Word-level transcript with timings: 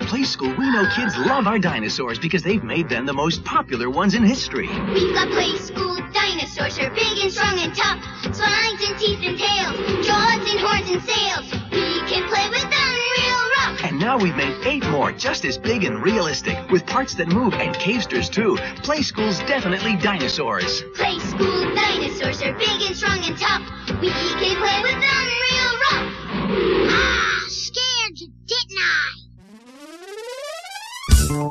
At 0.00 0.06
Play 0.06 0.22
School, 0.24 0.54
we 0.56 0.70
know 0.70 0.84
kids 0.94 1.16
love 1.18 1.46
our 1.46 1.58
dinosaurs 1.58 2.18
because 2.18 2.42
they've 2.42 2.62
made 2.62 2.88
them 2.88 3.04
the 3.04 3.12
most 3.12 3.44
popular 3.44 3.90
ones 3.90 4.14
in 4.14 4.22
history. 4.22 4.68
We've 4.68 5.14
got 5.14 5.28
play 5.30 5.56
school 5.56 5.96
dinosaurs 6.12 6.78
are 6.78 6.90
big 6.90 7.18
and 7.18 7.32
strong 7.32 7.58
and 7.58 7.74
tough. 7.74 8.02
Spines 8.22 8.82
and 8.88 8.98
teeth 8.98 9.18
and 9.24 9.38
tails, 9.38 10.06
jaws 10.06 10.50
and 10.50 10.60
horns 10.60 10.90
and 10.90 11.02
sails. 11.02 11.52
We 11.72 12.00
can 12.06 12.28
play 12.28 12.48
with 12.48 12.62
them 12.62 12.90
real 13.18 13.40
rough. 13.58 13.84
And 13.84 13.98
now 13.98 14.16
we've 14.16 14.36
made 14.36 14.54
eight 14.66 14.86
more 14.90 15.10
just 15.12 15.44
as 15.44 15.58
big 15.58 15.82
and 15.84 16.00
realistic, 16.02 16.56
with 16.70 16.86
parts 16.86 17.14
that 17.16 17.28
move 17.28 17.54
and 17.54 17.74
cavesters 17.74 18.30
too. 18.30 18.56
Play 18.82 19.02
School's 19.02 19.40
definitely 19.40 19.96
dinosaurs. 19.96 20.82
Play 20.94 21.18
school 21.18 21.74
dinosaurs 21.74 22.40
are 22.42 22.54
big 22.54 22.82
and 22.82 22.96
strong 22.96 23.18
and 23.24 23.36
tough. 23.36 23.62
We 24.00 24.10
can 24.10 24.56
play 24.56 24.82
with 24.82 25.00
them 25.00 25.26
real 25.50 25.72
rough. 25.90 26.12
Ah, 26.88 27.44
scared 27.48 28.20
you, 28.20 28.28
didn't 28.46 28.78
I? 28.78 29.17
Rolling. 31.28 31.44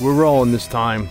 We're 0.00 0.14
rolling 0.14 0.52
this 0.52 0.68
time. 0.68 1.08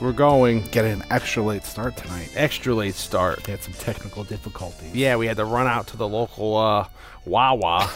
We're 0.00 0.12
going 0.12 0.62
Getting 0.70 0.92
an 0.92 1.04
extra 1.10 1.42
late 1.42 1.64
start 1.64 1.96
tonight. 1.96 2.32
extra 2.34 2.74
late 2.74 2.94
start. 2.94 3.46
We 3.46 3.50
had 3.50 3.62
some 3.62 3.74
technical 3.74 4.24
difficulties. 4.24 4.94
Yeah, 4.94 5.16
we 5.16 5.26
had 5.26 5.36
to 5.36 5.44
run 5.44 5.66
out 5.66 5.88
to 5.88 5.98
the 5.98 6.08
local 6.08 6.56
uh, 6.56 6.86
Wawa, 7.26 7.90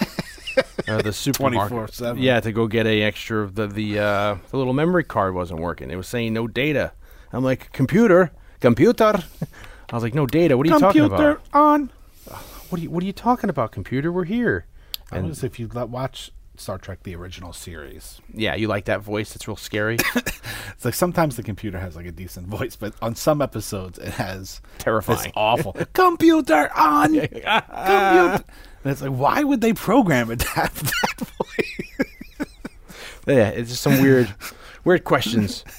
uh, 0.89 1.01
the 1.03 1.13
supermarket. 1.15 1.73
24/7. 1.79 2.21
Yeah, 2.21 2.41
to 2.41 2.53
go 2.53 2.67
get 2.67 2.87
a 2.87 3.01
extra. 3.03 3.47
The 3.47 3.67
the 3.67 3.99
uh, 3.99 4.37
the 4.51 4.57
little 4.59 4.75
memory 4.75 5.05
card 5.05 5.35
wasn't 5.35 5.61
working. 5.61 5.91
It 5.91 5.97
was 5.97 6.07
saying 6.07 6.35
no 6.35 6.47
data. 6.47 6.93
I'm 7.33 7.43
like 7.43 7.73
computer, 7.73 8.33
computer. 8.61 9.15
I 9.91 9.95
was 9.97 10.03
like, 10.03 10.15
no 10.15 10.27
data. 10.27 10.59
What 10.59 10.67
are 10.67 10.71
you 10.73 10.79
talking 10.79 11.03
Computer 11.03 11.31
about? 11.31 11.43
on. 11.55 11.91
What 12.69 12.81
are 12.81 12.83
you 12.83 12.91
What 12.91 13.03
are 13.03 13.07
you 13.07 13.13
talking 13.15 13.49
about? 13.49 13.73
Computer, 13.73 14.13
we're 14.13 14.25
here. 14.25 14.67
I 15.11 15.19
And- 15.19 15.29
was 15.29 15.43
if 15.43 15.59
you 15.59 15.71
let- 15.73 15.89
watch 15.89 16.31
Star 16.57 16.79
Trek 16.79 17.03
the 17.03 17.15
original 17.17 17.53
series. 17.53 18.21
Yeah, 18.33 18.55
you 18.55 18.69
like 18.69 18.85
that 18.87 19.01
voice? 19.01 19.35
It's 19.35 19.47
real 19.49 19.57
scary, 19.57 19.97
It's 20.77 20.85
like 20.85 20.95
sometimes 20.95 21.37
the 21.37 21.43
computer 21.43 21.79
has 21.79 21.97
like 21.97 22.07
a 22.07 22.13
decent 22.13 22.47
voice, 22.49 22.77
but 22.77 22.95
on 23.03 23.15
some 23.15 23.43
episodes 23.43 23.99
it 23.99 24.13
has 24.13 24.61
terrifying. 24.79 25.19
this 25.19 25.33
awful 25.37 25.73
computer 25.93 26.71
on. 26.77 27.15
computer. 27.19 28.45
And 28.85 28.93
it's 28.93 29.01
like, 29.01 29.13
why 29.13 29.43
would 29.43 29.63
they 29.63 29.73
program 29.73 30.31
it 30.31 30.41
to 30.41 30.49
have 30.51 30.75
that 30.83 31.27
voice? 31.27 32.49
Yeah, 33.27 33.49
it's 33.49 33.71
just 33.71 33.83
some 33.83 34.03
weird, 34.03 34.35
weird 34.85 35.05
questions. 35.05 35.65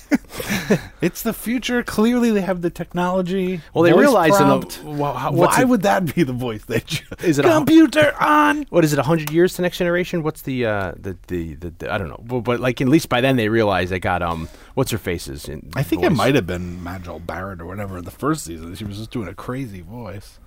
It's 1.02 1.22
the 1.22 1.34
future. 1.34 1.84
Clearly, 1.84 2.31
they 2.31 2.42
have 2.42 2.61
the 2.61 2.70
technology. 2.70 3.61
Well, 3.73 3.84
they 3.84 3.92
Voice 3.92 4.00
realize 4.02 4.39
in 4.42 4.48
the- 4.48 4.98
well, 4.98 5.14
how- 5.14 5.31
what's 5.31 5.56
why 5.58 5.61
it- 5.61 5.67
would 5.70 5.84
that 5.84 6.14
be 6.16 6.23
the 6.23 6.34
voice 6.34 6.66
they 6.66 6.80
choose? 6.80 7.08
Is 7.23 7.38
it 7.39 7.45
a- 7.45 7.50
computer 7.50 8.14
on? 8.20 8.66
what 8.70 8.83
is 8.83 8.92
it? 8.92 9.00
hundred 9.00 9.31
years 9.31 9.53
to 9.56 9.61
next 9.61 9.78
generation? 9.78 10.23
What's 10.23 10.42
the 10.42 10.66
uh, 10.66 10.94
the, 10.98 11.16
the 11.28 11.53
the 11.56 11.70
the 11.78 11.94
I 11.94 11.98
don't 11.98 12.09
know, 12.09 12.22
but, 12.26 12.39
but 12.42 12.59
like 12.59 12.81
at 12.81 12.88
least 12.88 13.08
by 13.09 13.22
then 13.22 13.36
they 13.36 13.50
realize 13.50 13.92
they 13.92 14.00
got 14.00 14.22
um 14.23 14.50
what's 14.73 14.92
her 14.92 14.98
faces. 14.98 15.48
In 15.48 15.70
I 15.76 15.83
think 15.83 16.03
it 16.03 16.09
voice. 16.09 16.17
might 16.17 16.36
have 16.36 16.48
been 16.48 16.83
Majel 16.83 17.20
Barrett 17.20 17.61
or 17.61 17.66
whatever 17.66 18.00
in 18.00 18.06
the 18.06 18.11
first 18.11 18.44
season. 18.45 18.73
She 18.76 18.83
was 18.86 18.98
just 18.98 19.11
doing 19.11 19.28
a 19.28 19.36
crazy 19.36 19.81
voice. 19.81 20.39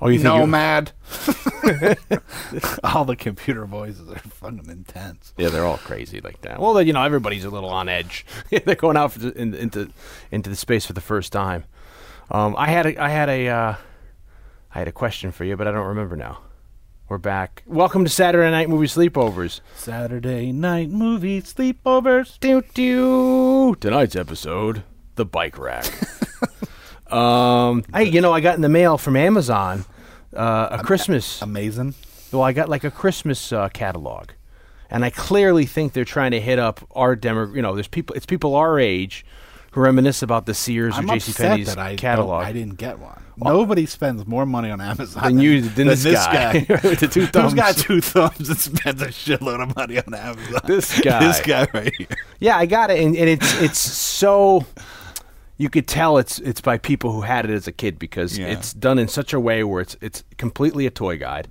Oh, 0.00 0.08
you 0.08 0.18
Nomad. 0.18 0.92
all 2.84 3.04
the 3.04 3.16
computer 3.16 3.64
voices 3.64 4.08
are 4.08 4.18
fucking 4.18 4.68
intense. 4.68 5.32
yeah, 5.36 5.48
they're 5.48 5.64
all 5.64 5.78
crazy 5.78 6.20
like 6.20 6.40
that. 6.42 6.60
Well, 6.60 6.80
you 6.82 6.92
know, 6.92 7.02
everybody's 7.02 7.44
a 7.44 7.50
little 7.50 7.70
on 7.70 7.88
edge. 7.88 8.26
they're 8.50 8.74
going 8.74 8.96
out 8.96 9.12
the, 9.14 9.32
in, 9.32 9.54
into 9.54 9.90
into 10.30 10.50
the 10.50 10.56
space 10.56 10.84
for 10.84 10.92
the 10.92 11.00
first 11.00 11.32
time. 11.32 11.64
Um, 12.30 12.54
I 12.58 12.68
had 12.68 12.86
a 12.86 13.02
I 13.02 13.08
had 13.08 13.28
a 13.28 13.48
uh, 13.48 13.74
I 14.74 14.78
had 14.78 14.88
a 14.88 14.92
question 14.92 15.32
for 15.32 15.44
you, 15.44 15.56
but 15.56 15.68
I 15.68 15.72
don't 15.72 15.86
remember 15.86 16.16
now. 16.16 16.40
We're 17.08 17.18
back. 17.18 17.62
Welcome 17.66 18.04
to 18.04 18.10
Saturday 18.10 18.50
Night 18.50 18.68
Movie 18.68 18.86
Sleepovers. 18.86 19.60
Saturday 19.76 20.52
night 20.52 20.88
movie 20.90 21.42
sleepovers. 21.42 22.40
Doo 22.40 22.62
doo. 22.74 23.76
Tonight's 23.76 24.16
episode, 24.16 24.82
the 25.14 25.24
bike 25.26 25.58
rack. 25.58 25.84
Um, 27.14 27.84
I 27.92 28.02
you 28.02 28.20
know 28.20 28.32
I 28.32 28.40
got 28.40 28.56
in 28.56 28.60
the 28.62 28.68
mail 28.68 28.98
from 28.98 29.16
Amazon 29.16 29.84
uh, 30.34 30.68
a 30.72 30.82
Christmas. 30.82 31.40
Amazing. 31.42 31.94
well, 32.32 32.42
I 32.42 32.52
got 32.52 32.68
like 32.68 32.84
a 32.84 32.90
Christmas 32.90 33.52
uh, 33.52 33.68
catalog, 33.70 34.30
and 34.90 35.04
I 35.04 35.10
clearly 35.10 35.66
think 35.66 35.92
they're 35.92 36.04
trying 36.04 36.32
to 36.32 36.40
hit 36.40 36.58
up 36.58 36.86
our 36.92 37.14
demo. 37.16 37.52
You 37.52 37.62
know, 37.62 37.74
there's 37.74 37.88
people. 37.88 38.16
It's 38.16 38.26
people 38.26 38.54
our 38.56 38.78
age 38.78 39.24
who 39.72 39.80
reminisce 39.80 40.22
about 40.22 40.46
the 40.46 40.54
Sears 40.54 40.94
I'm 40.96 41.10
or 41.10 41.18
that 41.18 41.78
I 41.78 41.96
catalog. 41.96 42.44
I 42.44 42.52
didn't 42.52 42.76
get 42.78 42.98
one. 43.00 43.20
Nobody 43.36 43.86
spends 43.86 44.24
more 44.28 44.46
money 44.46 44.70
on 44.70 44.80
Amazon 44.80 45.20
Than 45.24 45.38
you- 45.40 45.62
than 45.62 45.88
this 45.88 46.04
guy. 46.04 46.64
With 46.84 47.00
the 47.00 47.08
two 47.08 47.20
Who's 47.22 47.30
thumbs. 47.30 47.54
got 47.54 47.76
two 47.76 48.00
thumbs 48.00 48.48
and 48.48 48.56
spends 48.58 49.02
a 49.02 49.08
shitload 49.08 49.60
of 49.60 49.74
money 49.74 49.98
on 49.98 50.14
Amazon? 50.14 50.60
This 50.64 51.00
guy. 51.02 51.18
this 51.26 51.40
guy 51.40 51.66
right 51.74 51.92
here. 51.98 52.06
Yeah, 52.38 52.56
I 52.56 52.66
got 52.66 52.90
it, 52.92 53.00
and, 53.00 53.16
and 53.16 53.28
it's 53.28 53.60
it's 53.60 53.78
so 53.80 54.64
you 55.56 55.70
could 55.70 55.86
tell 55.86 56.18
it's 56.18 56.38
it's 56.40 56.60
by 56.60 56.78
people 56.78 57.12
who 57.12 57.20
had 57.22 57.44
it 57.44 57.50
as 57.52 57.66
a 57.66 57.72
kid 57.72 57.98
because 57.98 58.36
Yeah. 58.38 58.46
it's 58.46 58.72
done 58.72 58.98
in 58.98 59.08
such 59.08 59.32
a 59.32 59.40
way 59.40 59.62
where 59.64 59.80
it's 59.82 59.96
it's 60.00 60.24
completely 60.38 60.86
a 60.86 60.90
toy 60.90 61.16
guide, 61.18 61.48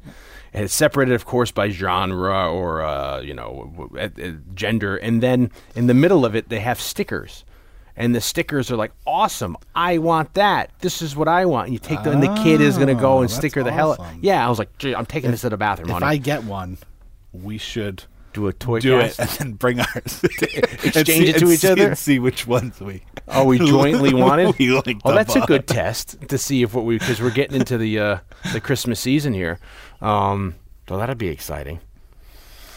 and 0.53 0.63
it's 0.65 0.73
separated, 0.73 1.13
of 1.13 1.25
course, 1.25 1.51
by 1.51 1.69
genre 1.69 2.51
or 2.51 2.81
uh, 2.81 3.21
you 3.21 3.33
know 3.33 3.89
gender, 4.53 4.97
and 4.97 5.21
then 5.23 5.51
in 5.75 5.87
the 5.87 5.93
middle 5.93 6.25
of 6.25 6.35
it 6.35 6.49
they 6.49 6.59
have 6.59 6.79
stickers. 6.81 7.45
And 7.95 8.15
the 8.15 8.21
stickers 8.21 8.71
are 8.71 8.75
like 8.75 8.91
awesome. 9.05 9.55
I 9.75 9.99
want 9.99 10.33
that. 10.33 10.71
This 10.79 11.03
is 11.03 11.15
what 11.15 11.27
I 11.27 11.45
want. 11.45 11.67
And 11.67 11.73
you 11.73 11.79
take 11.79 12.01
them, 12.01 12.13
and 12.13 12.23
the 12.23 12.41
kid 12.43 12.59
is 12.59 12.75
going 12.75 12.87
to 12.87 12.95
go 12.95 13.19
Oh, 13.19 13.21
and 13.21 13.29
sticker 13.29 13.61
the 13.63 13.71
hell. 13.71 13.91
awesome. 13.99 14.17
Yeah, 14.19 14.43
I 14.43 14.49
was 14.49 14.57
like, 14.57 14.75
Gee, 14.79 14.95
I'm 14.95 15.05
taking 15.05 15.29
this 15.29 15.41
to 15.41 15.49
the 15.51 15.57
bathroom. 15.57 15.91
If. 15.91 16.01
I 16.01 16.17
get 16.17 16.43
one, 16.43 16.79
we 17.31 17.59
should 17.59 18.05
do 18.33 18.47
a 18.47 18.53
toy 18.53 18.79
do 18.79 18.99
cast. 18.99 19.19
it 19.19 19.21
and 19.21 19.29
then 19.39 19.53
bring 19.53 19.79
ours. 19.79 20.23
Exchange 20.23 21.29
it 21.29 21.39
to 21.39 21.51
each 21.51 21.65
other? 21.65 21.89
and 21.89 21.97
see 21.97 22.19
which 22.19 22.45
ones 22.47 22.79
we. 22.79 23.03
Oh, 23.27 23.45
we 23.45 23.59
jointly 23.59 24.13
wanted. 24.13 24.55
we 24.59 24.71
like 24.71 24.97
oh, 25.05 25.13
that's 25.13 25.35
a 25.35 25.41
good 25.41 25.67
test 25.67 26.27
to 26.29 26.37
see 26.37 26.63
if 26.63 26.73
what 26.73 26.85
we 26.85 26.97
because 26.97 27.21
we're 27.21 27.31
getting 27.31 27.59
into 27.59 27.77
the 27.77 27.99
uh, 27.99 28.17
the 28.51 28.59
Christmas 28.59 28.99
season 28.99 29.33
here. 29.33 29.59
Um, 30.01 30.55
so 30.87 30.97
that'd 30.97 31.17
be 31.17 31.29
exciting. 31.29 31.79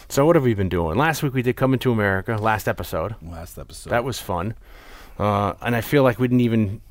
So 0.09 0.25
what 0.25 0.35
have 0.37 0.43
we 0.43 0.53
been 0.53 0.69
doing? 0.69 0.97
Last 0.97 1.21
week 1.21 1.33
we 1.33 1.41
did 1.41 1.57
Coming 1.57 1.79
to 1.79 1.91
America. 1.91 2.37
Last 2.37 2.67
episode 2.67 3.15
Last 3.21 3.57
episode. 3.57 3.89
that 3.89 4.03
was 4.05 4.19
fun, 4.19 4.55
uh, 5.19 5.53
and 5.61 5.75
I 5.75 5.81
feel 5.81 6.03
like 6.03 6.19
we 6.19 6.27
didn't 6.27 6.41
even. 6.41 6.81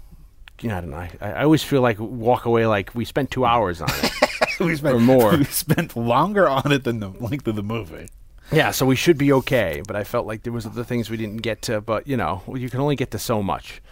You 0.62 0.70
know, 0.70 0.78
I 0.78 0.80
don't 0.80 0.90
know. 0.90 0.96
I, 0.96 1.10
I 1.20 1.42
always 1.42 1.62
feel 1.62 1.82
like 1.82 1.98
walk 1.98 2.46
away 2.46 2.66
like 2.66 2.94
we 2.94 3.04
spent 3.04 3.30
two 3.30 3.44
hours 3.44 3.82
on 3.82 3.90
it. 3.90 4.12
we 4.60 4.74
spent 4.74 4.96
or 4.96 5.00
more. 5.00 5.36
We 5.36 5.44
spent 5.44 5.94
longer 5.96 6.48
on 6.48 6.72
it 6.72 6.84
than 6.84 7.00
the 7.00 7.10
length 7.10 7.46
of 7.46 7.56
the 7.56 7.62
movie. 7.62 8.08
Yeah, 8.52 8.70
so 8.70 8.86
we 8.86 8.96
should 8.96 9.18
be 9.18 9.32
okay. 9.32 9.82
But 9.86 9.96
I 9.96 10.04
felt 10.04 10.26
like 10.26 10.42
there 10.42 10.52
was 10.52 10.66
other 10.66 10.84
things 10.84 11.10
we 11.10 11.16
didn't 11.16 11.42
get 11.42 11.62
to. 11.62 11.80
But 11.80 12.06
you 12.06 12.16
know, 12.16 12.42
you 12.54 12.70
can 12.70 12.80
only 12.80 12.96
get 12.96 13.10
to 13.12 13.18
so 13.18 13.42
much. 13.42 13.82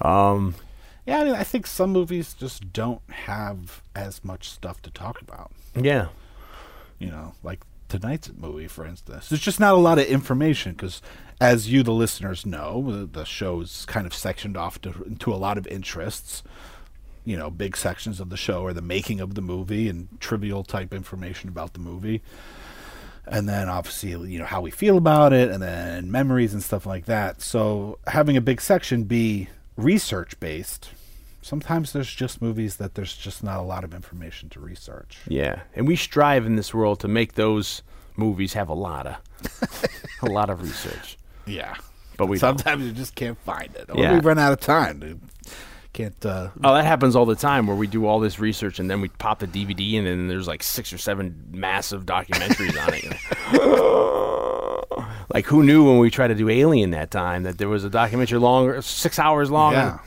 Um, 0.00 0.54
Yeah, 1.06 1.20
I 1.20 1.24
mean, 1.24 1.34
I 1.34 1.44
think 1.44 1.66
some 1.66 1.90
movies 1.90 2.34
just 2.34 2.72
don't 2.72 3.02
have 3.10 3.82
as 3.96 4.24
much 4.24 4.48
stuff 4.50 4.80
to 4.82 4.90
talk 4.90 5.20
about. 5.20 5.50
yeah. 5.74 6.08
You 6.98 7.08
know, 7.08 7.34
like 7.42 7.60
tonight's 7.88 8.30
movie, 8.36 8.66
for 8.68 8.84
instance. 8.84 9.28
There's 9.28 9.40
just 9.40 9.60
not 9.60 9.74
a 9.74 9.78
lot 9.78 9.98
of 9.98 10.06
information 10.06 10.72
because, 10.72 11.00
as 11.40 11.70
you, 11.72 11.82
the 11.82 11.92
listeners, 11.92 12.44
know, 12.44 12.82
the, 12.90 13.06
the 13.06 13.24
show's 13.24 13.86
kind 13.86 14.06
of 14.06 14.12
sectioned 14.12 14.56
off 14.56 14.80
to, 14.82 14.90
into 15.04 15.32
a 15.32 15.36
lot 15.36 15.58
of 15.58 15.66
interests. 15.68 16.42
You 17.24 17.36
know, 17.36 17.50
big 17.50 17.76
sections 17.76 18.20
of 18.20 18.30
the 18.30 18.36
show 18.36 18.64
are 18.66 18.72
the 18.72 18.82
making 18.82 19.20
of 19.20 19.34
the 19.34 19.42
movie 19.42 19.88
and 19.88 20.08
trivial 20.20 20.64
type 20.64 20.92
information 20.92 21.48
about 21.48 21.72
the 21.74 21.78
movie. 21.80 22.22
And 23.30 23.48
then 23.48 23.68
obviously, 23.68 24.10
you 24.32 24.38
know, 24.38 24.44
how 24.44 24.60
we 24.60 24.70
feel 24.70 24.96
about 24.98 25.32
it 25.32 25.50
and 25.50 25.62
then 25.62 26.10
memories 26.10 26.52
and 26.54 26.62
stuff 26.62 26.86
like 26.86 27.04
that. 27.06 27.42
So 27.42 27.98
having 28.06 28.36
a 28.36 28.40
big 28.40 28.60
section 28.60 29.04
be 29.04 29.48
research 29.76 30.38
based, 30.40 30.90
sometimes 31.42 31.92
there's 31.92 32.12
just 32.14 32.40
movies 32.42 32.76
that 32.76 32.94
there's 32.94 33.16
just 33.16 33.42
not 33.44 33.58
a 33.58 33.62
lot 33.62 33.84
of 33.84 33.94
information 33.94 34.48
to 34.50 34.60
research. 34.60 35.18
Yeah, 35.28 35.60
and 35.74 35.86
we 35.86 35.96
strive 35.96 36.46
in 36.46 36.56
this 36.56 36.72
world 36.74 37.00
to 37.00 37.08
make 37.08 37.34
those 37.34 37.82
movies 38.16 38.54
have 38.54 38.68
a 38.68 38.74
lot 38.74 39.06
of 39.06 39.16
a 40.22 40.26
lot 40.26 40.50
of 40.50 40.62
research. 40.62 41.16
Yeah. 41.46 41.74
But 42.16 42.26
we 42.26 42.38
don't. 42.38 42.58
sometimes 42.58 42.84
you 42.84 42.92
just 42.92 43.14
can't 43.14 43.38
find 43.38 43.74
it. 43.76 43.88
Or 43.90 43.96
Yeah. 43.96 44.14
we 44.14 44.20
run 44.20 44.38
out 44.40 44.52
of 44.52 44.58
time. 44.60 44.98
Dude. 44.98 45.20
Can't 45.92 46.24
uh 46.26 46.50
Oh, 46.62 46.74
that 46.74 46.84
happens 46.84 47.16
all 47.16 47.24
the 47.26 47.34
time 47.34 47.66
where 47.66 47.76
we 47.76 47.86
do 47.86 48.06
all 48.06 48.20
this 48.20 48.38
research 48.38 48.78
and 48.78 48.88
then 48.90 49.00
we 49.00 49.08
pop 49.08 49.38
the 49.40 49.46
DVD 49.48 49.98
and 49.98 50.06
then 50.06 50.28
there's 50.28 50.46
like 50.46 50.62
six 50.62 50.92
or 50.92 50.98
seven 50.98 51.44
massive 51.50 52.04
documentaries 52.06 52.76
on 52.86 52.94
it. 52.94 53.16
like 55.34 55.46
who 55.46 55.62
knew 55.62 55.84
when 55.86 55.98
we 55.98 56.10
tried 56.10 56.28
to 56.28 56.34
do 56.34 56.48
Alien 56.48 56.90
that 56.90 57.10
time 57.10 57.42
that 57.44 57.58
there 57.58 57.68
was 57.68 57.84
a 57.84 57.90
documentary 57.90 58.38
longer, 58.38 58.80
six 58.82 59.18
hours 59.18 59.50
long. 59.50 59.72
Yeah. 59.72 59.98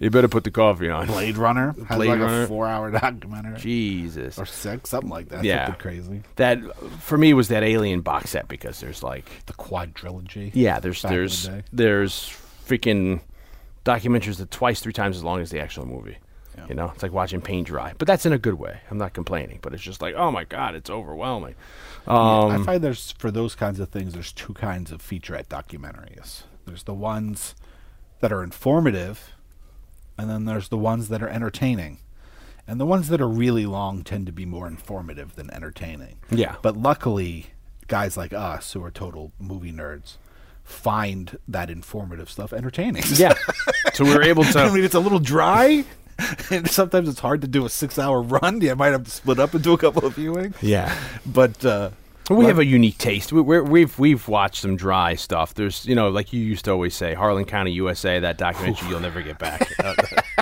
You 0.00 0.10
better 0.10 0.26
put 0.28 0.42
the 0.42 0.50
coffee 0.50 0.90
on. 0.90 1.06
Blade 1.06 1.36
Runner 1.36 1.74
has 1.86 1.96
Blade 1.96 2.08
like 2.08 2.18
Runner. 2.20 2.42
a 2.42 2.46
four-hour 2.48 2.90
documentary 2.90 3.56
Jesus. 3.58 4.36
or 4.36 4.46
six, 4.46 4.90
something 4.90 5.10
like 5.10 5.28
that. 5.28 5.44
Yeah. 5.44 5.70
Crazy. 5.74 6.22
That 6.36 6.58
for 7.00 7.16
me 7.16 7.34
was 7.34 7.48
that 7.48 7.62
Alien 7.62 8.00
box 8.00 8.30
set 8.30 8.48
because 8.48 8.80
there's 8.80 9.02
like 9.04 9.26
The 9.46 9.52
quadrilogy. 9.52 10.50
yeah, 10.54 10.80
there's 10.80 11.04
in 11.04 11.10
the 11.10 11.16
there's 11.16 11.46
day. 11.46 11.62
there's 11.72 12.36
freaking 12.66 13.20
documentaries 13.84 14.38
that 14.38 14.50
twice, 14.50 14.80
three 14.80 14.92
times 14.92 15.16
as 15.16 15.24
long 15.24 15.40
as 15.40 15.50
the 15.50 15.60
actual 15.60 15.86
movie. 15.86 16.18
Yeah. 16.56 16.66
You 16.68 16.74
know, 16.74 16.90
it's 16.94 17.02
like 17.02 17.12
watching 17.12 17.40
paint 17.40 17.66
dry, 17.66 17.94
but 17.96 18.06
that's 18.06 18.26
in 18.26 18.32
a 18.32 18.38
good 18.38 18.58
way. 18.58 18.80
I'm 18.90 18.98
not 18.98 19.14
complaining, 19.14 19.60
but 19.62 19.72
it's 19.72 19.82
just 19.82 20.02
like, 20.02 20.14
oh 20.14 20.30
my 20.30 20.44
god, 20.44 20.74
it's 20.74 20.90
overwhelming. 20.90 21.54
Um, 22.06 22.50
I 22.50 22.58
find 22.62 22.84
there's 22.84 23.12
for 23.12 23.30
those 23.30 23.54
kinds 23.54 23.80
of 23.80 23.88
things. 23.88 24.12
There's 24.12 24.32
two 24.32 24.52
kinds 24.52 24.92
of 24.92 25.00
featurette 25.00 25.46
documentaries. 25.46 26.42
There's 26.66 26.82
the 26.82 26.94
ones 26.94 27.54
that 28.20 28.32
are 28.32 28.42
informative, 28.42 29.32
and 30.18 30.28
then 30.28 30.44
there's 30.44 30.68
the 30.68 30.76
ones 30.76 31.08
that 31.08 31.22
are 31.22 31.28
entertaining. 31.28 31.98
And 32.66 32.78
the 32.78 32.86
ones 32.86 33.08
that 33.08 33.20
are 33.20 33.28
really 33.28 33.66
long 33.66 34.04
tend 34.04 34.26
to 34.26 34.32
be 34.32 34.46
more 34.46 34.68
informative 34.68 35.34
than 35.34 35.52
entertaining. 35.52 36.18
Yeah. 36.30 36.56
But 36.62 36.76
luckily, 36.76 37.46
guys 37.88 38.16
like 38.16 38.32
us 38.32 38.72
who 38.72 38.84
are 38.84 38.90
total 38.90 39.32
movie 39.40 39.72
nerds 39.72 40.16
find 40.64 41.38
that 41.48 41.70
informative 41.70 42.30
stuff 42.30 42.52
entertaining. 42.52 43.02
yeah, 43.14 43.34
so 43.94 44.04
we 44.04 44.14
were 44.14 44.22
able 44.22 44.44
to. 44.44 44.58
I 44.60 44.72
mean, 44.72 44.84
it's 44.84 44.94
a 44.94 45.00
little 45.00 45.20
dry. 45.20 45.84
And 46.50 46.70
sometimes 46.70 47.08
it's 47.08 47.18
hard 47.18 47.40
to 47.40 47.48
do 47.48 47.64
a 47.64 47.70
six-hour 47.70 48.22
run. 48.22 48.60
You 48.60 48.76
might 48.76 48.92
have 48.92 49.04
to 49.04 49.10
split 49.10 49.40
up 49.40 49.54
into 49.54 49.72
a 49.72 49.78
couple 49.78 50.04
of 50.04 50.14
viewings. 50.14 50.54
yeah, 50.60 50.96
But 51.26 51.64
uh, 51.64 51.90
We 52.30 52.44
have 52.44 52.60
a 52.60 52.64
unique 52.64 52.98
taste. 52.98 53.32
We, 53.32 53.40
we're, 53.40 53.62
we've 53.64 53.98
we've 53.98 54.28
watched 54.28 54.60
some 54.62 54.76
dry 54.76 55.14
stuff. 55.14 55.54
There's 55.54 55.84
you 55.86 55.96
know 55.96 56.10
like 56.10 56.32
you 56.32 56.40
used 56.40 56.66
to 56.66 56.70
always 56.70 56.94
say, 56.94 57.14
Harlan 57.14 57.46
County, 57.46 57.72
USA, 57.72 58.20
that 58.20 58.38
documentary 58.38 58.88
you'll 58.90 59.00
never 59.00 59.22
get 59.22 59.38
back. 59.38 59.68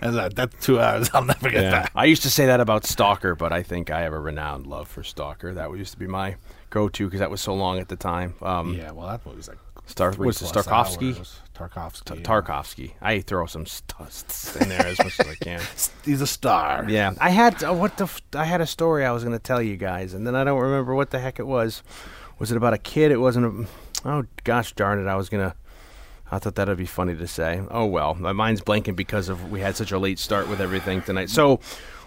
And 0.00 0.16
that's 0.34 0.64
two 0.64 0.80
hours 0.80 1.10
I'll 1.12 1.24
never 1.24 1.50
get 1.50 1.62
yeah. 1.62 1.70
back. 1.70 1.92
I 1.94 2.04
used 2.04 2.22
to 2.22 2.30
say 2.30 2.46
that 2.46 2.60
about 2.60 2.84
Stalker, 2.84 3.34
but 3.34 3.52
I 3.52 3.62
think 3.62 3.90
I 3.90 4.02
have 4.02 4.12
a 4.12 4.20
renowned 4.20 4.66
love 4.66 4.88
for 4.88 5.02
Stalker. 5.02 5.54
That 5.54 5.70
used 5.76 5.92
to 5.92 5.98
be 5.98 6.06
my 6.06 6.36
go-to 6.72 7.06
because 7.06 7.20
that 7.20 7.30
was 7.30 7.40
so 7.40 7.54
long 7.54 7.78
at 7.78 7.88
the 7.88 7.96
time. 7.96 8.34
Um, 8.42 8.74
Yeah, 8.74 8.90
well, 8.90 9.06
that 9.08 9.24
was 9.26 9.46
like 9.48 9.58
Star- 9.86 10.12
what's 10.12 10.40
it, 10.40 10.46
Starkovsky? 10.46 11.16
hours. 11.18 11.40
Tarkovsky. 11.56 12.16
yeah. 12.16 12.22
Tarkovsky. 12.22 12.92
I 13.02 13.20
throw 13.20 13.46
some 13.46 13.66
stusts 13.66 14.56
in 14.56 14.68
there 14.68 14.86
as 14.86 14.98
much 14.98 15.20
as 15.20 15.28
I 15.28 15.34
can. 15.34 15.60
He's 16.04 16.20
a 16.20 16.26
star. 16.26 16.86
Yeah, 16.88 17.12
I 17.20 17.30
had 17.30 17.62
uh, 17.62 17.74
what 17.74 17.96
the 17.98 18.04
f- 18.04 18.22
I 18.34 18.44
had 18.44 18.60
a 18.60 18.66
story 18.66 19.04
I 19.04 19.12
was 19.12 19.22
going 19.24 19.36
to 19.36 19.42
tell 19.42 19.60
you 19.60 19.76
guys, 19.76 20.14
and 20.14 20.26
then 20.26 20.34
I 20.34 20.44
don't 20.44 20.58
remember 20.60 20.94
what 20.94 21.10
the 21.10 21.18
heck 21.18 21.38
it 21.38 21.46
was. 21.46 21.82
Was 22.38 22.50
it 22.50 22.56
about 22.56 22.72
a 22.74 22.78
kid? 22.78 23.10
It 23.12 23.18
wasn't. 23.18 23.66
A, 24.04 24.08
oh 24.08 24.24
gosh 24.44 24.72
darn 24.72 24.98
it! 25.04 25.08
I 25.08 25.14
was 25.16 25.28
gonna. 25.28 25.54
I 26.30 26.38
thought 26.38 26.54
that'd 26.54 26.78
be 26.78 26.86
funny 26.86 27.14
to 27.16 27.26
say. 27.26 27.60
Oh 27.70 27.84
well, 27.86 28.14
my 28.14 28.32
mind's 28.32 28.62
blanking 28.62 28.96
because 28.96 29.28
of 29.28 29.50
we 29.50 29.60
had 29.60 29.76
such 29.76 29.92
a 29.92 29.98
late 29.98 30.18
start 30.18 30.48
with 30.48 30.60
everything 30.60 31.02
tonight. 31.02 31.28
So 31.28 31.60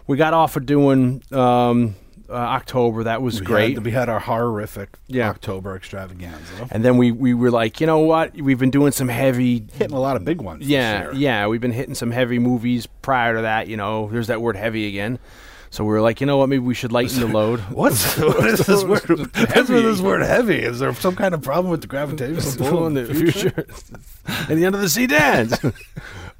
we 0.07 0.17
got 0.17 0.33
off 0.33 0.55
of 0.55 0.65
doing 0.65 1.21
um, 1.31 1.95
uh, 2.29 2.33
October. 2.33 3.03
That 3.03 3.21
was 3.21 3.39
We 3.39 3.45
great. 3.45 3.73
Had, 3.75 3.85
we 3.85 3.91
had 3.91 4.09
our 4.09 4.19
horrific 4.19 4.89
Yeah. 5.07 5.29
October 5.29 5.75
extravaganza. 5.75 6.67
and 6.71 6.83
then 6.83 6.97
we 6.97 7.11
we 7.11 7.33
were 7.33 7.51
like, 7.51 7.79
you 7.81 7.87
know 7.87 7.99
what? 7.99 8.33
We've 8.35 8.59
been 8.59 8.71
doing 8.71 8.91
some 8.91 9.07
heavy 9.09 9.65
Hitting 9.73 9.95
a 9.95 9.99
lot 9.99 10.15
of 10.15 10.25
big 10.25 10.41
ones. 10.41 10.67
Yeah, 10.67 11.11
yeah, 11.11 11.47
we've 11.47 11.61
been 11.61 11.71
hitting 11.71 11.95
some 11.95 12.11
heavy 12.11 12.39
movies 12.39 12.87
prior 13.01 13.35
to 13.35 13.41
that. 13.43 13.67
You 13.67 13.77
know, 13.77 14.09
there's 14.11 14.27
that 14.27 14.41
word 14.41 14.55
heavy 14.55 14.87
again. 14.87 15.19
So 15.71 15.83
we 15.83 15.89
were 15.89 15.99
like, 16.01 16.21
you 16.21 16.27
know 16.27 16.37
what? 16.37 16.47
Maybe 16.47 16.59
we 16.63 16.73
should 16.73 16.93
lighten 16.93 17.19
the 17.19 17.27
load. 17.27 17.59
What's 17.69 18.17
what 18.17 18.45
is 18.47 18.59
this 18.65 18.83
word? 18.85 19.03
Heavy. 19.35 19.73
with 19.73 19.83
this 19.83 19.99
word 19.99 20.21
heavy? 20.21 20.59
Is 20.59 20.79
there 20.79 20.93
some 20.93 21.15
kind 21.17 21.33
of 21.33 21.41
problem 21.41 21.69
with 21.69 21.81
the 21.81 21.87
gravitational 21.87 22.69
pull 22.69 22.87
in 22.87 22.93
the 22.93 23.05
future. 23.13 23.65
In 24.49 24.57
the 24.59 24.65
end 24.65 24.73
of 24.75 24.79
the 24.81 24.87
sea 24.87 25.05
dance. 25.07 25.57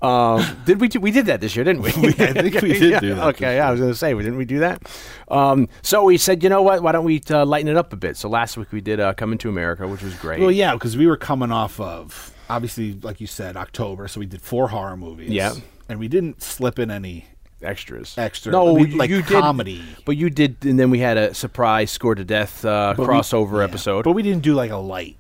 Um, 0.02 0.44
did 0.66 0.80
we? 0.82 0.88
Do, 0.88 1.00
we 1.00 1.12
did 1.12 1.26
that 1.28 1.42
this 1.42 1.56
year, 1.56 1.64
didn't 1.64 1.82
we? 1.82 1.90
I 1.90 1.94
think 2.34 2.62
we 2.62 2.74
did 2.78 3.00
do 3.02 3.16
that 3.16 3.28
Okay, 3.30 3.56
yeah, 3.58 3.68
I 3.68 3.72
was 3.72 3.80
going 3.80 3.92
to 3.92 3.98
say, 3.98 4.14
didn't 4.14 4.38
we 4.38 4.46
do 4.46 4.60
that? 4.60 4.82
Um, 5.30 5.68
so 5.82 6.04
we 6.04 6.18
said, 6.18 6.44
you 6.44 6.50
know 6.50 6.62
what? 6.62 6.84
Why 6.84 6.92
don't 6.92 7.06
we 7.06 7.22
uh, 7.30 7.46
lighten 7.46 7.68
it 7.70 7.78
up 7.78 7.92
a 7.94 7.96
bit? 7.96 8.18
So 8.18 8.30
last 8.30 8.58
week 8.58 8.72
we 8.72 8.82
did 8.82 9.00
uh, 9.00 9.14
"Coming 9.14 9.38
to 9.40 9.50
America," 9.50 9.88
which 9.88 10.04
was 10.04 10.14
great. 10.16 10.40
Well, 10.42 10.52
yeah, 10.52 10.74
because 10.74 10.96
we 10.98 11.08
were 11.08 11.18
coming 11.18 11.52
off 11.52 11.80
of 11.80 12.34
obviously, 12.50 12.94
like 13.02 13.20
you 13.22 13.28
said, 13.28 13.58
October. 13.58 14.08
So 14.08 14.20
we 14.20 14.26
did 14.28 14.42
four 14.42 14.68
horror 14.68 14.98
movies. 14.98 15.32
Yeah. 15.32 15.54
and 15.90 16.00
we 16.00 16.08
didn't 16.08 16.42
slip 16.44 16.78
in 16.78 16.92
any. 16.92 17.26
extras. 17.64 18.16
Extra. 18.18 18.52
No, 18.52 18.78
you- 18.78 18.98
like 18.98 19.10
you 19.10 19.24
comedy. 19.24 19.78
Did, 19.78 20.06
but 20.06 20.18
you 20.18 20.30
did, 20.30 20.58
and 20.66 20.78
then 20.80 20.92
we 20.92 21.00
had 21.00 21.18
a 21.18 21.34
surprise 21.34 21.90
score 21.90 22.14
to 22.14 22.24
death 22.24 22.64
uh, 22.64 22.94
but 22.96 23.08
we- 23.08 23.14
crossover 23.16 23.58
yeah, 23.60 23.64
episode. 23.64 24.04
but 24.04 24.12
we 24.12 24.22
didn't 24.22 24.44
do 24.44 24.54
like 24.54 24.70
a 24.72 24.78
light 24.78 25.16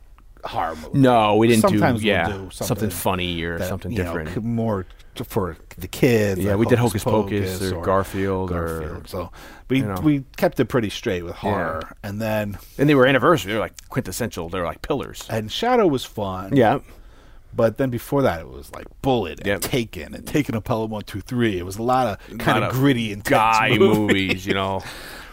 horror 0.47 0.75
movie. 0.75 0.99
no, 0.99 1.35
we 1.37 1.47
didn't 1.47 1.61
Sometimes 1.61 2.01
do. 2.01 2.07
we'll 2.07 2.15
Yeah, 2.15 2.27
do 2.27 2.33
something, 2.51 2.67
something 2.67 2.89
funny 2.89 3.41
or 3.43 3.57
that, 3.59 3.67
something 3.69 3.91
you 3.91 4.03
know, 4.03 4.17
different. 4.17 4.43
more 4.45 4.85
for 5.27 5.55
the 5.77 5.87
kids. 5.87 6.41
Yeah, 6.41 6.51
like 6.51 6.59
we 6.59 6.65
did 6.65 6.77
Hocus 6.79 7.03
Pocus 7.03 7.61
or 7.71 7.81
Garfield 7.81 8.51
or- 8.51 8.79
Garfield. 8.81 9.07
so 9.07 9.31
we 9.69 9.77
you 9.79 9.85
know. 9.85 9.95
we 10.03 10.23
kept 10.37 10.59
it 10.59 10.65
pretty 10.65 10.89
straight 10.89 11.23
with 11.23 11.35
horror, 11.35 11.81
and 12.03 12.21
then 12.21 12.57
and 12.77 12.89
they 12.89 12.95
were 12.95 13.05
anniversary. 13.07 13.49
They 13.51 13.55
were 13.57 13.63
like 13.63 13.89
quintessential. 13.89 14.49
They 14.49 14.59
were 14.59 14.65
like 14.65 14.81
pillars. 14.81 15.25
and 15.29 15.51
Shadow 15.51 15.87
was 15.87 16.03
fun. 16.05 16.55
Yeah. 16.55 16.79
But 17.53 17.77
then 17.77 17.89
before 17.89 18.21
that, 18.23 18.41
it 18.41 18.49
was 18.49 18.69
like 18.73 18.85
Bullitt 19.01 19.39
and 19.39 19.47
Yep. 19.47 19.61
Taken 19.61 20.13
and 20.13 20.27
Taking 20.27 20.55
of 20.55 20.65
Pelham 20.65 20.91
one 20.91 21.03
two 21.03 21.21
three. 21.21 21.57
It 21.57 21.65
was 21.65 21.77
a 21.77 21.83
lot 21.83 22.19
of 22.29 22.37
kind 22.37 22.65
of 22.65 22.73
gritty 22.73 23.13
and 23.13 23.23
guy 23.23 23.77
movies, 23.79 24.45
you 24.45 24.53
know. 24.53 24.83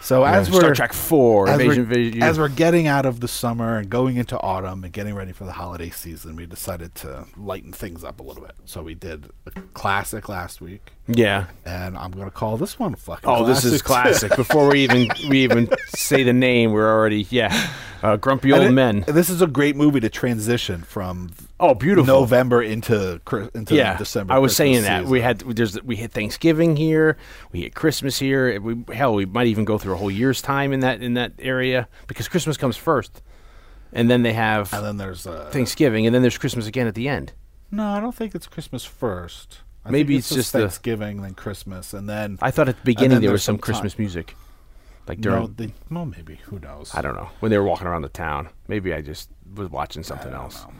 So 0.02 0.25
as 0.25 0.50
we're 0.50 0.60
Star 0.60 0.75
Trek 0.75 0.93
Four, 0.93 1.49
as 1.49 1.60
Invasion, 1.60 1.88
we're, 1.88 1.96
Invasion. 1.96 2.22
as 2.25 2.38
we're 2.38 2.49
getting 2.49 2.88
out 2.88 3.06
of 3.06 3.20
the 3.20 3.28
summer 3.28 3.78
and 3.78 3.88
going 3.88 4.16
into 4.16 4.38
autumn 4.40 4.82
and 4.82 4.93
getting 4.93 5.14
ready 5.14 5.31
for 5.31 5.44
the 5.44 5.52
holiday 5.52 5.90
season, 5.90 6.34
we 6.34 6.44
decided 6.44 6.94
to 6.96 7.26
lighten 7.37 7.72
things 7.72 8.02
up 8.02 8.19
a 8.19 8.22
little 8.22 8.43
bit. 8.43 8.56
So 8.64 8.82
we 8.82 8.94
did 8.94 9.31
a 9.46 9.52
classic 9.75 10.28
last 10.28 10.60
week, 10.60 10.90
yeah. 11.08 11.46
and 11.64 11.96
I'm 11.96 12.10
going 12.12 12.26
to 12.26 12.31
call 12.31 12.56
this 12.56 12.78
one 12.78 12.94
fucking. 12.94 13.28
Oh, 13.28 13.44
this 13.44 13.64
is 13.64 13.82
classic. 13.82 14.31
classic. 14.31 14.37
Before 14.37 14.69
we 14.70 14.81
even 14.84 15.08
we 15.28 15.43
even 15.44 15.69
say 15.88 16.22
the 16.22 16.32
name, 16.32 16.72
we're 16.72 16.90
already 16.90 17.26
yeah. 17.31 17.70
Uh, 18.02 18.16
grumpy 18.16 18.52
old 18.52 18.62
it- 18.64 18.70
men. 18.72 19.04
This 19.06 19.31
is 19.31 19.40
a 19.43 19.46
great 19.46 19.76
movie 19.76 20.00
to 20.00 20.08
transition 20.10 20.82
from 20.82 21.31
Oh, 21.60 21.75
beautiful. 21.75 22.06
November 22.20 22.60
into 22.60 23.20
into 23.54 23.76
yeah, 23.76 23.96
December. 23.96 24.32
I 24.34 24.38
was 24.38 24.50
Christmas 24.50 24.56
saying 24.56 24.82
that 24.82 24.99
season. 25.02 25.10
we 25.12 25.20
had 25.20 25.38
there's 25.40 25.81
we 25.84 25.94
hit 25.94 26.10
Thanksgiving 26.10 26.75
here, 26.76 27.16
we 27.52 27.60
hit 27.62 27.75
Christmas 27.76 28.19
here. 28.19 28.60
We 28.60 28.82
hell, 28.93 29.14
we 29.14 29.25
might 29.26 29.46
even 29.46 29.64
go 29.64 29.78
through 29.78 29.94
a 29.94 29.96
whole 29.96 30.10
year's 30.10 30.43
time 30.43 30.72
in 30.72 30.81
that 30.81 31.00
in 31.00 31.14
that 31.14 31.32
area 31.38 31.87
because 32.08 32.26
Christmas 32.26 32.56
comes 32.56 32.76
first, 32.76 33.22
and 33.93 34.10
then 34.10 34.22
they 34.22 34.32
have 34.32 34.72
and 34.75 34.84
then 34.84 34.96
there's 34.96 35.25
uh, 35.26 35.48
Thanksgiving, 35.52 36.05
and 36.05 36.12
then 36.12 36.22
there's 36.22 36.38
Christmas 36.38 36.66
again 36.66 36.88
at 36.88 36.96
the 36.96 37.08
end. 37.08 37.32
No, 37.70 37.87
I 37.87 38.00
don't 38.00 38.14
think 38.14 38.34
it's 38.34 38.48
Christmas 38.48 38.84
first. 38.84 39.60
I 39.84 39.90
Maybe 39.90 40.17
it's 40.17 40.29
just 40.31 40.52
the- 40.52 40.61
Thanksgiving, 40.61 41.23
then 41.23 41.34
Christmas, 41.34 41.93
and 41.93 42.08
then 42.08 42.38
I 42.40 42.50
thought 42.50 42.69
at 42.69 42.76
the 42.76 42.84
beginning 42.84 43.20
there 43.20 43.32
was 43.32 43.43
some 43.43 43.55
some 43.55 43.58
time- 43.58 43.62
Christmas 43.64 43.98
music, 43.98 44.36
like 45.08 45.20
during 45.20 45.41
no, 45.41 45.46
they, 45.48 45.72
well, 45.91 46.06
maybe 46.06 46.36
who 46.44 46.58
knows? 46.60 46.93
I 46.94 47.03
don't 47.03 47.17
know 47.17 47.31
when 47.41 47.51
they 47.51 47.58
were 47.58 47.65
walking 47.65 47.86
around 47.89 48.03
the 48.03 48.08
town. 48.08 48.48
Maybe 48.69 48.94
I 48.94 49.01
just 49.03 49.29
was 49.55 49.69
watching 49.70 50.03
something 50.05 50.32
else. 50.32 50.62
know. 50.65 50.72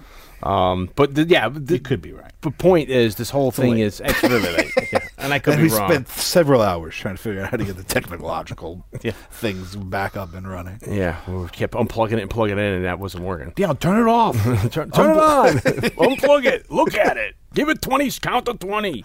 Um, 0.42 0.90
but 0.96 1.14
the, 1.14 1.25
yeah, 1.25 1.49
the, 1.49 1.75
You 1.75 1.80
could 1.80 2.02
be 2.02 2.12
right. 2.12 2.32
the 2.40 2.50
point 2.50 2.88
is 2.90 3.14
this 3.16 3.30
whole 3.30 3.50
thing 3.50 3.78
is 3.78 4.00
late. 4.00 4.72
Yeah, 4.92 4.99
and 5.16 5.32
I 5.32 5.38
could 5.38 5.54
And 5.54 5.62
be 5.62 5.68
we 5.70 5.75
wrong. 5.78 5.88
spent 5.90 6.08
several 6.08 6.61
hours 6.61 6.94
trying 6.94 7.16
to 7.16 7.22
figure 7.22 7.42
out 7.42 7.50
how 7.50 7.56
to 7.56 7.64
get 7.64 7.76
the 7.76 7.84
technological 7.84 8.84
Yeah. 9.02 9.12
things 9.30 9.75
back 9.76 10.16
up 10.16 10.34
and 10.34 10.46
running. 10.49 10.78
yeah, 10.87 11.16
we 11.30 11.49
kept 11.49 11.75
unplugging 11.75 12.14
it 12.14 12.20
and 12.22 12.30
plugging 12.30 12.58
it 12.58 12.62
in, 12.62 12.75
and 12.75 12.84
that 12.84 12.99
wasn't 12.99 13.25
working. 13.25 13.52
Yeah, 13.56 13.72
turn 13.75 14.00
it 14.06 14.11
off. 14.11 14.37
Turn, 14.72 14.90
turn 14.90 15.11
it 15.12 15.16
on. 15.18 15.49
Unplug 15.54 16.44
it. 16.44 16.70
Look 16.70 16.94
at 16.94 17.16
it. 17.16 17.37
Give 17.54 17.68
it 17.68 17.80
20. 17.80 18.11
Count 18.20 18.46
to 18.46 18.54
20. 18.54 19.02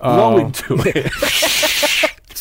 Blow 0.00 0.38
into 0.38 0.74
it. 0.84 1.12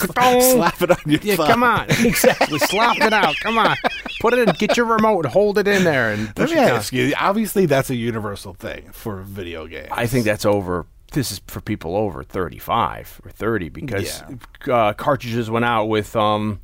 Slap 0.01 0.81
it 0.81 0.91
on 0.91 0.98
your 1.05 1.20
Yeah, 1.22 1.36
thumb. 1.36 1.48
come 1.48 1.63
on. 1.63 1.86
Exactly. 1.89 2.60
slap 2.60 2.98
it 3.00 3.13
out. 3.13 3.36
Come 3.41 3.58
on. 3.58 3.75
Put 4.20 4.34
it 4.34 4.48
in. 4.48 4.55
Get 4.55 4.77
your 4.77 4.86
remote. 4.86 5.25
And 5.25 5.34
hold 5.34 5.58
it 5.58 5.67
in 5.67 5.84
there 5.84 6.12
and 6.12 6.31
Let 6.38 6.50
me 6.50 6.55
it 6.55 6.60
ask 6.60 6.91
you. 6.93 7.13
Obviously, 7.20 7.65
that's 7.65 7.89
a 7.89 7.96
universal 7.96 8.53
thing 8.53 8.89
for 8.91 9.22
video 9.22 9.67
games. 9.67 9.89
I 9.91 10.08
think 10.08 10.25
that's 10.25 10.46
over. 10.46 10.86
This 11.13 11.31
is 11.31 11.41
for 11.48 11.60
people 11.62 11.96
over 11.96 12.24
35 12.24 13.22
or 13.25 13.31
30 13.31 13.70
because 13.70 14.24
uh, 14.70 14.93
cartridges 14.93 15.50
went 15.50 15.65
out 15.65 15.86
with 15.86 16.15
um, 16.15 16.62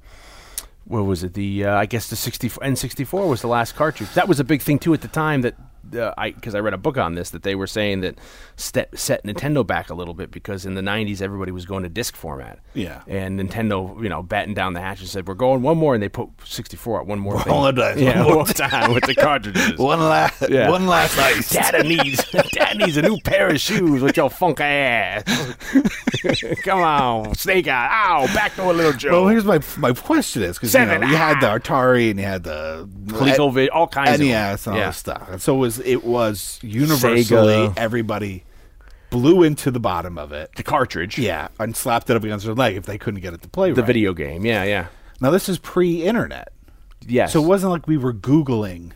what 0.85 1.01
was 1.01 1.23
it? 1.23 1.33
The 1.33 1.65
uh, 1.65 1.75
I 1.75 1.85
guess 1.85 2.09
the 2.09 2.15
60 2.15 2.49
N64 2.51 3.27
was 3.29 3.41
the 3.41 3.47
last 3.47 3.75
cartridge. 3.75 4.13
That 4.13 4.27
was 4.29 4.39
a 4.39 4.45
big 4.45 4.61
thing 4.61 4.79
too 4.79 4.93
at 4.93 5.01
the 5.01 5.07
time 5.09 5.41
that. 5.41 5.55
Uh, 5.95 6.13
I 6.17 6.31
because 6.31 6.53
I 6.53 6.59
read 6.59 6.73
a 6.73 6.77
book 6.77 6.97
on 6.97 7.15
this 7.15 7.29
that 7.29 7.43
they 7.43 7.55
were 7.55 7.65
saying 7.67 8.01
that 8.01 8.17
step, 8.57 8.97
set 8.97 9.23
Nintendo 9.23 9.65
back 9.65 9.89
a 9.89 9.93
little 9.93 10.13
bit 10.13 10.31
because 10.31 10.65
in 10.65 10.73
the 10.73 10.81
'90s 10.81 11.21
everybody 11.21 11.51
was 11.51 11.65
going 11.65 11.83
to 11.83 11.89
disc 11.89 12.15
format. 12.15 12.59
Yeah. 12.73 13.01
and 13.07 13.39
Nintendo, 13.39 14.01
you 14.03 14.09
know, 14.09 14.21
batting 14.21 14.53
down 14.53 14.73
the 14.73 14.81
hatch 14.81 14.99
and 14.99 15.07
said 15.07 15.27
we're 15.27 15.35
going 15.35 15.61
one 15.61 15.77
more, 15.77 15.93
and 15.93 16.03
they 16.03 16.09
put 16.09 16.29
64 16.43 17.01
out 17.01 17.07
one 17.07 17.19
more. 17.19 17.39
thing. 17.41 17.53
Rolling 17.53 17.75
dice, 17.75 17.97
yeah, 17.99 18.23
one 18.25 18.33
more 18.33 18.45
time 18.45 18.93
with 18.93 19.05
the 19.05 19.15
cartridges. 19.19 19.77
one 19.77 19.99
last, 19.99 20.49
Yeah. 20.49 20.69
one 20.69 20.87
last 20.87 21.17
ice. 21.17 21.51
Dada 21.51 21.83
needs 21.83 22.23
Dad 22.51 22.77
needs 22.77 22.97
a 22.97 23.01
new 23.03 23.17
pair 23.21 23.47
of 23.47 23.59
shoes 23.59 24.01
with 24.01 24.17
your 24.17 24.29
funky 24.29 24.63
ass. 24.63 25.23
Come 26.63 26.81
on, 26.81 27.35
Snake 27.35 27.67
Eye. 27.67 27.89
Ow, 28.09 28.25
back 28.33 28.55
to 28.55 28.69
a 28.69 28.73
little 28.73 28.93
joke. 28.93 29.11
Well, 29.11 29.27
here's 29.27 29.45
my 29.45 29.59
my 29.77 29.93
question 29.93 30.43
is 30.43 30.57
because 30.57 30.73
you, 30.73 30.85
know, 30.85 30.93
you 30.93 31.15
had 31.15 31.39
the 31.39 31.49
ah. 31.49 31.57
Atari 31.57 32.09
and 32.11 32.19
you 32.19 32.25
had 32.25 32.43
the 32.43 32.89
ColecoVision, 33.07 33.69
all 33.71 33.87
kinds 33.87 34.19
of 34.19 34.19
NES 34.19 34.65
and 34.67 34.73
all 34.75 34.79
yeah. 34.79 34.87
this 34.87 34.97
stuff. 34.97 35.29
And 35.29 35.41
so 35.41 35.55
it 35.55 35.59
was 35.59 35.79
it 35.79 36.03
was 36.03 36.59
universally 36.63 37.23
Sega. 37.23 37.73
everybody 37.77 38.43
blew 39.09 39.43
into 39.43 39.71
the 39.71 39.79
bottom 39.79 40.17
of 40.17 40.31
it. 40.31 40.51
The 40.55 40.63
cartridge. 40.63 41.17
Yeah, 41.17 41.47
and 41.59 41.75
slapped 41.75 42.09
it 42.09 42.15
up 42.15 42.23
against 42.23 42.45
their 42.45 42.55
leg 42.55 42.75
if 42.75 42.85
they 42.85 42.97
couldn't 42.97 43.21
get 43.21 43.33
it 43.33 43.41
to 43.43 43.49
play 43.49 43.71
The 43.71 43.81
right. 43.81 43.87
video 43.87 44.13
game. 44.13 44.45
Yeah, 44.45 44.63
yeah. 44.63 44.87
Now 45.21 45.31
this 45.31 45.49
is 45.49 45.57
pre-internet, 45.59 46.51
Yes. 47.07 47.33
so 47.33 47.43
it 47.43 47.47
wasn't 47.47 47.71
like 47.71 47.87
we 47.87 47.97
were 47.97 48.13
googling. 48.13 48.91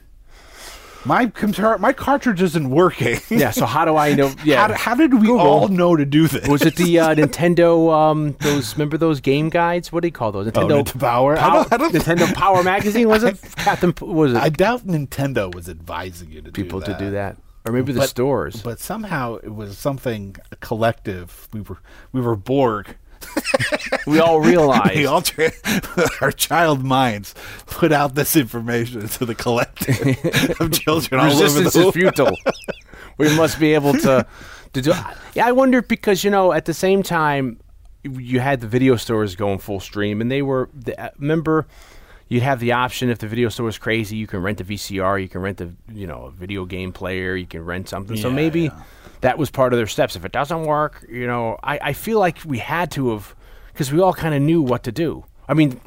My 1.04 1.26
computer, 1.26 1.80
my 1.80 1.94
cartridge 1.94 2.44
isn't 2.44 2.70
working. 2.70 3.20
yeah. 3.32 3.50
So 3.50 3.66
how 3.66 3.86
do 3.86 3.96
I 3.98 4.14
know? 4.14 4.32
Yeah. 4.46 4.68
how, 4.68 4.74
how 4.76 4.96
did 4.96 5.16
we 5.16 5.22
Google. 5.22 5.40
all 5.40 5.68
know 5.68 5.96
to 5.96 6.06
do 6.06 6.28
this? 6.28 6.48
was 6.48 6.62
it 6.62 6.76
the 6.76 7.00
uh, 7.00 7.16
Nintendo? 7.16 7.92
Um, 7.92 8.36
those 8.42 8.76
remember 8.76 9.00
those 9.00 9.20
game 9.20 9.50
guides? 9.50 9.92
What 9.92 10.02
do 10.04 10.08
you 10.08 10.12
call 10.12 10.32
those? 10.32 10.46
Nintendo 10.46 10.72
Oh, 10.80 10.84
Nintendo 10.84 11.00
Power? 11.00 11.38
I 11.40 11.50
don't- 11.54 11.74
I 11.74 11.78
don't- 11.78 11.92
Nintendo 11.96 12.32
Power 12.36 12.62
Magazine 12.62 13.08
was 13.10 13.24
it? 13.24 13.40
Captain 13.56 13.96
was 14.00 14.34
it 14.34 14.38
I 14.38 14.50
doubt 14.50 14.86
Nintendo 14.86 15.52
was 15.56 15.68
advising 15.70 16.30
you 16.32 16.44
to 16.44 16.52
people 16.52 16.82
do 16.82 16.94
to 16.94 17.00
do 17.00 17.10
that, 17.12 17.36
or 17.66 17.72
maybe 17.72 17.92
the 17.94 18.00
But- 18.02 18.10
stores? 18.10 18.62
But 18.62 18.80
somehow 18.80 19.36
it 19.36 19.54
was 19.54 19.78
something 19.78 20.36
collective. 20.60 21.48
We 21.54 21.62
were 21.62 21.78
we 22.12 22.22
were 22.22 22.36
Borg. 22.36 22.96
we 24.08 24.20
all 24.20 24.40
realized. 24.52 24.96
We 24.96 25.06
all 25.06 25.22
tra- 25.22 25.52
our 26.22 26.32
child 26.32 26.84
minds 26.84 27.36
put 27.68 27.92
out 27.92 28.16
this 28.16 28.36
information 28.36 29.08
to 29.08 29.26
the 29.26 29.36
collective 29.36 30.60
of 30.60 30.72
children 30.80 31.20
all 31.22 31.28
over 31.28 31.44
resistance 31.44 31.76
is 31.76 31.94
futile. 31.94 32.36
we 33.18 33.36
must 33.36 33.60
be 33.60 33.74
able 33.74 33.94
to 33.94 34.26
to 34.74 34.82
do. 34.82 34.94
Yeah, 35.36 35.48
I 35.48 35.52
wonder 35.52 35.82
because 35.82 36.24
you 36.24 36.32
know 36.32 36.52
at 36.52 36.66
the 36.66 36.74
same 36.74 37.04
time 37.04 37.60
you 38.04 38.40
had 38.40 38.62
the 38.62 38.68
video 38.68 38.96
stores 38.96 39.36
going 39.36 39.60
full 39.60 39.80
stream, 39.80 40.22
and 40.22 40.32
they 40.32 40.42
were. 40.42 40.70
The, 40.74 41.00
uh, 41.00 41.10
remember, 41.20 41.68
you'd 42.32 42.44
have 42.44 42.62
the 42.62 42.72
option 42.72 43.10
if 43.10 43.20
the 43.20 43.28
video 43.28 43.50
store 43.50 43.66
was 43.66 43.78
crazy, 43.78 44.16
you 44.16 44.26
can 44.26 44.42
rent 44.42 44.62
a 44.62 44.64
VCR, 44.64 45.22
you 45.22 45.28
can 45.28 45.42
rent 45.42 45.60
a 45.60 45.70
you 45.92 46.08
know 46.08 46.24
a 46.24 46.32
video 46.32 46.64
game 46.64 46.94
player, 46.94 47.36
you 47.36 47.46
can 47.46 47.64
rent 47.66 47.90
something. 47.90 48.16
so 48.16 48.32
maybe. 48.32 48.64
yeah. 48.64 48.84
That 49.20 49.38
was 49.38 49.52
part 49.52 49.72
of 49.72 49.78
their 49.78 49.86
steps. 49.86 50.16
If 50.16 50.26
it 50.26 50.32
doesn't 50.32 50.64
work, 50.64 51.06
you 51.08 51.28
know, 51.28 51.60
I, 51.62 51.78
I 51.90 51.94
feel 51.94 52.18
like 52.18 52.40
we 52.44 52.58
had 52.58 52.90
to 52.94 53.12
have, 53.12 53.36
because 53.72 53.94
we 53.94 54.00
all 54.02 54.14
kind 54.14 54.34
of 54.34 54.42
knew 54.42 54.64
what 54.64 54.82
to 54.86 54.92
do. 54.92 55.26
I 55.48 55.54
mean, 55.54 55.80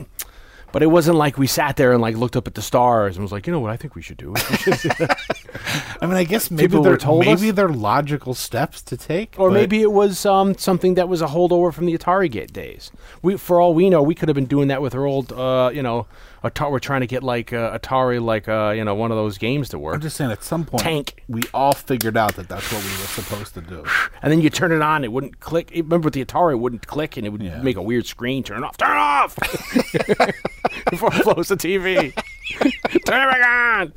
but 0.74 0.82
it 0.82 0.86
wasn't 0.86 1.16
like 1.16 1.36
we 1.38 1.46
sat 1.48 1.76
there 1.76 1.92
and 1.92 2.00
like 2.00 2.16
looked 2.16 2.36
up 2.36 2.46
at 2.48 2.54
the 2.54 2.62
stars 2.62 3.16
and 3.16 3.24
was 3.24 3.30
like, 3.30 3.46
you 3.46 3.52
know 3.52 3.58
what, 3.60 3.72
I 3.72 3.76
think 3.76 3.94
we 3.94 4.02
should 4.02 4.16
do. 4.16 4.34
I 6.00 6.06
mean, 6.06 6.16
I 6.16 6.24
guess 6.24 6.50
maybe 6.50 6.80
they're 6.80 6.96
told 6.96 7.24
maybe 7.24 7.50
us? 7.50 7.56
they're 7.56 7.68
logical 7.68 8.34
steps 8.34 8.82
to 8.82 8.96
take, 8.96 9.34
Or 9.36 9.50
maybe 9.50 9.82
it 9.82 9.92
was 9.92 10.24
um, 10.26 10.56
something 10.56 10.94
that 10.94 11.08
was 11.08 11.22
a 11.22 11.26
holdover 11.26 11.72
from 11.72 11.86
the 11.86 11.96
Atari 11.98 12.30
Gate 12.30 12.52
days. 12.52 12.92
We, 13.22 13.36
for 13.36 13.60
all 13.60 13.74
we 13.74 13.90
know, 13.90 14.02
we 14.02 14.14
could 14.14 14.28
have 14.28 14.34
been 14.34 14.46
doing 14.46 14.68
that 14.68 14.82
with 14.82 14.94
our 14.94 15.06
old, 15.06 15.32
uh, 15.32 15.70
you 15.72 15.82
know, 15.82 16.06
Atari. 16.44 16.70
We're 16.70 16.78
trying 16.78 17.00
to 17.00 17.06
get 17.06 17.22
like 17.22 17.52
uh, 17.52 17.78
Atari, 17.78 18.22
like 18.22 18.48
uh, 18.48 18.72
you 18.76 18.84
know, 18.84 18.94
one 18.94 19.10
of 19.10 19.16
those 19.16 19.38
games 19.38 19.68
to 19.70 19.78
work. 19.78 19.94
I'm 19.96 20.00
just 20.00 20.16
saying, 20.16 20.30
at 20.30 20.42
some 20.44 20.64
point, 20.64 20.82
Tank. 20.82 21.22
we 21.28 21.42
all 21.52 21.72
figured 21.72 22.16
out 22.16 22.36
that 22.36 22.48
that's 22.48 22.70
what 22.72 22.82
we 22.82 22.90
were 22.90 23.06
supposed 23.08 23.54
to 23.54 23.60
do. 23.60 23.84
and 24.22 24.30
then 24.32 24.40
you 24.40 24.50
turn 24.50 24.72
it 24.72 24.82
on, 24.82 25.04
it 25.04 25.12
wouldn't 25.12 25.40
click. 25.40 25.70
Remember 25.74 26.06
with 26.06 26.14
the 26.14 26.24
Atari, 26.24 26.52
it 26.52 26.56
wouldn't 26.56 26.86
click, 26.86 27.16
and 27.16 27.26
it 27.26 27.30
would 27.30 27.42
Yeah. 27.42 27.60
make 27.62 27.76
a 27.76 27.82
weird 27.82 28.06
screen. 28.06 28.42
Turn 28.42 28.58
it 28.62 28.64
off. 28.64 28.76
Turn 28.76 28.90
it 28.90 29.00
off. 29.00 29.36
Before 30.90 31.10
it 31.14 31.24
blows 31.24 31.48
the 31.48 31.56
TV. 31.56 32.14
turn 32.60 33.28
it 33.28 33.30
back 33.30 33.80
on. 33.80 33.92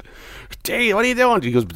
Hey, 0.63 0.93
what 0.93 1.05
are 1.05 1.07
you 1.07 1.15
doing? 1.15 1.41
He 1.41 1.51
goes. 1.51 1.65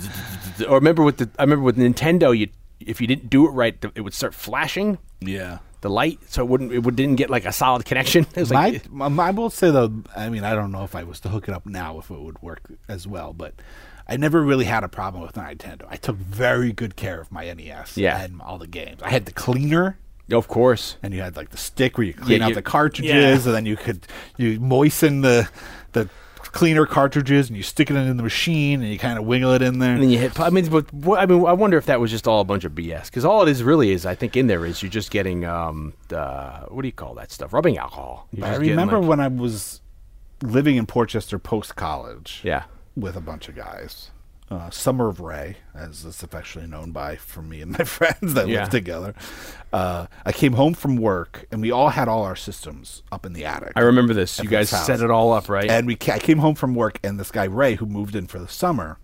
Or 0.67 0.75
remember 0.75 1.01
with 1.01 1.17
the 1.17 1.27
I 1.39 1.43
remember 1.43 1.63
with 1.63 1.77
Nintendo, 1.77 2.37
you 2.37 2.49
if 2.79 3.01
you 3.01 3.07
didn't 3.07 3.31
do 3.31 3.47
it 3.47 3.51
right, 3.51 3.83
it 3.95 4.01
would 4.01 4.13
start 4.13 4.35
flashing. 4.35 4.99
Yeah. 5.19 5.57
The 5.81 5.89
light, 5.89 6.19
so 6.27 6.41
it 6.43 6.47
wouldn't 6.47 6.71
it 6.71 6.79
would, 6.79 6.95
didn't 6.95 7.15
get 7.17 7.29
like 7.29 7.45
a 7.45 7.51
solid 7.51 7.85
connection. 7.85 8.25
It 8.35 8.39
was 8.39 8.51
My, 8.51 8.69
eh. 8.69 8.71
like 8.71 8.91
my, 8.91 9.27
I 9.27 9.31
will 9.31 9.49
say 9.49 9.71
though, 9.71 9.91
I 10.15 10.29
mean, 10.29 10.43
I 10.43 10.53
don't 10.55 10.71
know 10.71 10.83
if 10.83 10.95
I 10.95 11.03
was 11.03 11.19
to 11.21 11.29
hook 11.29 11.47
it 11.47 11.53
up 11.53 11.65
now 11.65 11.97
if 11.99 12.09
it 12.11 12.19
would 12.19 12.41
work 12.41 12.61
as 12.87 13.07
well, 13.07 13.33
but 13.33 13.53
I 14.07 14.17
never 14.17 14.41
really 14.41 14.65
had 14.65 14.83
a 14.83 14.87
problem 14.89 15.23
with 15.23 15.33
Nintendo. 15.35 15.85
I 15.89 15.95
took 15.95 16.17
very 16.17 16.71
good 16.71 16.95
care 16.95 17.19
of 17.21 17.31
my 17.31 17.51
NES 17.51 17.97
Yeah. 17.97 18.21
and 18.21 18.41
all 18.41 18.57
the 18.57 18.67
games. 18.67 19.01
I 19.03 19.09
had 19.09 19.25
the 19.25 19.31
cleaner, 19.31 19.97
of 20.31 20.47
course. 20.47 20.97
and 21.01 21.13
you 21.13 21.21
had 21.21 21.35
like 21.35 21.49
the 21.49 21.57
stick 21.57 21.97
where 21.97 22.05
you 22.07 22.13
clean 22.13 22.39
Yeah, 22.39 22.45
out 22.45 22.49
you- 22.49 22.55
the 22.55 22.61
cartridges, 22.61 23.11
yeah. 23.13 23.31
and 23.33 23.41
then 23.55 23.65
you 23.65 23.75
could 23.77 24.05
you 24.37 24.59
moisten 24.59 25.21
the 25.21 25.49
the 25.93 26.09
cleaner 26.51 26.85
cartridges, 26.85 27.47
and 27.49 27.57
you 27.57 27.63
stick 27.63 27.89
it 27.89 27.95
in 27.95 28.17
the 28.17 28.23
machine, 28.23 28.81
and 28.81 28.91
you 28.91 28.99
kind 28.99 29.17
of 29.17 29.25
wiggle 29.25 29.53
it 29.53 29.61
in 29.61 29.79
there. 29.79 29.93
And 29.93 30.01
then 30.03 30.09
you 30.09 30.17
hit. 30.19 30.39
I 30.39 30.49
mean, 30.49 30.67
but 30.69 30.91
what, 30.93 31.19
I 31.19 31.25
mean, 31.25 31.45
I 31.45 31.53
wonder 31.53 31.77
if 31.77 31.85
that 31.85 31.99
was 31.99 32.11
just 32.11 32.27
all 32.27 32.41
a 32.41 32.45
bunch 32.45 32.63
of 32.65 32.73
BS. 32.73 33.05
Because 33.05 33.25
all 33.25 33.41
it 33.43 33.49
is 33.49 33.63
really 33.63 33.91
is, 33.91 34.05
I 34.05 34.15
think, 34.15 34.35
in 34.35 34.47
there 34.47 34.65
is 34.65 34.81
you're 34.83 34.89
just 34.91 35.11
getting 35.11 35.45
um, 35.45 35.93
uh, 36.11 36.61
what 36.67 36.81
do 36.81 36.87
you 36.87 36.91
call 36.93 37.13
that 37.15 37.31
stuff? 37.31 37.53
Rubbing 37.53 37.77
alcohol. 37.77 38.27
You're 38.31 38.45
I 38.45 38.55
remember 38.55 38.99
like- 38.99 39.09
when 39.09 39.19
I 39.19 39.27
was 39.27 39.81
living 40.41 40.75
in 40.75 40.85
Port 40.85 41.09
Chester 41.09 41.37
post 41.39 41.75
college. 41.75 42.41
Yeah. 42.43 42.63
with 42.95 43.15
a 43.15 43.21
bunch 43.21 43.47
of 43.47 43.55
guys. 43.55 44.11
Uh, 44.51 44.69
Summer 44.69 45.07
of 45.07 45.21
Ray, 45.21 45.55
as 45.73 46.03
it's 46.03 46.21
affectionately 46.23 46.69
known 46.69 46.91
by 46.91 47.15
for 47.15 47.41
me 47.41 47.61
and 47.61 47.71
my 47.71 47.83
friends 47.85 48.33
that 48.33 48.49
Yeah. 48.49 48.59
lived 48.59 48.71
together. 48.71 49.15
Uh, 49.71 50.07
I 50.25 50.33
came 50.33 50.51
home 50.53 50.73
from 50.73 50.97
work, 50.97 51.45
and 51.53 51.61
we 51.61 51.71
all 51.71 51.87
had 51.87 52.09
all 52.09 52.23
our 52.23 52.35
systems 52.35 53.01
up 53.13 53.25
in 53.25 53.31
the 53.31 53.45
attic. 53.45 53.71
I 53.77 53.79
remember 53.79 54.13
this. 54.13 54.39
You 54.43 54.49
guys 54.49 54.69
house. 54.69 54.85
set 54.85 54.99
it 54.99 55.09
all 55.09 55.31
up, 55.31 55.47
right? 55.47 55.69
And 55.71 55.87
we, 55.87 55.95
ca- 55.95 56.15
I 56.15 56.19
came 56.19 56.39
home 56.39 56.55
from 56.55 56.75
work, 56.75 56.99
and 57.01 57.17
this 57.17 57.31
guy 57.31 57.45
Ray, 57.45 57.75
who 57.75 57.85
moved 57.85 58.13
in 58.13 58.27
for 58.27 58.39
the 58.39 58.49
summer, 58.49 58.97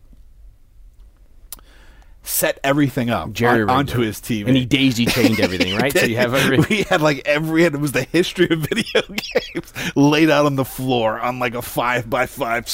set 2.24 2.60
everything 2.62 3.10
up 3.10 3.32
Jerry 3.32 3.62
on- 3.64 3.70
onto 3.70 4.02
his 4.02 4.20
TV. 4.20 4.48
and 4.48 4.58
he 4.58 4.66
daisy 4.66 5.06
chained 5.06 5.40
everything, 5.40 5.76
right? 5.78 5.98
so 5.98 6.06
you 6.06 6.18
have 6.18 6.34
every. 6.34 6.58
we 6.60 6.84
had 6.84 7.00
like 7.02 7.22
every 7.26 7.64
it 7.64 7.80
was 7.80 7.94
the 7.94 8.04
history 8.04 8.50
of 8.50 8.60
video 8.70 9.02
games 9.02 9.74
laid 9.96 10.30
out 10.30 10.46
on 10.46 10.58
the 10.58 10.66
floor 10.66 11.18
on 11.22 11.40
like 11.40 11.56
a 11.56 11.62
five 11.62 12.10
by 12.10 12.26
five 12.26 12.68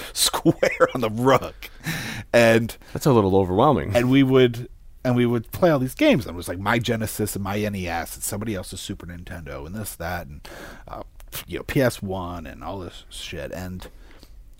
square 0.12 0.88
on 0.94 1.00
the 1.00 1.10
rug, 1.10 1.54
and 2.32 2.76
That's 2.92 3.06
a 3.06 3.12
little 3.12 3.36
overwhelming. 3.36 3.94
and 3.94 4.10
we 4.10 4.22
would 4.22 4.68
and 5.04 5.16
we 5.16 5.26
would 5.26 5.50
play 5.50 5.70
all 5.70 5.78
these 5.80 5.94
games. 5.96 6.26
And 6.26 6.34
it 6.34 6.36
was 6.36 6.48
like 6.48 6.58
my 6.58 6.78
Genesis 6.78 7.34
and 7.34 7.42
my 7.42 7.56
NES 7.58 8.14
and 8.14 8.22
somebody 8.22 8.54
else's 8.54 8.80
Super 8.80 9.06
Nintendo 9.06 9.66
and 9.66 9.74
this 9.74 9.94
that 9.96 10.26
and 10.26 10.46
uh, 10.86 11.02
you 11.46 11.58
know 11.58 11.64
PS 11.64 12.00
One 12.02 12.46
and 12.46 12.62
all 12.62 12.78
this 12.78 13.04
shit. 13.08 13.50
And 13.52 13.88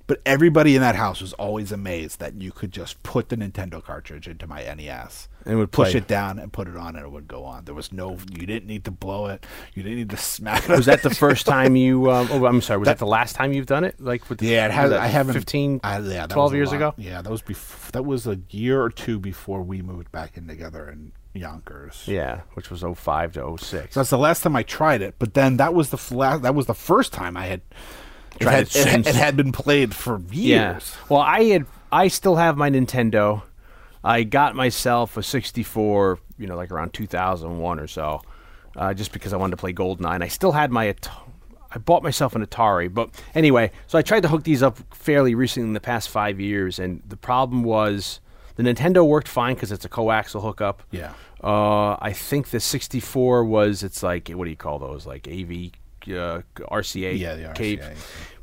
but 0.07 0.21
everybody 0.27 0.75
in 0.75 0.83
that 0.83 0.97
house 0.97 1.21
was 1.21 1.33
always 1.35 1.71
amazed 1.73 2.19
that 2.19 2.35
you 2.35 2.51
could 2.51 2.73
just 2.73 3.03
put 3.03 3.29
the 3.29 3.37
Nintendo 3.37 3.83
cartridge 3.83 4.27
into 4.27 4.47
my 4.47 4.63
NES. 4.75 5.29
And 5.45 5.55
it 5.55 5.57
would 5.57 5.73
push 5.73 5.95
it 5.95 6.07
down 6.07 6.39
and 6.39 6.53
put 6.53 6.69
it 6.69 6.77
on, 6.77 6.97
and 6.97 7.05
it 7.05 7.11
would 7.11 7.27
go 7.29 7.45
on. 7.45 7.65
There 7.65 7.75
was 7.75 7.93
no, 7.93 8.19
you 8.31 8.47
didn't 8.47 8.67
need 8.67 8.85
to 8.85 8.91
blow 8.91 9.27
it, 9.27 9.45
you 9.75 9.83
didn't 9.83 9.99
need 9.99 10.11
to 10.11 10.17
smack 10.35 10.69
it. 10.69 10.77
was 10.77 10.87
that 10.87 11.03
the 11.03 11.11
first 11.15 11.47
time 11.47 11.77
you? 11.77 12.11
Um, 12.11 12.29
oh, 12.31 12.47
I'm 12.47 12.61
sorry. 12.61 12.79
Was 12.79 12.87
that, 12.87 12.99
the 12.99 13.07
last 13.07 13.35
time 13.37 13.53
you've 13.53 13.67
done 13.67 13.85
it? 13.85 14.01
Like 14.01 14.29
with 14.29 14.39
the, 14.39 14.47
Yeah, 14.47 14.67
it 14.67 14.71
has. 14.73 14.93
I 14.93 15.07
haven't 15.07 15.35
15, 15.35 15.81
I, 15.83 15.99
yeah, 15.99 16.01
that 16.27 16.31
12 16.31 16.55
years 16.55 16.73
ago. 16.73 16.95
Yeah, 16.97 17.23
that 17.23 17.31
was 17.31 17.43
bef- 17.43 17.91
That 17.93 18.05
was 18.05 18.27
a 18.27 18.39
year 18.51 18.83
or 18.83 18.91
two 18.91 19.19
before 19.19 19.63
we 19.63 19.83
moved 19.83 20.11
back 20.13 20.37
in 20.37 20.47
together 20.47 20.89
in 20.89 21.13
Yonkers. 21.35 22.05
Yeah, 22.07 22.43
which 22.55 22.71
was 22.71 22.83
05 22.83 23.33
to 23.35 23.57
06. 23.59 23.95
So 23.95 24.01
that's 24.01 24.11
the 24.11 24.19
last 24.19 24.43
time 24.43 24.55
I 24.57 24.63
tried 24.63 25.03
it. 25.03 25.15
But 25.19 25.35
then 25.35 25.57
that 25.57 25.75
was 25.75 25.91
the 25.91 25.97
f- 25.97 26.11
la- 26.13 26.39
that 26.39 26.55
was 26.55 26.67
the 26.67 26.75
first 26.75 27.13
time 27.13 27.37
I 27.37 27.47
had 27.47 27.61
Tried 28.41 28.55
it 28.61 28.77
it, 28.77 28.85
had- 28.87 28.93
since. 28.95 29.07
it 29.09 29.15
had 29.15 29.37
been 29.37 29.53
played 29.53 29.95
for 29.95 30.21
Yeah. 30.31 30.73
years. 30.75 30.95
Well, 31.09 31.21
I 31.21 31.45
had 31.45 31.67
I 31.91 32.09
still 32.09 32.37
have 32.37 32.57
my 32.57 32.71
Nintendo. 32.71 33.43
I 34.05 34.25
got 34.25 34.55
myself 34.55 35.17
a 35.17 35.23
64, 35.23 36.19
you 36.39 36.47
know, 36.47 36.57
like 36.57 36.71
around 36.71 36.93
2001 36.93 37.79
or 37.81 37.87
so, 37.87 38.21
uh, 38.77 38.95
just 38.95 39.13
because 39.13 39.33
I 39.33 39.37
wanted 39.37 39.53
to 39.53 39.57
play 39.59 39.73
GoldenEye. 39.73 40.23
I 40.23 40.29
still 40.29 40.53
had 40.53 40.71
my 40.71 40.89
At- 40.89 41.09
I 41.75 41.79
bought 41.79 42.03
myself 42.03 42.35
an 42.35 42.45
Atari, 42.45 42.93
but 42.93 43.09
anyway, 43.35 43.71
so 43.87 43.97
I 43.99 44.03
tried 44.03 44.21
to 44.25 44.29
hook 44.29 44.45
these 44.45 44.63
up 44.63 44.79
fairly 44.95 45.35
recently 45.35 45.69
in 45.69 45.73
the 45.73 45.81
past 45.81 46.11
five 46.11 46.39
years, 46.39 46.79
and 46.79 47.03
the 47.09 47.17
problem 47.17 47.63
was 47.63 48.21
the 48.57 48.63
Nintendo 48.63 49.07
worked 49.07 49.29
fine 49.29 49.55
because 49.55 49.73
it's 49.73 49.85
a 49.85 49.89
coaxial 49.89 50.43
hookup. 50.43 50.83
Yeah. 50.91 51.13
Uh, 51.43 51.97
I 52.01 52.13
think 52.13 52.51
the 52.51 52.61
64 52.61 53.45
was 53.45 53.83
it's 53.83 54.03
like 54.03 54.29
what 54.29 54.45
do 54.45 54.51
you 54.51 54.57
call 54.57 54.79
those 54.79 55.07
like 55.07 55.27
AV 55.27 55.71
uh, 56.09 56.43
RCA 56.57 57.19
Yeah, 57.19 57.35
the. 57.37 57.45
RCA. 57.45 57.97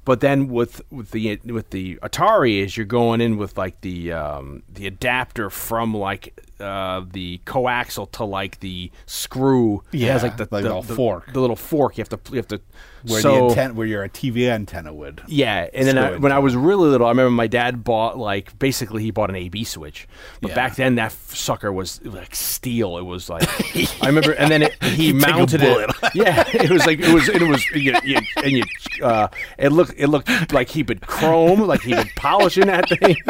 But 0.06 0.22
then 0.22 0.48
with 0.48 0.82
with 0.91 1.12
the 1.12 1.39
with 1.46 1.70
the 1.70 1.98
Atari 2.01 2.63
is 2.63 2.75
you're 2.77 2.86
going 2.86 3.22
in 3.22 3.38
with 3.38 3.58
like 3.58 3.82
the 3.82 4.12
um, 4.13 4.63
the 4.68 4.88
adapter 4.88 5.50
from 5.50 5.94
like 5.94 6.39
uh, 6.60 7.03
the 7.12 7.39
coaxial 7.46 8.10
to 8.13 8.24
like 8.24 8.60
the 8.62 8.91
screw. 9.06 9.84
It 9.91 10.00
Yeah, 10.00 10.13
has 10.13 10.24
like 10.24 10.38
the, 10.38 10.48
like 10.51 10.63
the 10.63 10.70
little 10.70 10.82
the- 10.82 10.96
fork. 10.96 11.32
The 11.34 11.39
little 11.41 11.56
fork. 11.56 11.98
You 11.98 12.01
have 12.01 12.10
to 12.10 12.20
you 12.32 12.38
have 12.38 12.48
to 12.48 12.62
Where 13.06 13.22
so, 13.22 13.32
the 13.34 13.44
antenna, 13.50 13.74
where 13.74 13.88
your 13.88 14.08
TV 14.10 14.50
antenna 14.50 14.94
would. 14.94 15.22
yeah, 15.27 15.68
and 15.74 15.88
then 15.88 15.98
I, 15.98 16.18
when 16.18 16.32
I 16.32 16.39
was 16.39 16.56
really 16.56 16.89
little, 16.89 17.08
I 17.08 17.12
remember 17.12 17.32
my 17.32 17.48
dad 17.48 17.84
bought 17.84 18.18
like 18.18 18.58
basically 18.60 19.03
he 19.03 19.12
bought 19.12 19.29
an 19.29 19.36
AB 19.36 19.63
switch, 19.63 20.08
but 20.41 20.50
Yeah. 20.50 20.56
back 20.56 20.75
then 20.75 20.96
that 20.96 21.08
f- 21.08 21.36
sucker 21.36 21.72
was 21.72 22.03
like 22.03 22.36
steel. 22.36 22.98
It 22.98 23.03
was 23.03 23.29
like 23.29 23.44
I 24.03 24.08
remember, 24.08 24.32
and 24.34 24.51
then 24.51 24.63
it, 24.63 24.84
he 24.84 25.13
mounted 25.13 25.62
it. 25.63 25.89
Yeah, 26.15 26.44
it 26.53 26.70
was 26.72 26.86
like 26.88 27.00
it 27.00 27.13
was 27.13 27.29
it 27.29 27.41
was 27.44 27.63
you, 27.72 27.94
you, 28.03 28.18
and 28.38 28.51
you 28.51 28.63
uh, 29.03 29.27
it 29.58 29.70
looked 29.72 29.94
it 29.98 30.08
looked 30.08 30.51
like 30.51 30.70
he 30.70 30.82
been 30.84 31.00
chrome, 31.00 31.62
like 31.62 31.82
he 31.82 31.94
been 31.94 32.10
polishing 32.15 32.65
that 32.68 32.89
thing. 32.89 33.15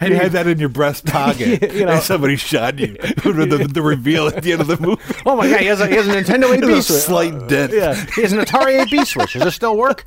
And 0.00 0.10
you 0.12 0.16
had 0.16 0.32
that 0.32 0.46
in 0.46 0.58
your 0.58 0.68
breast 0.68 1.06
pocket. 1.06 1.72
You 1.72 1.84
know. 1.86 1.92
and 1.92 2.02
somebody 2.02 2.36
shot 2.36 2.78
you. 2.78 2.88
the, 2.96 3.68
the 3.72 3.82
reveal 3.82 4.28
at 4.28 4.42
the 4.42 4.52
end 4.52 4.60
of 4.60 4.66
the 4.66 4.76
movie. 4.80 5.02
oh 5.26 5.36
my 5.36 5.48
god, 5.48 5.60
he 5.60 5.66
has 5.66 5.80
a, 5.80 5.86
he 5.86 5.94
has 5.94 6.06
a 6.08 6.12
Nintendo 6.12 6.54
AB 6.56 6.66
switch. 6.80 6.84
slight 7.00 7.48
dent. 7.48 7.72
Yeah, 7.72 7.94
he 8.14 8.22
has 8.22 8.32
an 8.32 8.38
Atari 8.48 8.80
AB 8.80 9.04
switch. 9.04 9.34
Does 9.34 9.46
it 9.46 9.50
still 9.52 9.76
work? 9.76 10.04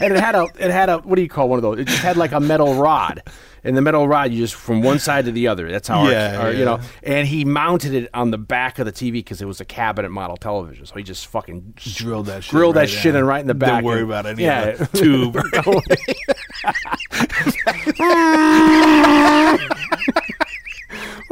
and 0.00 0.12
it 0.12 0.20
had 0.20 0.34
a 0.34 0.46
it 0.58 0.70
had 0.70 0.88
a 0.88 0.98
what 0.98 1.16
do 1.16 1.22
you 1.22 1.28
call 1.28 1.48
one 1.48 1.58
of 1.58 1.62
those? 1.62 1.78
It 1.78 1.86
just 1.86 2.02
had 2.02 2.16
like 2.16 2.32
a 2.32 2.40
metal 2.40 2.74
rod, 2.74 3.22
And 3.64 3.76
the 3.76 3.82
metal 3.82 4.06
rod, 4.06 4.32
you 4.32 4.38
just 4.38 4.54
from 4.54 4.82
one 4.82 4.98
side 4.98 5.24
to 5.24 5.32
the 5.32 5.48
other. 5.48 5.70
That's 5.70 5.88
how, 5.88 6.00
our- 6.00 6.10
Yeah, 6.12 6.50
you 6.50 6.64
know. 6.64 6.78
yeah. 7.02 7.12
And 7.16 7.28
he 7.28 7.44
mounted 7.44 7.94
it 7.94 8.10
on 8.14 8.30
the 8.30 8.38
back 8.38 8.78
of 8.78 8.86
the 8.86 8.92
TV 8.92 9.12
because 9.12 9.40
it 9.42 9.46
was 9.46 9.60
a 9.60 9.64
cabinet 9.64 10.10
model 10.10 10.36
television. 10.36 10.86
So 10.86 10.94
he 10.96 11.02
just 11.02 11.26
fucking 11.28 11.74
Drilled 11.76 12.26
that 12.26 12.44
shit. 12.44 12.50
grilled 12.50 12.76
that 12.76 12.88
shit 12.90 13.14
in. 13.14 13.20
in 13.20 13.24
right 13.26 13.40
in 13.40 13.46
the 13.46 13.54
back. 13.54 13.82
Don't 13.82 13.84
worry 13.84 14.00
and- 14.02 14.10
about 14.10 14.26
any 14.26 14.44
yeah. 14.44 14.62
of 14.64 14.78
the 14.78 14.98
tube. 14.98 15.36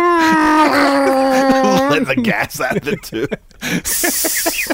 Let 1.91 2.07
the 2.07 2.17
gas 2.23 2.61
out 2.61 2.77
of 2.79 2.85
the 2.85 2.97
tube. 2.97 3.39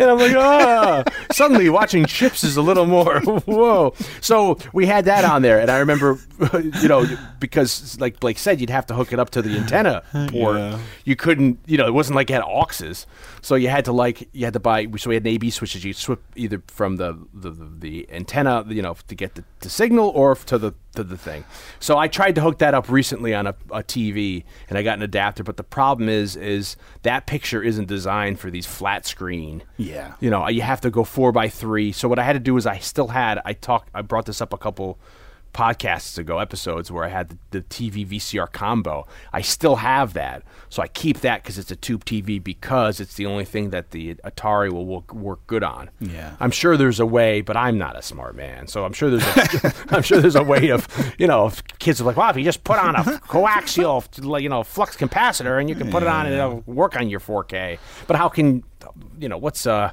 And 0.00 0.08
I'm 0.08 0.18
like, 0.18 0.34
ah. 0.34 1.04
Suddenly, 1.40 1.70
watching 1.70 2.04
Chips 2.04 2.44
is 2.44 2.58
a 2.58 2.60
little 2.60 2.84
more 2.84 3.20
whoa. 3.46 3.94
So 4.20 4.58
we 4.74 4.84
had 4.84 5.06
that 5.06 5.24
on 5.24 5.40
there, 5.40 5.58
and 5.58 5.70
I 5.70 5.78
remember, 5.78 6.18
you 6.82 6.86
know, 6.86 7.06
because 7.38 7.98
like 7.98 8.20
Blake 8.20 8.36
said, 8.36 8.60
you'd 8.60 8.68
have 8.68 8.84
to 8.88 8.94
hook 8.94 9.10
it 9.10 9.18
up 9.18 9.30
to 9.30 9.40
the 9.40 9.56
antenna 9.56 10.02
port. 10.28 10.58
Yeah. 10.58 10.78
You 11.06 11.16
couldn't, 11.16 11.58
you 11.64 11.78
know, 11.78 11.86
it 11.86 11.94
wasn't 11.94 12.16
like 12.16 12.28
it 12.28 12.34
had 12.34 12.42
auxes, 12.42 13.06
so 13.40 13.54
you 13.54 13.68
had 13.68 13.86
to 13.86 13.92
like 13.92 14.28
you 14.32 14.44
had 14.44 14.52
to 14.52 14.60
buy. 14.60 14.86
So 14.98 15.08
we 15.08 15.14
had 15.14 15.22
an 15.22 15.28
AB 15.28 15.48
switches. 15.48 15.82
You 15.82 15.94
swip 15.94 16.22
either 16.36 16.62
from 16.66 16.96
the 16.96 17.18
the, 17.32 17.52
the, 17.78 18.06
antenna, 18.12 18.66
you 18.68 18.82
know, 18.82 18.94
to 19.08 19.14
get 19.14 19.34
the, 19.34 19.44
the 19.60 19.70
signal, 19.70 20.10
or 20.10 20.34
to 20.34 20.58
the 20.58 20.74
to 20.94 21.04
the 21.04 21.16
thing. 21.16 21.44
So 21.78 21.96
I 21.96 22.08
tried 22.08 22.34
to 22.34 22.40
hook 22.40 22.58
that 22.58 22.74
up 22.74 22.90
recently 22.90 23.34
on 23.34 23.46
a, 23.46 23.54
a 23.70 23.82
TV, 23.82 24.44
and 24.68 24.76
I 24.76 24.82
got 24.82 24.98
an 24.98 25.02
adapter. 25.02 25.42
But 25.42 25.56
the 25.56 25.64
problem 25.64 26.08
is, 26.08 26.36
is 26.36 26.76
that 27.02 27.26
picture 27.26 27.62
isn't 27.62 27.86
designed 27.86 28.40
for 28.40 28.50
these 28.50 28.66
flat 28.66 29.06
screen. 29.06 29.62
Yeah. 29.76 30.14
You 30.20 30.30
know, 30.30 30.48
you 30.48 30.62
have 30.62 30.80
to 30.82 30.90
go 30.90 31.04
four 31.30 31.42
by 31.42 31.48
three. 31.48 31.92
So 31.92 32.08
what 32.08 32.18
I 32.18 32.24
had 32.24 32.32
to 32.32 32.40
do 32.40 32.56
is 32.56 32.66
I 32.66 32.78
still 32.78 33.08
had 33.08 33.40
I 33.44 33.52
talked 33.52 33.88
I 33.94 34.02
brought 34.02 34.26
this 34.26 34.40
up 34.40 34.52
a 34.52 34.58
couple 34.58 34.98
podcasts 35.52 36.16
ago, 36.16 36.38
episodes 36.38 36.92
where 36.92 37.04
I 37.04 37.08
had 37.08 37.30
the, 37.30 37.38
the 37.50 37.62
TV 37.62 38.06
VCR 38.06 38.50
combo. 38.52 39.06
I 39.32 39.40
still 39.40 39.76
have 39.76 40.12
that, 40.14 40.42
so 40.68 40.80
I 40.80 40.86
keep 40.86 41.20
that 41.20 41.42
because 41.42 41.58
it's 41.58 41.70
a 41.72 41.76
tube 41.76 42.04
TV 42.04 42.42
because 42.42 43.00
it's 43.00 43.14
the 43.14 43.26
only 43.26 43.44
thing 43.44 43.70
that 43.70 43.90
the 43.90 44.14
Atari 44.24 44.70
will 44.70 44.86
work, 44.86 45.12
work 45.12 45.44
good 45.48 45.64
on. 45.64 45.90
Yeah. 45.98 46.36
I'm 46.38 46.52
sure 46.52 46.76
there's 46.76 47.00
a 47.00 47.06
way, 47.06 47.40
but 47.40 47.56
I'm 47.56 47.78
not 47.78 47.96
a 47.98 48.02
smart 48.02 48.36
man, 48.36 48.68
so 48.68 48.84
I'm 48.84 48.92
sure 48.92 49.10
there's 49.10 49.64
a, 49.64 49.74
I'm 49.90 50.02
sure 50.02 50.20
there's 50.20 50.36
a 50.36 50.44
way 50.44 50.70
of 50.70 50.86
you 51.18 51.26
know 51.26 51.46
if 51.46 51.62
kids 51.78 52.00
are 52.00 52.04
like, 52.04 52.16
well, 52.16 52.30
if 52.30 52.36
you 52.36 52.44
just 52.44 52.64
put 52.64 52.78
on 52.78 52.94
a 52.94 53.02
coaxial 53.28 54.00
you 54.40 54.48
know 54.48 54.62
flux 54.62 54.96
capacitor 54.96 55.58
and 55.60 55.68
you 55.68 55.74
can 55.74 55.90
put 55.90 56.02
it 56.02 56.08
on 56.08 56.26
and 56.26 56.34
it'll 56.34 56.62
work 56.66 56.96
on 56.96 57.08
your 57.08 57.20
4K. 57.20 57.78
But 58.06 58.16
how 58.16 58.28
can 58.28 58.64
you 59.18 59.28
know 59.28 59.38
what's 59.38 59.66
uh 59.66 59.90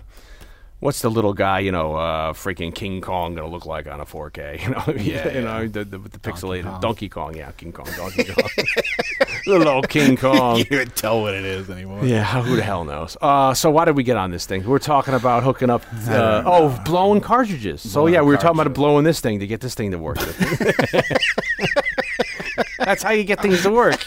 what's 0.79 1.01
the 1.01 1.09
little 1.09 1.33
guy, 1.33 1.59
you 1.59 1.71
know, 1.71 1.95
uh, 1.95 2.33
freaking 2.33 2.73
King 2.73 3.01
Kong 3.01 3.35
gonna 3.35 3.47
look 3.47 3.65
like 3.65 3.87
on 3.87 3.99
a 3.99 4.05
4K? 4.05 4.61
You 4.61 4.69
know, 4.69 4.83
Yeah, 5.01 5.27
you 5.27 5.33
yeah. 5.35 5.39
know, 5.41 5.67
the, 5.67 5.83
the, 5.83 5.97
the 5.97 6.19
pixelated 6.19 6.63
Kong. 6.65 6.81
Donkey 6.81 7.09
Kong, 7.09 7.35
yeah, 7.35 7.51
King 7.51 7.71
Kong, 7.71 7.87
Donkey 7.97 8.25
Kong, 8.25 8.49
little 9.47 9.67
old 9.67 9.89
King 9.89 10.15
Kong. 10.25 10.57
You 10.57 10.65
can't 10.65 10.95
tell 10.95 11.21
what 11.21 11.33
it 11.33 11.45
is 11.45 11.69
anymore. 11.69 12.05
Yeah, 12.05 12.23
who 12.43 12.55
the 12.55 12.63
hell 12.63 12.83
knows? 12.85 13.17
Uh, 13.21 13.53
so 13.53 13.71
why 13.71 13.85
did 13.85 13.95
we 13.95 14.03
get 14.03 14.17
on 14.17 14.31
this 14.31 14.45
thing? 14.45 14.63
We're 14.65 14.79
talking 14.79 15.13
about 15.13 15.43
hooking 15.43 15.69
up. 15.69 15.83
Uh, 16.07 16.43
oh, 16.45 16.81
blowing 16.85 17.21
cartridges. 17.21 17.81
So 17.89 18.07
yeah, 18.07 18.21
we 18.21 18.27
were 18.27 18.37
talking 18.37 18.59
about 18.59 18.73
blowing 18.73 19.03
this 19.03 19.19
thing 19.19 19.39
to 19.39 19.47
get 19.47 19.61
this 19.61 19.73
thing 19.75 19.91
to 19.91 19.97
work. 19.97 20.17
That's 22.79 23.03
how 23.03 23.11
you 23.11 23.23
get 23.23 23.41
things 23.41 23.61
to 23.63 23.71
work. 23.71 24.03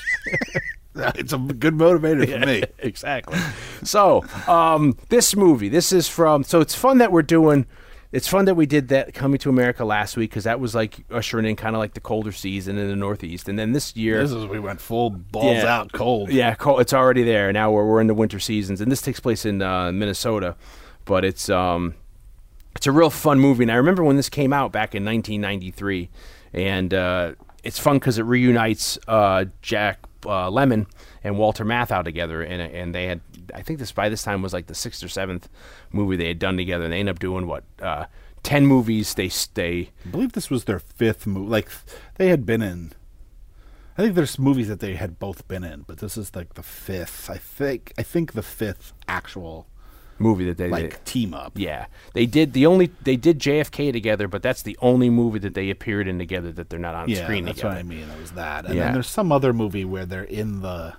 It's 1.14 1.32
a 1.32 1.38
good 1.38 1.74
motivator 1.74 2.28
for 2.40 2.46
me. 2.46 2.62
exactly. 2.78 3.38
So, 3.84 4.24
um, 4.48 4.96
this 5.08 5.36
movie, 5.36 5.68
this 5.68 5.92
is 5.92 6.08
from. 6.08 6.42
So 6.44 6.60
it's 6.60 6.74
fun 6.74 6.98
that 6.98 7.12
we're 7.12 7.22
doing. 7.22 7.66
It's 8.12 8.26
fun 8.26 8.46
that 8.46 8.56
we 8.56 8.66
did 8.66 8.88
that 8.88 9.14
Coming 9.14 9.38
to 9.38 9.48
America 9.50 9.84
last 9.84 10.16
week 10.16 10.30
because 10.30 10.42
that 10.42 10.58
was 10.58 10.74
like 10.74 11.04
ushering 11.12 11.46
in 11.46 11.54
kind 11.54 11.76
of 11.76 11.78
like 11.78 11.94
the 11.94 12.00
colder 12.00 12.32
season 12.32 12.76
in 12.76 12.88
the 12.88 12.96
Northeast, 12.96 13.48
and 13.48 13.56
then 13.56 13.70
this 13.70 13.94
year, 13.94 14.20
This 14.20 14.32
is 14.32 14.46
we 14.46 14.58
went 14.58 14.80
full 14.80 15.10
balls 15.10 15.58
Yeah. 15.58 15.78
out 15.78 15.92
cold. 15.92 16.30
yeah, 16.32 16.54
cold, 16.56 16.80
it's 16.80 16.92
already 16.92 17.22
there. 17.22 17.52
Now 17.52 17.70
we're 17.70 17.86
we're 17.86 18.00
in 18.00 18.08
the 18.08 18.14
winter 18.14 18.40
seasons, 18.40 18.80
and 18.80 18.90
this 18.90 19.00
takes 19.00 19.20
place 19.20 19.44
in 19.46 19.62
uh, 19.62 19.92
Minnesota, 19.92 20.56
but 21.04 21.24
it's 21.24 21.48
um, 21.48 21.94
it's 22.74 22.88
a 22.88 22.92
real 22.92 23.10
fun 23.10 23.38
movie. 23.38 23.62
And 23.62 23.70
I 23.70 23.76
remember 23.76 24.02
when 24.02 24.16
this 24.16 24.28
came 24.28 24.52
out 24.52 24.72
back 24.72 24.96
in 24.96 25.04
1993, 25.04 26.08
and 26.52 26.92
uh, 26.92 27.32
it's 27.62 27.78
fun 27.78 28.00
because 28.00 28.18
it 28.18 28.24
reunites 28.24 28.98
uh, 29.06 29.44
Jack 29.62 30.00
uh, 30.26 30.50
Lemmon 30.50 30.86
and 31.24 31.38
Walter 31.38 31.64
Matthau 31.64 32.04
together, 32.04 32.42
and 32.42 32.60
and 32.60 32.94
they 32.94 33.06
had 33.06 33.20
I 33.54 33.62
think 33.62 33.78
this 33.78 33.92
by 33.92 34.08
this 34.08 34.22
time 34.22 34.42
was 34.42 34.52
like 34.52 34.66
the 34.66 34.74
sixth 34.74 35.02
or 35.02 35.08
seventh 35.08 35.48
movie 35.92 36.16
they 36.16 36.28
had 36.28 36.38
done 36.38 36.56
together, 36.56 36.84
and 36.84 36.92
they 36.92 37.00
ended 37.00 37.14
up 37.16 37.18
doing 37.18 37.46
what 37.46 37.64
uh, 37.80 38.06
ten 38.42 38.66
movies. 38.66 39.14
They 39.14 39.28
stay. 39.28 39.90
I 40.06 40.08
believe 40.10 40.32
this 40.32 40.50
was 40.50 40.64
their 40.64 40.78
fifth 40.78 41.26
movie. 41.26 41.50
Like 41.50 41.70
they 42.16 42.28
had 42.28 42.46
been 42.46 42.62
in. 42.62 42.92
I 43.98 44.02
think 44.02 44.14
there's 44.14 44.38
movies 44.38 44.68
that 44.68 44.80
they 44.80 44.94
had 44.94 45.18
both 45.18 45.46
been 45.46 45.64
in, 45.64 45.82
but 45.82 45.98
this 45.98 46.16
is 46.16 46.34
like 46.34 46.54
the 46.54 46.62
fifth. 46.62 47.28
I 47.28 47.36
think. 47.36 47.92
I 47.98 48.02
think 48.02 48.32
the 48.32 48.42
fifth 48.42 48.92
actual 49.08 49.66
Movie 50.20 50.44
that 50.44 50.58
they 50.58 50.68
like 50.68 50.90
did. 50.90 51.04
team 51.06 51.34
up. 51.34 51.52
Yeah, 51.56 51.86
they 52.12 52.26
did 52.26 52.52
the 52.52 52.66
only 52.66 52.90
they 53.02 53.16
did 53.16 53.38
JFK 53.38 53.90
together, 53.92 54.28
but 54.28 54.42
that's 54.42 54.62
the 54.62 54.76
only 54.82 55.08
movie 55.10 55.38
that 55.40 55.54
they 55.54 55.70
appeared 55.70 56.06
in 56.06 56.18
together 56.18 56.52
that 56.52 56.68
they're 56.70 56.78
not 56.78 56.94
on 56.94 57.08
Yeah, 57.08 57.22
screen 57.24 57.44
that's 57.46 57.56
together. 57.56 57.74
what 57.76 57.80
I 57.80 57.82
mean. 57.84 58.08
It 58.08 58.20
was 58.20 58.32
that, 58.32 58.66
and 58.66 58.74
Yeah. 58.74 58.84
then 58.84 58.92
there's 58.94 59.08
some 59.08 59.32
other 59.32 59.52
movie 59.52 59.84
where 59.84 60.04
they're 60.06 60.22
in 60.22 60.60
the 60.60 60.94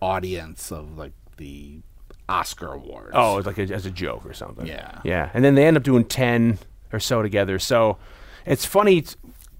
audience 0.00 0.70
of 0.70 0.96
like 0.98 1.12
the 1.36 1.80
Oscar 2.28 2.72
awards. 2.72 3.10
Oh, 3.14 3.38
it's 3.38 3.46
like 3.46 3.58
a, 3.58 3.62
as 3.72 3.86
a 3.86 3.90
joke 3.90 4.24
or 4.26 4.32
something. 4.34 4.66
Yeah. 4.66 5.00
yeah, 5.04 5.30
and 5.34 5.44
then 5.44 5.54
they 5.54 5.66
end 5.66 5.76
up 5.76 5.82
doing 5.82 6.04
ten 6.04 6.58
or 6.92 6.98
so 7.00 7.22
together. 7.22 7.58
So 7.58 7.98
it's 8.44 8.64
funny 8.64 9.04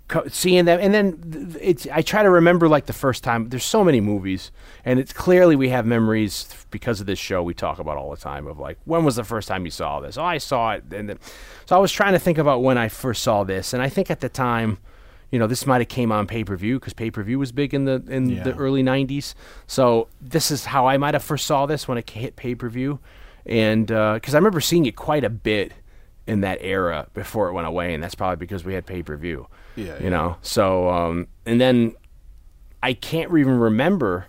co- 0.09 0.27
seeing 0.29 0.65
them, 0.65 0.79
and 0.81 0.95
then 0.95 1.21
th- 1.31 1.57
it's. 1.61 1.87
I 1.93 2.03
try 2.03 2.23
to 2.23 2.31
remember 2.31 2.69
like 2.69 2.87
the 2.87 2.93
first 2.93 3.25
time. 3.25 3.49
There's 3.49 3.65
so 3.65 3.85
many 3.85 4.01
movies, 4.01 4.51
and 4.85 4.99
it's 4.99 5.13
clearly 5.13 5.57
we 5.57 5.69
have 5.71 5.87
memories 5.87 6.49
because 6.71 7.01
of 7.01 7.07
this 7.07 7.19
show. 7.19 7.43
We 7.43 7.55
talk 7.55 7.79
about 7.79 7.97
all 7.97 8.11
the 8.11 8.17
time 8.17 8.47
of 8.47 8.59
like 8.59 8.79
when 8.85 9.05
was 9.05 9.17
the 9.17 9.25
first 9.25 9.49
time 9.49 9.65
you 9.65 9.71
saw 9.71 10.01
this? 10.01 10.17
Oh, 10.17 10.25
I 10.25 10.39
saw 10.39 10.73
it, 10.73 10.85
and 10.93 11.09
then, 11.09 11.19
so 11.67 11.77
I 11.77 11.79
was 11.79 11.93
trying 11.93 12.13
to 12.13 12.19
think 12.19 12.39
about 12.39 12.63
when 12.63 12.79
I 12.79 12.89
first 12.89 13.23
saw 13.23 13.45
this, 13.45 13.73
and 13.73 13.83
I 13.83 13.89
think 13.89 14.11
at 14.11 14.21
the 14.21 14.29
time. 14.29 14.79
You 15.33 15.41
know, 15.41 15.49
this 15.49 15.67
might 15.67 15.81
have 15.81 15.89
came 15.89 16.13
on 16.13 16.29
pay 16.29 16.45
per 16.45 16.57
view 16.57 16.79
because 16.79 16.93
pay 16.93 17.11
per 17.11 17.21
view 17.25 17.41
was 17.41 17.51
big 17.51 17.75
in 17.75 17.85
the 17.85 18.01
in 18.07 18.29
the 18.45 18.55
early 18.55 18.85
'90s. 18.85 19.35
So 19.67 20.07
this 20.21 20.53
is 20.53 20.67
how 20.67 20.87
I 20.87 20.99
might 20.99 21.15
have 21.15 21.23
first 21.25 21.47
saw 21.47 21.67
this 21.67 21.89
when 21.89 21.99
it 21.99 22.09
hit 22.09 22.37
pay 22.37 22.55
per 22.55 22.69
view, 22.69 23.01
and 23.45 23.91
uh, 23.91 24.15
because 24.15 24.35
I 24.37 24.39
remember 24.39 24.61
seeing 24.61 24.87
it 24.87 24.95
quite 24.95 25.25
a 25.25 25.29
bit 25.29 25.73
in 26.29 26.43
that 26.43 26.59
era 26.61 27.09
before 27.13 27.49
it 27.49 27.55
went 27.55 27.67
away, 27.67 27.93
and 27.93 28.03
that's 28.03 28.15
probably 28.15 28.37
because 28.37 28.65
we 28.65 28.75
had 28.75 28.87
pay 28.87 29.03
per 29.03 29.17
view. 29.17 29.49
Yeah, 29.77 29.97
you 29.99 30.05
yeah. 30.05 30.09
know. 30.09 30.37
So 30.43 30.91
um, 30.91 31.29
and 31.45 31.61
then 31.61 31.95
I 32.83 32.95
can't 32.95 33.31
even 33.37 33.59
remember. 33.59 34.27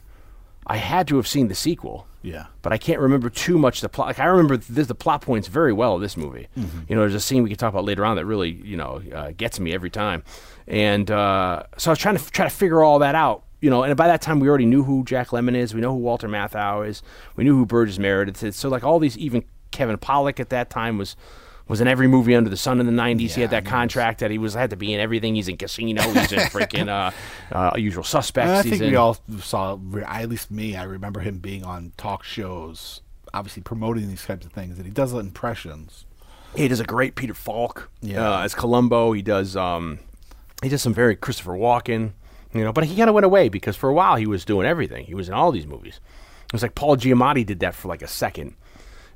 I 0.69 0.77
had 0.77 1.07
to 1.07 1.15
have 1.15 1.27
seen 1.27 1.47
the 1.47 1.55
sequel 1.55 2.07
yeah, 2.27 2.47
but 2.61 2.73
I 2.73 2.77
can't 2.77 2.99
remember 2.99 3.29
too 3.29 3.57
much 3.57 3.79
the 3.79 3.87
plot. 3.87 4.07
Like 4.07 4.19
I 4.19 4.25
remember 4.25 4.57
the 4.57 4.93
plot 4.93 5.21
points 5.21 5.47
very 5.47 5.71
well 5.71 5.95
of 5.95 6.01
this 6.01 6.17
movie. 6.17 6.47
Mm-hmm. 6.57 6.79
You 6.89 6.95
know, 6.95 7.01
there's 7.01 7.15
a 7.15 7.21
scene 7.21 7.41
we 7.41 7.49
can 7.49 7.57
talk 7.57 7.71
about 7.71 7.85
later 7.85 8.03
on 8.03 8.17
that 8.17 8.25
really, 8.25 8.49
you 8.49 8.75
know, 8.75 9.01
uh, 9.13 9.31
gets 9.37 9.61
me 9.61 9.73
every 9.73 9.89
time. 9.89 10.23
And 10.67 11.09
uh, 11.09 11.63
so 11.77 11.89
I 11.89 11.93
was 11.93 11.99
trying 11.99 12.15
to 12.15 12.21
f- 12.21 12.31
try 12.31 12.45
to 12.45 12.53
figure 12.53 12.83
all 12.83 12.99
that 12.99 13.15
out. 13.15 13.43
You 13.61 13.69
know, 13.69 13.83
and 13.83 13.95
by 13.95 14.07
that 14.07 14.21
time 14.21 14.39
we 14.39 14.49
already 14.49 14.65
knew 14.65 14.83
who 14.83 15.03
Jack 15.05 15.29
Lemmon 15.29 15.55
is. 15.55 15.73
We 15.73 15.79
know 15.79 15.93
who 15.93 15.99
Walter 15.99 16.27
Matthau 16.27 16.87
is. 16.87 17.01
We 17.37 17.45
knew 17.45 17.55
who 17.55 17.65
Burgess 17.65 17.97
Meredith 17.97 18.43
is. 18.43 18.55
So 18.57 18.67
like 18.67 18.83
all 18.83 18.99
these, 18.99 19.17
even 19.17 19.45
Kevin 19.71 19.97
Pollak 19.97 20.39
at 20.39 20.49
that 20.49 20.69
time 20.69 20.97
was 20.97 21.15
was 21.67 21.81
in 21.81 21.87
every 21.87 22.07
movie 22.07 22.35
under 22.35 22.49
the 22.49 22.57
sun 22.57 22.79
in 22.79 22.85
the 22.85 22.91
'90s. 22.91 23.35
he 23.35 23.41
had 23.41 23.49
that 23.51 23.65
contract 23.65 24.19
that 24.19 24.31
he 24.31 24.37
was 24.37 24.53
had 24.53 24.69
to 24.71 24.75
be 24.75 24.93
in 24.93 24.99
everything. 24.99 25.35
He's 25.35 25.47
in 25.47 25.57
Casino. 25.57 26.01
He's 26.01 26.31
in 26.31 26.39
freaking 26.39 26.87
uh, 26.87 27.11
uh, 27.55 27.71
Usual 27.77 28.03
Suspects. 28.03 28.49
I 28.49 28.61
he's 28.63 28.71
think 28.71 28.83
in, 28.83 28.91
we 28.91 28.95
all 28.95 29.17
saw. 29.39 29.77
At 30.05 30.29
least 30.29 30.49
me, 30.51 30.75
I 30.75 30.83
remember 30.83 31.19
him 31.21 31.39
being 31.39 31.63
on 31.63 31.91
talk 31.97 32.23
shows, 32.23 33.01
obviously 33.33 33.63
promoting 33.63 34.07
these 34.07 34.25
types 34.25 34.45
of 34.45 34.51
things, 34.53 34.77
and 34.77 34.85
he 34.85 34.91
does 34.91 35.13
impressions. 35.13 36.05
He 36.55 36.67
does 36.67 36.79
a 36.79 36.85
great 36.85 37.15
Peter 37.15 37.33
Falk 37.33 37.89
Yeah. 38.01 38.37
uh, 38.37 38.41
as 38.43 38.55
Columbo. 38.55 39.11
He 39.11 39.21
does 39.21 39.55
um, 39.55 39.99
he 40.63 40.69
does 40.69 40.81
some 40.81 40.93
very 40.93 41.15
Christopher 41.15 41.51
Walken, 41.51 42.13
you 42.53 42.63
know. 42.63 42.71
But 42.71 42.85
he 42.85 42.95
kind 42.95 43.09
of 43.09 43.13
went 43.13 43.25
away 43.25 43.49
because 43.49 43.75
for 43.75 43.89
a 43.89 43.93
while 43.93 44.15
he 44.15 44.25
was 44.25 44.45
doing 44.45 44.65
everything. 44.65 45.05
He 45.05 45.13
was 45.13 45.27
in 45.27 45.33
all 45.35 45.51
these 45.51 45.67
movies. 45.67 45.99
It 46.45 46.53
was 46.53 46.61
like 46.61 46.75
Paul 46.75 46.95
Giamatti 46.95 47.45
did 47.45 47.59
that 47.59 47.75
for 47.75 47.89
like 47.89 48.01
a 48.01 48.07
second, 48.07 48.55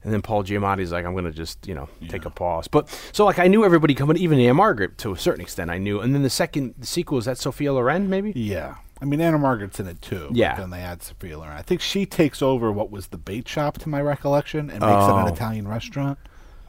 and 0.04 0.12
then 0.14 0.22
Paul 0.22 0.44
Giamatti's 0.44 0.92
like, 0.92 1.06
I'm 1.06 1.14
gonna 1.16 1.32
just 1.32 1.68
you 1.68 1.76
know 1.76 1.88
take 2.10 2.26
a 2.26 2.30
pause. 2.30 2.68
But 2.68 2.90
so 3.12 3.26
like 3.26 3.40
I 3.40 3.48
knew 3.48 3.64
everybody 3.66 3.94
coming, 3.94 4.18
even 4.18 4.40
Ann-Margret 4.40 4.98
to 5.00 5.12
a 5.14 5.18
certain 5.18 5.42
extent 5.42 5.70
I 5.72 5.78
knew. 5.78 6.00
And 6.02 6.14
then 6.16 6.24
the 6.24 6.30
second 6.30 6.76
the 6.78 6.86
sequel 6.88 7.18
is 7.18 7.26
that 7.26 7.38
Sophia 7.38 7.74
Loren 7.74 8.10
maybe. 8.10 8.32
Yeah, 8.36 8.76
I 9.02 9.06
mean 9.06 9.22
Ann-Margret's 9.22 9.80
in 9.80 9.88
it 9.88 10.02
too. 10.02 10.30
Yeah. 10.34 10.56
then 10.56 10.70
they 10.72 10.80
add 10.80 11.04
Sophia 11.04 11.38
Loren. 11.38 11.54
I 11.58 11.62
think 11.62 11.82
she 11.82 12.06
takes 12.06 12.42
over 12.42 12.72
what 12.72 12.90
was 12.92 13.08
the 13.08 13.18
bait 13.18 13.48
shop, 13.48 13.78
to 13.80 13.90
my 13.90 14.02
recollection, 14.02 14.70
and 14.70 14.80
makes 14.80 14.84
it 14.84 15.12
Oh. 15.12 15.18
an 15.26 15.34
Italian 15.34 15.68
restaurant. 15.68 16.18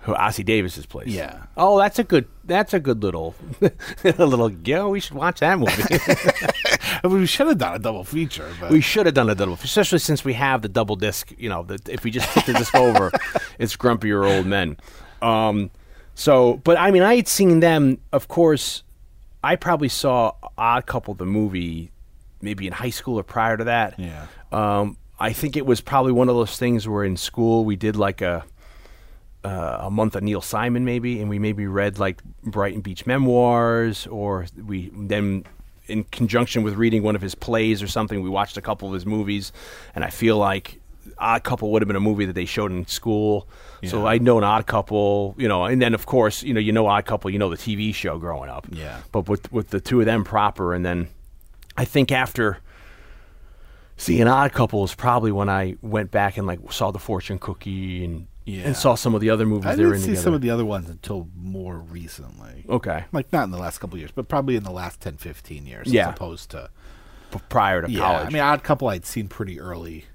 Who 0.03 0.15
Ossie 0.15 0.45
Davis's 0.45 0.85
place. 0.85 1.07
Yeah. 1.07 1.45
Oh, 1.57 1.79
that's 1.79 2.01
a 2.01 2.03
good. 2.05 2.27
That's 2.45 2.75
a 2.75 2.81
good 2.81 3.05
little, 3.05 3.37
a 3.63 3.71
little. 4.27 4.51
Yeah, 4.51 4.87
we 4.87 4.99
should 4.99 5.15
watch 5.15 5.39
that 5.39 5.57
movie. 5.61 5.73
I 7.05 7.09
mean, 7.09 7.19
we 7.19 7.27
should 7.27 7.49
have 7.49 7.59
done 7.59 7.75
a 7.75 7.79
double 7.79 8.05
feature, 8.05 8.49
but 8.61 8.71
We 8.71 8.81
should 8.81 9.07
have 9.07 9.15
done 9.15 9.29
a 9.29 9.35
double, 9.35 9.55
especially 9.55 9.99
since 9.99 10.25
we 10.25 10.35
have 10.35 10.63
the 10.63 10.69
double 10.69 10.97
disc. 10.97 11.33
You 11.37 11.49
know, 11.49 11.65
the, 11.65 11.79
if 11.89 12.05
we 12.05 12.11
just 12.11 12.29
flip 12.29 12.47
the 12.47 12.53
disc 12.55 12.75
over, 12.75 13.11
it's 13.59 13.77
grumpier 13.77 14.29
old 14.29 14.47
men. 14.47 14.77
Um, 15.21 15.71
so, 16.15 16.61
but 16.65 16.77
I 16.79 16.91
mean, 16.91 17.03
I 17.03 17.17
had 17.17 17.29
seen 17.29 17.61
them, 17.61 17.99
of 18.13 18.29
course. 18.29 18.85
I 19.43 19.57
probably 19.57 19.89
saw 19.89 20.33
Odd 20.57 20.87
Couple 20.87 21.15
the 21.15 21.27
movie 21.27 21.91
maybe 22.41 22.67
in 22.67 22.73
high 22.73 22.91
school 22.91 23.19
or 23.19 23.23
prior 23.23 23.57
to 23.57 23.65
that. 23.65 23.99
Yeah. 23.99 24.27
Um, 24.53 24.97
I 25.19 25.33
think 25.33 25.57
it 25.57 25.67
was 25.67 25.81
probably 25.81 26.13
one 26.13 26.29
of 26.29 26.35
those 26.35 26.57
things 26.59 26.89
where 26.89 27.05
in 27.05 27.17
school 27.17 27.65
we 27.65 27.77
did 27.77 27.97
like 27.97 28.21
a 28.21 28.45
uh, 29.45 29.79
a 29.83 29.91
month 29.91 30.15
of 30.15 30.23
Neil 30.23 30.41
Simon 30.41 30.85
maybe, 30.85 31.21
and 31.21 31.29
we 31.29 31.39
maybe 31.39 31.67
read 31.67 31.99
like 31.99 32.23
Brighton 32.45 32.81
Beach 32.81 33.07
Memoirs, 33.07 34.07
or 34.07 34.47
we 34.57 34.91
then 34.95 35.45
in 35.93 36.05
conjunction 36.05 36.63
with 36.63 36.75
reading 36.75 37.03
one 37.03 37.15
of 37.15 37.23
his 37.23 37.35
plays 37.35 37.83
or 37.83 37.87
something, 37.87 38.23
we 38.23 38.31
watched 38.31 38.57
a 38.57 38.63
couple 38.63 38.89
of 38.89 38.95
his 38.95 39.07
movies, 39.07 39.53
and 39.95 40.05
I 40.05 40.11
feel 40.11 40.39
like 40.39 40.81
Odd 41.19 41.45
Couple 41.45 41.71
would 41.73 41.83
have 41.83 41.87
been 41.87 41.97
a 41.97 42.01
movie 42.01 42.25
that 42.25 42.33
they 42.33 42.45
showed 42.45 42.73
in 42.73 42.87
school. 42.87 43.49
So 43.85 44.07
I'd 44.07 44.23
known 44.23 44.45
Odd 44.45 44.67
Couple, 44.67 45.35
you 45.37 45.49
know, 45.49 45.65
and 45.65 45.83
then 45.83 45.93
of 45.93 46.07
course, 46.07 46.43
you 46.45 46.55
know, 46.55 46.61
you 46.61 46.71
know 46.73 46.87
Odd 46.87 47.05
Couple, 47.05 47.31
you 47.31 47.39
know 47.39 47.51
the 47.51 47.57
TV 47.57 47.95
show 47.95 48.19
growing 48.19 48.49
up. 48.49 48.67
Yeah. 48.71 49.01
But 49.11 49.29
with 49.29 49.53
with 49.53 49.71
the 49.71 49.81
two 49.81 50.01
of 50.01 50.07
them 50.07 50.25
proper, 50.25 50.73
and 50.73 50.85
then 50.85 51.09
I 51.77 51.85
think 51.85 52.13
after 52.13 52.59
seeing 53.97 54.29
Odd 54.29 54.53
Couple 54.53 54.85
is 54.85 54.95
probably 54.95 55.33
when 55.33 55.49
I 55.49 55.77
went 55.83 56.11
back 56.11 56.37
and 56.37 56.47
like 56.47 56.61
saw 56.73 56.93
the 56.93 57.01
Fortune 57.01 57.39
Cookie 57.39 58.05
and 58.05 58.29
Yeah. 58.45 58.63
and 58.65 58.77
saw 58.77 58.95
some 58.97 59.15
of 59.15 59.21
the 59.21 59.31
other 59.31 59.47
movies 59.47 59.67
I 59.67 59.77
they 59.77 59.85
were 59.85 59.91
didn't 59.91 59.97
in 59.97 60.03
see 60.03 60.07
together. 60.11 60.23
some 60.25 60.35
of 60.35 60.41
the 60.41 60.51
other 60.51 60.65
ones 60.65 60.89
until 60.89 61.29
more 61.37 61.77
recently. 61.79 62.65
okay, 62.69 63.05
Like 63.13 63.33
not 63.33 63.45
in 63.45 63.51
the 63.51 63.59
last 63.59 63.79
couple 63.79 63.99
years, 63.99 64.11
but 64.13 64.29
probably 64.29 64.57
in 64.57 64.65
the 64.65 64.71
last 64.73 65.01
10, 65.01 65.17
15 65.19 65.67
years. 65.67 65.93
Yeah. 65.93 66.09
As 66.09 66.15
opposed 66.15 66.51
to 66.51 66.71
p- 67.31 67.39
prior 67.49 67.83
to 67.83 67.91
yeah. 67.91 68.01
college. 68.01 68.27
I 68.27 68.31
mean, 68.31 68.43
Odd 68.43 68.63
Couple 68.65 68.89
I'd 68.89 69.07
seen 69.07 69.29
pretty 69.29 69.61
early. 69.61 70.07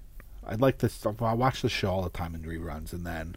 I'd 0.45 0.61
like 0.61 0.77
to. 0.79 0.89
I 1.21 1.33
watch 1.33 1.61
the 1.61 1.69
show 1.69 1.89
all 1.91 2.01
the 2.03 2.09
time 2.09 2.33
in 2.35 2.43
reruns, 2.43 2.93
and 2.93 3.05
then 3.05 3.35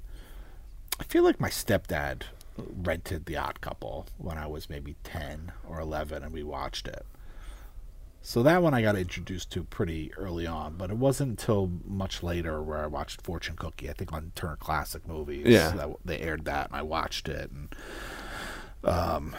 I 1.01 1.05
feel 1.05 1.25
like 1.25 1.41
my 1.41 1.49
stepdad 1.51 2.23
rented 2.57 3.27
the 3.27 3.37
Odd 3.37 3.61
Couple 3.61 4.07
when 4.19 4.39
I 4.39 4.47
was 4.47 4.69
maybe 4.71 4.95
ten 5.05 5.53
or 5.69 5.81
eleven, 5.81 6.23
and 6.23 6.33
we 6.33 6.43
watched 6.43 6.87
it. 6.87 7.05
So 8.23 8.43
that 8.43 8.63
one 8.63 8.75
I 8.75 8.83
got 8.83 8.97
introduced 8.97 9.51
to 9.53 9.65
pretty 9.65 10.13
early 10.15 10.47
on, 10.47 10.77
but 10.77 10.91
it 10.91 10.97
wasn't 10.99 11.31
until 11.31 11.71
much 11.87 12.23
later 12.23 12.63
where 12.63 12.79
I 12.79 12.87
watched 12.87 13.23
Fortune 13.23 13.57
Cookie. 13.57 13.89
I 13.89 13.95
think 13.95 14.13
on 14.13 14.33
Turner 14.35 14.57
Classic 14.57 15.07
Movies. 15.09 15.47
Yeah. 15.47 15.71
that, 15.71 15.89
they 16.05 16.19
aired 16.21 16.45
that, 16.45 16.69
and 16.69 16.77
I 16.77 16.83
watched 16.83 17.29
it. 17.29 17.51
And 17.51 17.75
um, 18.85 19.35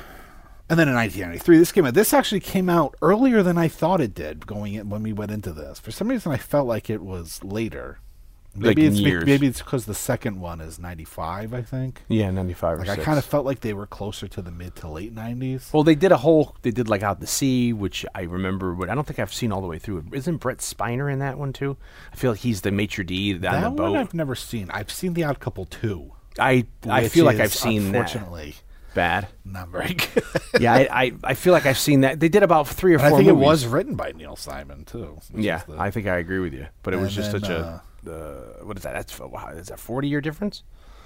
and 0.69 0.79
then 0.79 0.87
in 0.87 0.95
1993, 0.95 1.57
this 1.57 1.71
came 1.71 1.85
out. 1.85 1.93
This 1.93 2.13
actually 2.13 2.39
came 2.39 2.69
out 2.69 2.95
earlier 3.01 3.43
than 3.43 3.57
I 3.57 3.67
thought 3.67 4.01
it 4.01 4.15
did. 4.15 4.47
Going 4.47 4.73
in 4.73 4.89
when 4.89 5.03
we 5.03 5.13
went 5.13 5.31
into 5.31 5.51
this, 5.51 5.79
for 5.79 5.91
some 5.91 6.07
reason 6.07 6.31
I 6.31 6.37
felt 6.37 6.67
like 6.67 6.89
it 6.89 7.03
was 7.03 7.43
later. 7.43 7.99
Like 8.53 8.75
Maybe 8.75 8.85
in 8.85 8.91
it's 8.91 8.99
years. 9.01 9.25
maybe 9.25 9.47
it's 9.47 9.59
because 9.59 9.85
the 9.85 9.93
second 9.93 10.39
one 10.41 10.59
is 10.59 10.77
95. 10.77 11.53
I 11.53 11.61
think. 11.61 12.01
yeah, 12.09 12.29
ninety 12.31 12.53
five 12.53 12.79
or 12.79 12.83
Like 12.85 12.99
I 12.99 13.03
kind 13.03 13.17
of 13.17 13.23
felt 13.23 13.45
like 13.45 13.61
they 13.61 13.71
were 13.73 13.87
closer 13.87 14.27
to 14.27 14.41
the 14.41 14.51
mid 14.51 14.75
to 14.77 14.89
late 14.89 15.15
90s. 15.15 15.71
Well, 15.73 15.83
they 15.83 15.95
did 15.95 16.11
a 16.11 16.17
whole. 16.17 16.57
They 16.61 16.71
did 16.71 16.89
like 16.89 17.01
Out 17.01 17.21
to 17.21 17.27
Sea, 17.27 17.71
which 17.71 18.05
I 18.13 18.23
remember, 18.23 18.73
but 18.73 18.89
I 18.89 18.95
don't 18.95 19.07
think 19.07 19.19
I've 19.19 19.33
seen 19.33 19.53
all 19.53 19.61
the 19.61 19.67
way 19.67 19.79
through. 19.79 20.03
Isn't 20.11 20.37
Brent 20.37 20.59
Spiner 20.59 21.09
in 21.11 21.19
that 21.19 21.37
one 21.37 21.53
too? 21.53 21.77
I 22.11 22.17
feel 22.17 22.31
like 22.31 22.41
he's 22.41 22.59
the 22.59 22.71
maitre 22.71 23.05
d' 23.05 23.35
on 23.35 23.41
that 23.41 23.61
the 23.61 23.67
one 23.69 23.75
boat. 23.77 23.95
I've 23.97 24.13
never 24.13 24.35
seen. 24.35 24.69
I've 24.71 24.91
seen 24.91 25.13
The 25.13 25.23
Odd 25.23 25.39
Couple 25.39 25.63
too. 25.65 26.11
I 26.37 26.65
I 26.89 27.07
feel 27.07 27.23
like 27.23 27.39
I've 27.39 27.53
seen 27.53 27.93
that. 27.93 27.99
Unfortunately, 27.99 28.55
Bad. 28.93 29.27
not 29.45 29.69
very 29.69 29.93
good. 29.93 30.23
Yeah, 30.59 30.73
I, 30.73 30.87
I 31.05 31.11
I 31.23 31.33
feel 31.35 31.53
like 31.53 31.65
I've 31.65 31.77
seen 31.77 32.01
that. 32.01 32.19
They 32.19 32.27
did 32.27 32.43
about 32.43 32.67
three 32.67 32.91
or 32.95 32.99
And 32.99 33.07
four. 33.09 33.19
I 33.19 33.23
think 33.23 33.27
movies. 33.29 33.41
it 33.43 33.45
was 33.45 33.65
written 33.65 33.95
by 33.95 34.11
Neil 34.11 34.35
Simon 34.35 34.83
too. 34.83 35.19
Yeah, 35.33 35.61
I 35.77 35.89
think 35.91 36.07
I 36.07 36.17
agree 36.17 36.39
with 36.39 36.53
you. 36.53 36.67
But 36.83 36.93
it 36.93 36.97
was 36.97 37.15
just 37.15 37.31
then, 37.31 37.41
such 37.41 37.49
a. 37.49 37.57
Uh, 37.59 37.79
Uh, 38.07 38.63
what 38.65 38.77
is 38.77 38.83
that? 38.83 38.93
That's 38.93 39.19
wow, 39.19 39.49
is 39.55 39.67
that 39.67 39.79
forty 39.79 40.07
year 40.07 40.21
difference? 40.21 40.63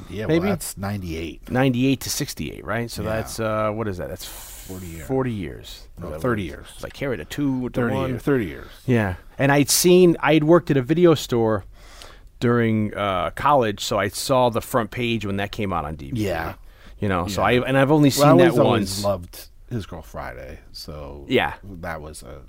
yeah. 0.10 0.26
maybe? 0.26 0.42
Well, 0.42 0.50
that's 0.50 0.78
98. 0.78 1.50
Ninety 1.50 1.88
eight 1.88 2.02
to 2.02 2.10
sixty 2.10 2.52
eight, 2.52 2.66
right? 2.66 2.92
So 2.92 3.02
Yeah. 3.04 3.10
that's 3.16 3.40
uh, 3.40 3.72
what 3.72 3.88
is 3.88 3.98
that? 3.98 4.10
That's 4.10 4.26
40 4.26 4.86
years. 4.88 5.08
Forty 5.08 5.32
years. 5.32 5.88
No, 6.00 6.18
30 6.20 6.28
what- 6.28 6.40
years. 6.50 6.68
Like 6.84 6.94
carried 6.94 7.20
a 7.20 7.26
two 7.26 7.70
to 7.70 7.82
30 7.82 7.96
one. 7.96 8.10
years. 8.12 8.22
30 8.22 8.46
years. 8.46 8.68
Yeah, 8.86 9.16
and 9.38 9.52
I'd 9.52 9.70
seen 9.70 10.18
I'd 10.22 10.44
worked 10.44 10.70
at 10.72 10.78
a 10.78 10.82
video 10.82 11.14
store 11.16 11.64
during 12.40 12.94
uh, 12.96 13.30
college, 13.32 13.84
so 13.84 13.98
I 13.98 14.10
saw 14.10 14.50
the 14.50 14.62
front 14.62 14.92
page 14.92 15.26
when 15.26 15.38
that 15.38 15.52
came 15.52 15.72
out 15.72 15.86
on 15.86 15.96
DVD. 15.96 16.12
Yeah. 16.18 16.54
you 17.00 17.08
know. 17.08 17.28
So 17.28 17.42
I 17.42 17.54
and 17.54 17.78
I've 17.78 17.92
only 17.92 18.12
Well, 18.18 18.28
I 18.28 18.30
seen 18.32 18.38
that 18.38 18.50
always, 18.52 18.60
always 18.60 18.80
once. 18.96 19.04
loved 19.04 19.48
His 19.70 19.86
Girl 19.86 20.02
Friday, 20.02 20.60
so 20.72 21.26
Yeah. 21.30 21.54
that 21.64 22.02
was 22.02 22.24
a 22.24 22.42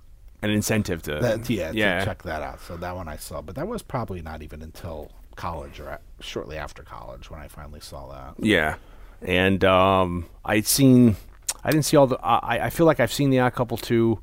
An 0.49 0.55
incentive 0.55 1.03
to 1.03 1.19
that 1.21 1.51
yeah, 1.51 1.73
yeah. 1.75 1.99
to 2.01 2.05
check 2.05 2.23
that 2.23 2.43
out. 2.43 2.61
So 2.61 2.77
that 2.77 2.97
one 2.97 3.09
I 3.09 3.17
saw, 3.17 3.43
but 3.43 3.55
that 3.57 3.67
was 3.69 3.83
probably 3.83 4.23
not 4.23 4.43
even 4.43 4.63
until 4.63 5.11
college 5.37 5.81
or 5.81 5.99
shortly 6.21 6.57
after 6.57 6.83
college 6.83 7.31
when 7.31 7.41
I 7.41 7.49
finally 7.49 7.81
saw 7.81 8.09
that. 8.13 8.35
Yeah, 8.45 8.77
and 9.23 9.65
um, 9.65 10.27
I'd 10.45 10.67
seen. 10.67 11.17
I 11.65 11.71
didn't 11.71 11.85
see 11.85 11.97
all 11.97 12.07
the. 12.07 12.19
I, 12.23 12.67
I 12.67 12.71
feel 12.71 12.87
like 12.87 13.01
I've 13.01 13.13
seen 13.13 13.31
the 13.31 13.41
Odd 13.41 13.55
Couple 13.55 13.77
too. 13.77 14.21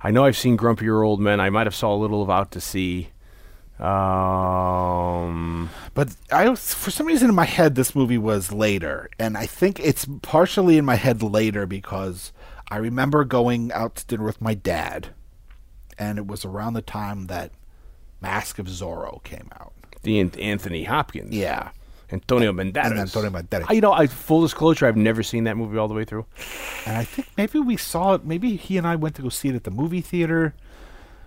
I 0.00 0.10
know 0.10 0.24
I've 0.24 0.36
seen 0.36 0.56
Grumpier 0.56 1.04
Old 1.04 1.20
Men. 1.20 1.40
I 1.40 1.50
might 1.50 1.66
have 1.66 1.74
saw 1.74 1.92
a 1.94 1.98
little 1.98 2.22
of 2.22 2.30
Out 2.30 2.52
to 2.52 2.60
Sea. 2.60 3.08
Um, 3.80 5.70
But 5.94 6.14
I 6.32 6.48
was, 6.48 6.74
for 6.74 6.90
some 6.90 7.06
reason 7.06 7.28
in 7.28 7.34
my 7.34 7.44
head 7.44 7.76
this 7.76 7.94
movie 7.94 8.18
was 8.18 8.52
later, 8.52 9.08
and 9.18 9.36
I 9.36 9.46
think 9.46 9.78
it's 9.80 10.06
partially 10.22 10.78
in 10.78 10.84
my 10.84 10.96
head 10.96 11.22
later 11.22 11.64
because 11.66 12.32
I 12.70 12.78
remember 12.78 13.24
going 13.24 13.70
out 13.72 13.96
to 13.96 14.06
dinner 14.06 14.24
with 14.24 14.40
my 14.40 14.54
dad, 14.54 15.08
and 15.98 16.18
it 16.18 16.26
was 16.26 16.44
around 16.44 16.74
the 16.74 16.82
time 16.82 17.26
that 17.26 17.52
Mask 18.20 18.58
of 18.58 18.66
Zorro 18.66 19.22
came 19.24 19.48
out. 19.52 19.72
the 20.02 20.20
Anthony 20.20 20.84
Hopkins. 20.84 21.34
Yeah. 21.34 21.70
Antonio 22.10 22.52
Banderas. 22.52 22.90
And 22.90 22.98
Antonio 23.00 23.30
Banderas. 23.30 23.74
You 23.74 23.80
know, 23.80 23.92
I, 23.92 24.06
full 24.06 24.42
disclosure, 24.42 24.86
I've 24.86 24.96
never 24.96 25.22
seen 25.22 25.44
that 25.44 25.56
movie 25.56 25.76
all 25.76 25.88
the 25.88 25.94
way 25.94 26.04
through. 26.04 26.24
And 26.86 26.96
I 26.96 27.04
think 27.04 27.28
maybe 27.36 27.58
we 27.58 27.76
saw 27.76 28.14
it. 28.14 28.24
Maybe 28.24 28.56
he 28.56 28.78
and 28.78 28.86
I 28.86 28.96
went 28.96 29.14
to 29.16 29.22
go 29.22 29.28
see 29.28 29.48
it 29.48 29.54
at 29.54 29.64
the 29.64 29.70
movie 29.70 30.00
theater. 30.00 30.54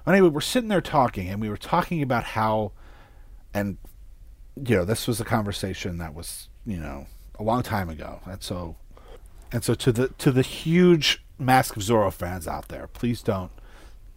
Anyway, 0.08 0.30
we're 0.30 0.42
sitting 0.42 0.70
there 0.70 0.82
talking, 0.82 1.30
and 1.30 1.40
we 1.40 1.50
were 1.50 1.58
talking 1.58 2.02
about 2.02 2.24
how, 2.24 2.72
and 3.54 3.78
you 4.56 4.76
know, 4.76 4.84
this 4.84 5.08
was 5.08 5.22
a 5.22 5.26
conversation 5.26 6.00
that 6.00 6.16
was 6.16 6.50
you 6.66 6.78
know 6.78 7.06
a 7.40 7.44
long 7.44 7.62
time 7.62 7.88
ago, 7.88 8.20
and 8.26 8.42
so, 8.42 8.78
and 9.52 9.64
so 9.64 9.76
to 9.76 9.92
the 9.92 10.08
to 10.18 10.32
the 10.32 10.42
huge 10.42 11.24
Mask 11.38 11.78
of 11.78 11.84
Zorro 11.84 12.12
fans 12.12 12.48
out 12.48 12.70
there, 12.70 12.88
please 12.88 13.22
don't 13.22 13.52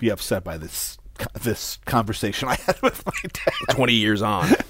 be 0.04 0.10
upset 0.10 0.44
by 0.44 0.58
this 0.58 0.98
this 1.42 1.78
conversation 1.86 2.48
I 2.48 2.56
had 2.56 2.80
with 2.82 3.04
my 3.06 3.12
dad. 3.22 3.54
20 3.76 3.92
years 3.94 4.20
on. 4.22 4.48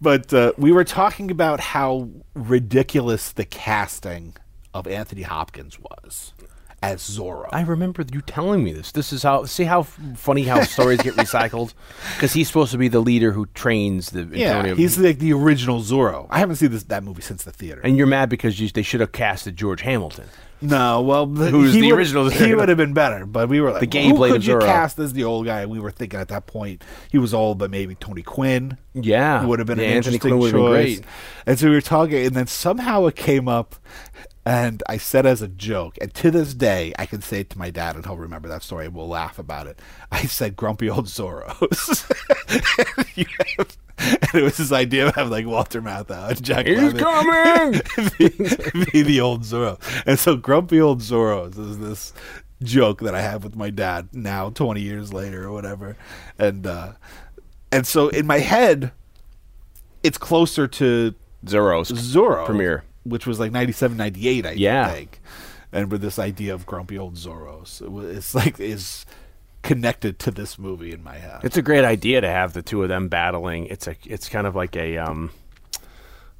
But 0.00 0.34
uh, 0.34 0.52
we 0.58 0.72
were 0.72 0.84
talking 0.84 1.30
about 1.30 1.60
how 1.60 2.08
ridiculous 2.34 3.32
the 3.32 3.44
casting 3.44 4.36
of 4.74 4.86
Anthony 4.86 5.22
Hopkins 5.22 5.78
was 5.78 6.32
as 6.82 7.00
Zorro. 7.00 7.48
I 7.52 7.62
remember 7.62 8.04
you 8.12 8.20
telling 8.20 8.62
me 8.62 8.72
this. 8.72 8.92
This 8.92 9.12
is 9.12 9.22
how, 9.22 9.44
see 9.46 9.64
how 9.64 9.84
funny 9.84 10.42
how 10.42 10.62
stories 10.62 11.00
get 11.00 11.14
recycled? 11.24 11.72
Because 12.14 12.32
he's 12.34 12.48
supposed 12.48 12.72
to 12.72 12.78
be 12.78 12.88
the 12.88 13.00
leader 13.00 13.32
who 13.32 13.46
trains 13.54 14.10
the 14.10 14.24
Yeah, 14.32 14.56
Antonio. 14.56 14.74
he's 14.74 14.98
like 14.98 15.18
the 15.20 15.32
original 15.32 15.80
Zorro. 15.80 16.26
I 16.28 16.38
haven't 16.40 16.56
seen 16.56 16.70
this 16.72 16.82
that 16.84 17.02
movie 17.04 17.22
since 17.22 17.44
the 17.44 17.52
theater. 17.52 17.80
and 17.82 17.96
you're 17.96 18.06
mad 18.06 18.28
because 18.28 18.60
you, 18.60 18.68
they 18.68 18.82
should 18.82 19.00
have 19.00 19.12
casted 19.12 19.56
George 19.56 19.80
Hamilton. 19.82 20.26
No, 20.64 21.02
well, 21.02 21.26
the, 21.26 21.50
Who's 21.50 21.74
he 21.74 21.80
the 21.82 21.90
would- 21.92 21.98
original 21.98 22.28
He 22.30 22.54
would 22.54 22.68
have 22.68 22.78
been 22.78 22.94
better, 22.94 23.26
but 23.26 23.48
we 23.48 23.60
were 23.60 23.70
like, 23.70 23.80
The 23.80 23.86
gay 23.86 24.08
who 24.08 24.16
could 24.16 24.44
you 24.44 24.54
Zorro. 24.56 24.62
cast 24.64 24.98
as 24.98 25.12
the 25.12 25.24
old 25.24 25.46
guy? 25.46 25.66
We 25.66 25.78
were 25.80 25.90
thinking 25.90 26.18
at 26.18 26.28
that 26.28 26.46
point 26.46 26.82
he 27.10 27.18
was 27.18 27.32
old, 27.34 27.58
but 27.58 27.70
maybe 27.70 27.94
Tony 27.94 28.22
Quinn 28.22 28.78
Yeah. 28.94 29.44
would 29.44 29.58
have 29.58 29.66
been 29.66 29.78
Yeah, 29.78 29.84
an 29.86 29.96
Anthony 29.98 30.14
interesting 30.16 30.38
Quinn 30.40 30.52
choice. 30.52 30.96
great. 30.98 31.04
And 31.46 31.58
so 31.58 31.68
we 31.68 31.74
were 31.74 31.80
talking, 31.80 32.26
and 32.26 32.34
then 32.34 32.46
somehow 32.46 33.06
it 33.06 33.16
came 33.16 33.48
up, 33.48 33.76
and 34.46 34.82
I 34.88 34.96
said 34.98 35.24
as 35.26 35.40
a 35.42 35.48
joke, 35.48 35.96
and 36.00 36.12
to 36.14 36.30
this 36.30 36.54
day 36.54 36.92
I 36.98 37.06
can 37.06 37.22
say 37.22 37.40
it 37.40 37.50
to 37.50 37.58
my 37.58 37.70
dad, 37.70 37.96
and 37.96 38.04
he'll 38.04 38.16
remember 38.16 38.48
that 38.48 38.62
story. 38.62 38.86
and 38.86 38.94
We'll 38.94 39.08
laugh 39.08 39.38
about 39.38 39.66
it. 39.66 39.80
I 40.12 40.22
said 40.22 40.56
grumpy 40.56 40.88
old 40.90 41.06
Zorros. 41.06 42.10
and, 43.16 43.26
have- 43.58 43.76
and 43.98 44.34
it 44.34 44.42
was 44.42 44.56
this 44.56 44.72
idea 44.72 45.06
of 45.08 45.14
having 45.14 45.30
like 45.30 45.46
Walter 45.46 45.80
Matthau 45.80 46.30
and 46.30 46.42
Jack. 46.42 46.66
He's 46.66 46.78
Lemmon 46.78 46.98
coming! 46.98 48.10
be, 48.84 48.90
be 48.92 49.02
the 49.02 49.20
old 49.20 49.42
Zorro. 49.42 49.78
And 50.06 50.18
so 50.18 50.36
grumpy 50.36 50.80
old 50.80 51.00
Zorros 51.00 51.58
is 51.58 51.78
this 51.78 52.12
joke 52.62 53.00
that 53.00 53.14
I 53.14 53.20
have 53.22 53.44
with 53.44 53.56
my 53.56 53.70
dad 53.70 54.08
now, 54.12 54.50
twenty 54.50 54.80
years 54.80 55.12
later 55.12 55.44
or 55.44 55.52
whatever. 55.52 55.96
And 56.38 56.66
uh, 56.66 56.92
and 57.70 57.86
so 57.86 58.08
in 58.08 58.26
my 58.26 58.38
head, 58.40 58.92
it's 60.02 60.18
closer 60.18 60.66
to 60.66 61.14
Zorro's 61.46 61.90
Zorro 61.92 62.44
premiere. 62.46 62.84
Which 63.04 63.26
was 63.26 63.38
like 63.38 63.52
97, 63.52 63.96
98, 63.96 64.46
I 64.46 64.50
Yeah. 64.52 64.90
think. 64.90 65.20
And 65.72 65.90
with 65.90 66.00
this 66.00 66.18
idea 66.18 66.54
of 66.54 66.66
grumpy 66.66 66.98
old 66.98 67.14
Zorros, 67.16 67.80
it 67.82 68.16
it's 68.16 68.34
like 68.34 68.58
is 68.60 69.04
connected 69.62 70.18
to 70.20 70.30
this 70.30 70.58
movie 70.58 70.92
in 70.92 71.02
my 71.02 71.16
head. 71.16 71.40
It's 71.42 71.56
a 71.56 71.62
great 71.62 71.84
idea 71.84 72.20
to 72.20 72.28
have 72.28 72.52
the 72.52 72.62
two 72.62 72.82
of 72.82 72.88
them 72.88 73.08
battling. 73.08 73.66
It's 73.66 73.86
a 73.86 73.96
it's 74.04 74.28
kind 74.28 74.46
of 74.46 74.54
like 74.54 74.76
a 74.76 74.98
um 74.98 75.30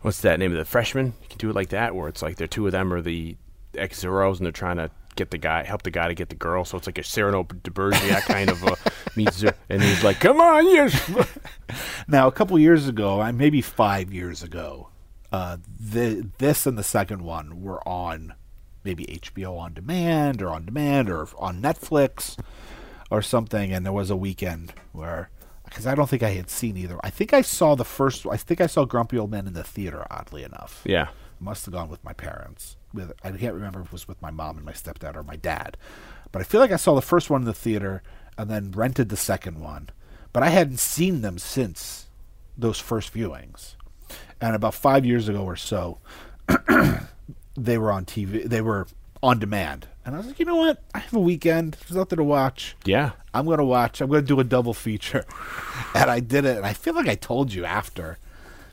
what's 0.00 0.20
that 0.20 0.38
name 0.38 0.52
of 0.52 0.58
the 0.58 0.64
freshman? 0.64 1.14
You 1.22 1.28
can 1.28 1.38
do 1.38 1.50
it 1.50 1.54
like 1.56 1.70
that 1.70 1.94
where 1.94 2.08
it's 2.08 2.22
like 2.22 2.36
the 2.36 2.46
two 2.48 2.66
of 2.66 2.72
them 2.72 2.92
are 2.92 3.00
the 3.02 3.36
ex 3.76 4.04
Zorros 4.04 4.36
and 4.36 4.46
they're 4.46 4.52
trying 4.52 4.76
to 4.76 4.90
get 5.16 5.30
the 5.30 5.38
guy 5.38 5.62
help 5.64 5.82
the 5.82 5.90
guy 5.90 6.08
to 6.08 6.14
get 6.14 6.28
the 6.28 6.34
girl. 6.34 6.64
So 6.64 6.76
it's 6.76 6.86
like 6.86 6.98
a 6.98 7.02
Cyrano 7.04 7.44
de 7.44 7.70
Bergerac 7.70 8.22
kind 8.26 8.50
of 8.50 8.62
a 8.62 8.76
meets 9.16 9.38
Zer- 9.38 9.54
and 9.68 9.82
he's 9.82 10.04
like, 10.04 10.20
Come 10.20 10.40
on, 10.40 10.66
yes 10.66 11.10
Now, 12.08 12.28
a 12.28 12.32
couple 12.32 12.58
years 12.58 12.86
ago, 12.88 13.20
I 13.20 13.32
maybe 13.32 13.60
five 13.62 14.12
years 14.12 14.42
ago, 14.42 14.88
uh, 15.34 15.56
the, 15.80 16.28
this 16.38 16.64
and 16.66 16.78
the 16.78 16.84
second 16.84 17.22
one 17.22 17.60
were 17.62 17.86
on 17.88 18.34
maybe 18.84 19.04
HBO 19.06 19.58
on 19.58 19.74
demand 19.74 20.40
or 20.42 20.50
on 20.50 20.64
demand 20.64 21.10
or 21.10 21.26
on 21.38 21.60
Netflix 21.60 22.38
or 23.10 23.20
something. 23.22 23.72
And 23.72 23.84
there 23.84 23.92
was 23.92 24.10
a 24.10 24.16
weekend 24.16 24.74
where, 24.92 25.30
because 25.64 25.86
I 25.86 25.94
don't 25.96 26.08
think 26.08 26.22
I 26.22 26.30
had 26.30 26.50
seen 26.50 26.76
either. 26.76 26.98
I 27.02 27.10
think 27.10 27.32
I 27.32 27.40
saw 27.42 27.74
the 27.74 27.84
first. 27.84 28.26
I 28.26 28.36
think 28.36 28.60
I 28.60 28.66
saw 28.68 28.84
Grumpy 28.84 29.18
Old 29.18 29.30
Men 29.30 29.46
in 29.48 29.54
the 29.54 29.64
theater. 29.64 30.06
Oddly 30.10 30.44
enough, 30.44 30.82
Yeah. 30.84 31.08
must 31.40 31.64
have 31.64 31.74
gone 31.74 31.88
with 31.88 32.04
my 32.04 32.12
parents. 32.12 32.76
With 32.92 33.12
I 33.24 33.32
can't 33.32 33.54
remember 33.54 33.80
if 33.80 33.86
it 33.86 33.92
was 33.92 34.06
with 34.06 34.22
my 34.22 34.30
mom 34.30 34.56
and 34.56 34.64
my 34.66 34.72
stepdad 34.72 35.16
or 35.16 35.24
my 35.24 35.36
dad, 35.36 35.76
but 36.30 36.40
I 36.40 36.44
feel 36.44 36.60
like 36.60 36.70
I 36.70 36.76
saw 36.76 36.94
the 36.94 37.02
first 37.02 37.28
one 37.30 37.40
in 37.42 37.46
the 37.46 37.52
theater 37.54 38.02
and 38.38 38.48
then 38.48 38.70
rented 38.70 39.08
the 39.08 39.16
second 39.16 39.58
one. 39.60 39.88
But 40.32 40.42
I 40.44 40.50
hadn't 40.50 40.78
seen 40.78 41.22
them 41.22 41.38
since 41.38 42.06
those 42.56 42.78
first 42.78 43.12
viewings. 43.12 43.74
And 44.40 44.54
about 44.54 44.74
five 44.74 45.04
years 45.06 45.28
ago 45.28 45.44
or 45.44 45.56
so, 45.56 45.98
they 47.56 47.78
were 47.78 47.92
on 47.92 48.04
TV. 48.04 48.44
They 48.44 48.60
were 48.60 48.86
on 49.22 49.38
demand, 49.38 49.88
and 50.04 50.14
I 50.14 50.18
was 50.18 50.26
like, 50.26 50.38
you 50.38 50.44
know 50.44 50.56
what? 50.56 50.82
I 50.94 50.98
have 50.98 51.14
a 51.14 51.20
weekend. 51.20 51.78
There's 51.80 51.96
nothing 51.96 52.18
to 52.18 52.24
watch. 52.24 52.76
Yeah. 52.84 53.12
I'm 53.32 53.46
going 53.46 53.58
to 53.58 53.64
watch. 53.64 54.00
I'm 54.00 54.10
going 54.10 54.22
to 54.22 54.26
do 54.26 54.38
a 54.40 54.44
double 54.44 54.74
feature, 54.74 55.24
and 55.94 56.10
I 56.10 56.20
did 56.20 56.44
it. 56.44 56.56
And 56.56 56.66
I 56.66 56.72
feel 56.72 56.94
like 56.94 57.08
I 57.08 57.14
told 57.14 57.52
you 57.52 57.64
after. 57.64 58.18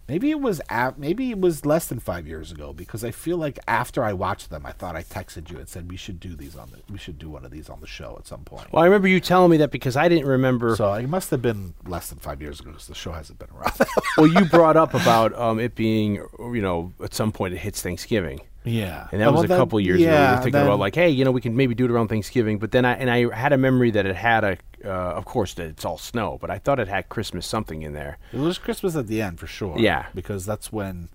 Maybe 0.08 0.30
it 0.32 0.42
was 0.42 0.62
af- 0.70 0.98
maybe 0.98 1.32
it 1.32 1.40
was 1.40 1.66
less 1.66 1.88
than 1.88 2.00
five 2.00 2.28
years 2.28 2.52
ago 2.52 2.74
because 2.74 3.04
I 3.04 3.12
feel 3.12 3.38
like 3.38 3.60
after 3.68 4.04
I 4.04 4.14
watched 4.14 4.50
them, 4.50 4.66
I 4.66 4.72
thought 4.72 4.96
I 4.96 5.04
texted 5.04 5.50
you 5.50 5.58
and 5.58 5.70
said 5.70 5.90
we 5.90 5.98
should 5.98 6.20
do 6.20 6.36
these 6.36 6.56
on 6.56 6.70
the 6.72 6.80
we 6.92 6.98
should 6.98 7.18
do 7.18 7.30
one 7.30 7.46
of 7.46 7.52
these 7.52 7.70
on 7.70 7.80
the 7.80 7.88
show 7.88 8.16
at 8.20 8.28
some 8.28 8.44
point. 8.44 8.72
Well, 8.74 8.84
I 8.84 8.86
remember 8.86 9.08
you 9.08 9.20
telling 9.20 9.52
me 9.52 9.58
that 9.58 9.72
because 9.72 9.96
I 9.96 10.10
didn't 10.10 10.28
remember. 10.28 10.76
So 10.76 10.92
it 10.94 11.08
must 11.08 11.30
have 11.32 11.42
been 11.42 11.76
less 11.86 12.10
than 12.10 12.20
five 12.20 12.42
years 12.42 12.60
ago 12.60 12.72
because 12.72 12.88
the 12.88 12.96
show 12.96 13.12
hasn't 13.12 13.40
been 13.40 13.50
around. 13.56 13.74
well, 14.18 14.28
you 14.28 14.46
brought 14.46 14.76
up 14.76 14.94
about 14.94 15.34
um, 15.40 15.60
it 15.60 15.76
being, 15.76 16.16
you 16.40 16.62
know, 16.62 16.92
at 17.04 17.14
some 17.14 17.32
point 17.32 17.54
it 17.54 17.58
hits 17.60 17.82
Thanksgiving. 17.82 18.42
Yeah, 18.64 19.08
And 19.12 19.22
that 19.22 19.32
was 19.34 19.44
a 19.44 19.48
then- 19.48 19.58
couple 19.58 19.80
years 19.80 20.02
ago. 20.02 20.10
We 20.12 20.16
were 20.18 20.36
thinking 20.36 20.52
then- 20.54 20.66
about 20.68 20.80
like, 20.80 20.96
hey, 20.96 21.10
you 21.10 21.26
know, 21.26 21.32
we 21.32 21.42
can 21.42 21.56
maybe 21.56 21.74
do 21.76 21.86
it 21.86 21.92
around 21.92 22.10
Thanksgiving. 22.10 22.60
But 22.60 22.72
then 22.72 22.86
I 22.86 22.94
and 22.94 23.10
I 23.10 23.34
had 23.36 23.54
a 23.54 23.58
memory 23.58 23.92
that 23.92 24.06
it 24.06 24.16
had 24.16 24.44
a, 24.44 24.58
uh, 24.86 24.90
of 24.90 25.26
course, 25.26 25.54
that 25.56 25.66
it's 25.68 25.84
all 25.86 25.98
snow. 25.98 26.38
But 26.40 26.50
I 26.52 26.60
thought 26.60 26.80
it 26.80 26.88
had 26.88 27.10
Christmas 27.10 27.46
something 27.48 27.82
in 27.82 27.94
there. 27.94 28.18
It 28.34 28.40
was 28.40 28.58
Christmas 28.58 28.96
at 28.96 29.08
the 29.08 29.22
end 29.22 29.40
for 29.40 29.48
sure. 29.48 29.78
Yeah. 29.80 30.06
because 30.14 30.46
that's 30.46 30.72
when 30.72 31.10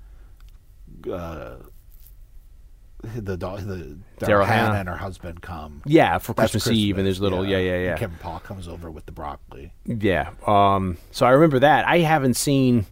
uh, 1.12 1.56
the 3.14 3.36
dog, 3.36 3.60
the 3.66 3.98
Daryl 4.20 4.44
Hannah. 4.46 4.66
Hannah 4.68 4.78
and 4.80 4.88
her 4.88 4.96
husband 4.96 5.42
come. 5.42 5.82
Yeah, 5.86 6.18
for 6.18 6.32
That's 6.32 6.52
Christmas, 6.52 6.74
Eve, 6.76 6.98
and 6.98 7.06
there's 7.06 7.20
little, 7.20 7.46
yeah, 7.46 7.58
yeah, 7.58 7.72
And 7.74 7.84
yeah, 7.84 7.96
Kevin 7.96 8.16
Paul 8.20 8.40
comes 8.40 8.66
over 8.66 8.90
with 8.90 9.06
the 9.06 9.12
broccoli. 9.12 9.72
yeah. 9.84 10.30
Um, 10.46 10.96
so 11.12 11.26
I 11.26 11.30
remember 11.30 11.60
that. 11.60 11.86
I 11.86 11.98
haven't 11.98 12.34
seen. 12.34 12.86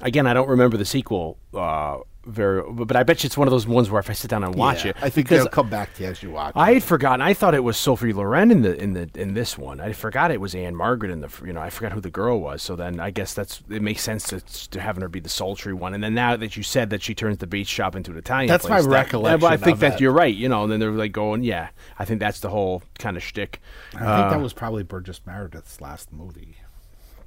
Again, 0.00 0.26
I 0.26 0.32
don't 0.32 0.48
remember 0.48 0.76
the 0.78 0.84
sequel 0.86 1.36
uh, 1.52 1.98
very, 2.26 2.62
but 2.70 2.94
I 2.96 3.02
bet 3.02 3.22
you 3.22 3.28
it's 3.28 3.36
one 3.38 3.48
of 3.48 3.52
those 3.52 3.66
ones 3.66 3.90
where 3.90 3.98
if 3.98 4.10
I 4.10 4.12
sit 4.12 4.28
down 4.30 4.44
and 4.44 4.54
watch 4.54 4.84
Yeah, 4.84 4.90
it, 4.90 4.96
I 5.02 5.08
think 5.08 5.28
they'll 5.28 5.48
come 5.48 5.70
back 5.70 5.94
to 5.94 6.02
you 6.02 6.10
as 6.10 6.22
you 6.22 6.30
watch. 6.30 6.52
I 6.54 6.74
had 6.74 6.82
forgotten. 6.82 7.22
I 7.22 7.32
thought 7.34 7.54
it 7.54 7.64
was 7.64 7.76
Sophie 7.76 8.12
Loren 8.12 8.50
in 8.50 8.62
the 8.62 8.76
in 8.80 8.92
the 8.92 9.08
in 9.14 9.34
this 9.34 9.56
one. 9.56 9.80
I 9.80 9.92
forgot 9.92 10.30
it 10.30 10.40
was 10.40 10.54
Ann-Margret 10.54 11.10
in 11.10 11.20
the. 11.20 11.30
You 11.44 11.52
know, 11.54 11.60
I 11.60 11.70
forgot 11.70 11.92
who 11.92 12.00
the 12.00 12.10
girl 12.10 12.40
was. 12.40 12.62
So 12.62 12.76
then 12.76 13.00
I 13.00 13.10
guess 13.10 13.32
that's 13.32 13.62
it 13.70 13.80
makes 13.82 14.02
sense 14.02 14.24
to, 14.28 14.40
to 14.70 14.80
having 14.80 15.00
her 15.00 15.08
be 15.08 15.20
the 15.20 15.28
sultry 15.30 15.72
one. 15.72 15.94
And 15.94 16.04
then 16.04 16.14
now 16.14 16.36
that 16.36 16.56
you 16.56 16.62
said 16.62 16.90
that 16.90 17.02
she 17.02 17.14
turns 17.14 17.38
the 17.38 17.46
beach 17.46 17.68
shop 17.68 17.96
into 17.96 18.10
an 18.10 18.18
Italian, 18.18 18.48
That's 18.48 18.64
my 18.68 18.76
place, 18.76 18.84
that- 18.84 18.90
recollection 18.90 19.44
I 19.52 19.56
think 19.56 19.78
that 19.78 19.94
it. 19.94 20.00
you're 20.00 20.12
right. 20.12 20.34
You 20.34 20.48
know, 20.48 20.64
and 20.64 20.72
then 20.72 20.78
they're 20.80 20.90
like 20.92 21.12
going, 21.12 21.42
yeah. 21.42 21.70
I 21.98 22.04
think 22.04 22.20
that's 22.20 22.40
the 22.40 22.50
whole 22.50 22.82
kind 22.98 23.16
of 23.16 23.22
shtick. 23.22 23.60
I 23.94 23.98
think 24.20 24.30
that 24.30 24.40
was 24.40 24.52
probably 24.52 24.82
Burgess 24.82 25.20
Meredith's 25.26 25.80
last 25.80 26.12
movie. 26.12 26.56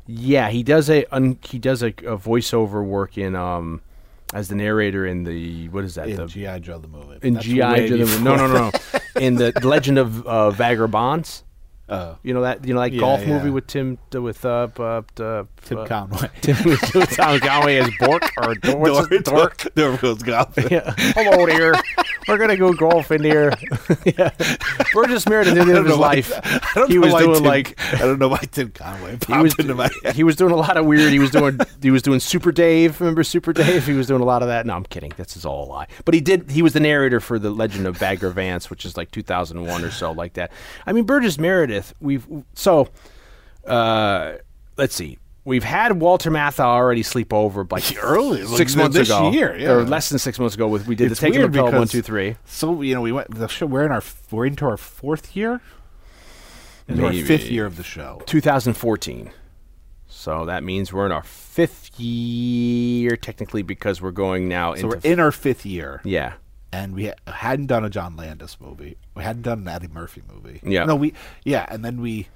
Yeah, 0.06 0.50
he 0.50 0.64
does 0.64 0.90
a 0.90 1.06
un, 1.16 1.40
he 1.44 1.58
does 1.60 1.82
a, 1.82 1.88
a 1.88 2.18
voiceover 2.18 2.84
work 2.86 3.18
in 3.18 3.36
um 3.36 3.82
as 4.34 4.48
the 4.50 4.56
narrator 4.56 5.06
in 5.06 5.24
the 5.24 5.70
what 5.70 5.84
is 5.86 5.96
that 5.96 6.10
In 6.10 6.18
the 6.18 6.26
GI 6.26 6.60
Joe 6.62 6.80
the 6.80 6.88
movie. 6.88 7.20
in 7.22 7.40
GI 7.40 7.56
Joe 7.58 8.06
the- 8.06 8.20
no 8.22 8.36
no 8.36 8.48
no 8.48 8.70
no 8.72 9.00
in 9.22 9.36
the 9.36 9.54
Legend 9.64 9.98
of 10.00 10.28
uh, 10.28 10.52
Bagger 10.52 10.88
Vance. 10.88 11.44
Oh, 11.90 12.18
You 12.24 12.34
know 12.34 12.42
that 12.44 12.66
you 12.66 12.74
know 12.74 12.80
that 12.80 12.94
Yeah, 12.94 13.00
golf 13.02 13.22
yeah. 13.22 13.28
movie 13.38 13.50
with 13.50 13.68
Tim 13.68 13.98
with 14.14 14.46
uh, 14.46 14.70
uh, 14.80 15.02
uh 15.20 15.44
Tim 15.64 15.78
uh, 15.80 15.86
Conway. 15.86 16.30
Tim 16.42 16.56
with, 16.64 16.82
with 16.96 17.10
Tom 17.12 17.40
Conway 17.40 17.76
as 17.78 17.90
Bork 18.00 18.24
or 18.38 18.56
Dor- 18.56 18.78
what's 18.78 19.08
his- 19.10 19.24
Dork. 19.24 19.58
There 19.76 19.96
goes 19.98 20.24
golf. 20.24 20.54
Yeah. 20.72 20.94
Hello 20.98 21.46
there. 21.46 21.74
We're 22.26 22.38
gonna 22.38 22.56
go 22.56 22.72
golfing 22.72 23.22
here. 23.22 23.54
yeah. 24.06 24.32
Burgess 24.94 25.28
Meredith 25.28 25.58
in 25.58 25.68
the 25.68 25.74
end 25.76 25.78
of 25.80 25.86
his 25.88 25.98
life. 25.98 26.32
I 26.34 26.72
don't 26.76 26.88
he 26.90 26.96
know 26.96 27.02
was 27.02 27.14
why 27.14 27.22
doing 27.24 27.36
Tim- 27.36 27.44
like 27.44 27.80
I 27.94 27.98
don't 27.98 28.18
know 28.18 28.30
why 28.30 28.40
Tim 28.50 28.72
Conway 28.72 29.18
popped 29.18 29.26
he 29.26 29.38
was 29.44 29.56
into 29.60 29.76
my 29.76 29.90
head. 30.04 30.16
he 30.16 30.24
was 30.24 30.38
doing 30.38 30.54
a 30.54 30.56
lot 30.56 30.78
of 30.78 30.86
weird. 30.86 31.12
He 31.12 31.20
was 31.20 31.32
doing 31.32 31.60
he 31.82 31.92
was 31.92 32.02
doing 32.02 32.22
Super 32.22 32.54
Dave. 32.54 33.02
Remember 33.02 33.26
Super 33.26 33.52
Dave? 33.52 33.86
He 33.86 33.92
was 33.94 34.08
doing 34.08 34.22
a 34.22 34.26
lot 34.26 34.42
of 34.42 34.48
that. 34.48 34.66
No, 34.66 34.74
I'm 34.74 34.86
kidding. 34.86 35.12
This 35.18 35.36
is 35.36 35.44
all 35.46 35.66
a 35.66 35.68
lie. 35.68 35.88
But 36.06 36.14
he 36.14 36.22
did. 36.22 36.50
He 36.50 36.62
was 36.62 36.72
the 36.72 36.80
narrator 36.80 37.20
for 37.20 37.38
the 37.38 37.50
Legend 37.50 37.88
of 37.88 38.00
Bagger 38.00 38.30
Vance, 38.30 38.70
which 38.70 38.86
is 38.86 38.96
like 38.96 39.12
2001 39.12 39.84
or 39.84 39.92
so, 39.92 40.14
like 40.14 40.34
that. 40.36 40.50
I 40.86 40.94
mean, 40.94 41.04
Burgess 41.04 41.38
Meredith. 41.38 41.73
We've 42.00 42.26
so. 42.54 42.90
Uh, 43.66 44.34
let's 44.78 44.94
see. 44.96 45.18
We've 45.46 45.64
had 45.64 46.00
Walter 46.00 46.32
Matthau 46.32 46.62
already 46.66 47.04
sleep 47.04 47.34
over 47.34 47.66
like 47.70 47.84
Early, 48.02 48.44
like 48.44 48.58
six 48.58 48.74
th- 48.74 48.82
months 48.84 48.98
this 48.98 49.10
ago, 49.10 49.32
year, 49.32 49.58
yeah. 49.58 49.72
or 49.72 49.84
less 49.84 50.10
than 50.10 50.20
six 50.20 50.40
months 50.40 50.56
ago. 50.56 50.68
With 50.68 50.88
we 50.88 50.96
did 50.96 51.12
It's 51.12 51.20
the 51.20 51.28
Taking 51.28 51.42
weird 51.42 51.54
the 51.54 51.64
Pill 51.64 51.80
one, 51.80 51.88
two, 51.88 52.02
three. 52.02 52.38
So 52.46 52.82
you 52.82 52.96
know, 52.96 53.02
we 53.02 53.12
went 53.12 53.34
the 53.34 53.48
show. 53.48 53.66
We're 53.66 53.86
in 53.86 53.92
our 53.92 54.04
we're 54.32 54.46
into 54.46 54.66
our 54.66 54.78
fourth 54.78 55.36
year. 55.36 55.62
Into 56.88 57.06
our 57.06 57.14
fifth 57.14 57.50
year 57.50 57.66
of 57.66 57.78
the 57.78 57.84
show. 57.84 58.22
2014. 58.26 59.32
So 60.08 60.46
that 60.46 60.64
means 60.64 60.94
we're 60.94 61.06
in 61.06 61.12
our 61.12 61.24
fifth 61.24 62.00
year 62.00 63.18
technically 63.18 63.62
because 63.62 64.02
we're 64.02 64.12
going 64.12 64.48
now 64.48 64.74
So 64.76 64.76
into 64.76 64.88
we're 64.88 65.12
in 65.12 65.20
our 65.20 65.32
fifth 65.32 65.66
year, 65.66 66.02
yeah. 66.04 66.34
And 66.74 66.96
we 66.96 67.06
ha- 67.06 67.32
hadn't 67.32 67.68
done 67.68 67.86
a 67.86 67.90
John 67.90 68.16
Landis 68.16 68.58
movie. 68.60 68.98
We 69.14 69.22
hadn't 69.22 69.44
done 69.44 69.60
an 69.60 69.68
Eddie 69.68 69.90
Murphy 69.90 70.24
movie. 70.28 70.60
Yeah. 70.64 70.86
No, 70.86 70.96
we 70.96 71.14
yeah, 71.44 71.68
and 71.70 71.86
then 71.86 72.02
we 72.02 72.30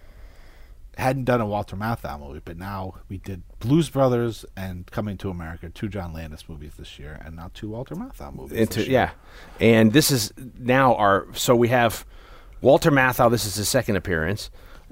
hadn't 0.96 1.26
done 1.26 1.42
a 1.42 1.46
Walter 1.46 1.76
Matthau 1.76 2.20
movie, 2.20 2.42
but 2.46 2.56
now 2.56 2.96
we 3.10 3.18
did 3.18 3.42
Blues 3.60 3.90
Brothers 3.90 4.46
and 4.56 4.86
Coming 4.88 5.18
to 5.18 5.32
America, 5.32 5.70
two 5.70 5.88
John 5.88 6.14
Landis 6.14 6.48
movies 6.48 6.74
this 6.78 7.00
year, 7.00 7.20
and 7.26 7.36
now 7.36 7.50
two 7.56 7.70
Walter 7.70 7.96
Matthau 7.96 8.34
movies. 8.34 8.58
into 8.60 8.88
yeah, 8.88 9.12
and 9.60 9.92
this 9.92 10.12
is 10.12 10.32
now 10.60 10.94
our 10.96 11.26
so 11.34 11.56
we 11.56 11.70
have 11.70 12.06
Walter 12.62 12.92
Matthau. 12.92 13.32
This 13.32 13.46
is 13.46 13.56
his 13.56 13.68
second 13.68 13.96
appearance. 13.96 14.52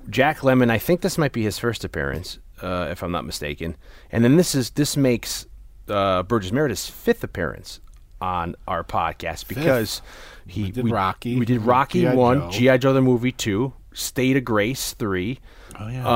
Jack 0.10 0.40
Lemmon. 0.40 0.72
I 0.72 0.80
think 0.80 1.02
this 1.02 1.20
might 1.20 1.34
be 1.34 1.44
his 1.44 1.60
first 1.60 1.84
appearance, 1.84 2.40
uh, 2.64 2.88
if 2.90 3.04
I'm 3.04 3.12
not 3.12 3.26
mistaken. 3.26 3.76
And 4.12 4.24
then 4.24 4.38
this 4.38 4.56
is 4.56 4.72
this 4.72 4.98
makes 4.98 5.46
uh, 5.88 6.24
Burgess 6.24 6.52
Meredith's 6.52 6.90
fifth 6.90 7.24
appearance 7.24 7.80
on 8.26 8.56
our 8.68 8.84
podcast 8.84 9.48
because 9.48 10.02
he 10.48 10.64
We 10.64 10.72
did 10.72 10.90
Rocky. 10.90 11.38
We 11.38 11.46
did 11.46 11.62
Rocky 11.62 12.02
G.I. 12.02 12.16
one, 12.16 12.52
GI 12.52 12.80
Joe 12.80 12.92
the 12.94 13.02
movie 13.02 13.32
two, 13.32 13.74
State 13.94 14.36
of 14.36 14.44
Grace 14.44 14.94
three. 14.94 15.40
Oh 15.80 15.88
yeah. 15.88 16.08
Uh, 16.08 16.12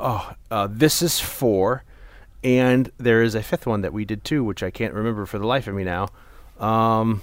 oh, 0.00 0.34
uh, 0.50 0.68
this 0.70 1.02
is 1.02 1.18
four, 1.18 1.82
and 2.44 2.90
there 2.98 3.22
is 3.22 3.34
a 3.34 3.42
fifth 3.42 3.66
one 3.66 3.80
that 3.80 3.92
we 3.92 4.04
did 4.04 4.22
too, 4.24 4.44
which 4.44 4.62
I 4.62 4.70
can't 4.70 4.94
remember 4.94 5.26
for 5.26 5.40
the 5.40 5.46
life 5.46 5.66
of 5.66 5.74
me 5.74 5.82
now. 5.82 6.08
Um, 6.60 7.22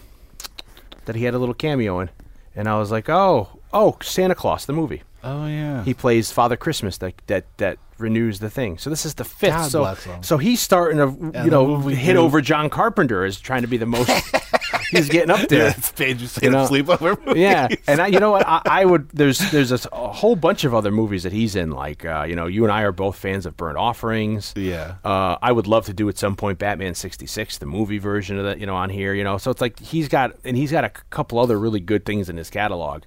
that 1.05 1.15
he 1.15 1.23
had 1.23 1.33
a 1.33 1.39
little 1.39 1.55
cameo 1.55 2.01
in, 2.01 2.09
and 2.53 2.67
I 2.67 2.77
was 2.77 2.91
like, 2.91 3.07
oh, 3.07 3.59
oh, 3.71 3.97
Santa 4.01 4.35
Claus, 4.35 4.65
the 4.65 4.73
movie. 4.73 5.03
Oh 5.23 5.47
yeah. 5.47 5.83
He 5.83 5.93
plays 5.93 6.31
Father 6.31 6.57
Christmas 6.57 6.97
that 6.99 7.13
that 7.27 7.45
that 7.57 7.77
renews 7.97 8.39
the 8.39 8.49
thing. 8.49 8.77
So 8.77 8.89
this 8.91 9.05
is 9.05 9.15
the 9.15 9.23
fifth. 9.25 9.49
God 9.53 9.71
so 9.71 9.79
bless 9.79 10.03
him. 10.03 10.21
so 10.23 10.37
he's 10.37 10.61
starting 10.61 10.97
to 10.99 11.05
you 11.25 11.31
the 11.31 11.49
know 11.49 11.65
movie 11.79 11.95
hit 11.95 12.13
too. 12.13 12.19
over 12.19 12.41
John 12.41 12.69
Carpenter 12.69 13.25
as 13.25 13.39
trying 13.39 13.61
to 13.63 13.67
be 13.67 13.77
the 13.77 13.85
most. 13.87 14.09
he's 14.91 15.09
getting 15.09 15.31
up 15.31 15.47
there. 15.49 15.69
it's 15.69 15.91
Paige 15.91 16.21
You 16.21 16.27
saying 16.27 16.51
know, 16.53 16.67
sleepover 16.67 17.23
movie. 17.25 17.39
Yeah, 17.47 17.67
and 17.87 17.99
I, 18.01 18.07
you 18.07 18.19
know 18.19 18.31
what? 18.31 18.47
I, 18.47 18.61
I 18.65 18.85
would. 18.85 19.09
There's 19.09 19.39
there's 19.51 19.71
a, 19.71 19.75
s- 19.75 19.87
a 19.91 20.11
whole 20.13 20.35
bunch 20.35 20.63
of 20.63 20.73
other 20.75 20.91
movies 20.91 21.23
that 21.23 21.31
he's 21.31 21.55
in. 21.55 21.71
Like 21.71 22.05
uh, 22.05 22.25
you 22.29 22.35
know, 22.35 22.45
you 22.45 22.63
and 22.63 22.71
I 22.71 22.83
are 22.83 22.91
both 22.91 23.15
fans 23.17 23.45
of 23.47 23.57
Burnt 23.57 23.77
Offerings. 23.77 24.53
Yeah. 24.55 24.95
Uh, 25.03 25.37
I 25.41 25.51
would 25.51 25.65
love 25.65 25.85
to 25.87 25.93
do 25.93 26.07
at 26.09 26.17
some 26.19 26.35
point 26.35 26.59
Batman 26.59 26.93
'66, 26.93 27.57
the 27.57 27.65
movie 27.65 27.97
version 27.97 28.37
of 28.37 28.45
that. 28.45 28.59
You 28.59 28.67
know, 28.67 28.75
on 28.75 28.89
here. 28.91 29.13
You 29.15 29.23
know, 29.23 29.37
so 29.39 29.49
it's 29.49 29.61
like 29.61 29.79
he's 29.79 30.07
got 30.07 30.35
and 30.43 30.55
he's 30.55 30.71
got 30.71 30.83
a 30.83 30.89
c- 30.95 31.03
couple 31.09 31.39
other 31.39 31.57
really 31.59 31.79
good 31.79 32.05
things 32.05 32.29
in 32.29 32.37
his 32.37 32.51
catalog. 32.51 33.03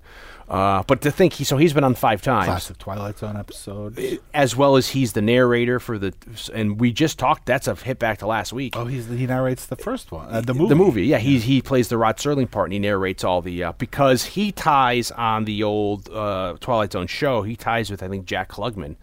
Uh, 0.51 0.83
but 0.89 1.01
to 1.01 1.13
think 1.13 1.35
he 1.35 1.45
so 1.45 1.57
he's 1.57 1.73
been 1.73 1.85
on 1.85 1.95
five 1.95 2.21
times. 2.21 2.47
Classic 2.47 2.77
Twilight 2.77 3.17
Zone 3.19 3.37
episode. 3.37 4.19
as 4.35 4.57
well 4.57 4.75
as 4.77 4.89
he's 4.89 5.13
the 5.13 5.23
narrator 5.23 5.79
for 5.79 5.97
the 5.97 6.13
and 6.53 6.81
we 6.81 6.91
just 6.93 7.21
talked 7.21 7.47
that's 7.47 7.69
a 7.69 7.77
hit 7.77 8.01
back 8.01 8.19
to 8.19 8.27
last 8.27 8.53
week. 8.53 8.75
Oh, 8.77 8.85
he's 8.87 9.07
he 9.07 9.27
narrates 9.29 9.67
the 9.67 9.77
first 9.77 10.11
one, 10.11 10.27
uh, 10.29 10.41
the 10.41 10.53
movie. 10.53 10.69
the 10.69 10.75
movie. 10.75 11.07
yeah 11.07 11.19
he 11.19 11.39
he 11.39 11.63
plays 11.63 11.87
the 11.87 11.97
Rod 11.97 12.17
Serling 12.17 12.51
part 12.51 12.67
and 12.67 12.73
he 12.73 12.79
narrates 12.81 13.23
all 13.23 13.41
the 13.41 13.63
uh, 13.63 13.73
because 13.79 14.25
he 14.25 14.51
ties 14.51 15.13
on 15.13 15.45
the 15.45 15.63
old 15.63 16.09
uh, 16.11 16.57
Twilight 16.59 16.91
Zone 16.95 17.07
show 17.07 17.43
he 17.43 17.55
ties 17.55 17.89
with 17.89 18.03
I 18.03 18.09
think 18.09 18.27
Jack 18.27 18.49
Klugman. 18.49 18.97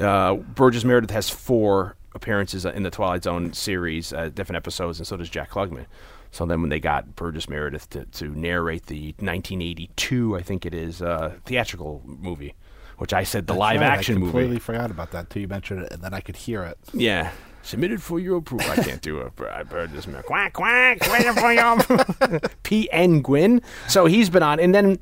Uh, 0.00 0.34
Burgess 0.36 0.84
Meredith 0.84 1.10
has 1.10 1.28
four 1.28 1.96
appearances 2.14 2.64
in 2.64 2.84
the 2.84 2.90
Twilight 2.90 3.24
Zone 3.24 3.52
series 3.52 4.12
uh, 4.12 4.28
different 4.32 4.58
episodes 4.58 5.00
and 5.00 5.08
so 5.08 5.16
does 5.16 5.28
Jack 5.28 5.50
Klugman 5.50 5.86
so 6.30 6.44
then 6.46 6.60
when 6.60 6.70
they 6.70 6.80
got 6.80 7.16
Burgess 7.16 7.48
Meredith 7.48 7.88
to, 7.90 8.04
to 8.04 8.28
narrate 8.28 8.86
the 8.86 9.14
1982 9.18 10.36
I 10.36 10.42
think 10.42 10.66
it 10.66 10.74
is 10.74 11.02
uh, 11.02 11.34
theatrical 11.44 12.02
movie 12.04 12.54
which 12.98 13.12
I 13.12 13.22
said 13.22 13.46
the 13.46 13.52
That's 13.52 13.60
live 13.60 13.80
right, 13.80 13.90
action 13.90 14.16
movie. 14.16 14.24
I 14.24 14.30
completely 14.30 14.50
movie. 14.54 14.60
forgot 14.60 14.90
about 14.90 15.12
that 15.12 15.20
until 15.20 15.42
you 15.42 15.48
mentioned 15.48 15.82
it, 15.82 15.92
and 15.92 16.02
then 16.02 16.12
I 16.12 16.20
could 16.20 16.36
hear 16.36 16.64
it. 16.64 16.78
Yeah. 16.92 17.30
Submitted 17.62 18.02
for 18.02 18.18
your 18.18 18.38
approval. 18.38 18.70
I 18.70 18.76
can't 18.76 19.00
do 19.02 19.20
it. 19.20 19.32
but 19.36 19.50
I've 19.50 19.70
heard 19.70 19.92
this 19.92 20.06
man. 20.06 20.22
Quack, 20.24 20.52
quack, 20.52 21.00
waiting 21.12 21.32
for 21.34 21.52
your 21.52 22.40
P.N. 22.62 23.22
Gwyn. 23.22 23.62
So 23.88 24.06
he's 24.06 24.30
been 24.30 24.42
on. 24.42 24.58
And 24.58 24.74
then, 24.74 24.98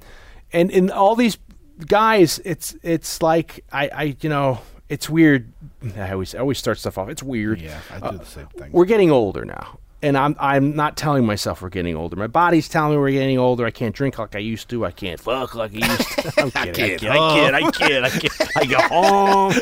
and 0.53 0.71
in 0.71 0.91
all 0.91 1.17
these 1.17 1.39
guys, 1.87 2.41
it's 2.45 2.77
it's 2.83 3.23
like, 3.23 3.65
I, 3.73 3.89
I 3.89 4.17
you 4.21 4.29
know, 4.29 4.59
it's 4.89 5.09
weird. 5.09 5.53
I 5.97 6.13
always, 6.13 6.35
I 6.35 6.41
always 6.41 6.59
start 6.59 6.79
stuff 6.79 6.99
off. 6.99 7.09
It's 7.09 7.23
weird. 7.23 7.61
Yeah, 7.61 7.81
I 7.91 8.11
do 8.11 8.19
the 8.19 8.27
same 8.27 8.47
thing. 8.49 8.73
We're 8.73 8.85
getting 8.85 9.11
older 9.11 9.45
now. 9.45 9.79
And 10.03 10.17
I'm 10.17 10.37
I'm 10.39 10.77
not 10.77 10.97
telling 10.97 11.25
myself 11.25 11.63
we're 11.63 11.71
getting 11.71 11.97
older. 11.97 12.17
My 12.17 12.27
body's 12.27 12.69
telling 12.69 12.93
me 12.93 12.99
we're 12.99 13.11
getting 13.13 13.39
older. 13.39 13.65
I 13.65 13.71
can't 13.71 13.95
drink 13.95 14.19
like 14.19 14.35
I 14.37 14.41
used 14.41 14.69
to. 14.69 14.85
I 14.85 14.91
can't 14.91 15.19
fuck 15.19 15.55
like 15.55 15.73
I 15.75 15.87
used 15.87 16.11
to. 16.11 16.33
I'm 16.43 16.51
kidding. 16.75 17.09
I 17.09 17.35
kid. 17.35 17.55
I 17.55 17.71
kid. 17.71 18.05
I 18.05 18.11
kid. 18.11 18.11
I 18.11 18.11
kid. 18.11 18.33
I 18.57 18.65
go 18.67 18.79
home. 18.89 19.53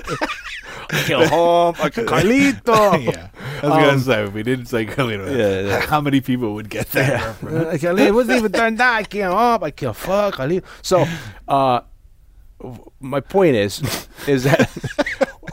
I 0.91 1.09
go 1.09 1.27
home. 1.29 1.75
I 1.79 1.89
go, 1.89 2.05
Carlito. 2.05 3.05
yeah, 3.15 3.29
I 3.63 3.67
was 3.69 3.75
gonna 3.77 3.99
say 4.01 4.25
if 4.25 4.33
we 4.33 4.43
didn't 4.43 4.67
say 4.67 4.85
Carlito, 4.87 5.29
Um, 5.29 5.37
Yeah, 5.39 5.61
yeah. 5.61 5.81
how 5.87 6.01
many 6.01 6.21
people 6.21 6.55
would 6.55 6.69
get 6.69 6.89
that? 6.91 7.23
reference? 7.43 7.67
I 7.69 7.79
can't 7.79 7.97
leave. 7.97 8.09
It 8.09 8.15
wasn't 8.15 8.39
even 8.39 8.53
done. 8.53 8.75
That 8.75 8.97
I 8.97 9.03
can't 9.05 9.33
up. 9.33 9.63
I 9.63 9.71
can't 9.71 9.95
fuck. 9.97 10.39
Leave. 10.41 10.65
So, 10.83 11.07
uh, 11.47 11.81
my 13.01 13.21
point 13.21 13.55
is, 13.57 13.81
is 14.27 14.45
that 14.45 14.69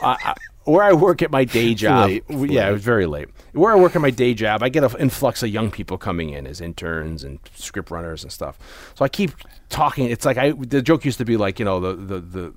I, 0.01 0.17
I, 0.25 0.33
where 0.63 0.83
I 0.83 0.93
work 0.93 1.21
at 1.21 1.29
my 1.31 1.45
day 1.45 1.75
job, 1.75 2.09
late. 2.09 2.23
Yeah, 2.29 2.69
it 2.69 2.73
was 2.73 2.83
very 2.83 3.05
late. 3.05 3.29
Where 3.53 3.73
I 3.73 3.75
work 3.75 3.95
at 3.95 4.01
my 4.01 4.11
day 4.11 4.33
job, 4.33 4.63
I 4.63 4.69
get 4.69 4.83
an 4.83 4.99
influx 4.99 5.43
of 5.43 5.49
young 5.49 5.71
people 5.71 5.97
coming 5.97 6.29
in 6.29 6.47
as 6.47 6.61
interns 6.61 7.23
and 7.23 7.39
script 7.53 7.91
runners 7.91 8.23
and 8.23 8.31
stuff. 8.31 8.57
So 8.95 9.03
I 9.03 9.09
keep 9.09 9.31
talking. 9.69 10.09
It's 10.09 10.25
like 10.25 10.37
I 10.37 10.51
the 10.51 10.81
joke 10.81 11.03
used 11.05 11.17
to 11.17 11.25
be 11.25 11.37
like 11.37 11.59
you 11.59 11.65
know 11.65 11.79
the 11.79 11.95
the 11.95 12.19
the. 12.19 12.53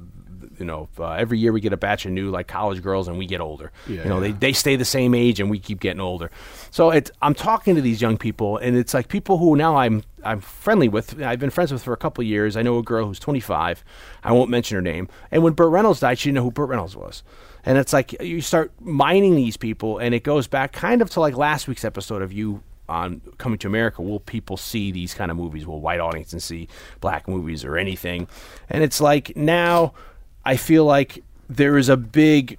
You 0.56 0.64
know, 0.64 0.88
uh, 1.00 1.10
every 1.14 1.40
year 1.40 1.50
we 1.50 1.60
get 1.60 1.72
a 1.72 1.76
batch 1.76 2.06
of 2.06 2.12
new 2.12 2.30
like 2.30 2.46
college 2.46 2.80
girls, 2.80 3.08
and 3.08 3.18
we 3.18 3.26
get 3.26 3.40
older. 3.40 3.72
Yeah, 3.88 4.04
you 4.04 4.08
know, 4.08 4.20
they 4.20 4.28
yeah. 4.28 4.36
they 4.38 4.52
stay 4.52 4.76
the 4.76 4.84
same 4.84 5.12
age, 5.12 5.40
and 5.40 5.50
we 5.50 5.58
keep 5.58 5.80
getting 5.80 6.00
older. 6.00 6.30
So 6.70 6.90
it's 6.90 7.10
I'm 7.20 7.34
talking 7.34 7.74
to 7.74 7.80
these 7.80 8.00
young 8.00 8.16
people, 8.16 8.58
and 8.58 8.76
it's 8.76 8.94
like 8.94 9.08
people 9.08 9.38
who 9.38 9.56
now 9.56 9.76
I'm 9.76 10.04
I'm 10.22 10.40
friendly 10.40 10.88
with. 10.88 11.20
I've 11.20 11.40
been 11.40 11.50
friends 11.50 11.72
with 11.72 11.82
for 11.82 11.92
a 11.92 11.96
couple 11.96 12.22
of 12.22 12.28
years. 12.28 12.56
I 12.56 12.62
know 12.62 12.78
a 12.78 12.84
girl 12.84 13.04
who's 13.04 13.18
25. 13.18 13.82
I 14.22 14.30
won't 14.30 14.48
mention 14.48 14.76
her 14.76 14.82
name. 14.82 15.08
And 15.32 15.42
when 15.42 15.54
Burt 15.54 15.70
Reynolds 15.70 15.98
died, 15.98 16.20
she 16.20 16.28
didn't 16.28 16.36
know 16.36 16.44
who 16.44 16.52
Burt 16.52 16.68
Reynolds 16.68 16.94
was. 16.94 17.24
And 17.66 17.78
it's 17.78 17.92
like 17.92 18.20
you 18.22 18.40
start 18.40 18.72
mining 18.80 19.36
these 19.36 19.56
people, 19.56 19.98
and 19.98 20.14
it 20.14 20.22
goes 20.22 20.46
back 20.46 20.72
kind 20.72 21.00
of 21.02 21.10
to 21.10 21.20
like 21.20 21.36
last 21.36 21.66
week's 21.68 21.84
episode 21.84 22.20
of 22.22 22.32
you 22.32 22.62
on 22.88 23.22
Coming 23.38 23.58
to 23.60 23.66
America. 23.66 24.02
Will 24.02 24.20
people 24.20 24.56
see 24.58 24.92
these 24.92 25.14
kind 25.14 25.30
of 25.30 25.36
movies? 25.38 25.66
Will 25.66 25.80
white 25.80 26.00
audiences 26.00 26.44
see 26.44 26.68
black 27.00 27.26
movies 27.26 27.64
or 27.64 27.78
anything? 27.78 28.28
And 28.68 28.84
it's 28.84 29.00
like 29.00 29.34
now 29.36 29.94
I 30.44 30.56
feel 30.56 30.84
like 30.84 31.22
there 31.48 31.78
is 31.78 31.88
a 31.88 31.96
big 31.96 32.58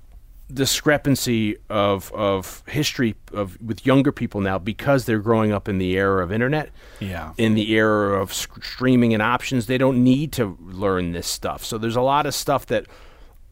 discrepancy 0.65 1.57
of 1.69 2.11
of 2.13 2.63
history 2.67 3.15
of 3.33 3.59
with 3.61 3.85
younger 3.85 4.11
people 4.11 4.41
now 4.41 4.57
because 4.57 5.05
they're 5.05 5.19
growing 5.19 5.51
up 5.51 5.67
in 5.67 5.77
the 5.79 5.93
era 5.97 6.23
of 6.23 6.31
internet 6.31 6.69
Yeah. 6.99 7.33
in 7.37 7.53
the 7.55 7.71
era 7.73 8.21
of 8.21 8.33
sc- 8.33 8.63
streaming 8.63 9.13
and 9.13 9.21
options 9.23 9.65
they 9.65 9.77
don't 9.77 10.03
need 10.03 10.31
to 10.33 10.57
learn 10.61 11.13
this 11.13 11.25
stuff 11.27 11.63
so 11.65 11.77
there's 11.79 11.95
a 11.95 12.01
lot 12.01 12.25
of 12.27 12.35
stuff 12.35 12.67
that 12.67 12.85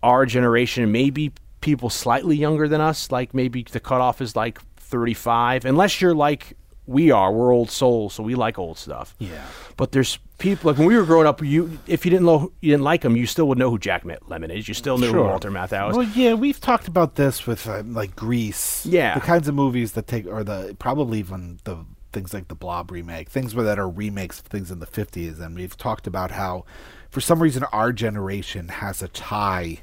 our 0.03 0.25
generation 0.27 0.91
maybe 0.91 1.31
people 1.63 1.89
slightly 1.89 2.35
younger 2.35 2.67
than 2.67 2.81
us 2.81 3.09
like 3.09 3.33
maybe 3.33 3.63
the 3.71 3.79
cutoff 3.79 4.21
is 4.21 4.35
like 4.35 4.59
35 4.77 5.63
unless 5.65 6.01
you're 6.01 6.13
like 6.13 6.57
we 6.85 7.09
are 7.09 7.31
we're 7.31 7.53
old 7.53 7.71
souls 7.71 8.13
so 8.13 8.21
we 8.21 8.35
like 8.35 8.59
old 8.59 8.77
stuff 8.77 9.15
Yeah. 9.17 9.45
but 9.77 9.93
there's 9.93 10.19
people 10.39 10.69
like 10.69 10.77
when 10.77 10.87
we 10.87 10.97
were 10.97 11.05
growing 11.05 11.25
up 11.25 11.41
you 11.41 11.79
if 11.87 12.03
you 12.05 12.11
didn't 12.11 12.25
know 12.25 12.51
you 12.59 12.71
didn't 12.71 12.83
like 12.83 12.99
them 13.01 13.15
you 13.15 13.25
still 13.25 13.47
would 13.47 13.57
know 13.57 13.69
who 13.69 13.79
jack 13.79 14.03
lemmon 14.03 14.49
is 14.53 14.67
you 14.67 14.73
still 14.73 14.97
knew 14.97 15.09
who 15.11 15.23
walter 15.23 15.49
matthau 15.49 15.89
is 15.91 15.95
Well, 15.97 16.05
yeah, 16.13 16.33
we've 16.33 16.59
talked 16.59 16.89
about 16.89 17.15
this 17.15 17.47
with 17.47 17.65
uh, 17.67 17.81
like 17.85 18.13
Grease. 18.17 18.85
Yeah. 18.85 19.13
the 19.15 19.21
kinds 19.21 19.47
of 19.47 19.55
movies 19.55 19.93
that 19.93 20.05
take, 20.07 20.27
or 20.27 20.43
the 20.43 20.75
probably 20.77 21.19
even 21.19 21.59
the 21.63 21.77
things 22.11 22.33
like 22.33 22.49
the 22.49 22.55
Blob 22.55 22.91
remake, 22.91 23.29
things 23.29 23.55
where 23.55 23.63
that 23.65 23.79
are 23.79 23.89
remakes 23.89 24.39
of 24.41 24.45
things 24.47 24.69
in 24.69 24.79
the 24.79 24.85
fifties, 24.85 25.39
and 25.39 25.55
we've 25.55 25.75
talked 25.77 26.05
about 26.05 26.31
how, 26.31 26.63
for 27.09 27.21
some 27.21 27.41
reason, 27.41 27.63
our 27.71 27.91
generation 27.93 28.67
has 28.67 29.01
a 29.01 29.07
tie 29.07 29.79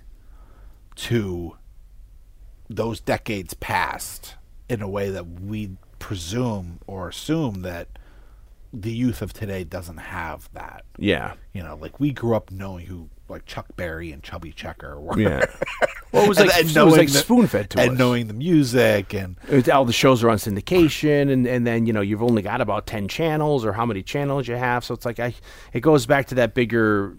to 0.97 1.57
those 2.73 3.01
decades 3.01 3.53
passed 3.55 4.37
in 4.69 4.81
a 4.81 4.89
way 4.89 5.11
that 5.11 5.27
we 5.27 5.71
presume 5.99 6.79
or 6.87 7.09
assume 7.09 7.63
that 7.63 7.89
the 8.73 8.93
youth 8.93 9.21
of 9.21 9.33
today 9.33 9.65
doesn't 9.65 9.97
have 9.99 10.49
that. 10.53 10.85
yeah 10.97 11.35
You 11.53 11.63
know, 11.65 11.77
like 11.77 11.99
we 11.99 12.13
grew 12.13 12.37
up 12.37 12.51
knowing 12.53 12.87
who 12.87 13.09
like 13.29 13.45
Chuck 13.47 13.67
Berry 13.77 14.11
and 14.13 14.23
Chubby 14.23 14.53
Checker 14.53 14.99
were. 15.01 15.19
yeah 15.19 15.45
well 16.13 16.25
it 16.25 16.29
was 16.29 16.39
like, 16.39 16.51
and, 16.57 16.67
and 16.69 16.77
it 16.77 16.85
was 16.85 16.97
like 16.97 17.09
spoon 17.09 17.47
fed 17.49 17.71
to 17.71 17.79
and 17.81 17.81
us 17.81 17.89
And 17.91 17.99
knowing 17.99 18.27
the 18.29 18.35
music 18.35 19.13
and 19.15 19.37
It's- 19.49 19.69
all 19.69 19.85
the 19.85 19.93
shows 19.93 20.23
are 20.23 20.31
on 20.31 20.39
syndication 20.39 21.31
and, 21.33 21.47
and 21.47 21.67
then 21.67 21.87
you 21.87 21.93
know 21.93 22.01
you've 22.01 22.23
only 22.23 22.43
got 22.43 22.61
about 22.61 22.87
10 22.87 23.09
channels 23.09 23.65
or 23.65 23.73
how 23.73 23.85
many 23.85 24.03
channels 24.05 24.47
you 24.47 24.55
have 24.55 24.85
so 24.85 24.95
it's 24.95 25.05
like 25.05 25.19
I, 25.19 25.35
it 25.73 25.81
goes 25.81 26.07
back 26.07 26.27
to 26.29 26.37
that 26.37 26.55
bigger 26.55 27.15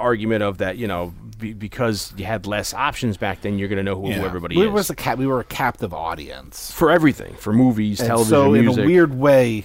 argument 0.00 0.42
of 0.42 0.58
that 0.58 0.76
you 0.78 0.88
know 0.88 1.14
be, 1.38 1.52
because 1.52 2.12
you 2.16 2.24
had 2.24 2.46
less 2.46 2.74
options 2.74 3.16
back 3.16 3.42
then 3.42 3.58
you're 3.58 3.68
going 3.68 3.76
to 3.76 3.82
know 3.82 4.00
who, 4.00 4.10
who 4.10 4.24
everybody 4.24 4.56
we 4.56 4.66
is 4.66 4.72
was 4.72 4.90
a 4.90 4.94
ca- 4.94 5.14
we 5.14 5.26
were 5.26 5.40
a 5.40 5.44
captive 5.44 5.94
audience. 5.94 6.70
for 6.72 6.90
everything 6.90 7.34
for 7.34 7.52
movies 7.52 8.00
And 8.00 8.08
television 8.08 8.30
so 8.30 8.50
music 8.50 8.78
in 8.78 8.84
a 8.84 8.86
weird 8.86 9.14
way, 9.14 9.64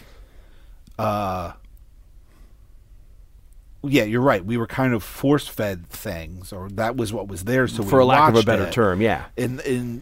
uh, 1.00 1.54
yeah, 3.84 4.04
you're 4.04 4.21
right. 4.21 4.43
We 4.43 4.58
were 4.58 4.67
kind 4.67 4.93
of 4.93 5.04
force 5.04 5.48
fed 5.48 5.88
things, 5.89 6.52
or 6.52 6.69
that 6.71 6.95
was 6.95 7.13
what 7.13 7.28
was 7.28 7.43
there. 7.43 7.67
So 7.67 7.84
for 7.84 8.00
a 8.00 8.06
lack 8.06 8.30
of 8.34 8.39
a 8.39 8.43
better 8.43 8.65
it. 8.65 8.74
term 8.74 9.02
yeah 9.02 9.26
in 9.38 9.60
in 9.62 10.02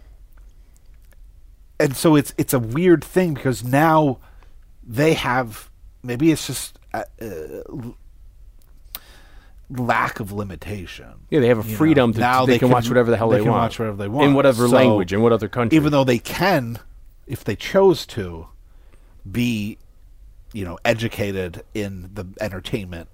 and 1.79 1.95
so 1.95 2.15
it's 2.15 2.33
it's 2.37 2.53
a 2.53 2.59
weird 2.59 3.03
thing 3.03 3.33
because 3.33 3.63
now 3.63 4.19
they 4.85 5.13
have 5.13 5.69
maybe 6.01 6.31
it's 6.31 6.47
just 6.47 6.79
uh, 6.93 7.03
uh, 7.21 7.25
lack 9.77 10.19
of 10.19 10.31
limitation. 10.31 11.05
yeah 11.29 11.39
they 11.39 11.47
have 11.47 11.59
a 11.59 11.63
you 11.63 11.71
know. 11.71 11.77
freedom 11.77 12.13
to 12.13 12.19
Now 12.19 12.45
they, 12.45 12.59
can, 12.59 12.69
watch 12.69 12.87
whatever 12.87 13.09
the 13.11 13.17
hell 13.17 13.29
they, 13.29 13.37
can 13.39 13.47
want 13.49 13.61
watch 13.61 13.79
whatever 13.79 13.97
they 13.97 14.07
want 14.07 14.27
in 14.27 14.33
whatever 14.33 14.67
So, 14.67 14.75
language 14.75 15.13
in 15.13 15.21
what 15.21 15.31
other 15.33 15.47
country 15.47 15.75
even 15.75 15.91
though 15.91 16.03
they 16.03 16.19
can, 16.19 16.79
if 17.27 17.43
they 17.43 17.55
chose 17.55 18.05
to, 18.07 18.47
be 19.29 19.77
you 20.51 20.63
know 20.65 20.77
educated 20.85 21.63
in 21.73 22.09
the 22.13 22.25
entertainment 22.41 23.09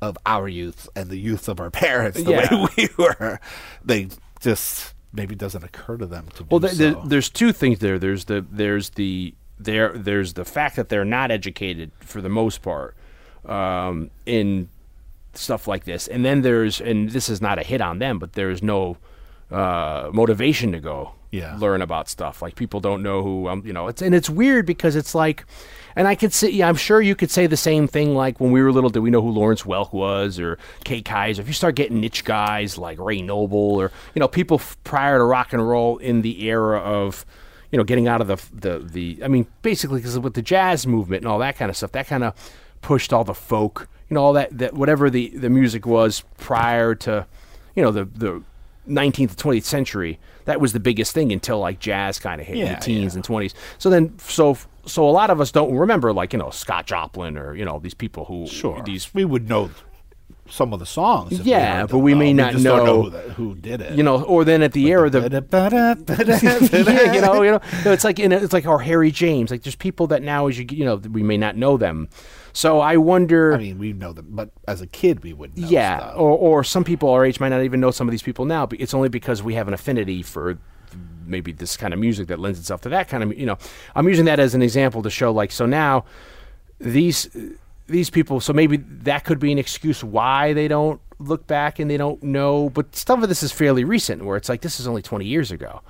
of 0.00 0.16
our 0.24 0.46
youth 0.48 0.88
and 0.94 1.10
the 1.10 1.16
youth 1.18 1.48
of 1.48 1.58
our 1.60 1.70
parents 1.70 2.22
the 2.22 2.30
Yeah. 2.30 2.62
way 2.62 2.68
we 2.76 2.88
were, 2.96 3.40
they 3.84 4.08
just 4.40 4.94
maybe 5.12 5.34
doesn't 5.34 5.64
occur 5.64 5.96
to 5.96 6.06
them 6.06 6.28
to 6.36 6.44
Well, 6.48 6.60
do 6.60 6.68
th- 6.68 6.78
so. 6.78 6.94
th- 6.94 7.04
there's 7.06 7.28
two 7.30 7.52
things 7.52 7.80
there. 7.80 7.98
There's 7.98 8.26
the 8.26 8.46
there's 8.50 8.90
the 8.90 9.34
there 9.58 9.92
there's 9.98 10.34
the 10.34 10.44
fact 10.44 10.76
that 10.76 10.88
they're 10.88 11.04
not 11.04 11.30
educated 11.32 11.90
for 12.00 12.20
the 12.20 12.28
most 12.28 12.62
part 12.62 12.96
um, 13.44 14.10
in 14.24 14.68
stuff 15.38 15.66
like 15.68 15.84
this, 15.84 16.08
and 16.08 16.24
then 16.24 16.42
there's 16.42 16.80
and 16.80 17.10
this 17.10 17.28
is 17.28 17.40
not 17.40 17.58
a 17.58 17.62
hit 17.62 17.80
on 17.80 17.98
them, 17.98 18.18
but 18.18 18.32
there's 18.34 18.62
no 18.62 18.96
uh, 19.50 20.10
motivation 20.12 20.72
to 20.72 20.80
go 20.80 21.12
Yeah. 21.30 21.56
learn 21.58 21.80
about 21.82 22.08
stuff. 22.08 22.42
Like 22.42 22.54
people 22.54 22.80
don't 22.80 23.02
know 23.02 23.22
who 23.22 23.48
um, 23.48 23.62
you 23.64 23.72
know. 23.72 23.88
It's 23.88 24.02
and 24.02 24.14
it's 24.14 24.28
weird 24.30 24.66
because 24.66 24.96
it's 24.96 25.14
like. 25.14 25.44
And 25.96 26.06
I 26.06 26.14
could 26.14 26.32
see, 26.32 26.50
yeah, 26.50 26.68
I'm 26.68 26.76
sure 26.76 27.00
you 27.00 27.16
could 27.16 27.30
say 27.30 27.48
the 27.48 27.56
same 27.56 27.88
thing. 27.88 28.14
Like 28.14 28.38
when 28.38 28.52
we 28.52 28.62
were 28.62 28.70
little, 28.70 28.90
did 28.90 29.00
we 29.00 29.10
know 29.10 29.20
who 29.20 29.30
Lawrence 29.30 29.62
Welk 29.62 29.92
was 29.92 30.38
or 30.38 30.56
Kay 30.84 31.02
Kyser? 31.02 31.40
If 31.40 31.48
you 31.48 31.52
start 31.54 31.74
getting 31.74 31.98
niche 32.00 32.24
guys 32.24 32.78
like 32.78 33.00
Ray 33.00 33.20
Noble 33.20 33.58
or 33.80 33.90
you 34.14 34.20
know 34.20 34.28
people 34.28 34.58
f- 34.58 34.76
prior 34.84 35.18
to 35.18 35.24
rock 35.24 35.52
and 35.52 35.66
roll 35.68 35.96
in 35.98 36.22
the 36.22 36.44
era 36.46 36.78
of 36.78 37.26
you 37.72 37.78
know 37.78 37.82
getting 37.84 38.06
out 38.06 38.20
of 38.20 38.28
the 38.28 38.36
the 38.52 38.78
the. 38.78 39.24
I 39.24 39.28
mean, 39.28 39.48
basically 39.62 39.98
because 39.98 40.16
with 40.20 40.34
the 40.34 40.42
jazz 40.42 40.86
movement 40.86 41.22
and 41.24 41.32
all 41.32 41.40
that 41.40 41.56
kind 41.56 41.68
of 41.68 41.76
stuff, 41.76 41.90
that 41.92 42.06
kind 42.06 42.22
of 42.22 42.32
pushed 42.80 43.12
all 43.12 43.24
the 43.24 43.34
folk, 43.34 43.88
you 44.10 44.14
know, 44.14 44.22
all 44.22 44.32
that 44.34 44.56
that 44.58 44.74
whatever 44.74 45.10
the 45.10 45.28
the 45.36 45.50
music 45.50 45.86
was 45.86 46.22
prior 46.38 46.94
to 46.96 47.26
you 47.74 47.82
know 47.82 47.90
the 47.90 48.04
the 48.04 48.42
19th 48.88 49.36
to 49.36 49.44
20th 49.44 49.64
century. 49.64 50.18
That 50.46 50.60
was 50.62 50.72
the 50.72 50.80
biggest 50.80 51.12
thing 51.12 51.30
until 51.30 51.58
like 51.58 51.78
jazz 51.78 52.18
kind 52.18 52.40
of 52.40 52.46
hit 52.46 52.56
in 52.56 52.72
the 52.72 52.80
teens 52.80 53.14
yeah. 53.14 53.18
and 53.18 53.24
20s. 53.26 53.52
So 53.76 53.90
then, 53.90 54.18
so 54.18 54.56
so 54.86 55.06
a 55.06 55.10
lot 55.12 55.28
of 55.28 55.40
us 55.42 55.52
don't 55.52 55.74
remember 55.74 56.12
like 56.12 56.32
you 56.32 56.38
know 56.38 56.48
Scott 56.50 56.86
Joplin 56.86 57.36
or 57.36 57.54
you 57.54 57.64
know 57.64 57.78
these 57.78 57.94
people 57.94 58.24
who 58.24 58.46
Sure. 58.46 58.82
these 58.82 59.12
we 59.12 59.26
would 59.26 59.48
know 59.48 59.70
some 60.48 60.72
of 60.72 60.78
the 60.80 60.86
songs. 60.86 61.32
if 61.32 61.44
we 61.44 61.50
Yeah, 61.50 61.84
but 61.84 61.98
we 61.98 62.14
may 62.14 62.32
not 62.32 62.52
just 62.52 62.64
don't 62.64 62.86
know- 62.86 63.02
who, 63.02 63.10
that, 63.10 63.28
who 63.32 63.54
did 63.56 63.82
it. 63.82 63.92
you 63.98 64.02
know 64.02 64.22
or 64.22 64.44
then 64.46 64.62
at 64.62 64.72
the 64.72 64.90
era 64.90 65.10
the 65.10 65.20
yeah, 66.86 67.12
you 67.12 67.20
know, 67.20 67.42
you 67.42 67.50
know, 67.50 67.60
it's 67.92 68.04
like 68.04 68.18
in 68.18 68.32
it's 68.32 68.54
like 68.54 68.66
our 68.66 68.78
Harry 68.78 69.10
James. 69.10 69.50
Like 69.50 69.62
there's 69.62 69.76
people 69.76 70.06
that 70.06 70.22
now, 70.22 70.46
as 70.46 70.58
you 70.58 70.66
you 70.70 70.86
know, 70.86 70.96
we 70.96 71.22
may 71.22 71.36
not 71.36 71.56
know 71.56 71.76
them. 71.76 72.08
So 72.58 72.80
I 72.80 72.96
wonder. 72.96 73.54
I 73.54 73.58
mean, 73.58 73.78
we 73.78 73.92
know 73.92 74.12
them, 74.12 74.26
but 74.30 74.50
as 74.66 74.80
a 74.80 74.88
kid, 74.88 75.22
we 75.22 75.32
would 75.32 75.56
know. 75.56 75.68
yeah, 75.68 75.98
stuff. 75.98 76.14
or 76.16 76.36
or 76.36 76.64
some 76.64 76.82
people 76.82 77.08
our 77.10 77.24
age 77.24 77.38
might 77.38 77.50
not 77.50 77.62
even 77.62 77.78
know 77.78 77.92
some 77.92 78.08
of 78.08 78.10
these 78.10 78.24
people 78.24 78.46
now. 78.46 78.66
But 78.66 78.80
it's 78.80 78.92
only 78.92 79.08
because 79.08 79.44
we 79.44 79.54
have 79.54 79.68
an 79.68 79.74
affinity 79.74 80.24
for 80.24 80.58
maybe 81.24 81.52
this 81.52 81.76
kind 81.76 81.94
of 81.94 82.00
music 82.00 82.26
that 82.26 82.40
lends 82.40 82.58
itself 82.58 82.80
to 82.80 82.88
that 82.88 83.06
kind 83.06 83.22
of. 83.22 83.38
You 83.38 83.46
know, 83.46 83.58
I'm 83.94 84.08
using 84.08 84.24
that 84.24 84.40
as 84.40 84.56
an 84.56 84.62
example 84.62 85.04
to 85.04 85.10
show 85.10 85.30
like 85.30 85.52
so 85.52 85.66
now 85.66 86.04
these 86.80 87.30
these 87.86 88.10
people. 88.10 88.40
So 88.40 88.52
maybe 88.52 88.78
that 88.78 89.22
could 89.22 89.38
be 89.38 89.52
an 89.52 89.58
excuse 89.58 90.02
why 90.02 90.52
they 90.52 90.66
don't 90.66 91.00
look 91.20 91.46
back 91.46 91.78
and 91.78 91.88
they 91.88 91.96
don't 91.96 92.20
know. 92.24 92.70
But 92.70 92.96
some 92.96 93.22
of 93.22 93.28
this 93.28 93.44
is 93.44 93.52
fairly 93.52 93.84
recent, 93.84 94.24
where 94.24 94.36
it's 94.36 94.48
like 94.48 94.62
this 94.62 94.80
is 94.80 94.88
only 94.88 95.02
20 95.02 95.24
years 95.24 95.52
ago. 95.52 95.80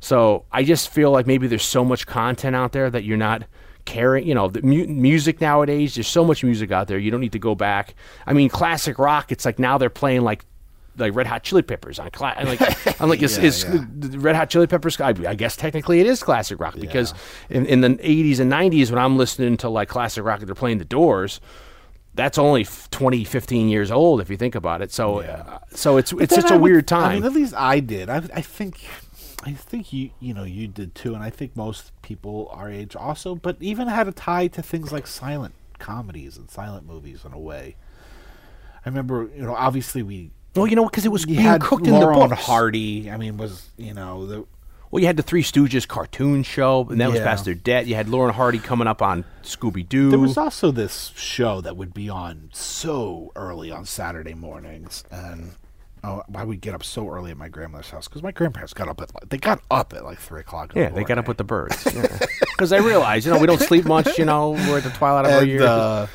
So 0.00 0.44
I 0.52 0.64
just 0.64 0.90
feel 0.90 1.12
like 1.12 1.26
maybe 1.26 1.46
there's 1.46 1.64
so 1.64 1.82
much 1.82 2.06
content 2.06 2.54
out 2.54 2.72
there 2.72 2.90
that 2.90 3.04
you're 3.04 3.16
not 3.16 3.44
caring. 3.84 4.26
You 4.26 4.34
know, 4.34 4.48
the 4.48 4.62
mu- 4.62 4.86
music 4.86 5.40
nowadays. 5.40 5.94
There's 5.94 6.06
so 6.08 6.24
much 6.24 6.42
music 6.44 6.70
out 6.72 6.88
there. 6.88 6.98
You 6.98 7.10
don't 7.10 7.20
need 7.20 7.32
to 7.32 7.38
go 7.38 7.54
back. 7.54 7.94
I 8.26 8.32
mean, 8.32 8.48
classic 8.48 8.98
rock. 8.98 9.30
It's 9.32 9.44
like 9.44 9.58
now 9.58 9.78
they're 9.78 9.90
playing 9.90 10.22
like 10.22 10.44
like 10.98 11.14
Red 11.14 11.26
Hot 11.28 11.42
Chili 11.44 11.62
Peppers 11.62 11.98
on 11.98 12.10
cla- 12.10 12.34
and 12.36 12.48
like 12.48 13.00
I'm 13.00 13.08
like 13.08 13.22
is, 13.22 13.38
Yeah, 13.38 13.44
is 13.44 13.64
yeah. 13.64 13.84
Red 14.16 14.36
Hot 14.36 14.50
Chili 14.50 14.66
Peppers. 14.66 15.00
I, 15.00 15.08
I 15.26 15.34
guess 15.34 15.56
technically 15.56 16.00
it 16.00 16.06
is 16.06 16.22
classic 16.22 16.60
rock 16.60 16.74
because 16.78 17.14
in, 17.48 17.64
in 17.66 17.80
the 17.80 17.90
80s 17.90 18.40
and 18.40 18.52
90s 18.52 18.90
when 18.90 18.98
I'm 18.98 19.16
listening 19.16 19.56
to 19.58 19.68
like 19.70 19.88
classic 19.88 20.24
rock, 20.24 20.40
they're 20.40 20.54
playing 20.54 20.78
the 20.78 20.84
Doors. 20.84 21.40
That's 22.14 22.38
only 22.38 22.66
20, 22.90 23.22
15 23.24 23.68
years 23.68 23.90
old 23.92 24.20
if 24.20 24.28
you 24.28 24.36
think 24.36 24.56
about 24.56 24.82
it. 24.82 24.92
So, 24.92 25.20
uh, 25.20 25.60
so 25.70 25.96
it's 25.96 26.12
it's 26.12 26.34
Then 26.34 26.42
such 26.42 26.50
I 26.50 26.56
a 26.56 26.58
would- 26.58 26.64
weird 26.70 26.92
I 26.92 27.00
time. 27.00 27.14
mean, 27.14 27.24
at 27.24 27.32
least 27.32 27.54
I 27.56 27.78
did. 27.80 28.10
I, 28.10 28.16
I 28.34 28.42
think, 28.42 28.84
I 29.42 29.52
think 29.52 29.92
you, 29.92 30.10
you 30.20 30.34
know, 30.34 30.44
you 30.44 30.68
did 30.68 30.94
too, 30.94 31.14
and 31.14 31.22
I 31.22 31.30
think 31.30 31.56
most 31.56 31.92
people 32.02 32.50
our 32.52 32.70
age 32.70 32.94
also. 32.94 33.34
But 33.34 33.56
even 33.60 33.88
had 33.88 34.06
a 34.06 34.12
tie 34.12 34.48
to 34.48 34.62
things 34.62 34.92
like 34.92 35.06
silent 35.06 35.54
comedies 35.78 36.36
and 36.36 36.50
silent 36.50 36.86
movies 36.86 37.24
in 37.24 37.32
a 37.32 37.38
way. 37.38 37.76
I 38.84 38.88
remember, 38.88 39.30
you 39.34 39.42
know, 39.42 39.54
obviously 39.54 40.02
we 40.02 40.30
well, 40.54 40.66
you 40.66 40.76
know, 40.76 40.84
because 40.84 41.06
it 41.06 41.12
was 41.12 41.22
you 41.22 41.36
being 41.36 41.40
had 41.40 41.60
cooked 41.60 41.86
in 41.86 41.92
the 41.94 42.00
Laurel 42.00 42.22
and 42.22 42.30
books. 42.30 42.42
Hardy. 42.42 43.10
I 43.10 43.16
mean, 43.16 43.36
was 43.36 43.68
you 43.78 43.94
know 43.94 44.26
the 44.26 44.46
Well, 44.90 45.00
you 45.00 45.06
had 45.06 45.16
the 45.16 45.22
Three 45.22 45.42
Stooges 45.42 45.86
cartoon 45.86 46.42
show, 46.42 46.86
and 46.90 47.00
that 47.00 47.08
was 47.10 47.18
Yeah. 47.20 47.24
past 47.24 47.44
their 47.44 47.54
debt. 47.54 47.86
You 47.86 47.94
had 47.94 48.08
Lauren 48.08 48.34
Hardy 48.34 48.58
coming 48.58 48.88
up 48.88 49.00
on 49.00 49.24
Scooby 49.42 49.88
Doo. 49.88 50.10
There 50.10 50.18
was 50.18 50.36
also 50.36 50.70
this 50.70 51.12
show 51.16 51.60
that 51.60 51.76
would 51.76 51.94
be 51.94 52.08
on 52.10 52.50
so 52.52 53.30
early 53.36 53.70
on 53.70 53.84
Saturday 53.86 54.34
mornings, 54.34 55.04
and 55.10 55.52
oh, 56.04 56.22
I 56.34 56.44
would 56.44 56.60
get 56.60 56.74
up 56.74 56.82
so 56.84 57.08
early 57.08 57.30
at 57.30 57.36
my 57.36 57.48
grandmother's 57.48 57.90
house 57.90 58.08
because 58.08 58.22
my 58.22 58.30
grandparents 58.32 58.72
got 58.74 58.88
up 58.88 59.00
at 59.00 59.14
like, 59.14 59.28
they 59.28 59.38
got 59.38 59.62
up 59.70 59.92
at 59.92 60.04
like 60.04 60.18
three 60.18 60.40
o'clock. 60.40 60.72
yeah, 60.74 60.88
the 60.88 60.96
they 60.96 61.04
got 61.04 61.18
up 61.18 61.28
with 61.28 61.36
the 61.38 61.44
birds. 61.44 61.86
Because 62.60 62.68
they 62.70 62.80
realized, 62.82 63.24
you 63.24 63.32
know, 63.32 63.38
we 63.38 63.46
don't 63.46 63.58
sleep 63.60 63.86
much. 63.86 64.18
You 64.18 64.26
know, 64.26 64.50
we're 64.50 64.76
at 64.78 64.84
the 64.84 64.90
twilight 64.90 65.24
of 65.24 65.32
our 65.32 65.38
And, 65.40 65.48
years. 65.48 65.62
uh, 65.62 66.08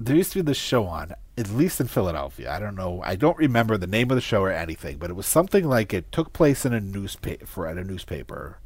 there 0.00 0.16
used 0.16 0.32
to 0.32 0.38
be 0.38 0.42
this 0.42 0.56
show 0.56 0.86
on, 0.86 1.12
at 1.36 1.50
least 1.50 1.78
in 1.78 1.88
Philadelphia. 1.88 2.50
I 2.50 2.58
don't 2.58 2.74
know. 2.74 3.02
I 3.04 3.16
don't 3.16 3.36
remember 3.36 3.76
the 3.76 3.86
name 3.86 4.10
of 4.10 4.14
the 4.14 4.22
show 4.22 4.40
or 4.40 4.50
anything, 4.50 4.96
but 4.96 5.10
it 5.10 5.12
was 5.12 5.26
something 5.26 5.68
like 5.68 5.92
it 5.92 6.10
took 6.10 6.32
place 6.32 6.64
in 6.64 6.72
a 6.72 6.80
newspaper 6.80 7.66
at 7.66 7.76
a 7.76 7.84
newspaper 7.84 8.56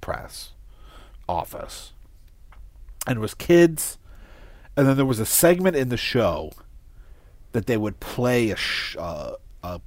press 0.00 0.50
office, 1.28 1.92
and 3.08 3.16
it 3.16 3.20
was 3.20 3.34
kids. 3.34 3.98
And 4.76 4.86
then 4.86 4.96
there 4.96 5.04
was 5.04 5.18
a 5.18 5.26
segment 5.26 5.74
in 5.74 5.88
the 5.88 5.96
show 5.96 6.52
that 7.50 7.66
they 7.66 7.76
would 7.76 7.98
play 7.98 8.50
a 8.50 8.56
sh- 8.56 8.96
uh, 8.98 9.32
a 9.64 9.80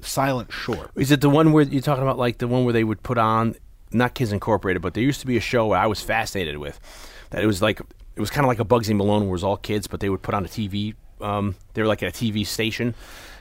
silent 0.00 0.52
short. 0.52 0.90
Is 0.94 1.10
it 1.10 1.20
the 1.20 1.30
one 1.30 1.52
where 1.52 1.64
you're 1.64 1.82
talking 1.82 2.02
about, 2.02 2.18
like 2.18 2.38
the 2.38 2.48
one 2.48 2.64
where 2.64 2.72
they 2.72 2.84
would 2.84 3.02
put 3.02 3.18
on, 3.18 3.54
not 3.92 4.14
Kids 4.14 4.32
Incorporated, 4.32 4.82
but 4.82 4.94
there 4.94 5.02
used 5.02 5.20
to 5.20 5.26
be 5.26 5.36
a 5.36 5.40
show 5.40 5.72
I 5.72 5.86
was 5.86 6.00
fascinated 6.00 6.58
with, 6.58 6.78
that 7.30 7.42
it 7.42 7.46
was 7.46 7.62
like 7.62 7.80
it 7.80 8.20
was 8.20 8.30
kind 8.30 8.44
of 8.44 8.48
like 8.48 8.60
a 8.60 8.64
Bugsy 8.64 8.94
Malone, 8.96 9.22
where 9.22 9.28
it 9.28 9.32
was 9.32 9.44
all 9.44 9.56
kids, 9.56 9.86
but 9.86 10.00
they 10.00 10.08
would 10.08 10.22
put 10.22 10.34
on 10.34 10.44
a 10.44 10.48
TV. 10.48 10.94
Um, 11.20 11.56
they 11.74 11.82
were 11.82 11.88
like 11.88 12.02
at 12.02 12.08
a 12.08 12.12
TV 12.24 12.46
station, 12.46 12.94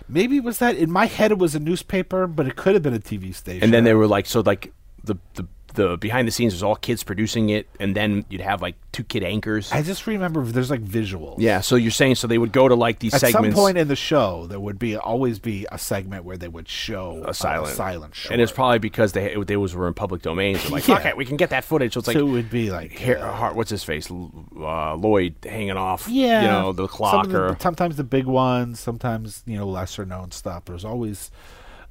Maybe 0.10 0.38
it 0.38 0.44
was 0.44 0.60
that 0.60 0.78
in 0.78 0.92
my 0.92 1.06
head 1.06 1.32
it 1.32 1.38
was 1.38 1.56
a 1.56 1.60
newspaper, 1.60 2.28
but 2.28 2.48
it 2.48 2.56
could 2.56 2.74
have 2.74 2.84
been 2.84 2.94
a 2.94 3.00
TV 3.00 3.36
station. 3.36 3.64
and 3.64 3.74
then 3.74 3.84
they 3.84 3.94
were 3.94 4.08
like, 4.08 4.26
so 4.26 4.42
like 4.42 4.74
the 5.04 5.16
the 5.34 5.46
the 5.78 5.96
behind 5.98 6.28
the 6.28 6.32
scenes 6.32 6.54
was 6.54 6.62
all 6.62 6.76
kids 6.76 7.04
producing 7.04 7.50
it, 7.50 7.68
and 7.80 7.96
then 7.96 8.26
you'd 8.30 8.42
have 8.42 8.62
like 8.62 8.76
two 8.92 9.04
kid 9.06 9.24
anchors. 9.24 9.72
I 9.72 9.82
just 9.82 10.06
remember 10.06 10.44
there's 10.44 10.70
like 10.70 10.84
visuals. 10.84 11.36
yeah, 11.38 11.62
so 11.62 11.76
you're 11.78 11.92
saying 11.92 12.16
so 12.16 12.28
they 12.28 12.38
would 12.38 12.52
go 12.52 12.68
to 12.68 12.76
like 12.76 13.00
these 13.00 13.14
segments. 13.14 13.24
At 13.24 13.32
segments. 13.38 13.56
some 13.56 13.64
point 13.64 13.78
in 13.78 13.88
the 13.88 13.96
show, 13.96 14.46
there 14.48 14.60
would 14.60 14.78
be 14.78 14.98
always 14.98 15.40
be 15.40 15.66
a 15.72 15.78
segment 15.78 16.26
where 16.26 16.36
they 16.36 16.50
would 16.50 16.68
show 16.68 17.24
a 17.26 17.34
silent, 17.34 17.76
silent 17.78 18.14
short. 18.16 18.34
and 18.34 18.42
it's 18.42 18.52
probably 18.52 18.80
because 18.80 19.14
they 19.14 19.36
they 19.46 19.56
was 19.56 19.74
were 19.74 19.88
in 19.88 19.94
public 19.94 20.22
domain. 20.22 20.58
So 20.58 20.70
like, 20.74 20.88
Yeah. 20.88 20.96
okay, 20.98 21.14
we 21.16 21.24
can 21.26 21.38
get 21.38 21.52
that 21.52 21.64
footage. 21.64 21.94
So 21.94 22.00
it's 22.00 22.08
like 22.08 22.18
so 22.18 22.28
it 22.28 22.32
would 22.32 22.50
be 22.50 22.70
like 22.70 23.00
Har- 23.00 23.18
uh, 23.20 23.54
what's 23.54 23.70
his 23.70 23.84
face, 23.86 24.12
uh, 24.12 24.96
Lloyd 24.96 25.36
hanging 25.44 25.72
off. 25.78 26.08
yeah, 26.10 26.42
you 26.42 26.48
know 26.48 26.74
the 26.74 26.88
Some 26.88 26.98
clock 26.98 27.28
the- 27.30 27.42
or 27.42 27.58
sometimes 27.60 27.96
the 27.96 28.04
big 28.04 28.26
ones, 28.26 28.80
sometimes 28.80 29.44
you 29.46 29.58
know 29.58 29.68
lesser 29.68 30.06
known 30.06 30.32
stuff. 30.32 30.66
There's 30.66 30.84
always, 30.86 31.30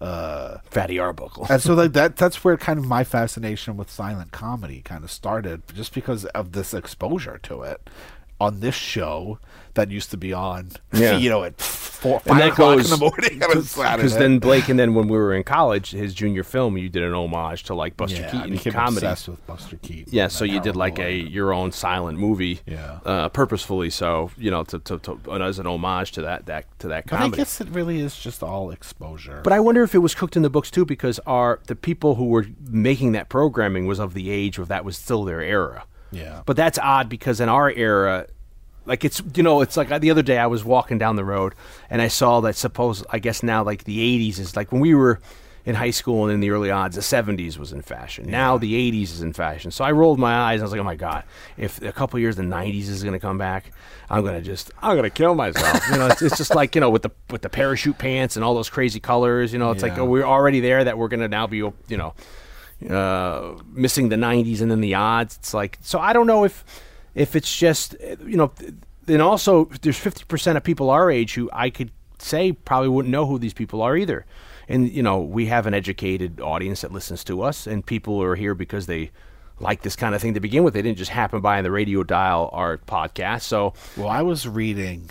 uh, 0.00 0.58
Fatty 0.64 0.98
Arbuckle. 0.98 1.46
and 1.48 1.60
so 1.62 1.74
like 1.74 1.92
that 1.94 2.16
that's 2.16 2.44
where 2.44 2.56
kind 2.56 2.78
of 2.78 2.86
my 2.86 3.04
fascination 3.04 3.76
with 3.76 3.90
silent 3.90 4.32
comedy 4.32 4.82
kind 4.82 5.04
of 5.04 5.10
started, 5.10 5.62
just 5.74 5.94
because 5.94 6.24
of 6.26 6.52
this 6.52 6.74
exposure 6.74 7.38
to 7.44 7.62
it 7.62 7.88
on 8.40 8.60
this 8.60 8.74
show 8.74 9.38
that 9.74 9.90
used 9.90 10.10
to 10.10 10.16
be 10.16 10.32
on, 10.32 10.70
Yeah. 10.92 11.18
you 11.18 11.28
know, 11.28 11.44
at 11.44 11.60
four, 11.60 12.20
five 12.20 12.52
o'clock 12.52 12.76
goes- 12.76 12.90
in 12.92 12.98
the 12.98 13.04
morning 13.04 13.42
on 13.42 13.58
a 13.58 13.62
Saturday. 13.62 13.96
Because 13.96 14.16
then 14.16 14.38
Blake, 14.38 14.68
and 14.70 14.78
then 14.78 14.94
when 14.94 15.06
we 15.08 15.16
were 15.18 15.34
in 15.34 15.42
college, 15.42 15.90
his 15.90 16.14
junior 16.14 16.42
film, 16.44 16.78
you 16.78 16.88
did 16.88 17.02
an 17.02 17.12
homage 17.12 17.64
to 17.64 17.74
like 17.74 17.96
Buster 17.96 18.22
yeah, 18.22 18.30
Keaton 18.30 18.50
became 18.52 18.72
comedy. 18.72 19.06
obsessed 19.06 19.28
with 19.28 19.46
Buster 19.46 19.76
Keaton. 19.76 20.12
Yeah, 20.14 20.28
so 20.28 20.44
you 20.46 20.60
did 20.60 20.76
like 20.76 20.98
a 20.98 21.12
your 21.14 21.52
own 21.52 21.72
silent 21.72 22.18
movie, 22.18 22.60
Yeah. 22.66 23.00
uh, 23.04 23.28
purposefully. 23.28 23.90
So 23.90 24.30
you 24.38 24.50
know, 24.50 24.64
to, 24.64 24.78
to, 24.78 24.98
to 24.98 25.20
as 25.42 25.58
an 25.58 25.66
homage 25.66 26.12
to 26.12 26.22
that 26.22 26.46
that 26.46 26.64
to 26.80 26.88
that 26.88 27.06
But 27.06 27.20
I 27.20 27.28
guess 27.28 27.60
it 27.60 27.68
really 27.68 28.00
is 28.00 28.16
just 28.18 28.42
all 28.42 28.70
exposure. 28.70 29.40
But 29.44 29.52
I 29.52 29.60
wonder 29.60 29.82
if 29.82 29.94
it 29.94 29.98
was 29.98 30.14
cooked 30.14 30.36
in 30.36 30.42
the 30.42 30.50
books 30.50 30.70
too, 30.70 30.84
because 30.86 31.18
our 31.26 31.60
the 31.66 31.76
people 31.76 32.14
who 32.14 32.26
were 32.26 32.46
making 32.66 33.12
that 33.12 33.28
programming 33.28 33.86
was 33.86 33.98
of 33.98 34.14
the 34.14 34.30
age 34.30 34.58
of 34.58 34.68
that 34.68 34.84
was 34.86 34.96
still 34.96 35.24
their 35.24 35.40
era. 35.42 35.84
Yeah. 36.10 36.42
But 36.46 36.56
that's 36.56 36.78
odd 36.78 37.08
because 37.08 37.40
in 37.40 37.48
our 37.48 37.70
era, 37.70 38.26
like 38.86 39.04
it's 39.04 39.22
you 39.34 39.42
know 39.42 39.60
it's 39.60 39.76
like 39.76 39.90
uh, 39.90 39.98
the 39.98 40.10
other 40.10 40.22
day 40.22 40.38
I 40.38 40.46
was 40.46 40.64
walking 40.64 40.98
down 40.98 41.16
the 41.16 41.24
road 41.24 41.54
and 41.90 42.00
I 42.00 42.08
saw 42.08 42.40
that 42.42 42.56
suppose 42.56 43.04
I 43.10 43.18
guess 43.18 43.42
now 43.42 43.62
like 43.62 43.84
the 43.84 43.98
'80s 43.98 44.38
is 44.38 44.56
like 44.56 44.72
when 44.72 44.80
we 44.80 44.94
were 44.94 45.20
in 45.64 45.74
high 45.74 45.90
school 45.90 46.24
and 46.24 46.32
in 46.32 46.38
the 46.38 46.50
early 46.50 46.70
odds 46.70 46.94
the 46.94 47.02
'70s 47.02 47.58
was 47.58 47.72
in 47.72 47.82
fashion. 47.82 48.30
Now 48.30 48.56
the 48.56 48.72
'80s 48.92 49.04
is 49.04 49.22
in 49.22 49.32
fashion. 49.32 49.72
So 49.72 49.84
I 49.84 49.90
rolled 49.90 50.18
my 50.20 50.34
eyes 50.36 50.60
and 50.60 50.62
I 50.62 50.64
was 50.64 50.72
like, 50.72 50.80
oh 50.80 50.84
my 50.84 50.94
god, 50.94 51.24
if 51.56 51.82
a 51.82 51.92
couple 51.92 52.20
years 52.20 52.36
the 52.36 52.42
'90s 52.44 52.88
is 52.88 53.02
going 53.02 53.14
to 53.14 53.18
come 53.18 53.38
back, 53.38 53.72
I'm 54.08 54.24
gonna 54.24 54.40
just 54.40 54.70
I'm 54.80 54.94
gonna 54.94 55.10
kill 55.10 55.34
myself. 55.34 55.82
you 55.90 55.98
know, 55.98 56.06
it's, 56.06 56.22
it's 56.22 56.36
just 56.36 56.54
like 56.54 56.76
you 56.76 56.80
know 56.80 56.90
with 56.90 57.02
the 57.02 57.10
with 57.30 57.42
the 57.42 57.48
parachute 57.48 57.98
pants 57.98 58.36
and 58.36 58.44
all 58.44 58.54
those 58.54 58.70
crazy 58.70 59.00
colors. 59.00 59.52
You 59.52 59.58
know, 59.58 59.72
it's 59.72 59.82
like 59.82 59.98
oh, 59.98 60.04
we're 60.04 60.24
already 60.24 60.60
there 60.60 60.84
that 60.84 60.96
we're 60.96 61.08
gonna 61.08 61.28
now 61.28 61.48
be 61.48 61.56
you 61.56 61.74
know 61.90 62.14
uh, 62.88 63.54
missing 63.72 64.08
the 64.08 64.16
90s 64.16 64.60
and 64.60 64.70
then 64.70 64.80
the 64.80 64.94
odds. 64.94 65.36
It's 65.36 65.54
like 65.54 65.78
so 65.80 65.98
I 65.98 66.12
don't 66.12 66.26
know 66.26 66.44
if 66.44 66.64
if 67.14 67.34
it's 67.34 67.54
just 67.54 67.96
you 68.24 68.36
know 68.36 68.52
then 69.06 69.20
also 69.20 69.66
there's 69.82 69.98
50% 69.98 70.56
of 70.56 70.64
people 70.64 70.90
our 70.90 71.10
age 71.10 71.34
who 71.34 71.48
I 71.52 71.70
could 71.70 71.90
say 72.18 72.52
probably 72.52 72.88
wouldn't 72.88 73.12
know 73.12 73.26
who 73.26 73.38
these 73.38 73.54
people 73.54 73.82
are 73.82 73.96
either. 73.96 74.26
And 74.68 74.90
you 74.90 75.02
know, 75.02 75.20
we 75.20 75.46
have 75.46 75.66
an 75.66 75.74
educated 75.74 76.40
audience 76.40 76.80
that 76.80 76.92
listens 76.92 77.22
to 77.24 77.42
us 77.42 77.66
and 77.66 77.86
people 77.86 78.22
are 78.22 78.34
here 78.34 78.54
because 78.54 78.86
they 78.86 79.10
like 79.58 79.82
this 79.82 79.96
kind 79.96 80.14
of 80.14 80.20
thing 80.20 80.34
to 80.34 80.40
begin 80.40 80.64
with. 80.64 80.74
They 80.74 80.82
didn't 80.82 80.98
just 80.98 81.12
happen 81.12 81.40
by 81.40 81.58
on 81.58 81.64
the 81.64 81.70
radio 81.70 82.02
dial 82.02 82.50
our 82.52 82.78
podcast. 82.78 83.42
So 83.42 83.74
well, 83.96 84.08
I 84.08 84.22
was 84.22 84.46
reading. 84.48 85.10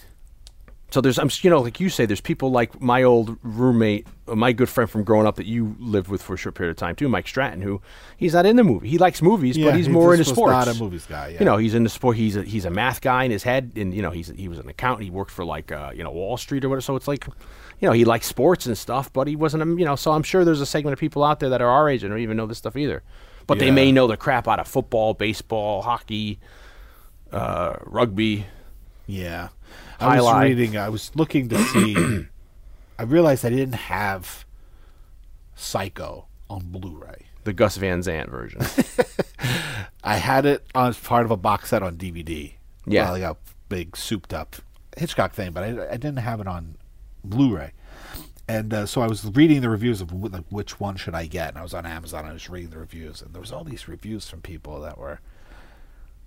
So 0.95 1.01
there's, 1.01 1.19
I'm, 1.19 1.29
you 1.41 1.49
know, 1.49 1.59
like 1.59 1.81
you 1.81 1.89
say, 1.89 2.05
there's 2.05 2.21
people 2.21 2.51
like 2.51 2.79
my 2.79 3.03
old 3.03 3.37
roommate, 3.43 4.07
uh, 4.29 4.35
my 4.35 4.53
good 4.53 4.69
friend 4.69 4.89
from 4.89 5.03
growing 5.03 5.27
up 5.27 5.35
that 5.35 5.45
you 5.45 5.75
lived 5.77 6.07
with 6.07 6.21
for 6.21 6.35
a 6.35 6.37
short 6.37 6.55
period 6.55 6.71
of 6.71 6.77
time 6.77 6.95
too, 6.95 7.09
Mike 7.09 7.27
Stratton, 7.27 7.61
who 7.61 7.81
he's 8.15 8.33
not 8.33 8.45
in 8.45 8.55
the 8.55 8.63
movie. 8.63 8.87
He 8.87 8.97
likes 8.97 9.21
movies, 9.21 9.57
Yeah, 9.57 9.65
but 9.65 9.75
he's 9.75 9.87
he 9.87 9.91
more 9.91 10.13
into 10.13 10.23
sports. 10.23 10.53
not 10.53 10.69
a 10.69 10.73
movies 10.79 11.05
guy, 11.05 11.27
yeah. 11.27 11.39
You 11.39 11.45
know, 11.45 11.57
he's 11.57 11.73
into 11.73 11.89
sport. 11.89 12.15
He's 12.15 12.37
a, 12.37 12.43
he's 12.43 12.63
a 12.63 12.69
math 12.69 13.01
guy 13.01 13.25
in 13.25 13.31
his 13.31 13.43
head, 13.43 13.73
and 13.75 13.93
you 13.93 14.01
know, 14.01 14.11
he's 14.11 14.29
he 14.29 14.47
was 14.47 14.57
an 14.57 14.69
accountant. 14.69 15.03
He 15.03 15.09
worked 15.09 15.31
for 15.31 15.43
like 15.43 15.69
uh, 15.73 15.91
you 15.93 16.01
know 16.01 16.11
Wall 16.11 16.37
Street 16.37 16.63
or 16.63 16.69
whatever. 16.69 16.79
So 16.79 16.95
it's 16.95 17.09
like, 17.09 17.27
you 17.27 17.89
know, 17.89 17.91
he 17.91 18.05
likes 18.05 18.25
sports 18.25 18.65
and 18.65 18.77
stuff, 18.77 19.11
but 19.11 19.27
he 19.27 19.35
wasn't, 19.35 19.63
a, 19.63 19.65
you 19.65 19.83
know. 19.83 19.97
So 19.97 20.13
I'm 20.13 20.23
sure 20.23 20.45
there's 20.45 20.61
a 20.61 20.65
segment 20.65 20.93
of 20.93 20.99
people 20.99 21.25
out 21.25 21.41
there 21.41 21.49
that 21.49 21.61
are 21.61 21.69
our 21.69 21.89
age 21.89 22.03
and 22.03 22.09
don't 22.11 22.21
even 22.21 22.37
know 22.37 22.45
this 22.45 22.57
stuff 22.57 22.77
either. 22.77 23.03
But 23.47 23.59
they 23.59 23.69
may 23.69 23.91
know 23.91 24.07
the 24.07 24.15
crap 24.15 24.47
out 24.47 24.61
of 24.61 24.67
football, 24.69 25.13
baseball, 25.13 25.81
hockey, 25.81 26.39
uh, 27.33 27.75
rugby. 27.83 28.45
Yeah, 29.07 29.49
I 29.99 30.21
was 30.21 30.43
reading. 30.43 30.77
I 30.77 30.89
was 30.89 31.11
looking 31.15 31.49
to 31.49 31.57
see. 31.57 32.27
I 32.99 33.03
realized 33.03 33.45
I 33.45 33.49
didn't 33.49 33.73
have 33.73 34.45
Psycho 35.55 36.27
on 36.49 36.63
Blu-ray. 36.65 37.25
The 37.43 37.53
Gus 37.53 37.77
Van 37.77 38.01
Sant 38.01 38.29
version. 38.29 38.61
I 40.03 40.17
had 40.17 40.45
it 40.45 40.65
as 40.73 40.97
part 40.97 41.25
of 41.25 41.31
a 41.31 41.37
box 41.37 41.69
set 41.69 41.83
on 41.83 41.97
DVD. 41.97 42.53
Yeah. 42.87 43.09
like 43.11 43.23
a 43.23 43.35
big 43.67 43.97
souped 43.97 44.33
up 44.33 44.55
Hitchcock 44.97 45.33
thing, 45.33 45.51
but 45.51 45.63
I, 45.63 45.93
I 45.93 45.97
didn't 45.97 46.17
have 46.17 46.39
it 46.39 46.47
on 46.47 46.77
Blu-ray. 47.23 47.71
And 48.47 48.73
uh, 48.73 48.85
so 48.85 49.01
I 49.01 49.07
was 49.07 49.25
reading 49.25 49.61
the 49.61 49.69
reviews 49.69 50.01
of 50.01 50.13
like 50.13 50.45
which 50.49 50.79
one 50.79 50.95
should 50.97 51.15
I 51.15 51.25
get, 51.25 51.49
and 51.49 51.57
I 51.57 51.63
was 51.63 51.73
on 51.73 51.85
Amazon. 51.85 52.21
And 52.21 52.29
I 52.29 52.33
was 52.33 52.49
reading 52.49 52.69
the 52.69 52.77
reviews, 52.77 53.21
and 53.21 53.33
there 53.33 53.41
was 53.41 53.51
all 53.51 53.63
these 53.63 53.87
reviews 53.87 54.29
from 54.29 54.41
people 54.41 54.79
that 54.81 54.99
were 54.99 55.19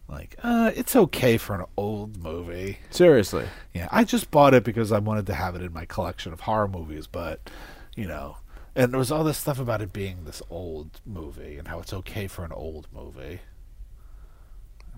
like, 0.09 0.37
uh, 0.43 0.73
"It's 0.75 0.97
okay 0.97 1.37
for 1.37 1.55
an 1.55 1.67
old 1.77 2.23
movie." 2.23 2.79
Seriously. 2.91 3.47
Yeah, 3.75 3.89
I 3.91 4.05
just 4.05 4.31
bought 4.31 4.55
it 4.55 4.65
because 4.65 4.93
I 4.93 4.99
wanted 4.99 5.27
to 5.27 5.35
have 5.35 5.55
it 5.55 5.63
in 5.63 5.73
my 5.73 5.85
collection 5.85 6.33
of 6.33 6.41
horror 6.41 6.69
movies, 6.69 7.07
but 7.07 7.51
you 7.97 8.07
know, 8.07 8.39
and 8.75 8.93
there 8.93 8.99
was 8.99 9.13
all 9.13 9.25
this 9.25 9.39
stuff 9.39 9.59
about 9.59 9.83
it 9.83 9.93
being 9.93 10.25
this 10.25 10.43
old 10.51 11.01
movie 11.05 11.59
and 11.59 11.69
how 11.69 11.81
it's 11.81 11.93
okay 11.93 12.27
for 12.27 12.45
an 12.45 12.53
old 12.53 12.89
movie. 12.93 13.41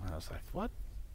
And 0.03 0.11
I 0.11 0.15
was 0.15 0.29
like, 0.31 0.43
what? 0.51 0.71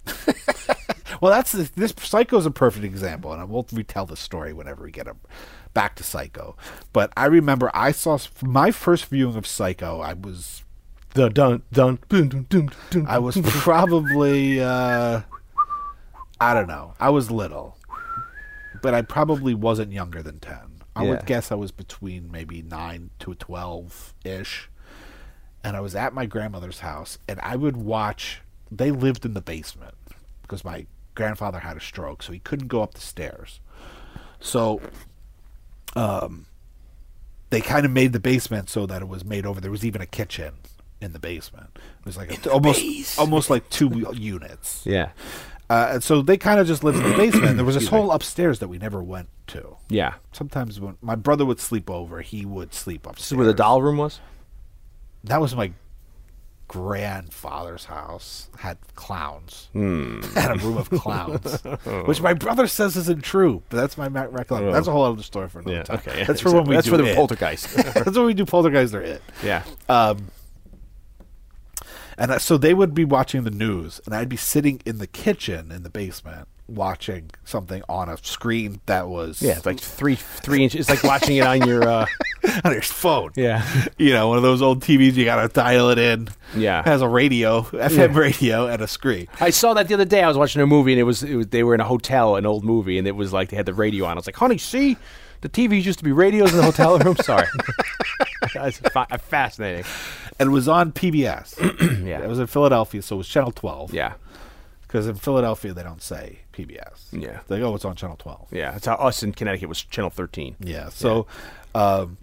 Well, 1.20 1.32
that's 1.32 1.52
the, 1.52 1.70
this 1.74 1.94
is 2.32 2.46
a 2.46 2.50
perfect 2.50 2.84
example, 2.84 3.32
and 3.32 3.40
I 3.40 3.44
will 3.44 3.66
retell 3.72 4.06
the 4.06 4.16
story 4.16 4.52
whenever 4.52 4.84
we 4.84 4.90
get 4.90 5.06
a, 5.06 5.16
back 5.72 5.94
to 5.96 6.02
Psycho. 6.02 6.56
But 6.92 7.12
I 7.16 7.26
remember 7.26 7.70
I 7.74 7.92
saw 7.92 8.18
my 8.42 8.70
first 8.70 9.06
viewing 9.06 9.36
of 9.36 9.46
Psycho. 9.46 10.00
I 10.00 10.12
was 10.12 10.64
Dun 11.16 11.32
dun 11.32 11.62
dun 11.72 11.98
dun 12.10 12.28
dun 12.28 12.46
dun. 12.50 12.70
dun. 12.90 13.06
I 13.08 13.18
was 13.18 13.38
probably 13.42 14.60
uh, 14.62 15.22
I 16.38 16.52
don't 16.54 16.68
know. 16.68 16.92
I 17.00 17.08
was 17.08 17.30
little, 17.30 17.78
but 18.82 18.92
I 18.92 19.00
probably 19.00 19.54
wasn't 19.54 19.92
younger 19.92 20.22
than 20.22 20.40
ten. 20.40 20.82
I 20.94 21.04
Yeah. 21.04 21.10
would 21.10 21.26
guess 21.26 21.50
I 21.50 21.54
was 21.54 21.72
between 21.72 22.30
maybe 22.30 22.60
nine 22.60 23.10
to 23.20 23.34
twelve 23.34 24.12
ish, 24.24 24.68
and 25.64 25.74
I 25.76 25.80
was 25.80 25.94
at 25.94 26.12
my 26.12 26.26
grandmother's 26.26 26.80
house, 26.80 27.18
and 27.26 27.40
I 27.40 27.56
would 27.56 27.78
watch. 27.78 28.42
They 28.70 28.90
lived 28.90 29.24
in 29.24 29.32
the 29.32 29.40
basement 29.40 29.94
because 30.42 30.64
my 30.64 30.86
grandfather 31.14 31.60
had 31.60 31.78
a 31.78 31.80
stroke, 31.80 32.22
so 32.22 32.32
he 32.32 32.40
couldn't 32.40 32.68
go 32.68 32.82
up 32.82 32.92
the 32.94 33.00
stairs. 33.00 33.60
So, 34.38 34.82
um, 35.94 36.44
they 37.48 37.60
kind 37.62 37.86
of 37.86 37.92
made 37.92 38.12
the 38.12 38.20
basement 38.20 38.68
so 38.68 38.84
that 38.86 39.00
it 39.00 39.08
was 39.08 39.24
made 39.24 39.46
over. 39.46 39.60
There 39.62 39.70
was 39.70 39.84
even 39.84 40.02
a 40.02 40.06
kitchen 40.06 40.54
in 41.00 41.12
the 41.12 41.18
basement. 41.18 41.70
It 41.74 42.06
was 42.06 42.16
like 42.16 42.46
a, 42.46 42.50
almost 42.50 43.18
almost 43.18 43.50
like 43.50 43.68
two 43.70 44.06
units. 44.14 44.82
Yeah. 44.86 45.10
Uh, 45.68 45.88
and 45.94 46.04
so 46.04 46.22
they 46.22 46.36
kind 46.36 46.60
of 46.60 46.66
just 46.66 46.84
lived 46.84 46.96
in 46.98 47.02
the 47.10 47.16
basement. 47.16 47.56
There 47.56 47.64
was 47.64 47.74
this 47.74 47.88
whole 47.94 48.12
upstairs 48.12 48.60
that 48.60 48.68
we 48.68 48.78
never 48.78 49.02
went 49.02 49.28
to. 49.48 49.76
Yeah. 49.88 50.14
Sometimes 50.32 50.78
when 50.80 50.96
my 51.02 51.16
brother 51.16 51.44
would 51.44 51.58
sleep 51.60 51.90
over, 51.90 52.20
he 52.22 52.46
would 52.46 52.72
sleep 52.72 53.04
upstairs. 53.06 53.18
This 53.26 53.32
is 53.32 53.36
where 53.36 53.46
the 53.46 53.54
doll 53.54 53.82
room 53.82 53.96
was? 53.96 54.20
That 55.24 55.40
was 55.40 55.56
my 55.56 55.72
grandfather's 56.68 57.84
house. 57.86 58.48
Had 58.58 58.78
clowns. 58.94 59.68
Hmm. 59.72 60.20
Had 60.34 60.52
a 60.56 60.58
room 60.64 60.76
of 60.76 60.90
clowns, 60.90 61.62
which 62.06 62.20
my 62.20 62.34
brother 62.34 62.66
says 62.66 62.96
isn't 62.96 63.22
true. 63.24 63.62
But 63.68 63.78
that's 63.78 63.98
my 63.98 64.08
ma- 64.08 64.26
recollection. 64.30 64.72
That's 64.72 64.86
a 64.86 64.92
whole 64.92 65.04
other 65.04 65.22
story 65.22 65.48
for 65.48 65.60
another 65.60 65.76
Yeah. 65.78 65.82
time. 65.84 65.96
Okay. 66.06 66.24
That's 66.24 66.40
for 66.40 66.52
when 66.52 66.64
we 66.64 66.74
That's 66.76 66.84
do 66.84 66.92
for 66.92 66.96
the 66.98 67.10
it. 67.10 67.16
poltergeist. 67.16 67.74
that's 67.76 68.16
when 68.16 68.26
we 68.26 68.34
do 68.34 68.44
poltergeist 68.44 68.94
or 68.94 69.02
it. 69.02 69.22
yeah. 69.44 69.62
Um, 69.88 70.28
and 72.18 72.40
so 72.40 72.56
they 72.56 72.74
would 72.74 72.94
be 72.94 73.04
watching 73.04 73.44
the 73.44 73.50
news, 73.50 74.00
and 74.06 74.14
I'd 74.14 74.28
be 74.28 74.36
sitting 74.36 74.80
in 74.84 74.98
the 74.98 75.06
kitchen 75.06 75.70
in 75.70 75.82
the 75.82 75.90
basement 75.90 76.48
watching 76.68 77.30
something 77.44 77.80
on 77.88 78.08
a 78.08 78.16
screen 78.18 78.80
that 78.86 79.08
was 79.08 79.40
Yeah, 79.40 79.56
it's 79.56 79.66
like 79.66 79.78
three 79.78 80.16
three 80.16 80.64
inches. 80.64 80.80
It's 80.80 80.90
like 80.90 81.04
watching 81.04 81.36
it 81.36 81.46
on 81.46 81.66
your. 81.66 81.86
Uh, 81.88 82.06
on 82.64 82.72
your 82.72 82.82
phone. 82.82 83.32
yeah. 83.34 83.64
You 83.98 84.10
know, 84.10 84.28
one 84.28 84.36
of 84.36 84.42
those 84.42 84.62
old 84.62 84.80
TVs 84.80 85.14
you 85.14 85.24
gotta 85.24 85.52
dial 85.52 85.90
it 85.90 85.98
in. 85.98 86.28
Yeah. 86.56 86.80
It 86.80 86.86
has 86.86 87.02
a 87.02 87.08
radio, 87.08 87.62
FM 87.62 88.14
radio, 88.14 88.66
and 88.66 88.80
a 88.82 88.86
screen. 88.86 89.26
I 89.40 89.50
saw 89.50 89.74
that 89.74 89.88
the 89.88 89.94
other 89.94 90.04
day. 90.04 90.22
I 90.22 90.28
was 90.28 90.36
watching 90.36 90.62
a 90.62 90.66
movie, 90.66 90.92
and 90.92 91.00
it 91.00 91.04
was, 91.04 91.22
it 91.22 91.34
was 91.34 91.46
they 91.48 91.62
were 91.62 91.74
in 91.74 91.80
a 91.80 91.84
hotel, 91.84 92.36
an 92.36 92.46
old 92.46 92.64
movie, 92.64 92.98
and 92.98 93.06
it 93.08 93.16
was 93.16 93.32
like 93.32 93.50
they 93.50 93.56
had 93.56 93.66
the 93.66 93.74
radio 93.74 94.04
on. 94.04 94.12
I 94.12 94.14
was 94.14 94.26
like, 94.26 94.36
"Honey, 94.36 94.58
see, 94.58 94.96
the 95.40 95.48
TVs 95.48 95.84
used 95.84 95.98
to 95.98 96.04
be 96.04 96.12
radios 96.12 96.52
in 96.52 96.58
the 96.58 96.64
hotel 96.64 96.98
room." 96.98 97.16
Sorry, 97.22 97.46
that's 98.54 98.78
fa- 98.78 99.06
fascinating. 99.18 99.84
And 100.38 100.48
it 100.48 100.52
was 100.52 100.68
on 100.68 100.92
PBS. 100.92 101.56
Yeah. 102.06 102.20
It 102.22 102.28
was 102.28 102.38
in 102.38 102.46
Philadelphia, 102.46 103.02
so 103.02 103.16
it 103.16 103.18
was 103.18 103.28
Channel 103.28 103.50
12. 103.50 103.92
Yeah, 103.92 104.14
Because 104.82 105.08
in 105.08 105.16
Philadelphia, 105.16 105.72
they 105.72 105.82
don't 105.82 106.02
say 106.02 106.40
PBS. 106.52 107.06
Yeah. 107.10 107.40
They 107.48 107.58
go, 107.58 107.74
it's 107.74 107.84
on 107.84 107.96
Channel 107.96 108.16
12. 108.16 108.48
yeah. 108.52 108.70
That's 108.72 108.86
how 108.86 108.94
us 108.94 109.22
in 109.24 109.32
Connecticut 109.32 109.68
was 109.68 109.82
Channel 109.82 110.10
Thirteen. 110.10 110.54
Yeah. 110.60 110.90
So, 110.90 111.26
um, 111.74 112.18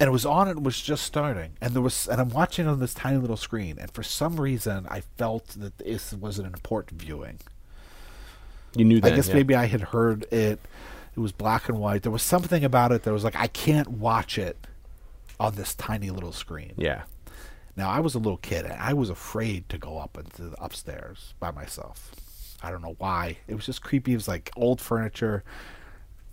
and 0.00 0.08
it 0.08 0.10
was 0.10 0.26
on. 0.26 0.48
It 0.48 0.62
was 0.62 0.80
just 0.80 1.04
starting, 1.04 1.52
and 1.60 1.74
there 1.74 1.82
was, 1.82 2.08
and 2.08 2.20
I'm 2.20 2.30
watching 2.30 2.66
on 2.66 2.80
this 2.80 2.94
tiny 2.94 3.18
little 3.18 3.36
screen, 3.36 3.78
and 3.78 3.90
for 3.90 4.02
some 4.02 4.40
reason, 4.40 4.86
I 4.90 5.00
felt 5.16 5.48
that 5.50 5.78
this 5.78 6.12
was 6.12 6.38
an 6.38 6.46
important 6.46 7.00
viewing. 7.02 7.38
You 8.74 8.84
knew 8.84 9.00
that. 9.00 9.12
I 9.12 9.16
guess 9.16 9.28
yeah. 9.28 9.34
maybe 9.34 9.54
I 9.54 9.66
had 9.66 9.80
heard 9.80 10.24
it. 10.32 10.60
It 11.18 11.20
was 11.20 11.32
black 11.32 11.68
and 11.68 11.80
white. 11.80 12.04
There 12.04 12.12
was 12.12 12.22
something 12.22 12.62
about 12.64 12.92
it 12.92 13.02
that 13.02 13.12
was 13.12 13.24
like 13.24 13.34
I 13.34 13.48
can't 13.48 13.88
watch 13.88 14.38
it 14.38 14.56
on 15.40 15.56
this 15.56 15.74
tiny 15.74 16.10
little 16.10 16.30
screen. 16.30 16.74
Yeah, 16.76 17.02
Now 17.76 17.90
I 17.90 17.98
was 17.98 18.14
a 18.14 18.18
little 18.18 18.36
kid 18.36 18.64
and 18.64 18.74
I 18.74 18.92
was 18.92 19.10
afraid 19.10 19.68
to 19.70 19.78
go 19.78 19.98
up 19.98 20.16
into 20.16 20.42
the 20.50 20.62
upstairs 20.62 21.34
by 21.40 21.50
myself. 21.50 22.14
I 22.62 22.70
don't 22.70 22.82
know 22.82 22.94
why. 22.98 23.38
It 23.48 23.56
was 23.56 23.66
just 23.66 23.82
creepy. 23.82 24.12
It 24.12 24.16
was 24.16 24.28
like 24.28 24.52
old 24.56 24.80
furniture. 24.80 25.42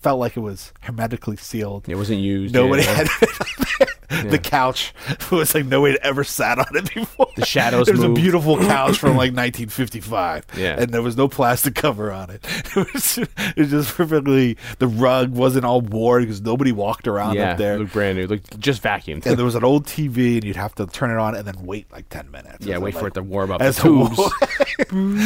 Felt 0.03 0.19
like 0.19 0.38
it 0.38 0.41
was 0.41 0.71
hermetically 0.81 1.38
sealed. 1.38 1.89
it 1.89 1.95
wasn't 1.95 2.19
used. 2.19 2.53
Nobody 2.53 2.83
yeah. 2.83 2.93
had 2.93 3.07
the 4.29 4.38
couch 4.38 4.93
It 5.09 5.31
was 5.31 5.55
like 5.55 5.65
nobody 5.65 5.93
had 5.93 6.01
ever 6.01 6.23
sat 6.23 6.59
on 6.59 6.67
it 6.75 6.93
before. 6.93 7.24
The 7.36 7.45
shadows 7.45 7.88
moved. 7.91 8.03
a 8.03 8.09
beautiful 8.21 8.57
couch 8.57 8.97
from 8.97 9.11
like 9.11 9.31
1955. 9.36 10.45
Yeah. 10.57 10.79
and 10.79 10.91
there 10.91 11.01
was 11.01 11.17
no 11.17 11.27
plastic 11.27 11.75
cover 11.75 12.11
on 12.11 12.29
it. 12.29 12.45
It 12.75 12.93
was, 12.93 13.17
it 13.17 13.57
was 13.57 13.69
just 13.69 13.95
perfectly. 13.95 14.57
The 14.79 14.88
rug 14.88 15.31
wasn't 15.31 15.63
all 15.65 15.79
worn 15.81 16.23
because 16.23 16.41
nobody 16.41 16.71
walked 16.73 17.07
around 17.07 17.36
Yeah, 17.36 17.51
up 17.51 17.57
there. 17.57 17.77
looked 17.79 17.93
brand 17.93 18.17
new. 18.17 18.27
Looked 18.27 18.59
just 18.59 18.81
vacuumed. 18.83 19.25
and 19.25 19.38
there 19.38 19.45
was 19.51 19.55
an 19.55 19.63
old 19.63 19.86
TV, 19.86 20.36
and 20.36 20.43
you'd 20.43 20.55
have 20.57 20.75
to 20.75 20.86
turn 20.88 21.09
it 21.11 21.17
on 21.17 21.36
and 21.36 21.45
then 21.47 21.55
wait 21.65 21.89
like 21.91 22.09
ten 22.09 22.29
minutes. 22.31 22.65
yeah, 22.65 22.77
wait 22.77 22.95
it, 22.95 22.97
for 22.99 23.07
it 23.07 23.13
to 23.13 23.23
warm 23.23 23.51
up 23.51 23.61
as 23.61 23.77
the 23.77 23.83
tubes. 23.83 24.19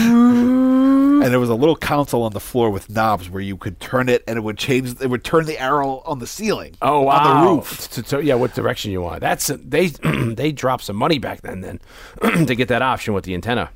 and 0.03 1.23
there 1.23 1.39
was 1.39 1.49
a 1.49 1.55
little 1.55 1.75
console 1.75 2.23
on 2.23 2.33
the 2.33 2.39
floor 2.39 2.69
with 2.69 2.89
knobs 2.89 3.29
where 3.29 3.41
you 3.41 3.57
could 3.57 3.79
turn 3.79 4.09
it, 4.09 4.23
and 4.27 4.37
it 4.37 4.41
would 4.41 4.57
change. 4.57 4.95
It 5.01 5.07
would 5.07 5.23
turn 5.23 5.45
the 5.45 5.57
arrow 5.59 6.01
on 6.05 6.19
the 6.19 6.27
ceiling. 6.27 6.75
Oh 6.81 7.01
wow! 7.01 7.17
on 7.17 7.45
the 7.45 7.51
roof. 7.51 7.89
To- 7.91 8.03
to- 8.03 8.23
yeah, 8.23 8.35
what 8.35 8.53
direction 8.53 8.91
you 8.91 9.01
want? 9.01 9.21
That's 9.21 9.47
they 9.47 9.87
they 10.03 10.51
dropped 10.51 10.83
some 10.83 10.95
money 10.95 11.19
back 11.19 11.41
then 11.41 11.61
then 11.61 11.79
to 12.21 12.55
get 12.55 12.67
that 12.69 12.81
option 12.81 13.13
with 13.13 13.23
the 13.25 13.33
antenna. 13.33 13.69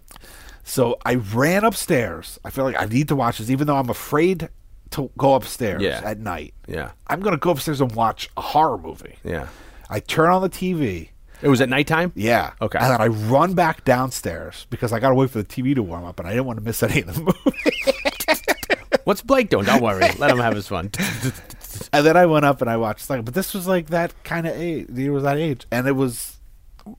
So 0.63 0.97
I 1.05 1.15
ran 1.15 1.63
upstairs. 1.65 2.39
I 2.45 2.49
feel 2.49 2.63
like 2.63 2.79
I 2.81 2.85
need 2.85 3.07
to 3.09 3.15
watch 3.15 3.37
this, 3.39 3.49
even 3.49 3.67
though 3.67 3.75
I'm 3.77 3.89
afraid 3.89 4.49
to 4.91 5.09
go 5.17 5.33
upstairs 5.35 5.81
Yeah. 5.81 6.01
at 6.03 6.19
night. 6.19 6.53
Yeah, 6.67 6.91
I'm 7.07 7.19
gonna 7.19 7.37
go 7.37 7.51
upstairs 7.51 7.81
and 7.81 7.91
watch 7.93 8.29
a 8.37 8.41
horror 8.41 8.77
movie. 8.77 9.17
yeah. 9.23 9.47
I 9.89 9.99
turn 9.99 10.29
on 10.31 10.41
the 10.41 10.49
TV. 10.49 11.09
It 11.41 11.49
was 11.49 11.59
at 11.59 11.67
nighttime. 11.67 12.13
Yeah. 12.15 12.53
Okay. 12.61 12.79
And 12.79 12.91
then 12.93 13.01
I 13.01 13.07
run 13.07 13.53
back 13.53 13.83
downstairs 13.83 14.65
because 14.69 14.93
I 14.93 14.99
gotta 14.99 15.13
wait 15.15 15.29
for 15.29 15.39
the 15.39 15.43
TV 15.43 15.75
to 15.75 15.83
warm 15.83 16.05
up, 16.05 16.17
and 16.19 16.27
I 16.27 16.31
didn't 16.31 16.45
want 16.45 16.57
to 16.59 16.63
miss 16.63 16.81
any 16.81 17.01
of 17.01 17.13
the 17.13 17.21
movie. 17.21 19.01
What's 19.03 19.21
Blake 19.21 19.49
doing? 19.49 19.65
Don't 19.65 19.83
worry, 19.83 20.07
let 20.17 20.31
him 20.31 20.37
have 20.37 20.55
his 20.55 20.67
fun. 20.69 20.89
and 21.93 22.05
then 22.05 22.15
I 22.15 22.25
went 22.25 22.45
up 22.45 22.61
and 22.61 22.69
I 22.69 22.77
watched 22.77 23.09
like, 23.09 23.25
but 23.25 23.33
this 23.33 23.53
was 23.53 23.67
like 23.67 23.87
that 23.87 24.13
kind 24.23 24.47
of 24.47 24.55
age. 24.55 24.87
It 24.95 25.09
was 25.09 25.23
that 25.23 25.37
age, 25.37 25.65
and 25.71 25.87
it 25.87 25.91
was 25.93 26.37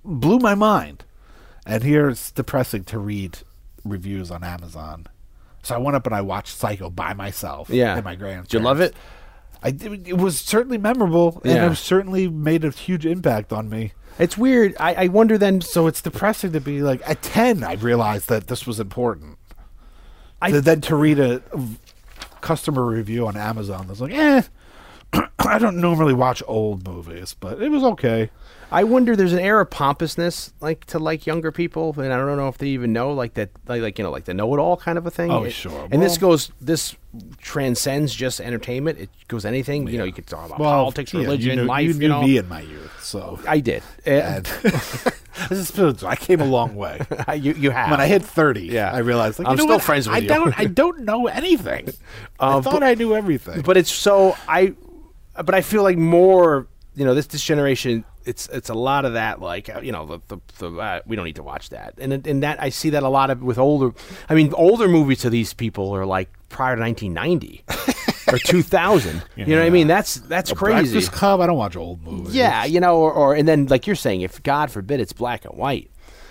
blew 0.05 0.39
my 0.39 0.55
mind. 0.55 1.05
And 1.67 1.83
here 1.83 2.09
it's 2.11 2.31
depressing 2.31 2.85
to 2.85 2.99
read 2.99 3.39
reviews 3.85 4.31
on 4.31 4.45
Amazon. 4.45 5.07
So 5.63 5.75
I 5.75 5.79
went 5.79 5.97
up 5.97 6.07
and 6.07 6.15
I 6.15 6.21
watched 6.21 6.57
Psycho 6.57 6.91
by 6.91 7.15
myself. 7.15 7.71
Yeah. 7.71 7.95
and 7.97 8.05
my 8.05 8.15
grandparents. 8.17 8.51
Did 8.51 8.59
you 8.59 8.65
love 8.65 8.81
it? 8.81 8.95
I 9.63 9.71
did, 9.71 10.07
it 10.07 10.19
was 10.19 10.39
certainly 10.39 10.77
memorable, 10.77 11.41
and 11.43 11.73
it 11.73 11.77
certainly 11.77 12.29
made 12.29 12.65
a 12.67 12.71
huge 12.71 13.07
impact 13.07 13.51
on 13.51 13.71
me. 13.71 13.93
It's 14.19 14.37
weird. 14.37 14.77
I, 14.79 14.95
I 15.05 15.07
wonder 15.09 15.39
then. 15.39 15.63
So 15.63 15.87
it's 15.87 16.03
depressing 16.03 16.53
to 16.53 16.61
be 16.61 16.83
like 16.83 17.01
at 17.09 17.23
ten. 17.23 17.65
I 17.65 17.73
realized 17.75 18.29
that 18.29 18.49
this 18.49 18.67
was 18.67 18.79
important. 18.79 19.39
I- 20.43 20.51
To- 20.51 20.61
then 20.61 20.83
to 20.83 20.97
read 20.97 21.19
a, 21.19 21.43
a 21.53 21.63
customer 22.43 22.85
review 22.85 23.27
on 23.27 23.39
Amazon 23.39 23.87
that's 23.89 24.01
like, 24.01 24.13
eh, 24.13 24.43
I 25.39 25.59
don't 25.59 25.79
normally 25.79 26.13
watch 26.13 26.43
old 26.47 26.87
movies, 26.87 27.35
but 27.39 27.63
it 27.63 27.71
was 27.71 27.83
okay. 27.85 28.31
I 28.75 28.85
wonder. 28.85 29.15
There's 29.17 29.33
an 29.33 29.39
air 29.39 29.61
of 29.61 29.71
pompousness, 29.71 30.53
like 30.61 30.85
to 30.87 30.99
like 30.99 31.27
younger 31.27 31.53
people, 31.53 31.95
and 31.99 32.13
I 32.13 32.17
don't 32.17 32.37
know 32.37 32.49
if 32.49 32.59
they 32.59 32.69
even 32.69 32.93
know, 32.93 33.13
like 33.13 33.35
that, 33.35 33.51
like, 33.69 33.81
like 33.83 33.99
you 33.99 34.05
know, 34.05 34.11
like 34.11 34.25
the 34.25 34.35
know-it-all 34.35 34.77
kind 34.79 34.99
of 34.99 35.07
a 35.07 35.11
thing. 35.11 35.31
Oh, 35.31 35.45
It- 35.45 35.53
sure. 35.53 35.89
And 35.91 36.03
this 36.03 36.19
goes. 36.19 36.51
This 36.61 36.97
transcends 37.41 38.13
just 38.15 38.41
entertainment. 38.41 38.99
It 38.99 39.11
goes 39.29 39.45
anything. 39.45 39.87
You 39.87 39.99
know, 39.99 40.05
you 40.05 40.13
could 40.13 40.27
talk 40.27 40.47
about 40.47 40.59
well, 40.59 40.71
politics, 40.85 41.15
yeah, 41.15 41.21
religion, 41.21 41.51
you 41.51 41.57
knew, 41.57 41.65
life. 41.65 41.83
You 41.87 41.93
You, 41.95 41.99
knew 42.01 42.09
know, 42.09 42.23
me 42.23 42.37
in 42.39 42.49
my 42.49 42.61
youth, 42.63 42.93
so 43.03 43.39
I 43.47 43.61
did. 43.61 43.83
and 44.05 44.45
this 44.65 45.59
is 45.59 45.69
spiritual. 45.69 46.09
I 46.09 46.17
came 46.17 46.41
a 46.41 46.45
long 46.47 46.75
way. 46.75 47.01
you 47.37 47.53
you 47.55 47.71
have. 47.71 47.91
When 47.91 48.01
I 48.01 48.07
hit 48.09 48.23
thirty, 48.25 48.67
Yeah. 48.67 48.91
I 48.93 48.99
realized 48.99 49.39
like 49.39 49.47
I'm 49.49 49.53
you 49.53 49.59
know 49.59 49.63
still 49.65 49.77
what? 49.77 49.85
friends 49.85 50.09
with 50.09 50.17
I 50.17 50.19
you. 50.21 50.29
don't. 50.29 50.59
I 50.59 50.65
don't 50.83 51.01
know 51.01 51.27
anything. 51.29 51.89
I 52.41 52.55
Uh, 52.55 52.63
thought 52.63 52.73
but- 52.81 52.83
I 52.83 52.95
knew 52.95 53.15
everything. 53.15 53.63
but 53.63 53.77
it's 53.77 53.93
so 53.93 54.37
I, 54.49 54.75
but 55.45 55.55
I 55.55 55.61
feel 55.61 55.83
like 55.83 55.97
more. 55.99 56.67
You 56.97 57.05
know, 57.05 57.15
this 57.15 57.27
this 57.27 57.43
generation, 57.43 58.05
it's 58.25 58.49
it's 58.49 58.69
a 58.69 58.75
lot 58.75 59.05
of 59.05 59.15
that. 59.15 59.41
Like 59.41 59.75
uh, 59.75 59.81
you 59.81 59.93
know, 59.93 60.07
the 60.07 60.21
the, 60.29 60.41
the 60.59 60.79
uh, 60.79 61.01
we 61.07 61.17
don't 61.17 61.25
need 61.25 61.37
to 61.37 61.43
watch 61.43 61.71
that, 61.71 61.95
and 61.99 62.27
and 62.27 62.43
that 62.43 62.63
I 62.63 62.69
see 62.71 62.91
that 62.91 63.03
a 63.03 63.09
lot 63.09 63.31
of 63.31 63.43
with 63.43 63.59
older. 63.59 63.95
I 64.29 64.35
mean, 64.35 64.53
older 64.55 64.89
movies 64.89 65.21
to 65.21 65.31
these 65.31 65.55
people 65.55 65.95
are 65.95 66.07
like 66.07 66.31
prior 66.49 66.77
to 66.77 66.83
1990 66.83 67.65
or 68.33 68.39
2000. 68.39 69.23
You 69.37 69.47
know 69.47 69.59
what 69.59 69.67
I 69.67 69.71
mean? 69.71 69.87
That's 69.87 70.15
that's 70.17 70.53
crazy. 70.53 70.93
Breakfast 70.93 71.13
Club. 71.13 71.41
I 71.41 71.47
don't 71.47 71.57
watch 71.57 71.77
old 71.77 72.03
movies. 72.03 72.35
Yeah, 72.35 72.65
you 72.65 72.81
know, 72.81 72.99
or, 72.99 73.13
or 73.13 73.35
and 73.35 73.47
then 73.47 73.67
like 73.67 73.87
you're 73.87 73.97
saying, 73.97 74.23
if 74.23 74.43
God 74.43 74.71
forbid 74.71 75.01
it's 75.01 75.13
black 75.13 75.45
and 75.45 75.57
white, 75.57 75.91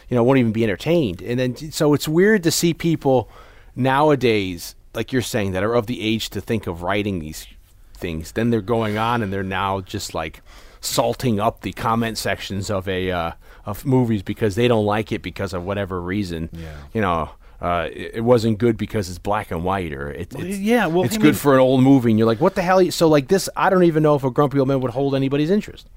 you 0.10 0.16
know, 0.16 0.24
won't 0.24 0.39
even 0.39 0.52
be 0.52 0.64
entertained. 0.64 1.22
And 1.22 1.39
then 1.39 1.72
so 1.72 1.94
it's 1.94 2.08
weird 2.08 2.44
to 2.44 2.52
see 2.52 2.74
people 2.74 3.30
nowadays, 3.76 4.76
like 4.94 5.12
you're 5.12 5.22
saying, 5.22 5.52
that 5.52 5.64
are 5.64 5.74
of 5.74 5.88
the 5.88 6.02
age 6.02 6.30
to 6.32 6.41
think 6.41 6.68
of 6.68 6.84
writing 6.84 7.20
these 7.20 7.48
things. 7.96 8.34
Then 8.34 8.50
they're 8.50 8.62
going 8.62 8.98
on 8.98 9.22
and 9.22 9.32
they're 9.32 9.44
now 9.44 9.82
just 9.82 10.14
like 10.14 10.41
salting 10.84 11.40
up 11.40 11.62
the 11.62 11.72
comment 11.74 12.18
sections 12.18 12.70
of 12.70 12.88
a 12.88 13.10
uh, 13.12 13.32
of 13.66 13.86
movies 13.86 14.22
because 14.22 14.56
they 14.56 14.68
don't 14.68 14.86
like 14.86 15.12
it 15.12 15.22
because 15.22 15.54
of 15.54 15.64
whatever 15.64 16.02
reason. 16.02 16.50
Yeah. 16.54 16.76
You 16.94 17.02
know. 17.02 17.30
uh, 17.62 17.88
it, 17.94 18.12
it 18.16 18.22
wasn't 18.22 18.58
good 18.58 18.76
because 18.78 19.08
it's 19.10 19.18
black 19.20 19.50
and 19.50 19.64
white, 19.64 19.94
or 19.94 20.12
it, 20.12 20.34
it's, 20.36 20.60
yeah, 20.60 20.86
well, 20.86 21.06
it's 21.06 21.16
I 21.16 21.20
good 21.20 21.24
mean- 21.28 21.34
for 21.36 21.54
an 21.54 21.62
old 21.62 21.82
movie, 21.82 22.10
and 22.12 22.20
you're 22.20 22.28
like, 22.28 22.42
what 22.42 22.56
the 22.56 22.62
hell? 22.62 22.92
So 22.92 23.08
like 23.08 23.30
this, 23.30 23.48
I 23.56 23.70
don't 23.70 23.84
even 23.86 24.04
know 24.04 24.16
if 24.16 24.24
a 24.26 24.30
grumpy 24.32 24.60
old 24.60 24.68
man 24.68 24.82
would 24.82 24.92
hold 24.92 25.16
anybody's 25.16 25.50
interest. 25.50 25.88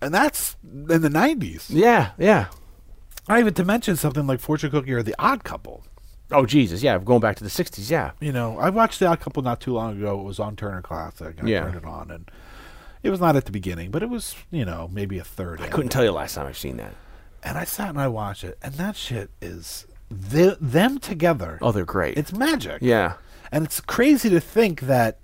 and 0.00 0.14
that's 0.14 0.56
in 0.64 1.02
the 1.02 1.08
'90s. 1.08 1.66
Yeah, 1.68 2.12
yeah. 2.18 2.46
Not 3.28 3.40
even 3.40 3.54
to 3.54 3.64
mention 3.64 3.96
something 3.96 4.26
like 4.26 4.40
Fortune 4.40 4.70
Cookie 4.70 4.92
or 4.92 5.02
The 5.02 5.14
Odd 5.18 5.42
Couple. 5.44 5.84
Oh 6.30 6.46
Jesus, 6.46 6.82
yeah. 6.82 6.98
Going 6.98 7.20
back 7.20 7.36
to 7.36 7.44
the 7.44 7.50
'60s, 7.50 7.90
yeah. 7.90 8.12
You 8.20 8.32
know, 8.32 8.58
I 8.58 8.70
watched 8.70 9.00
The 9.00 9.06
Odd 9.06 9.18
Couple 9.20 9.42
not 9.42 9.60
too 9.60 9.72
long 9.74 9.96
ago. 9.98 10.20
It 10.20 10.24
was 10.24 10.38
on 10.38 10.54
Turner 10.56 10.82
Classic, 10.82 11.34
and 11.38 11.48
Yeah. 11.48 11.60
I 11.60 11.62
turned 11.64 11.76
it 11.78 11.84
on, 11.84 12.10
and 12.12 12.30
it 13.02 13.10
was 13.10 13.20
not 13.20 13.36
at 13.36 13.44
the 13.46 13.52
beginning, 13.52 13.90
but 13.90 14.02
it 14.02 14.08
was, 14.08 14.34
you 14.50 14.64
know, 14.64 14.88
maybe 14.92 15.18
a 15.18 15.24
third. 15.24 15.60
I 15.60 15.68
couldn't 15.68 15.90
tell 15.90 16.04
you 16.04 16.12
last 16.12 16.34
time 16.34 16.46
I've 16.46 16.58
seen 16.58 16.76
that. 16.78 16.94
And 17.42 17.58
I 17.58 17.64
sat 17.64 17.88
and 17.90 18.00
I 18.00 18.08
watched 18.08 18.44
it, 18.44 18.56
and 18.62 18.74
that 18.74 18.94
shit 18.96 19.30
is 19.40 19.86
the, 20.10 20.56
them 20.60 20.98
together. 20.98 21.58
Oh, 21.60 21.72
they're 21.72 21.84
great. 21.84 22.16
It's 22.16 22.32
magic. 22.32 22.78
yeah. 22.82 23.14
And 23.50 23.64
it's 23.66 23.80
crazy 23.80 24.30
to 24.30 24.40
think 24.40 24.82
that, 24.82 25.18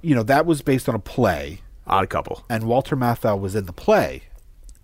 you 0.00 0.14
know, 0.14 0.24
that 0.24 0.44
was 0.44 0.60
based 0.62 0.88
on 0.88 0.94
a 0.96 0.98
play, 0.98 1.60
Odd 1.86 2.08
couple 2.10 2.44
and 2.50 2.64
Walter 2.64 2.96
Matthau 2.96 3.38
was 3.38 3.54
in 3.54 3.66
the 3.66 3.72
play, 3.72 4.22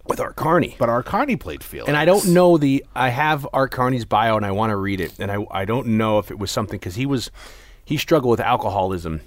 with 0.06 0.20
Art 0.20 0.36
Carney. 0.36 0.76
but 0.78 0.88
Art 0.88 1.04
Carney 1.06 1.34
played 1.36 1.64
Felix. 1.64 1.88
And 1.88 1.96
I 1.96 2.04
don't 2.04 2.28
know 2.28 2.56
the. 2.56 2.84
I 2.94 3.08
have 3.08 3.46
Art 3.52 3.72
Carney's 3.72 4.04
bio, 4.04 4.36
and 4.36 4.46
I 4.46 4.52
want 4.52 4.70
to 4.70 4.76
read 4.76 5.00
it. 5.00 5.18
And 5.18 5.30
I 5.32 5.44
I 5.50 5.64
don't 5.64 5.86
know 5.88 6.18
if 6.20 6.30
it 6.30 6.38
was 6.38 6.50
something 6.50 6.78
because 6.78 6.94
he 6.94 7.06
was 7.06 7.30
he 7.84 7.96
struggled 7.96 8.30
with 8.30 8.40
alcoholism 8.40 9.20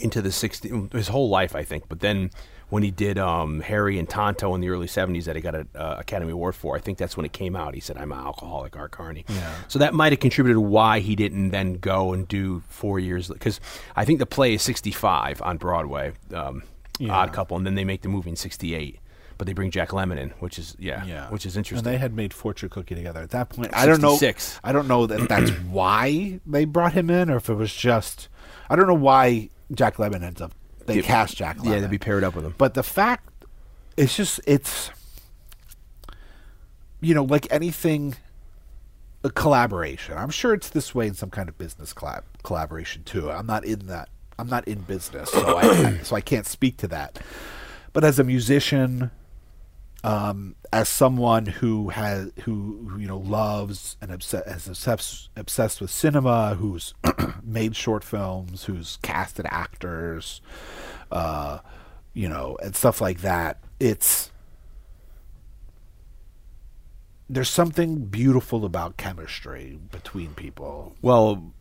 into 0.00 0.22
the 0.22 0.32
60 0.32 0.88
his 0.92 1.08
whole 1.08 1.28
life, 1.28 1.54
I 1.54 1.64
think. 1.64 1.88
But 1.88 2.00
then 2.00 2.30
when 2.70 2.82
he 2.82 2.90
did 2.90 3.18
um, 3.18 3.60
Harry 3.60 3.98
and 3.98 4.08
Tonto 4.08 4.54
in 4.54 4.60
the 4.60 4.68
early 4.68 4.86
70s 4.86 5.24
that 5.24 5.36
he 5.36 5.40
got 5.42 5.54
an 5.54 5.68
uh, 5.74 5.96
Academy 5.98 6.32
Award 6.32 6.54
for, 6.54 6.76
I 6.76 6.80
think 6.80 6.98
that's 6.98 7.16
when 7.16 7.24
it 7.24 7.32
came 7.32 7.56
out. 7.56 7.74
He 7.74 7.80
said, 7.80 7.96
"I'm 7.96 8.12
an 8.12 8.18
alcoholic, 8.18 8.76
Art 8.76 8.90
Carney." 8.90 9.24
Yeah. 9.28 9.54
So 9.68 9.78
that 9.78 9.94
might 9.94 10.12
have 10.12 10.20
contributed 10.20 10.56
to 10.56 10.60
why 10.60 11.00
he 11.00 11.16
didn't 11.16 11.50
then 11.50 11.74
go 11.74 12.12
and 12.12 12.28
do 12.28 12.62
four 12.68 12.98
years 12.98 13.28
because 13.28 13.60
I 13.96 14.04
think 14.04 14.18
the 14.18 14.26
play 14.26 14.54
is 14.54 14.62
65 14.62 15.40
on 15.42 15.56
Broadway, 15.56 16.12
um, 16.34 16.62
Odd 17.08 17.32
Couple, 17.32 17.56
and 17.56 17.64
then 17.66 17.74
they 17.74 17.84
make 17.84 18.02
the 18.02 18.08
movie 18.08 18.30
in 18.30 18.36
68. 18.36 18.98
But 19.38 19.46
they 19.46 19.52
bring 19.52 19.70
Jack 19.70 19.90
Lemmon 19.90 20.18
in, 20.18 20.30
which 20.40 20.58
is 20.58 20.74
yeah, 20.80 21.04
Yeah, 21.04 21.30
which 21.30 21.46
is 21.46 21.56
And 21.56 21.64
interesting. 21.64 21.88
they 21.90 21.96
had 21.96 22.12
made 22.12 22.34
Fortune 22.34 22.70
Cookie 22.70 22.96
together 22.96 23.20
at 23.22 23.30
that 23.30 23.50
point. 23.50 23.70
I 23.72 23.86
don't 23.86 24.00
know. 24.02 24.16
66. 24.16 24.58
I 24.64 24.72
don't 24.72 24.88
know 24.88 25.06
that 25.06 25.28
that's 25.28 25.50
why 25.70 26.40
they 26.44 26.64
brought 26.64 26.94
him 26.94 27.08
in, 27.08 27.30
or 27.30 27.36
if 27.36 27.48
it 27.48 27.54
was 27.54 27.72
just. 27.72 28.28
I 28.68 28.74
don't 28.74 28.88
know 28.88 28.94
why 28.94 29.50
Jack 29.74 29.96
Lemmon 29.96 30.22
ends 30.22 30.40
up. 30.40 30.52
They 30.86 30.96
Yeah, 30.96 31.02
cast 31.02 31.36
Jack 31.36 31.58
Lemmon. 31.58 31.70
Yeah, 31.72 31.80
they'd 31.80 31.90
be 31.90 31.98
paired 31.98 32.24
up 32.24 32.34
with 32.34 32.44
him. 32.44 32.54
But 32.56 32.74
the 32.74 32.82
fact, 32.82 33.28
it's 33.96 34.16
just 34.16 34.40
it's. 34.46 34.90
You 37.00 37.14
know, 37.14 37.24
like 37.24 37.46
anything. 37.50 38.16
A 39.24 39.30
collaboration. 39.30 40.16
I'm 40.16 40.30
sure 40.30 40.54
it's 40.54 40.70
this 40.70 40.94
way 40.94 41.08
in 41.08 41.14
some 41.14 41.28
kind 41.30 41.48
of 41.48 41.58
business 41.58 41.92
collab- 41.92 42.22
collaboration 42.44 43.02
too. 43.02 43.30
I'm 43.30 43.46
not 43.46 43.64
in 43.64 43.86
that. 43.88 44.08
I'm 44.38 44.48
not 44.48 44.66
in 44.68 44.80
business, 44.82 45.30
so 45.32 45.56
I 45.58 45.98
so 46.04 46.14
I 46.14 46.20
can't 46.20 46.46
speak 46.46 46.76
to 46.78 46.88
that. 46.88 47.18
But 47.92 48.04
as 48.04 48.20
a 48.20 48.24
musician, 48.24 49.10
um, 50.04 50.54
as 50.72 50.88
someone 50.88 51.46
who 51.46 51.88
has 51.88 52.30
who, 52.44 52.88
who 52.90 52.98
you 52.98 53.08
know 53.08 53.18
loves 53.18 53.96
and 54.00 54.12
obsessed, 54.12 54.46
is 54.46 54.68
obsessed 54.68 55.28
obsessed 55.36 55.80
with 55.80 55.90
cinema, 55.90 56.54
who's 56.54 56.94
made 57.42 57.74
short 57.74 58.04
films, 58.04 58.64
who's 58.64 58.98
casted 59.02 59.46
actors, 59.50 60.40
uh, 61.10 61.58
you 62.14 62.28
know, 62.28 62.56
and 62.62 62.76
stuff 62.76 63.00
like 63.00 63.22
that. 63.22 63.58
It's 63.80 64.30
there's 67.30 67.50
something 67.50 68.06
beautiful 68.06 68.64
about 68.64 68.96
chemistry 68.96 69.78
between 69.92 70.34
people. 70.34 70.96
Well, 71.02 71.52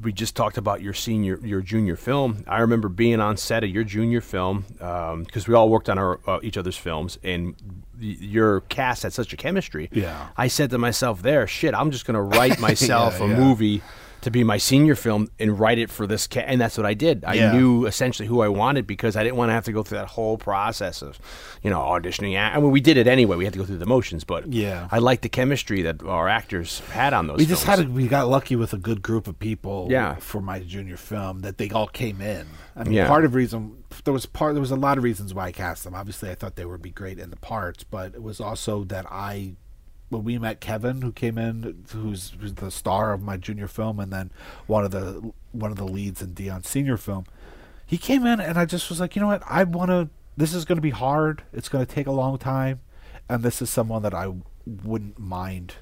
we 0.00 0.12
just 0.12 0.36
talked 0.36 0.56
about 0.58 0.80
your 0.80 0.94
senior, 0.94 1.40
your 1.42 1.60
junior 1.60 1.96
film. 1.96 2.44
I 2.46 2.60
remember 2.60 2.88
being 2.88 3.20
on 3.20 3.36
set 3.36 3.64
of 3.64 3.70
your 3.70 3.82
junior 3.84 4.20
film 4.20 4.64
because 4.78 5.48
we 5.48 5.54
all 5.54 5.68
worked 5.68 5.88
on 5.88 5.98
our 5.98 6.20
uh, 6.26 6.38
each 6.42 6.56
other's 6.56 6.76
films, 6.76 7.18
and 7.24 7.54
your 7.98 8.60
cast 8.62 9.02
had 9.02 9.12
such 9.12 9.32
a 9.32 9.36
chemistry. 9.36 9.88
Yeah. 9.92 10.28
I 10.36 10.46
said 10.46 10.70
to 10.70 10.78
myself, 10.78 11.22
"There, 11.22 11.46
shit, 11.48 11.74
I'm 11.74 11.90
just 11.90 12.06
gonna 12.06 12.22
write 12.22 12.60
myself 12.68 13.18
Yeah, 13.18 13.26
a 13.26 13.28
yeah. 13.30 13.36
movie." 13.38 13.82
To 14.22 14.32
be 14.32 14.42
my 14.42 14.58
senior 14.58 14.96
film 14.96 15.28
and 15.38 15.58
write 15.60 15.78
it 15.78 15.90
for 15.90 16.04
this, 16.06 16.26
ca- 16.26 16.40
and 16.40 16.60
that's 16.60 16.76
what 16.76 16.84
I 16.84 16.92
did. 16.94 17.24
I 17.24 17.34
Yeah. 17.34 17.52
knew 17.52 17.86
essentially 17.86 18.26
who 18.26 18.40
I 18.40 18.48
wanted 18.48 18.84
because 18.86 19.14
I 19.16 19.22
didn't 19.22 19.36
want 19.36 19.50
to 19.50 19.52
have 19.52 19.64
to 19.66 19.72
go 19.72 19.84
through 19.84 19.98
that 19.98 20.08
whole 20.08 20.36
process 20.36 21.02
of, 21.02 21.20
you 21.62 21.70
know, 21.70 21.78
auditioning. 21.78 22.36
I 22.36 22.58
mean, 22.58 22.72
we 22.72 22.80
did 22.80 22.96
it 22.96 23.06
anyway. 23.06 23.36
We 23.36 23.44
had 23.44 23.52
to 23.52 23.58
go 23.60 23.64
through 23.64 23.78
the 23.78 23.86
motions, 23.86 24.24
but 24.24 24.52
Yeah. 24.52 24.88
I 24.90 24.98
liked 24.98 25.22
the 25.22 25.28
chemistry 25.28 25.82
that 25.82 26.02
our 26.02 26.28
actors 26.28 26.80
had 26.90 27.12
on 27.14 27.28
those. 27.28 27.38
we 27.38 27.46
just 27.46 27.64
had 27.64 27.78
a, 27.78 27.84
we 27.84 28.08
got 28.08 28.28
lucky 28.28 28.56
with 28.56 28.72
a 28.72 28.78
good 28.78 29.02
group 29.02 29.28
of 29.28 29.38
people 29.38 29.86
Yeah. 29.88 30.16
for 30.16 30.40
my 30.40 30.58
junior 30.60 30.96
film 30.96 31.40
that 31.42 31.58
they 31.58 31.70
all 31.70 31.86
came 31.86 32.20
in 32.20 32.46
i 32.76 32.82
mean 32.84 32.94
Yeah. 32.94 33.06
part 33.08 33.24
of 33.24 33.34
reason 33.36 33.84
there 34.04 34.12
was 34.12 34.26
part 34.26 34.54
there 34.54 34.60
was 34.60 34.70
a 34.70 34.76
lot 34.76 34.98
of 34.98 35.04
reasons 35.04 35.32
why 35.32 35.46
i 35.46 35.52
cast 35.52 35.84
them 35.84 35.94
obviously 35.94 36.28
i 36.30 36.34
thought 36.34 36.56
they 36.56 36.64
would 36.64 36.82
be 36.82 36.90
great 36.90 37.18
in 37.18 37.30
the 37.30 37.36
parts 37.36 37.82
but 37.84 38.14
it 38.14 38.22
was 38.22 38.40
also 38.40 38.84
that 38.84 39.06
i 39.10 39.54
when 40.08 40.24
we 40.24 40.38
met 40.38 40.60
kevin 40.60 41.02
who 41.02 41.12
came 41.12 41.38
in 41.38 41.84
who's, 41.92 42.32
who's 42.40 42.54
the 42.54 42.70
star 42.70 43.12
of 43.12 43.22
my 43.22 43.36
junior 43.36 43.68
film 43.68 44.00
and 44.00 44.12
then 44.12 44.30
one 44.66 44.84
of 44.84 44.90
the 44.90 45.32
one 45.52 45.70
of 45.70 45.76
the 45.76 45.84
leads 45.84 46.22
in 46.22 46.34
dion's 46.34 46.68
senior 46.68 46.96
film 46.96 47.24
he 47.86 47.98
came 47.98 48.26
in 48.26 48.40
and 48.40 48.58
i 48.58 48.64
just 48.64 48.88
was 48.88 49.00
like 49.00 49.16
you 49.16 49.22
know 49.22 49.28
what? 49.28 49.42
I 49.46 49.64
want 49.64 49.90
to 49.90 50.08
this 50.38 50.54
is 50.54 50.64
going 50.64 50.76
to 50.76 50.82
be 50.82 50.90
hard. 50.90 51.42
It's 51.52 51.68
going 51.68 51.84
to 51.84 51.92
take 51.92 52.06
a 52.06 52.12
long 52.12 52.38
time. 52.38 52.80
And 53.28 53.42
this 53.42 53.60
is 53.60 53.68
someone 53.68 54.02
that 54.02 54.14
i 54.14 54.32
wouldn't 54.64 55.18
mind 55.18 55.74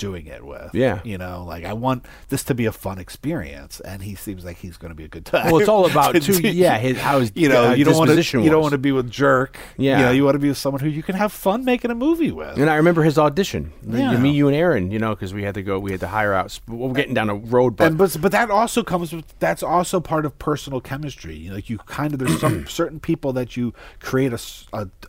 doing 0.00 0.26
it 0.26 0.44
with. 0.44 0.70
Yeah. 0.72 1.00
You 1.04 1.18
know, 1.18 1.44
like 1.44 1.64
I 1.64 1.74
want 1.74 2.06
this 2.30 2.42
to 2.44 2.54
be 2.54 2.64
a 2.64 2.72
fun 2.72 2.98
experience, 2.98 3.78
and 3.80 4.02
he 4.02 4.16
seems 4.16 4.44
like 4.44 4.56
he's 4.56 4.76
going 4.78 4.88
to 4.88 4.94
be 4.96 5.04
a 5.04 5.08
good 5.08 5.26
time. 5.26 5.52
Well, 5.52 5.60
it's 5.60 5.68
all 5.68 5.86
about 5.90 6.20
too. 6.20 6.40
Yeah, 6.40 6.78
his, 6.78 6.98
how 6.98 7.20
his 7.20 7.30
you 7.34 7.48
know, 7.48 7.70
uh, 7.70 7.74
you 7.74 7.84
don't 7.84 7.96
want 7.96 8.10
to 8.10 8.40
you 8.40 8.50
don't 8.50 8.62
want 8.62 8.72
to 8.72 8.78
be 8.78 8.90
with 8.90 9.10
jerk. 9.10 9.58
Yeah. 9.76 9.98
You 9.98 10.04
know, 10.06 10.10
you 10.10 10.24
want 10.24 10.34
to 10.34 10.40
be 10.40 10.48
with 10.48 10.58
someone 10.58 10.80
who 10.80 10.88
you 10.88 11.02
can 11.02 11.14
have 11.14 11.32
fun 11.32 11.64
making 11.64 11.90
a 11.90 11.94
movie 11.94 12.32
with. 12.32 12.58
And 12.58 12.68
I 12.68 12.76
remember 12.76 13.02
his 13.02 13.18
audition. 13.18 13.72
Yeah. 13.86 14.16
Me, 14.18 14.32
you, 14.32 14.48
and 14.48 14.56
Aaron. 14.56 14.90
You 14.90 14.98
know, 14.98 15.14
because 15.14 15.32
we 15.32 15.44
had 15.44 15.54
to 15.54 15.62
go. 15.62 15.78
We 15.78 15.92
had 15.92 16.00
to 16.00 16.08
hire 16.08 16.32
out. 16.32 16.58
Well, 16.66 16.88
we're 16.88 16.94
getting 16.94 17.14
down 17.14 17.28
a 17.28 17.34
road, 17.34 17.76
but 17.76 17.88
and 17.88 17.98
but 17.98 18.16
but 18.20 18.32
that 18.32 18.50
also 18.50 18.82
comes 18.82 19.12
with 19.12 19.38
that's 19.38 19.62
also 19.62 20.00
part 20.00 20.24
of 20.24 20.38
personal 20.38 20.80
chemistry. 20.80 21.36
You 21.36 21.50
know, 21.50 21.56
like 21.56 21.68
you 21.68 21.78
kind 21.78 22.14
of 22.14 22.18
there's 22.18 22.40
some 22.40 22.66
certain 22.80 23.00
people 23.00 23.34
that 23.34 23.56
you 23.56 23.74
create 24.00 24.32
a 24.32 24.40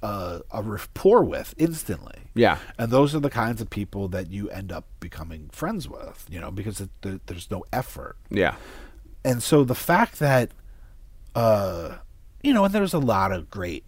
a 0.03 0.61
rapport 0.61 1.23
with 1.23 1.55
instantly. 1.57 2.20
Yeah. 2.33 2.57
and 2.77 2.91
those 2.91 3.13
are 3.13 3.19
the 3.19 3.29
kinds 3.29 3.59
of 3.61 3.69
people 3.69 4.07
that 4.09 4.31
you 4.31 4.49
end 4.49 4.71
up 4.71 4.85
becoming 4.99 5.49
friends 5.51 5.87
with. 5.89 6.25
You 6.29 6.39
know, 6.39 6.51
because 6.51 6.79
it, 6.81 6.89
there, 7.01 7.19
there's 7.25 7.51
no 7.51 7.63
effort. 7.73 8.15
yeah, 8.29 8.55
and 9.23 9.43
so 9.43 9.63
the 9.63 9.75
fact 9.75 10.19
that 10.19 10.51
uh 11.35 11.97
you 12.43 12.53
know 12.53 12.65
and 12.65 12.73
there's 12.73 12.93
a 12.93 12.99
lot 12.99 13.31
of 13.31 13.49
great 13.49 13.83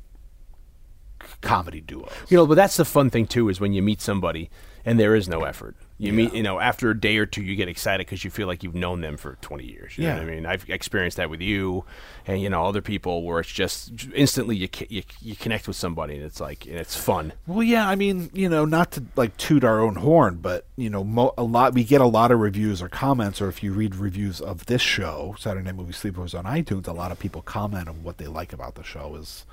comedy 1.42 1.82
duos 1.82 2.10
you 2.30 2.38
know. 2.38 2.46
But 2.46 2.56
that's 2.56 2.78
the 2.78 2.86
fun 2.86 3.10
thing 3.10 3.26
too 3.28 3.50
is 3.50 3.60
when 3.60 3.74
you 3.74 3.82
meet 3.82 4.02
somebody 4.02 4.50
and 4.86 5.00
there 5.00 5.16
is 5.16 5.28
no 5.28 5.44
effort. 5.44 5.76
You 6.04 6.14
meet, 6.14 6.34
you 6.34 6.44
know, 6.44 6.60
after 6.60 6.90
a 6.90 7.00
day 7.00 7.18
or 7.18 7.26
two, 7.26 7.42
you 7.42 7.56
get 7.56 7.68
excited 7.70 8.06
because 8.06 8.24
you 8.24 8.30
feel 8.32 8.48
like 8.48 8.62
you've 8.64 8.76
known 8.76 9.02
them 9.02 9.18
for 9.18 9.38
20 9.42 9.64
years. 9.66 9.98
You 9.98 10.04
know 10.04 10.10
Yeah. 10.10 10.20
what 10.20 10.24
I 10.28 10.36
mean? 10.36 10.46
I've 10.46 10.70
experienced 10.70 11.18
that 11.18 11.30
with 11.30 11.42
you, 11.42 11.86
and 12.28 12.42
you 12.42 12.50
know, 12.50 12.66
other 12.66 12.82
people 12.82 13.24
where 13.24 13.40
it's 13.40 13.52
just 13.52 13.92
instantly 14.14 14.56
you 14.56 14.68
you, 14.90 15.04
you 15.22 15.36
connect 15.36 15.68
with 15.68 15.76
somebody 15.78 16.16
and 16.16 16.24
it's 16.24 16.40
like 16.42 16.66
and 16.66 16.76
it's 16.76 16.96
fun. 16.96 17.34
well 17.48 17.64
yeah 17.64 17.88
i 17.88 17.96
mean 17.96 18.30
you 18.34 18.48
know 18.50 18.66
not 18.66 18.92
to 18.92 19.04
like 19.16 19.36
toot 19.38 19.64
our 19.64 19.80
own 19.80 19.96
horn 19.96 20.36
but 20.42 20.66
you 20.76 20.90
know 20.90 21.04
mo- 21.04 21.34
a 21.38 21.44
lot 21.44 21.74
we 21.74 21.84
get 21.84 22.02
a 22.02 22.06
lot 22.06 22.32
of 22.32 22.40
reviews 22.40 22.82
or 22.82 22.90
comments 22.90 23.42
or 23.42 23.48
if 23.50 23.62
you 23.64 23.72
read 23.74 23.96
reviews 23.96 24.40
of 24.42 24.66
this 24.68 24.82
show 24.82 25.36
saturday 25.40 25.66
night 25.66 25.76
movie 25.76 25.94
sleepovers 25.94 26.38
on 26.38 26.46
itunes 26.46 26.88
a 26.88 26.92
lot 26.94 27.12
of 27.12 27.20
people 27.20 27.42
comment 27.42 27.88
on 27.88 28.04
what 28.04 28.18
they 28.18 28.28
like 28.28 28.52
about 28.54 28.76
the 28.76 28.84
show 28.84 29.16
is 29.16 29.46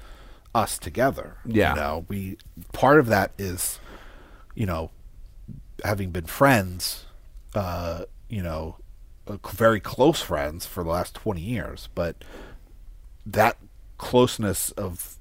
us 0.54 0.78
together 0.78 1.36
Yeah. 1.44 1.70
you 1.74 1.80
know 1.80 2.04
we 2.08 2.36
part 2.72 2.98
of 3.00 3.06
that 3.06 3.32
is 3.38 3.78
you 4.54 4.66
know 4.66 4.90
having 5.84 6.10
been 6.10 6.26
friends 6.26 7.06
uh 7.54 8.04
you 8.28 8.42
know 8.42 8.76
uh, 9.26 9.36
very 9.52 9.80
close 9.80 10.20
friends 10.22 10.66
for 10.66 10.82
the 10.84 10.90
last 10.90 11.14
20 11.14 11.40
years 11.40 11.88
but 11.94 12.16
that 13.26 13.56
closeness 13.98 14.70
of 14.72 15.16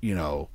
you 0.00 0.14
know 0.14 0.48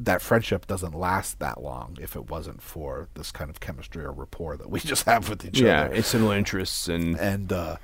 that 0.00 0.20
friendship 0.20 0.66
doesn't 0.66 0.94
last 0.94 1.38
that 1.38 1.62
long 1.62 1.96
if 2.00 2.16
it 2.16 2.28
wasn't 2.28 2.60
for 2.60 3.08
this 3.14 3.30
kind 3.30 3.48
of 3.48 3.60
chemistry 3.60 4.04
or 4.04 4.12
rapport 4.12 4.56
that 4.56 4.70
we 4.70 4.80
just 4.92 5.04
have 5.06 5.28
with 5.28 5.44
each 5.44 5.60
Yeah, 5.60 5.82
other. 5.86 5.94
it's 5.94 6.08
similar 6.08 6.36
interests 6.36 6.88
and 6.88 7.16
and 7.18 7.52
uh 7.52 7.76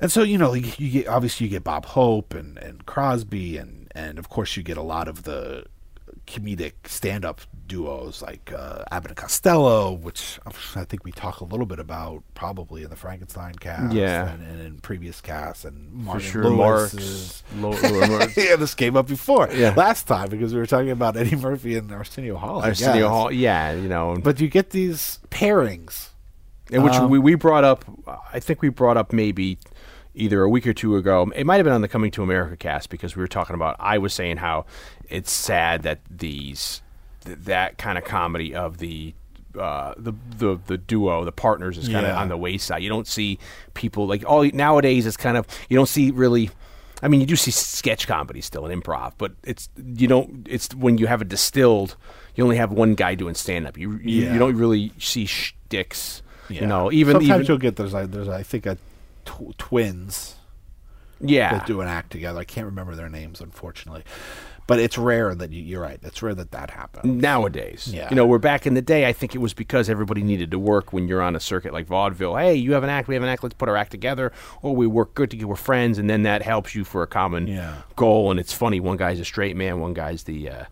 and 0.00 0.10
so 0.12 0.22
you 0.22 0.38
know 0.38 0.54
you, 0.54 0.70
you 0.78 0.90
get 0.90 1.08
obviously 1.08 1.46
you 1.46 1.50
get 1.50 1.64
Bob 1.64 1.86
Hope 1.86 2.34
and 2.34 2.58
and 2.58 2.84
Crosby 2.86 3.56
and 3.56 3.88
and 3.94 4.18
of 4.18 4.28
course 4.28 4.56
you 4.56 4.62
get 4.62 4.76
a 4.76 4.82
lot 4.82 5.08
of 5.08 5.22
the 5.24 5.64
comedic 6.26 6.72
stand-up 6.86 7.40
duos 7.66 8.20
like 8.22 8.52
uh, 8.56 8.84
Abbott 8.90 9.10
and 9.12 9.16
Costello, 9.16 9.92
which 9.92 10.38
I 10.76 10.84
think 10.84 11.04
we 11.04 11.12
talk 11.12 11.40
a 11.40 11.44
little 11.44 11.66
bit 11.66 11.78
about 11.78 12.22
probably 12.34 12.82
in 12.82 12.90
the 12.90 12.96
Frankenstein 12.96 13.54
cast, 13.54 13.92
Yeah. 13.94 14.30
and, 14.32 14.42
and 14.46 14.60
in 14.60 14.78
previous 14.78 15.20
casts, 15.20 15.64
and 15.64 15.90
for 15.90 15.96
Martin 15.96 16.30
sure, 16.30 16.44
Lewis 16.44 17.42
Marks, 17.54 17.82
Lo- 17.82 18.08
Lo- 18.08 18.26
yeah, 18.36 18.56
this 18.56 18.74
came 18.74 18.96
up 18.96 19.06
before 19.06 19.48
Yeah. 19.52 19.74
last 19.76 20.06
time 20.06 20.28
because 20.28 20.52
we 20.52 20.60
were 20.60 20.66
talking 20.66 20.90
about 20.90 21.16
Eddie 21.16 21.36
Murphy 21.36 21.76
and 21.76 21.90
Arsenio 21.92 22.36
Hall. 22.36 22.62
Arsenio. 22.62 23.08
Hall, 23.08 23.32
yeah, 23.32 23.72
you 23.72 23.88
know, 23.88 24.16
But 24.22 24.40
you 24.40 24.48
get 24.48 24.70
these 24.70 25.18
pairings 25.30 26.08
and 26.72 26.82
which 26.82 26.94
Um, 26.94 27.10
we, 27.10 27.18
we 27.18 27.34
brought 27.34 27.64
up. 27.64 27.84
I 28.32 28.40
think 28.40 28.62
we 28.62 28.68
brought 28.70 28.96
up 28.96 29.12
maybe 29.12 29.58
either 30.14 30.42
a 30.42 30.48
week 30.48 30.66
or 30.66 30.72
two 30.72 30.96
ago. 30.96 31.30
It 31.34 31.44
might 31.46 31.56
have 31.56 31.64
been 31.64 31.72
on 31.72 31.80
the 31.82 31.88
Coming 31.88 32.10
to 32.12 32.22
America 32.22 32.56
cast 32.56 32.90
because 32.90 33.16
we 33.16 33.20
were 33.20 33.28
talking 33.28 33.54
about. 33.54 33.76
I 33.78 33.98
was 33.98 34.12
saying 34.14 34.38
how 34.38 34.66
it's 35.08 35.32
sad 35.32 35.82
that 35.82 36.00
these 36.10 36.82
th- 37.24 37.38
that 37.40 37.78
kind 37.78 37.98
of 37.98 38.04
comedy 38.04 38.54
of 38.54 38.78
the. 38.78 39.14
Uh, 39.58 39.94
the 39.96 40.12
the 40.36 40.58
the 40.66 40.76
duo, 40.76 41.24
the 41.24 41.30
partners, 41.30 41.78
is 41.78 41.86
kind 41.88 42.04
of 42.04 42.10
Yeah. 42.10 42.20
on 42.20 42.28
the 42.28 42.36
wayside. 42.36 42.82
You 42.82 42.88
don't 42.88 43.06
see 43.06 43.38
people 43.74 44.04
like 44.08 44.24
all 44.28 44.42
nowadays. 44.52 45.06
It's 45.06 45.16
kind 45.16 45.36
of 45.36 45.46
you 45.68 45.76
don't 45.76 45.88
see 45.88 46.10
really. 46.10 46.50
I 47.04 47.06
mean, 47.06 47.20
you 47.20 47.26
do 47.26 47.36
see 47.36 47.52
sketch 47.52 48.08
comedy 48.08 48.40
still 48.40 48.66
and 48.66 48.82
improv, 48.82 49.12
but 49.16 49.30
it's 49.44 49.68
you 49.76 50.08
don't. 50.08 50.44
It's 50.50 50.74
when 50.74 50.98
you 50.98 51.06
have 51.06 51.20
a 51.20 51.24
distilled. 51.24 51.94
You 52.34 52.42
only 52.42 52.56
have 52.56 52.72
one 52.72 52.96
guy 52.96 53.14
doing 53.14 53.36
stand 53.36 53.68
up. 53.68 53.78
You, 53.78 53.92
you 54.02 54.24
Yeah. 54.24 54.32
you 54.32 54.40
don't 54.40 54.56
really 54.56 54.92
see 54.98 55.24
shticks. 55.24 56.22
Yeah. 56.48 56.62
You 56.62 56.66
know, 56.66 56.90
even 56.90 57.12
sometimes 57.14 57.30
even 57.30 57.46
you'll 57.46 57.58
get 57.58 57.76
there's 57.76 57.92
like 57.92 58.10
there's 58.10 58.28
I 58.28 58.42
think 58.42 58.66
a 58.66 58.76
tw- 59.24 59.56
twins 59.58 60.36
yeah. 61.20 61.52
that 61.58 61.66
do 61.66 61.80
an 61.80 61.88
act 61.88 62.10
together. 62.10 62.40
I 62.40 62.44
can't 62.44 62.66
remember 62.66 62.94
their 62.94 63.08
names 63.08 63.40
unfortunately, 63.40 64.02
but 64.66 64.78
it's 64.78 64.96
rare 64.98 65.34
that 65.34 65.52
you, 65.52 65.62
you're 65.62 65.80
right. 65.80 65.98
It's 66.02 66.22
rare 66.22 66.34
that 66.34 66.50
that 66.52 66.70
happens. 66.70 67.04
nowadays. 67.04 67.88
Yeah. 67.92 68.08
You 68.10 68.16
know, 68.16 68.26
we're 68.26 68.38
back 68.38 68.66
in 68.66 68.74
the 68.74 68.82
day, 68.82 69.06
I 69.06 69.12
think 69.12 69.34
it 69.34 69.38
was 69.38 69.54
because 69.54 69.88
everybody 69.88 70.22
needed 70.22 70.50
to 70.50 70.58
work 70.58 70.92
when 70.92 71.08
you're 71.08 71.22
on 71.22 71.36
a 71.36 71.40
circuit 71.40 71.72
like 71.72 71.86
vaudeville. 71.86 72.36
Hey, 72.36 72.54
you 72.54 72.72
have 72.72 72.82
an 72.84 72.90
act, 72.90 73.08
we 73.08 73.14
have 73.14 73.22
an 73.22 73.28
act, 73.28 73.42
let's 73.42 73.54
put 73.54 73.68
our 73.68 73.76
act 73.76 73.90
together. 73.90 74.32
Or 74.62 74.74
we 74.74 74.86
work 74.86 75.14
good 75.14 75.30
together, 75.30 75.48
we're 75.48 75.56
friends, 75.56 75.98
and 75.98 76.08
then 76.10 76.22
that 76.22 76.42
helps 76.42 76.74
you 76.74 76.84
for 76.84 77.02
a 77.02 77.06
common 77.06 77.46
Yeah. 77.46 77.82
goal. 77.96 78.30
And 78.30 78.40
it's 78.40 78.52
funny, 78.52 78.80
one 78.80 78.96
guy's 78.96 79.20
a 79.20 79.24
straight 79.24 79.56
man, 79.56 79.80
one 79.80 79.94
guy's 79.94 80.24
the. 80.24 80.48
Uh, 80.50 80.64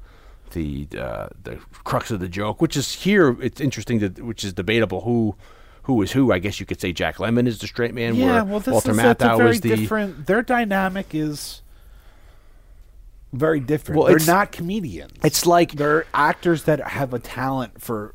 the 0.52 0.86
uh, 0.98 1.28
the 1.44 1.56
crux 1.82 2.10
of 2.10 2.20
the 2.20 2.28
joke, 2.28 2.60
which 2.60 2.76
is 2.76 2.92
here, 2.92 3.40
it's 3.40 3.58
interesting 3.58 4.00
to, 4.00 4.08
which 4.22 4.44
is 4.44 4.52
debatable 4.52 5.00
who 5.00 5.34
who 5.82 6.00
is 6.02 6.12
who. 6.12 6.32
I 6.32 6.38
guess 6.38 6.60
you 6.60 6.66
could 6.66 6.80
say 6.80 6.92
Jack 6.92 7.16
Lemmon 7.16 7.46
is 7.46 7.58
the 7.58 7.66
straight 7.66 7.94
man. 7.94 8.14
yeah, 8.14 8.42
well, 8.42 8.60
this 8.60 8.72
Walter 8.72 8.92
is 8.92 8.96
Matthau 8.96 9.36
very 9.36 9.58
the 9.58 9.76
different. 9.76 10.26
Their 10.26 10.42
dynamic 10.42 11.14
is 11.14 11.62
very 13.32 13.60
different. 13.60 13.98
Well, 13.98 14.08
they're 14.08 14.26
not 14.26 14.52
comedians. 14.52 15.12
It's 15.24 15.46
like 15.46 15.72
they're 15.72 16.06
actors 16.12 16.64
that 16.64 16.80
have 16.80 17.14
a 17.14 17.18
talent 17.18 17.80
for 17.80 18.14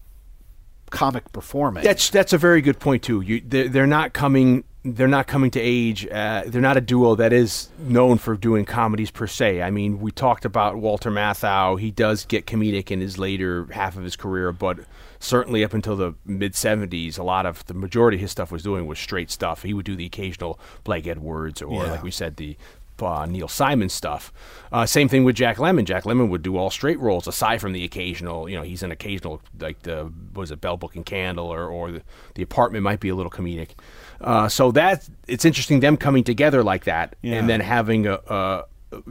comic 0.89 1.32
performance. 1.32 1.86
That's 1.86 2.09
that's 2.09 2.34
a 2.34 2.38
very 2.38 2.61
good 2.61 2.80
point 2.80 3.03
too. 3.03 3.22
You 3.22 3.41
they're, 3.41 3.68
they're 3.68 3.88
not 3.88 4.13
coming 4.13 4.63
they're 4.95 5.07
not 5.07 5.27
coming 5.27 5.51
to 5.51 5.59
age. 5.59 6.07
Uh, 6.07 6.43
they're 6.45 6.61
not 6.61 6.77
a 6.77 6.81
duo 6.81 7.15
that 7.15 7.33
is 7.33 7.69
known 7.79 8.17
for 8.17 8.35
doing 8.35 8.65
comedies 8.65 9.11
per 9.11 9.27
se. 9.27 9.61
I 9.61 9.71
mean, 9.71 9.99
we 9.99 10.11
talked 10.11 10.45
about 10.45 10.77
Walter 10.77 11.11
Matthau. 11.11 11.79
He 11.79 11.91
does 11.91 12.25
get 12.25 12.45
comedic 12.45 12.91
in 12.91 13.01
his 13.01 13.17
later 13.17 13.67
half 13.71 13.97
of 13.97 14.03
his 14.03 14.15
career, 14.15 14.51
but 14.51 14.79
certainly 15.19 15.63
up 15.63 15.73
until 15.73 15.95
the 15.95 16.13
mid 16.25 16.53
'70s, 16.53 17.17
a 17.17 17.23
lot 17.23 17.45
of 17.45 17.65
the 17.65 17.73
majority 17.73 18.17
of 18.17 18.21
his 18.21 18.31
stuff 18.31 18.51
was 18.51 18.63
doing 18.63 18.88
was 18.88 18.99
straight 18.99 19.31
stuff. 19.31 19.63
He 19.63 19.73
would 19.73 19.85
do 19.85 19.95
the 19.95 20.05
occasional 20.05 20.59
Blake 20.83 21.07
Edwards 21.07 21.61
or, 21.61 21.83
Yeah. 21.83 21.91
like 21.91 22.03
we 22.03 22.11
said, 22.11 22.38
the 22.38 22.55
uh, 23.01 23.25
Neil 23.25 23.47
Simon 23.47 23.89
stuff. 23.89 24.31
Uh, 24.71 24.85
same 24.85 25.07
thing 25.07 25.23
with 25.23 25.35
Jack 25.35 25.57
Lemmon. 25.57 25.85
Jack 25.85 26.03
Lemmon 26.03 26.29
would 26.29 26.41
do 26.43 26.57
all 26.57 26.69
straight 26.69 26.99
roles 26.99 27.27
aside 27.27 27.61
from 27.61 27.71
the 27.73 27.83
occasional. 27.83 28.49
You 28.49 28.55
know, 28.57 28.63
he's 28.63 28.83
an 28.83 28.91
occasional 28.91 29.41
like 29.59 29.83
the 29.83 30.11
was 30.33 30.51
it 30.51 30.59
Bell 30.61 30.77
Book 30.77 30.95
and 30.95 31.05
Candle 31.05 31.47
or 31.47 31.65
or 31.67 31.91
the, 31.91 32.01
the 32.35 32.43
apartment 32.43 32.83
might 32.83 32.99
be 32.99 33.09
a 33.09 33.15
little 33.15 33.31
comedic. 33.31 33.71
Uh, 34.19 34.49
so 34.49 34.71
that 34.71 35.07
it's 35.27 35.45
interesting 35.45 35.79
them 35.79 35.95
coming 35.95 36.23
together 36.23 36.63
like 36.63 36.83
that 36.85 37.15
Yeah. 37.21 37.35
and 37.35 37.47
then 37.49 37.59
having 37.61 38.07
a. 38.07 38.65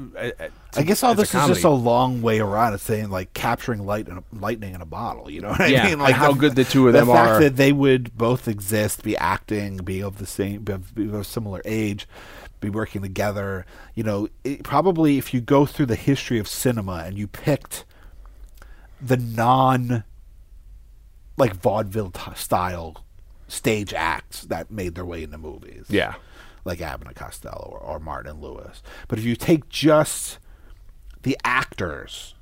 I 0.08 0.82
guess 0.82 1.02
all 1.02 1.14
this 1.14 1.34
is 1.34 1.46
just 1.48 1.64
a 1.64 1.68
long 1.70 2.22
way 2.22 2.38
around. 2.40 2.72
It's 2.74 2.82
saying 2.82 3.10
like 3.10 3.32
capturing 3.34 3.84
light 3.84 4.08
in 4.08 4.18
a, 4.18 4.24
lightning 4.32 4.74
in 4.74 4.80
a 4.80 4.86
bottle. 4.86 5.30
You 5.30 5.42
know 5.42 5.50
what 5.50 5.60
I 5.60 5.66
Yeah, 5.66 5.84
mean? 5.86 5.98
Like 5.98 6.14
how 6.14 6.32
good 6.32 6.54
the 6.56 6.64
two 6.64 6.86
of 6.86 6.92
the 6.94 7.00
them 7.00 7.08
fact 7.08 7.28
are. 7.30 7.40
that 7.40 7.56
they 7.56 7.72
would 7.72 8.16
both 8.16 8.48
exist, 8.48 9.02
be 9.02 9.16
acting, 9.18 9.76
be 9.78 10.02
of 10.02 10.18
the 10.18 10.26
same, 10.26 10.62
be 10.62 10.72
of, 10.72 10.94
be 10.94 11.10
of 11.12 11.26
similar 11.26 11.60
age, 11.66 12.08
be 12.60 12.70
working 12.70 13.02
together. 13.02 13.66
You 13.94 14.02
know, 14.04 14.28
it, 14.44 14.62
probably 14.62 15.18
if 15.18 15.32
you 15.34 15.40
go 15.40 15.66
through 15.66 15.86
the 15.86 15.96
history 15.96 16.38
of 16.38 16.48
cinema 16.48 17.02
and 17.06 17.16
you 17.18 17.26
picked 17.26 17.84
the 19.00 19.16
non 19.16 20.04
like 21.36 21.54
vaudeville 21.54 22.10
t- 22.12 22.30
style 22.34 23.04
stage 23.48 23.92
acts 23.92 24.42
that 24.42 24.70
made 24.70 24.94
their 24.94 25.04
way 25.04 25.22
into 25.22 25.38
movies 25.38 25.84
Yeah. 25.88 26.14
like 26.64 26.80
Abbott 26.80 27.08
and 27.08 27.16
Costello 27.16 27.68
or, 27.72 27.78
or 27.78 28.00
Martin 28.00 28.40
Lewis. 28.40 28.82
But 29.06 29.18
if 29.18 29.24
you 29.24 29.36
take 29.36 29.68
just 29.68 30.38
the 31.22 31.36
actors 31.44 32.34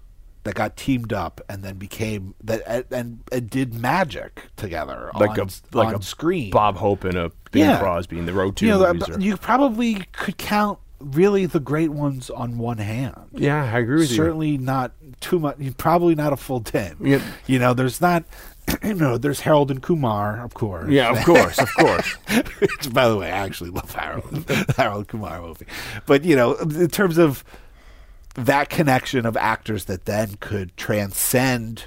that 0.45 0.55
got 0.55 0.77
teamed 0.77 1.13
up 1.13 1.41
and 1.49 1.63
then 1.63 1.77
became 1.77 2.35
that 2.45 2.87
and, 2.91 3.21
and, 3.33 3.51
did 3.51 3.75
magic 3.75 4.43
together 4.57 5.11
Like 5.19 5.39
on, 5.39 5.49
a 5.49 5.77
like 5.77 5.89
on 5.89 5.95
a 5.97 6.03
screen, 6.03 6.51
Bob 6.51 6.77
Hope 6.77 7.05
and 7.05 7.17
a 7.17 7.31
Bing 7.51 7.65
Yeah. 7.65 7.79
Crosby 7.79 8.19
in 8.19 8.27
the 8.27 8.33
Road 8.33 8.57
to 8.57 8.67
you 8.67 8.73
know, 8.73 8.95
you 9.19 9.37
probably 9.37 10.07
could 10.13 10.39
count 10.39 10.79
really 11.01 11.47
the 11.47 11.61
great 11.61 11.91
ones 11.91 12.31
on 12.31 12.59
one 12.59 12.79
hand. 12.79 13.15
yeah, 13.33 13.65
I 13.65 13.79
agree 13.79 14.01
with 14.01 14.11
you. 14.11 14.17
Certainly 14.17 14.59
not 14.59 14.93
too 15.21 15.39
much. 15.39 15.57
Probably 15.77 16.15
not 16.15 16.33
a 16.33 16.37
full 16.37 16.61
ten. 16.61 16.97
Yeah. 17.01 17.21
You 17.47 17.59
know, 17.59 17.75
there's 17.75 18.01
not. 18.01 18.25
You 18.83 18.95
know, 18.95 19.19
there's 19.19 19.41
Harold 19.41 19.71
and 19.71 19.83
Kumar, 19.83 20.43
of 20.43 20.55
course. 20.55 20.89
Yeah, 20.91 21.11
of 21.11 21.23
course, 21.27 21.59
of 21.59 21.69
course. 21.79 22.11
Which, 22.61 22.93
by 22.95 23.09
the 23.09 23.17
way, 23.17 23.27
I 23.27 23.37
actually 23.45 23.69
love 23.69 23.95
Harold, 23.95 24.51
Harold 24.77 25.09
Kumar 25.09 25.43
movie. 25.43 25.67
But 26.07 26.25
you 26.25 26.35
know, 26.35 26.55
in 26.55 26.89
terms 26.89 27.19
of 27.19 27.45
that 28.35 28.69
connection 28.69 29.27
of 29.27 29.37
actors 29.37 29.85
that 29.87 30.05
then 30.05 30.37
could 30.41 30.77
transcend 30.77 31.87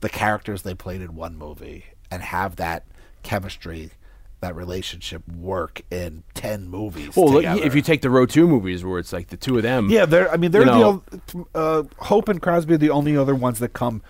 the 0.00 0.08
characters 0.08 0.62
they 0.62 0.74
played 0.74 1.00
in 1.00 1.14
one 1.14 1.36
movie 1.36 1.84
and 2.10 2.22
have 2.22 2.56
that 2.56 2.84
chemistry, 3.22 3.90
that 4.40 4.54
relationship 4.54 5.26
work 5.28 5.82
in 5.90 6.22
ten 6.34 6.68
movies. 6.68 7.16
Well, 7.16 7.32
together. 7.34 7.62
if 7.62 7.74
you 7.74 7.82
take 7.82 8.02
the 8.02 8.10
row 8.10 8.26
Two 8.26 8.46
movies, 8.46 8.84
where 8.84 8.98
it's 8.98 9.12
like 9.12 9.28
the 9.28 9.36
two 9.36 9.56
of 9.56 9.62
them. 9.62 9.88
yeah, 9.90 10.04
they're. 10.06 10.30
I 10.30 10.36
mean, 10.36 10.50
they're 10.50 10.62
You 10.62 10.66
know- 10.66 11.02
the 11.10 11.44
uh, 11.54 11.82
Hope 12.04 12.28
and 12.28 12.40
Crosby 12.40 12.74
are 12.74 12.78
the 12.78 12.90
only 12.90 13.16
other 13.16 13.34
ones 13.34 13.58
that 13.58 13.72
come 13.72 14.02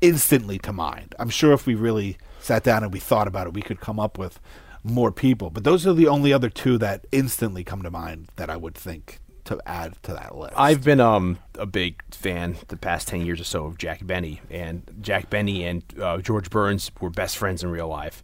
instantly 0.00 0.58
to 0.60 0.72
mind. 0.72 1.14
I'm 1.18 1.28
sure 1.28 1.52
if 1.52 1.66
we 1.66 1.74
really 1.74 2.16
sat 2.40 2.64
down 2.64 2.82
and 2.82 2.92
we 2.92 3.00
thought 3.00 3.28
about 3.28 3.46
it, 3.46 3.52
we 3.52 3.62
could 3.62 3.80
come 3.80 4.00
up 4.00 4.16
with 4.18 4.40
more 4.82 5.12
people. 5.12 5.50
But 5.50 5.64
those 5.64 5.86
are 5.86 5.92
the 5.92 6.08
only 6.08 6.32
other 6.32 6.48
two 6.48 6.78
that 6.78 7.04
instantly 7.12 7.64
come 7.64 7.82
to 7.82 7.90
mind 7.90 8.28
that 8.36 8.48
I 8.48 8.56
would 8.56 8.74
think 8.74 9.20
to 9.50 9.68
add 9.68 9.94
to 10.04 10.14
that 10.14 10.36
list. 10.36 10.54
I've 10.56 10.82
been 10.82 11.00
um, 11.00 11.38
a 11.58 11.66
big 11.66 12.02
fan 12.14 12.56
the 12.68 12.76
past 12.76 13.08
10 13.08 13.26
years 13.26 13.40
or 13.40 13.44
so 13.44 13.66
of 13.66 13.78
Jack 13.78 14.04
Benny. 14.06 14.40
And 14.50 14.82
Jack 15.00 15.28
Benny 15.30 15.64
and 15.64 15.82
uh, 16.00 16.18
George 16.18 16.50
Burns 16.50 16.90
were 17.00 17.10
best 17.10 17.36
friends 17.36 17.62
in 17.62 17.70
real 17.70 17.88
life. 17.88 18.22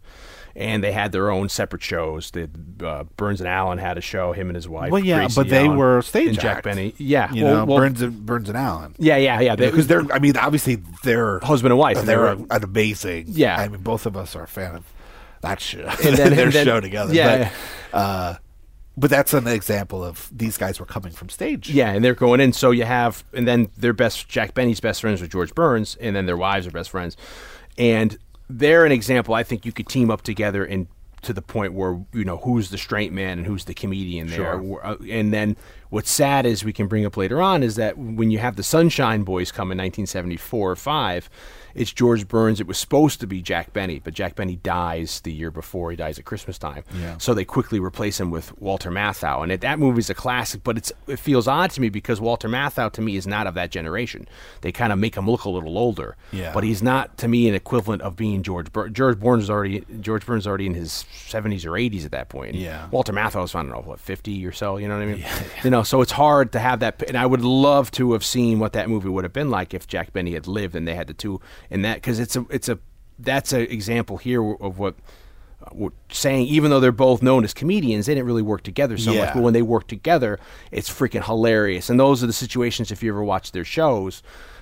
And 0.55 0.83
they 0.83 0.91
had 0.91 1.11
their 1.11 1.29
own 1.29 1.49
separate 1.49 1.83
shows. 1.83 2.31
The 2.31 2.49
uh, 2.83 3.03
Burns 3.15 3.41
and 3.41 3.47
Allen 3.47 3.77
had 3.77 3.97
a 3.99 4.01
show, 4.01 4.33
him 4.33 4.47
and 4.49 4.55
his 4.55 4.67
wife. 4.67 4.91
well, 4.91 5.03
yeah, 5.03 5.17
Gracie 5.19 5.35
but 5.35 5.49
they 5.49 5.65
Allen, 5.67 5.77
were 5.77 6.01
stage 6.01 6.29
and 6.29 6.39
Jack 6.39 6.57
act. 6.57 6.63
Benny. 6.63 6.95
Yeah, 6.97 7.31
you 7.31 7.43
well, 7.43 7.53
know, 7.57 7.65
well, 7.65 7.77
Burns 7.77 8.01
and 8.01 8.25
Burns 8.25 8.49
and 8.49 8.57
Allen. 8.57 8.95
Yeah, 8.97 9.17
yeah, 9.17 9.39
yeah. 9.39 9.55
Because 9.55 9.85
they're. 9.85 10.11
I 10.11 10.17
mean, 10.17 10.35
obviously 10.35 10.81
they're 11.03 11.37
Husband 11.41 11.71
and 11.73 11.77
wife, 11.77 11.97
and 11.99 12.07
They're 12.07 12.33
they 12.35 12.41
were- 12.41 12.47
an 12.49 12.63
amazing. 12.63 13.25
Yeah. 13.27 13.55
I 13.55 13.67
mean, 13.67 13.81
both 13.81 14.07
of 14.07 14.17
us 14.17 14.35
are 14.35 14.43
a 14.43 14.47
fan 14.47 14.75
of 14.77 14.85
that 15.41 15.59
show. 15.59 15.87
And 16.03 16.17
then- 16.17 16.31
their 16.35 16.45
and 16.45 16.53
then- 16.53 16.65
show 16.65 16.79
together. 16.79 17.13
yeah. 17.13 17.51
But, 17.91 17.97
uh, 17.97 18.35
but 18.97 19.09
that's 19.11 19.33
an 19.33 19.47
example 19.47 20.03
of 20.03 20.29
these 20.35 20.57
guys 20.57 20.79
were 20.79 20.85
coming 20.85 21.11
from 21.13 21.29
stage. 21.29 21.69
Yeah, 21.69 21.91
and 21.91 22.03
they're 22.03 22.15
going 22.15 22.39
in. 22.41 22.51
So 22.51 22.71
you 22.71 22.83
have, 22.83 23.23
and 23.31 23.47
then 23.47 23.69
their 23.77 23.93
best, 23.93 24.27
Jack 24.27 24.53
Benny's 24.55 24.79
best 24.79 25.01
friends 25.01 25.21
with 25.21 25.31
George 25.31 25.53
Burns, 25.53 25.95
and 26.01 26.15
then 26.15 26.25
their 26.25 26.37
wives 26.37 26.65
are 26.65 26.71
best 26.71 26.89
friends. 26.89 27.15
And 27.77 28.17
they're 28.49 28.85
an 28.85 28.91
example. 28.91 29.35
I 29.35 29.43
think 29.43 29.65
you 29.65 29.71
could 29.71 29.87
team 29.87 30.09
up 30.09 30.23
together 30.23 30.65
and 30.65 30.87
to 31.23 31.33
the 31.33 31.41
point 31.41 31.73
where 31.73 31.99
you 32.13 32.23
know 32.23 32.37
who's 32.37 32.69
the 32.69 32.77
straight 32.77 33.11
man 33.11 33.39
and 33.39 33.47
who's 33.47 33.65
the 33.65 33.73
comedian 33.73 34.27
there. 34.27 34.37
Sure. 34.37 34.85
Uh, 34.85 34.95
And 35.09 35.33
then 35.33 35.57
what's 35.89 36.11
sad 36.11 36.45
is 36.45 36.63
we 36.63 36.71
can 36.73 36.87
bring 36.87 37.05
up 37.05 37.17
later 37.17 37.41
on 37.41 37.63
is 37.63 37.75
that 37.75 37.97
when 37.97 38.29
you 38.31 38.37
have 38.39 38.55
the 38.55 38.63
Sunshine 38.63 39.23
Boys 39.23 39.51
come 39.51 39.71
in 39.71 39.77
1974 39.79 40.71
or 40.71 40.75
five, 40.75 41.29
it's 41.77 41.93
George 41.93 42.27
Burns. 42.27 42.59
It 42.59 42.67
was 42.67 42.77
supposed 42.77 43.19
to 43.21 43.27
be 43.27 43.41
Jack 43.41 43.71
Benny, 43.71 43.99
but 43.99 44.13
Jack 44.13 44.35
Benny 44.35 44.57
dies 44.57 45.21
the 45.21 45.31
year 45.31 45.51
before. 45.51 45.91
He 45.91 45.97
dies 45.97 46.17
at 46.19 46.25
Christmas 46.25 46.57
time. 46.57 46.83
Yeah. 46.99 47.17
So 47.19 47.33
they 47.33 47.45
quickly 47.45 47.79
replace 47.79 48.19
him 48.19 48.31
with 48.31 48.57
Walter 48.59 48.91
Matthau, 48.91 49.43
and 49.43 49.51
it, 49.51 49.61
that 49.61 49.79
movie's 49.79 50.09
a 50.09 50.13
classic. 50.13 50.63
But 50.63 50.77
it's 50.77 50.91
it 51.07 51.19
feels 51.19 51.47
odd 51.47 51.71
to 51.71 51.81
me 51.81 51.89
because 51.89 52.19
Walter 52.19 52.49
Matthau 52.49 52.91
to 52.93 53.01
me 53.01 53.15
is 53.15 53.27
not 53.27 53.47
of 53.47 53.53
that 53.53 53.71
generation. 53.71 54.27
They 54.61 54.71
kind 54.71 54.91
of 54.91 54.99
make 54.99 55.15
him 55.15 55.29
look 55.29 55.45
a 55.45 55.49
little 55.49 55.77
older. 55.77 56.15
Yeah. 56.31 56.53
But 56.53 56.63
he's 56.63 56.81
not 56.81 57.17
to 57.19 57.27
me 57.27 57.47
an 57.47 57.55
equivalent 57.55 58.01
of 58.01 58.15
being 58.15 58.43
George 58.43 58.71
Burns. 58.73 58.93
George 58.95 59.19
Burns 59.19 59.43
is 59.43 59.49
already 59.49 59.85
George 60.01 60.25
Burns 60.25 60.43
is 60.43 60.47
already 60.47 60.65
in 60.65 60.73
his 60.73 61.05
seventies 61.11 61.65
or 61.65 61.77
eighties 61.77 62.05
at 62.05 62.11
that 62.11 62.29
point. 62.29 62.55
Yeah. 62.55 62.87
Walter 62.89 63.13
Matthau's 63.13 63.53
I 63.53 63.61
don't 63.61 63.71
know 63.71 63.81
what 63.81 63.99
fifty 63.99 64.45
or 64.45 64.51
so. 64.51 64.77
You 64.77 64.87
know 64.87 64.97
what 64.97 65.03
I 65.03 65.13
mean? 65.13 65.25
You 65.63 65.71
know, 65.71 65.83
so 65.83 66.01
it's 66.01 66.11
hard 66.11 66.51
to 66.53 66.59
have 66.59 66.79
that. 66.81 67.01
And 67.07 67.17
I 67.17 67.25
would 67.25 67.41
love 67.41 67.89
to 67.91 68.13
have 68.13 68.23
seen 68.23 68.59
what 68.59 68.73
that 68.73 68.89
movie 68.89 69.09
would 69.09 69.23
have 69.23 69.33
been 69.33 69.49
like 69.49 69.73
if 69.73 69.87
Jack 69.87 70.13
Benny 70.13 70.33
had 70.33 70.47
lived 70.47 70.75
and 70.75 70.87
they 70.87 70.95
had 70.95 71.07
the 71.07 71.13
two 71.13 71.41
in 71.69 71.81
that 71.83 71.95
because 71.95 72.19
it's 72.19 72.35
a 72.35 72.45
it's 72.49 72.69
a 72.69 72.79
that's 73.19 73.53
an 73.53 73.61
example 73.61 74.17
here 74.17 74.43
of 74.43 74.77
what. 74.79 74.95
uh, 75.63 75.69
We're 75.73 75.89
saying 76.11 76.47
even 76.47 76.69
though 76.71 76.79
they're 76.79 76.91
both 76.91 77.21
known 77.23 77.43
as 77.43 77.53
comedians, 77.53 78.05
they 78.05 78.13
didn't 78.13 78.27
really 78.27 78.43
work 78.43 78.61
together 78.63 78.97
so 78.97 79.11
Yeah. 79.11 79.25
much. 79.25 79.33
But 79.33 79.43
when 79.43 79.53
they 79.53 79.63
work 79.63 79.87
together, 79.87 80.39
it's 80.71 80.89
freaking 80.89 81.25
hilarious. 81.25 81.89
And 81.89 81.99
those 81.99 82.23
are 82.23 82.27
the 82.27 82.33
situations. 82.33 82.91
If 82.91 83.01
you 83.01 83.11
ever 83.11 83.23
watch 83.23 83.51
their 83.53 83.65
shows, 83.65 84.21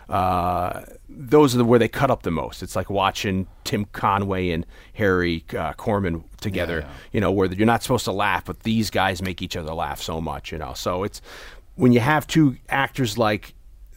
uh, 0.10 0.84
those 1.10 1.54
are 1.54 1.58
the 1.58 1.66
where 1.66 1.80
they 1.80 1.88
cut 1.90 2.12
up 2.12 2.24
the 2.24 2.32
most. 2.32 2.64
It's 2.64 2.76
like 2.76 2.90
watching 2.90 3.48
Tim 3.66 3.86
Conway 3.86 4.52
and 4.52 4.66
Harry 4.94 5.44
uh, 5.50 5.74
Korman 5.74 6.24
together. 6.40 6.82
Yeah. 6.82 6.90
You 7.12 7.22
know, 7.22 7.32
where 7.32 7.52
you're 7.52 7.66
not 7.66 7.82
supposed 7.84 8.06
to 8.06 8.12
laugh, 8.14 8.46
but 8.46 8.62
these 8.62 8.90
guys 8.90 9.22
make 9.22 9.42
each 9.42 9.58
other 9.58 9.74
laugh 9.74 10.02
so 10.02 10.22
much. 10.22 10.52
You 10.52 10.60
know, 10.60 10.74
so 10.76 11.04
it's 11.04 11.22
when 11.76 11.92
you 11.92 12.00
have 12.00 12.26
two 12.28 12.56
actors 12.70 13.18
like 13.18 13.54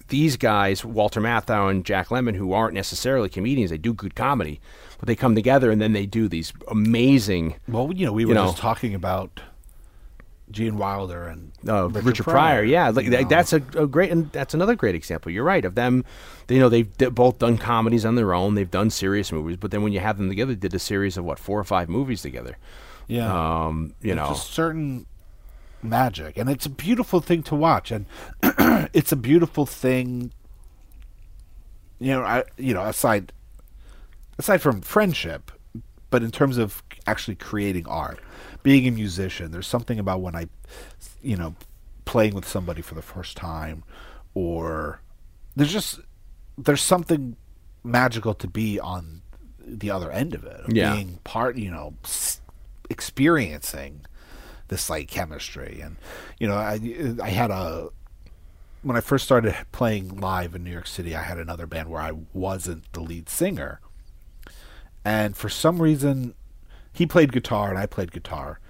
these 0.09 0.37
guys, 0.37 0.85
Walter 0.85 1.21
Matthau 1.21 1.71
and 1.71 1.85
Jack 1.85 2.09
Lemmon, 2.09 2.35
who 2.35 2.53
aren't 2.53 2.75
necessarily 2.75 3.29
comedians, 3.29 3.71
they 3.71 3.79
do 3.79 3.95
good 3.95 4.15
comedy, 4.15 4.61
but 4.99 5.07
they 5.07 5.17
come 5.17 5.35
together 5.35 5.71
and 5.71 5.81
then 5.81 5.93
they 5.93 6.07
do 6.07 6.29
these 6.29 6.53
amazing. 6.69 7.55
Well, 7.69 7.93
you 7.93 8.07
know, 8.07 8.13
we 8.13 8.25
were 8.25 8.35
know. 8.35 8.47
just 8.47 8.59
talking 8.59 8.95
about 8.95 9.41
Gene 10.51 10.79
Wilder 10.79 11.27
and 11.27 11.53
uh, 11.69 11.89
Richard, 11.89 12.25
Pryor. 12.25 12.65
Yeah, 12.65 12.89
like 12.89 13.11
that, 13.11 13.29
that's 13.29 13.53
a, 13.53 13.63
a 13.77 13.87
great, 13.87 14.11
and 14.11 14.33
that's 14.33 14.55
another 14.55 14.75
great 14.75 14.95
example. 14.95 15.31
You're 15.31 15.45
right 15.45 15.65
of 15.65 15.75
them. 15.75 16.05
They, 16.47 16.55
you 16.55 16.61
know, 16.61 16.69
they've 16.71 16.91
both 17.15 17.39
done 17.39 17.59
comedies 17.59 18.05
on 18.05 18.15
their 18.15 18.33
own. 18.33 18.55
They've 18.55 18.71
done 18.71 18.91
serious 18.91 19.31
movies, 19.31 19.59
but 19.59 19.71
then 19.71 19.83
when 19.83 19.93
you 19.93 20.01
have 20.01 20.17
them 20.17 20.29
together, 20.29 20.55
they 20.55 20.61
did 20.61 20.75
a 20.75 20.79
series 20.79 21.17
of 21.17 21.25
what 21.25 21.39
four 21.39 21.59
or 21.61 21.65
five 21.65 21.89
movies 21.89 22.23
together. 22.23 22.57
yeah. 23.09 23.67
Um, 23.67 23.95
you 24.01 24.15
know, 24.15 24.29
just 24.29 24.53
certain 24.53 25.07
magic, 25.83 26.37
and 26.37 26.49
it's 26.51 26.67
a 26.67 26.71
beautiful 26.71 27.21
thing 27.21 27.43
to 27.45 27.55
watch, 27.55 27.91
and 27.91 28.07
it's 28.93 29.13
a 29.13 29.17
beautiful 29.17 29.67
thing. 29.67 30.33
You 31.99 32.13
know, 32.13 32.23
I 32.23 32.45
you 32.57 32.75
know 32.75 32.83
aside 32.85 33.33
aside 34.39 34.59
from 34.63 34.81
friendship, 34.81 35.51
but 36.11 36.23
in 36.23 36.31
terms 36.31 36.59
of 36.59 36.83
actually 37.07 37.35
creating 37.37 37.87
art, 37.87 38.21
being 38.63 38.87
a 38.87 38.91
musician, 38.91 39.51
there's 39.51 39.67
something 39.67 39.99
about 39.99 40.21
when 40.21 40.37
I, 40.37 40.47
you 41.23 41.37
know, 41.37 41.55
playing 42.05 42.35
with 42.35 42.47
somebody 42.47 42.83
for 42.83 42.95
the 42.95 43.03
first 43.03 43.37
time, 43.37 43.83
or 44.35 45.01
there's 45.57 45.73
just 45.73 46.01
there's 46.57 46.83
something 46.83 47.37
magical 47.85 48.35
to 48.35 48.47
be 48.49 48.79
on 48.79 49.23
the 49.61 49.91
other 49.91 50.11
end 50.11 50.35
of 50.35 50.45
it, 50.45 50.61
of 50.67 50.73
Yeah. 50.75 50.95
being 50.95 51.19
part, 51.25 51.57
you 51.57 51.71
know, 51.71 51.95
experiencing 52.91 54.05
this 54.69 54.89
like 54.89 55.09
chemistry, 55.09 55.81
and 55.83 55.97
you 56.39 56.47
know, 56.47 56.57
I 56.57 56.79
I 57.23 57.31
had 57.31 57.51
a 57.51 57.91
when 58.83 58.97
I 58.97 59.01
first 59.01 59.25
started 59.25 59.55
playing 59.73 60.21
live 60.21 60.55
in 60.55 60.65
New 60.65 60.71
York 60.71 60.87
City, 60.87 61.15
I 61.15 61.23
had 61.23 61.39
another 61.39 61.67
band 61.67 61.89
where 61.91 62.01
I 62.01 62.13
wasn't 62.33 62.91
the 62.93 63.01
lead 63.01 63.29
singer. 63.29 63.81
And 65.05 65.37
for 65.37 65.49
some 65.49 65.83
reason, 65.83 66.35
he 66.93 67.07
played 67.07 67.33
guitar 67.33 67.71
and 67.71 67.79
I 67.79 67.87
played 67.87 68.13
guitar. 68.13 68.61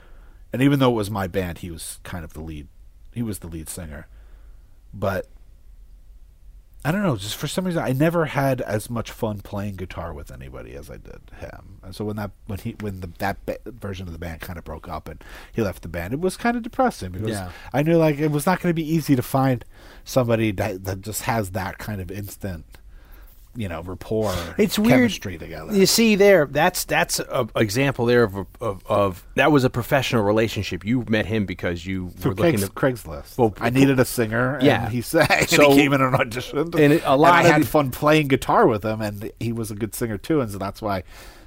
And 0.52 0.62
even 0.62 0.78
though 0.78 0.90
it 0.90 0.94
was 0.94 1.10
my 1.10 1.26
band, 1.26 1.58
he 1.58 1.70
was 1.70 1.98
kind 2.04 2.24
of 2.24 2.32
the 2.32 2.40
lead. 2.40 2.68
He 3.12 3.22
was 3.22 3.40
the 3.40 3.48
lead 3.48 3.68
singer. 3.68 4.06
But 4.94 5.26
I 6.84 6.92
don't 6.92 7.02
know, 7.02 7.16
just 7.16 7.34
for 7.36 7.48
some 7.48 7.64
reason 7.64 7.82
I 7.82 7.90
never 7.92 8.26
had 8.26 8.60
as 8.60 8.88
much 8.88 9.10
fun 9.10 9.40
playing 9.40 9.74
guitar 9.76 10.12
with 10.14 10.30
anybody 10.30 10.74
as 10.74 10.88
I 10.88 10.96
did 10.96 11.20
him. 11.40 11.80
And 11.82 11.94
so 11.94 12.04
when 12.04 12.16
that 12.16 12.30
when 12.46 12.60
he 12.60 12.76
when 12.80 13.00
the 13.00 13.08
that 13.18 13.44
ba- 13.44 13.58
version 13.66 14.06
of 14.06 14.12
the 14.12 14.18
band 14.18 14.40
kind 14.42 14.58
of 14.58 14.64
broke 14.64 14.88
up 14.88 15.08
and 15.08 15.22
he 15.52 15.60
left 15.60 15.82
the 15.82 15.88
band, 15.88 16.14
it 16.14 16.20
was 16.20 16.36
kind 16.36 16.56
of 16.56 16.62
depressing 16.62 17.10
because 17.10 17.30
Yeah. 17.30 17.50
I 17.72 17.82
knew 17.82 17.96
like 17.98 18.18
it 18.18 18.30
was 18.30 18.46
not 18.46 18.60
going 18.60 18.70
to 18.70 18.74
be 18.80 18.88
easy 18.88 19.16
to 19.16 19.22
find 19.22 19.64
somebody 20.04 20.52
that 20.52 20.84
that 20.84 21.00
just 21.00 21.22
has 21.22 21.50
that 21.50 21.78
kind 21.78 22.00
of 22.00 22.12
instant 22.12 22.64
you 23.58 23.68
know 23.68 23.82
rapport 23.82 24.34
it's 24.56 24.78
weird. 24.78 24.92
chemistry 25.00 25.36
together. 25.36 25.74
You 25.74 25.84
see, 25.86 26.14
there, 26.14 26.46
that's 26.46 26.84
that's 26.84 27.18
a 27.18 27.48
example 27.56 28.06
there 28.06 28.22
of, 28.22 28.46
of 28.60 28.86
of 28.86 29.26
that 29.34 29.50
was 29.50 29.64
a 29.64 29.70
professional 29.70 30.22
relationship. 30.22 30.84
You 30.84 31.04
met 31.08 31.26
him 31.26 31.44
because 31.44 31.84
you 31.84 32.10
Through 32.10 32.30
were 32.32 32.36
looking 32.36 32.60
Craigs, 32.72 33.02
to. 33.02 33.08
Craigslist. 33.08 33.36
Well, 33.38 33.54
I 33.60 33.70
needed 33.70 33.98
a 33.98 34.04
singer, 34.04 34.54
and 34.54 34.62
Yeah. 34.62 34.88
he 34.88 35.00
sang. 35.02 35.26
and 35.30 35.48
So- 35.50 35.70
he 35.72 35.76
came 35.76 35.92
in 35.92 36.00
and 36.00 36.14
auditioned, 36.14 36.74
And 36.78 37.02
a 37.04 37.16
lot 37.16 37.32
I 37.34 37.42
of 37.42 37.50
had 37.52 37.62
the- 37.62 37.66
fun 37.66 37.90
playing 37.90 38.28
guitar 38.28 38.66
with 38.68 38.84
him, 38.84 39.00
and 39.00 39.32
he 39.40 39.52
was 39.52 39.70
a 39.70 39.74
good 39.74 39.94
singer 39.94 40.18
too, 40.18 40.40
and 40.40 40.50
so 40.50 40.58
that's 40.58 40.80
why 40.80 41.02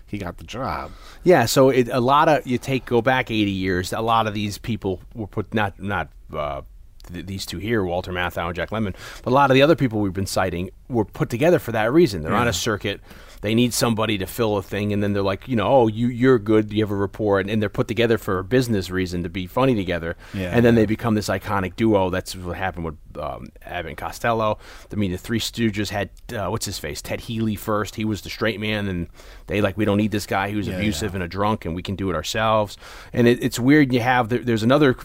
he 0.05 0.17
got 0.17 0.37
the 0.37 0.43
job. 0.43 0.91
Yeah, 1.23 1.45
so 1.45 1.69
it, 1.69 1.87
a 1.87 2.01
lot 2.01 2.27
of 2.27 2.45
you 2.45 2.57
take 2.57 2.85
go 2.85 3.01
back 3.01 3.31
eighty 3.31 3.51
years. 3.51 3.93
A 3.93 4.01
lot 4.01 4.27
of 4.27 4.33
these 4.33 4.57
people 4.57 4.99
were 5.15 5.27
put 5.27 5.53
not 5.53 5.79
not 5.79 6.09
uh, 6.35 6.61
th- 7.01 7.25
these 7.25 7.45
two 7.45 7.57
here, 7.57 7.83
Walter 7.83 8.11
Matthau 8.11 8.47
and 8.47 8.55
Jack 8.55 8.69
Lemmon, 8.69 8.95
but 9.23 9.31
a 9.31 9.33
lot 9.33 9.49
of 9.51 9.55
the 9.55 9.61
other 9.61 9.75
people 9.75 9.99
we've 9.99 10.13
been 10.13 10.25
citing 10.25 10.69
were 10.89 11.05
put 11.05 11.29
together 11.29 11.59
for 11.59 11.71
that 11.71 11.91
reason. 11.93 12.21
They're 12.21 12.35
on 12.35 12.47
a 12.47 12.53
circuit. 12.53 13.01
They 13.41 13.55
need 13.55 13.73
somebody 13.73 14.19
to 14.19 14.27
fill 14.27 14.57
a 14.57 14.61
thing, 14.61 14.93
and 14.93 15.01
then 15.01 15.13
they're 15.13 15.23
like, 15.23 15.47
you 15.47 15.55
know, 15.55 15.67
oh, 15.67 15.87
you 15.87 16.09
you're 16.09 16.37
good. 16.37 16.71
You 16.71 16.83
have 16.83 16.91
a 16.91 16.95
rapport, 16.95 17.39
and, 17.39 17.49
and 17.49 17.59
they're 17.59 17.69
put 17.69 17.87
together 17.87 18.19
for 18.19 18.37
a 18.37 18.43
business 18.43 18.91
reason 18.91 19.23
to 19.23 19.29
be 19.29 19.47
funny 19.47 19.73
together. 19.73 20.15
Yeah. 20.31 20.51
and 20.55 20.63
then 20.63 20.75
they 20.75 20.85
become 20.85 21.15
this 21.15 21.27
iconic 21.27 21.75
duo. 21.75 22.11
That's 22.11 22.35
what 22.35 22.55
happened 22.55 22.85
with 22.85 22.97
um, 23.17 23.47
Abbott 23.63 23.89
and 23.89 23.97
Costello. 23.97 24.59
I 24.91 24.95
mean, 24.95 25.11
the 25.11 25.17
Three 25.17 25.39
Stooges 25.39 25.89
had 25.89 26.11
uh, 26.31 26.49
what's 26.49 26.67
his 26.67 26.77
face, 26.77 27.01
Ted 27.01 27.21
Healy 27.21 27.55
first. 27.55 27.95
He 27.95 28.05
was 28.05 28.21
the 28.21 28.29
straight 28.29 28.59
man, 28.59 28.87
and 28.87 29.07
they 29.47 29.59
like 29.59 29.75
we 29.75 29.85
don't 29.85 29.97
need 29.97 30.11
this 30.11 30.27
guy 30.27 30.51
who's 30.51 30.67
Yeah, 30.67 30.75
abusive 30.75 31.13
yeah. 31.13 31.15
and 31.15 31.23
a 31.23 31.27
drunk, 31.27 31.65
and 31.65 31.73
we 31.73 31.81
can 31.81 31.95
do 31.95 32.11
it 32.11 32.15
ourselves. 32.15 32.77
And 33.11 33.27
it, 33.27 33.43
it's 33.43 33.57
weird. 33.57 33.91
You 33.91 34.01
have 34.01 34.29
there, 34.29 34.39
there's 34.39 34.61
another 34.61 34.95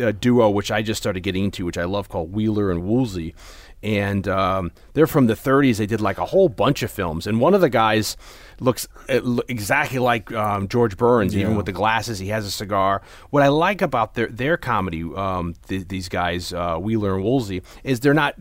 uh, 0.00 0.12
duo 0.12 0.50
which 0.50 0.70
I 0.70 0.82
just 0.82 1.02
started 1.02 1.20
getting 1.20 1.44
into, 1.44 1.64
which 1.64 1.78
I 1.78 1.84
love, 1.84 2.08
called 2.08 2.32
Wheeler 2.32 2.70
and 2.70 2.82
Woolsey. 2.84 3.34
And 3.82 4.26
um, 4.28 4.72
they're 4.94 5.06
from 5.06 5.26
the 5.26 5.34
30s. 5.34 5.76
They 5.76 5.84
did 5.86 6.00
like 6.00 6.16
a 6.16 6.24
whole 6.24 6.48
bunch 6.48 6.82
of 6.82 6.90
films, 6.90 7.26
and 7.26 7.38
one 7.38 7.52
of 7.52 7.60
the 7.60 7.68
guys 7.68 8.16
looks 8.58 8.88
exactly 9.08 9.98
like 9.98 10.32
um, 10.32 10.68
George 10.68 10.96
Burns, 10.96 11.36
even 11.36 11.54
with 11.54 11.66
the 11.66 11.72
glasses. 11.72 12.18
He 12.18 12.28
has 12.28 12.46
a 12.46 12.50
cigar. 12.50 13.02
What 13.28 13.42
I 13.42 13.48
like 13.48 13.82
about 13.82 14.14
their 14.14 14.28
their 14.28 14.56
comedy, 14.56 15.02
um, 15.14 15.54
th- 15.68 15.88
these 15.88 16.08
guys, 16.08 16.52
uh, 16.54 16.78
Wheeler 16.78 17.14
and 17.14 17.22
Woolsey, 17.24 17.62
is 17.82 18.00
they're 18.00 18.14
not 18.14 18.36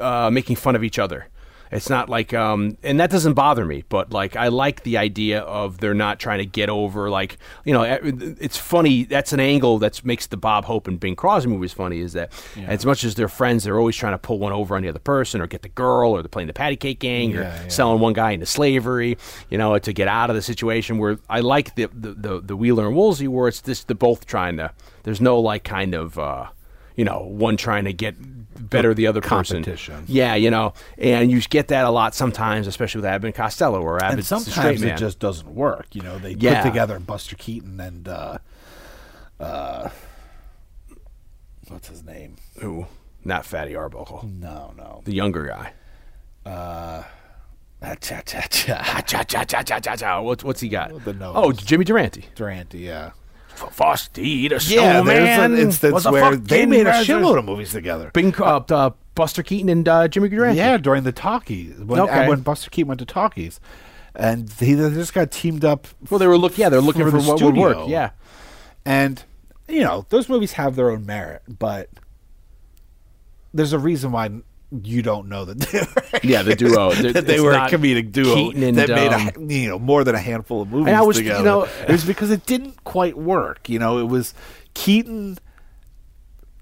uh, 0.00 0.30
making 0.32 0.56
fun 0.56 0.74
of 0.74 0.82
each 0.82 0.98
other. 0.98 1.28
It's 1.74 1.90
not 1.90 2.08
like, 2.08 2.32
um, 2.32 2.78
and 2.84 3.00
that 3.00 3.10
doesn't 3.10 3.34
bother 3.34 3.64
me. 3.64 3.82
But 3.88 4.12
like, 4.12 4.36
I 4.36 4.48
like 4.48 4.84
the 4.84 4.96
idea 4.96 5.40
of 5.40 5.78
they're 5.78 5.92
not 5.92 6.20
trying 6.20 6.38
to 6.38 6.46
get 6.46 6.70
over. 6.70 7.10
Like, 7.10 7.36
you 7.64 7.72
know, 7.74 7.82
it's 7.82 8.56
funny. 8.56 9.04
That's 9.04 9.32
an 9.32 9.40
angle 9.40 9.78
that 9.80 10.04
makes 10.04 10.26
the 10.28 10.36
Bob 10.36 10.64
Hope 10.66 10.86
and 10.86 11.00
Bing 11.00 11.16
Crosby 11.16 11.50
movies 11.50 11.72
funny. 11.72 11.98
Is 11.98 12.12
that 12.12 12.32
as 12.68 12.86
much 12.86 13.02
as 13.02 13.16
they're 13.16 13.28
friends, 13.28 13.64
they're 13.64 13.78
always 13.78 13.96
trying 13.96 14.14
to 14.14 14.18
pull 14.18 14.38
one 14.38 14.52
over 14.52 14.76
on 14.76 14.82
the 14.82 14.88
other 14.88 15.00
person, 15.00 15.40
or 15.40 15.46
get 15.48 15.62
the 15.62 15.68
girl, 15.68 16.12
or 16.12 16.22
they're 16.22 16.28
playing 16.28 16.46
the 16.46 16.52
patty 16.54 16.76
cake 16.76 17.00
gang, 17.00 17.36
or 17.36 17.40
Yeah, 17.42 17.62
yeah. 17.62 17.68
selling 17.68 18.00
one 18.00 18.12
guy 18.12 18.30
into 18.30 18.46
slavery. 18.46 19.18
You 19.50 19.58
know, 19.58 19.76
to 19.76 19.92
get 19.92 20.06
out 20.06 20.30
of 20.30 20.36
the 20.36 20.42
situation. 20.42 20.98
Where 20.98 21.18
I 21.28 21.40
like 21.40 21.74
the 21.74 21.86
the 21.92 22.14
the, 22.14 22.40
the 22.40 22.56
Wheeler 22.56 22.86
and 22.86 22.94
Woolsey, 22.94 23.26
where 23.26 23.48
it's 23.48 23.60
just 23.60 23.88
they're 23.88 23.96
both 23.96 24.26
trying 24.26 24.56
to. 24.58 24.70
There's 25.02 25.20
no 25.20 25.40
like 25.40 25.64
kind 25.64 25.94
of. 25.94 26.18
Uh, 26.18 26.46
you 26.96 27.04
know, 27.04 27.24
one 27.24 27.56
trying 27.56 27.86
to 27.86 27.92
get 27.92 28.14
better 28.58 28.94
the 28.94 29.06
other 29.06 29.20
person. 29.20 29.64
Yeah, 30.06 30.34
you 30.34 30.50
know, 30.50 30.72
and 30.98 31.30
you 31.30 31.40
get 31.42 31.68
that 31.68 31.84
a 31.84 31.90
lot 31.90 32.14
sometimes, 32.14 32.66
especially 32.66 33.00
with 33.00 33.06
Abbott 33.06 33.26
and 33.26 33.34
Costello, 33.34 33.80
or 33.80 34.02
And 34.02 34.18
the 34.18 34.22
straight 34.22 34.44
sometimes 34.44 34.82
it 34.82 34.96
just 34.96 35.18
doesn't 35.18 35.48
work. 35.54 35.86
You 35.94 36.02
know, 36.02 36.18
they 36.18 36.32
Yeah. 36.32 36.62
put 36.62 36.68
together 36.68 36.98
Buster 36.98 37.36
Keaton 37.36 37.80
and 37.80 38.08
uh, 38.08 38.38
uh, 39.40 39.90
what's 41.68 41.88
his 41.88 42.02
name? 42.04 42.36
Ooh, 42.62 42.86
not 43.24 43.44
Fatty 43.44 43.74
Arbuckle, 43.74 44.28
No, 44.32 44.72
no. 44.76 45.02
the 45.04 45.14
younger 45.14 45.46
guy. 45.46 45.72
Ah, 46.46 47.06
cha, 48.00 48.20
cha, 48.22 48.40
cha. 48.42 49.02
Cha, 49.06 49.22
cha, 49.24 49.44
cha, 49.44 49.62
cha, 49.62 49.78
cha, 49.80 49.96
cha. 49.96 50.20
What's 50.22 50.42
what's 50.44 50.60
he 50.60 50.68
got? 50.68 50.90
Oh, 51.20 51.52
Jimmy 51.52 51.84
Durante. 51.84 52.26
Durante, 52.34 52.78
yeah. 52.78 53.10
Frosty 53.54 54.48
the 54.48 54.54
Yeah, 54.68 55.02
Snowman. 55.02 55.54
instance 55.58 55.92
was 55.92 56.06
a 56.06 56.12
where 56.12 56.36
they 56.36 56.66
made 56.66 56.86
a 56.86 56.92
shitload 57.04 57.38
of 57.38 57.44
movies 57.44 57.72
together. 57.72 58.10
Bing, 58.12 58.34
uh, 58.40 58.62
uh, 58.68 58.90
Buster 59.14 59.42
Keaton 59.42 59.68
and 59.68 59.88
uh, 59.88 60.08
Jimmy 60.08 60.28
Durante. 60.28 60.56
Yeah, 60.58 60.76
during 60.76 61.04
the 61.04 61.12
talkies 61.12 61.78
when 61.78 62.00
Okay. 62.00 62.28
when 62.28 62.40
Buster 62.40 62.70
Keaton 62.70 62.88
went 62.88 62.98
to 63.00 63.06
talkies, 63.06 63.60
and 64.14 64.50
he 64.58 64.74
they 64.74 64.90
just 64.90 65.14
got 65.14 65.30
teamed 65.30 65.64
up. 65.64 65.86
Well, 66.10 66.18
they 66.18 66.26
were 66.26 66.36
look. 66.38 66.58
Yeah, 66.58 66.68
they're 66.68 66.80
looking 66.80 67.04
for, 67.04 67.10
the 67.12 67.22
what 67.28 67.40
would 67.42 67.56
work. 67.56 67.88
Yeah. 67.88 68.10
and 68.84 69.22
you 69.68 69.82
know 69.82 70.04
those 70.10 70.28
movies 70.28 70.52
have 70.52 70.74
their 70.76 70.90
own 70.90 71.06
merit, 71.06 71.42
but 71.48 71.88
there's 73.52 73.72
a 73.72 73.78
reason 73.78 74.10
why 74.12 74.30
you 74.82 75.02
don't 75.02 75.28
know 75.28 75.44
that 75.44 75.58
they 75.60 75.80
were, 75.80 76.20
Yeah, 76.24 76.42
the 76.42 76.56
duo. 76.56 76.92
That 77.12 77.26
they 77.26 77.40
were 77.40 77.52
a 77.52 77.68
comedic 77.68 78.10
duo 78.12 78.34
Keaton 78.34 78.74
that 78.74 78.88
made 78.88 79.12
um, 79.12 79.30
a, 79.50 79.52
you 79.54 79.68
know 79.68 79.78
more 79.78 80.02
than 80.04 80.14
a 80.14 80.18
handful 80.20 80.62
of 80.62 80.68
movies 80.70 80.88
And 80.88 80.96
I 80.96 81.02
was- 81.02 81.20
you 81.20 81.28
know- 81.42 81.64
it 81.86 81.90
was 81.90 82.04
because 82.12 82.30
it 82.30 82.44
didn't 82.46 82.82
quite 82.84 83.16
work. 83.16 83.68
You 83.68 83.78
know, 83.78 83.98
it 83.98 84.08
was 84.08 84.34
Keaton. 84.74 85.38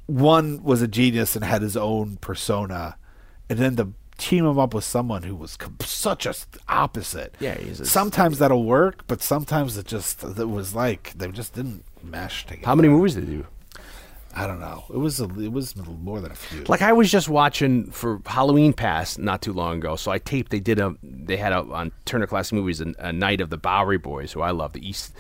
One 0.06 0.62
was 0.62 0.82
a 0.82 0.88
genius 0.88 1.36
and 1.36 1.44
had 1.44 1.62
his 1.62 1.76
own 1.76 2.16
persona, 2.16 2.96
and 3.48 3.58
then 3.58 3.76
to 3.76 3.88
team 4.18 4.44
him 4.44 4.58
up 4.58 4.74
with 4.74 4.84
someone 4.84 5.22
who 5.22 5.34
was 5.34 5.56
com- 5.56 5.76
such 5.80 6.26
a 6.26 6.34
opposite. 6.68 7.34
Yeah, 7.40 7.52
a- 7.54 7.74
sometimes 7.84 8.38
that'll 8.38 8.64
work, 8.64 9.04
but 9.06 9.22
sometimes 9.22 9.78
it 9.78 9.86
just 9.86 10.22
it 10.22 10.48
was 10.50 10.74
like 10.74 11.12
they 11.16 11.28
just 11.28 11.54
didn't 11.54 11.84
mesh 12.02 12.44
together. 12.46 12.66
How 12.66 12.74
many 12.74 12.88
movies 12.88 13.14
did 13.14 13.26
they 13.26 13.32
do? 13.32 13.46
I 14.34 14.46
don't 14.46 14.60
know. 14.60 14.84
It 14.88 14.96
was 14.96 15.20
a, 15.20 15.24
it 15.38 15.52
was 15.52 15.76
more 15.76 16.20
than 16.20 16.32
a 16.32 16.34
few. 16.34 16.64
Like 16.64 16.80
I 16.80 16.92
was 16.92 17.10
just 17.10 17.28
watching 17.28 17.90
for 17.90 18.20
Halloween 18.24 18.72
Pass 18.72 19.18
not 19.18 19.42
too 19.42 19.52
long 19.52 19.78
ago, 19.78 19.96
so 19.96 20.10
I 20.10 20.18
taped. 20.18 20.50
They 20.50 20.60
did 20.60 20.78
a 20.78 20.96
they 21.02 21.36
had 21.36 21.52
a 21.52 21.60
on 21.60 21.92
Turner 22.06 22.26
Classic 22.26 22.54
Movies 22.54 22.80
a, 22.80 22.94
a 22.98 23.12
night 23.12 23.40
of 23.40 23.50
the 23.50 23.58
Bowery 23.58 23.98
Boys, 23.98 24.32
who 24.32 24.40
I 24.40 24.50
love, 24.50 24.72
the 24.72 24.86
East, 24.86 25.14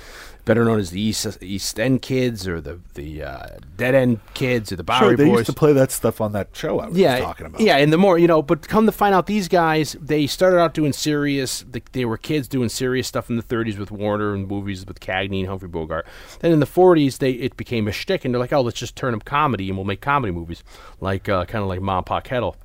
better 0.44 0.64
known 0.64 0.78
as 0.78 0.90
the 0.90 1.00
East 1.00 1.42
East 1.42 1.78
End 1.78 2.02
Kids 2.02 2.48
or 2.48 2.60
the 2.60 2.80
the 2.94 3.22
uh, 3.22 3.46
Dead 3.76 3.94
End 3.94 4.20
Kids 4.34 4.72
or 4.72 4.76
the 4.76 4.84
Bowery 4.84 5.10
sure, 5.10 5.16
they 5.16 5.24
Boys. 5.26 5.38
used 5.38 5.46
to 5.46 5.52
play 5.52 5.72
that 5.72 5.90
stuff 5.90 6.20
on 6.20 6.32
that 6.32 6.48
show 6.52 6.80
I 6.80 6.88
was 6.88 6.98
yeah, 6.98 7.20
talking 7.20 7.46
about. 7.46 7.60
Yeah, 7.60 7.76
and 7.76 7.92
the 7.92 7.98
more 7.98 8.18
you 8.18 8.26
know, 8.26 8.42
but 8.42 8.66
come 8.68 8.86
to 8.86 8.92
find 8.92 9.14
out, 9.14 9.26
these 9.26 9.48
guys 9.48 9.96
they 10.00 10.26
started 10.26 10.58
out 10.58 10.74
doing 10.74 10.92
serious. 10.92 11.64
They, 11.70 11.82
they 11.92 12.04
were 12.04 12.18
kids 12.18 12.48
doing 12.48 12.68
serious 12.68 13.06
stuff 13.06 13.30
in 13.30 13.36
the 13.36 13.42
'30s 13.42 13.78
with 13.78 13.90
Warner 13.90 14.34
and 14.34 14.46
movies 14.48 14.86
with 14.86 15.00
Cagney 15.00 15.40
and 15.40 15.48
Humphrey 15.48 15.68
Bogart. 15.68 16.06
Then 16.40 16.52
in 16.52 16.60
the 16.60 16.66
'40s, 16.66 17.18
they 17.18 17.32
it 17.32 17.56
became 17.56 17.88
a 17.88 17.92
shtick, 17.92 18.24
and 18.24 18.34
they're 18.34 18.40
like, 18.40 18.52
oh, 18.52 18.60
let's 18.60 18.78
just 18.78 18.96
turn 18.96 19.12
them 19.12 19.20
comedy, 19.20 19.68
and 19.68 19.76
we'll 19.76 19.84
make 19.84 20.00
comedy 20.00 20.32
movies, 20.32 20.62
like 21.00 21.28
uh, 21.28 21.44
kind 21.44 21.62
of 21.62 21.68
like 21.68 21.80
Mom 21.80 22.04
Pa 22.04 22.20
Kettle. 22.20 22.56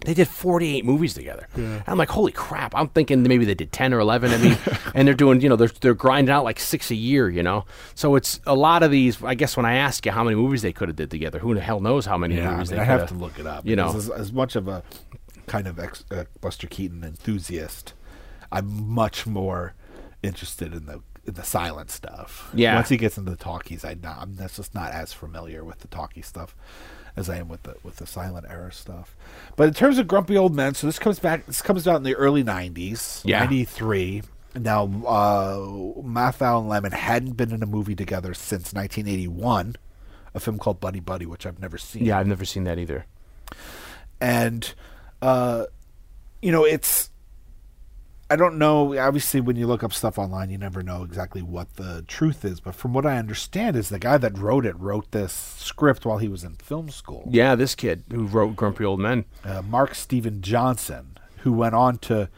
They 0.00 0.14
did 0.14 0.28
48 0.28 0.84
movies 0.84 1.14
together. 1.14 1.48
I'm 1.86 1.96
like, 1.98 2.10
holy 2.10 2.30
crap! 2.30 2.74
I'm 2.74 2.88
thinking 2.88 3.22
maybe 3.22 3.44
they 3.44 3.54
did 3.54 3.72
10 3.72 3.94
or 3.94 3.98
11. 4.00 4.30
I 4.30 4.38
mean, 4.38 4.58
and 4.94 5.08
they're 5.08 5.14
doing, 5.14 5.40
you 5.40 5.48
know, 5.48 5.56
they're 5.56 5.70
they're 5.80 5.94
grinding 5.94 6.32
out 6.32 6.44
like 6.44 6.60
six 6.60 6.90
a 6.90 6.94
year, 6.94 7.28
you 7.30 7.42
know. 7.42 7.64
So 7.94 8.14
it's 8.14 8.38
a 8.46 8.54
lot 8.54 8.82
of 8.82 8.90
these. 8.90 9.22
I 9.22 9.34
guess 9.34 9.56
when 9.56 9.66
I 9.66 9.76
ask 9.76 10.04
you 10.04 10.12
how 10.12 10.22
many 10.22 10.36
movies 10.36 10.62
they 10.62 10.72
could 10.72 10.88
have 10.88 10.96
did 10.96 11.10
together, 11.10 11.38
who 11.38 11.54
the 11.54 11.60
hell 11.60 11.80
knows 11.80 12.04
how 12.06 12.18
many 12.18 12.36
Yeah, 12.36 12.50
I, 12.50 12.52
movies 12.52 12.70
mean, 12.70 12.76
they 12.76 12.82
I 12.82 12.86
have 12.86 13.08
to 13.08 13.14
look 13.14 13.38
it 13.38 13.46
up. 13.46 13.66
You 13.66 13.74
know, 13.74 13.94
as, 13.96 14.10
as 14.10 14.32
much 14.32 14.54
of 14.54 14.68
a 14.68 14.82
kind 15.46 15.66
of 15.66 15.78
ex, 15.78 16.04
uh, 16.10 16.24
Buster 16.40 16.66
Keaton 16.66 17.02
enthusiast, 17.02 17.94
I'm 18.52 18.88
much 18.88 19.26
more 19.26 19.74
interested 20.22 20.74
in 20.74 20.86
the 20.86 21.00
in 21.24 21.34
the 21.34 21.42
silent 21.42 21.90
stuff. 21.90 22.50
Yeah. 22.54 22.74
Once 22.74 22.90
he 22.90 22.96
gets 22.96 23.18
into 23.18 23.30
the 23.30 23.36
talkies, 23.36 23.84
I 23.84 23.96
I'm 24.04 24.36
that's 24.36 24.56
just 24.56 24.74
not 24.74 24.92
as 24.92 25.12
familiar 25.12 25.64
with 25.64 25.80
the 25.80 25.88
talkie 25.88 26.22
stuff 26.22 26.54
as 27.16 27.28
I 27.30 27.36
am 27.38 27.48
with 27.48 27.62
the 27.64 27.76
with 27.82 27.96
the 27.96 28.06
silent 28.06 28.46
era 28.48 28.72
stuff. 28.72 29.16
But 29.56 29.68
in 29.68 29.74
terms 29.74 29.98
of 29.98 30.06
grumpy 30.06 30.36
old 30.36 30.54
men, 30.54 30.74
so 30.74 30.86
this 30.86 30.98
comes 30.98 31.18
back. 31.18 31.46
This 31.46 31.62
comes 31.62 31.88
out 31.88 31.96
in 31.96 32.02
the 32.02 32.14
early 32.14 32.44
'90s, 32.44 33.22
Yeah. 33.24 33.40
'93. 33.40 34.22
Now, 34.54 34.84
uh, 34.84 35.56
Matthau 36.02 36.60
and 36.60 36.70
Lemmon 36.70 36.92
hadn't 36.92 37.32
been 37.36 37.52
in 37.52 37.62
a 37.62 37.66
movie 37.66 37.94
together 37.94 38.32
since 38.32 38.72
1981, 38.72 39.76
a 40.34 40.40
film 40.40 40.58
called 40.58 40.80
Buddy 40.80 41.00
Buddy, 41.00 41.26
which 41.26 41.44
I've 41.44 41.60
never 41.60 41.76
seen 41.76 42.04
Yeah, 42.06 42.18
I've 42.18 42.26
never 42.26 42.44
seen 42.46 42.64
that 42.64 42.78
either. 42.78 43.04
and 44.20 44.72
uh, 45.22 45.64
you 46.42 46.52
know 46.52 46.64
it's 46.64 47.10
i 48.30 48.36
don't 48.36 48.58
know 48.58 48.96
obviously 48.98 49.40
when 49.40 49.56
you 49.56 49.66
look 49.66 49.82
up 49.82 49.92
stuff 49.92 50.18
online 50.18 50.50
you 50.50 50.58
never 50.58 50.82
know 50.82 51.02
exactly 51.04 51.42
what 51.42 51.74
the 51.76 52.04
truth 52.08 52.44
is 52.44 52.60
but 52.60 52.74
from 52.74 52.92
what 52.92 53.06
i 53.06 53.16
understand 53.18 53.76
is 53.76 53.88
the 53.88 53.98
guy 53.98 54.16
that 54.18 54.36
wrote 54.38 54.66
it 54.66 54.78
wrote 54.78 55.10
this 55.12 55.32
script 55.32 56.04
while 56.04 56.18
he 56.18 56.28
was 56.28 56.42
in 56.44 56.54
film 56.54 56.88
school 56.90 57.24
Yeah, 57.30 57.54
this 57.54 57.74
kid 57.74 58.02
who 58.10 58.26
wrote 58.26 58.56
Grumpy 58.56 58.84
Old 58.84 59.00
Men. 59.00 59.24
uh, 59.44 59.62
mark 59.62 59.94
steven 59.94 60.40
johnson 60.42 61.18
who 61.38 61.52
went 61.52 61.74
on 61.74 61.98
to 61.98 62.28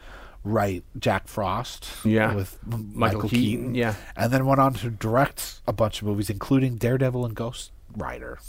write 0.43 0.83
jack 0.97 1.27
frost 1.27 1.89
Yeah. 2.05 2.33
with 2.35 2.57
Michael 2.65 2.85
michael, 2.93 3.21
Keaton, 3.29 3.39
keaton, 3.39 3.75
yeah. 3.75 3.95
and 4.15 4.31
then 4.31 4.45
went 4.45 4.61
on 4.61 4.73
to 4.75 4.89
direct 4.89 5.61
a 5.67 5.73
bunch 5.73 6.01
of 6.01 6.07
movies 6.07 6.29
including 6.29 6.75
daredevil 6.77 7.25
and 7.25 7.35
ghost 7.35 7.71
rider 7.95 8.39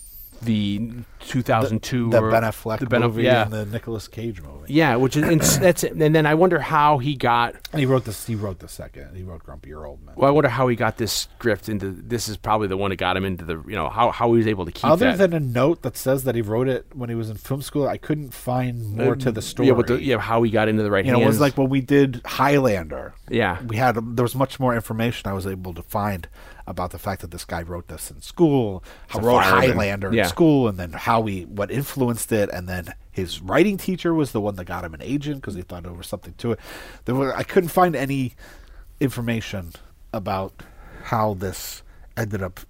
The 0.42 0.92
2002 1.20 2.10
the 2.10 2.22
or 2.22 2.30
ben 2.30 2.42
affleck 2.42 2.78
the 2.78 2.86
Ben 2.86 3.02
movie 3.02 3.24
yeah. 3.24 3.42
and 3.42 3.52
the 3.52 3.66
Nicolas 3.66 4.08
cage 4.08 4.40
movie 4.40 4.72
yeah, 4.72 4.96
which 4.96 5.16
is 5.16 5.22
and 5.22 5.40
that's 5.62 5.84
it. 5.84 5.92
and 5.92 6.14
then 6.14 6.26
I 6.26 6.34
wonder 6.34 6.58
how 6.58 6.98
he 6.98 7.14
got 7.14 7.56
and 7.72 7.80
he 7.80 7.86
wrote 7.86 8.04
this 8.04 8.26
he 8.26 8.34
wrote 8.34 8.58
the 8.60 8.68
second 8.68 9.14
he 9.14 9.22
wrote 9.22 9.44
grumpier 9.44 9.86
old 9.86 10.04
man 10.04 10.14
well, 10.16 10.28
I 10.28 10.32
wonder 10.32 10.48
how 10.48 10.68
he 10.68 10.76
got 10.76 10.96
this 10.96 11.12
script 11.12 11.68
into 11.68 11.90
this 11.90 12.28
is 12.28 12.36
probably 12.36 12.68
the 12.68 12.76
one 12.76 12.90
that 12.90 12.96
got 12.96 13.16
him 13.16 13.24
into 13.24 13.44
the 13.44 13.62
you 13.66 13.76
know 13.76 13.88
how 13.88 14.10
how 14.10 14.32
he 14.32 14.38
was 14.38 14.46
able 14.46 14.64
to 14.64 14.72
keep 14.72 14.84
Other 14.84 15.14
that. 15.14 15.30
than 15.30 15.34
a 15.34 15.40
note 15.40 15.82
that 15.82 15.96
says 15.96 16.24
that 16.24 16.34
he 16.34 16.42
wrote 16.42 16.68
it 16.68 16.86
when 16.94 17.08
he 17.10 17.14
was 17.14 17.30
in 17.30 17.36
film 17.36 17.62
school, 17.62 17.86
I 17.86 17.98
couldn't 17.98 18.32
find 18.32 18.96
more 18.96 19.16
to 19.16 19.30
the 19.30 19.42
story. 19.42 19.68
Uh, 19.68 19.72
Yeah, 19.72 19.76
but 19.76 19.86
the, 19.88 20.02
yeah, 20.02 20.18
how 20.18 20.42
he 20.42 20.50
got 20.50 20.68
into 20.68 20.82
the 20.82 20.90
right 20.90 21.04
you 21.04 21.12
know, 21.12 21.20
it 21.20 21.26
was 21.26 21.40
like 21.40 21.58
when 21.58 21.68
we 21.68 21.80
did 21.80 22.22
Highlander. 22.24 23.14
Yeah. 23.28 23.62
we 23.62 23.76
had 23.76 23.94
there 24.16 24.22
was 24.22 24.34
much 24.34 24.58
more 24.58 24.74
information 24.74 25.30
I 25.30 25.34
was 25.34 25.46
able 25.46 25.74
to 25.74 25.82
find 25.82 26.28
about 26.70 26.92
the 26.92 26.98
fact 26.98 27.20
that 27.20 27.30
this 27.32 27.44
guy 27.44 27.62
wrote 27.62 27.88
this 27.88 28.10
in 28.10 28.22
school, 28.22 28.82
how 29.08 29.20
wrote. 29.20 29.40
Highlander 29.42 30.12
Yeah. 30.12 30.22
in 30.22 30.28
school, 30.28 30.68
and 30.68 30.78
then 30.78 30.92
how 30.92 31.24
he 31.24 31.42
what 31.44 31.70
influenced 31.70 32.30
it, 32.32 32.48
and 32.50 32.68
then 32.68 32.94
his 33.10 33.40
writing 33.42 33.76
teacher 33.76 34.14
was 34.14 34.32
the 34.32 34.40
one 34.40 34.54
that 34.56 34.64
got 34.64 34.84
him 34.84 34.94
an 34.94 35.02
agent 35.02 35.40
because 35.40 35.54
he 35.56 35.62
thought 35.62 35.82
there 35.82 35.92
was 35.92 36.06
something 36.06 36.34
to 36.38 36.52
it. 36.52 36.60
There 37.04 37.14
were, 37.14 37.36
I 37.36 37.42
couldn't 37.42 37.70
find 37.70 37.94
any 37.96 38.34
information 39.00 39.72
about 40.12 40.62
how 41.04 41.34
this 41.34 41.82
ended 42.16 42.42
up 42.42 42.60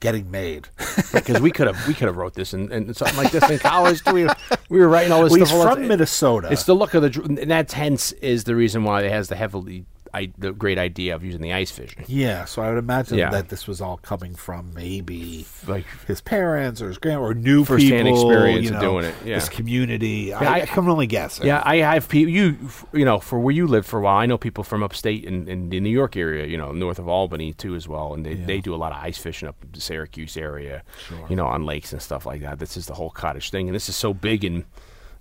getting 0.00 0.30
made. 0.30 0.68
because 1.12 1.40
we 1.40 1.50
could 1.50 1.66
have 1.68 1.86
we 1.86 1.94
could 1.94 2.08
have 2.08 2.16
wrote 2.16 2.34
this 2.34 2.52
and, 2.52 2.70
and 2.72 2.94
something 2.96 3.16
like 3.16 3.30
this 3.32 3.48
in 3.48 3.58
college. 3.58 4.04
We 4.12 4.24
were, 4.24 4.34
we 4.68 4.80
were 4.80 4.88
writing 4.88 5.12
all 5.12 5.22
this 5.22 5.30
Well, 5.30 5.40
he's 5.40 5.48
stuff. 5.48 5.64
the 5.70 5.76
from. 5.76 5.88
Minnesota. 5.88 6.48
It's 6.50 6.64
the 6.64 6.74
look 6.74 6.94
of 6.94 7.02
the 7.02 7.22
and 7.40 7.50
that's 7.50 7.72
hence 7.72 8.12
is 8.12 8.44
the 8.44 8.54
reason 8.56 8.84
why 8.84 9.02
it 9.02 9.10
has 9.10 9.28
the 9.28 9.36
heavily 9.36 9.86
I, 10.14 10.30
the 10.36 10.52
great 10.52 10.76
idea 10.78 11.14
of 11.14 11.24
using 11.24 11.40
the 11.40 11.52
ice 11.54 11.70
fishing. 11.70 12.04
Yeah, 12.06 12.44
so 12.44 12.60
I 12.62 12.68
would 12.68 12.78
imagine 12.78 13.16
Yeah. 13.18 13.30
that 13.30 13.48
this 13.48 13.66
was 13.66 13.80
all 13.80 13.96
coming 13.96 14.34
from 14.34 14.72
maybe 14.74 15.46
Like 15.66 15.86
his 16.06 16.20
parents 16.20 16.82
or 16.82 16.88
his 16.88 16.98
grand 16.98 17.20
or 17.20 17.32
new 17.34 17.64
First-hand 17.64 18.06
people, 18.06 18.30
experience 18.30 18.62
you 18.64 18.68
of 18.76 18.82
know, 18.82 18.90
doing 18.90 19.04
it, 19.06 19.14
yeah. 19.24 19.36
This 19.36 19.48
community, 19.48 20.32
I- 20.34 20.44
I, 20.58 20.62
I 20.62 20.66
can 20.66 20.88
only 20.88 21.06
guess. 21.06 21.40
Yeah, 21.42 21.62
I 21.64 21.76
have 21.76 22.08
people. 22.08 22.32
You, 22.32 22.56
f- 22.64 22.84
you 22.92 23.04
know, 23.04 23.20
for 23.20 23.38
where 23.38 23.54
you 23.54 23.66
lived 23.66 23.86
for 23.86 23.98
a 24.00 24.02
while, 24.02 24.18
I 24.18 24.26
know 24.26 24.36
people 24.36 24.64
from 24.64 24.82
upstate 24.82 25.26
and 25.26 25.48
in, 25.48 25.70
the 25.70 25.80
New 25.80 25.88
York 25.90 26.16
area, 26.16 26.46
you 26.46 26.56
know, 26.58 26.72
north 26.72 26.98
of 26.98 27.08
Albany 27.08 27.52
too, 27.54 27.74
as 27.74 27.88
well. 27.88 28.12
And 28.14 28.26
they, 28.26 28.34
they 28.34 28.60
do 28.60 28.74
a 28.74 28.76
lot 28.76 28.92
of 28.92 28.98
ice 29.02 29.16
fishing 29.18 29.48
up 29.48 29.56
in 29.62 29.70
the 29.72 29.80
Syracuse 29.80 30.36
area, 30.36 30.82
Sure. 31.08 31.26
you 31.30 31.36
know, 31.36 31.46
on 31.46 31.64
lakes 31.64 31.92
and 31.92 32.02
stuff 32.02 32.26
like 32.26 32.42
that. 32.42 32.58
This 32.58 32.76
is 32.76 32.86
the 32.86 32.94
whole 32.94 33.10
cottage 33.10 33.50
thing, 33.50 33.68
and 33.68 33.74
this 33.74 33.88
is 33.88 33.96
so 33.96 34.12
big 34.12 34.44
in 34.44 34.64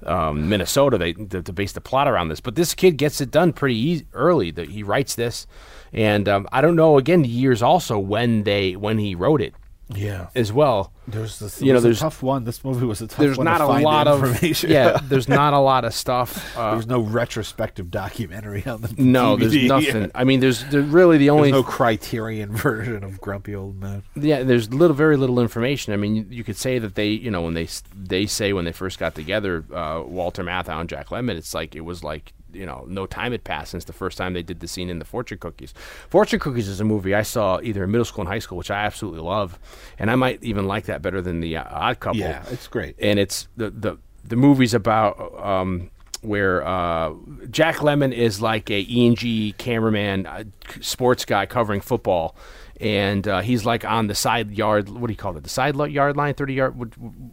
um, 0.05 0.49
Minnesota. 0.49 0.97
They 0.97 1.13
to, 1.13 1.41
to 1.41 1.53
base 1.53 1.71
the 1.71 1.81
plot 1.81 2.07
around 2.07 2.29
this, 2.29 2.39
but 2.39 2.55
this 2.55 2.73
kid 2.73 2.97
gets 2.97 3.21
it 3.21 3.31
done 3.31 3.53
pretty 3.53 3.75
easy, 3.75 4.05
early. 4.13 4.51
That 4.51 4.69
he 4.69 4.83
writes 4.83 5.15
this, 5.15 5.47
and 5.93 6.27
um, 6.27 6.47
I 6.51 6.61
don't 6.61 6.75
know 6.75 6.97
again 6.97 7.21
the 7.21 7.29
years 7.29 7.61
also 7.61 7.97
when 7.99 8.43
they 8.43 8.75
when 8.75 8.97
he 8.97 9.15
wrote 9.15 9.41
it 9.41 9.53
yeah. 9.95 10.27
as 10.35 10.51
well. 10.53 10.91
There's 11.07 11.39
this. 11.39 11.61
you 11.61 11.67
know, 11.69 11.75
was 11.75 11.83
a 11.83 11.87
there's- 11.87 11.99
tough 11.99 12.23
one. 12.23 12.43
This 12.43 12.63
movie 12.63 12.85
was 12.85 13.01
a 13.01 13.07
tough 13.07 13.17
one. 13.19 13.27
There's 13.27 13.39
not 13.39 13.57
to 13.57 13.63
a 13.65 13.67
find 13.67 13.83
lot 13.83 14.07
of 14.07 14.23
information. 14.23 14.69
yeah. 14.71 14.99
There's 15.03 15.27
not 15.27 15.53
a 15.53 15.59
lot 15.59 15.83
of 15.83 15.93
stuff. 15.93 16.55
Uh, 16.57 16.71
there's 16.71 16.87
no 16.87 17.01
retrospective 17.01 17.89
documentary 17.91 18.65
on 18.65 18.81
the. 18.81 18.93
no, 18.97 19.35
there's 19.35 19.53
DVD. 19.53 19.67
nothing. 19.67 20.11
I 20.15 20.23
mean, 20.23 20.39
there's, 20.39 20.63
there's 20.65 20.85
really 20.85 21.17
the 21.17 21.29
only 21.31 21.51
There's 21.51 21.63
no 21.63 21.69
Criterion 21.69 22.51
version 22.55 23.03
of 23.03 23.19
Grumpy 23.19 23.55
Old 23.55 23.79
Man. 23.79 24.03
Yeah, 24.15 24.43
there's 24.43 24.73
little, 24.73 24.95
very 24.95 25.17
little 25.17 25.39
information. 25.39 25.93
I 25.93 25.97
mean, 25.97 26.15
you, 26.15 26.25
you 26.29 26.43
could 26.43 26.57
say 26.57 26.79
that 26.79 26.95
they, 26.95 27.09
you 27.09 27.31
know, 27.31 27.41
when 27.41 27.55
they 27.55 27.67
they 27.95 28.25
say 28.25 28.53
when 28.53 28.65
they 28.65 28.71
first 28.71 28.99
got 28.99 29.15
together, 29.15 29.65
uh, 29.73 30.03
Walter 30.05 30.43
Matthau 30.43 30.79
and 30.79 30.87
Jack 30.89 31.07
Lemmon, 31.07 31.35
it's 31.35 31.53
like 31.53 31.75
it 31.75 31.81
was 31.81 32.03
like 32.03 32.33
you 32.53 32.65
know, 32.65 32.85
no 32.87 33.05
time 33.05 33.31
had 33.31 33.43
passed 33.43 33.71
since 33.71 33.85
the 33.85 33.93
first 33.93 34.17
time 34.17 34.33
they 34.33 34.43
did 34.43 34.59
the 34.59 34.67
scene 34.67 34.89
in 34.89 34.99
the 34.99 35.05
Fortune 35.05 35.37
Cookies. 35.37 35.73
Fortune 36.09 36.39
Cookies 36.39 36.67
is 36.67 36.79
a 36.79 36.83
movie 36.85 37.13
I 37.15 37.23
saw 37.23 37.59
either 37.61 37.83
in 37.83 37.91
middle 37.91 38.05
school 38.05 38.21
and 38.21 38.29
high 38.29 38.39
school, 38.39 38.57
which 38.57 38.71
I 38.71 38.83
absolutely 38.85 39.21
love, 39.21 39.59
and 39.99 40.11
I 40.11 40.15
might 40.15 40.43
even 40.43 40.67
like 40.67 40.85
that 40.85 41.01
better 41.01 41.21
than 41.21 41.39
the 41.41 41.57
uh, 41.57 41.65
Odd 41.69 41.99
Couple. 41.99 42.19
Yeah, 42.19 42.43
it's 42.49 42.67
great. 42.67 42.95
and 42.99 43.19
it's 43.19 43.47
the 43.57 43.69
the 43.69 43.97
the 44.23 44.35
movie's 44.35 44.73
about. 44.73 45.17
Um, 45.39 45.91
where 46.21 46.63
uh, 46.63 47.13
Jack 47.49 47.77
Lemmon 47.77 48.13
is 48.13 48.41
like 48.41 48.69
a 48.69 48.85
ENG 48.87 49.55
cameraman, 49.57 50.27
uh, 50.27 50.43
sports 50.79 51.25
guy 51.25 51.47
covering 51.47 51.81
football, 51.81 52.35
and 52.82 53.27
uh, 53.27 53.41
he's 53.41 53.63
like 53.63 53.86
on 53.86 54.07
the 54.07 54.15
side 54.15 54.51
yard. 54.51 54.89
What 54.89 55.05
do 55.07 55.13
you 55.13 55.17
call 55.17 55.38
it? 55.38 55.43
The 55.43 55.49
side 55.49 55.75
yard 55.75 56.17
line, 56.17 56.34
thirty 56.34 56.55
yard. 56.55 56.75
What, 56.75 56.89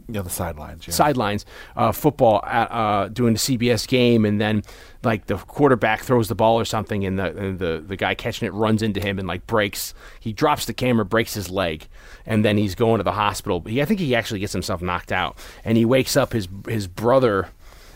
Yeah, 0.07 0.21
the 0.21 0.29
sidelines. 0.29 0.87
Yeah. 0.87 0.93
sidelines 0.93 1.43
uh, 1.75 1.91
football 1.91 2.43
at, 2.45 2.71
uh, 2.71 3.07
doing 3.07 3.33
the 3.33 3.39
CBS 3.39 3.87
game, 3.87 4.25
and 4.25 4.39
then 4.39 4.61
like 5.03 5.25
the 5.25 5.37
quarterback 5.37 6.01
throws 6.01 6.27
the 6.27 6.35
ball 6.35 6.59
or 6.59 6.65
something, 6.65 7.03
and 7.03 7.17
the 7.17 7.35
and 7.35 7.57
the 7.57 7.83
the 7.85 7.95
guy 7.95 8.13
catching 8.13 8.45
it 8.47 8.53
runs 8.53 8.83
into 8.83 8.99
him 9.01 9.17
and 9.17 9.27
like 9.27 9.47
breaks. 9.47 9.95
He 10.19 10.33
drops 10.33 10.65
the 10.65 10.73
camera, 10.73 11.03
breaks 11.03 11.33
his 11.33 11.49
leg, 11.49 11.87
and 12.27 12.45
then 12.45 12.57
he's 12.57 12.75
going 12.75 12.99
to 12.99 13.03
the 13.03 13.13
hospital. 13.13 13.61
He, 13.65 13.81
I 13.81 13.85
think 13.85 13.99
he 13.99 14.13
actually 14.13 14.41
gets 14.41 14.53
himself 14.53 14.83
knocked 14.83 15.11
out, 15.11 15.35
and 15.65 15.77
he 15.77 15.83
wakes 15.85 16.15
up. 16.15 16.33
His 16.33 16.47
his 16.67 16.87
brother. 16.87 17.49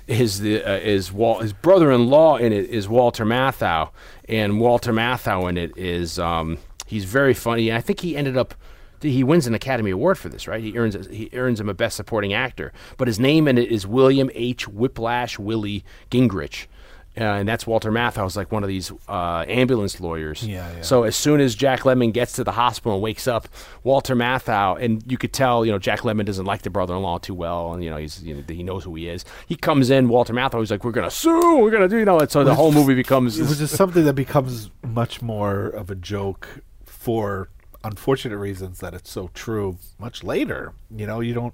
His 0.06 0.42
the 0.42 0.62
uh, 0.62 0.80
is 0.80 1.14
Wal- 1.14 1.40
his 1.40 1.54
brother-in-law 1.54 2.36
in 2.36 2.52
it 2.52 2.66
is 2.70 2.90
Walter 2.90 3.24
Matthau, 3.26 3.92
and 4.28 4.60
Walter 4.60 4.92
Matthau 4.92 5.48
in 5.50 5.58
it 5.58 5.78
is 5.78 6.20
um, 6.20 6.58
he's 6.94 7.06
very 7.06 7.34
funny. 7.34 7.70
And 7.70 7.78
I 7.78 7.82
think 7.82 8.00
he 8.00 8.16
ended 8.16 8.38
up 8.38 8.54
he 9.02 9.22
wins 9.22 9.48
an 9.48 9.54
Academy 9.54 9.92
Award 9.92 10.18
for 10.18 10.30
this, 10.30 10.48
right? 10.48 10.64
He 10.64 10.78
earns 10.78 10.96
he 11.08 11.30
earns 11.34 11.60
him 11.60 11.68
a 11.68 11.74
Best 11.74 11.98
Supporting 11.98 12.34
Actor, 12.34 12.72
but 12.98 13.08
his 13.08 13.20
name 13.20 13.48
in 13.48 13.58
it 13.58 13.70
is 13.70 13.86
William 13.86 14.30
H. 14.34 14.68
Whiplash 14.68 15.38
Willie 15.38 15.84
Gingrich. 16.10 16.68
Uh, 17.16 17.26
and 17.26 17.48
that's 17.48 17.68
Walter 17.68 17.92
Matthau's 17.92 18.36
like 18.36 18.52
one 18.52 18.64
of 18.64 18.70
these 18.70 18.92
uh, 19.08 19.46
ambulance 19.48 20.00
lawyers. 20.00 20.48
Yeah, 20.48 20.68
yeah. 20.78 20.82
So 20.82 21.04
as 21.04 21.16
soon 21.16 21.42
as 21.42 21.54
Jack 21.54 21.82
Lemmon 21.82 22.12
gets 22.12 22.34
to 22.34 22.44
the 22.44 22.54
hospital 22.54 22.94
and 22.96 23.04
wakes 23.04 23.28
up, 23.28 23.48
Walter 23.84 24.16
Matthau, 24.16 24.84
and 24.84 25.04
you 25.06 25.20
could 25.20 25.32
tell, 25.32 25.64
you 25.64 25.72
know, 25.72 25.78
Jack 25.78 26.00
Lemmon 26.00 26.26
doesn't 26.26 26.46
like 26.46 26.64
the 26.64 26.72
brother-in-law 26.72 27.20
too 27.20 27.36
well, 27.36 27.74
and 27.74 27.84
you 27.84 27.92
know, 27.92 27.98
he's 27.98 28.24
you 28.24 28.34
know, 28.34 28.44
he 28.48 28.64
knows 28.64 28.84
who 28.86 28.96
he 28.96 29.10
is. 29.10 29.26
He 29.46 29.56
comes 29.56 29.92
in, 29.92 30.10
Walter 30.10 30.34
Matthau, 30.34 30.60
he's 30.60 30.72
like, 30.72 30.84
"We're 30.84 30.92
gonna 30.92 31.12
sue, 31.12 31.60
we're 31.60 31.70
gonna 31.70 31.88
do," 31.88 32.00
you 32.00 32.06
know, 32.06 32.20
and 32.20 32.32
so 32.32 32.44
the 32.44 32.56
whole 32.56 32.72
movie 32.72 32.96
becomes 32.96 33.38
It 33.38 33.48
was 33.48 33.60
just 33.60 33.76
something 33.76 34.06
that 34.06 34.14
becomes 34.14 34.72
much 34.84 35.22
more 35.22 35.68
of 35.68 35.92
a 35.92 35.96
joke 35.96 36.64
for 37.04 37.50
unfortunate 37.84 38.38
reasons 38.38 38.80
that 38.80 38.94
it's 38.94 39.12
so 39.12 39.30
true 39.34 39.78
much 40.00 40.24
later. 40.24 40.72
You 40.90 41.06
know, 41.06 41.20
you 41.20 41.34
don't 41.34 41.54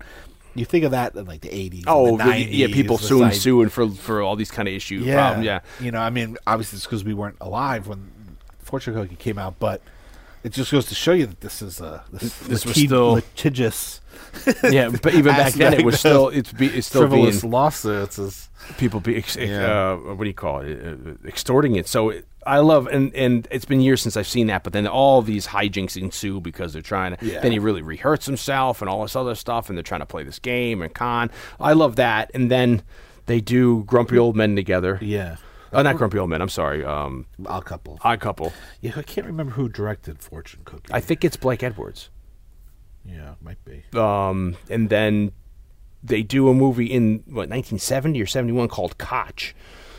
you 0.53 0.63
think 0.65 0.83
of 0.85 0.91
that 0.91 1.15
in 1.15 1.25
like 1.25 1.41
the 1.41 1.49
eighties. 1.53 1.85
Oh, 1.87 2.17
the 2.17 2.23
the- 2.23 2.29
90s, 2.29 2.47
yeah, 2.51 2.67
people 2.67 2.97
suing, 2.99 3.29
idea- 3.29 3.39
suing 3.39 3.69
for 3.69 3.89
for 3.89 4.21
all 4.21 4.35
these 4.35 4.51
kind 4.51 4.67
of 4.67 4.73
issues 4.73 5.05
Yeah, 5.05 5.15
problems. 5.15 5.45
Yeah, 5.45 5.59
You 5.79 5.91
know, 5.91 5.99
I 5.99 6.11
mean, 6.11 6.37
obviously 6.45 6.77
it's 6.77 6.85
because 6.85 7.03
we 7.03 7.13
weren't 7.15 7.37
alive 7.41 7.87
when 7.87 8.11
Fortune 8.59 8.93
Cookie 8.93 9.15
came 9.15 9.39
out, 9.39 9.55
but 9.59 9.81
it 10.43 10.51
just 10.53 10.71
goes 10.71 10.85
to 10.85 10.95
show 10.95 11.13
you 11.13 11.25
that 11.25 11.41
this 11.41 11.61
is 11.63 11.81
a 11.81 12.03
this, 12.13 12.37
This 12.39 12.63
was 12.65 12.75
litig- 12.75 12.85
still- 12.85 13.11
litigious, 13.13 14.01
yeah. 14.63 14.89
But 14.89 15.13
even 15.15 15.35
back 15.35 15.53
then, 15.53 15.73
it 15.73 15.85
was 15.85 15.99
still 15.99 16.29
it's 16.29 16.51
be, 16.51 16.67
it's 16.67 16.87
still 16.87 17.07
being 17.07 17.23
frivolous 17.31 17.43
lawsuits. 17.43 18.19
Is 18.19 18.49
people 18.77 18.99
be 18.99 19.17
ex- 19.17 19.35
Yeah. 19.35 19.91
uh, 19.93 19.95
what 20.15 20.23
do 20.23 20.27
you 20.27 20.33
call 20.33 20.61
it 20.61 20.79
uh, 20.83 21.27
extorting 21.27 21.75
it 21.75 21.87
so 21.87 22.09
it, 22.09 22.27
i 22.45 22.59
love 22.59 22.87
and 22.87 23.13
and 23.15 23.47
it's 23.51 23.63
been 23.65 23.79
years 23.81 24.01
since 24.01 24.15
i've 24.17 24.27
seen 24.27 24.47
that 24.47 24.63
but 24.63 24.73
then 24.73 24.85
all 24.85 25.21
these 25.21 25.47
hijinks 25.47 25.95
ensue 25.99 26.39
because 26.41 26.73
they're 26.73 26.81
trying 26.81 27.15
to 27.15 27.25
Yeah. 27.25 27.39
then 27.39 27.51
he 27.53 27.57
really 27.59 27.81
rehearses 27.81 28.25
himself 28.25 28.81
and 28.81 28.89
all 28.89 29.01
this 29.01 29.15
other 29.15 29.33
stuff 29.33 29.69
and 29.69 29.77
they're 29.77 29.83
trying 29.83 30.01
to 30.01 30.05
play 30.05 30.23
this 30.23 30.39
game 30.39 30.81
and 30.81 30.93
con 30.93 31.31
i 31.59 31.71
love 31.73 31.95
that 31.95 32.29
and 32.33 32.51
then 32.51 32.83
they 33.27 33.39
do 33.41 33.83
grumpy 33.85 34.17
old 34.17 34.35
men 34.35 34.55
together 34.57 34.99
yeah, 35.01 35.37
oh 35.73 35.81
not 35.81 35.95
grumpy 35.95 36.19
old 36.19 36.29
men 36.29 36.41
i'm 36.41 36.49
sorry 36.49 36.83
um 36.83 37.25
odd 37.47 37.65
couple. 37.65 37.97
odd 38.03 38.19
couple 38.19 38.51
Yeah, 38.81 38.91
I 38.97 39.03
can't 39.03 39.25
remember 39.25 39.53
who 39.53 39.69
directed 39.69 40.19
Fortune 40.19 40.61
Cookie. 40.65 40.93
i 40.93 40.99
think 40.99 41.23
it's 41.23 41.37
blake 41.37 41.63
edwards 41.63 42.09
yeah, 43.11 43.35
might 43.41 43.63
be. 43.65 43.83
um, 43.97 44.55
and 44.69 44.89
then 44.89 45.31
they 46.03 46.23
do 46.23 46.49
a 46.49 46.53
movie 46.53 46.85
in 46.85 47.23
what 47.25 47.49
1970 47.49 48.21
or 48.21 48.25
71 48.25 48.67
called 48.69 48.97
Kotch, 48.97 49.53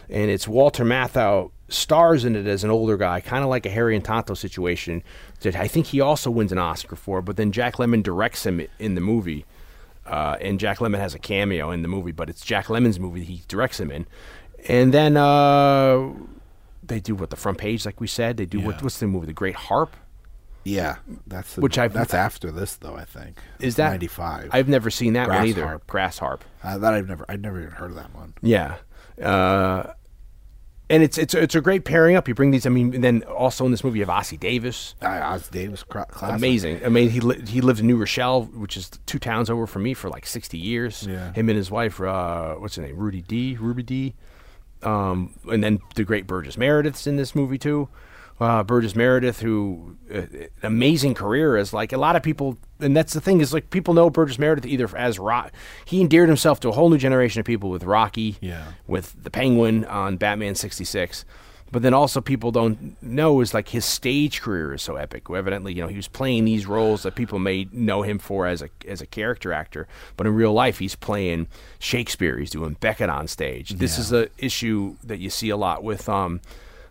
and 0.08 0.30
it's 0.30 0.48
Walter 0.48 0.84
Matthau 0.84 1.50
stars 1.68 2.24
in 2.24 2.34
it 2.34 2.46
as 2.46 2.64
an 2.64 2.70
older 2.70 2.96
guy, 2.96 3.20
kind 3.20 3.44
of 3.44 3.50
like 3.50 3.64
a 3.66 3.70
Harry 3.70 3.94
and 3.94 4.04
Tonto 4.04 4.34
situation. 4.34 5.02
That 5.40 5.56
I 5.56 5.68
think 5.68 5.86
he 5.86 6.00
also 6.00 6.30
wins 6.30 6.52
an 6.52 6.58
Oscar 6.58 6.96
for, 6.96 7.22
but 7.22 7.36
then 7.36 7.52
Jack 7.52 7.76
Lemmon 7.76 8.02
directs 8.02 8.44
him 8.44 8.66
in 8.78 8.94
the 8.94 9.00
movie. 9.00 9.44
Uh, 10.06 10.36
and 10.40 10.58
Jack 10.58 10.78
Lemmon 10.78 10.98
has 10.98 11.14
a 11.14 11.18
cameo 11.20 11.70
in 11.70 11.82
the 11.82 11.88
movie, 11.88 12.11
but 12.11 12.28
it's 12.28 12.44
Jack 12.44 12.66
Lemmon's 12.66 12.98
movie 12.98 13.22
he 13.22 13.42
directs 13.46 13.78
him 13.78 13.90
in. 13.92 14.06
And 14.68 14.92
then 14.92 15.16
uh, 15.16 16.11
they 16.82 16.98
do 16.98 17.14
what 17.14 17.30
the 17.30 17.36
front 17.36 17.58
page, 17.58 17.86
like 17.86 18.00
we 18.00 18.08
said. 18.08 18.36
They 18.36 18.46
do 18.46 18.61
what, 18.61 18.82
what's 18.82 18.98
the 18.98 19.06
movie? 19.06 19.26
The 19.26 19.32
Great 19.32 19.54
Harp. 19.54 19.96
Yeah, 20.64 20.96
that's 21.26 21.54
the, 21.54 21.62
Which 21.62 21.78
I've- 21.78 21.94
that's 21.94 22.12
after 22.14 22.50
this 22.50 22.76
though. 22.76 22.94
I 22.94 23.04
think 23.04 23.38
Is 23.61 23.76
that 23.76 23.90
ninety 23.90 24.06
five? 24.08 24.50
I've 24.52 24.68
never 24.68 24.90
seen 24.90 25.14
that 25.14 25.28
one 25.28 25.38
Grass 25.38 25.46
either. 25.48 25.64
Harp. 25.66 25.86
Grass 25.86 26.18
Harp. 26.18 26.44
Uh, 26.62 26.76
that 26.78 26.92
I've 26.94 27.08
never 27.08 27.24
I've 27.28 27.40
never 27.40 27.61
even 27.61 27.72
heard 27.72 27.90
of 27.90 27.96
that 27.96 28.14
one. 28.14 28.34
Yeah. 28.42 28.76
Uh, 29.22 29.92
and 30.90 31.02
it's 31.02 31.16
it's 31.18 31.34
it's 31.34 31.54
a 31.54 31.61
great 31.61 31.84
pairing 31.84 32.16
up. 32.16 32.26
You 32.28 32.34
bring 32.34 32.50
these. 32.50 32.66
I 32.66 32.68
mean, 32.68 32.92
and 32.94 33.02
then 33.04 33.22
also 33.22 33.64
in 33.64 33.70
this 33.70 33.84
movie 33.84 34.00
you 34.00 34.04
have 34.04 34.14
Ossie 34.14 34.38
Davis. 34.38 34.96
Uh, 35.00 35.06
Oz 35.22 35.48
Davis, 35.48 35.82
classic. 35.84 36.36
Amazing. 36.36 36.84
I 36.84 36.88
mean, 36.88 37.11
he 37.11 37.20
li- 37.20 37.40
he 37.46 37.61
lived 37.61 37.78
in 37.80 37.86
New 37.86 37.96
Rochelle, 37.96 38.42
which 38.44 38.76
is 38.76 38.90
two 39.06 39.18
towns 39.20 39.48
over 39.48 39.66
from 39.68 39.84
me, 39.84 39.94
for 39.94 40.11
like 40.11 40.26
sixty 40.26 40.58
years. 40.58 41.06
Yeah. 41.08 41.32
Him 41.32 41.48
and 41.48 41.56
his 41.56 41.70
wife, 41.70 42.00
uh, 42.00 42.54
what's 42.56 42.74
her 42.76 42.82
name, 42.82 42.96
Rudy 42.96 43.22
D, 43.22 43.56
Ruby 43.61 43.84
Dee, 43.84 44.14
um, 44.82 45.32
and 45.50 45.62
then 45.62 45.78
the 45.94 46.02
great 46.04 46.26
Burgess 46.26 46.58
Meredith's 46.58 47.06
in 47.06 47.14
this 47.16 47.34
movie 47.36 47.58
too. 47.58 47.88
Uh, 48.41 48.62
Burgess 48.64 48.97
Meredith, 48.97 49.41
who 49.41 49.97
uh, 50.11 50.18
an 50.32 50.49
amazing 50.62 51.12
career 51.12 51.59
is 51.59 51.74
like 51.74 51.93
a 51.93 51.99
lot 51.99 52.16
of 52.16 52.22
people, 52.22 52.57
and 52.80 52.97
that's 52.97 53.12
the 53.12 53.20
thing 53.20 53.41
is 53.43 53.53
like 53.53 53.68
people 53.68 53.93
know 53.93 54.09
Burgess 54.09 54.38
Meredith 54.38 54.64
either 54.64 54.88
as 54.97 55.18
Rock. 55.18 55.53
He 55.84 56.01
endeared 56.01 56.28
himself 56.30 56.59
to 56.61 56.70
a 56.70 56.72
whole 56.72 56.88
new 56.88 56.97
generation 56.97 57.41
of 57.41 57.45
people 57.47 57.68
with 57.68 57.84
Rocky, 57.84 58.36
Yeah. 58.41 58.64
with 58.86 59.14
the 59.22 59.30
Penguin 59.30 59.84
on 59.84 60.16
Batman 60.16 60.55
'66. 60.55 61.26
But 61.72 61.82
then 61.82 61.95
also 61.95 62.20
people 62.20 62.51
don't 62.51 63.01
know 63.01 63.41
is 63.43 63.55
like 63.55 63.68
his 63.68 63.84
stage 63.84 64.41
career 64.41 64.74
is 64.74 64.82
so 64.82 64.97
epic. 64.97 65.24
Evidently, 65.30 65.72
you 65.72 65.82
know, 65.82 65.86
he 65.88 65.95
was 65.95 66.09
playing 66.09 66.45
these 66.47 66.66
roles 66.66 67.05
that 67.05 67.14
people 67.14 67.38
may 67.38 67.68
know 67.70 68.03
him 68.03 68.18
for 68.18 68.47
as 68.47 68.61
a 68.62 68.70
as 68.88 69.01
a 69.03 69.07
character 69.07 69.53
actor, 69.53 69.86
but 70.16 70.26
in 70.26 70.34
real 70.34 70.53
life 70.53 70.78
he's 70.80 70.97
playing 70.97 71.47
Shakespeare. 71.78 72.38
He's 72.38 72.51
doing 72.51 72.76
Beckett 72.80 73.11
on 73.11 73.28
stage. 73.28 73.70
This 73.70 73.99
is 73.99 74.12
a 74.12 74.30
issue 74.38 74.97
that 75.05 75.18
you 75.18 75.30
see 75.30 75.51
a 75.51 75.57
lot 75.57 75.84
with 75.84 76.09
um, 76.09 76.41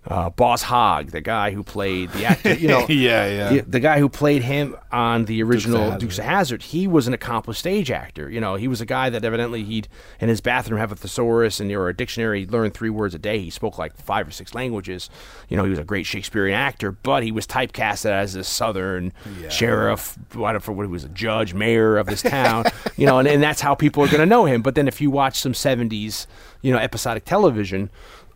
uh, 0.08 0.30
Boss 0.30 0.64
Hogg, 0.64 1.12
the 1.12 1.22
guy 1.22 1.52
who 1.52 1.64
played 1.64 2.12
the 2.12 2.26
actor. 2.26 2.54
You 2.54 2.68
know, 2.68 2.86
Yeah, 2.90 3.28
yeah. 3.28 3.50
the, 3.50 3.62
the 3.62 3.80
guy 3.80 4.00
who 4.00 4.10
played 4.10 4.44
him 4.44 4.76
on 4.92 5.26
the 5.26 5.44
original. 5.44 5.98
Dukes 5.98 6.18
of 6.18 6.26
Hazzard, 6.26 6.64
he 6.64 6.88
was 6.88 7.08
an 7.08 7.14
accomplished 7.14 7.60
stage 7.60 7.92
actor. 7.92 8.30
You 8.30 8.40
know, 8.40 8.56
he 8.56 8.68
was 8.68 8.82
a 8.82 8.86
guy 8.86 9.10
that 9.10 9.24
evidently 9.24 9.64
he'd 9.64 9.88
in 10.20 10.30
his 10.30 10.42
bathroom 10.42 10.80
have 10.80 10.92
a 10.92 10.96
thesaurus 10.96 11.60
and 11.60 11.72
or 11.72 11.90
a 11.90 11.96
dictionary. 11.96 12.42
He 12.42 12.48
learned 12.48 12.74
three 12.74 12.90
words 12.90 13.14
a 13.14 13.20
day. 13.20 13.40
He 13.40 13.50
spoke 13.50 13.78
like 13.78 13.96
five 13.98 14.28
or 14.28 14.32
six 14.32 14.56
languages. 14.56 15.10
You 15.50 15.58
know, 15.58 15.64
he 15.64 15.70
was 15.70 15.80
a 15.80 15.84
great 15.84 16.06
Shakespearean 16.06 16.56
actor, 16.56 16.92
but 16.92 17.24
he 17.24 17.32
was 17.32 17.46
typecasted 17.46 18.12
as 18.12 18.36
a 18.36 18.44
Southern 18.44 19.14
sheriff. 19.50 20.18
I 20.34 20.38
don't 20.38 20.56
if 20.56 20.68
what 20.68 20.84
he 20.84 20.92
was 20.92 21.04
a 21.04 21.10
judge, 21.10 21.54
mayor 21.54 21.98
of 21.98 22.08
this 22.08 22.22
town. 22.22 22.66
you 22.98 23.06
know, 23.06 23.20
and, 23.20 23.28
and 23.28 23.44
that's 23.44 23.62
how 23.62 23.76
people 23.76 24.04
are 24.04 24.08
going 24.08 24.20
to 24.20 24.26
know 24.26 24.46
him. 24.46 24.62
But 24.62 24.76
then 24.76 24.88
if 24.88 25.02
you 25.02 25.12
watch 25.12 25.40
some 25.40 25.54
'70s, 25.54 26.26
you 26.62 26.72
know, 26.72 26.80
episodic 26.80 27.26
television. 27.26 27.90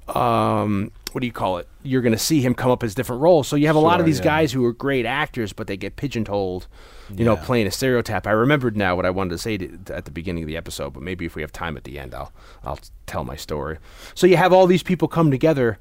Um, 0.08 0.92
what 1.12 1.22
do 1.22 1.28
you 1.28 1.34
call 1.34 1.58
it? 1.58 1.68
You're 1.84 2.02
going 2.02 2.14
to 2.14 2.20
see 2.20 2.42
him 2.42 2.56
come 2.56 2.72
up 2.72 2.84
as 2.84 2.96
different 2.96 3.22
roles. 3.22 3.48
So 3.48 3.56
you 3.56 3.68
have 3.68 3.76
a 3.76 3.80
lot 3.80 4.00
of 4.00 4.06
these 4.06 4.18
yeah. 4.18 4.26
guys 4.26 4.52
who 4.52 4.66
are 4.66 4.74
great 4.74 5.06
actors, 5.06 5.54
but 5.54 5.68
they 5.68 5.78
get 5.78 5.96
pigeonholed, 5.96 6.68
you 7.14 7.24
know, 7.24 7.36
playing 7.36 7.68
a 7.68 7.72
stereotype. 7.72 8.26
I 8.26 8.32
remembered 8.32 8.76
now 8.76 8.96
what 8.96 9.06
I 9.06 9.12
wanted 9.12 9.30
to 9.32 9.38
say 9.38 9.58
to, 9.58 9.80
at 9.90 10.06
the 10.06 10.12
beginning 10.12 10.44
of 10.44 10.48
the 10.48 10.58
episode, 10.58 10.94
but 10.94 11.04
maybe 11.04 11.26
if 11.26 11.36
we 11.36 11.44
have 11.44 11.52
time 11.52 11.78
at 11.78 11.84
the 11.84 12.00
end, 12.00 12.16
I'll 12.16 12.32
I'll 12.64 12.80
tell 13.06 13.24
my 13.24 13.36
story. 13.36 13.78
So 14.16 14.26
you 14.26 14.38
have 14.38 14.54
all 14.54 14.66
these 14.66 14.84
people 14.84 15.08
come 15.08 15.30
together, 15.30 15.78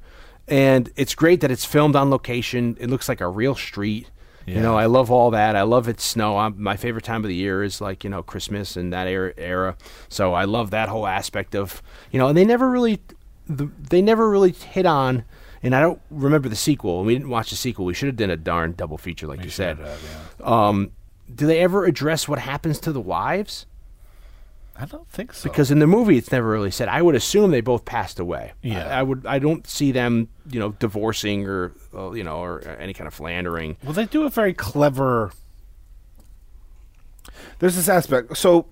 and 0.47 0.91
it's 0.95 1.15
great 1.15 1.41
that 1.41 1.49
it's 1.49 1.65
filmed 1.65 1.95
on 1.95 2.09
location. 2.11 2.77
It 2.79 2.89
looks 2.89 3.09
like 3.09 3.21
a 3.21 3.27
real 3.27 3.55
street. 3.55 4.09
You 4.45 4.59
know, 4.59 4.75
I 4.75 4.87
love 4.87 5.09
all 5.09 5.31
that. 5.31 5.55
I 5.55 5.61
love 5.61 5.87
it's 5.87 6.03
snow. 6.03 6.37
I'm, 6.37 6.61
my 6.61 6.75
favorite 6.75 7.05
time 7.05 7.23
of 7.23 7.29
the 7.29 7.35
year 7.35 7.63
is 7.63 7.79
like 7.79 8.03
you 8.03 8.09
know 8.09 8.21
Christmas 8.21 8.75
and 8.75 8.91
that 8.91 9.07
era. 9.07 9.33
era. 9.37 9.77
So 10.09 10.33
I 10.33 10.43
love 10.43 10.71
that 10.71 10.89
whole 10.89 11.07
aspect 11.07 11.55
of 11.55 11.81
you 12.11 12.19
know, 12.19 12.27
and 12.27 12.37
they 12.37 12.43
never 12.43 12.69
really, 12.69 12.99
the, 13.47 13.69
they 13.89 14.01
never 14.01 14.29
really 14.29 14.51
hit 14.51 14.85
on. 14.85 15.23
And 15.61 15.73
I 15.73 15.79
don't 15.79 16.01
remember 16.11 16.49
the 16.49 16.57
sequel. 16.57 17.03
We 17.05 17.13
didn't 17.13 17.29
watch 17.29 17.49
the 17.49 17.55
sequel. 17.55 17.85
We 17.85 17.93
should 17.93 18.07
have 18.07 18.17
done 18.17 18.29
a 18.29 18.35
darn 18.35 18.73
double 18.73 18.97
feature, 18.97 19.27
like 19.27 19.43
you 19.45 19.49
said. 19.49 19.79
Um, 20.43 20.91
do 21.33 21.47
they 21.47 21.59
ever 21.59 21.85
address 21.85 22.27
what 22.27 22.39
happens 22.39 22.79
to 22.81 22.91
the 22.91 22.99
wives? 22.99 23.65
I 24.75 24.85
don't 24.85 25.07
think 25.07 25.33
so. 25.33 25.49
Because 25.49 25.71
in 25.71 25.79
the 25.79 25.87
movie, 25.87 26.17
it's 26.17 26.31
never 26.31 26.49
really 26.49 26.71
said. 26.71 26.89
I 26.89 27.01
would 27.01 27.15
assume 27.15 27.51
they 27.51 27.61
both 27.61 27.85
passed 27.85 28.19
away. 28.19 28.53
Yeah. 28.61 28.87
I, 28.87 28.99
I 28.99 29.03
would. 29.03 29.25
I 29.25 29.39
don't 29.39 29.65
see 29.67 29.91
them, 29.91 30.29
you 30.49 30.59
know, 30.59 30.71
divorcing 30.71 31.47
or, 31.47 31.71
uh, 31.93 32.11
you 32.11 32.23
know, 32.23 32.37
or 32.37 32.61
any 32.79 32.93
kind 32.93 33.07
of 33.07 33.13
philandering. 33.13 33.77
Well, 33.83 33.93
they 33.93 34.05
do 34.05 34.23
a 34.23 34.29
very 34.29 34.53
clever. 34.53 35.31
There's 37.59 37.75
this 37.75 37.87
aspect. 37.87 38.35
So, 38.35 38.65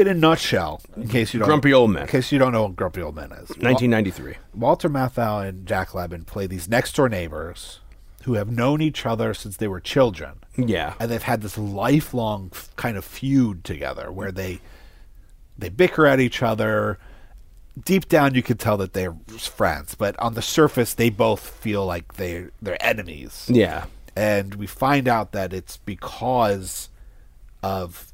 in 0.00 0.08
a 0.08 0.14
nutshell, 0.14 0.80
in 0.96 1.08
case 1.08 1.32
you 1.34 1.40
don't, 1.40 1.48
Grumpy 1.48 1.72
Old 1.72 1.90
Men. 1.90 2.02
in 2.02 2.08
case 2.08 2.32
you 2.32 2.38
don't 2.38 2.52
know 2.52 2.62
what 2.64 2.76
Grumpy 2.76 3.02
Old 3.02 3.14
Men 3.14 3.32
is, 3.32 3.48
1993. 3.50 4.34
Walter 4.54 4.88
Matthau 4.88 5.46
and 5.46 5.66
Jack 5.66 5.90
Lemmon 5.90 6.26
play 6.26 6.46
these 6.46 6.68
next 6.68 6.96
door 6.96 7.08
neighbors 7.08 7.80
who 8.24 8.34
have 8.34 8.50
known 8.50 8.80
each 8.82 9.06
other 9.06 9.32
since 9.32 9.56
they 9.56 9.68
were 9.68 9.80
children, 9.80 10.34
Yeah. 10.56 10.94
and 11.00 11.10
they've 11.10 11.22
had 11.22 11.40
this 11.42 11.56
lifelong 11.56 12.50
f- 12.52 12.68
kind 12.76 12.96
of 12.96 13.04
feud 13.04 13.64
together 13.64 14.10
where 14.12 14.32
they 14.32 14.60
they 15.58 15.68
bicker 15.68 16.06
at 16.06 16.20
each 16.20 16.42
other. 16.42 16.98
Deep 17.82 18.08
down, 18.08 18.34
you 18.34 18.42
could 18.42 18.58
tell 18.58 18.76
that 18.78 18.92
they're 18.94 19.14
friends, 19.38 19.94
but 19.94 20.18
on 20.18 20.34
the 20.34 20.42
surface, 20.42 20.92
they 20.92 21.08
both 21.08 21.40
feel 21.40 21.86
like 21.86 22.14
they 22.14 22.46
they're 22.60 22.82
enemies 22.84 23.46
Yeah. 23.48 23.84
and 24.16 24.56
we 24.56 24.66
find 24.66 25.06
out 25.08 25.32
that 25.32 25.52
it's 25.54 25.76
because 25.78 26.88
of 27.62 28.12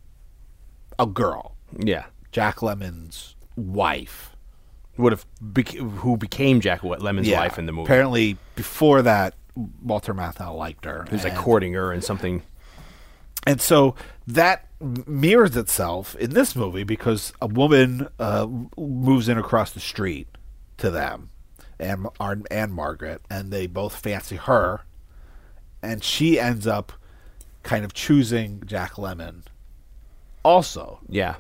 a 0.99 1.07
girl, 1.07 1.56
Yeah. 1.79 2.07
Jack 2.33 2.57
Lemmon's 2.57 3.35
wife. 3.57 4.33
Would 4.99 5.13
have 5.13 5.27
bec- 5.41 5.69
who 5.75 6.17
became 6.17 6.61
Jack 6.61 6.81
Lemmon's 6.83 7.29
wife 7.31 7.59
in 7.59 7.67
the 7.67 7.73
movie. 7.73 7.85
Apparently, 7.85 8.37
before 8.55 9.03
that, 9.03 9.35
Walter 9.83 10.15
Matthau 10.15 10.57
liked 10.57 10.85
her. 10.87 11.05
He 11.09 11.15
was 11.15 11.25
like 11.25 11.37
courting 11.37 11.75
her 11.75 11.93
and 11.93 12.03
something. 12.03 12.43
and 13.47 13.61
so 13.61 13.95
that 14.27 14.67
mirrors 15.07 15.57
itself 15.57 16.15
in 16.17 16.31
this 16.31 16.57
movie 16.57 16.83
because 16.85 17.33
a 17.41 17.47
woman 17.47 18.09
uh, 18.19 18.47
moves 18.77 19.29
in 19.29 19.39
across 19.39 19.71
the 19.73 19.81
street 19.81 20.29
to 20.79 20.91
them, 20.91 21.31
and 21.79 22.07
Ann-Margret, 22.51 23.23
and 23.31 23.51
they 23.51 23.67
both 23.67 23.97
fancy 23.97 24.37
her, 24.37 24.81
and 25.83 26.03
she 26.03 26.39
ends 26.41 26.67
up 26.67 26.93
kind 27.63 27.85
of 27.85 27.93
choosing 27.95 28.63
Jack 28.67 28.93
Lemmon. 28.95 29.43
Also, 30.47 31.01
Yeah. 31.09 31.35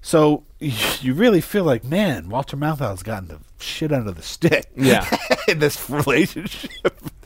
So 0.00 0.44
you 0.60 1.14
really 1.14 1.40
feel 1.40 1.64
like, 1.64 1.82
man, 1.82 2.28
Walter 2.28 2.56
Matthau's 2.56 3.02
gotten 3.02 3.28
the 3.28 3.38
shit 3.58 3.92
under 3.92 4.12
the 4.12 4.22
stick. 4.22 4.66
Yeah. 4.76 5.08
in 5.48 5.58
this 5.58 5.90
relationship 5.90 6.70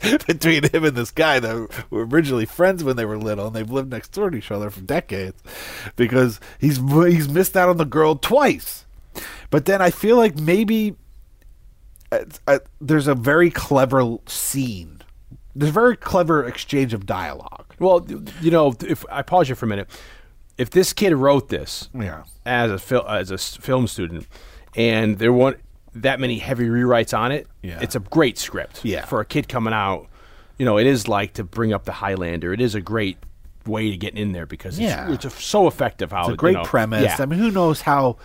between 0.27 0.63
him 0.63 0.85
and 0.85 0.95
this 0.97 1.11
guy 1.11 1.39
that 1.39 1.85
were 1.91 2.05
originally 2.05 2.45
friends 2.45 2.83
when 2.83 2.95
they 2.95 3.05
were 3.05 3.17
little, 3.17 3.47
and 3.47 3.55
they've 3.55 3.69
lived 3.69 3.91
next 3.91 4.09
door 4.09 4.31
to 4.31 4.37
each 4.37 4.49
other 4.49 4.71
for 4.71 4.81
decades, 4.81 5.41
because 5.95 6.39
he's 6.59 6.77
he's 6.77 7.29
missed 7.29 7.55
out 7.55 7.69
on 7.69 7.77
the 7.77 7.85
girl 7.85 8.15
twice. 8.15 8.85
But 9.51 9.65
then 9.65 9.81
I 9.81 9.91
feel 9.91 10.17
like 10.17 10.35
maybe 10.35 10.95
uh, 12.11 12.25
uh, 12.47 12.59
there's 12.81 13.07
a 13.07 13.15
very 13.15 13.51
clever 13.51 14.17
scene. 14.25 15.01
There's 15.55 15.69
a 15.69 15.73
very 15.73 15.97
clever 15.97 16.45
exchange 16.45 16.93
of 16.93 17.07
dialogue 17.07 17.73
Well, 17.79 18.05
you 18.41 18.51
know, 18.51 18.75
if 18.81 19.03
I 19.11 19.23
pause 19.23 19.49
you 19.49 19.55
for 19.55 19.65
a 19.65 19.69
minute, 19.69 19.89
if 20.57 20.69
this 20.69 20.93
kid 20.93 21.13
wrote 21.13 21.49
this 21.49 21.89
Yeah. 21.93 22.23
as 22.45 22.71
a 22.71 22.79
fil- 22.79 23.07
as 23.07 23.31
a 23.31 23.37
film 23.37 23.87
student, 23.87 24.27
and 24.75 25.17
there 25.19 25.31
weren't 25.33 25.59
that 25.93 26.19
many 26.19 26.39
heavy 26.39 26.67
rewrites 26.67 27.17
on 27.17 27.31
it, 27.31 27.47
Yeah. 27.63 27.79
it's 27.81 27.95
a 27.95 27.99
great 27.99 28.37
script. 28.37 28.81
Yeah. 28.83 29.05
for 29.05 29.19
a 29.19 29.25
kid 29.25 29.47
coming 29.47 29.73
out, 29.73 30.07
you 30.57 30.65
know, 30.65 30.77
it 30.77 30.85
is 30.87 31.07
like 31.07 31.33
to 31.33 31.43
bring 31.43 31.73
up 31.73 31.85
the 31.85 31.91
Highlander. 31.93 32.53
It 32.53 32.61
is 32.61 32.75
a 32.75 32.81
great 32.81 33.17
way 33.65 33.89
to 33.91 33.97
get 33.97 34.15
in 34.15 34.31
there 34.31 34.45
because 34.45 34.79
Yeah. 34.79 35.11
it's, 35.11 35.25
it's 35.25 35.43
so 35.43 35.67
effective. 35.67 36.11
How 36.11 36.21
It's 36.21 36.29
a 36.29 36.31
you 36.31 36.37
great 36.37 36.53
know- 36.55 36.63
premise. 36.63 37.03
Yeah. 37.03 37.17
I 37.19 37.25
mean, 37.25 37.39
who 37.39 37.51
knows 37.51 37.81
how? 37.81 38.17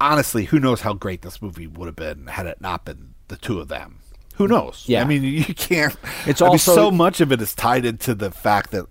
Honestly, 0.00 0.46
who 0.46 0.58
knows 0.58 0.80
how 0.80 0.94
great 0.94 1.22
this 1.22 1.40
movie 1.40 1.66
would 1.66 1.86
have 1.86 1.96
been 1.96 2.26
had 2.26 2.46
it 2.46 2.60
not 2.60 2.84
been 2.84 3.14
the 3.28 3.36
two 3.36 3.60
of 3.60 3.68
them? 3.68 4.00
Who 4.36 4.48
knows? 4.48 4.84
Yeah. 4.86 5.02
I 5.02 5.04
mean, 5.04 5.22
you 5.22 5.44
can't. 5.54 5.94
It's 6.26 6.42
I 6.42 6.46
mean, 6.46 6.52
also- 6.52 6.74
so 6.74 6.90
much 6.90 7.20
of 7.20 7.30
it 7.32 7.40
is 7.40 7.54
tied 7.54 7.84
into 7.84 8.14
the 8.14 8.30
fact 8.30 8.72
that 8.72 8.86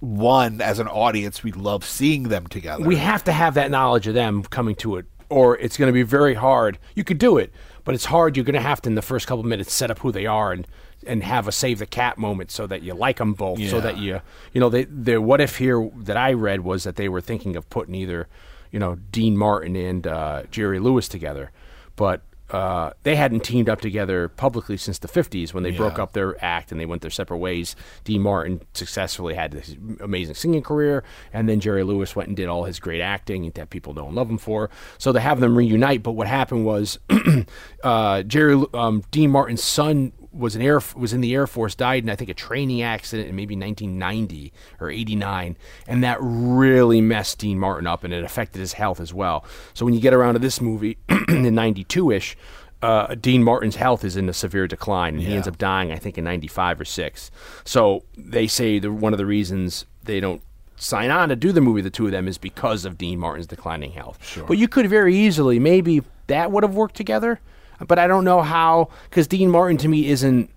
one, 0.00 0.60
as 0.60 0.78
an 0.78 0.88
audience, 0.88 1.42
we 1.42 1.52
love 1.52 1.84
seeing 1.84 2.24
them 2.24 2.46
together. 2.46 2.84
we 2.84 2.96
have 2.96 3.24
to 3.24 3.32
have 3.32 3.54
that 3.54 3.70
knowledge 3.70 4.06
of 4.06 4.14
them 4.14 4.42
coming 4.42 4.74
to 4.76 4.96
it, 4.96 5.06
or 5.28 5.56
it's 5.58 5.76
going 5.76 5.88
to 5.88 5.92
be 5.92 6.02
very 6.02 6.34
hard. 6.34 6.78
You 6.94 7.04
could 7.04 7.18
do 7.18 7.38
it, 7.38 7.52
but 7.84 7.94
it's 7.94 8.06
hard. 8.06 8.36
You're 8.36 8.44
going 8.44 8.54
to 8.54 8.60
have 8.60 8.82
to 8.82 8.88
in 8.90 8.94
the 8.94 9.02
first 9.02 9.26
couple 9.26 9.44
minutes 9.44 9.72
set 9.72 9.90
up 9.90 10.00
who 10.00 10.12
they 10.12 10.26
are 10.26 10.52
and 10.52 10.66
and 11.04 11.24
have 11.24 11.48
a 11.48 11.52
save 11.52 11.80
the 11.80 11.86
cat 11.86 12.16
moment 12.16 12.52
so 12.52 12.64
that 12.68 12.82
you 12.82 12.94
like 12.94 13.16
them 13.16 13.34
both, 13.34 13.60
so 13.68 13.80
that 13.80 13.98
you 13.98 14.20
you 14.52 14.60
know 14.60 14.68
they 14.68 14.84
the 14.84 15.16
what 15.20 15.40
if 15.40 15.56
here 15.56 15.90
that 15.96 16.16
I 16.16 16.32
read 16.32 16.60
was 16.60 16.84
that 16.84 16.96
they 16.96 17.08
were 17.08 17.20
thinking 17.20 17.56
of 17.56 17.68
putting 17.70 17.94
either 17.94 18.28
you 18.70 18.78
know 18.78 18.96
Dean 19.10 19.36
Martin 19.36 19.74
and 19.74 20.06
uh, 20.06 20.42
Jerry 20.50 20.78
Lewis 20.78 21.08
together, 21.08 21.50
but. 21.96 22.22
Uh, 22.52 22.90
they 23.02 23.16
hadn't 23.16 23.42
teamed 23.42 23.68
up 23.68 23.80
together 23.80 24.28
publicly 24.28 24.76
since 24.76 24.98
the 24.98 25.08
50s 25.08 25.54
when 25.54 25.62
they 25.62 25.70
broke 25.70 25.98
up 25.98 26.12
their 26.12 26.42
act 26.44 26.70
and 26.70 26.78
they 26.78 26.84
went 26.84 27.00
their 27.00 27.10
separate 27.10 27.38
ways. 27.38 27.74
Dean 28.04 28.20
Martin 28.20 28.60
successfully 28.74 29.34
had 29.34 29.52
this 29.52 29.74
amazing 30.00 30.34
singing 30.34 30.62
career, 30.62 31.02
and 31.32 31.48
then 31.48 31.60
Jerry 31.60 31.82
Lewis 31.82 32.14
went 32.14 32.28
and 32.28 32.36
did 32.36 32.48
all 32.48 32.64
his 32.64 32.78
great 32.78 33.00
acting 33.00 33.50
that 33.54 33.70
people 33.70 33.94
know 33.94 34.06
and 34.06 34.14
love 34.14 34.28
him 34.28 34.36
for. 34.36 34.68
So 34.98 35.12
to 35.12 35.20
have 35.20 35.40
them 35.40 35.56
reunite, 35.56 36.02
but 36.02 36.12
what 36.12 36.26
happened 36.26 36.66
was 36.66 36.98
uh, 37.82 38.22
Jerry 38.24 38.62
um, 38.74 39.02
Dean 39.10 39.30
Martin's 39.30 39.64
son 39.64 40.12
was 40.32 40.56
an 40.56 40.62
air 40.62 40.80
was 40.96 41.12
in 41.12 41.20
the 41.20 41.34
Air 41.34 41.46
Force, 41.46 41.74
died 41.74 42.02
in 42.02 42.10
I 42.10 42.16
think 42.16 42.30
a 42.30 42.34
training 42.34 42.82
accident 42.82 43.28
in 43.28 43.36
maybe 43.36 43.54
1990 43.54 44.52
or 44.80 44.90
89, 44.90 45.56
and 45.86 46.04
that 46.04 46.18
really 46.20 47.00
messed 47.00 47.38
Dean 47.38 47.58
Martin 47.58 47.86
up, 47.86 48.04
and 48.04 48.12
it 48.12 48.24
affected 48.24 48.58
his 48.58 48.74
health 48.74 49.00
as 49.00 49.12
well. 49.12 49.44
So 49.74 49.84
when 49.84 49.94
you 49.94 50.00
get 50.00 50.14
around 50.14 50.34
to 50.34 50.40
this 50.40 50.60
movie 50.60 50.98
in 51.28 51.54
92 51.54 52.10
ish. 52.10 52.36
Uh, 52.80 53.14
Dean 53.14 53.44
Martin's 53.44 53.76
health 53.76 54.02
is 54.02 54.16
in 54.16 54.28
a 54.28 54.32
severe 54.32 54.66
decline, 54.66 55.14
and 55.14 55.22
he 55.22 55.34
ends 55.34 55.46
up 55.46 55.56
dying, 55.56 55.92
I 55.92 55.96
think, 55.98 56.18
in 56.18 56.24
'95 56.24 56.80
or 56.80 56.84
'6. 56.84 57.30
So 57.64 58.02
they 58.16 58.48
say 58.48 58.80
the, 58.80 58.90
one 58.90 59.14
of 59.14 59.18
the 59.18 59.26
reasons 59.26 59.86
they 60.02 60.18
don't 60.18 60.42
sign 60.82 61.10
on 61.10 61.28
to 61.28 61.36
do 61.36 61.52
the 61.52 61.60
movie, 61.60 61.80
the 61.80 61.90
two 61.90 62.06
of 62.06 62.12
them, 62.12 62.26
is 62.26 62.38
because 62.38 62.84
of 62.84 62.98
Dean 62.98 63.18
Martin's 63.18 63.46
declining 63.46 63.92
health. 63.92 64.18
Sure. 64.26 64.44
But 64.44 64.58
you 64.58 64.68
could 64.68 64.88
very 64.88 65.16
easily, 65.16 65.58
maybe 65.58 66.02
that 66.26 66.50
would 66.50 66.64
have 66.64 66.74
worked 66.74 66.96
together. 66.96 67.40
But 67.86 67.98
I 67.98 68.06
don't 68.06 68.24
know 68.24 68.42
how, 68.42 68.88
because 69.10 69.26
Dean 69.26 69.50
Martin 69.50 69.76
to 69.78 69.88
me 69.88 70.08
isn't 70.08 70.50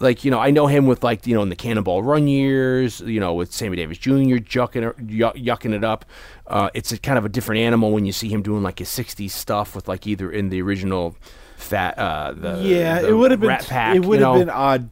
like 0.00 0.24
you 0.24 0.30
know 0.30 0.38
I 0.38 0.50
know 0.52 0.66
him 0.68 0.86
with 0.86 1.02
like 1.02 1.26
you 1.26 1.34
know 1.34 1.42
in 1.42 1.48
the 1.48 1.56
Cannonball 1.56 2.02
Run 2.02 2.28
years, 2.28 3.00
you 3.00 3.18
know 3.20 3.34
with 3.34 3.52
Sammy 3.52 3.76
Davis 3.76 3.98
Jr. 3.98 4.10
jucking 4.38 4.88
it- 4.90 5.06
yuck, 5.08 5.34
yucking 5.42 5.74
it 5.74 5.82
up. 5.84 6.04
Uh, 6.46 6.70
it's 6.74 6.92
a 6.92 6.98
kind 6.98 7.18
of 7.18 7.24
a 7.24 7.28
different 7.28 7.60
animal 7.60 7.90
when 7.90 8.04
you 8.04 8.12
see 8.12 8.28
him 8.28 8.42
doing 8.42 8.62
like 8.62 8.78
his 8.78 8.88
'60s 8.88 9.30
stuff 9.30 9.74
with 9.74 9.88
like 9.88 10.06
either 10.06 10.30
in 10.30 10.50
the 10.50 10.62
original 10.62 11.16
fat 11.56 11.98
uh, 11.98 12.32
the 12.32 12.62
yeah, 12.62 13.00
the 13.02 13.08
it 13.08 13.12
would 13.12 13.30
have 13.32 13.40
been. 13.40 13.56
Pack. 13.58 13.96
it 13.96 14.04
would 14.04 14.20
have 14.20 14.38
been 14.38 14.50
odd. 14.50 14.88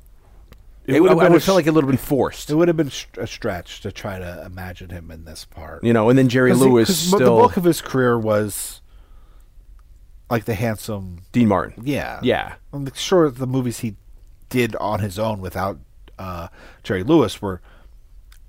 It, 0.87 1.01
would 1.01 1.09
have 1.11 1.19
felt 1.19 1.25
been 1.27 1.33
would 1.33 1.43
a 1.43 1.45
feel 1.45 1.55
sh- 1.55 1.57
like 1.57 1.67
it 1.67 1.75
would 1.75 1.83
have 1.85 1.91
been 1.91 1.97
forced. 1.99 2.49
It 2.51 2.55
would 2.55 2.69
have 2.69 2.77
been 2.77 2.93
a 3.19 3.27
stretch 3.27 3.81
to 3.81 3.91
try 3.91 4.21
to 4.21 4.45
imagine 4.47 4.91
him 4.91 5.11
in 5.11 5.25
this 5.25 5.45
part. 5.45 5.83
You 5.83 5.93
know, 5.93 6.09
and 6.11 6.17
then 6.19 6.29
Jerry 6.29 6.51
he- 6.53 6.57
Lewis 6.57 6.89
mo- 7.11 7.17
still 7.19 7.37
The 7.37 7.41
bulk 7.43 7.57
of 7.57 7.65
his 7.65 7.81
career 7.81 8.17
was 8.19 8.81
like 10.31 10.45
the 10.45 10.55
handsome. 10.55 11.21
Dean 11.33 11.49
Martin. 11.49 11.83
Yeah, 11.87 12.21
Yeah. 12.23 12.55
I'm 12.73 12.93
sure 12.95 13.31
the 13.31 13.47
movies 13.47 13.81
he 13.81 13.97
did 14.49 14.75
on 14.77 15.01
his 15.01 15.19
own 15.19 15.41
without 15.41 15.79
uh, 16.19 16.49
Jerry 16.83 17.03
Lewis 17.03 17.41
were 17.43 17.61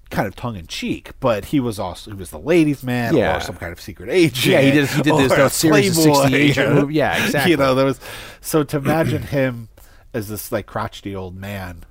kind 0.09 0.25
of 0.27 0.35
tongue 0.35 0.55
in 0.55 0.67
cheek, 0.67 1.11
but 1.19 1.45
he 1.45 1.59
was 1.59 1.77
also 1.79 2.11
he 2.11 2.17
was 2.17 2.29
the 2.31 2.39
ladies' 2.39 2.81
man 2.83 3.15
Yeah. 3.15 3.37
or 3.37 3.39
some 3.41 3.57
kind 3.57 3.71
of 3.73 3.81
secret 3.81 4.09
agent. 4.09 4.45
Yeah, 4.45 4.61
he 4.61 4.71
did- 4.71 4.87
he 4.89 5.01
did 5.01 5.15
this- 5.17 5.31
that 5.33 5.51
series 5.51 5.97
of 5.97 6.03
playboy, 6.05 6.21
60 6.21 6.35
agent. 6.37 6.91
Yeah, 6.93 7.25
exactly. 7.25 7.51
You 7.51 7.57
know, 7.57 7.75
there 7.75 7.85
was 7.85 7.99
so 8.41 8.63
to 8.63 8.77
imagine 8.77 9.21
him 9.23 9.67
as 10.13 10.29
this 10.29 10.51
like 10.51 10.65
crotchety 10.65 11.15
old 11.15 11.35
man. 11.35 11.83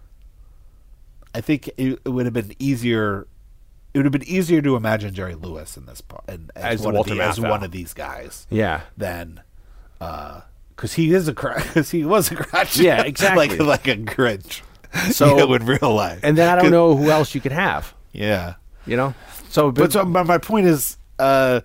I 1.35 1.41
think 1.43 1.69
it, 1.77 2.01
it 2.05 2.09
would 2.09 2.25
have 2.25 2.33
been 2.33 2.55
easier. 2.59 3.27
It 3.93 3.99
would 3.99 4.07
have 4.07 4.13
been 4.13 4.25
easier 4.29 4.63
to 4.63 4.77
imagine 4.77 5.13
Jerry 5.15 5.35
Lewis 5.35 5.77
in 5.77 5.85
this 5.87 6.01
part, 6.01 6.25
and 6.29 6.51
as, 6.57 6.81
As 6.81 6.83
one 6.83 6.97
of 6.97 7.07
the, 7.07 7.21
as 7.21 7.39
one 7.41 7.63
of 7.63 7.71
these 7.71 7.93
guys 7.95 8.47
Yeah. 8.51 8.83
than 8.97 9.41
because 9.99 10.95
he 10.95 11.13
is 11.13 11.29
a 11.29 11.33
because 11.33 11.91
he 11.93 12.05
was 12.05 12.31
a 12.31 12.37
crotch. 12.37 12.79
Yeah, 12.79 13.03
exactly. 13.07 13.49
like 13.49 13.59
like 13.61 13.89
a 13.89 13.97
Grinch. 13.97 14.63
So- 15.13 15.37
know, 15.37 15.55
in 15.55 15.67
real 15.67 15.95
life, 15.95 16.21
And 16.23 16.37
then 16.37 16.49
I 16.49 16.61
don't 16.61 16.71
know 16.71 16.97
who 16.97 17.11
else 17.11 17.35
you 17.35 17.41
could 17.41 17.53
have. 17.53 17.95
Yeah, 18.13 18.55
You 18.87 18.97
know. 18.97 19.15
So, 19.51 19.71
but 19.71 19.93
so 19.93 20.05
my, 20.05 20.23
my 20.23 20.39
point 20.39 20.67
is, 20.67 20.99
uh, 21.19 21.61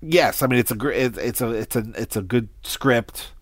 yes, 0.00 0.42
I 0.42 0.46
mean 0.46 0.58
it's 0.58 0.70
a 0.70 0.88
it, 0.88 1.16
it's 1.18 1.40
a 1.40 1.50
it's 1.50 1.76
a 1.76 1.84
it's 1.96 2.16
a 2.16 2.22
good 2.22 2.48
script, 2.62 3.32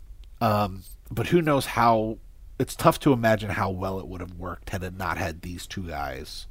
um, 0.41 0.83
but 1.11 1.29
who 1.29 1.43
knows 1.43 1.67
how? 1.67 2.19
It's 2.59 2.77
tough 2.77 3.01
to 3.01 3.13
imagine 3.13 3.51
how 3.51 3.71
well 3.71 3.99
it 3.99 4.07
would 4.07 4.21
have 4.21 4.35
worked 4.35 4.71
had 4.71 4.83
it 4.83 4.95
not 4.97 5.17
had 5.17 5.43
these 5.43 5.67
two 5.67 5.83
guys 5.83 6.47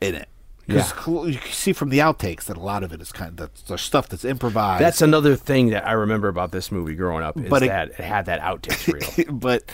in 0.00 0.14
it. 0.14 0.28
Because 0.68 0.92
Yeah. 1.06 1.24
you 1.24 1.38
can 1.38 1.50
see 1.52 1.72
from 1.72 1.88
the 1.88 1.98
outtakes 1.98 2.44
that 2.44 2.56
a 2.56 2.60
lot 2.60 2.84
of 2.84 2.92
it 2.92 3.00
is 3.00 3.10
kind 3.10 3.40
of 3.40 3.50
the, 3.66 3.76
stuff 3.78 4.08
that's 4.08 4.24
improvised. 4.24 4.84
That's 4.84 5.00
another 5.02 5.34
thing 5.34 5.70
that 5.70 5.84
I 5.88 5.92
remember 5.92 6.28
about 6.28 6.52
this 6.52 6.70
movie 6.70 6.94
growing 6.94 7.24
up 7.24 7.36
is 7.38 7.48
But 7.48 7.62
it- 7.64 7.68
that 7.68 7.88
it 7.88 7.96
had 8.04 8.26
that 8.26 8.40
outtakes 8.42 8.86
reel. 9.26 9.32
but 9.38 9.64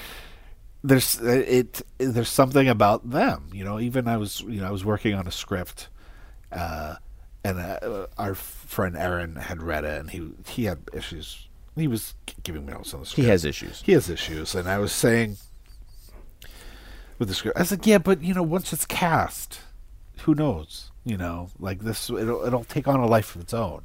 there's 0.86 1.18
it 1.20 1.80
there's 1.98 2.28
something 2.28 2.68
about 2.68 3.08
them 3.08 3.48
you 3.54 3.64
know 3.64 3.80
even 3.80 4.06
i 4.06 4.18
was 4.18 4.42
you 4.42 4.60
know 4.60 4.66
i 4.66 4.70
was 4.70 4.84
working 4.84 5.14
on 5.14 5.26
a 5.26 5.30
script 5.30 5.88
uh 6.52 6.94
and 7.42 7.58
uh, 7.58 8.06
our 8.18 8.34
friend 8.34 8.94
aaron 8.94 9.34
had 9.36 9.62
read 9.62 9.82
it 9.82 9.98
and 9.98 10.10
he 10.10 10.30
he 10.46 10.64
had 10.66 10.78
issues 10.92 11.48
he 11.74 11.88
was 11.88 12.14
giving 12.42 12.66
me 12.66 12.72
notes 12.74 12.92
on 12.92 13.00
the 13.00 13.06
script 13.06 13.24
he 13.24 13.30
has 13.30 13.46
issues. 13.46 13.80
he 13.86 13.92
has 13.92 14.10
issues 14.10 14.54
and 14.54 14.68
i 14.68 14.76
was 14.76 14.92
saying 14.92 15.38
with 17.18 17.28
the 17.28 17.34
script 17.34 17.58
i 17.58 17.62
said 17.64 17.86
yeah 17.86 17.96
but 17.96 18.22
you 18.22 18.34
know 18.34 18.42
once 18.42 18.70
it's 18.70 18.84
cast 18.84 19.60
who 20.24 20.34
knows 20.34 20.90
you 21.04 21.16
know 21.16 21.48
like 21.58 21.80
this 21.80 22.10
it'll, 22.10 22.44
it'll 22.44 22.64
take 22.64 22.86
on 22.88 23.00
a 23.00 23.06
life 23.06 23.34
of 23.36 23.40
its 23.42 23.54
own 23.54 23.82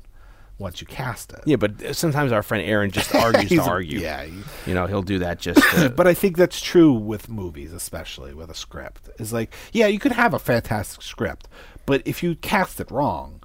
once 0.57 0.81
you 0.81 0.87
cast 0.87 1.31
it 1.31 1.39
Yeah, 1.45 1.55
but 1.55 1.95
sometimes 1.95 2.33
our 2.33 2.43
friend 2.43 2.65
Aaron 2.67 2.91
just 2.91 3.15
argues 3.25 3.49
to 3.51 3.61
argue. 3.61 3.99
yeah, 4.01 4.25
he- 4.25 4.43
You 4.67 4.73
know, 4.73 4.87
he'll 4.87 5.01
do 5.01 5.19
that 5.19 5.39
just 5.39 5.61
to, 5.75 5.89
but 5.95 6.05
I 6.05 6.13
think 6.13 6.35
that's 6.35 6.59
true 6.59 6.91
with 6.91 7.29
movies, 7.29 7.71
especially 7.71 8.33
with 8.33 8.49
a 8.49 8.53
script. 8.53 9.09
Is 9.19 9.31
like, 9.31 9.53
yeah, 9.71 9.87
you 9.87 9.99
could 9.99 10.11
have 10.11 10.33
a 10.33 10.39
fantastic 10.39 11.01
script, 11.01 11.47
but 11.85 12.01
if 12.05 12.21
you 12.21 12.35
cast 12.35 12.81
it 12.81 12.91
wrong, 12.91 13.41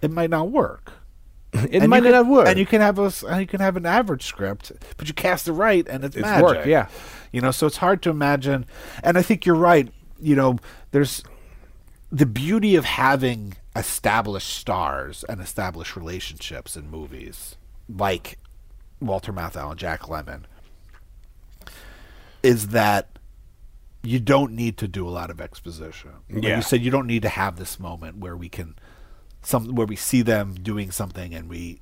it 0.00 0.12
might 0.12 0.30
not 0.30 0.48
work. 0.52 0.92
it 1.52 1.82
And 1.82 1.88
might 1.88 2.04
not 2.04 2.26
work. 2.28 2.46
And 2.46 2.56
you 2.56 2.66
can 2.66 2.80
have 2.82 3.00
a 3.00 3.10
you 3.40 3.46
can 3.48 3.58
have 3.58 3.76
an 3.76 3.84
average 3.84 4.22
script, 4.24 4.70
but 4.96 5.08
you 5.08 5.14
cast 5.14 5.48
it 5.48 5.52
right, 5.54 5.84
and 5.88 6.04
it's, 6.04 6.14
It's 6.14 6.22
magic. 6.22 6.44
work, 6.44 6.66
yeah. 6.66 6.86
You 7.32 7.40
know, 7.40 7.50
so 7.50 7.66
it's 7.66 7.78
hard 7.78 8.00
to 8.02 8.10
imagine. 8.10 8.64
And 9.02 9.18
I 9.18 9.22
think 9.22 9.44
you're 9.44 9.56
right. 9.56 9.88
You 10.20 10.36
know, 10.36 10.58
there's 10.92 11.24
the 12.10 12.26
beauty 12.26 12.74
of 12.76 12.84
having 12.84 13.54
established 13.76 14.48
stars 14.56 15.24
and 15.28 15.40
established 15.40 15.94
relationships 15.96 16.76
in 16.76 16.90
movies, 16.90 17.56
like 17.88 18.38
Walter 19.00 19.32
Matthau 19.32 19.70
and 19.70 19.78
Jack 19.78 20.02
Lemmon, 20.02 20.44
is 22.42 22.68
that 22.68 23.18
you 24.02 24.20
don't 24.20 24.52
need 24.52 24.76
to 24.78 24.88
do 24.88 25.06
a 25.06 25.10
lot 25.10 25.30
of 25.30 25.40
exposition. 25.40 26.10
Like 26.30 26.44
Yeah. 26.44 26.56
you 26.56 26.62
said, 26.62 26.80
you 26.82 26.90
don't 26.90 27.06
need 27.06 27.22
to 27.22 27.28
have 27.28 27.56
this 27.56 27.78
moment 27.80 28.18
where 28.18 28.36
we 28.36 28.48
can 28.48 28.74
some 29.42 29.74
where 29.74 29.86
we 29.86 29.96
see 29.96 30.22
them 30.22 30.54
doing 30.54 30.90
something 30.90 31.32
and 31.34 31.48
we, 31.48 31.80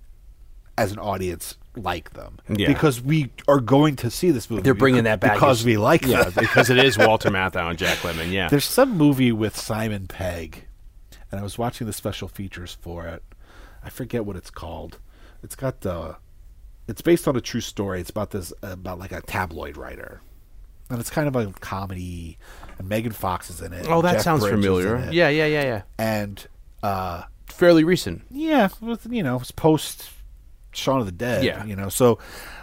as 0.77 0.93
an 0.93 0.98
audience, 0.98 1.57
like 1.77 2.11
them 2.15 2.39
Yeah. 2.48 2.69
because 2.69 3.01
we 3.03 3.31
are 3.48 3.61
going 3.61 3.97
to 3.97 4.11
see 4.11 4.31
this 4.31 4.48
movie. 4.51 4.62
They're 4.62 4.74
bringing 4.74 5.03
becau- 5.03 5.05
that 5.05 5.20
back 5.20 5.32
because 5.35 5.65
we 5.65 5.77
like 5.77 6.05
yeah, 6.07 6.24
them. 6.24 6.32
because 6.39 6.70
it 6.70 6.78
is 6.78 6.97
Walter 7.07 7.31
Matthau 7.31 7.69
and 7.70 7.78
Jack 7.78 7.98
Lemmon. 7.98 8.32
Yeah, 8.32 8.48
There's 8.48 8.65
some 8.65 8.97
movie 8.97 9.32
with 9.32 9.57
Simon 9.57 10.07
Pegg, 10.07 10.66
and 11.31 11.39
I 11.40 11.43
was 11.43 11.59
watching 11.59 11.86
the 11.86 11.93
special 11.93 12.28
features 12.28 12.77
for 12.81 13.07
it. 13.07 13.23
I 13.85 13.90
forget 13.90 14.24
what 14.24 14.36
it's 14.36 14.51
called. 14.51 14.98
It's 15.43 15.55
got 15.57 15.82
the. 15.82 16.16
It's 16.89 17.03
based 17.03 17.27
on 17.28 17.36
a 17.36 17.40
true 17.40 17.61
story. 17.61 18.01
It's 18.01 18.11
about 18.11 18.31
this 18.31 18.53
about 18.62 18.98
like 18.98 19.12
a 19.12 19.20
tabloid 19.20 19.77
writer, 19.77 20.20
and 20.89 20.98
it's 21.01 21.11
kind 21.11 21.28
of 21.28 21.36
a 21.36 21.53
comedy. 21.61 22.39
And 22.78 22.89
Megan 22.89 23.12
Fox 23.12 23.48
is 23.51 23.61
in 23.61 23.73
it. 23.73 23.86
oh, 23.89 24.03
that 24.03 24.15
Jeff 24.15 24.23
sounds 24.23 24.43
Bridges 24.43 24.65
familiar. 24.65 25.09
Yeah, 25.12 25.28
yeah, 25.28 25.47
yeah, 25.47 25.62
yeah. 25.62 25.82
and 25.98 26.47
uh, 26.82 27.24
Fairly 27.48 27.85
recent. 27.85 28.23
yeah, 28.31 28.69
with 28.81 29.07
you 29.11 29.23
know, 29.23 29.36
it's 29.40 29.51
post 29.51 30.11
Shaun 30.77 31.01
of 31.01 31.07
the 31.07 31.12
Dead. 31.12 31.44
Yeah. 31.44 31.65
you 31.65 31.77
know. 31.77 31.89
So, 31.89 32.19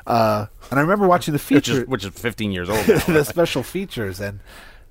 uh, 0.07 0.45
and 0.69 0.80
I 0.80 0.81
remember 0.81 1.07
watching 1.07 1.34
the 1.34 1.40
Which 1.53 1.69
is 1.69 1.88
which 1.88 2.06
is 2.06 2.14
15 2.14 2.52
years 2.52 2.69
old. 2.69 2.88
now. 2.88 2.98
the 2.99 3.23
special 3.23 3.64
features, 3.64 4.19
and 4.19 4.40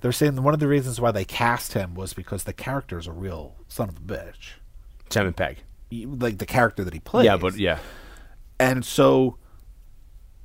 they're 0.01 0.11
saying 0.11 0.41
one 0.43 0.53
of 0.53 0.59
the 0.59 0.67
reasons 0.67 0.99
why 1.01 1.11
they 1.11 1.25
cast 1.25 1.73
him 1.73 1.95
was 1.95 2.13
because 2.13 2.43
the 2.43 2.53
character 2.53 2.97
is 2.97 3.07
a 3.07 3.11
real 3.11 3.55
son 3.67 3.89
of 3.89 3.97
a 3.97 4.01
bitch. 4.01 4.53
Simon 5.09 5.33
Pegg. 5.33 5.57
He- 5.89 6.05
Like 6.05 6.37
the 6.39 6.45
character 6.45 6.83
that 6.83 6.93
he 6.93 6.99
plays. 6.99 7.25
Yeah, 7.25 7.37
but 7.37 7.55
yeah. 7.57 7.79
And 8.59 8.85
so, 8.85 9.37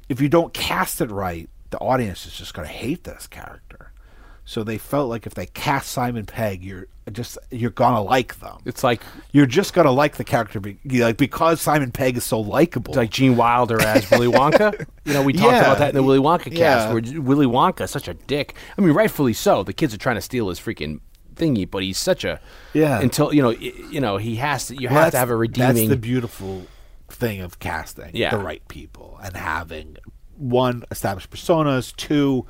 if 0.08 0.20
you 0.20 0.28
don't 0.28 0.52
cast 0.54 1.00
it 1.00 1.10
right, 1.10 1.48
the 1.70 1.78
audience 1.78 2.24
is 2.26 2.32
just 2.34 2.54
going 2.54 2.66
to 2.66 2.72
hate 2.72 3.04
this 3.04 3.26
character. 3.26 3.67
So 4.48 4.64
they 4.64 4.78
felt 4.78 5.10
like 5.10 5.26
if 5.26 5.34
they 5.34 5.44
cast 5.44 5.90
Simon 5.90 6.24
Pegg, 6.24 6.64
you're 6.64 6.86
just 7.12 7.36
you're 7.50 7.68
gonna 7.70 8.00
like 8.02 8.38
them. 8.40 8.56
It's 8.64 8.82
like 8.82 9.02
You're 9.30 9.44
just 9.44 9.74
gonna 9.74 9.90
like 9.92 10.16
the 10.16 10.24
character, 10.24 10.58
be, 10.58 10.78
like 10.86 11.18
because 11.18 11.60
Simon 11.60 11.90
Pegg 11.92 12.16
is 12.16 12.24
so 12.24 12.40
likable. 12.40 12.92
it's 12.92 12.96
like 12.96 13.10
Gene 13.10 13.36
Wilder 13.36 13.78
as 13.78 14.10
Willy 14.10 14.26
Wonka. 14.26 14.86
You 15.04 15.12
know, 15.12 15.22
we 15.22 15.34
talked 15.34 15.52
Yeah. 15.52 15.60
about 15.60 15.78
that 15.80 15.90
in 15.90 15.96
the 15.96 16.02
Willy 16.02 16.18
Wonka 16.18 16.44
cast, 16.44 16.56
Yeah. 16.56 16.92
where 16.94 17.02
Willy 17.20 17.44
Wonka 17.44 17.82
is 17.82 17.90
such 17.90 18.08
a 18.08 18.14
dick. 18.14 18.54
I 18.78 18.80
mean, 18.80 18.94
rightfully 18.94 19.34
so. 19.34 19.62
The 19.64 19.74
kids 19.74 19.92
are 19.92 19.98
trying 19.98 20.16
to 20.16 20.22
steal 20.22 20.48
his 20.48 20.58
freaking 20.58 21.00
thingy, 21.34 21.70
but 21.70 21.82
he's 21.82 21.98
such 21.98 22.24
a 22.24 22.40
Yeah. 22.72 23.00
Until 23.00 23.34
you 23.34 23.42
know, 23.42 23.50
you 23.50 24.00
know, 24.00 24.16
he 24.16 24.36
has 24.36 24.68
to. 24.68 24.74
You 24.80 24.88
Well, 24.88 25.02
have 25.02 25.12
to 25.12 25.18
have 25.18 25.28
a 25.28 25.36
redeeming. 25.36 25.74
That's 25.74 25.88
the 25.90 25.96
beautiful 25.98 26.66
thing 27.10 27.42
of 27.42 27.58
casting 27.58 28.12
Yeah. 28.14 28.30
the 28.30 28.38
right 28.38 28.66
people 28.68 29.18
and 29.22 29.36
having 29.36 29.98
one 30.38 30.84
established 30.90 31.28
personas, 31.30 31.94
two 31.96 32.46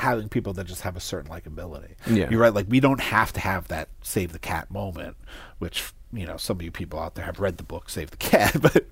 having 0.00 0.28
people 0.28 0.52
that 0.54 0.66
just 0.66 0.82
have 0.82 0.96
a 0.96 1.00
certain 1.00 1.30
likability. 1.30 1.94
Yeah. 2.06 2.28
You're 2.30 2.40
right. 2.40 2.54
Like 2.54 2.66
we 2.68 2.80
don't 2.80 3.00
have 3.00 3.32
to 3.34 3.40
have 3.40 3.68
that 3.68 3.88
save 4.02 4.32
the 4.32 4.38
cat 4.38 4.70
moment, 4.70 5.16
which 5.58 5.92
you 6.12 6.26
know 6.26 6.36
some 6.36 6.56
of 6.56 6.62
you 6.62 6.70
people 6.70 6.98
out 6.98 7.14
there 7.14 7.24
have 7.24 7.40
read 7.40 7.56
the 7.58 7.62
book 7.62 7.88
Save 7.88 8.10
the 8.10 8.16
Cat, 8.16 8.56
but 8.60 8.84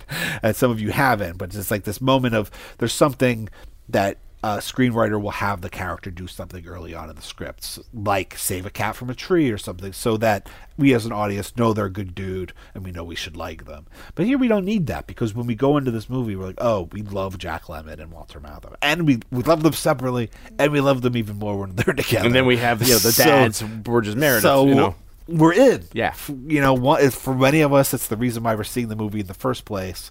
and 0.42 0.54
some 0.54 0.70
of 0.70 0.80
you 0.80 0.90
haven't. 0.90 1.38
But 1.38 1.54
it's 1.54 1.70
like 1.70 1.84
this 1.84 2.00
moment 2.00 2.34
of 2.34 2.50
there's 2.78 2.92
something 2.92 3.48
that 3.88 4.18
a 4.44 4.58
screenwriter 4.58 5.20
will 5.20 5.32
have 5.32 5.62
the 5.62 5.68
character 5.68 6.10
do 6.12 6.28
something 6.28 6.64
early 6.66 6.94
on 6.94 7.10
in 7.10 7.16
the 7.16 7.22
scripts, 7.22 7.78
like 7.92 8.38
save 8.38 8.64
a 8.66 8.70
cat 8.70 8.94
from 8.94 9.10
a 9.10 9.14
tree 9.14 9.50
or 9.50 9.58
something, 9.58 9.92
so 9.92 10.16
that 10.18 10.48
we 10.76 10.94
as 10.94 11.04
an 11.04 11.10
audience 11.12 11.56
know 11.56 11.72
they're 11.72 11.86
a 11.86 11.90
good 11.90 12.14
dude 12.14 12.52
and 12.72 12.84
we 12.84 12.92
know 12.92 13.02
we 13.02 13.16
should 13.16 13.36
like 13.36 13.64
them. 13.66 13.86
But 14.14 14.26
here 14.26 14.38
we 14.38 14.46
don't 14.46 14.64
need 14.64 14.86
that 14.86 15.08
because 15.08 15.34
when 15.34 15.46
we 15.48 15.56
go 15.56 15.76
into 15.76 15.90
this 15.90 16.08
movie, 16.08 16.36
we're 16.36 16.46
like, 16.46 16.58
oh, 16.58 16.88
we 16.92 17.02
love 17.02 17.36
Jack 17.38 17.64
Lemmon 17.64 17.98
and 17.98 18.12
Walter 18.12 18.38
Matthau, 18.40 18.74
and 18.80 19.06
we 19.06 19.20
we 19.32 19.42
love 19.42 19.62
them 19.64 19.72
separately, 19.72 20.30
and 20.58 20.70
we 20.70 20.80
love 20.80 21.02
them 21.02 21.16
even 21.16 21.36
more 21.38 21.58
when 21.58 21.74
they're 21.74 21.94
together. 21.94 22.26
and 22.26 22.34
then 22.34 22.46
we 22.46 22.58
have 22.58 22.80
you 22.82 22.92
know 22.92 22.98
the 22.98 23.10
So- 23.12 23.24
dads, 23.24 23.60
Burgess 23.62 24.14
Meredith. 24.14 24.42
so 24.42 24.66
you 24.66 24.74
know, 24.76 24.94
we're 25.26 25.52
in. 25.52 25.82
Yeah. 25.92 26.14
You 26.46 26.60
know, 26.60 26.74
one, 26.74 27.10
for 27.10 27.34
many 27.34 27.60
of 27.60 27.72
us, 27.72 27.92
it's 27.92 28.06
the 28.06 28.16
reason 28.16 28.44
why 28.44 28.54
we're 28.54 28.62
seeing 28.64 28.88
the 28.88 28.96
movie 28.96 29.20
in 29.20 29.26
the 29.26 29.34
first 29.34 29.64
place. 29.64 30.10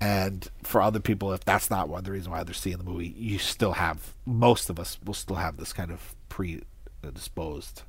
And 0.00 0.48
for 0.62 0.80
other 0.80 1.00
people, 1.00 1.32
if 1.32 1.44
that's 1.44 1.68
not 1.68 1.88
one 1.88 1.98
of 1.98 2.04
the 2.04 2.12
reason 2.12 2.32
why 2.32 2.42
they're 2.42 2.54
seeing 2.54 2.78
the 2.78 2.84
movie, 2.84 3.14
you 3.18 3.38
still 3.38 3.72
have 3.72 4.14
most 4.24 4.70
of 4.70 4.80
us 4.80 4.98
will 5.04 5.14
still 5.14 5.36
have 5.36 5.58
this 5.58 5.72
kind 5.72 5.90
of 5.90 6.14
predisposed, 6.30 7.82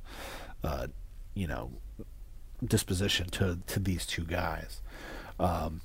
uh, 0.62 0.88
you 1.34 1.46
know, 1.46 1.70
disposition 2.62 3.28
to 3.30 3.58
to 3.66 3.80
these 3.80 4.06
two 4.06 4.24
guys. 4.24 4.82
Um, 5.40 5.80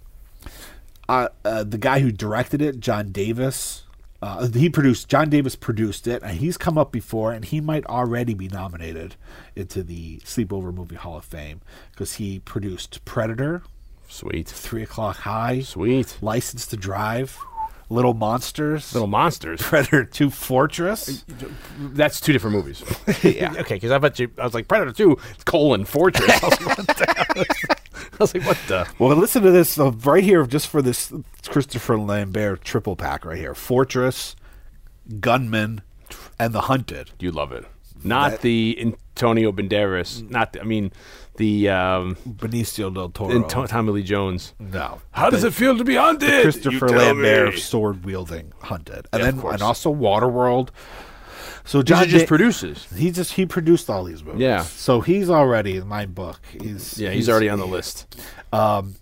uh, 1.08 1.30
uh, 1.46 1.64
the 1.64 1.78
guy 1.78 2.00
who 2.00 2.12
directed 2.12 2.62
it, 2.62 2.82
John 2.82 3.12
Davis, 3.12 3.84
uh, 4.22 4.48
he 4.48 4.70
produced. 4.70 5.08
John 5.08 5.30
Davis 5.30 5.56
produced 5.56 6.08
it, 6.08 6.24
and 6.24 6.38
he's 6.40 6.58
come 6.58 6.78
up 6.78 6.92
before, 6.92 7.32
and 7.32 7.46
he 7.46 7.62
might 7.62 7.86
already 7.86 8.34
be 8.34 8.48
nominated 8.48 9.16
into 9.56 9.84
the 9.84 10.18
Sleepover 10.20 10.74
Movie 10.74 10.96
Hall 10.96 11.18
of 11.18 11.26
Fame 11.26 11.62
because 11.92 12.14
he 12.16 12.40
produced 12.40 13.04
Predator, 13.06 13.64
sweet, 14.08 14.48
Three 14.48 14.84
O'clock 14.84 15.18
High, 15.18 15.62
sweet, 15.62 16.18
License 16.22 16.66
to 16.68 16.78
Drive, 16.78 17.38
Little 17.90 18.14
Monsters, 18.14 18.94
little 18.94 19.08
monsters. 19.08 19.62
Predator 19.62 20.04
Two, 20.06 20.30
Fortress. 20.30 21.24
That's 21.80 22.20
two 22.20 22.34
different 22.34 22.56
movies. 22.58 22.84
Yeah. 23.24 23.54
okay, 23.60 23.76
because 23.76 23.92
I 23.92 23.98
bet 23.98 24.20
you. 24.20 24.30
I 24.38 24.44
was 24.44 24.54
like 24.54 24.68
Predator 24.68 24.92
Two, 24.92 25.18
colon 25.46 25.86
Fortress. 25.86 26.30
I 26.44 26.48
was 26.48 26.60
like, 26.62 26.78
what 26.78 26.88
the? 26.88 27.78
I 28.14 28.18
was 28.20 28.34
like, 28.34 28.46
what 28.46 28.58
the? 28.68 28.88
Well, 29.00 29.16
listen 29.16 29.44
to 29.44 29.52
this 29.52 29.80
uh, 29.80 29.92
right 29.92 30.24
here, 30.24 30.46
just 30.46 30.68
for 30.68 30.82
this 30.82 31.14
Christopher 31.48 31.98
Lambert 31.98 32.64
triple 32.64 32.96
pack 32.96 33.24
right 33.26 33.38
here: 33.38 33.56
Fortress, 33.56 34.36
Gunman, 35.20 35.82
and 36.40 36.54
The 36.54 36.62
Hunted. 36.62 37.12
You 37.20 37.32
love 37.32 37.52
it. 37.52 37.66
Not 38.04 38.32
That- 38.32 38.42
the 38.42 38.78
Antonio 38.82 39.52
Banderas. 39.52 40.30
Not. 40.30 40.54
The, 40.54 40.62
I 40.62 40.64
mean, 40.66 40.92
the 41.38 41.70
um, 41.70 42.16
Benicio 42.28 42.94
del 42.94 43.10
Toro. 43.10 43.34
Anto- 43.34 43.66
Tommy 43.66 43.92
Lee 43.94 44.04
Jones. 44.04 44.54
no. 44.60 45.00
How 45.12 45.30
does 45.30 45.44
it 45.44 45.54
feel 45.54 45.78
to 45.78 45.84
be 45.84 45.96
hunted? 45.96 46.42
Christopher 46.44 46.90
Lambert 46.90 47.58
sword 47.60 48.04
wielding 48.06 48.54
hunted, 48.62 49.08
and 49.14 49.24
Yeah, 49.24 49.32
then 49.32 49.40
and 49.54 49.62
also 49.62 49.94
Waterworld. 49.94 50.70
So 51.66 51.82
John 51.82 52.08
just 52.08 52.26
Da- 52.26 52.28
producers. 52.28 52.88
he 52.96 53.12
just 53.12 53.34
he 53.34 53.46
produced 53.46 53.90
all 53.90 54.04
these 54.06 54.24
movies. 54.24 54.40
Yeah. 54.42 54.62
So 54.62 55.02
he's 55.02 55.30
already 55.30 55.76
in 55.78 55.88
my 55.88 56.06
book. 56.06 56.40
He's 56.62 56.98
Yeah, 56.98 57.10
he's, 57.12 57.28
already 57.30 57.50
on 57.50 57.60
the 57.60 57.68
list. 57.68 58.16
Um, 58.54 58.96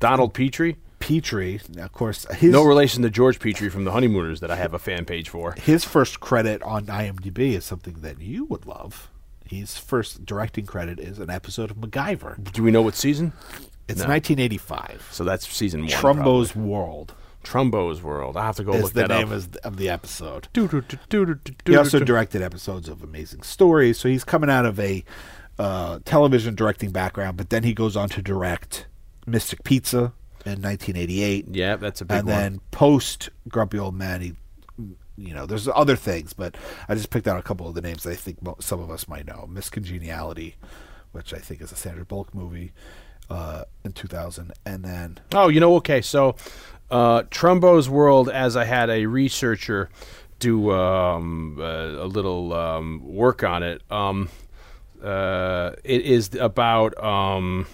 Donald 0.00 0.34
Petrie. 0.34 0.76
Petrie, 0.98 1.60
of 1.78 1.92
course. 1.92 2.26
His 2.36 2.52
No 2.52 2.64
relation 2.64 3.02
to 3.02 3.10
George 3.10 3.38
Petrie 3.38 3.68
from 3.68 3.84
the 3.84 3.92
Honeymooners 3.92 4.40
that 4.40 4.50
I 4.50 4.56
have 4.56 4.72
a 4.74 4.78
fan 4.78 5.04
page 5.04 5.28
for. 5.28 5.52
his 5.52 5.84
first 5.84 6.20
credit 6.20 6.62
on 6.62 6.86
IMDb 6.86 7.54
is 7.54 7.64
something 7.64 8.00
that 8.00 8.20
you 8.20 8.44
would 8.46 8.64
love. 8.66 9.10
His 9.60 9.78
first 9.78 10.24
directing 10.26 10.66
credit 10.66 10.98
is 11.00 11.18
an 11.18 11.30
episode 11.30 11.70
of 11.70 11.76
MacGyver. 11.78 12.52
Do 12.52 12.62
we 12.62 12.70
know 12.70 12.82
what 12.82 12.94
season? 12.94 13.32
It's 13.88 14.00
No. 14.00 14.08
1985. 14.08 15.08
So 15.10 15.24
that's 15.24 15.46
season 15.48 15.82
one. 15.82 15.90
Trumbo's 15.90 16.54
World. 16.56 17.14
Trumbo's 17.42 18.02
World. 18.02 18.36
I 18.38 18.46
have 18.46 18.56
to 18.56 18.64
go 18.64 18.72
is 18.72 18.82
look 18.84 18.92
the 18.94 19.00
that 19.02 19.08
name 19.10 19.28
up. 19.28 19.34
is- 19.34 19.48
of 19.62 19.76
the 19.76 19.88
episode. 19.90 20.48
He 20.54 21.76
also 21.76 22.00
directed 22.00 22.40
episodes 22.42 22.88
of 22.88 23.02
Amazing 23.02 23.42
Stories, 23.42 23.98
so 23.98 24.08
he's 24.08 24.24
coming 24.24 24.48
out 24.50 24.64
of 24.66 24.80
a 24.80 25.04
uh, 25.58 25.98
television 26.04 26.54
directing 26.54 26.90
background. 26.90 27.36
But 27.36 27.50
then 27.50 27.62
he 27.62 27.74
goes 27.74 27.96
on 27.96 28.08
to 28.10 28.22
direct 28.22 28.86
Mystic 29.26 29.62
Pizza 29.64 30.12
in 30.46 30.60
1988, 30.62 31.46
Yeah, 31.52 31.76
that's 31.76 32.00
a 32.00 32.04
big 32.04 32.18
and 32.18 32.28
one. 32.28 32.36
then 32.36 32.60
post 32.70 33.30
Grumpy 33.48 33.78
Old 33.78 33.94
Man, 33.94 34.20
he, 34.20 34.34
you 35.16 35.34
know, 35.34 35.46
there's 35.46 35.68
other 35.68 35.96
things, 35.96 36.32
but 36.32 36.56
I 36.88 36.94
just 36.94 37.10
picked 37.10 37.28
out 37.28 37.38
a 37.38 37.42
couple 37.42 37.68
of 37.68 37.74
the 37.74 37.80
names 37.80 38.06
I 38.06 38.14
think 38.14 38.42
mo- 38.42 38.56
some 38.60 38.80
of 38.80 38.90
us 38.90 39.06
might 39.08 39.26
know. 39.26 39.46
Miss 39.48 39.70
Congeniality, 39.70 40.56
which 41.12 41.32
I 41.32 41.38
think 41.38 41.60
is 41.60 41.72
a 41.72 41.76
Sandra 41.76 42.04
Bullock 42.04 42.34
movie 42.34 42.72
uh, 43.30 43.64
in 43.84 43.92
2000, 43.92 44.52
and 44.66 44.84
then 44.84 45.20
Oh, 45.32 45.48
you 45.48 45.60
know, 45.60 45.76
okay. 45.76 46.00
So, 46.00 46.36
uh, 46.90 47.22
Trumbo's 47.30 47.88
World, 47.88 48.28
as 48.28 48.56
I 48.56 48.64
had 48.64 48.90
a 48.90 49.06
researcher 49.06 49.88
do 50.40 50.72
um, 50.72 51.58
uh, 51.60 51.64
a 51.64 52.06
little 52.06 52.52
um, 52.52 53.00
work 53.04 53.42
on 53.42 53.62
it, 53.62 53.82
um, 53.90 54.28
uh, 55.02 55.72
it 55.84 56.02
is 56.02 56.34
about. 56.34 57.02
Um, 57.02 57.66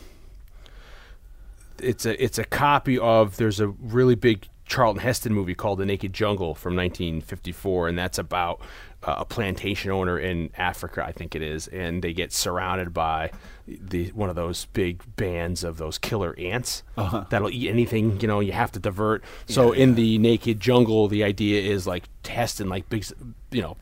it's 1.83 2.05
a 2.05 2.23
it's 2.23 2.39
a 2.39 2.45
copy 2.45 2.99
of. 2.99 3.37
There's 3.39 3.61
a 3.61 3.69
really 3.69 4.15
big 4.15 4.47
Charlton 4.71 5.03
Heston 5.03 5.35
movie 5.35 5.57
called 5.57 5.81
The 5.81 5.85
Naked 5.85 6.13
Jungle 6.13 6.55
from 6.55 6.77
1954, 6.77 7.89
and 7.89 7.99
that's 7.99 8.19
about 8.19 8.61
uh, 9.03 9.17
a 9.19 9.25
plantation 9.25 9.91
owner 9.91 10.17
in 10.17 10.51
Africa, 10.57 11.05
I 11.05 11.11
think 11.11 11.35
it 11.35 11.43
is, 11.43 11.67
and 11.67 12.05
they 12.05 12.13
get 12.13 12.33
surrounded 12.33 12.95
by 12.95 13.33
the 13.67 14.11
one 14.11 14.29
of 14.31 14.37
those 14.37 14.67
big 14.67 15.03
bands 15.17 15.65
of 15.65 15.77
those 15.79 15.99
killer 15.99 16.37
ants 16.39 16.85
that'll 17.31 17.51
eat 17.51 17.69
anything. 17.69 18.21
You 18.21 18.29
know, 18.29 18.39
you 18.39 18.53
have 18.53 18.71
to 18.73 18.79
divert. 18.79 19.25
So 19.47 19.73
in 19.73 19.97
the 19.97 20.19
Naked 20.19 20.61
Jungle, 20.61 21.09
the 21.09 21.25
idea 21.25 21.63
is 21.63 21.89
like 21.89 22.05
Heston, 22.25 22.69
like 22.69 22.89
big, 22.89 23.05
you 23.51 23.63
know. 23.63 23.77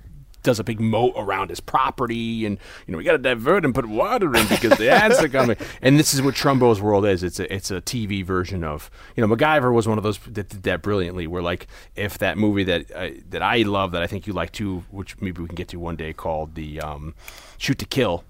Does 0.48 0.58
a 0.58 0.64
big 0.64 0.80
moat 0.80 1.12
around 1.14 1.50
his 1.50 1.60
property, 1.60 2.46
and 2.46 2.58
you 2.86 2.92
know 2.92 2.96
we 2.96 3.04
got 3.04 3.12
to 3.12 3.18
divert 3.18 3.66
and 3.66 3.74
put 3.74 3.84
water 3.84 4.34
in 4.34 4.46
because 4.48 4.78
the 4.78 4.90
ants 4.90 5.22
are 5.22 5.28
coming. 5.28 5.58
And 5.82 5.98
this 5.98 6.14
is 6.14 6.22
what 6.22 6.34
Trumbo's 6.34 6.80
World 6.80 7.04
is. 7.04 7.22
It's 7.22 7.38
a 7.38 7.54
it's 7.54 7.70
a 7.70 7.82
TV 7.82 8.24
version 8.24 8.64
of 8.64 8.90
you 9.14 9.26
know 9.26 9.36
MacGyver 9.36 9.70
was 9.74 9.86
one 9.86 9.98
of 9.98 10.04
those 10.04 10.16
that 10.20 10.48
did 10.48 10.62
that 10.62 10.80
brilliantly. 10.80 11.26
Where 11.26 11.42
like 11.42 11.66
if 11.96 12.16
that 12.18 12.38
movie 12.38 12.64
that 12.64 12.90
uh, 12.92 13.10
that 13.28 13.42
I 13.42 13.58
love 13.58 13.92
that 13.92 14.02
I 14.02 14.06
think 14.06 14.26
you 14.26 14.32
like 14.32 14.52
too, 14.52 14.84
which 14.90 15.20
maybe 15.20 15.42
we 15.42 15.48
can 15.48 15.54
get 15.54 15.68
to 15.68 15.76
one 15.78 15.96
day, 15.96 16.14
called 16.14 16.54
the 16.54 16.80
um, 16.80 17.14
Shoot 17.58 17.78
to 17.80 17.84
Kill. 17.84 18.24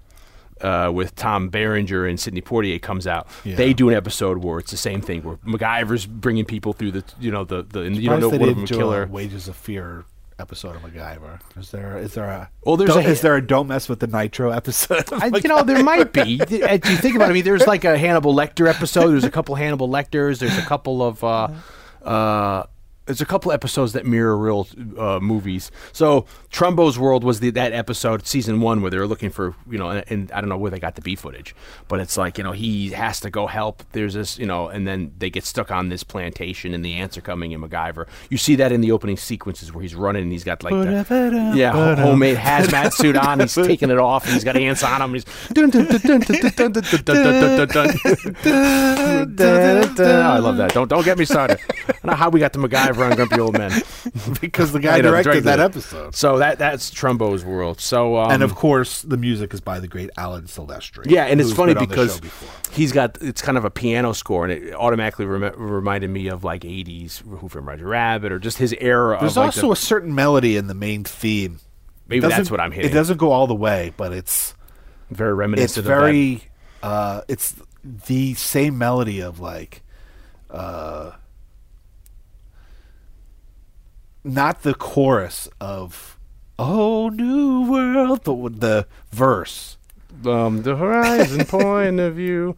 Uh, 0.59 0.91
with 0.93 1.15
Tom 1.15 1.47
Berenger 1.47 2.05
and 2.05 2.19
Sidney 2.19 2.41
Poitier 2.41 2.81
comes 2.81 3.07
out, 3.07 3.27
Yeah. 3.45 3.55
they 3.55 3.71
do 3.71 3.87
an 3.87 3.95
episode 3.95 4.39
where 4.43 4.59
it's 4.59 4.71
the 4.71 4.75
same 4.77 4.99
thing, 4.99 5.23
where 5.23 5.37
MacGyver's 5.37 6.05
bringing 6.05 6.43
people 6.43 6.73
through 6.73 6.91
the, 6.91 7.03
you 7.17 7.31
know, 7.31 7.45
the, 7.45 7.63
the 7.63 7.83
you 7.83 8.09
don't 8.09 8.19
know 8.19 8.29
Surprised 8.29 8.33
they 8.33 8.37
one 8.39 8.49
of 8.49 8.55
them 8.57 8.65
didn't 8.65 8.67
do 8.67 8.75
killer. 8.77 9.07
Wages 9.07 9.47
of 9.47 9.55
Fear 9.55 10.03
episode 10.39 10.75
of 10.75 10.81
MacGyver. 10.81 11.39
Is 11.57 11.71
there 11.71 11.97
is 11.97 12.13
there 12.13 12.25
a 12.25 12.49
Well, 12.65 12.77
there's 12.77 12.95
a- 12.95 12.99
is 13.01 13.21
there 13.21 13.35
a 13.35 13.45
don't 13.45 13.67
mess 13.67 13.87
with 13.89 13.99
the 13.99 14.07
nitro 14.07 14.51
episode? 14.51 15.05
I, 15.13 15.27
you 15.27 15.47
know, 15.49 15.63
there 15.63 15.83
might 15.83 16.11
be. 16.13 16.39
If 16.41 16.89
you 16.89 16.95
think 16.97 17.15
about 17.15 17.27
it, 17.27 17.31
I 17.31 17.33
mean, 17.33 17.43
there's 17.43 17.67
like 17.67 17.83
a 17.85 17.97
Hannibal 17.97 18.33
Lecter 18.33 18.67
episode. 18.69 19.09
There's 19.11 19.23
a 19.23 19.31
couple 19.31 19.55
Hannibal 19.55 19.89
Lecters. 19.89 20.39
There's 20.39 20.57
a 20.57 20.61
couple 20.63 21.01
of. 21.03 21.23
Uh, 21.23 21.49
uh, 22.03 22.63
there's 23.09 23.21
a 23.21 23.25
couple 23.25 23.51
episodes 23.51 23.93
that 23.93 24.05
mirror 24.05 24.37
real 24.37 24.67
uh, 24.95 25.19
movies. 25.19 25.71
So 25.93 26.27
Trumbo's 26.51 26.99
World 26.99 27.23
was 27.23 27.39
the, 27.39 27.49
that 27.49 27.73
episode, 27.73 28.27
season 28.27 28.61
one, 28.61 28.83
where 28.83 28.91
they 28.91 28.99
were 28.99 29.07
looking 29.07 29.31
for 29.31 29.55
you 29.67 29.79
know, 29.79 29.89
and, 29.89 30.03
and, 30.09 30.31
I 30.31 30.41
don't 30.41 30.49
know 30.49 30.59
where 30.59 30.69
they 30.69 30.77
got 30.77 30.93
the 30.93 31.01
B 31.01 31.15
footage, 31.15 31.55
but 31.87 31.99
it's 31.99 32.17
like 32.17 32.37
you 32.37 32.43
know 32.43 32.51
he 32.51 32.91
has 32.91 33.19
to 33.21 33.31
go 33.31 33.47
help. 33.47 33.81
There's 33.93 34.13
this 34.13 34.37
you 34.37 34.45
know, 34.45 34.67
and 34.67 34.87
then 34.87 35.11
they 35.17 35.31
get 35.31 35.43
stuck 35.43 35.71
on 35.71 35.89
this 35.89 36.03
plantation, 36.03 36.75
and 36.75 36.85
the 36.85 36.93
answer 36.97 37.19
coming 37.19 37.51
in 37.51 37.61
MacGyver. 37.61 38.07
You 38.29 38.37
see 38.37 38.55
that 38.57 38.71
in 38.71 38.81
the 38.81 38.91
opening 38.91 39.17
sequences 39.17 39.73
where 39.73 39.81
he's 39.81 39.95
running 39.95 40.21
and 40.21 40.31
he's 40.31 40.43
got 40.43 40.61
like 40.61 40.73
the, 40.73 41.53
yeah 41.55 41.95
homemade 41.95 42.37
hazmat 42.37 42.93
suit 42.93 43.15
on. 43.15 43.39
He's 43.39 43.55
taking 43.55 43.89
it 43.89 43.97
off 43.97 44.25
and 44.25 44.35
he's 44.35 44.43
got 44.43 44.55
ants 44.55 44.83
on 44.83 45.01
him. 45.01 45.15
He's 45.15 45.25
I 50.29 50.37
love 50.37 50.57
that. 50.57 50.75
Don't 50.75 50.87
don't 50.87 51.03
get 51.03 51.17
me 51.17 51.25
started. 51.25 51.59
I 51.87 51.91
don't 51.93 52.05
know 52.05 52.13
how 52.13 52.29
we 52.29 52.39
got 52.39 52.53
to 52.53 52.59
MacGyver 52.59 52.98
on 53.05 53.15
Grumpy 53.15 53.39
Old 53.39 53.53
Men. 53.57 53.71
because 54.41 54.71
the 54.71 54.79
guy 54.79 54.97
I 54.97 55.01
know, 55.01 55.11
directed 55.11 55.23
directed 55.29 55.43
that 55.45 55.59
it. 55.59 55.63
episode. 55.63 56.15
So 56.15 56.37
that 56.39 56.57
that's 56.59 56.89
Trumbo's 56.91 57.43
world. 57.45 57.79
So 57.79 58.17
um, 58.17 58.31
and 58.31 58.43
of 58.43 58.55
course, 58.55 59.01
the 59.01 59.17
music 59.17 59.53
is 59.53 59.61
by 59.61 59.79
the 59.79 59.87
great 59.87 60.09
Alan 60.17 60.43
Silvestri. 60.45 61.05
yeah, 61.09 61.25
and 61.25 61.39
it's 61.41 61.53
funny 61.53 61.73
been 61.73 61.83
on 61.83 61.89
the 61.89 61.95
because 61.95 62.21
he's 62.71 62.91
got 62.91 63.17
it's 63.21 63.41
kind 63.41 63.57
of 63.57 63.65
a 63.65 63.69
piano 63.71 64.13
score, 64.13 64.45
and 64.45 64.51
it 64.53 64.73
automatically 64.73 65.25
rem- 65.25 65.53
reminded 65.57 66.09
me 66.09 66.27
of 66.27 66.43
like 66.43 66.61
'80s 66.61 67.21
Who 67.39 67.49
Framed 67.49 67.67
Roger 67.67 67.85
Rabbit 67.87 68.31
or 68.31 68.39
just 68.39 68.57
his 68.57 68.73
era. 68.79 69.17
There's 69.19 69.33
of 69.33 69.37
like 69.37 69.45
also 69.47 69.67
the, 69.67 69.71
a 69.73 69.75
certain 69.75 70.15
melody 70.15 70.57
in 70.57 70.67
the 70.67 70.73
main 70.75 71.03
theme. 71.03 71.59
maybe 72.07 72.21
Doesn't- 72.21 72.37
that's 72.37 72.51
what 72.51 72.59
I'm 72.59 72.71
hitting. 72.71 72.91
It 72.91 72.93
doesn't 72.93 73.17
go 73.17 73.31
all 73.31 73.47
the 73.47 73.55
way, 73.55 73.93
but 73.97 74.11
it's 74.13 74.55
very 75.11 75.31
it's 75.33 75.37
reminiscent. 75.37 75.77
of 75.79 75.83
that. 75.85 75.99
very 75.99 76.43
uh 76.83 77.21
it's 77.27 77.55
the 77.83 78.33
same 78.35 78.77
melody 78.77 79.21
of 79.21 79.39
like 79.39 79.81
uh 80.51 81.11
not 84.23 84.63
the 84.63 84.73
chorus 84.73 85.47
of 85.59 86.17
oh 86.57 87.09
new 87.09 87.69
world 87.69 88.23
but 88.23 88.59
the 88.59 88.85
verse 89.11 89.77
um, 90.25 90.61
the 90.63 90.75
horizon 90.75 91.45
point 91.45 91.99
of 91.99 92.15
view. 92.15 92.55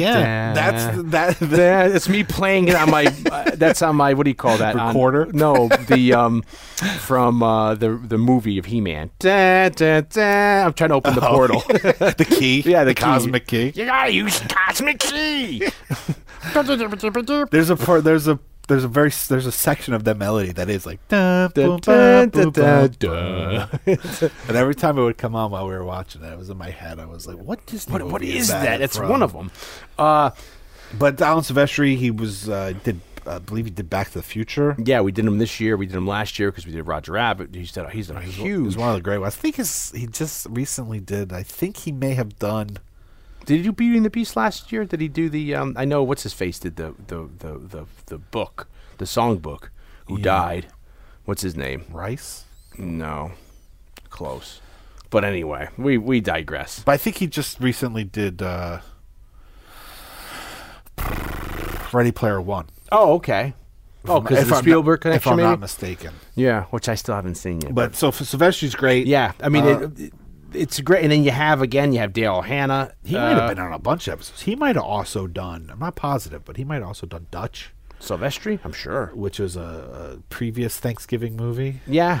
yeah 0.00 0.52
that's 0.54 0.84
that, 1.10 1.38
That, 1.54 1.90
it's 1.92 2.08
me 2.08 2.24
playing 2.24 2.68
it 2.68 2.74
on 2.76 2.90
my. 2.90 3.06
Uh, 3.30 3.50
that's 3.54 3.82
on 3.82 3.96
my. 3.96 4.14
What 4.14 4.24
do 4.24 4.30
you 4.30 4.34
call 4.34 4.56
that? 4.58 4.76
On- 4.76 4.88
Recorder? 4.88 5.26
no, 5.32 5.68
the 5.88 6.12
um, 6.14 6.42
from 6.98 7.42
uh, 7.42 7.74
the 7.74 7.96
the 7.96 8.18
movie 8.18 8.58
of 8.58 8.66
He 8.66 8.80
Man. 8.80 9.10
I'm 9.24 10.72
trying 10.74 10.90
to 10.90 10.94
open 10.94 11.14
the 11.14 11.20
portal. 11.20 11.60
the 11.68 12.26
key 12.28 12.60
Yeah, 12.62 12.84
the 12.84 12.90
the 12.90 12.94
key. 12.94 13.02
cosmic 13.02 13.46
key 13.46 13.72
you 13.74 13.84
gotta 13.86 14.12
use 14.12 14.40
cosmic 14.48 14.98
key. 15.00 15.68
there's 17.50 17.70
a 17.70 17.76
part 17.76 18.04
there's 18.04 18.28
a 18.28 18.38
there's 18.68 18.84
a 18.84 18.88
very 18.88 19.10
there's 19.28 19.46
a 19.46 19.52
section 19.52 19.94
of 19.94 20.04
that 20.04 20.16
melody 20.16 20.52
that 20.52 20.68
is 20.70 20.86
like 20.86 21.06
dun, 21.08 21.50
boom, 21.54 21.78
Dun, 21.80 22.28
ba, 22.30 22.50
boom, 22.50 22.50
dun, 22.50 22.94
ba, 22.98 23.80
and 24.48 24.56
every 24.56 24.74
time 24.74 24.98
it 24.98 25.02
would 25.02 25.18
come 25.18 25.34
on 25.36 25.50
while 25.50 25.66
we 25.66 25.74
were 25.74 25.84
watching 25.84 26.22
it, 26.22 26.32
it 26.32 26.38
was 26.38 26.50
in 26.50 26.56
my 26.56 26.70
head. 26.70 26.98
I 26.98 27.06
was 27.06 27.26
like, 27.26 27.36
"What 27.36 27.64
Disney 27.66 27.92
What, 27.92 28.02
what 28.10 28.22
is 28.22 28.48
that? 28.48 28.80
It's 28.80 28.96
from? 28.96 29.08
one 29.08 29.22
of 29.22 29.32
them. 29.32 29.50
Uh, 29.98 30.30
But 30.98 31.20
Alan 31.20 31.42
Silvestri, 31.42 31.96
he 31.96 32.10
was 32.10 32.48
uh, 32.48 32.72
did 32.84 33.00
I 33.26 33.38
believe 33.38 33.64
he 33.64 33.70
did 33.70 33.88
Back 33.88 34.08
to 34.08 34.18
the 34.18 34.22
Future. 34.22 34.76
yeah, 34.78 35.00
we 35.00 35.10
did 35.10 35.24
him 35.24 35.38
this 35.38 35.58
year. 35.58 35.76
We 35.78 35.86
did 35.86 35.96
him 35.96 36.06
last 36.06 36.38
year 36.38 36.50
because 36.50 36.66
we 36.66 36.72
did 36.72 36.86
Roger 36.86 37.12
Rabbit. 37.12 37.54
He's 37.54 37.72
done. 37.72 37.90
He's 37.90 38.08
done 38.08 38.18
a 38.18 38.22
huge. 38.22 38.66
was 38.66 38.76
one 38.76 38.90
of 38.90 38.94
the 38.96 39.00
great 39.02 39.18
ones. 39.18 39.34
I 39.34 39.40
think 39.40 39.56
his, 39.56 39.90
he 39.92 40.06
just 40.06 40.46
recently 40.50 41.00
did. 41.00 41.32
I 41.32 41.42
think 41.42 41.78
he 41.78 41.90
may 41.92 42.14
have 42.14 42.38
done. 42.38 42.76
Did 43.44 43.62
do 43.62 43.72
Beauty 43.72 43.96
and 43.96 44.06
the 44.06 44.10
Beast 44.10 44.36
last 44.36 44.72
year? 44.72 44.84
Did 44.84 45.00
he 45.00 45.08
do 45.08 45.28
the? 45.28 45.54
Um, 45.54 45.74
I 45.76 45.84
know 45.84 46.02
what's 46.02 46.22
his 46.22 46.32
face 46.32 46.58
did 46.58 46.76
the 46.76 46.94
the 47.06 47.28
the 47.38 47.58
the, 47.58 47.86
the 48.06 48.18
book, 48.18 48.68
the 48.98 49.06
song 49.06 49.38
book. 49.38 49.70
Who 50.06 50.18
Yeah. 50.18 50.24
died? 50.24 50.66
What's 51.24 51.42
his 51.42 51.56
name? 51.56 51.84
Rice, 51.90 52.44
No, 52.78 53.32
close. 54.10 54.60
But 55.10 55.24
anyway, 55.24 55.68
we 55.78 55.96
we 55.98 56.20
digress. 56.20 56.82
but 56.84 56.92
I 56.92 56.96
think 56.96 57.16
he 57.16 57.26
just 57.26 57.60
recently 57.60 58.04
did 58.04 58.42
uh, 58.42 58.80
Ready 61.92 62.12
Player 62.12 62.40
One. 62.40 62.66
Oh, 62.90 63.14
okay. 63.14 63.54
Oh, 64.06 64.20
because 64.20 64.48
the 64.48 64.56
Spielberg 64.56 64.98
not, 64.98 65.02
connection, 65.02 65.28
if 65.28 65.32
I'm 65.32 65.36
maybe. 65.38 65.48
not 65.48 65.60
mistaken. 65.60 66.12
yeah, 66.34 66.64
which 66.64 66.88
I 66.90 66.94
still 66.94 67.14
haven't 67.14 67.36
seen 67.36 67.60
yet. 67.62 67.74
But 67.74 67.96
so 67.96 68.10
Silvestri's 68.10 68.74
great. 68.74 69.06
yeah, 69.06 69.32
I 69.40 69.48
mean, 69.48 69.64
Uh, 69.64 69.68
it, 69.80 70.00
it, 70.00 70.12
it's 70.54 70.80
great. 70.80 71.02
And 71.02 71.12
then 71.12 71.24
you 71.24 71.30
have 71.30 71.60
again, 71.62 71.92
you 71.92 71.98
have 72.00 72.12
Daryl 72.12 72.44
Hannah. 72.44 72.92
he 73.04 73.14
might 73.14 73.30
have 73.30 73.38
uh, 73.38 73.48
been 73.48 73.58
on 73.58 73.72
a 73.72 73.78
bunch 73.78 74.08
of 74.08 74.14
episodes. 74.14 74.42
He 74.42 74.54
might 74.56 74.76
have 74.76 74.84
also 74.84 75.26
done. 75.26 75.68
I'm 75.72 75.78
not 75.78 75.96
positive, 75.96 76.44
but 76.44 76.56
he 76.56 76.64
might 76.64 76.76
have 76.76 76.86
also 76.88 77.06
done 77.06 77.26
Dutch, 77.30 77.72
Silvestri. 78.00 78.58
I'm 78.64 78.72
sure. 78.72 79.10
which 79.14 79.38
was 79.38 79.56
a, 79.56 80.16
a 80.18 80.20
previous 80.30 80.78
Thanksgiving 80.78 81.36
movie. 81.36 81.80
Yeah, 81.86 82.20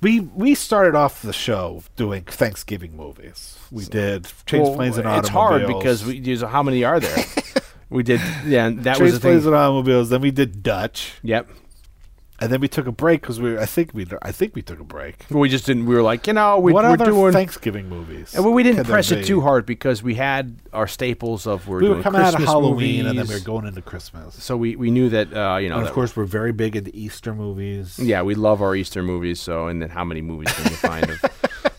We 0.00 0.20
we 0.20 0.54
started 0.54 0.94
off 0.94 1.22
the 1.22 1.32
show 1.32 1.82
doing 1.96 2.24
Thanksgiving 2.24 2.96
movies. 2.96 3.58
We 3.70 3.84
did 3.84 4.26
Trains, 4.46 4.68
Well, 4.68 4.76
Planes, 4.76 4.96
and 4.98 5.06
Automobiles. 5.06 5.26
it's 5.26 5.28
hard 5.34 5.66
because 5.66 6.04
we 6.06 6.16
use 6.16 6.42
how 6.42 6.62
many 6.62 6.84
are 6.84 6.98
there? 7.00 7.24
we 7.90 8.02
did. 8.02 8.20
Yeah, 8.46 8.70
that 8.70 8.96
Trains, 8.96 9.12
was 9.12 9.20
Planes, 9.20 9.46
and 9.46 9.54
Automobiles. 9.54 10.08
Then 10.10 10.20
we 10.22 10.30
did 10.30 10.62
Dutch, 10.62 11.12
Yep. 11.22 11.50
And 12.40 12.50
then 12.50 12.60
we 12.60 12.68
took 12.68 12.86
a 12.86 12.92
break 12.92 13.20
because 13.20 13.38
we. 13.38 13.58
I 13.58 13.66
think 13.66 13.92
we. 13.92 14.06
I 14.22 14.32
think 14.32 14.54
we 14.54 14.62
took 14.62 14.80
a 14.80 14.84
break. 14.84 15.26
We 15.30 15.48
just 15.48 15.66
didn't. 15.66 15.86
We 15.86 15.94
were 15.94 16.02
like, 16.02 16.26
you 16.26 16.32
know, 16.32 16.58
we, 16.58 16.72
what 16.72 16.84
we're 16.84 16.90
other 16.90 17.04
doing. 17.06 17.32
Thanksgiving 17.32 17.88
movies? 17.88 18.34
and 18.34 18.44
well, 18.44 18.54
we 18.54 18.62
didn't 18.62 18.86
press 18.86 19.10
it 19.10 19.24
too 19.24 19.40
hard 19.42 19.66
because 19.66 20.02
we 20.02 20.14
had 20.14 20.56
our 20.72 20.86
staples 20.86 21.46
of 21.46 21.68
we're 21.68 21.80
We 21.80 21.86
doing 21.86 21.96
were 21.98 22.02
coming 22.02 22.22
out 22.22 22.28
of 22.28 22.34
Christmas 22.36 22.50
Halloween, 22.50 23.06
and 23.06 23.18
then 23.18 23.26
we 23.26 23.32
movies. 23.34 23.40
were 23.40 23.46
going 23.46 23.66
into 23.66 23.82
Christmas. 23.82 24.42
So 24.42 24.56
we, 24.56 24.76
we 24.76 24.90
knew 24.90 25.10
that 25.10 25.34
uh, 25.34 25.56
you 25.58 25.68
know. 25.68 25.78
and 25.78 25.86
of 25.86 25.92
course, 25.92 26.16
we're 26.16 26.24
very 26.24 26.52
big 26.52 26.76
into 26.76 26.90
Easter 26.96 27.34
movies. 27.34 27.98
yeah, 27.98 28.22
we 28.22 28.34
love 28.34 28.62
our 28.62 28.74
Easter 28.74 29.02
movies. 29.02 29.40
So 29.40 29.66
and 29.66 29.82
then 29.82 29.90
how 29.90 30.04
many 30.04 30.22
movies 30.22 30.52
can 30.52 30.64
you 30.70 30.76
find 30.76 31.10
of? 31.10 31.24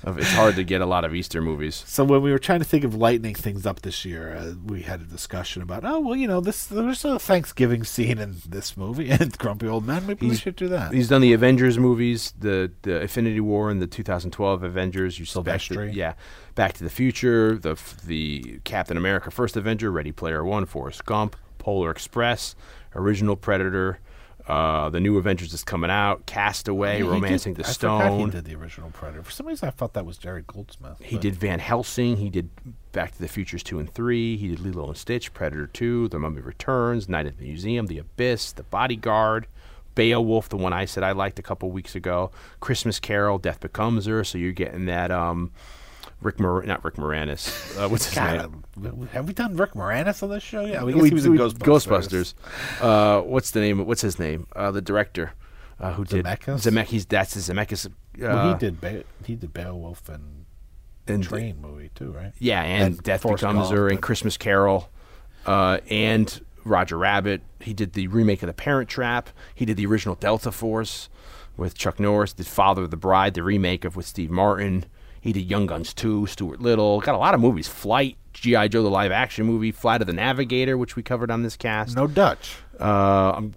It's 0.04 0.32
hard 0.34 0.56
to 0.56 0.64
get 0.64 0.82
a 0.82 0.86
lot 0.86 1.06
of 1.06 1.14
Easter 1.14 1.42
movies. 1.42 1.84
So 1.86 2.04
when 2.04 2.22
we 2.22 2.32
were 2.32 2.40
trying 2.40 2.60
to 2.60 2.66
think 2.66 2.84
of 2.84 2.96
lightening 2.96 3.36
things 3.36 3.66
up 3.66 3.82
this 3.84 4.04
year, 4.04 4.36
uh, 4.36 4.54
we 4.66 4.82
had 4.82 5.00
a 5.02 5.04
discussion 5.04 5.62
about, 5.62 5.86
oh 5.86 6.00
well, 6.00 6.16
you 6.16 6.28
know, 6.28 6.42
this 6.42 6.66
there's 6.66 7.06
a 7.06 7.20
Thanksgiving 7.20 7.84
scene 7.84 8.18
in 8.18 8.38
this 8.48 8.76
movie, 8.76 9.10
and 9.12 9.38
Grumpy 9.38 9.68
Old 9.68 9.86
Man. 9.86 10.08
Maybe 10.08 10.26
we 10.26 10.32
He's- 10.32 10.42
should 10.42 10.56
do 10.56 10.68
that. 10.70 10.94
He's 10.94 11.10
done 11.10 11.22
the 11.22 11.34
Avengers 11.34 11.78
movies, 11.78 12.34
the 12.40 12.72
the 12.82 13.02
Infinity 13.02 13.40
War 13.42 13.70
and 13.70 13.82
the 13.82 13.88
2012 13.88 14.64
Avengers. 14.64 15.20
You 15.20 15.26
see 15.26 15.42
back 15.42 15.62
to, 15.62 15.86
yeah, 15.92 16.14
Back 16.56 16.74
to 16.74 16.84
the 16.84 16.90
Future, 16.90 17.58
the 17.58 17.78
the 18.06 18.60
Captain 18.64 18.98
America 18.98 19.30
First 19.32 19.56
Avenger, 19.56 19.92
Ready 19.92 20.12
Player 20.12 20.44
One, 20.44 20.66
Forrest 20.66 21.06
Gump, 21.06 21.36
Polar 21.60 21.92
Express, 21.92 22.56
Original 22.96 23.36
Predator, 23.36 24.00
uh, 24.52 24.90
the 24.90 25.00
new 25.00 25.18
Avengers 25.18 25.54
is 25.54 25.64
coming 25.64 25.90
out, 25.90 26.26
Castaway, 26.26 26.98
did- 27.00 27.08
Romancing 27.08 27.54
the 27.54 27.62
I 27.66 27.72
forgot 27.72 28.02
he 28.04 28.08
Stone. 28.18 28.30
did 28.32 28.46
the 28.46 28.56
original 28.56 28.90
Predator. 28.92 29.24
For 29.24 29.32
some 29.32 29.48
reason, 29.48 29.68
I 29.68 29.72
thought 29.72 29.94
that 29.94 30.06
was 30.06 30.18
Jerry 30.18 30.44
Goldsmith. 30.46 30.98
He 31.02 31.16
but- 31.16 31.22
did 31.22 31.36
Van 31.36 31.60
Helsing. 31.60 32.18
He 32.18 32.30
did 32.30 32.50
Back 32.92 33.14
to 33.14 33.20
the 33.20 33.30
Futures 33.30 33.64
2 33.64 33.80
and 33.80 33.94
3. 33.94 34.36
He 34.36 34.50
did 34.50 34.60
Lilo 34.60 34.88
and 34.88 34.98
Stitch, 34.98 35.34
Predator 35.34 35.68
2, 35.68 36.10
The 36.10 36.20
Mummy 36.20 36.42
Returns, 36.42 37.08
Night 37.08 37.26
at 37.26 37.38
the 37.38 37.46
Museum, 37.46 37.86
The 37.88 38.00
Abyss, 38.00 38.52
The 38.52 38.64
Bodyguard, 38.64 39.48
Beowulf, 39.96 40.50
the 40.50 40.58
one 40.58 40.74
I 40.74 40.84
said 40.86 41.02
I 41.04 41.12
liked 41.14 41.40
a 41.40 41.42
couple 41.42 41.72
weeks 41.72 41.96
ago, 41.96 42.32
Christmas 42.60 43.00
Carol, 43.00 43.38
Death 43.38 43.62
Becomes 43.62 44.06
Her. 44.08 44.24
So 44.26 44.38
you're 44.38 44.52
getting 44.52 44.86
that, 44.88 45.10
um, 45.12 45.52
Rick 46.22 46.40
Mor- 46.40 46.64
not 46.64 46.84
Rick 46.86 46.96
Moranis. 46.96 47.78
Uh, 47.78 47.90
what's 47.90 48.06
his 48.06 48.16
name? 48.16 48.64
Have 49.12 49.28
we 49.28 49.34
done 49.34 49.56
Rick 49.58 49.72
Moranis 49.74 50.22
on 50.22 50.30
this 50.30 50.44
show? 50.44 50.64
Yeah, 50.66 50.84
we, 50.84 50.94
We- 50.94 51.10
he 51.10 51.16
was 51.16 51.26
in 51.26 51.34
Ghostbusters. 51.36 52.34
Ghostbusters. 52.80 52.82
Uh, 52.82 53.22
what's 53.24 53.52
the 53.52 53.60
name? 53.60 53.86
What's 53.86 54.02
his 54.02 54.20
name? 54.20 54.48
Uh, 54.56 54.72
the 54.72 54.82
director 54.82 55.34
uh, 55.80 55.94
who 55.94 56.06
did 56.06 56.26
Zemeckis? 56.26 56.62
Zemeckis. 56.62 57.08
That's 57.08 57.34
the 57.34 57.54
Zemeckis. 57.54 57.88
Uh, 57.88 57.92
well, 58.20 58.54
he 58.54 58.60
did. 58.60 58.80
Be- 58.80 59.04
he 59.26 59.36
did 59.36 59.52
Beowulf 59.54 60.08
and 60.10 60.46
and 61.08 61.24
Train 61.24 61.60
movie 61.60 61.90
too, 61.96 62.12
right? 62.12 62.32
Yeah, 62.40 62.62
and, 62.62 62.96
And 62.96 63.04
Death 63.04 63.24
Forrest 63.24 63.42
Becomes 63.42 63.70
Her 63.72 63.90
and 63.90 64.02
Christmas 64.02 64.38
Carol, 64.38 64.90
uh, 65.46 65.80
and 65.90 66.40
Roger 66.64 66.98
Rabbit. 66.98 67.42
He 67.60 67.74
did 67.74 67.94
the 67.94 68.08
remake 68.08 68.44
of 68.44 68.48
The 68.48 68.54
Parent 68.54 68.88
Trap. 68.90 69.30
He 69.56 69.66
did 69.66 69.76
the 69.78 69.86
original 69.88 70.16
Delta 70.16 70.52
Force 70.52 71.10
with 71.58 71.74
Chuck 71.76 72.00
Norris. 72.00 72.32
Did 72.34 72.46
Father 72.48 72.84
of 72.84 72.92
the 72.92 72.98
Bride, 72.98 73.34
the 73.34 73.44
remake 73.44 73.84
of 73.84 73.96
with 73.96 74.06
Steve 74.06 74.30
Martin. 74.30 74.86
He 75.22 75.32
did 75.32 75.50
Young 75.50 75.68
Guns 75.68 75.94
2, 75.94 76.26
Stuart 76.26 76.60
Little. 76.62 77.00
Got 77.00 77.14
a 77.16 77.20
lot 77.20 77.34
of 77.36 77.40
movies. 77.40 77.68
Flight, 77.68 78.18
G.I. 78.34 78.68
Joe, 78.70 78.82
the 78.82 78.90
live 78.90 79.12
action 79.12 79.46
movie. 79.46 79.72
Flight 79.72 80.02
of 80.02 80.08
the 80.08 80.14
Navigator, 80.14 80.78
which 80.78 80.96
we 80.96 81.04
covered 81.04 81.30
on 81.30 81.44
this 81.44 81.56
cast. 81.56 81.96
No 81.96 82.08
Dutch. 82.08 82.56
Uh, 82.80 83.34
um, 83.38 83.54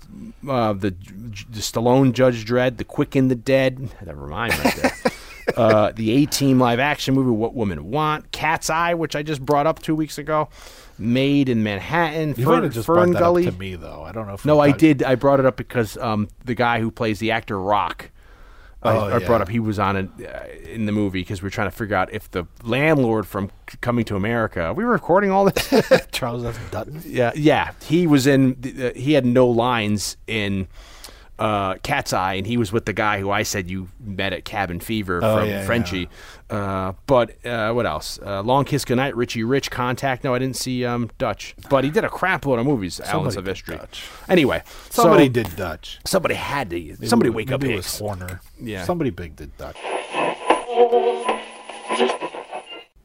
uh, 0.47 0.75
the, 0.75 0.91
the 0.91 1.61
Stallone 1.61 2.13
Judge 2.13 2.45
Dredd, 2.45 2.77
The 2.77 2.85
Quick 2.85 3.17
and 3.17 3.31
the 3.31 3.35
Dead. 3.35 3.89
That 4.03 4.15
rhyme 4.17 4.51
right 4.51 4.77
there. 4.77 4.93
uh, 5.57 5.93
the 5.93 6.11
A 6.23 6.27
Team 6.27 6.59
live 6.61 6.79
action 6.79 7.15
movie, 7.15 7.31
What 7.31 7.55
Women 7.55 7.91
Want. 7.91 8.31
Cat's 8.31 8.69
Eye, 8.69 8.93
which 8.93 9.17
I 9.17 9.23
just 9.23 9.43
brought 9.45 9.67
up 9.67 9.81
two 9.81 9.95
weeks 9.95 10.19
ago. 10.19 10.51
Made 10.99 11.49
in 11.49 11.63
Manhattan. 11.63 12.35
You 12.37 12.45
Fern, 12.45 12.71
just 12.71 12.87
Fern 12.87 12.95
brought 12.95 13.13
that 13.15 13.19
Gully. 13.21 13.49
up 13.49 13.55
to 13.55 13.59
me 13.59 13.75
though. 13.75 14.03
I 14.03 14.13
don't 14.13 14.27
know 14.29 14.35
if 14.35 14.45
No, 14.45 14.61
I 14.61 14.71
did. 14.71 15.03
I 15.03 15.15
brought 15.15 15.41
it 15.41 15.47
up 15.47 15.57
because 15.57 15.97
um, 15.97 16.29
the 16.45 16.55
guy 16.55 16.79
who 16.81 16.91
plays 16.91 17.19
the 17.19 17.31
actor 17.33 17.59
Rock 17.59 18.11
Oh, 18.85 19.07
I 19.15 19.19
brought 19.21 19.37
yeah. 19.39 19.43
up 19.43 19.49
he 19.49 19.61
was 19.61 19.79
on 19.79 19.97
it 19.97 20.09
uh, 20.21 20.69
in 20.71 20.87
the 20.87 20.93
movie 20.93 21.21
because 21.21 21.41
we 21.43 21.47
were 21.47 21.51
trying 21.51 21.69
to 21.71 21.77
figure 21.77 21.97
out 21.97 22.13
if 22.13 22.31
the 22.31 22.45
landlord 22.63 23.27
from 23.27 23.51
C- 23.71 23.79
Coming 23.81 24.05
to 24.07 24.17
America. 24.17 24.73
we 24.75 24.85
were 24.85 24.93
recording 24.93 25.31
all 25.31 25.47
this? 25.51 26.07
Charles 26.13 26.45
F. 26.45 26.59
Dutton. 26.71 27.01
yeah, 27.07 27.33
yeah. 27.35 27.73
He 27.83 28.07
was 28.07 28.27
in. 28.27 28.57
the- 28.61 28.91
Uh, 28.91 28.93
he 28.95 29.13
had 29.15 29.25
no 29.25 29.47
lines 29.47 30.17
in 30.27 30.69
uh, 31.39 31.75
Cat's 31.83 32.13
Eye, 32.13 32.35
and 32.35 32.47
he 32.47 32.57
was 32.57 32.73
with 32.73 32.85
the 32.87 32.93
guy 32.93 33.19
who 33.21 33.31
I 33.31 33.43
said 33.43 33.69
you 33.69 33.89
met 34.01 34.33
at 34.33 34.45
Cabin 34.45 34.81
Fever 34.81 35.21
Oh, 35.23 35.39
from 35.39 35.49
yeah, 35.49 35.65
Frenchie. 35.65 36.09
Uh, 36.49 36.93
but 37.07 37.45
uh, 37.45 37.73
what 37.73 37.87
else? 37.87 38.19
Uh, 38.25 38.43
Long 38.43 38.65
Kiss 38.65 38.85
Goodnight, 38.85 39.17
Richie 39.17 39.43
Rich, 39.45 39.71
Contact. 39.71 40.23
No, 40.25 40.35
I 40.35 40.39
didn't 40.39 40.57
see 40.57 40.85
um, 40.85 41.11
Dutch, 41.19 41.55
but 41.69 41.83
he 41.85 41.91
did 41.91 42.05
a 42.05 42.09
crap 42.09 42.47
load 42.47 42.59
of 42.61 42.67
movies. 42.67 43.01
Elements 43.05 43.37
of 43.37 43.45
did 43.45 43.51
History. 43.53 43.77
Dutch. 43.77 44.05
Anyway, 44.29 44.63
Somebody 44.91 45.27
so 45.27 45.33
did 45.33 45.57
Dutch. 45.57 45.99
Somebody 46.05 46.35
had 46.35 46.71
to. 46.71 47.07
Somebody 47.07 47.31
Maybe- 47.31 47.37
wake 47.37 47.53
up 47.53 47.61
maybe 47.63 47.73
it 47.75 47.77
was 47.77 47.87
Hicks. 47.87 47.99
Horner. 47.99 48.41
Yeah. 48.61 48.85
Somebody 48.85 49.11
big 49.11 49.35
did 49.37 49.57
Dutch. 49.57 49.77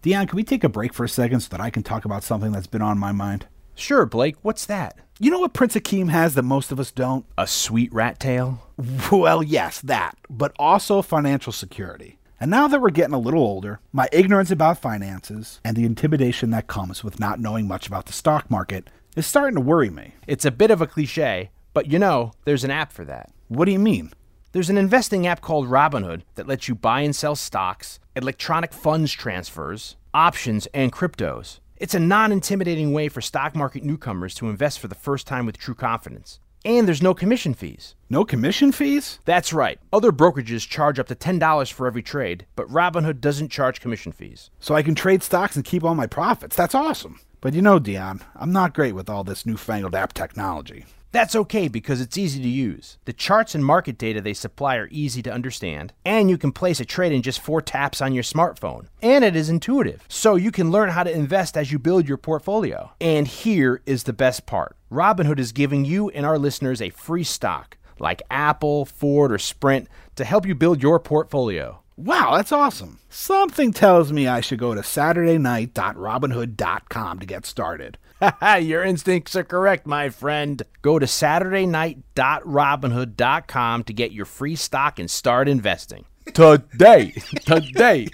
Dion, 0.02 0.28
can 0.28 0.36
we 0.38 0.44
take 0.44 0.64
a 0.64 0.70
break 0.70 0.94
for 0.94 1.04
a 1.04 1.10
second 1.10 1.42
so 1.42 1.50
that 1.50 1.60
I 1.60 1.70
can 1.70 1.84
talk 1.84 2.06
about 2.06 2.24
something 2.24 2.52
that's 2.52 2.68
been 2.68 2.82
on 2.82 2.98
my 2.98 3.12
mind? 3.12 3.48
Sure, 3.80 4.06
Blake. 4.06 4.36
What's 4.42 4.66
that? 4.66 4.98
You 5.20 5.32
know 5.32 5.40
what 5.40 5.54
Prince 5.54 5.74
Akeem 5.76 6.10
has 6.10 6.36
that 6.36 6.44
most 6.44 6.72
of 6.72 6.82
us 6.82 6.92
don't? 6.92 7.26
A 7.38 7.48
sweet 7.48 7.94
rat 7.94 8.20
tail. 8.20 8.68
Well, 9.10 9.42
yes, 9.42 9.80
that, 9.82 10.18
but 10.30 10.54
also 10.60 11.02
financial 11.02 11.54
security. 11.54 12.20
And 12.42 12.52
now 12.52 12.68
that 12.68 12.82
we're 12.82 12.90
getting 12.90 13.14
a 13.14 13.20
little 13.20 13.42
older, 13.42 13.80
my 13.92 14.08
ignorance 14.12 14.52
about 14.52 14.80
finances 14.80 15.62
and 15.64 15.76
the 15.78 15.86
intimidation 15.86 16.50
that 16.52 16.68
comes 16.68 17.04
with 17.04 17.20
not 17.20 17.40
knowing 17.40 17.68
much 17.68 17.88
about 17.88 18.06
the 18.06 18.14
stock 18.14 18.52
market 18.52 18.90
is 19.16 19.26
starting 19.26 19.56
to 19.56 19.62
worry 19.62 19.90
me. 19.90 20.16
It's 20.28 20.46
a 20.46 20.52
bit 20.52 20.72
of 20.72 20.82
a 20.82 20.88
cliche, 20.88 21.50
but 21.74 21.88
you 21.88 22.00
know, 22.00 22.34
there's 22.44 22.64
an 22.66 22.72
app 22.72 22.92
for 22.92 23.06
that. 23.06 23.32
What 23.48 23.66
do 23.66 23.72
you 23.72 23.80
mean? 23.80 24.12
There's 24.52 24.70
an 24.70 24.78
investing 24.78 25.26
app 25.26 25.42
called 25.42 25.68
Robinhood 25.68 26.24
that 26.36 26.48
lets 26.48 26.68
you 26.68 26.76
buy 26.76 27.02
and 27.02 27.16
sell 27.16 27.36
stocks, 27.36 28.00
electronic 28.16 28.74
funds 28.74 29.14
transfers, 29.14 29.96
options, 30.14 30.68
and 30.74 30.92
cryptos. 30.92 31.60
It's 31.80 31.94
a 31.94 32.00
non 32.00 32.34
intimidating 32.34 32.92
way 32.92 33.08
for 33.08 33.22
stock 33.22 33.56
market 33.56 33.86
newcomers 33.86 34.36
to 34.36 34.50
invest 34.50 34.80
for 34.80 34.90
the 34.90 34.96
first 34.96 35.26
time 35.26 35.46
with 35.46 35.58
true 35.58 35.74
confidence. 35.74 36.42
And 36.66 36.86
there's 36.86 37.02
no 37.02 37.14
commission 37.14 37.54
fees. 37.54 37.96
No 38.10 38.26
commission 38.26 38.74
fees? 38.74 39.20
That's 39.24 39.54
right. 39.54 39.80
Other 39.94 40.12
brokerages 40.12 40.68
charge 40.68 41.00
up 41.00 41.08
to 41.08 41.16
$10 41.16 41.72
for 41.72 41.88
every 41.88 42.04
trade, 42.04 42.46
but 42.58 42.68
Robinhood 42.68 43.22
doesn't 43.22 43.48
charge 43.48 43.80
commission 43.80 44.12
fees. 44.12 44.50
So 44.60 44.76
I 44.76 44.84
can 44.84 44.94
trade 44.94 45.24
stocks 45.24 45.56
and 45.56 45.64
keep 45.64 45.86
all 45.86 45.96
my 45.96 46.06
profits. 46.06 46.58
That's 46.58 46.76
awesome. 46.76 47.22
But 47.40 47.54
you 47.54 47.62
know, 47.62 47.80
Dion, 47.80 48.20
I'm 48.36 48.52
not 48.52 48.74
great 48.74 48.94
with 48.94 49.10
all 49.10 49.24
this 49.24 49.46
newfangled 49.46 49.96
app 49.96 50.12
technology. 50.12 50.86
That's 51.12 51.36
okay 51.36 51.68
because 51.68 52.02
it's 52.02 52.18
easy 52.18 52.42
to 52.42 52.48
use. 52.48 52.98
The 53.06 53.14
charts 53.14 53.56
and 53.56 53.66
market 53.66 53.98
data 53.98 54.22
they 54.22 54.34
supply 54.34 54.76
are 54.76 54.90
easy 54.92 55.22
to 55.24 55.34
understand, 55.34 55.94
and 56.06 56.30
you 56.30 56.38
can 56.38 56.52
place 56.52 56.80
a 56.80 56.86
trade 56.86 57.12
in 57.12 57.22
just 57.22 57.40
four 57.40 57.62
taps 57.62 58.02
on 58.02 58.14
your 58.14 58.24
smartphone. 58.24 58.88
And 59.02 59.24
it 59.24 59.36
is 59.36 59.50
intuitive, 59.50 60.04
so 60.08 60.36
you 60.36 60.52
can 60.52 60.72
learn 60.72 60.90
how 60.90 61.04
to 61.04 61.12
invest 61.12 61.58
as 61.58 61.72
you 61.72 61.80
build 61.80 62.08
your 62.08 62.18
portfolio. 62.18 62.92
And 63.02 63.28
here 63.28 63.82
is 63.86 64.04
the 64.04 64.14
best 64.14 64.46
part 64.46 64.76
Robinhood 64.92 65.40
is 65.40 65.52
giving 65.52 65.86
you 65.86 66.10
and 66.10 66.26
our 66.26 66.38
listeners 66.38 66.82
a 66.82 66.90
free 66.90 67.24
stock 67.24 67.78
like 68.00 68.22
Apple, 68.30 68.86
Ford, 68.86 69.32
or 69.32 69.38
Sprint 69.38 69.88
to 70.16 70.26
help 70.26 70.46
you 70.46 70.56
build 70.56 70.82
your 70.82 71.00
portfolio. 71.00 71.80
Wow, 71.98 72.38
that's 72.38 72.54
awesome. 72.54 73.00
Something 73.10 73.74
tells 73.74 74.14
me 74.14 74.26
I 74.26 74.40
should 74.40 74.60
go 74.60 74.74
to 74.74 74.80
SaturdayNight.Robinhood.com 74.82 77.20
to 77.20 77.26
get 77.26 77.46
started. 77.46 77.98
Your 78.62 78.84
instincts 78.84 79.36
are 79.36 79.44
correct, 79.44 79.86
my 79.88 80.10
friend. 80.10 80.62
Go 80.82 81.00
to 81.00 81.06
SaturdayNight.Robinhood.com 81.06 83.84
to 83.84 83.94
get 83.94 84.12
your 84.12 84.26
free 84.26 84.56
stock 84.56 85.00
and 85.00 85.10
start 85.10 85.48
investing. 85.48 86.06
Today. 86.34 87.12
Today. 87.46 88.08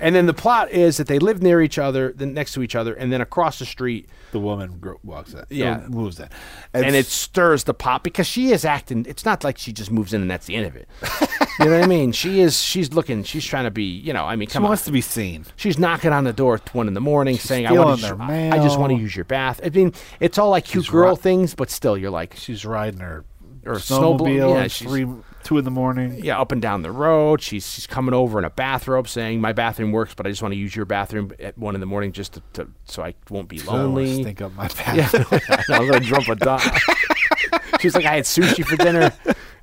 And 0.00 0.12
then 0.14 0.26
the 0.26 0.34
plot 0.34 0.70
is 0.72 0.96
that 0.96 1.06
they 1.06 1.18
live 1.18 1.42
near 1.42 1.60
each 1.62 1.78
other, 1.78 2.12
then 2.16 2.34
next 2.34 2.52
to 2.54 2.62
each 2.62 2.74
other, 2.74 2.94
and 2.94 3.12
then 3.12 3.20
across 3.20 3.60
the 3.60 3.66
street, 3.66 4.08
The 4.34 4.40
woman 4.40 4.78
gro- 4.80 4.98
walks 5.04 5.32
in. 5.32 5.44
Yeah. 5.48 5.86
moves 5.88 6.18
in. 6.18 6.28
and 6.72 6.96
it 6.96 7.06
stirs 7.06 7.62
the 7.62 7.72
pot 7.72 8.02
because 8.02 8.26
she 8.26 8.50
is 8.50 8.64
acting. 8.64 9.06
It's 9.08 9.24
not 9.24 9.44
like 9.44 9.58
she 9.58 9.72
just 9.72 9.92
moves 9.92 10.12
in 10.12 10.22
and 10.22 10.28
that's 10.28 10.46
the 10.46 10.56
end 10.56 10.66
of 10.66 10.74
it. 10.74 10.88
you 11.60 11.66
know 11.66 11.70
what 11.78 11.84
I 11.84 11.86
mean? 11.86 12.10
She 12.10 12.40
is. 12.40 12.60
She's 12.60 12.92
looking. 12.92 13.22
She's 13.22 13.44
trying 13.44 13.62
to 13.62 13.70
be. 13.70 13.84
You 13.84 14.12
know. 14.12 14.24
I 14.24 14.34
mean, 14.34 14.48
she 14.48 14.58
on. 14.58 14.64
wants 14.64 14.84
to 14.86 14.90
be 14.90 15.00
seen. 15.00 15.46
She's 15.54 15.78
knocking 15.78 16.12
on 16.12 16.24
the 16.24 16.32
door 16.32 16.56
at 16.56 16.74
one 16.74 16.88
in 16.88 16.94
the 16.94 17.00
morning, 17.00 17.38
saying, 17.38 17.68
"I 17.68 17.72
want 17.74 18.00
to. 18.00 18.16
I 18.20 18.58
just 18.58 18.76
want 18.76 18.90
to 18.92 18.98
use 18.98 19.14
your 19.14 19.24
bath." 19.24 19.60
I 19.64 19.68
mean, 19.68 19.92
it's 20.18 20.36
all 20.36 20.50
like 20.50 20.64
cute 20.64 20.86
She's 20.86 20.90
girl 20.90 21.10
ri- 21.14 21.22
things, 21.22 21.54
but 21.54 21.70
still, 21.70 21.96
you're 21.96 22.10
like, 22.10 22.34
She's 22.34 22.66
riding 22.66 22.98
her 22.98 23.24
Or 23.64 23.74
snowmobile 23.76 24.54
yeah, 24.56 24.66
three, 24.68 25.06
two 25.44 25.58
in 25.58 25.64
the 25.64 25.70
morning. 25.70 26.18
yeah, 26.24 26.40
up 26.40 26.50
and 26.50 26.60
down 26.60 26.82
the 26.82 26.90
road. 26.90 27.40
She's 27.40 27.68
she's 27.70 27.86
coming 27.86 28.14
over 28.14 28.38
in 28.38 28.44
a 28.44 28.50
bathrobe, 28.50 29.06
saying, 29.06 29.40
"My 29.40 29.52
bathroom 29.52 29.92
works, 29.92 30.14
but 30.14 30.26
I 30.26 30.30
just 30.30 30.42
want 30.42 30.52
to 30.52 30.58
use 30.58 30.74
your 30.74 30.86
bathroom 30.86 31.32
at 31.38 31.56
one 31.56 31.74
in 31.74 31.80
the 31.80 31.86
morning, 31.86 32.12
just 32.12 32.32
to, 32.34 32.42
to 32.54 32.68
so 32.86 33.02
I 33.04 33.14
won't 33.30 33.48
be 33.48 33.60
lonely." 33.60 34.22
stink 34.22 34.40
up 34.42 34.52
my 34.54 34.68
bath. 34.68 35.14
Yeah, 35.38 35.50
I'm 35.76 35.86
gonna 35.88 36.00
jump 36.00 36.28
a 36.28 36.34
dot. 36.34 36.62
She's 37.80 37.94
like, 37.94 38.06
"I 38.06 38.14
had 38.16 38.24
sushi 38.24 38.64
for 38.64 38.76
dinner, 38.76 39.12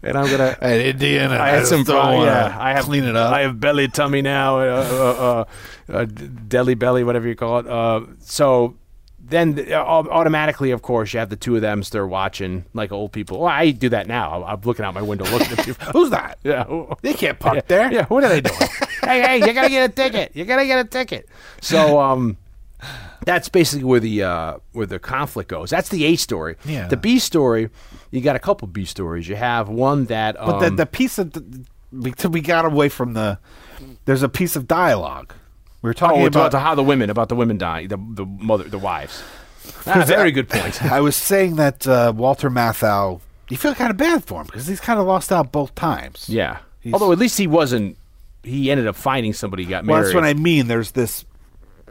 and 0.03 0.17
I'm 0.17 0.29
gonna." 0.29 0.57
At 0.61 0.79
Indian, 0.79 1.31
I 1.31 1.49
had 1.49 1.65
some. 1.65 1.83
Don't 1.83 2.23
yeah, 2.25 2.55
I 2.59 2.73
have 2.73 2.85
clean 2.85 3.03
it 3.03 3.15
up. 3.15 3.33
I 3.33 3.41
have 3.41 3.59
belly 3.59 3.87
tummy 3.87 4.21
now. 4.21 4.59
Uh, 4.59 4.87
uh, 4.91 5.45
uh, 5.91 5.93
uh, 5.97 6.05
deli 6.05 6.75
belly, 6.75 7.03
whatever 7.03 7.27
you 7.27 7.35
call 7.35 7.59
it. 7.59 7.67
Uh, 7.67 8.01
so 8.19 8.77
then, 9.31 9.71
automatically, 9.73 10.71
of 10.71 10.81
course, 10.81 11.13
you 11.13 11.19
have 11.19 11.29
the 11.29 11.35
two 11.35 11.55
of 11.55 11.61
them. 11.61 11.81
They're 11.89 12.05
watching 12.05 12.65
like 12.73 12.91
old 12.91 13.11
people. 13.11 13.39
Well, 13.39 13.49
I 13.49 13.71
do 13.71 13.89
that 13.89 14.07
now. 14.07 14.43
I'm 14.43 14.61
looking 14.61 14.85
out 14.85 14.93
my 14.93 15.01
window 15.01 15.25
looking 15.25 15.57
at 15.57 15.65
people. 15.65 15.85
Who's 15.93 16.09
that? 16.11 16.37
Yeah, 16.43 16.65
who- 16.65 16.89
They 17.01 17.13
can't 17.13 17.39
park 17.39 17.55
yeah, 17.55 17.61
there. 17.67 17.91
Yeah, 17.91 18.05
what 18.05 18.23
are 18.23 18.29
they 18.29 18.41
doing? 18.41 18.59
hey, 19.03 19.21
hey, 19.21 19.37
you 19.37 19.53
gotta 19.53 19.69
get 19.69 19.89
a 19.89 19.93
ticket. 19.93 20.35
You 20.35 20.45
gotta 20.45 20.65
get 20.65 20.85
a 20.85 20.87
ticket. 20.87 21.27
So, 21.61 21.99
um, 21.99 22.37
that's 23.25 23.49
basically 23.49 23.83
where 23.83 23.99
the 23.99 24.23
uh, 24.23 24.57
where 24.73 24.85
the 24.85 24.99
conflict 24.99 25.49
goes. 25.49 25.69
That's 25.69 25.89
the 25.89 26.05
A 26.05 26.15
story. 26.15 26.55
Yeah. 26.65 26.87
The 26.87 26.97
B 26.97 27.19
story, 27.19 27.69
you 28.09 28.21
got 28.21 28.35
a 28.35 28.39
couple 28.39 28.67
B 28.67 28.85
stories. 28.85 29.27
You 29.27 29.35
have 29.35 29.69
one 29.69 30.05
that, 30.05 30.39
um, 30.39 30.51
But 30.51 30.59
the, 30.69 30.75
the 30.77 30.85
piece 30.85 31.17
of 31.17 31.33
the, 31.33 32.29
we 32.29 32.41
got 32.41 32.65
away 32.65 32.89
from 32.89 33.13
the. 33.13 33.39
There's 34.05 34.23
a 34.23 34.29
piece 34.29 34.55
of 34.55 34.67
dialogue. 34.67 35.33
We 35.81 35.89
were 35.89 35.93
talking 35.93 36.21
oh, 36.21 36.27
about, 36.27 36.49
about 36.49 36.61
how 36.61 36.75
the 36.75 36.83
women, 36.83 37.09
about 37.09 37.29
the 37.29 37.35
women 37.35 37.57
dying, 37.57 37.87
the 37.87 37.97
the 37.97 38.25
mother, 38.25 38.65
the 38.65 38.79
wives. 38.79 39.23
Ah, 39.85 40.03
very 40.07 40.31
good 40.31 40.49
point. 40.49 40.81
I 40.83 41.01
was 41.01 41.15
saying 41.15 41.55
that 41.57 41.87
uh, 41.87 42.11
Walter 42.15 42.49
Matthau. 42.49 43.21
You 43.49 43.57
feel 43.57 43.75
kind 43.75 43.91
of 43.91 43.97
bad 43.97 44.23
for 44.23 44.41
him 44.41 44.47
because 44.47 44.65
he's 44.65 44.79
kind 44.79 44.99
of 44.99 45.05
lost 45.05 45.31
out 45.31 45.51
both 45.51 45.75
times. 45.75 46.27
Yeah. 46.27 46.59
He's- 46.79 46.93
Although 46.93 47.11
at 47.11 47.19
least 47.19 47.37
he 47.37 47.45
wasn't. 47.45 47.95
He 48.43 48.71
ended 48.71 48.87
up 48.87 48.95
finding 48.95 49.33
somebody. 49.33 49.65
Got 49.65 49.85
Well, 49.85 49.97
married. 49.97 50.05
that's 50.07 50.15
what 50.15 50.23
I 50.23 50.33
mean. 50.33 50.67
There's 50.67 50.91
this 50.91 51.25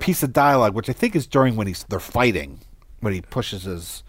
piece 0.00 0.24
of 0.24 0.32
dialogue, 0.32 0.74
which 0.74 0.88
I 0.90 0.92
think 0.92 1.14
is 1.14 1.28
during 1.28 1.54
when 1.54 1.68
he's 1.68 1.84
they're 1.84 2.00
fighting, 2.00 2.60
when 3.00 3.12
he 3.12 3.20
pushes 3.20 3.62
his 3.64 4.02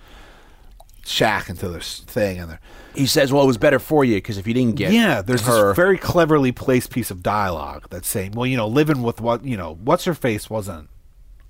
shack 1.05 1.47
into 1.49 1.67
this 1.69 1.99
thing, 1.99 2.39
and 2.39 2.49
they're 2.51 2.59
he 2.95 3.05
says, 3.05 3.31
"Well, 3.31 3.43
it 3.43 3.47
was 3.47 3.57
better 3.57 3.79
for 3.79 4.03
you 4.03 4.15
because 4.15 4.37
if 4.37 4.47
you 4.47 4.53
didn't 4.53 4.75
get 4.75 4.91
yeah. 4.91 5.21
There's 5.21 5.45
her, 5.45 5.69
this 5.69 5.75
very 5.75 5.97
cleverly 5.97 6.51
placed 6.51 6.91
piece 6.91 7.11
of 7.11 7.23
dialogue 7.23 7.87
that's 7.89 8.07
saying, 8.07 8.31
well, 8.33 8.45
you 8.45 8.57
know, 8.57 8.67
living 8.67 9.01
with 9.03 9.21
what 9.21 9.43
you 9.45 9.57
know, 9.57 9.77
what's 9.83 10.05
her 10.05 10.13
face 10.13 10.49
wasn't 10.49 10.89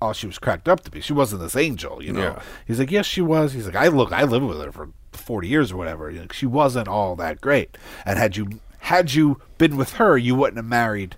all 0.00 0.12
she 0.12 0.26
was 0.26 0.38
cracked 0.38 0.68
up 0.68 0.80
to 0.84 0.90
be. 0.90 1.00
She 1.00 1.12
wasn't 1.12 1.42
this 1.42 1.54
angel, 1.54 2.02
you 2.02 2.12
know. 2.12 2.20
Yeah. 2.22 2.42
He's 2.66 2.78
like, 2.80 2.90
yes, 2.90 3.06
she 3.06 3.20
was. 3.22 3.52
He's 3.52 3.66
like, 3.66 3.76
I 3.76 3.86
look, 3.88 4.12
I 4.12 4.24
lived 4.24 4.44
with 4.44 4.60
her 4.60 4.72
for 4.72 4.88
forty 5.12 5.46
years 5.48 5.70
or 5.72 5.76
whatever. 5.76 6.10
Know, 6.10 6.26
she 6.32 6.46
wasn't 6.46 6.88
all 6.88 7.14
that 7.16 7.40
great. 7.40 7.76
And 8.04 8.18
had 8.18 8.36
you 8.36 8.60
had 8.80 9.14
you 9.14 9.40
been 9.58 9.76
with 9.76 9.94
her, 9.94 10.18
you 10.18 10.34
wouldn't 10.34 10.56
have 10.56 10.66
married 10.66 11.14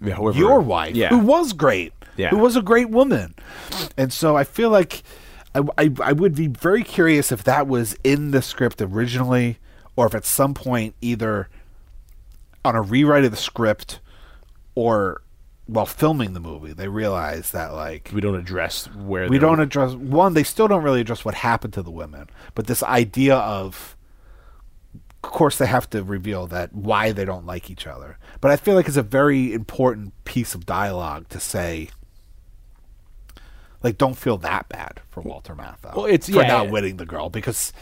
Yeah, 0.00 0.14
whoever- 0.14 0.38
your 0.38 0.60
wife, 0.60 0.94
yeah, 0.94 1.08
who 1.08 1.18
was 1.18 1.52
great, 1.52 1.92
Yeah. 2.16 2.28
who 2.30 2.38
was 2.38 2.54
a 2.54 2.62
great 2.62 2.88
woman. 2.88 3.34
And 3.96 4.12
so 4.12 4.36
I 4.36 4.44
feel 4.44 4.70
like 4.70 5.02
I, 5.58 5.84
I, 5.84 5.90
I 6.02 6.12
would 6.12 6.34
be 6.34 6.46
very 6.46 6.82
curious 6.82 7.32
if 7.32 7.44
that 7.44 7.66
was 7.66 7.96
in 8.04 8.30
the 8.30 8.42
script 8.42 8.80
originally, 8.80 9.58
or 9.96 10.06
if 10.06 10.14
at 10.14 10.24
some 10.24 10.54
point 10.54 10.94
either 11.00 11.48
on 12.64 12.76
a 12.76 12.82
rewrite 12.82 13.24
of 13.24 13.30
the 13.30 13.36
script 13.36 14.00
or 14.74 15.22
while 15.66 15.86
filming 15.86 16.32
the 16.32 16.40
movie 16.40 16.72
they 16.72 16.88
realized 16.88 17.52
that 17.52 17.74
like 17.74 18.10
we 18.14 18.22
don't 18.22 18.34
address 18.34 18.86
where 18.94 19.28
we 19.28 19.38
don't 19.38 19.60
address 19.60 19.92
one 19.92 20.32
they 20.32 20.42
still 20.42 20.66
don't 20.66 20.82
really 20.82 21.02
address 21.02 21.26
what 21.26 21.34
happened 21.34 21.74
to 21.74 21.82
the 21.82 21.90
women 21.90 22.26
but 22.54 22.66
this 22.66 22.82
idea 22.82 23.36
of 23.36 23.94
of 25.22 25.30
course 25.30 25.58
they 25.58 25.66
have 25.66 25.90
to 25.90 26.02
reveal 26.02 26.46
that 26.46 26.72
why 26.74 27.12
they 27.12 27.24
don't 27.24 27.44
like 27.44 27.70
each 27.70 27.86
other. 27.86 28.18
But 28.40 28.50
i 28.50 28.56
feel 28.56 28.74
like 28.74 28.86
it's 28.86 28.96
a 28.96 29.02
very 29.02 29.52
important 29.52 30.12
piece 30.24 30.54
of 30.54 30.64
dialogue 30.64 31.28
to 31.30 31.40
say 31.40 31.90
like 33.82 33.98
don't 33.98 34.14
feel 34.16 34.36
that 34.38 34.68
bad 34.68 35.00
for 35.10 35.20
walter 35.22 35.54
matthau 35.54 35.94
Well, 35.96 36.06
it's- 36.06 36.26
for 36.28 36.42
yeah, 36.42 36.48
not 36.48 36.66
yeah. 36.66 36.70
winning 36.72 36.96
the 36.96 37.06
girl 37.06 37.28
because 37.30 37.72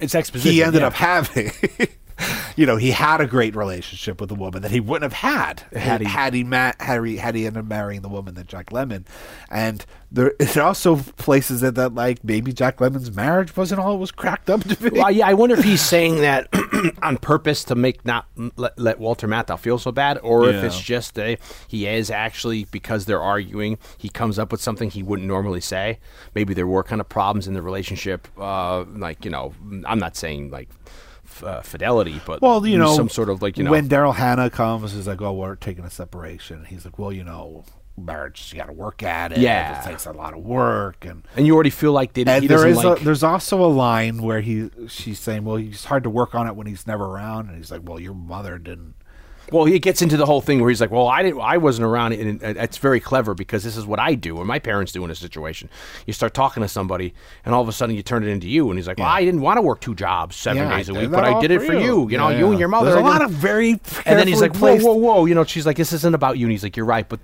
It's 0.00 0.14
exposition. 0.14 0.52
he 0.52 0.62
ended 0.62 0.80
yeah. 0.82 0.88
up 0.88 0.94
having 0.94 1.50
you 2.56 2.66
know, 2.66 2.76
he 2.76 2.90
had 2.92 3.20
a 3.20 3.26
great 3.26 3.54
relationship 3.56 4.20
with 4.20 4.30
a 4.30 4.34
woman 4.34 4.62
that 4.62 4.70
he 4.70 4.80
wouldn't 4.80 5.10
have 5.12 5.20
had 5.20 5.62
Had 5.78 6.00
he- 6.00 6.06
had 6.06 6.34
he 6.34 6.44
ma- 6.44 6.72
had 6.80 7.04
he, 7.04 7.16
had 7.16 7.34
he 7.34 7.46
ended 7.46 7.60
up 7.64 7.68
marrying 7.68 8.02
the 8.02 8.08
woman 8.08 8.34
that 8.34 8.46
Jack 8.46 8.70
Lemmon, 8.70 9.04
and 9.50 9.84
there 10.12 10.32
it 10.38 10.56
also 10.56 10.96
places 10.96 11.62
it 11.62 11.74
that 11.74 11.94
like 11.94 12.22
maybe 12.22 12.52
Jack 12.52 12.78
Lemmon's 12.78 13.14
marriage 13.14 13.56
wasn't 13.56 13.80
all 13.80 13.94
it 13.94 13.98
was 13.98 14.12
cracked 14.12 14.48
up 14.48 14.62
to 14.64 14.76
be. 14.76 14.90
Well, 14.98 15.10
yeah, 15.10 15.26
I 15.26 15.34
wonder 15.34 15.56
if 15.56 15.64
he's 15.64 15.82
saying 15.94 16.20
that 16.20 16.48
on 17.02 17.16
purpose 17.18 17.64
to 17.64 17.74
make 17.74 18.04
not 18.04 18.26
let, 18.56 18.78
let 18.78 18.98
Walter 19.00 19.26
Matthau 19.26 19.58
feel 19.58 19.78
so 19.78 19.90
bad, 19.90 20.18
or 20.22 20.48
if 20.48 20.62
it's 20.62 20.80
just 20.80 21.18
a, 21.18 21.36
he 21.66 21.86
is 21.86 22.10
actually 22.10 22.64
because 22.70 23.06
they're 23.06 23.22
arguing, 23.22 23.78
he 23.98 24.08
comes 24.08 24.38
up 24.38 24.52
with 24.52 24.60
something 24.60 24.90
he 24.90 25.02
wouldn't 25.02 25.26
normally 25.26 25.60
say. 25.60 25.98
Maybe 26.34 26.54
there 26.54 26.66
were 26.66 26.84
kind 26.84 27.00
of 27.00 27.08
problems 27.08 27.48
in 27.48 27.54
the 27.54 27.62
relationship, 27.62 28.28
uh, 28.38 28.84
like 28.84 29.24
you 29.24 29.30
know, 29.30 29.52
I'm 29.84 29.98
not 29.98 30.16
saying 30.16 30.50
like 30.50 30.68
uh, 31.42 31.62
fidelity, 31.62 32.20
but 32.24 32.40
Well, 32.42 32.66
you 32.66 32.78
know, 32.78 32.94
some 32.94 33.08
sort 33.08 33.28
of 33.28 33.42
like 33.42 33.58
you 33.58 33.64
know, 33.64 33.70
when 33.70 33.88
Daryl 33.88 34.14
Hannah 34.14 34.50
comes, 34.50 34.92
he's 34.92 35.06
like, 35.06 35.20
"Oh, 35.22 35.32
we're 35.32 35.56
taking 35.56 35.84
a 35.84 35.90
separation." 35.90 36.64
He's 36.66 36.84
like, 36.84 36.98
"Well, 36.98 37.12
you 37.12 37.24
know, 37.24 37.64
marriage, 37.96 38.50
you 38.52 38.58
got 38.58 38.66
to 38.66 38.72
work 38.72 39.02
at 39.02 39.32
it. 39.32 39.38
Yeah. 39.38 39.80
it 39.80 39.84
takes 39.84 40.06
a 40.06 40.12
lot 40.12 40.34
of 40.34 40.40
work." 40.40 41.04
And 41.04 41.26
and 41.36 41.46
you 41.46 41.54
already 41.54 41.70
feel 41.70 41.92
like 41.92 42.12
they, 42.12 42.24
and 42.24 42.42
he 42.42 42.48
there 42.48 42.68
like. 42.72 43.00
a, 43.00 43.04
there's 43.04 43.22
also 43.22 43.64
a 43.64 43.66
line 43.68 44.22
where 44.22 44.40
he 44.40 44.70
she's 44.88 45.18
saying, 45.18 45.44
"Well, 45.44 45.56
he's 45.56 45.84
hard 45.86 46.04
to 46.04 46.10
work 46.10 46.34
on 46.34 46.46
it 46.46 46.54
when 46.56 46.66
he's 46.66 46.86
never 46.86 47.04
around," 47.04 47.48
and 47.48 47.56
he's 47.56 47.70
like, 47.70 47.82
"Well, 47.84 47.98
your 47.98 48.14
mother 48.14 48.58
didn't." 48.58 48.94
Well, 49.52 49.64
he 49.64 49.78
gets 49.78 50.02
into 50.02 50.16
the 50.16 50.26
whole 50.26 50.40
thing 50.40 50.60
where 50.60 50.70
he's 50.70 50.80
like, 50.80 50.90
"Well, 50.90 51.06
I 51.08 51.22
didn't, 51.22 51.40
I 51.40 51.58
wasn't 51.58 51.86
around," 51.86 52.12
and 52.14 52.42
it's 52.42 52.78
very 52.78 53.00
clever 53.00 53.34
because 53.34 53.62
this 53.64 53.76
is 53.76 53.86
what 53.86 53.98
I 54.00 54.14
do, 54.14 54.36
or 54.36 54.44
my 54.44 54.58
parents 54.58 54.92
do 54.92 55.04
in 55.04 55.10
a 55.10 55.14
situation. 55.14 55.68
You 56.06 56.12
start 56.12 56.34
talking 56.34 56.62
to 56.62 56.68
somebody, 56.68 57.14
and 57.44 57.54
all 57.54 57.62
of 57.62 57.68
a 57.68 57.72
sudden 57.72 57.94
you 57.94 58.02
turn 58.02 58.22
it 58.22 58.28
into 58.28 58.48
you, 58.48 58.70
and 58.70 58.78
he's 58.78 58.86
like, 58.88 58.98
"Well, 58.98 59.08
I 59.08 59.24
didn't 59.24 59.40
want 59.42 59.58
to 59.58 59.62
work 59.62 59.80
two 59.80 59.94
jobs 59.94 60.36
seven 60.36 60.62
Yeah, 60.62 60.76
days 60.76 60.88
a 60.88 60.92
did 60.92 61.00
week, 61.02 61.10
that 61.10 61.16
but 61.16 61.24
I 61.24 61.32
all 61.32 61.40
did 61.40 61.50
it 61.50 61.62
for 61.62 61.74
you. 61.74 62.08
You 62.08 62.18
know, 62.18 62.30
Yeah, 62.30 62.38
you 62.38 62.50
and 62.50 62.58
your 62.58 62.68
mother." 62.68 62.90
There's 62.90 63.00
a 63.00 63.04
lot 63.04 63.22
of 63.22 63.30
very 63.30 63.80
and 64.06 64.18
then 64.18 64.28
he's 64.28 64.40
like, 64.40 64.56
"Whoa, 64.56 64.76
whoa, 64.78 64.94
whoa!" 64.94 65.24
You 65.26 65.34
know, 65.34 65.44
she's 65.44 65.66
like, 65.66 65.76
"This 65.76 65.92
isn't 65.92 66.14
about 66.14 66.38
you," 66.38 66.46
and 66.46 66.52
he's 66.52 66.62
like, 66.62 66.76
"You're 66.76 66.86
right," 66.86 67.08
but 67.08 67.20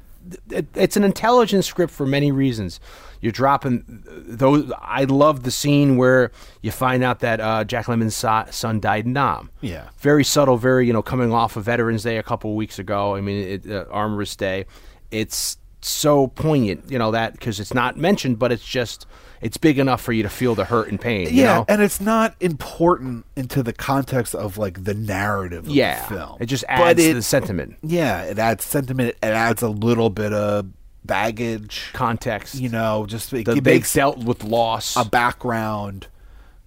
it, 0.51 0.67
it's 0.75 0.97
an 0.97 1.05
intelligent 1.05 1.65
script 1.65 1.93
for 1.93 2.07
many 2.07 2.33
reasons. 2.33 2.81
You're 3.21 3.33
dropping 3.33 4.03
those. 4.07 4.73
I 4.81 5.05
love 5.05 5.43
the 5.43 5.51
scene 5.51 5.97
where 5.97 6.31
you 6.63 6.71
find 6.71 7.03
out 7.05 7.21
that 7.21 7.41
uh, 7.41 7.65
Jack 7.65 7.87
Lemmon's 7.87 8.17
son 8.55 8.81
died 8.81 9.05
in 9.05 9.13
Nam 9.13 9.51
Yeah. 9.61 9.89
very 9.99 10.25
subtle, 10.25 10.57
very 10.57 10.87
you 10.87 10.93
know 10.93 11.03
coming 11.03 11.33
off 11.33 11.57
of 11.57 11.65
Veterans 11.65 12.03
Day 12.03 12.17
a 12.17 12.23
couple 12.23 12.51
of 12.51 12.57
weeks 12.57 12.79
ago. 12.79 13.15
I 13.15 13.21
mean, 13.21 13.47
it, 13.65 13.71
uh, 13.71 13.85
Armistice 13.91 14.37
Day. 14.37 14.67
It's 15.11 15.59
so 15.83 16.29
poignant, 16.29 16.91
you 16.91 16.99
know 16.99 17.11
that 17.11 17.33
because 17.33 17.61
it's 17.61 17.75
not 17.75 17.97
mentioned, 17.97 18.39
but 18.39 18.53
it's 18.53 18.65
just 18.65 19.07
it's 19.41 19.57
big 19.57 19.79
enough 19.79 20.01
for 20.03 20.13
you 20.13 20.23
to 20.23 20.29
feel 20.29 20.55
the 20.55 20.65
hurt 20.67 20.89
and 20.89 21.01
pain. 21.01 21.27
you 21.29 21.43
Yeah, 21.43 21.57
know? 21.59 21.65
and 21.69 21.81
it's 21.83 22.01
not 22.01 22.35
important 22.41 23.25
into 23.37 23.63
the 23.63 23.73
context 23.73 24.35
of 24.35 24.59
like 24.59 24.85
the 24.85 24.95
narrative 24.95 25.67
of 25.67 25.71
yeah, 25.71 26.07
the 26.09 26.15
film. 26.15 26.37
it 26.41 26.47
just 26.47 26.65
adds 26.69 27.03
to 27.03 27.15
the 27.15 27.23
sentiment, 27.23 27.77
Yeah, 27.83 28.23
it 28.25 28.39
adds 28.39 28.65
sentiment. 28.65 29.17
It 29.23 29.27
adds 29.27 29.63
a 29.63 29.69
little 29.69 30.11
bit 30.11 30.33
of 30.33 30.67
baggage. 31.05 31.91
context. 31.93 32.55
You 32.57 32.69
know, 32.69 33.07
just 33.07 33.33
it, 33.33 33.47
the, 33.47 33.53
it 33.57 33.65
makes 33.65 33.93
dealt 33.95 34.19
with 34.19 34.45
loss. 34.45 34.97
a 34.97 35.05
background. 35.05 36.07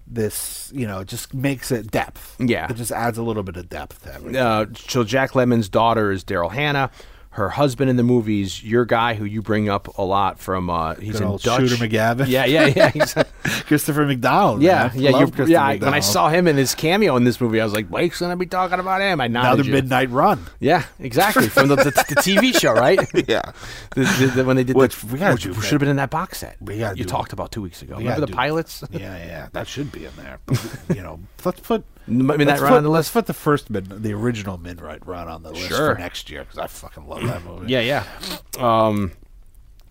This, 0.05 0.69
you 0.75 0.85
know, 0.85 1.03
just 1.03 1.33
makes 1.33 1.71
it 1.71 1.89
depth. 1.89 2.35
Yeah. 2.39 2.67
it 2.69 2.75
just 2.75 2.91
adds 2.91 3.17
a 3.17 3.23
little 3.23 3.41
bit 3.41 3.55
of 3.55 3.67
depth 3.69 4.03
to 4.03 4.13
everything. 4.13 4.35
uh, 4.35 4.65
so 4.75 5.03
Jack 5.03 5.31
Lemmon's 5.31 5.69
daughter 5.69 6.11
is 6.11 6.23
Daryl 6.23 6.51
Hannah. 6.51 6.91
Her 7.33 7.49
husband 7.49 7.89
in 7.89 7.97
the 7.97 8.03
movies, 8.03 8.63
your 8.63 8.85
guy 8.85 9.15
who 9.15 9.25
you 9.25 9.41
bring 9.41 9.67
up 9.67 9.97
a 9.97 10.03
lot 10.03 10.37
from, 10.37 10.69
uh, 10.69 10.93
he's 10.95 11.13
Good 11.13 11.21
in 11.23 11.27
old 11.27 11.41
Dutch. 11.41 11.61
Shooter 11.67 11.83
McGavin. 11.83 12.27
Yeah, 12.27 12.45
yeah, 12.45 12.67
yeah. 12.93 13.23
Christopher 13.65 14.05
McDonald. 14.05 14.61
Yeah, 14.61 14.89
man. 14.89 14.91
yeah, 14.95 15.09
Love 15.11 15.21
you, 15.21 15.25
Christopher 15.27 15.49
yeah. 15.49 15.63
I- 15.65 15.77
When 15.77 15.93
I 15.95 15.99
saw 15.99 16.29
him 16.29 16.47
in 16.47 16.57
his 16.57 16.75
cameo 16.75 17.15
in 17.15 17.23
this 17.23 17.41
movie, 17.41 17.59
I 17.59 17.63
was 17.63 17.73
like, 17.73 17.89
Blake's 17.89 18.19
gonna 18.19 18.35
be 18.37 18.45
talking 18.45 18.79
about 18.79 19.01
him. 19.01 19.19
I 19.19 19.27
nodded. 19.27 19.47
another 19.47 19.63
you. 19.63 19.71
midnight 19.73 20.09
run. 20.11 20.45
Yeah, 20.59 20.83
exactly. 20.99 21.49
From 21.49 21.69
the, 21.69 21.75
the, 21.77 21.85
the 21.85 22.15
TV 22.21 22.55
show, 22.59 22.73
right? 22.73 22.99
Yeah. 23.27 23.51
The, 23.95 24.03
the, 24.03 24.27
the- 24.35 24.45
when 24.45 24.55
they 24.55 24.63
did 24.63 24.75
Which 24.75 24.95
the, 25.01 25.07
we 25.15 25.19
which 25.19 25.41
should 25.41 25.71
have 25.71 25.79
been 25.79 25.89
in 25.89 25.95
that 25.95 26.11
box 26.11 26.37
set. 26.39 26.57
We 26.61 26.77
gotta 26.79 26.97
you 26.97 27.03
do 27.03 27.09
talked 27.09 27.33
about 27.33 27.51
two 27.51 27.61
weeks 27.63 27.81
ago. 27.81 27.95
We 27.97 28.03
Remember 28.03 28.21
the 28.21 28.27
do- 28.27 28.33
pilots? 28.33 28.83
Yeah, 28.91 29.17
yeah, 29.17 29.47
that 29.53 29.67
should 29.67 29.91
be 29.91 30.05
in 30.05 30.11
there. 30.17 30.37
But, 30.45 30.63
you 30.95 31.01
know, 31.01 31.19
let's 31.45 31.59
put 31.61 31.83
I 32.07 32.11
mean, 32.11 32.27
that 32.27 32.45
let's 32.45 32.61
run 32.61 32.71
put, 32.71 32.77
on 32.77 32.83
the 32.83 32.89
let's 32.89 33.07
list. 33.07 33.13
put 33.13 33.25
the 33.27 33.33
first 33.33 33.69
mid, 33.69 34.03
the 34.03 34.13
original 34.13 34.57
midnight 34.57 35.05
run 35.05 35.27
on 35.27 35.43
the 35.43 35.51
list 35.51 35.67
Sure. 35.67 35.95
for 35.95 35.99
next 35.99 36.29
year 36.29 36.41
because 36.43 36.57
I 36.57 36.67
fucking 36.67 37.07
love 37.07 37.25
that 37.25 37.43
movie. 37.43 37.71
Yeah, 37.71 37.79
yeah. 37.79 38.03
Um, 38.59 39.11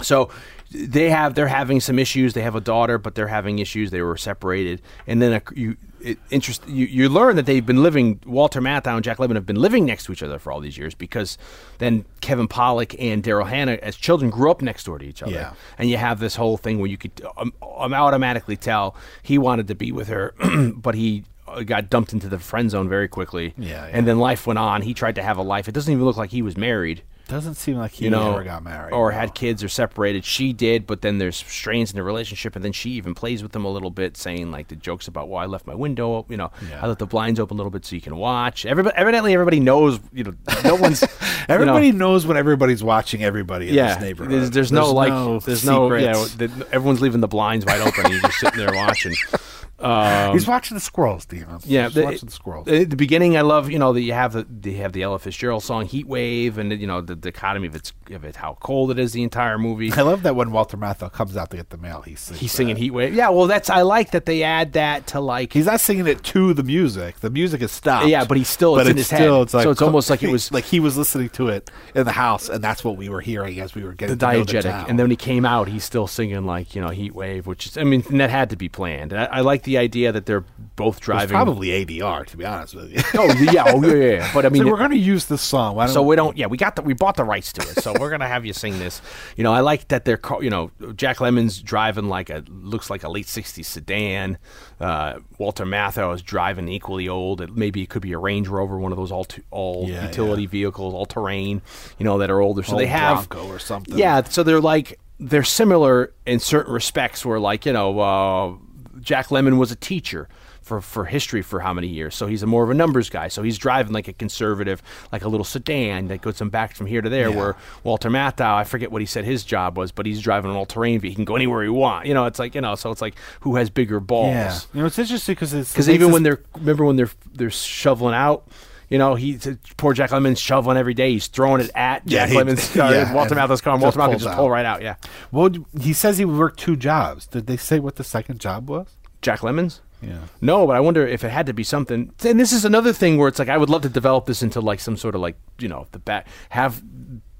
so 0.00 0.30
they 0.70 1.10
have 1.10 1.34
they're 1.34 1.48
having 1.48 1.80
some 1.80 1.98
issues. 1.98 2.34
They 2.34 2.42
have 2.42 2.54
a 2.56 2.60
daughter, 2.60 2.98
but 2.98 3.14
they're 3.14 3.28
having 3.28 3.58
issues. 3.58 3.90
They 3.90 4.02
were 4.02 4.16
separated, 4.16 4.82
and 5.06 5.20
then 5.22 5.32
a, 5.34 5.42
you 5.54 5.76
it, 6.00 6.18
interest 6.30 6.66
you, 6.66 6.86
you 6.86 7.08
learn 7.08 7.36
that 7.36 7.46
they've 7.46 7.64
been 7.64 7.82
living. 7.82 8.20
Walter 8.26 8.60
Matthau 8.60 8.94
and 8.94 9.04
Jack 9.04 9.18
Lemmon 9.18 9.34
have 9.34 9.46
been 9.46 9.60
living 9.60 9.84
next 9.84 10.04
to 10.06 10.12
each 10.12 10.22
other 10.22 10.38
for 10.38 10.50
all 10.50 10.60
these 10.60 10.76
years 10.76 10.94
because 10.94 11.38
then 11.78 12.04
Kevin 12.20 12.48
Pollak 12.48 12.96
and 12.98 13.22
Daryl 13.22 13.48
Hannah, 13.48 13.78
as 13.82 13.96
children, 13.96 14.30
grew 14.30 14.50
up 14.50 14.62
next 14.62 14.84
door 14.84 14.98
to 14.98 15.04
each 15.04 15.22
other. 15.22 15.32
Yeah. 15.32 15.52
And 15.78 15.88
you 15.88 15.96
have 15.96 16.18
this 16.18 16.36
whole 16.36 16.56
thing 16.56 16.78
where 16.78 16.88
you 16.88 16.98
could 16.98 17.12
um, 17.36 17.52
um, 17.62 17.94
automatically 17.94 18.56
tell 18.56 18.96
he 19.22 19.38
wanted 19.38 19.68
to 19.68 19.74
be 19.74 19.92
with 19.92 20.08
her, 20.08 20.34
but 20.74 20.94
he. 20.94 21.24
Uh, 21.52 21.62
Got 21.62 21.90
dumped 21.90 22.12
into 22.12 22.28
the 22.28 22.38
friend 22.38 22.70
zone 22.70 22.88
very 22.88 23.08
quickly, 23.08 23.54
Yeah, 23.56 23.86
yeah. 23.86 23.90
and 23.92 24.06
then 24.06 24.18
life 24.18 24.46
went 24.46 24.58
on. 24.58 24.82
He 24.82 24.94
tried 24.94 25.14
to 25.16 25.22
have 25.22 25.36
a 25.38 25.42
life. 25.42 25.68
It 25.68 25.72
doesn't 25.72 25.92
even 25.92 26.04
look 26.04 26.16
like 26.16 26.30
he 26.30 26.42
was 26.42 26.56
married 26.56 27.02
Doesn't 27.28 27.54
seem 27.54 27.76
like 27.76 27.92
he 27.92 28.04
you 28.06 28.10
know, 28.10 28.32
ever 28.34 28.44
got 28.44 28.62
married 28.64 28.92
or 28.92 29.10
no. 29.12 29.18
had 29.18 29.34
kids 29.34 29.62
or 29.62 29.68
separated. 29.68 30.24
She 30.24 30.52
did, 30.52 30.86
but 30.86 31.00
then 31.02 31.18
there's 31.18 31.36
strains 31.36 31.90
in 31.92 31.96
the 31.96 32.02
relationship, 32.02 32.56
and 32.56 32.64
then 32.64 32.72
she 32.72 32.90
even 32.92 33.14
plays 33.14 33.42
with 33.42 33.54
him 33.54 33.64
a 33.64 33.70
little 33.70 33.90
bit, 33.90 34.16
saying 34.16 34.50
like 34.50 34.68
the 34.68 34.76
jokes 34.76 35.06
about, 35.08 35.28
"Well, 35.28 35.40
I 35.40 35.46
left 35.46 35.66
my 35.66 35.74
window, 35.74 36.26
you 36.28 36.36
know, 36.36 36.50
Yeah. 36.68 36.80
I 36.82 36.86
left 36.88 36.98
the 36.98 37.06
blinds 37.06 37.38
open 37.40 37.56
a 37.56 37.58
little 37.58 37.70
bit 37.70 37.84
so 37.86 37.94
you 37.94 38.02
can 38.02 38.16
watch." 38.16 38.66
Everybody, 38.66 38.94
evidently, 38.96 39.32
everybody 39.34 39.60
knows, 39.60 40.00
you 40.12 40.24
know, 40.24 40.34
no 40.64 40.74
one's 40.74 41.02
Everybody 41.48 41.86
You 41.88 41.92
know, 41.92 42.10
knows 42.10 42.26
when 42.26 42.36
everybody's 42.36 42.84
watching 42.84 43.24
everybody 43.24 43.68
in 43.68 43.74
yeah, 43.74 43.94
this 43.94 44.02
neighborhood. 44.02 44.32
there's, 44.32 44.50
there's 44.50 44.72
no 44.72 44.92
like, 44.92 45.44
there's 45.44 45.64
no, 45.64 45.92
yeah, 45.94 46.12
secrets. 46.14 46.54
the, 46.54 46.66
everyone's 46.72 47.00
leaving 47.00 47.20
the 47.20 47.28
blinds 47.28 47.64
wide 47.66 47.80
open. 47.80 48.04
and 48.04 48.12
You're 48.14 48.22
just 48.22 48.38
sitting 48.40 48.58
there 48.58 48.74
watching. 48.74 49.14
Um, 49.82 50.32
He's 50.32 50.46
watching 50.46 50.74
the 50.76 50.80
squirrels, 50.80 51.24
Demon. 51.26 51.58
Yeah, 51.64 51.84
He's 51.84 51.94
the- 51.94 52.02
watching 52.04 52.26
the 52.26 52.32
squirrels. 52.32 52.68
At 52.68 52.90
the 52.90 52.96
beginning, 52.96 53.36
I 53.36 53.40
love 53.42 53.70
you 53.70 53.78
know 53.78 53.92
that 53.92 54.00
you 54.00 54.12
have 54.12 54.32
the 54.32 54.44
they 54.48 54.72
have 54.74 54.92
the 54.92 55.02
Ella 55.02 55.18
Fitzgerald 55.18 55.62
song 55.62 55.86
"Heat 55.86 56.06
Wave" 56.06 56.58
and 56.58 56.72
you 56.80 56.86
know 56.86 57.00
the 57.00 57.16
dichotomy 57.16 57.66
of 57.66 57.74
it's 57.74 57.92
of 58.10 58.24
it 58.24 58.36
how 58.36 58.56
cold 58.60 58.90
it 58.90 58.98
is 58.98 59.12
the 59.12 59.22
entire 59.22 59.58
movie. 59.58 59.92
I 59.92 60.02
love 60.02 60.22
that 60.22 60.36
when 60.36 60.52
Walter 60.52 60.76
Matthau 60.76 61.10
comes 61.12 61.36
out 61.36 61.50
to 61.50 61.56
get 61.56 61.70
the 61.70 61.76
mail, 61.78 62.02
he 62.02 62.14
sings 62.14 62.40
He's 62.40 62.52
singing 62.52 62.74
that. 62.74 62.80
Heat 62.80 62.90
Wave. 62.92 63.14
Yeah, 63.14 63.30
well, 63.30 63.46
that's 63.46 63.70
I 63.70 63.82
like 63.82 64.12
that 64.12 64.26
they 64.26 64.42
add 64.42 64.72
that 64.74 65.06
to 65.08 65.20
like. 65.20 65.52
He's 65.52 65.66
not 65.66 65.80
singing 65.80 66.06
it 66.06 66.22
to 66.24 66.54
the 66.54 66.62
music. 66.62 67.20
The 67.20 67.30
music 67.30 67.62
is 67.62 67.72
stopped. 67.72 68.06
Yeah, 68.06 68.24
but 68.24 68.36
he's 68.36 68.48
still- 68.48 68.74
But 68.76 68.82
it's 68.82 68.90
in 68.90 68.96
his 68.98 69.06
still, 69.06 69.36
head. 69.38 69.42
It's 69.42 69.54
like, 69.54 69.64
So 69.64 69.70
it's 69.70 69.82
almost 69.82 70.10
like 70.10 70.22
it 70.22 70.30
was- 70.30 70.52
like 70.52 70.64
he 70.64 70.80
was 70.80 70.96
listening 70.96 71.28
to 71.30 71.48
it 71.48 71.70
in 71.94 72.04
the 72.04 72.12
house, 72.12 72.48
and 72.48 72.62
that's 72.62 72.84
what 72.84 72.96
we 72.96 73.08
were 73.08 73.20
hearing 73.20 73.58
as 73.60 73.74
we 73.74 73.82
were 73.84 73.92
getting 73.92 74.16
the 74.16 74.26
diegetic, 74.26 74.62
town. 74.62 74.86
and 74.88 74.98
then 74.98 75.04
when 75.04 75.10
he 75.10 75.16
came 75.16 75.44
out, 75.44 75.68
he's 75.68 75.84
still 75.84 76.06
singing 76.06 76.44
like 76.46 76.74
you 76.74 76.80
know 76.82 76.88
Heat 76.90 77.14
Wave, 77.14 77.46
which 77.46 77.66
is 77.66 77.78
I 77.78 77.84
mean 77.84 78.04
and 78.08 78.20
that 78.20 78.30
had 78.30 78.50
to 78.50 78.56
be 78.56 78.68
planned. 78.68 79.12
I, 79.12 79.24
I 79.24 79.40
like 79.40 79.62
the 79.64 79.71
idea 79.78 80.12
that 80.12 80.26
they're 80.26 80.44
both 80.76 81.00
driving. 81.00 81.28
probably 81.34 81.68
ADR, 81.68 82.26
to 82.26 82.36
be 82.36 82.44
honest 82.44 82.74
with 82.74 82.92
you. 82.92 83.00
oh 83.14 83.32
yeah, 83.52 83.64
oh 83.66 83.82
yeah, 83.84 83.94
yeah. 84.18 84.30
But 84.34 84.46
I 84.46 84.48
mean, 84.48 84.62
so 84.62 84.70
we're 84.70 84.78
going 84.78 84.90
to 84.90 84.96
use 84.96 85.26
this 85.26 85.42
song. 85.42 85.76
Why 85.76 85.86
don't 85.86 85.94
so 85.94 86.02
we 86.02 86.16
don't 86.16 86.36
yeah 86.36 86.46
we 86.46 86.56
got 86.56 86.76
the 86.76 86.82
we 86.82 86.94
bought 86.94 87.16
the 87.16 87.24
rights 87.24 87.52
to 87.52 87.62
it 87.62 87.82
so 87.82 87.92
we're 88.00 88.10
gonna 88.10 88.26
have 88.28 88.44
you 88.46 88.52
sing 88.52 88.78
this 88.78 89.00
you 89.36 89.44
know 89.44 89.52
i 89.52 89.60
like 89.60 89.88
that 89.88 90.04
they're 90.04 90.20
you 90.40 90.48
know 90.50 90.70
jack 90.96 91.18
lemmon's 91.18 91.60
driving 91.60 92.08
like 92.08 92.30
a 92.30 92.42
looks 92.48 92.88
like 92.90 93.02
a 93.02 93.08
late 93.08 93.26
60s 93.26 93.64
sedan 93.64 94.38
uh, 94.80 95.18
walter 95.38 95.64
matthau 95.64 96.14
is 96.14 96.22
driving 96.22 96.68
equally 96.68 97.08
old 97.08 97.40
it, 97.40 97.54
maybe 97.54 97.82
it 97.82 97.88
could 97.88 98.02
be 98.02 98.12
a 98.12 98.18
range 98.18 98.48
rover 98.48 98.78
one 98.78 98.92
of 98.92 98.98
those 98.98 99.12
all 99.12 99.26
all 99.50 99.86
Yeah, 99.88 100.06
utility 100.06 100.42
yeah. 100.42 100.48
vehicles 100.48 100.94
all 100.94 101.06
terrain 101.06 101.60
you 101.98 102.04
know 102.04 102.18
that 102.18 102.30
are 102.30 102.40
older 102.40 102.62
so 102.62 102.72
Old 102.72 102.80
they 102.80 102.86
have 102.86 103.28
Bronco 103.28 103.48
or 103.52 103.58
something. 103.58 103.96
yeah 103.98 104.22
so 104.24 104.42
they're 104.42 104.60
like 104.60 104.98
they're 105.20 105.44
similar 105.44 106.12
in 106.26 106.40
certain 106.40 106.72
respects 106.72 107.24
where 107.24 107.38
like 107.40 107.66
you 107.66 107.72
know 107.72 107.98
uh, 108.00 108.54
jack 109.00 109.28
lemmon 109.28 109.58
was 109.58 109.70
a 109.72 109.76
teacher 109.76 110.28
for, 110.60 110.80
for 110.80 111.06
history 111.06 111.42
for 111.42 111.58
how 111.60 111.72
many 111.72 111.88
years 111.88 112.14
so 112.14 112.26
he's 112.28 112.42
a 112.42 112.46
more 112.46 112.62
of 112.62 112.70
a 112.70 112.74
numbers 112.74 113.10
guy 113.10 113.26
so 113.28 113.42
he's 113.42 113.58
driving 113.58 113.92
like 113.92 114.06
a 114.06 114.12
conservative 114.12 114.80
like 115.10 115.24
a 115.24 115.28
little 115.28 115.44
sedan 115.44 116.06
that 116.08 116.20
goes 116.22 116.40
him 116.40 116.50
back 116.50 116.74
from 116.76 116.86
here 116.86 117.00
to 117.00 117.08
there 117.08 117.30
Yeah. 117.30 117.36
where 117.36 117.56
walter 117.82 118.10
matthau 118.10 118.54
i 118.54 118.62
forget 118.64 118.92
what 118.92 119.02
he 119.02 119.06
said 119.06 119.24
his 119.24 119.42
job 119.44 119.76
was 119.76 119.90
but 119.90 120.06
he's 120.06 120.20
driving 120.20 120.50
an 120.50 120.56
all-terrain 120.56 121.00
vehicle 121.00 121.10
he 121.10 121.14
can 121.16 121.24
go 121.24 121.34
anywhere 121.36 121.62
he 121.64 121.68
wants. 121.68 122.06
you 122.06 122.14
know 122.14 122.26
it's 122.26 122.38
like 122.38 122.54
you 122.54 122.60
know 122.60 122.74
so 122.76 122.90
it's 122.92 123.00
like 123.02 123.16
who 123.40 123.56
has 123.56 123.70
bigger 123.70 123.98
balls 123.98 124.28
Yeah. 124.34 124.58
You 124.74 124.80
know, 124.82 124.86
it's 124.86 124.98
interesting 124.98 125.34
because 125.34 125.52
it's 125.52 125.72
because 125.72 125.90
even 125.90 126.12
when 126.12 126.22
they're 126.22 126.40
remember 126.54 126.84
when 126.84 126.96
they're 126.96 127.10
they're 127.34 127.50
shoveling 127.50 128.14
out, 128.14 128.46
you 128.92 128.98
know, 128.98 129.14
he 129.14 129.38
poor 129.78 129.94
Jack 129.94 130.10
Lemmon's 130.10 130.38
shoveling 130.38 130.76
every 130.76 130.94
day. 130.94 131.12
He's 131.12 131.26
throwing 131.26 131.62
it 131.62 131.70
at 131.74 132.04
Jack 132.06 132.28
he- 132.28 132.36
Lemmon's 132.36 132.76
uh, 132.76 132.90
yeah, 132.92 133.12
Walter 133.14 133.34
and 133.38 133.50
Matthau's 133.50 133.60
car. 133.62 133.72
And 133.72 133.82
Walter 133.82 133.98
Matthau 133.98 134.02
can 134.02 134.10
pulls 134.10 134.22
just 134.22 134.32
out. 134.32 134.36
pull 134.36 134.50
right 134.50 134.66
out. 134.66 134.82
Yeah, 134.82 134.96
well, 135.30 135.50
he 135.80 135.92
says 135.92 136.18
he 136.18 136.24
worked 136.24 136.58
two 136.60 136.76
jobs. 136.76 137.26
Did 137.26 137.46
they 137.46 137.56
say 137.56 137.78
what 137.78 137.96
the 137.96 138.04
second 138.04 138.38
job 138.38 138.68
was? 138.68 138.96
Jack 139.22 139.40
Lemmon's. 139.40 139.80
Yeah. 140.02 140.18
No, 140.40 140.66
but 140.66 140.76
I 140.76 140.80
wonder 140.80 141.06
if 141.06 141.24
it 141.24 141.30
had 141.30 141.46
to 141.46 141.54
be 141.54 141.62
something. 141.62 142.12
And 142.24 142.38
this 142.38 142.52
is 142.52 142.64
another 142.64 142.92
thing 142.92 143.18
where 143.18 143.28
it's 143.28 143.38
like 143.38 143.48
I 143.48 143.56
would 143.56 143.70
love 143.70 143.82
to 143.82 143.88
develop 143.88 144.26
this 144.26 144.42
into 144.42 144.60
like 144.60 144.80
some 144.80 144.96
sort 144.96 145.14
of 145.14 145.20
like 145.20 145.36
you 145.58 145.68
know 145.68 145.86
the 145.92 145.98
back 146.00 146.26
have 146.50 146.82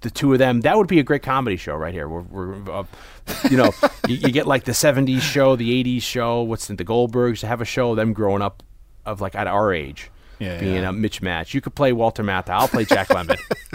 the 0.01 0.11
two 0.11 0.33
of 0.33 0.39
them. 0.39 0.61
That 0.63 0.77
would 0.77 0.87
be 0.87 1.01
a 1.01 1.03
great 1.03 1.23
comedy 1.23 1.57
show 1.57 1.75
right 1.75 1.93
here. 1.93 2.09
We're, 2.09 2.23
we're 2.23 2.71
uh, 2.73 2.85
you 3.51 3.57
know, 3.57 3.73
you, 4.09 4.17
you 4.17 4.31
get 4.31 4.47
like 4.47 4.65
the 4.65 4.73
'70s 4.73 5.21
show, 5.21 5.57
the 5.57 5.85
'80s 5.85 6.03
show. 6.03 6.43
What's 6.43 6.67
the, 6.69 6.75
the 6.77 6.85
Goldbergs 6.85 7.41
to 7.41 7.47
have 7.47 7.61
a 7.61 7.65
show 7.65 7.91
of 7.91 7.97
them 7.97 8.13
growing 8.13 8.43
up 8.43 8.63
of 9.05 9.21
like 9.21 9.35
at 9.35 9.47
our 9.47 9.73
age. 9.73 10.11
Yeah, 10.43 10.59
being 10.59 10.83
yeah. 10.83 10.89
a 10.89 10.93
Mitch 10.93 11.23
match. 11.23 11.55
You 11.55 11.61
could 11.61 11.75
play 11.75 11.93
Walter 11.93 12.23
Matthau. 12.23 12.51
I'll 12.51 12.69
play 12.69 12.85
Jack 12.85 13.09
Lemmon. 13.09 13.41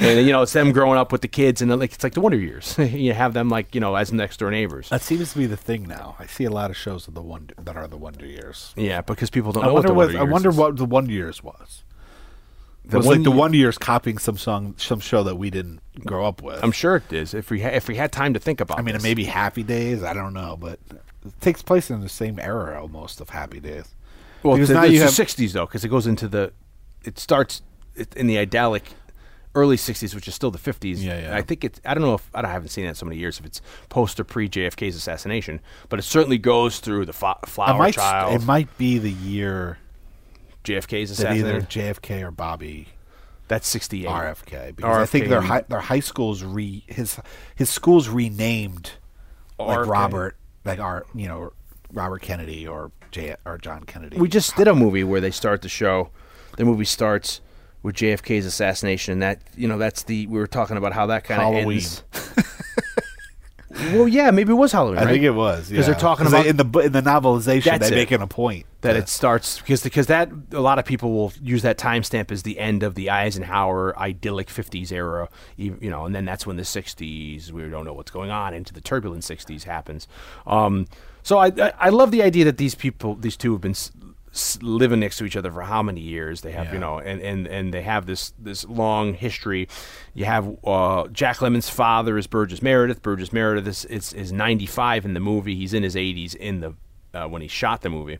And 0.00 0.24
you 0.24 0.32
know, 0.32 0.42
it's 0.42 0.52
them 0.52 0.70
growing 0.70 0.96
up 0.96 1.10
with 1.10 1.22
the 1.22 1.28
kids, 1.28 1.60
and 1.60 1.76
like 1.76 1.92
it's 1.92 2.04
like 2.04 2.14
the 2.14 2.20
Wonder 2.20 2.38
Years. 2.38 2.76
you 2.78 3.12
have 3.14 3.34
them 3.34 3.48
like 3.48 3.74
you 3.74 3.80
know 3.80 3.96
as 3.96 4.12
next 4.12 4.36
door 4.38 4.50
neighbors. 4.50 4.88
That 4.90 5.02
seems 5.02 5.32
to 5.32 5.38
be 5.38 5.46
the 5.46 5.56
thing 5.56 5.88
now. 5.88 6.14
I 6.18 6.26
see 6.26 6.44
a 6.44 6.50
lot 6.50 6.70
of 6.70 6.76
shows 6.76 7.08
of 7.08 7.14
the 7.14 7.22
wonder 7.22 7.54
that 7.58 7.76
are 7.76 7.88
the 7.88 7.96
Wonder 7.96 8.24
Years. 8.24 8.72
Yeah, 8.76 9.00
because 9.00 9.28
people 9.28 9.50
don't 9.52 9.64
I 9.64 9.66
know 9.66 9.74
what 9.74 9.86
wonder 9.86 9.88
the 9.88 9.94
what 9.94 10.06
Wonder 10.06 10.18
I 10.18 10.32
wonder 10.32 10.48
is. 10.50 10.56
what 10.56 10.76
the 10.76 10.84
Wonder 10.84 11.12
Years 11.12 11.42
was. 11.42 11.82
It 12.84 12.94
was 12.94 13.06
like 13.06 13.22
the 13.22 13.30
Wonder 13.30 13.58
Years 13.58 13.76
copying 13.76 14.18
some 14.18 14.38
song, 14.38 14.74
some 14.78 15.00
show 15.00 15.22
that 15.24 15.36
we 15.36 15.50
didn't 15.50 15.80
grow 16.06 16.24
up 16.24 16.42
with. 16.42 16.62
I'm 16.62 16.72
sure 16.72 16.96
it 16.96 17.12
is. 17.12 17.34
If 17.34 17.50
we 17.50 17.60
ha- 17.60 17.68
if 17.70 17.88
we 17.88 17.96
had 17.96 18.12
time 18.12 18.34
to 18.34 18.40
think 18.40 18.60
about, 18.60 18.78
it. 18.78 18.80
I 18.80 18.84
mean, 18.84 18.94
it 18.94 19.02
may 19.02 19.14
be 19.14 19.24
Happy 19.24 19.62
Days. 19.64 20.04
I 20.04 20.14
don't 20.14 20.32
know, 20.32 20.56
but 20.58 20.78
it 21.26 21.40
takes 21.40 21.60
place 21.60 21.90
in 21.90 22.00
the 22.00 22.08
same 22.08 22.38
era 22.38 22.80
almost 22.80 23.20
of 23.20 23.30
Happy 23.30 23.58
Days. 23.58 23.94
Well, 24.48 24.56
Because 24.56 24.70
it's, 24.70 24.74
now 24.76 24.84
you 24.84 24.98
the 24.98 25.04
have- 25.06 25.14
'60s 25.14 25.52
though, 25.52 25.66
because 25.66 25.84
it 25.84 25.88
goes 25.88 26.06
into 26.06 26.28
the. 26.28 26.52
It 27.04 27.18
starts 27.18 27.62
in 28.16 28.26
the 28.26 28.38
idyllic 28.38 28.84
early 29.54 29.76
'60s, 29.76 30.14
which 30.14 30.26
is 30.28 30.34
still 30.34 30.50
the 30.50 30.58
'50s. 30.58 30.96
Yeah, 31.02 31.20
yeah. 31.20 31.36
I 31.36 31.42
think 31.42 31.64
it's. 31.64 31.80
I 31.84 31.94
don't 31.94 32.02
know 32.02 32.14
if 32.14 32.28
I, 32.34 32.42
don't- 32.42 32.50
I 32.50 32.52
haven't 32.52 32.68
seen 32.70 32.84
that 32.84 32.90
in 32.90 32.94
so 32.94 33.06
many 33.06 33.18
years. 33.18 33.38
If 33.38 33.46
it's 33.46 33.60
post 33.88 34.18
or 34.20 34.24
pre 34.24 34.48
JFK's 34.48 34.96
assassination, 34.96 35.60
but 35.88 35.98
it 35.98 36.02
certainly 36.02 36.38
goes 36.38 36.80
through 36.80 37.06
the 37.06 37.12
fo- 37.12 37.34
It 37.42 37.48
flower 37.48 37.78
might, 37.78 37.94
child, 37.94 38.34
it 38.40 38.44
might 38.44 38.76
be 38.78 38.98
the 38.98 39.10
year 39.12 39.78
JFK's 40.64 41.10
assassination. 41.10 41.46
either. 41.46 41.60
JFK 41.62 42.22
or 42.22 42.30
Bobby 42.30 42.88
That's 43.48 43.66
'68. 43.68 44.06
RFK 44.08 44.76
because 44.76 44.96
I 44.98 45.06
think 45.06 45.28
their 45.28 45.40
high, 45.40 45.62
their 45.68 45.80
high 45.80 46.00
schools 46.00 46.42
re 46.42 46.84
his 46.86 47.18
his 47.54 47.70
schools 47.70 48.08
renamed 48.08 48.92
like 49.58 49.86
Robert 49.86 50.36
like 50.64 50.78
our 50.80 51.06
you 51.14 51.26
know 51.28 51.52
Robert 51.92 52.20
Kennedy 52.22 52.66
or 52.68 52.92
J 53.10 53.36
or 53.44 53.58
John 53.58 53.84
Kennedy. 53.84 54.18
We 54.18 54.28
just 54.28 54.56
did 54.56 54.68
a 54.68 54.74
movie 54.74 55.04
where 55.04 55.20
they 55.20 55.30
start 55.30 55.62
the 55.62 55.68
show. 55.68 56.10
The 56.56 56.64
movie 56.64 56.84
starts 56.84 57.40
with 57.82 57.94
JFK's 57.96 58.44
assassination, 58.46 59.12
and 59.14 59.22
that 59.22 59.40
you 59.56 59.68
know 59.68 59.78
that's 59.78 60.02
the 60.04 60.26
we 60.26 60.38
were 60.38 60.46
talking 60.46 60.76
about 60.76 60.92
how 60.92 61.06
that 61.06 61.24
kind 61.24 61.40
of 61.40 61.52
Halloween. 61.54 61.76
ends. 61.78 62.02
well, 63.92 64.08
yeah, 64.08 64.30
maybe 64.30 64.50
it 64.52 64.56
was 64.56 64.72
Halloween. 64.72 64.98
I 64.98 65.04
right? 65.04 65.12
think 65.12 65.24
it 65.24 65.30
was 65.30 65.70
'Cause 65.70 65.86
they're 65.86 65.94
talking 65.94 66.26
about- 66.26 66.44
they- 66.44 66.48
in 66.50 66.56
the 66.56 66.64
in 66.80 66.92
the 66.92 67.02
novelization 67.02 67.78
they 67.78 67.90
make 67.90 68.10
it 68.10 68.20
a 68.20 68.26
point 68.26 68.66
that 68.80 68.96
it 68.96 69.08
starts 69.08 69.58
because 69.58 69.82
because 69.82 70.06
that 70.06 70.30
a 70.52 70.60
lot 70.60 70.78
of 70.78 70.84
people 70.84 71.12
will 71.12 71.32
use 71.42 71.62
that 71.62 71.78
timestamp 71.78 72.32
as 72.32 72.42
the 72.42 72.58
end 72.58 72.82
of 72.82 72.94
the 72.94 73.10
Eisenhower 73.10 73.96
idyllic 73.98 74.48
50s 74.48 74.90
era, 74.90 75.28
you 75.56 75.76
you 75.80 75.90
know, 75.90 76.06
and 76.06 76.14
then 76.14 76.24
that's 76.24 76.46
when 76.46 76.56
the 76.56 76.62
60s 76.64 77.52
we 77.52 77.68
don't 77.68 77.84
know 77.84 77.92
what's 77.92 78.10
going 78.10 78.30
on 78.30 78.54
into 78.54 78.72
the 78.72 78.80
turbulent 78.80 79.22
60s 79.22 79.64
happens. 79.64 80.08
Um, 80.46 80.86
so 81.28 81.38
I, 81.38 81.48
I 81.66 81.72
I 81.86 81.88
love 82.00 82.10
the 82.10 82.22
idea 82.22 82.44
that 82.46 82.56
these 82.56 82.74
people 82.74 83.10
these 83.14 83.36
two 83.36 83.52
have 83.52 83.60
been 83.60 83.78
s- 83.82 83.92
s- 84.32 84.58
living 84.62 85.00
next 85.00 85.18
to 85.18 85.24
each 85.24 85.36
other 85.36 85.50
for 85.52 85.62
how 85.62 85.82
many 85.82 86.00
years? 86.00 86.40
They 86.40 86.52
have 86.52 86.72
you 86.72 86.78
know 86.84 86.98
and, 86.98 87.20
and 87.30 87.46
and 87.46 87.74
they 87.74 87.82
have 87.82 88.06
this 88.06 88.32
this 88.38 88.64
long 88.66 89.12
history. 89.14 89.68
You 90.14 90.24
have 90.24 90.44
uh, 90.64 91.08
Jack 91.08 91.36
Lemmon's 91.42 91.68
father 91.68 92.16
is 92.18 92.26
Burgess 92.26 92.62
Meredith. 92.62 93.02
Burgess 93.02 93.30
Meredith 93.32 93.66
is, 93.68 93.84
is 93.84 94.12
is 94.14 94.32
95 94.32 95.04
in 95.04 95.12
the 95.14 95.20
movie. 95.20 95.54
He's 95.54 95.74
in 95.74 95.82
his 95.82 95.94
80s 95.96 96.34
in 96.34 96.60
the 96.60 96.72
uh, 97.14 97.26
when 97.26 97.42
he 97.42 97.48
shot 97.48 97.80
the 97.82 97.90
movie, 97.90 98.18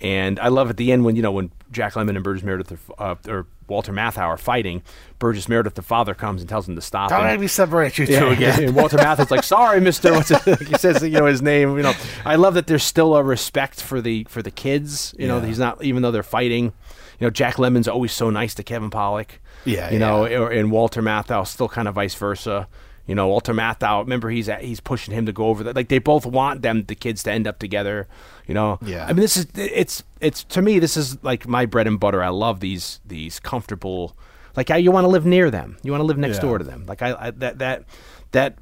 and 0.00 0.38
I 0.40 0.48
love 0.48 0.70
at 0.70 0.76
the 0.76 0.92
end 0.92 1.04
when 1.04 1.14
you 1.16 1.22
know 1.22 1.32
when 1.32 1.52
Jack 1.70 1.94
Lemmon 1.94 2.14
and 2.16 2.24
Burgess 2.24 2.42
Meredith 2.42 2.72
are, 2.98 3.12
uh, 3.12 3.32
or 3.32 3.46
Walter 3.70 3.92
Matthau 3.92 4.26
are 4.26 4.36
fighting. 4.36 4.82
Burgess 5.18 5.48
Meredith, 5.48 5.74
the 5.74 5.82
father, 5.82 6.14
comes 6.14 6.42
and 6.42 6.48
tells 6.48 6.68
him 6.68 6.74
to 6.74 6.80
stop. 6.82 7.10
Don't 7.10 7.20
and- 7.20 7.28
let 7.28 7.40
me 7.40 7.46
separate 7.46 7.96
you 7.96 8.06
two 8.06 8.12
yeah, 8.12 8.32
again. 8.32 8.64
and 8.64 8.76
Walter 8.76 8.98
Matthau's 8.98 9.30
like, 9.30 9.44
"Sorry, 9.44 9.80
Mister." 9.80 10.12
What's 10.12 10.30
it? 10.30 10.60
he 10.66 10.74
says, 10.74 11.02
you 11.02 11.10
know, 11.10 11.26
his 11.26 11.40
name. 11.40 11.76
You 11.76 11.82
know, 11.82 11.94
I 12.24 12.36
love 12.36 12.54
that 12.54 12.66
there's 12.66 12.84
still 12.84 13.14
a 13.14 13.22
respect 13.22 13.80
for 13.82 14.00
the 14.00 14.24
for 14.28 14.42
the 14.42 14.50
kids. 14.50 15.14
You 15.18 15.28
know, 15.28 15.40
he's 15.40 15.58
not 15.58 15.82
even 15.82 16.02
though 16.02 16.10
they're 16.10 16.22
fighting. 16.22 16.72
You 17.18 17.26
know, 17.26 17.30
Jack 17.30 17.56
Lemmon's 17.56 17.86
always 17.86 18.12
so 18.12 18.30
nice 18.30 18.54
to 18.54 18.62
Kevin 18.62 18.90
Pollak. 18.90 19.38
Yeah, 19.64 19.90
you 19.90 19.98
know, 19.98 20.26
yeah. 20.26 20.38
or, 20.38 20.50
and 20.50 20.70
Walter 20.70 21.02
Matthau 21.02 21.46
still 21.46 21.68
kind 21.68 21.86
of 21.86 21.94
vice 21.94 22.14
versa. 22.14 22.66
You 23.10 23.16
know, 23.16 23.26
Walter 23.26 23.52
Matthau. 23.52 24.04
Remember, 24.04 24.30
he's 24.30 24.48
at, 24.48 24.62
he's 24.62 24.78
pushing 24.78 25.12
him 25.12 25.26
to 25.26 25.32
go 25.32 25.46
over 25.46 25.64
that. 25.64 25.74
Like 25.74 25.88
they 25.88 25.98
both 25.98 26.24
want 26.24 26.62
them, 26.62 26.84
the 26.84 26.94
kids, 26.94 27.24
to 27.24 27.32
end 27.32 27.48
up 27.48 27.58
together. 27.58 28.06
You 28.46 28.54
know. 28.54 28.78
Yeah. 28.82 29.04
I 29.04 29.08
mean, 29.08 29.16
this 29.22 29.36
is 29.36 29.48
it's 29.56 30.04
it's 30.20 30.44
to 30.44 30.62
me 30.62 30.78
this 30.78 30.96
is 30.96 31.20
like 31.24 31.48
my 31.48 31.66
bread 31.66 31.88
and 31.88 31.98
butter. 31.98 32.22
I 32.22 32.28
love 32.28 32.60
these 32.60 33.00
these 33.04 33.40
comfortable. 33.40 34.16
Like 34.56 34.68
how 34.68 34.76
you 34.76 34.92
want 34.92 35.04
to 35.04 35.08
live 35.08 35.26
near 35.26 35.50
them. 35.50 35.76
You 35.82 35.90
want 35.90 36.02
to 36.02 36.06
live 36.06 36.18
next 36.18 36.36
Yeah. 36.36 36.42
door 36.42 36.58
to 36.58 36.64
them. 36.64 36.86
Like 36.86 37.02
I, 37.02 37.26
I 37.26 37.30
that 37.32 37.58
that 37.58 37.84
that 38.30 38.54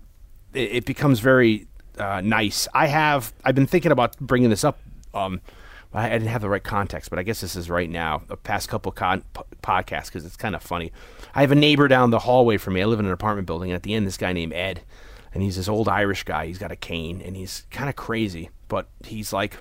it, 0.55 0.73
it 0.77 0.85
becomes 0.87 1.21
very 1.21 1.67
uh, 1.99 2.23
nice. 2.23 2.67
I 2.73 2.87
have 2.87 3.35
I've 3.45 3.55
been 3.55 3.67
thinking 3.67 3.93
about 3.93 4.19
bringing 4.19 4.49
this 4.49 4.65
up. 4.65 4.79
Um, 5.13 5.43
I, 5.93 6.07
I 6.07 6.11
didn't 6.13 6.29
have 6.29 6.43
the 6.43 6.49
right 6.49 6.63
context, 6.65 7.11
but 7.11 7.19
I 7.19 7.23
guess 7.23 7.41
this 7.43 7.55
is 7.57 7.69
right 7.69 7.89
now. 7.91 8.23
The 8.29 8.37
past 8.37 8.69
couple 8.69 8.93
con- 8.93 9.25
p- 9.35 9.43
podcasts 9.63 10.07
because 10.07 10.25
it's 10.25 10.37
kind 10.37 10.55
of 10.55 10.63
funny. 10.63 10.91
I 11.35 11.41
have 11.43 11.53
a 11.53 11.57
neighbor 11.57 11.89
down 11.89 12.11
the 12.11 12.21
hallway 12.21 12.57
from 12.57 12.75
me. 12.75 12.83
I 12.83 12.85
live 12.87 13.01
in 13.01 13.07
an 13.07 13.13
apartment 13.13 13.47
building, 13.47 13.71
and 13.71 13.77
at 13.77 13.83
the 13.83 13.95
end, 13.95 14.07
this 14.07 14.17
guy 14.17 14.33
named 14.33 14.53
Ed, 14.53 14.83
and 15.33 15.43
he's 15.43 15.57
this 15.57 15.69
old 15.69 15.89
Irish 15.89 16.25
guy. 16.25 16.47
He's 16.47 16.59
got 16.59 16.73
a 16.73 16.77
cane, 16.77 17.23
and 17.23 17.37
he's 17.37 17.67
kind 17.71 17.89
of 17.89 17.97
crazy, 17.97 18.51
but 18.69 18.89
he's 19.05 19.33
like 19.33 19.59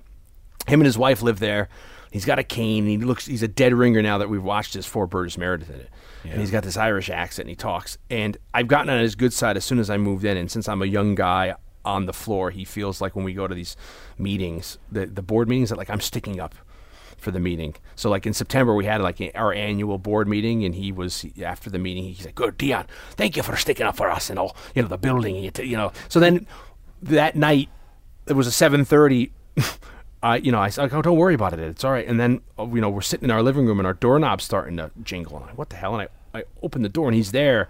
him 0.68 0.82
and 0.82 0.86
his 0.86 0.98
wife 0.98 1.22
live 1.22 1.40
there. 1.40 1.70
He's 2.12 2.26
got 2.26 2.40
a 2.40 2.44
cane. 2.44 2.84
And 2.84 2.90
he 2.90 2.98
looks. 2.98 3.26
He's 3.26 3.44
a 3.44 3.48
dead 3.48 3.74
ringer 3.74 4.02
now 4.02 4.18
that 4.18 4.30
we've 4.30 4.44
watched 4.44 4.74
his 4.74 4.86
four 4.86 5.08
Burgess 5.08 5.38
Meredith 5.38 5.70
in 5.70 5.80
it, 5.82 5.90
and 6.24 6.40
he's 6.40 6.52
got 6.52 6.64
this 6.64 6.78
Irish 6.78 7.10
accent. 7.10 7.46
and 7.46 7.50
He 7.50 7.56
talks, 7.56 7.98
and 8.10 8.38
I've 8.54 8.68
gotten 8.68 8.90
on 8.90 9.00
his 9.00 9.16
good 9.16 9.34
side 9.34 9.58
as 9.58 9.66
soon 9.66 9.80
as 9.80 9.90
I 9.90 9.98
moved 9.98 10.26
in. 10.26 10.38
And 10.38 10.50
since 10.50 10.68
I'm 10.68 10.82
a 10.82 10.86
young 10.86 11.16
guy 11.16 11.56
on 11.84 12.06
the 12.06 12.14
floor, 12.14 12.52
he 12.52 12.66
feels 12.66 13.02
like 13.02 13.16
when 13.16 13.26
we 13.26 13.34
go 13.34 13.48
to 13.48 13.56
these 13.56 13.76
meetings, 14.18 14.78
the 14.92 15.06
the 15.06 15.22
board 15.22 15.48
meetings, 15.50 15.70
that 15.70 15.78
like 15.78 15.90
I'm 15.90 16.02
sticking 16.02 16.40
up 16.40 16.56
for 17.18 17.32
the 17.32 17.40
meeting. 17.40 17.76
So 17.96 18.10
like 18.10 18.26
in 18.26 18.34
September 18.34 18.74
we 18.74 18.86
had 18.86 19.02
like 19.02 19.20
our 19.36 19.54
annual 19.54 19.98
board 19.98 20.28
meeting, 20.28 20.64
and 20.64 20.76
he 20.76 20.92
was 20.92 21.26
after 21.44 21.70
the 21.70 21.80
meeting. 21.80 22.06
He's 22.06 22.26
like, 22.26 22.36
"Good, 22.36 22.58
Dion, 22.58 22.86
thank 23.12 23.36
you 23.36 23.44
for 23.44 23.56
sticking 23.56 23.86
up 23.86 23.96
for 23.96 24.10
us 24.10 24.30
and 24.30 24.40
all, 24.40 24.56
you 24.76 24.82
know, 24.82 24.88
the 24.88 24.98
building, 24.98 25.36
you, 25.36 25.78
know." 25.78 25.92
So 26.10 26.20
then 26.20 26.48
that 27.02 27.36
night 27.36 27.70
it 28.28 28.34
was 28.34 28.48
a 28.48 28.52
seven 28.52 28.86
thirty. 28.86 29.32
I, 30.24 30.38
you 30.38 30.52
know, 30.52 30.60
I 30.60 30.70
said, 30.70 30.92
oh, 30.94 31.02
"Don't 31.02 31.18
worry 31.18 31.36
about 31.36 31.54
it. 31.54 31.60
It's 31.60 31.84
all 31.84 31.92
right." 31.92 32.08
And 32.08 32.20
then, 32.20 32.42
uh, 32.58 32.66
you 32.66 32.82
know, 32.82 32.90
we're 32.90 33.02
sitting 33.02 33.26
in 33.26 33.32
our 33.32 33.44
living 33.44 33.68
room, 33.68 33.80
and 33.80 33.86
our 33.86 33.94
doorknob's 33.94 34.44
starting 34.44 34.78
to 34.78 34.92
jingle. 35.04 35.38
And 35.38 35.46
like, 35.46 35.58
"What 35.58 35.70
the 35.70 35.76
hell?" 35.76 35.96
And 35.96 36.10
I, 36.34 36.40
I 36.40 36.44
open 36.64 36.82
the 36.82 36.90
door, 36.90 37.08
and 37.08 37.16
he's 37.16 37.32
there, 37.32 37.70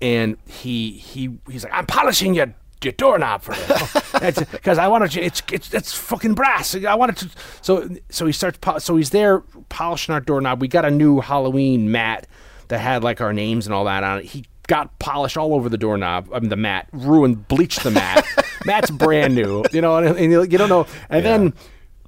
and 0.00 0.36
he 0.46 0.92
he 0.92 1.38
he's 1.48 1.62
like, 1.62 1.72
"I'm 1.72 1.86
polishing 1.86 2.34
your 2.34 2.54
your 2.86 2.92
doorknob 2.92 3.42
for 3.42 3.54
you 3.54 4.46
because 4.52 4.78
I 4.78 4.88
wanted 4.88 5.14
you. 5.14 5.22
It's 5.22 5.42
it's 5.52 5.74
it's 5.74 5.92
fucking 5.92 6.34
brass. 6.34 6.74
I 6.74 6.94
wanted 6.94 7.16
to." 7.18 7.30
So 7.60 7.88
so 8.08 8.26
he 8.26 8.32
starts. 8.32 8.58
So 8.84 8.96
he's 8.96 9.10
there 9.10 9.40
polishing 9.68 10.14
our 10.14 10.20
doorknob. 10.20 10.60
We 10.60 10.68
got 10.68 10.84
a 10.84 10.90
new 10.90 11.20
Halloween 11.20 11.90
mat 11.90 12.26
that 12.68 12.78
had 12.78 13.04
like 13.04 13.20
our 13.20 13.32
names 13.32 13.66
and 13.66 13.74
all 13.74 13.84
that 13.84 14.02
on 14.02 14.20
it. 14.20 14.24
He 14.24 14.46
got 14.66 14.98
polish 14.98 15.36
all 15.36 15.54
over 15.54 15.68
the 15.68 15.78
doorknob. 15.78 16.28
I 16.32 16.40
mean, 16.40 16.48
the 16.48 16.56
mat 16.56 16.88
ruined, 16.92 17.48
bleached 17.48 17.82
the 17.82 17.90
mat. 17.90 18.26
Mat's 18.64 18.90
brand 18.90 19.34
new, 19.34 19.64
you 19.72 19.80
know, 19.80 19.96
and, 19.96 20.16
and 20.18 20.52
you 20.52 20.58
don't 20.58 20.68
know. 20.68 20.86
And 21.08 21.24
then 21.24 21.54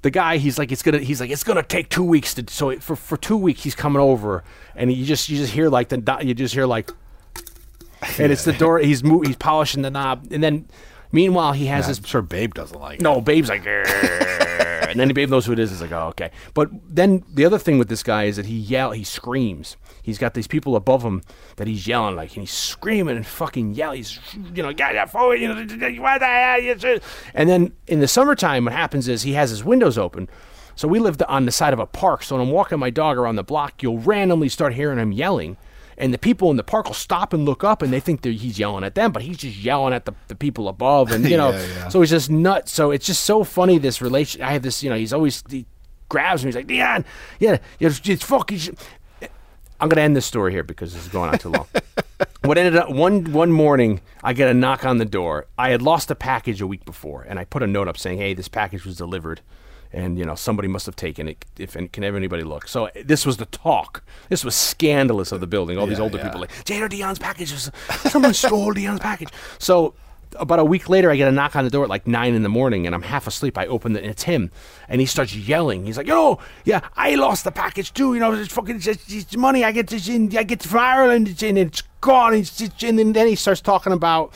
the 0.01 0.09
guy, 0.09 0.37
he's 0.37 0.57
like, 0.57 0.71
it's 0.71 0.81
gonna, 0.81 0.99
he's 0.99 1.21
like, 1.21 1.29
it's 1.29 1.43
gonna 1.43 1.63
take 1.63 1.89
two 1.89 2.03
weeks 2.03 2.33
to. 2.35 2.45
So 2.49 2.77
for 2.79 2.95
for 2.95 3.17
two 3.17 3.37
weeks, 3.37 3.63
he's 3.63 3.75
coming 3.75 4.01
over, 4.01 4.43
and 4.75 4.91
you 4.91 5.05
just 5.05 5.29
you 5.29 5.37
just 5.37 5.53
hear 5.53 5.69
like 5.69 5.89
the 5.89 6.19
you 6.21 6.33
just 6.33 6.53
hear 6.53 6.65
like, 6.65 6.91
and 8.19 8.31
it's 8.31 8.43
the 8.45 8.53
door. 8.53 8.79
He's 8.79 9.03
mo- 9.03 9.21
he's 9.21 9.35
polishing 9.35 9.81
the 9.81 9.91
knob, 9.91 10.27
and 10.31 10.43
then 10.43 10.67
meanwhile 11.11 11.53
he 11.53 11.65
has 11.67 11.85
I'm 11.85 11.91
this 11.95 12.09
sure 12.09 12.21
Babe 12.21 12.53
doesn't 12.53 12.79
like 12.79 12.99
it. 12.99 13.03
no. 13.03 13.21
Babe's 13.21 13.49
like, 13.49 13.65
and 13.65 14.99
then 14.99 15.13
Babe 15.13 15.29
knows 15.29 15.45
who 15.45 15.53
it 15.53 15.59
is. 15.59 15.69
He's 15.69 15.81
like, 15.81 15.91
oh, 15.91 16.07
okay. 16.09 16.31
But 16.53 16.69
then 16.83 17.23
the 17.33 17.45
other 17.45 17.59
thing 17.59 17.77
with 17.77 17.89
this 17.89 18.03
guy 18.03 18.23
is 18.23 18.37
that 18.37 18.45
he 18.47 18.57
yell, 18.57 18.91
he 18.91 19.03
screams. 19.03 19.77
He's 20.01 20.17
got 20.17 20.33
these 20.33 20.47
people 20.47 20.75
above 20.75 21.03
him 21.03 21.21
that 21.57 21.67
he's 21.67 21.85
yelling 21.85 22.15
like, 22.15 22.33
and 22.35 22.41
he's 22.41 22.53
screaming 22.53 23.15
and 23.15 23.25
fucking 23.27 23.73
yell. 23.75 23.91
He's, 23.91 24.19
you 24.53 24.63
know, 24.63 24.73
get 24.73 24.93
that 24.93 25.11
forward, 25.11 25.35
you 25.35 25.47
know, 25.47 25.55
what 26.01 26.19
the 26.19 26.25
hell? 26.25 26.59
you 26.59 26.79
should-" 26.79 27.03
And 27.33 27.47
then 27.49 27.73
in 27.87 27.99
the 27.99 28.07
summertime, 28.07 28.65
what 28.65 28.73
happens 28.73 29.07
is 29.07 29.21
he 29.21 29.33
has 29.33 29.49
his 29.51 29.63
windows 29.63 29.97
open. 29.97 30.27
So 30.75 30.87
we 30.87 30.99
lived 30.99 31.21
on 31.23 31.45
the 31.45 31.51
side 31.51 31.73
of 31.73 31.79
a 31.79 31.85
park. 31.85 32.23
So 32.23 32.35
when 32.37 32.47
I'm 32.47 32.51
walking 32.51 32.79
my 32.79 32.89
dog 32.89 33.17
around 33.17 33.35
the 33.35 33.43
block, 33.43 33.83
you'll 33.83 33.99
randomly 33.99 34.47
start 34.49 34.73
hearing 34.73 34.97
him 34.97 35.11
yelling. 35.11 35.57
And 35.99 36.13
the 36.13 36.17
people 36.17 36.49
in 36.49 36.55
the 36.57 36.63
park 36.63 36.87
will 36.87 36.93
stop 36.93 37.33
and 37.33 37.43
look 37.43 37.63
up, 37.63 37.81
and 37.81 37.91
they 37.91 37.99
think 37.99 38.21
that 38.21 38.31
he's 38.33 38.57
yelling 38.57 38.85
at 38.85 38.95
them, 38.95 39.11
but 39.11 39.21
he's 39.21 39.37
just 39.37 39.57
yelling 39.57 39.93
at 39.93 40.05
the, 40.05 40.13
the 40.29 40.35
people 40.35 40.69
above, 40.69 41.11
and 41.11 41.25
you 41.29 41.35
know, 41.37 41.49
Yeah, 41.51 41.65
yeah. 41.75 41.87
so 41.89 41.99
he's 41.99 42.09
just 42.09 42.29
nuts. 42.29 42.71
So 42.71 42.91
it's 42.91 43.05
just 43.05 43.23
so 43.25 43.43
funny 43.43 43.77
this 43.77 44.01
relation. 44.01 44.41
I 44.41 44.53
have 44.53 44.61
this, 44.61 44.81
you 44.81 44.89
know, 44.89 44.95
he's 44.95 45.11
always 45.13 45.43
he 45.49 45.65
grabs 46.07 46.43
me. 46.43 46.47
He's 46.47 46.55
like, 46.55 46.67
Dion, 46.67 47.03
yeah, 47.39 47.57
it's, 47.79 47.99
it's 48.07 48.23
fucking. 48.23 48.77
I'm 49.81 49.87
gonna 49.87 50.01
end 50.01 50.15
this 50.15 50.25
story 50.25 50.51
here 50.51 50.63
because 50.63 50.93
this 50.93 51.03
is 51.03 51.09
going 51.09 51.29
on 51.29 51.37
too 51.37 51.49
long. 51.49 51.67
what 52.43 52.57
ended 52.57 52.75
up 52.75 52.89
one 52.89 53.31
one 53.31 53.51
morning, 53.51 54.01
I 54.23 54.33
get 54.33 54.49
a 54.49 54.53
knock 54.53 54.85
on 54.85 54.97
the 54.97 55.05
door. 55.05 55.47
I 55.57 55.69
had 55.69 55.81
lost 55.81 56.11
a 56.11 56.15
package 56.15 56.61
a 56.61 56.67
week 56.67 56.83
before, 56.85 57.23
and 57.23 57.39
I 57.39 57.45
put 57.45 57.63
a 57.63 57.67
note 57.67 57.87
up 57.87 57.97
saying, 57.97 58.17
"Hey, 58.19 58.33
this 58.33 58.47
package 58.47 58.85
was 58.85 58.97
delivered." 58.97 59.41
And 59.91 60.19
you 60.19 60.25
know 60.25 60.35
somebody 60.35 60.67
must 60.67 60.85
have 60.85 60.95
taken 60.95 61.27
it. 61.27 61.45
If 61.57 61.75
and 61.75 61.91
can 61.91 62.03
anybody 62.03 62.43
look? 62.43 62.67
So 62.67 62.89
this 63.03 63.25
was 63.25 63.37
the 63.37 63.45
talk. 63.45 64.03
This 64.29 64.43
was 64.43 64.55
scandalous 64.55 65.31
of 65.31 65.39
the 65.39 65.47
building. 65.47 65.77
All 65.77 65.87
these 65.87 65.99
older 65.99 66.17
yeah. 66.17 66.25
people 66.25 66.41
like 66.41 66.51
Jada 66.65 66.89
Dion's 66.89 67.19
package. 67.19 67.51
Was, 67.51 67.71
someone 68.11 68.33
stole 68.33 68.73
Dion's 68.73 68.99
package. 68.99 69.29
So 69.57 69.95
about 70.37 70.59
a 70.59 70.65
week 70.65 70.89
later, 70.89 71.09
I 71.09 71.15
get 71.15 71.27
a 71.27 71.31
knock 71.31 71.55
on 71.55 71.63
the 71.63 71.69
door 71.69 71.83
at 71.83 71.89
like 71.89 72.05
nine 72.05 72.33
in 72.33 72.43
the 72.43 72.49
morning, 72.49 72.85
and 72.85 72.93
I'm 72.93 73.01
half 73.01 73.27
asleep. 73.27 73.57
I 73.57 73.65
open 73.67 73.95
it, 73.95 74.03
and 74.03 74.11
it's 74.11 74.23
him, 74.23 74.51
and 74.87 75.01
he 75.01 75.07
starts 75.07 75.35
yelling. 75.35 75.85
He's 75.85 75.97
like, 75.97 76.07
"Yo, 76.07 76.39
yeah, 76.65 76.81
I 76.95 77.15
lost 77.15 77.43
the 77.43 77.51
package 77.51 77.93
too. 77.93 78.13
You 78.13 78.19
know, 78.19 78.33
it's 78.33 78.53
fucking 78.53 78.75
it's, 78.77 78.87
it's 78.87 79.35
money 79.35 79.63
I 79.63 79.71
get 79.71 79.87
this 79.87 80.07
in, 80.07 80.35
I 80.37 80.43
get 80.43 80.63
from 80.63 80.79
Ireland, 80.79 81.29
it's, 81.29 81.43
and 81.43 81.57
it's 81.57 81.81
gone. 82.01 82.35
It's, 82.35 82.61
it's, 82.61 82.83
and 82.83 82.99
then 82.99 83.27
he 83.27 83.35
starts 83.35 83.61
talking 83.61 83.93
about." 83.93 84.33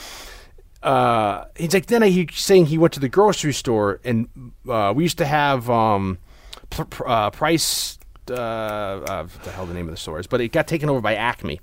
Uh, 0.84 1.46
he's 1.56 1.74
like, 1.74 1.86
then 1.88 2.04
I, 2.04 2.10
he's 2.10 2.28
saying 2.34 2.68
he 2.68 2.78
went 2.78 2.94
to 2.94 3.00
the 3.00 3.10
grocery 3.10 3.54
store, 3.54 4.00
and 4.04 4.28
uh, 4.70 4.94
we 4.96 5.04
used 5.04 5.18
to 5.20 5.26
have 5.26 5.70
um, 5.70 6.18
pr- 6.70 6.84
pr- 6.84 7.08
uh, 7.08 7.30
price. 7.30 7.98
Uh, 8.30 8.34
uh, 8.34 9.24
what 9.24 9.44
the 9.44 9.52
hell 9.52 9.66
the 9.66 9.74
name 9.74 9.88
of 9.88 9.92
the 9.92 9.98
store 9.98 10.20
is, 10.20 10.28
but 10.28 10.40
it 10.40 10.54
got 10.54 10.66
taken 10.68 10.90
over 10.90 11.02
by 11.02 11.16
Acme, 11.16 11.60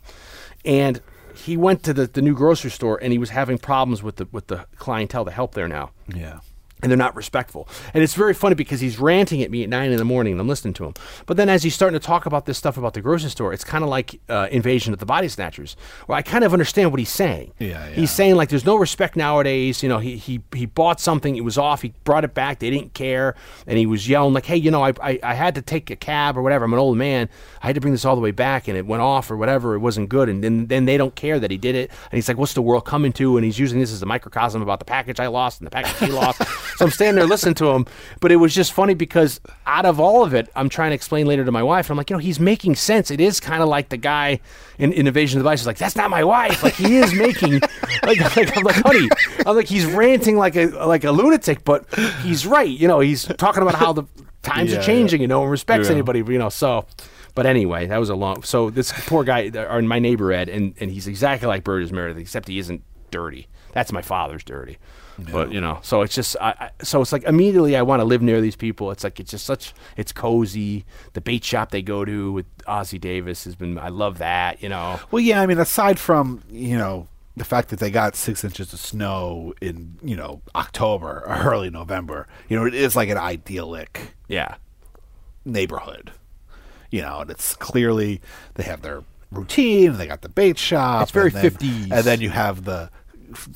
and 0.65 1.01
he 1.35 1.57
went 1.57 1.83
to 1.85 1.95
the, 1.95 2.07
the 2.07 2.21
new 2.21 2.35
grocery 2.35 2.71
store 2.71 2.99
and 3.03 3.13
he 3.13 3.19
was 3.19 3.31
having 3.31 3.57
problems 3.57 4.03
with 4.03 4.17
the 4.17 4.29
with 4.33 4.49
the 4.49 4.67
clientele 4.77 5.25
to 5.25 5.31
help 5.31 5.55
there 5.55 5.69
now 5.69 5.91
Yeah. 6.15 6.41
And 6.83 6.91
they're 6.91 6.97
not 6.97 7.17
respectful. 7.17 7.69
And 7.95 8.03
it's 8.03 8.15
very 8.15 8.35
funny 8.35 8.55
because 8.55 8.81
he's 8.81 8.99
ranting 8.99 9.43
at 9.43 9.51
me 9.51 9.63
at 9.63 9.69
nine 9.69 9.91
in 9.91 9.97
the 9.97 10.05
morning 10.05 10.33
and 10.33 10.41
I'm 10.41 10.49
listening 10.49 10.75
to 10.75 10.85
him. 10.85 10.95
But 11.27 11.37
then 11.37 11.49
as 11.49 11.63
he's 11.63 11.75
starting 11.75 11.99
to 11.99 12.05
talk 12.05 12.27
about 12.27 12.47
this 12.47 12.59
stuff 12.59 12.77
about 12.77 12.95
the 12.95 13.01
grocery 13.01 13.31
store, 13.31 13.53
it's 13.53 13.65
kind 13.65 13.85
of 13.85 13.91
like 13.91 14.21
uh, 14.29 14.49
Invasion 14.51 14.93
of 14.93 14.99
the 14.99 15.07
Body 15.07 15.29
Snatchers, 15.29 15.77
where 16.07 16.17
I 16.17 16.23
kind 16.23 16.45
of 16.45 16.53
understand 16.53 16.91
what 16.91 16.99
he's 16.99 17.11
saying. 17.11 17.53
Yeah, 17.59 17.89
yeah. 17.89 17.95
He's 17.95 18.11
saying 18.11 18.37
like 18.37 18.49
there's 18.49 18.67
no 18.67 18.77
respect 18.77 19.17
nowadays. 19.17 19.83
You 19.83 19.89
know, 19.89 19.99
he, 19.99 20.17
he, 20.17 20.43
he 20.55 20.67
bought 20.67 21.01
something, 21.01 21.37
it 21.37 21.45
was 21.45 21.59
off, 21.59 21.83
he 21.83 21.93
brought 22.05 22.25
it 22.25 22.35
back, 22.35 22.59
they 22.59 22.71
didn't 22.71 22.95
care. 22.95 23.35
And 23.67 23.79
he 23.79 23.87
was 23.87 24.09
yelling 24.09 24.35
like, 24.35 24.47
hey, 24.47 24.57
you 24.57 24.71
know, 24.71 24.83
I, 24.83 24.93
I, 25.03 25.19
I 25.23 25.35
had 25.35 25.55
to 25.57 25.63
take 25.63 25.91
a 25.91 25.97
cab 25.97 26.37
or 26.37 26.43
whatever. 26.43 26.65
I'm 26.65 26.73
an 26.73 26.79
old 26.79 26.97
man. 26.97 27.29
I 27.63 27.67
had 27.67 27.75
to 27.75 27.81
bring 27.81 27.93
this 27.93 28.05
all 28.05 28.15
the 28.15 28.21
way 28.21 28.31
back 28.31 28.69
and 28.69 28.77
it 28.77 28.87
went 28.87 29.03
off 29.03 29.31
or 29.31 29.37
whatever. 29.37 29.75
It 29.75 29.81
wasn't 29.81 30.09
good. 30.09 30.29
And 30.29 30.43
then, 30.43 30.67
then 30.67 30.85
they 30.85 30.97
don't 30.97 31.15
care 31.15 31.39
that 31.39 31.51
he 31.51 31.59
did 31.59 31.75
it. 31.75 31.91
And 31.91 32.17
he's 32.17 32.29
like, 32.29 32.37
what's 32.37 32.55
the 32.55 32.63
world 32.63 32.85
coming 32.85 33.13
to? 33.15 33.37
And 33.37 33.45
he's 33.45 33.59
using 33.59 33.81
this 33.81 33.93
as 33.93 34.03
a 34.03 34.07
microcosm 34.07 34.63
about 34.63 34.79
the 34.79 34.85
package 34.85 35.21
I 35.21 35.27
lost 35.27 35.61
and 35.61 35.67
the 35.67 35.71
package 35.71 35.99
he 35.99 36.13
lost. 36.13 36.41
So 36.77 36.85
I'm 36.85 36.91
standing 36.91 37.17
there 37.21 37.27
listening 37.29 37.55
to 37.57 37.67
him. 37.71 37.87
But 38.21 38.33
it 38.33 38.37
was 38.37 38.55
just 38.55 38.73
funny 38.73 38.95
because 38.95 39.41
out 39.67 39.85
of 39.87 40.01
all 40.01 40.25
of 40.25 40.35
it, 40.35 40.49
I'm 40.57 40.69
trying 40.69 40.91
to 40.91 40.95
explain 40.95 41.27
later 41.27 41.45
to 41.45 41.53
my 41.53 41.63
wife. 41.63 41.87
and 41.87 41.93
I'm 41.93 41.97
like, 41.99 42.11
you 42.11 42.17
know, 42.17 42.21
he's 42.21 42.41
making 42.41 42.77
sense. 42.77 43.11
It 43.11 43.21
is 43.21 43.41
kind 43.41 43.63
of 43.63 43.69
like 43.69 43.89
the 43.91 43.97
guy 43.97 44.41
in, 44.79 44.93
in 44.93 45.07
Invasion 45.07 45.39
of 45.39 45.45
the. 45.45 45.51
He's 45.51 45.67
like, 45.67 45.79
that's 45.79 45.97
not 45.97 46.11
my 46.11 46.25
wife. 46.25 46.63
Like 46.63 46.75
he 46.75 46.97
is 46.97 47.13
making, 47.15 47.61
like, 48.03 48.21
like 48.37 48.57
I'm 48.57 48.65
like, 48.65 48.77
honey, 48.77 49.09
I'm 49.47 49.57
like, 49.57 49.67
he's 49.69 49.87
ranting 49.87 50.37
like 50.37 50.57
a 50.57 50.67
like 50.87 51.05
a 51.05 51.11
lunatic, 51.13 51.65
but 51.65 51.85
he's 52.23 52.47
right. 52.47 52.69
You 52.69 52.89
know, 52.89 53.01
he's 53.01 53.25
talking 53.25 53.63
about 53.63 53.75
how 53.75 53.93
the 53.93 54.05
times 54.43 54.73
Yeah, 54.73 54.79
are 54.79 54.83
changing. 54.83 55.21
You 55.21 55.29
know, 55.29 55.43
and 55.43 55.51
respects 55.51 55.89
Yeah. 55.89 55.95
anybody. 55.95 56.21
You 56.21 56.39
know, 56.39 56.49
so. 56.49 56.87
But 57.33 57.47
anyway, 57.47 57.87
that 57.87 57.99
was 57.99 58.11
a 58.11 58.17
long. 58.17 58.43
So 58.43 58.71
this 58.71 58.93
poor 59.07 59.23
guy, 59.23 59.51
uh, 59.55 59.73
or 59.73 59.81
my 59.83 60.01
neighbor 60.01 60.33
Ed, 60.33 60.49
and, 60.49 60.75
and 60.81 60.91
he's 60.91 61.07
exactly 61.07 61.47
like 61.47 61.63
Burgess 61.63 61.93
Meredith, 61.93 62.19
except 62.19 62.49
he 62.49 62.59
isn't 62.59 62.83
dirty. 63.13 63.47
That's 63.73 63.93
my 63.93 64.03
father's 64.03 64.43
dirty. 64.43 64.79
But 65.33 65.53
you 65.53 65.61
know, 65.61 65.81
so 65.83 66.03
it's 66.03 66.15
just, 66.15 66.37
I, 66.41 66.55
I, 66.59 66.71
so 66.83 67.01
it's 67.01 67.13
like 67.13 67.25
immediately 67.25 67.77
I 67.77 67.83
want 67.83 68.01
to 68.01 68.05
live 68.05 68.23
near 68.23 68.41
these 68.41 68.57
people. 68.57 68.91
It's 68.91 69.05
like 69.05 69.21
it's 69.21 69.31
just 69.31 69.45
such, 69.45 69.75
it's 69.97 70.13
cozy. 70.13 70.85
The 71.13 71.21
bait 71.21 71.45
shop 71.45 71.71
they 71.71 71.83
go 71.83 72.05
to 72.05 72.33
with 72.33 72.47
Ossie 72.67 73.01
Davis 73.01 73.45
has 73.45 73.55
been, 73.55 73.79
I 73.79 73.89
love 73.89 74.19
that. 74.19 74.63
You 74.63 74.69
know, 74.69 75.01
Well, 75.11 75.21
yeah, 75.21 75.41
I 75.41 75.47
mean, 75.47 75.59
aside 75.59 75.99
from, 75.99 76.43
you 76.51 76.79
know, 76.79 77.09
the 77.37 77.45
fact 77.45 77.69
that 77.69 77.79
they 77.79 77.91
got 77.91 78.17
six 78.17 78.45
inches 78.45 78.73
of 78.73 78.81
snow 78.81 79.55
in, 79.61 79.97
you 80.03 80.17
know, 80.17 80.43
October 80.55 81.25
or 81.27 81.43
early 81.45 81.71
November, 81.71 82.27
you 82.49 82.57
know, 82.57 82.67
it 82.67 82.75
is 82.75 82.97
like 82.97 83.09
an 83.09 83.19
idyllic 83.19 84.15
yeah, 84.29 84.57
neighborhood. 85.45 86.13
You 86.91 87.03
know, 87.03 87.21
and 87.21 87.31
it's 87.31 87.55
clearly 87.55 88.21
they 88.55 88.65
have 88.65 88.83
their 88.83 89.05
routine, 89.31 89.97
they 89.97 90.07
got 90.07 90.23
the 90.23 90.29
bait 90.29 90.59
shop. 90.59 91.03
It's 91.03 91.13
very 91.13 91.31
50s. 91.31 91.93
And 91.93 92.05
then 92.05 92.21
you 92.21 92.31
have 92.31 92.65
the 92.65 92.91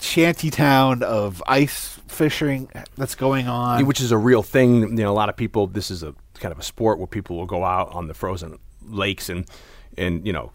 shanty 0.01 0.51
town 0.51 1.03
of 1.03 1.43
ice 1.47 2.01
fishing 2.07 2.69
that's 2.97 3.15
going 3.15 3.49
on. 3.49 3.87
which 3.87 4.01
is 4.01 4.13
a 4.13 4.19
real 4.19 4.43
thing. 4.43 4.83
You 4.83 5.05
know, 5.05 5.13
a 5.13 5.15
lot 5.15 5.29
of 5.29 5.37
people. 5.37 5.67
This 5.67 5.91
is 5.91 6.03
a 6.03 6.15
kind 6.35 6.53
of 6.53 6.59
a 6.59 6.63
sport 6.63 6.99
where 6.99 7.07
people 7.07 7.37
will 7.37 7.47
go 7.47 7.65
out 7.65 7.93
on 7.93 8.09
the 8.09 8.15
frozen 8.15 8.59
lakes 8.83 9.29
and 9.29 9.47
and 9.97 10.27
you 10.27 10.33
know 10.33 10.53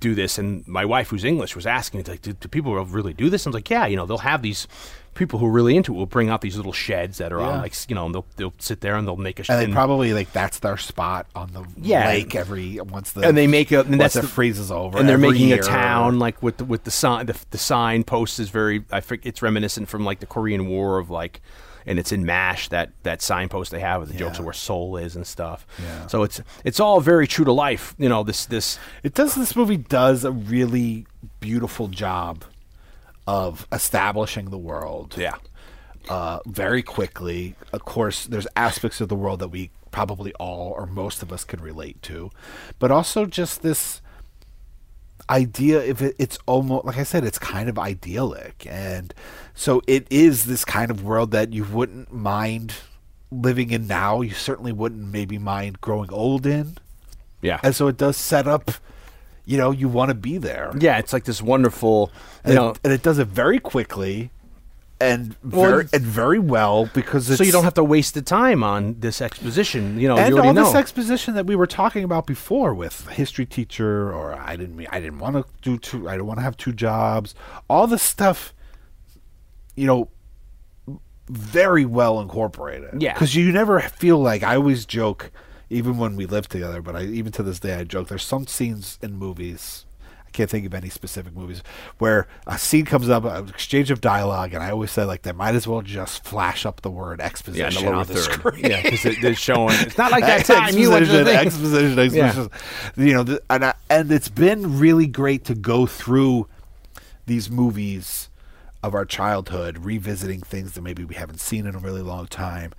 do 0.00 0.14
this. 0.14 0.36
And 0.36 0.66
my 0.68 0.84
wife, 0.84 1.08
who's 1.08 1.24
English, 1.24 1.56
was 1.56 1.66
asking, 1.66 2.04
like, 2.04 2.20
do, 2.22 2.32
do 2.32 2.48
people 2.48 2.74
really 2.84 3.14
do 3.14 3.30
this? 3.30 3.46
I 3.46 3.50
was 3.50 3.54
like, 3.54 3.70
yeah. 3.70 3.86
You 3.86 3.96
know, 3.96 4.04
they'll 4.04 4.18
have 4.18 4.42
these 4.42 4.68
people 5.14 5.38
who 5.38 5.46
are 5.46 5.50
really 5.50 5.76
into 5.76 5.92
it 5.94 5.96
will 5.96 6.06
bring 6.06 6.30
out 6.30 6.40
these 6.40 6.56
little 6.56 6.72
sheds 6.72 7.18
that 7.18 7.32
are 7.32 7.40
on 7.40 7.60
like 7.60 7.74
you 7.88 7.94
know, 7.94 8.06
and 8.06 8.14
they'll 8.14 8.26
they'll 8.36 8.54
sit 8.58 8.80
there 8.80 8.96
and 8.96 9.06
they'll 9.06 9.16
make 9.16 9.38
a 9.38 9.44
and 9.50 9.60
they 9.60 9.64
and- 9.64 9.72
probably 9.74 10.12
like 10.12 10.32
that's 10.32 10.58
their 10.60 10.76
spot 10.76 11.26
on 11.34 11.52
the 11.52 11.64
Yeah. 11.80 12.06
lake 12.08 12.34
every 12.34 12.80
once 12.80 13.12
the 13.12 13.20
and 13.28 13.36
they 13.36 13.46
make 13.46 13.70
a 13.72 13.80
and 13.80 14.00
that's 14.00 14.14
the- 14.14 14.22
freezes 14.22 14.70
over 14.70 14.98
and 14.98 15.08
they're 15.08 15.18
making 15.18 15.48
year. 15.48 15.60
a 15.60 15.62
town 15.62 16.18
like 16.18 16.42
with 16.42 16.56
the, 16.56 16.64
with 16.64 16.84
the 16.84 16.90
sign 16.90 17.26
the, 17.26 17.36
the 17.50 17.58
sign 17.58 18.04
post 18.04 18.40
is 18.40 18.48
very 18.48 18.84
I 18.90 19.00
think 19.00 19.26
it's 19.26 19.42
reminiscent 19.42 19.88
from 19.88 20.04
like 20.04 20.20
the 20.20 20.26
Korean 20.26 20.66
War 20.68 20.98
of 20.98 21.10
like 21.10 21.40
and 21.84 21.98
it's 21.98 22.12
in 22.12 22.24
Mash 22.24 22.68
that 22.68 22.92
that 23.02 23.20
signpost 23.20 23.72
they 23.72 23.80
have 23.80 24.00
with 24.02 24.12
the 24.12 24.16
jokes 24.16 24.38
of 24.38 24.44
where 24.44 24.54
Seoul 24.54 24.96
is 24.96 25.16
and 25.16 25.26
stuff. 25.26 25.66
Yeah. 25.82 26.06
So 26.06 26.22
it's 26.22 26.40
it's 26.64 26.78
all 26.78 27.00
very 27.00 27.26
true 27.26 27.44
to 27.44 27.52
life. 27.52 27.94
You 27.98 28.08
know 28.08 28.22
this 28.22 28.46
this 28.46 28.78
It 29.02 29.14
does. 29.14 29.34
This 29.34 29.56
movie 29.56 29.76
does 29.78 30.24
a 30.24 30.30
really 30.30 31.06
beautiful 31.40 31.88
job 31.88 32.44
of 33.26 33.66
establishing 33.72 34.50
the 34.50 34.58
world. 34.58 35.14
yeah 35.18 35.36
Uh, 36.08 36.40
very 36.46 36.82
quickly. 36.82 37.54
Of 37.72 37.84
course, 37.84 38.26
there's 38.26 38.48
aspects 38.56 39.00
of 39.00 39.08
the 39.08 39.14
world 39.14 39.38
that 39.38 39.48
we 39.48 39.70
probably 39.92 40.32
all 40.34 40.74
or 40.76 40.86
most 40.86 41.22
of 41.22 41.32
us 41.32 41.44
can 41.44 41.60
relate 41.60 42.02
to, 42.02 42.30
but 42.80 42.90
also 42.90 43.24
just 43.26 43.62
this 43.62 44.00
idea. 45.30 45.80
If 45.80 46.02
it, 46.02 46.16
it's 46.18 46.38
almost 46.46 46.84
like 46.84 46.98
I 46.98 47.04
said, 47.04 47.24
it's 47.24 47.38
kind 47.38 47.68
of 47.68 47.78
idyllic, 47.78 48.66
and 48.68 49.14
so 49.54 49.80
it 49.86 50.06
is 50.10 50.46
this 50.46 50.64
kind 50.64 50.90
of 50.90 51.04
world 51.04 51.30
that 51.30 51.52
you 51.52 51.64
wouldn't 51.64 52.12
mind 52.12 52.74
living 53.30 53.70
in 53.70 53.86
now. 53.86 54.20
You 54.20 54.34
certainly 54.34 54.72
wouldn't 54.72 55.12
maybe 55.12 55.38
mind 55.38 55.80
growing 55.80 56.12
old 56.12 56.46
in. 56.46 56.78
yeah 57.40 57.60
And 57.62 57.74
so 57.76 57.86
it 57.86 57.96
does 57.96 58.16
set 58.16 58.48
up, 58.48 58.72
you 59.44 59.58
know, 59.58 59.70
you 59.70 59.88
want 59.88 60.08
to 60.10 60.14
be 60.14 60.38
there. 60.38 60.70
yeah. 60.78 60.98
It's 60.98 61.12
like 61.12 61.24
this 61.24 61.42
wonderful 61.42 62.10
you 62.44 62.50
And, 62.50 62.54
know. 62.54 62.70
it, 62.70 62.78
and 62.84 62.92
it 62.92 63.02
does 63.02 63.18
it 63.18 63.28
very 63.28 63.58
quickly 63.58 64.30
and 65.00 65.34
Well, 65.42 65.68
very, 65.68 65.88
and 65.92 66.02
very 66.02 66.38
well 66.38 66.88
because 66.94 67.28
it's, 67.28 67.38
so 67.38 67.42
you 67.44 67.50
don't 67.50 67.64
have 67.64 67.74
to 67.74 67.82
waste 67.82 68.14
the 68.14 68.22
time 68.22 68.62
on 68.62 68.96
this 69.00 69.20
exposition. 69.20 69.98
You 69.98 70.06
know, 70.06 70.16
and 70.16 70.32
you 70.36 70.40
all 70.40 70.52
know. 70.52 70.64
this 70.64 70.76
exposition 70.76 71.34
that 71.34 71.44
we 71.46 71.56
were 71.56 71.66
talking 71.66 72.04
about 72.04 72.24
before 72.24 72.72
with 72.72 73.08
history 73.08 73.44
teacher 73.44 74.12
or 74.12 74.34
I 74.34 74.54
didn't 74.54 74.86
I 74.92 75.00
didn't 75.00 75.18
want 75.18 75.34
to 75.36 75.44
do 75.60 75.76
two 75.76 76.08
I 76.08 76.16
don't 76.16 76.26
want 76.26 76.38
to 76.38 76.44
have 76.44 76.56
two 76.56 76.72
jobs. 76.72 77.34
All 77.68 77.88
this 77.88 78.02
stuff, 78.02 78.54
you 79.74 79.86
know, 79.88 80.08
very 81.28 81.84
well 81.84 82.20
incorporated. 82.20 83.02
Yeah. 83.02 83.14
because 83.14 83.34
you 83.34 83.50
never 83.52 83.80
feel 83.80 84.18
like 84.18 84.42
I 84.44 84.54
always 84.56 84.84
joke, 84.86 85.32
even 85.72 85.98
when 85.98 86.16
we 86.16 86.26
lived 86.26 86.50
together. 86.50 86.82
But 86.82 86.96
I 86.96 87.02
even 87.04 87.32
to 87.32 87.42
this 87.42 87.58
day 87.58 87.74
I 87.74 87.84
joke. 87.84 88.08
There's 88.08 88.24
some 88.24 88.46
scenes 88.46 88.98
in 89.02 89.16
movies. 89.16 89.86
I 90.26 90.30
can't 90.30 90.48
think 90.48 90.64
of 90.64 90.72
any 90.72 90.88
specific 90.88 91.34
movies 91.34 91.62
where 91.98 92.26
a 92.46 92.58
scene 92.58 92.86
comes 92.86 93.10
up, 93.10 93.24
an 93.24 93.48
exchange 93.48 93.90
of 93.90 94.00
dialogue, 94.00 94.54
and 94.54 94.62
I 94.62 94.70
always 94.70 94.90
say 94.90 95.04
like 95.04 95.22
they 95.22 95.32
might 95.32 95.54
as 95.54 95.66
well 95.66 95.82
just 95.82 96.24
flash 96.24 96.64
up 96.64 96.80
the 96.82 96.90
word 96.90 97.18
yeah, 97.18 97.24
in 97.24 97.30
exposition 97.30 97.84
the 97.84 97.92
on 97.92 98.06
the 98.06 98.14
third. 98.14 98.32
screen. 98.32 98.64
Yeah, 98.70 98.82
because 98.82 99.16
they're 99.20 99.34
showing. 99.34 99.74
It's 99.80 99.98
not 99.98 100.10
like 100.12 100.24
that 100.24 100.44
time 100.46 100.76
you 100.76 100.90
went 100.90 101.06
to 101.06 101.24
the 101.24 101.34
exposition, 101.34 101.98
exposition, 101.98 102.48
exposition. 102.48 103.06
You 103.06 103.14
know, 103.14 103.24
th- 103.24 103.40
and 103.50 103.64
I, 103.64 103.74
and 103.90 104.10
it's 104.10 104.28
been 104.28 104.78
really 104.78 105.06
great 105.06 105.44
to 105.46 105.54
go 105.54 105.86
through 105.86 106.48
these 107.26 107.50
movies 107.50 108.28
of 108.82 108.94
our 108.94 109.04
childhood, 109.04 109.78
revisiting 109.78 110.40
things 110.40 110.72
that 110.72 110.82
maybe 110.82 111.04
we 111.04 111.14
haven't 111.14 111.40
seen 111.40 111.66
in 111.66 111.74
a 111.74 111.78
really 111.78 112.02
long 112.02 112.26
time, 112.26 112.72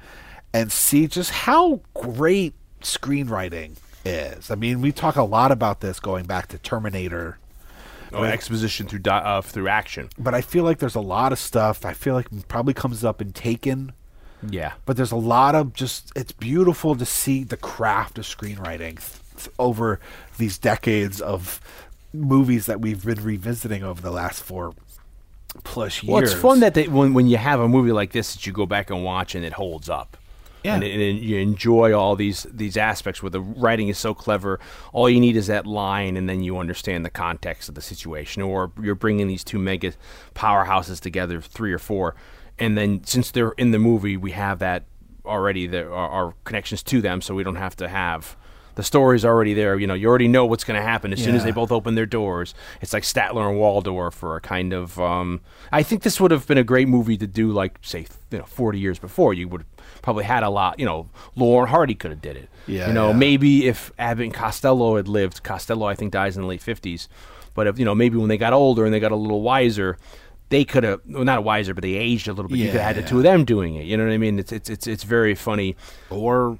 and 0.54 0.72
see 0.72 1.08
just 1.08 1.32
how 1.32 1.82
great 1.94 2.54
screenwriting 2.84 3.78
is. 4.06 4.52
I 4.52 4.56
mean, 4.56 4.82
we 4.82 4.92
talk 4.92 5.16
a 5.16 5.24
lot 5.24 5.52
about 5.52 5.82
this 5.82 6.00
going 6.00 6.26
back 6.26 6.48
to 6.50 6.58
Terminator 6.58 7.38
Oh, 8.16 8.24
exposition 8.24 8.86
through 8.88 9.00
di- 9.00 9.18
uh, 9.18 9.42
through 9.42 9.68
action. 9.70 10.08
but 10.20 10.36
I 10.36 10.42
feel 10.42 10.64
like 10.64 10.78
there's 10.78 10.94
a 10.94 11.00
lot 11.02 11.32
of 11.32 11.40
stuff. 11.40 11.84
I 11.84 11.94
feel 11.94 12.14
like 12.14 12.28
probably 12.48 12.76
comes 12.76 13.04
up 13.04 13.20
in 13.24 13.34
Taken, 13.34 13.92
Yeah. 14.48 14.74
but 14.86 14.98
there's 14.98 15.12
a 15.12 15.16
lot 15.16 15.56
of 15.56 15.74
just. 15.74 16.12
It's 16.16 16.32
beautiful 16.32 16.96
to 16.96 17.06
see 17.08 17.44
the 17.44 17.58
craft 17.58 18.20
of 18.20 18.26
screenwriting 18.26 19.00
th- 19.38 19.50
over 19.58 20.00
these 20.38 20.60
decades 20.60 21.22
of 21.22 21.60
movies 22.14 22.68
that 22.68 22.80
we've 22.82 23.04
been 23.04 23.24
revisiting 23.24 23.82
over 23.84 24.00
the 24.00 24.12
last 24.12 24.44
four 24.44 24.76
plus 25.64 26.04
years. 26.04 26.12
Well, 26.14 26.22
it's 26.24 26.34
fun 26.34 26.60
that 26.60 26.76
they, 26.76 26.88
when 26.88 27.16
when 27.16 27.26
you 27.26 27.38
have 27.38 27.60
a 27.60 27.68
movie 27.68 27.92
like 27.94 28.12
this 28.12 28.34
that 28.36 28.46
you 28.46 28.54
go 28.54 28.68
back 28.68 28.92
and 28.92 29.04
watch 29.04 29.34
and 29.34 29.44
it 29.44 29.54
holds 29.54 29.90
up. 29.90 30.18
Yeah. 30.64 30.76
And, 30.76 30.84
and 30.84 31.20
you 31.20 31.38
enjoy 31.40 31.94
all 31.94 32.16
these 32.16 32.48
these 32.50 32.78
aspects 32.78 33.22
where 33.22 33.30
the 33.30 33.42
writing 33.42 33.90
is 33.90 33.98
so 33.98 34.14
clever. 34.14 34.60
All 34.94 35.10
you 35.10 35.20
need 35.20 35.36
is 35.36 35.48
that 35.48 35.66
line, 35.68 36.16
and 36.16 36.30
then 36.30 36.42
you 36.42 36.58
understand 36.58 37.06
the 37.06 37.10
context 37.10 37.68
of 37.70 37.76
the 37.76 37.82
situation. 37.82 38.42
Or 38.42 38.72
you're 38.82 38.96
bringing 38.96 39.28
these 39.28 39.44
two 39.44 39.60
mega 39.60 39.94
powerhouses 40.36 41.00
together, 41.00 41.42
three 41.42 41.74
or 41.74 41.80
four, 41.80 42.16
and 42.58 42.78
then 42.78 43.04
since 43.04 43.32
they're 43.32 43.52
in 43.58 43.72
the 43.72 43.80
movie, 43.80 44.16
we 44.16 44.32
have 44.32 44.60
that 44.60 44.84
already. 45.26 45.68
There 45.68 45.94
are, 45.94 46.10
are 46.10 46.34
connections 46.46 46.82
to 46.84 47.02
them, 47.02 47.22
so 47.22 47.36
we 47.36 47.44
don't 47.44 47.56
have 47.56 47.76
to 47.78 47.88
have 47.90 48.38
The 48.76 48.84
story's 48.84 49.24
already 49.24 49.54
there. 49.54 49.78
You 49.78 49.86
know, 49.86 49.94
you 49.94 50.08
already 50.08 50.28
know 50.28 50.46
what's 50.46 50.64
going 50.64 50.80
to 50.80 50.86
happen 50.86 51.14
as 51.14 51.24
soon 51.24 51.36
as 51.36 51.44
they 51.44 51.52
both 51.52 51.72
open 51.72 51.94
their 51.96 52.08
doors. 52.08 52.56
It's 52.82 52.92
like 52.94 53.04
Statler 53.04 53.48
and 53.48 53.60
Waldorf 53.60 54.24
or 54.24 54.36
a 54.36 54.42
kind 54.42 54.74
of. 54.74 55.00
Um, 55.00 55.42
I 55.72 55.84
think 55.84 56.02
this 56.02 56.20
would 56.20 56.32
have 56.32 56.48
been 56.48 56.58
a 56.58 56.64
great 56.64 56.88
movie 56.88 57.18
to 57.18 57.28
do, 57.28 57.52
like 57.52 57.78
say, 57.82 58.08
you 58.32 58.40
know, 58.40 58.46
forty 58.46 58.80
years 58.80 58.98
before. 58.98 59.34
You 59.34 59.48
would 59.50 59.66
probably 60.04 60.24
had 60.26 60.44
a 60.44 60.50
lot. 60.52 60.80
You 60.80 60.86
know, 60.86 61.10
Lauren 61.36 61.68
Hardy 61.68 61.96
could 61.96 62.12
have 62.12 62.22
did 62.22 62.38
it. 62.38 62.50
Yeah, 62.68 62.88
You 62.88 62.94
know, 62.94 63.08
yeah. 63.10 63.18
maybe 63.18 63.68
if 63.68 63.92
Abbott 63.98 64.26
and 64.26 64.34
Costello 64.34 64.96
had 64.98 65.08
lived, 65.08 65.42
Costello 65.42 65.88
I 65.88 65.96
think 65.96 66.12
dies 66.14 66.36
in 66.38 66.44
the 66.44 66.48
late 66.48 66.62
fifties. 66.62 67.10
But 67.56 67.66
if 67.68 67.80
you 67.80 67.86
know, 67.86 67.96
maybe 67.96 68.18
when 68.18 68.30
they 68.30 68.38
got 68.38 68.54
older 68.54 68.86
and 68.86 68.94
they 68.94 69.00
got 69.00 69.12
a 69.12 69.16
little 69.16 69.42
wiser. 69.42 69.98
They 70.50 70.66
could 70.66 70.84
have, 70.84 71.00
well, 71.08 71.24
not 71.24 71.44
wiser, 71.44 71.74
but 71.74 71.82
they 71.82 71.96
aged 71.96 72.28
a 72.28 72.34
little 72.34 72.48
bit. 72.48 72.60
you 72.60 72.66
could 72.66 72.76
have 72.76 72.84
had 72.90 72.96
Yeah, 72.98 73.02
the 73.02 73.08
two 73.08 73.18
of 73.18 73.24
them 73.24 73.44
doing 73.44 73.74
it. 73.74 73.86
You 73.86 73.98
know 73.98 74.06
what 74.06 74.14
I 74.14 74.18
mean? 74.20 74.38
It's 74.38 74.52
it's 74.52 74.70
it's 74.70 74.86
it's 74.86 75.04
very 75.04 75.34
funny. 75.34 75.76
Or 76.12 76.60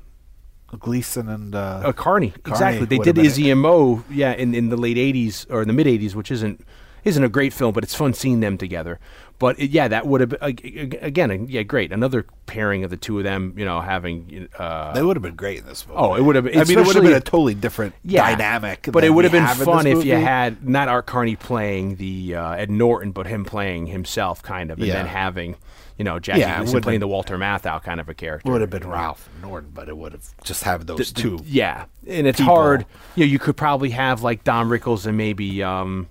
Gleason 0.80 1.30
and 1.30 1.54
uh, 1.54 1.84
Uh, 1.86 1.92
Carney, 1.92 2.34
exactly. 2.46 2.88
They 2.88 2.98
did 2.98 3.20
Izzy 3.20 3.52
and 3.52 3.62
Moe, 3.62 4.04
yeah, 4.10 4.34
in, 4.34 4.56
in 4.56 4.70
the 4.70 4.78
late 4.78 4.98
'80s 4.98 5.46
or 5.52 5.62
in 5.62 5.68
the 5.68 5.74
mid 5.74 5.86
'80s, 5.86 6.16
which 6.16 6.32
isn't 6.32 6.66
isn't 7.04 7.24
a 7.24 7.30
great 7.30 7.54
film, 7.54 7.74
but 7.74 7.84
it's 7.84 7.94
fun 7.94 8.14
seeing 8.14 8.40
them 8.40 8.58
together. 8.58 9.00
But 9.40 9.60
it, 9.60 9.72
yeah, 9.72 9.88
that 9.90 10.06
would 10.08 10.22
have 10.22 10.30
been 10.30 10.40
ag- 10.42 10.66
ag- 10.78 11.00
again, 11.02 11.48
yeah, 11.50 11.64
great. 11.64 11.92
Another 11.92 12.26
pairing 12.46 12.84
of 12.84 12.90
the 12.92 12.98
two 12.98 13.18
of 13.18 13.24
them, 13.26 13.54
you 13.58 13.66
know, 13.66 13.82
having 13.82 14.48
uh, 14.58 14.94
They 14.94 15.02
would 15.04 15.18
have 15.18 15.24
been 15.24 15.36
great 15.36 15.60
in 15.60 15.66
this 15.66 15.86
movie. 15.88 16.00
Oh, 16.00 16.16
it 16.16 16.22
would 16.22 16.36
have 16.36 16.46
been- 16.46 16.58
I 16.60 16.64
mean, 16.64 16.78
it 16.80 16.86
would 16.86 16.96
have 16.96 17.04
been 17.04 17.14
a 17.14 17.20
totally 17.20 17.54
different 17.56 17.94
yeah, 18.04 18.30
dynamic. 18.30 18.88
But 18.92 19.04
it 19.04 19.10
would 19.10 19.26
have 19.26 19.32
been 19.34 19.44
have 19.44 19.58
fun 19.58 19.86
if 19.88 20.06
you 20.06 20.16
had 20.16 20.68
not 20.68 20.88
Art 20.88 21.08
Carney 21.08 21.36
playing 21.36 21.96
the 21.96 22.36
uh, 22.36 22.52
Ed 22.54 22.70
Norton, 22.72 23.12
but 23.12 23.28
him 23.28 23.44
playing 23.44 23.88
himself, 23.88 24.42
kind 24.44 24.72
of, 24.72 24.78
and 24.78 24.88
Yeah. 24.88 24.94
then 24.96 25.08
having 25.08 25.56
you 25.98 26.04
know 26.06 26.20
Jackie 26.20 26.40
Yeah, 26.40 26.58
Gleason 26.60 26.82
playing 26.82 26.96
have- 26.96 27.02
the 27.02 27.08
Walter 27.08 27.38
Matthau 27.38 27.84
kind 27.84 28.00
of 28.00 28.08
a 28.10 28.14
character. 28.14 28.48
It 28.48 28.52
would 28.52 28.62
have 28.62 28.70
been 28.70 28.88
Ralph 28.88 29.28
Norton, 29.42 29.72
but 29.74 29.90
it 29.90 29.98
would 29.98 30.14
have 30.14 30.24
just 30.44 30.64
had 30.64 30.88
those 30.88 31.12
the- 31.12 31.22
two. 31.22 31.40
Yeah, 31.46 31.86
and 32.08 32.28
it's 32.28 32.40
people. 32.40 32.56
hard. 32.56 32.86
You 33.16 33.26
know, 33.26 33.32
you 33.32 33.40
could 33.40 33.58
probably 33.58 33.90
have 33.90 34.24
like 34.24 34.44
Don 34.44 34.70
Rickles 34.70 35.06
and 35.06 35.18
maybe 35.18 35.62
um, 35.64 36.08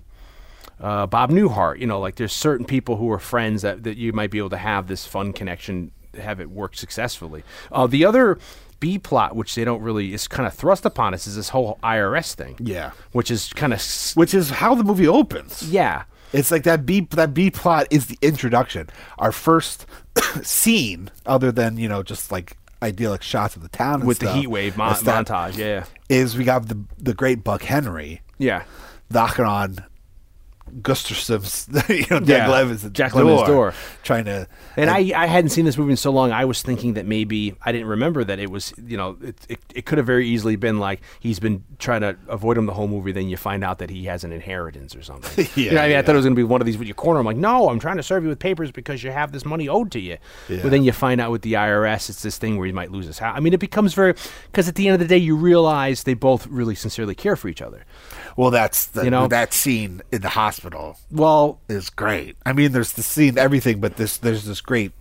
uh, 0.83 1.07
Bob 1.07 1.31
Newhart. 1.31 1.79
You 1.79 1.87
know, 1.87 1.99
like 1.99 2.15
there's 2.17 2.33
certain 2.33 2.65
people 2.65 2.97
who 2.97 3.09
are 3.11 3.17
friends 3.19 3.63
that, 3.63 3.83
that 3.83 3.97
you 3.97 4.13
might 4.13 4.29
be 4.29 4.37
able 4.37 4.51
to 4.51 4.57
have 4.57 4.87
this 4.87 5.07
fun 5.07 5.33
connection, 5.33 5.91
have 6.13 6.39
it 6.39 6.51
work 6.51 6.75
successfully. 6.75 7.43
Uh, 7.71 7.87
the 7.87 8.05
other 8.05 8.37
B 8.79 8.99
plot, 8.99 9.35
which 9.35 9.55
they 9.55 9.63
don't 9.63 9.81
really 9.81 10.13
is 10.13 10.27
kind 10.27 10.45
of 10.45 10.53
thrust 10.53 10.85
upon 10.85 11.13
us, 11.13 11.25
is 11.25 11.35
this 11.37 11.49
whole 11.49 11.79
IRS 11.83 12.35
thing. 12.35 12.57
Yeah. 12.59 12.91
which 13.13 13.31
is 13.31 13.51
kind 13.53 13.73
of 13.73 13.81
Which 14.15 14.33
is 14.35 14.49
how 14.49 14.75
the 14.75 14.83
movie 14.83 15.07
opens. 15.07 15.63
yeah. 15.71 16.03
It's 16.33 16.49
like 16.51 16.63
that 16.63 16.83
B 16.85 17.07
that 17.11 17.33
B 17.35 17.51
plot 17.51 17.85
is 17.91 18.07
the 18.07 18.17
introduction. 18.21 18.89
Our 19.19 19.31
first 19.31 19.85
scene, 20.41 21.11
other 21.27 21.51
than 21.51 21.77
you 21.77 21.87
know 21.87 22.01
just 22.03 22.31
like 22.31 22.57
idyllic 22.81 23.21
shots 23.21 23.55
of 23.55 23.61
the 23.61 23.69
town 23.69 23.99
and 24.01 24.05
With 24.07 24.17
the 24.19 24.33
heat 24.33 24.47
wave 24.47 24.75
mon- 24.75 24.95
montage, 24.95 25.57
yeah, 25.57 25.85
is 26.09 26.35
we 26.35 26.43
got 26.43 26.67
the 26.69 26.83
the 26.97 27.13
great 27.13 27.43
Buck 27.43 27.61
Henry 27.61 28.21
yeah, 28.39 28.63
knocking 29.11 29.45
on 29.45 29.77
Gustafson's, 30.81 31.67
you 31.89 32.05
know, 32.09 32.19
Jack 32.19 32.27
Yeah, 32.27 32.47
Lemmon's 32.47 32.89
Jack 32.91 33.13
door, 33.13 33.23
Lemmon's 33.23 33.47
door. 33.47 33.73
trying 34.03 34.25
to. 34.25 34.47
And 34.75 34.89
I, 34.89 35.11
I 35.15 35.27
hadn't 35.27 35.49
seen 35.51 35.65
this 35.65 35.77
movie 35.77 35.91
in 35.91 35.97
so 35.97 36.11
long. 36.11 36.31
I 36.31 36.45
was 36.45 36.61
thinking 36.61 36.93
that 36.93 37.05
maybe 37.05 37.55
I 37.63 37.71
didn't 37.71 37.87
remember 37.87 38.23
that 38.23 38.39
it 38.39 38.49
was, 38.49 38.73
you 38.85 38.97
know, 38.97 39.17
it, 39.21 39.37
it, 39.49 39.59
it 39.75 39.85
could 39.85 39.97
have 39.97 40.07
very 40.07 40.27
easily 40.27 40.55
been 40.55 40.79
like 40.79 41.01
he's 41.19 41.39
been 41.39 41.63
trying 41.79 42.01
to 42.01 42.17
avoid 42.27 42.57
him 42.57 42.65
the 42.65 42.73
whole 42.73 42.87
movie. 42.87 43.11
Then 43.11 43.29
you 43.29 43.37
find 43.37 43.63
out 43.63 43.79
that 43.79 43.89
he 43.89 44.05
has 44.05 44.23
an 44.23 44.31
inheritance 44.31 44.95
or 44.95 45.03
something. 45.03 45.47
you 45.55 45.71
know, 45.71 45.81
I 45.81 45.87
mean, 45.89 45.97
I 45.97 46.01
thought 46.01 46.15
it 46.15 46.17
was 46.17 46.25
going 46.25 46.35
to 46.35 46.39
be 46.39 46.43
one 46.43 46.61
of 46.61 46.65
these 46.65 46.77
with 46.77 46.87
your 46.87 46.95
corner. 46.95 47.19
I'm 47.19 47.25
like, 47.25 47.37
no, 47.37 47.69
I'm 47.69 47.79
trying 47.79 47.97
to 47.97 48.03
serve 48.03 48.23
you 48.23 48.29
with 48.29 48.39
papers 48.39 48.71
because 48.71 49.03
you 49.03 49.11
have 49.11 49.31
this 49.31 49.45
money 49.45 49.69
owed 49.69 49.91
to 49.91 49.99
you. 49.99 50.17
Yeah. 50.49 50.59
But 50.61 50.71
then 50.71 50.83
you 50.83 50.91
find 50.91 51.21
out 51.21 51.31
with 51.31 51.43
the 51.43 51.53
IRS, 51.53 52.09
it's 52.09 52.23
this 52.23 52.37
thing 52.37 52.57
where 52.57 52.65
you 52.67 52.73
might 52.73 52.91
lose 52.91 53.05
his 53.05 53.19
house. 53.19 53.35
I 53.37 53.39
mean, 53.39 53.53
it 53.53 53.59
becomes 53.59 53.93
very 53.93 54.13
because 54.51 54.67
at 54.67 54.75
the 54.75 54.87
end 54.87 54.95
of 54.95 54.99
the 54.99 55.07
day, 55.07 55.17
you 55.17 55.35
realize 55.35 56.03
they 56.03 56.13
both 56.13 56.47
really 56.47 56.75
sincerely 56.75 57.15
care 57.15 57.35
for 57.35 57.47
each 57.47 57.61
other. 57.61 57.85
Well, 58.35 58.49
that's 58.49 58.87
the, 58.87 59.03
You 59.03 59.11
know? 59.11 59.27
that 59.27 59.53
scene 59.53 60.01
in 60.11 60.21
the 60.21 60.29
hospital 60.29 60.62
Well, 61.11 61.59
is 61.69 61.89
great. 61.89 62.35
I 62.45 62.53
mean, 62.53 62.71
there's 62.71 62.93
the 62.93 63.03
scene, 63.03 63.37
everything, 63.37 63.79
but 63.79 63.97
this 63.97 64.17
there's 64.17 64.45
this 64.45 64.61
great. 64.61 64.91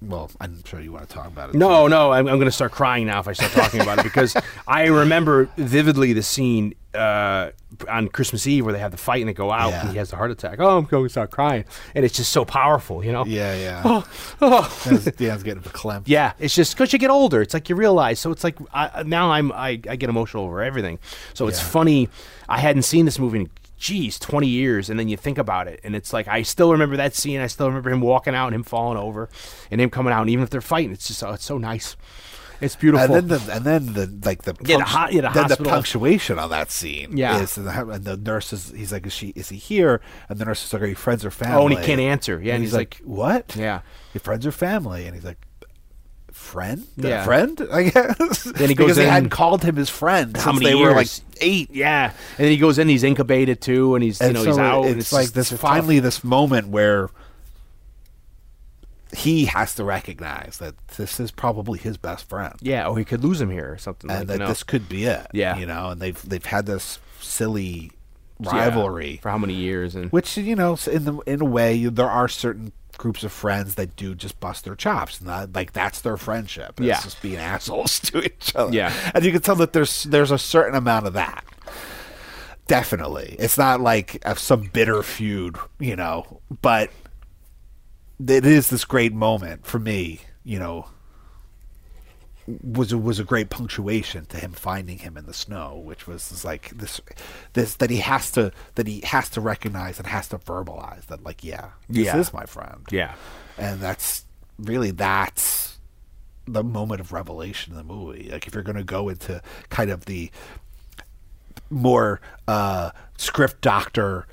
Well, 0.00 0.32
I'm 0.40 0.64
sure 0.64 0.80
you 0.80 0.90
want 0.90 1.08
to 1.08 1.14
talk 1.14 1.28
about 1.28 1.50
it. 1.50 1.54
No, 1.54 1.86
no, 1.86 2.10
I'm, 2.10 2.26
I'm 2.26 2.34
going 2.38 2.46
to 2.46 2.50
start 2.50 2.72
crying 2.72 3.06
now 3.06 3.20
if 3.20 3.28
I 3.28 3.34
start 3.34 3.52
talking 3.52 3.80
about 3.80 4.00
it 4.00 4.02
because 4.02 4.36
I 4.66 4.86
remember 4.86 5.48
vividly 5.56 6.12
the 6.12 6.24
scene 6.24 6.74
uh, 6.92 7.50
on 7.88 8.08
Christmas 8.08 8.44
Eve 8.48 8.64
where 8.64 8.72
they 8.72 8.80
have 8.80 8.90
the 8.90 8.96
fight 8.96 9.20
and 9.20 9.28
they 9.28 9.32
go 9.32 9.52
out 9.52 9.70
Yeah. 9.70 9.82
and 9.82 9.90
he 9.90 9.98
has 9.98 10.10
the 10.10 10.16
heart 10.16 10.32
attack. 10.32 10.58
Oh, 10.58 10.76
I'm 10.78 10.86
going 10.86 11.04
to 11.04 11.08
start 11.08 11.30
crying, 11.30 11.64
and 11.94 12.04
it's 12.04 12.16
just 12.16 12.32
so 12.32 12.44
powerful, 12.44 13.04
you 13.04 13.12
know. 13.12 13.24
Yeah, 13.24 13.54
yeah. 13.54 13.82
Oh, 13.84 14.04
oh. 14.40 14.80
Dan's, 14.84 15.04
Dan's 15.04 15.42
getting 15.44 15.62
verklempt. 15.62 16.02
Yeah, 16.06 16.32
it's 16.40 16.56
just 16.56 16.74
because 16.74 16.92
you 16.92 16.98
get 16.98 17.10
older. 17.10 17.40
It's 17.40 17.54
like 17.54 17.68
you 17.68 17.76
realize. 17.76 18.18
So 18.18 18.32
it's 18.32 18.42
like 18.42 18.56
I, 18.74 19.04
now 19.04 19.30
I'm 19.30 19.52
I, 19.52 19.80
I 19.88 19.94
get 19.94 20.10
emotional 20.10 20.42
over 20.46 20.62
everything. 20.64 20.98
So 21.32 21.46
it's 21.46 21.60
Yeah. 21.60 21.68
funny. 21.68 22.08
I 22.48 22.58
hadn't 22.58 22.82
seen 22.82 23.04
this 23.04 23.20
movie 23.20 23.38
in 23.38 23.50
geez 23.82 24.18
twenty 24.18 24.46
years, 24.46 24.88
and 24.88 24.98
then 24.98 25.08
you 25.08 25.16
think 25.16 25.38
about 25.38 25.66
it, 25.66 25.80
and 25.82 25.96
it's 25.96 26.12
like 26.12 26.28
I 26.28 26.42
still 26.42 26.70
remember 26.70 26.96
that 26.96 27.14
scene. 27.14 27.40
I 27.40 27.48
still 27.48 27.66
remember 27.66 27.90
him 27.90 28.00
walking 28.00 28.34
out 28.34 28.46
and 28.46 28.54
him 28.54 28.62
falling 28.62 28.96
over, 28.96 29.28
and 29.70 29.80
him 29.80 29.90
coming 29.90 30.12
out. 30.12 30.20
And 30.20 30.30
even 30.30 30.44
if 30.44 30.50
they're 30.50 30.60
fighting, 30.60 30.92
it's 30.92 31.08
just 31.08 31.22
oh, 31.24 31.32
it's 31.32 31.44
so 31.44 31.58
nice. 31.58 31.96
It's 32.60 32.76
beautiful. 32.76 33.16
And 33.16 33.28
then 33.28 33.40
the 33.40 33.52
and 33.54 33.64
then 33.64 33.92
the 33.94 34.20
like 34.24 34.42
the 34.42 34.54
Yeah, 34.64 34.76
the 34.76 34.84
ho- 34.84 35.08
yeah, 35.10 35.22
the 35.22 35.30
then 35.30 35.48
the 35.48 35.56
punctuation 35.56 36.38
on 36.38 36.50
that 36.50 36.70
scene 36.70 37.16
Yeah. 37.16 37.40
is 37.42 37.56
and 37.58 37.66
the, 37.66 37.90
and 37.90 38.04
the 38.04 38.16
nurse 38.16 38.52
is 38.52 38.70
he's 38.70 38.92
like 38.92 39.04
is 39.04 39.12
she 39.12 39.30
is 39.30 39.48
he 39.48 39.56
here 39.56 40.00
and 40.28 40.38
the 40.38 40.44
nurse 40.44 40.64
is 40.64 40.72
like 40.72 40.82
are 40.82 40.86
you 40.86 40.94
friends 40.94 41.24
or 41.24 41.32
family 41.32 41.56
Oh, 41.60 41.66
and 41.66 41.76
he 41.76 41.84
can't 41.84 42.00
answer. 42.00 42.40
Yeah, 42.40 42.54
and 42.54 42.62
he's, 42.62 42.70
he's 42.70 42.76
like, 42.78 43.00
what 43.02 43.56
Yeah. 43.56 43.80
your 44.14 44.20
friends 44.20 44.46
or 44.46 44.52
family 44.52 45.06
and 45.06 45.14
he's 45.16 45.24
like 45.24 45.44
friend 46.52 46.86
Yeah. 46.96 47.24
friend 47.24 47.60
I 47.72 47.82
guess 47.90 48.42
Then 48.44 48.68
he 48.68 48.74
because 48.74 48.86
goes 48.88 48.96
they 48.96 49.04
in- 49.06 49.10
hadn't 49.10 49.30
called 49.30 49.64
him 49.64 49.76
his 49.76 49.88
friend 49.90 50.36
How 50.36 50.52
since 50.52 50.62
many 50.62 50.76
they 50.76 50.82
were 50.84 50.92
like 50.92 51.08
eight 51.40 51.70
yeah, 51.72 52.12
and 52.36 52.44
then 52.44 52.50
he 52.52 52.56
goes 52.56 52.78
in. 52.78 52.88
He's 52.88 53.02
incubated 53.02 53.60
too, 53.60 53.94
and 53.96 54.04
he's 54.04 54.20
you 54.20 54.26
and 54.26 54.34
know 54.34 54.42
so 54.44 54.48
he's 54.50 54.58
out. 54.58 54.84
and 54.86 55.00
it's, 55.00 55.12
like 55.12 55.24
just- 55.24 55.34
this 55.34 55.52
it's 55.52 55.60
finally 55.60 55.96
tough. 55.96 56.04
this 56.04 56.22
moment 56.24 56.68
where 56.68 57.08
he 59.14 59.44
has 59.46 59.74
to 59.74 59.84
recognize 59.84 60.56
that 60.58 60.74
this 60.96 61.20
is 61.20 61.30
probably 61.30 61.78
his 61.78 61.96
best 61.98 62.28
friend 62.28 62.54
Yeah, 62.62 62.86
or 62.88 62.96
he 62.98 63.04
could 63.04 63.22
lose 63.22 63.40
him 63.40 63.50
here 63.50 63.70
or 63.72 63.78
something. 63.78 64.10
and 64.10 64.20
like, 64.20 64.26
that 64.28 64.32
you 64.34 64.38
know. 64.40 64.46
this 64.48 64.62
could 64.62 64.88
be 64.88 65.04
it. 65.04 65.26
Yeah. 65.34 65.58
you 65.58 65.66
know, 65.66 65.90
and 65.90 66.00
they've 66.00 66.20
they've 66.28 66.44
had 66.44 66.64
this 66.66 66.98
silly 67.20 67.90
Yeah, 68.40 68.50
rivalry, 68.52 69.18
for 69.22 69.28
how 69.30 69.38
many 69.38 69.54
years 69.54 69.94
and 69.94 70.10
which 70.12 70.36
you 70.38 70.56
know, 70.56 70.78
in 70.90 71.04
the 71.04 71.18
in 71.26 71.40
a 71.42 71.44
way, 71.44 71.84
there 71.86 72.08
are 72.10 72.28
certain 72.28 72.72
groups 73.02 73.24
of 73.24 73.32
friends 73.32 73.74
that 73.74 73.96
do 73.96 74.14
just 74.14 74.38
bust 74.38 74.64
their 74.64 74.76
chops, 74.76 75.18
and 75.18 75.28
that, 75.28 75.52
like 75.52 75.72
that's 75.72 76.00
their 76.02 76.16
friendship. 76.16 76.78
It's 76.78 76.86
Yeah. 76.86 77.00
just 77.02 77.20
being 77.20 77.36
assholes 77.36 77.98
to 78.06 78.22
each 78.24 78.54
other. 78.54 78.72
Yeah. 78.72 78.92
and 79.12 79.24
you 79.24 79.32
can 79.32 79.42
tell 79.42 79.56
that 79.56 79.72
there's 79.72 80.04
there's 80.04 80.30
a 80.30 80.38
certain 80.38 80.76
amount 80.76 81.08
of 81.08 81.12
that. 81.14 81.44
Definitely, 82.68 83.34
it's 83.40 83.58
not 83.58 83.80
like 83.80 84.22
some 84.36 84.62
bitter 84.72 85.02
feud, 85.02 85.56
you 85.80 85.96
know, 85.96 86.40
but 86.62 86.90
it 88.24 88.46
is 88.46 88.70
this 88.70 88.84
great 88.84 89.12
moment 89.12 89.66
for 89.66 89.80
me, 89.80 90.20
you 90.44 90.60
know, 90.60 90.86
was 92.62 92.92
a, 92.92 92.98
was 92.98 93.18
a 93.20 93.24
great 93.24 93.50
punctuation 93.50 94.26
to 94.26 94.36
him 94.38 94.52
finding 94.52 94.98
him 94.98 95.16
in 95.16 95.26
the 95.26 95.34
snow, 95.34 95.78
which 95.78 96.06
was 96.06 96.44
like 96.44 96.70
this 96.70 97.00
this 97.52 97.76
that 97.76 97.90
he 97.90 97.98
has 97.98 98.30
to 98.32 98.52
that 98.74 98.86
he 98.86 99.00
has 99.04 99.28
to 99.30 99.40
recognize 99.40 99.98
and 99.98 100.06
has 100.08 100.28
to 100.28 100.38
verbalize 100.38 101.06
that 101.06 101.22
like 101.24 101.42
yeah 101.44 101.70
this 101.88 102.06
Yeah. 102.06 102.18
is 102.18 102.32
my 102.32 102.44
friend 102.46 102.86
yeah. 102.90 103.14
and 103.58 103.80
that's 103.80 104.24
really 104.58 104.90
that's 104.90 105.78
the 106.46 106.64
moment 106.64 107.00
of 107.00 107.12
revelation 107.12 107.72
in 107.72 107.76
the 107.78 107.84
movie 107.84 108.28
like 108.30 108.46
if 108.46 108.54
you're 108.54 108.62
going 108.64 108.76
to 108.76 108.84
go 108.84 109.08
into 109.08 109.40
kind 109.70 109.90
of 109.90 110.06
the 110.06 110.30
more 111.70 112.20
uh, 112.48 112.90
script 113.16 113.60
doctor 113.60 114.26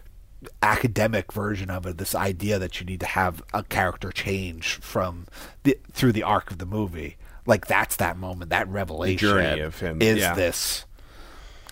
academic 0.63 1.31
version 1.33 1.69
of 1.69 1.85
it 1.85 1.97
this 1.97 2.15
idea 2.15 2.57
that 2.59 2.79
you 2.79 2.85
need 2.85 2.99
to 2.99 3.05
have 3.05 3.43
a 3.53 3.61
character 3.63 4.11
change 4.11 4.75
from 4.75 5.25
the 5.63 5.77
through 5.91 6.11
the 6.13 6.23
arc 6.23 6.49
of 6.49 6.57
the 6.57 6.65
movie 6.65 7.17
like 7.49 7.67
that's 7.67 7.97
that 7.97 8.17
moment 8.17 8.51
that 8.51 8.67
revelation 8.69 9.17
journey 9.17 9.61
of 9.61 9.79
him, 9.79 10.01
is 10.01 10.19
yeah. 10.19 10.35
this 10.35 10.85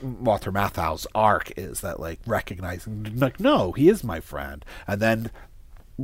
Walter 0.02 0.52
Matthau's 0.52 1.08
arc 1.16 1.52
is 1.58 1.82
that 1.82 2.00
like 2.00 2.20
recognizing 2.26 3.16
like 3.16 3.40
no 3.40 3.72
he 3.72 3.88
is 3.88 4.04
my 4.04 4.20
friend. 4.20 4.66
And 4.88 5.00
then 5.00 5.32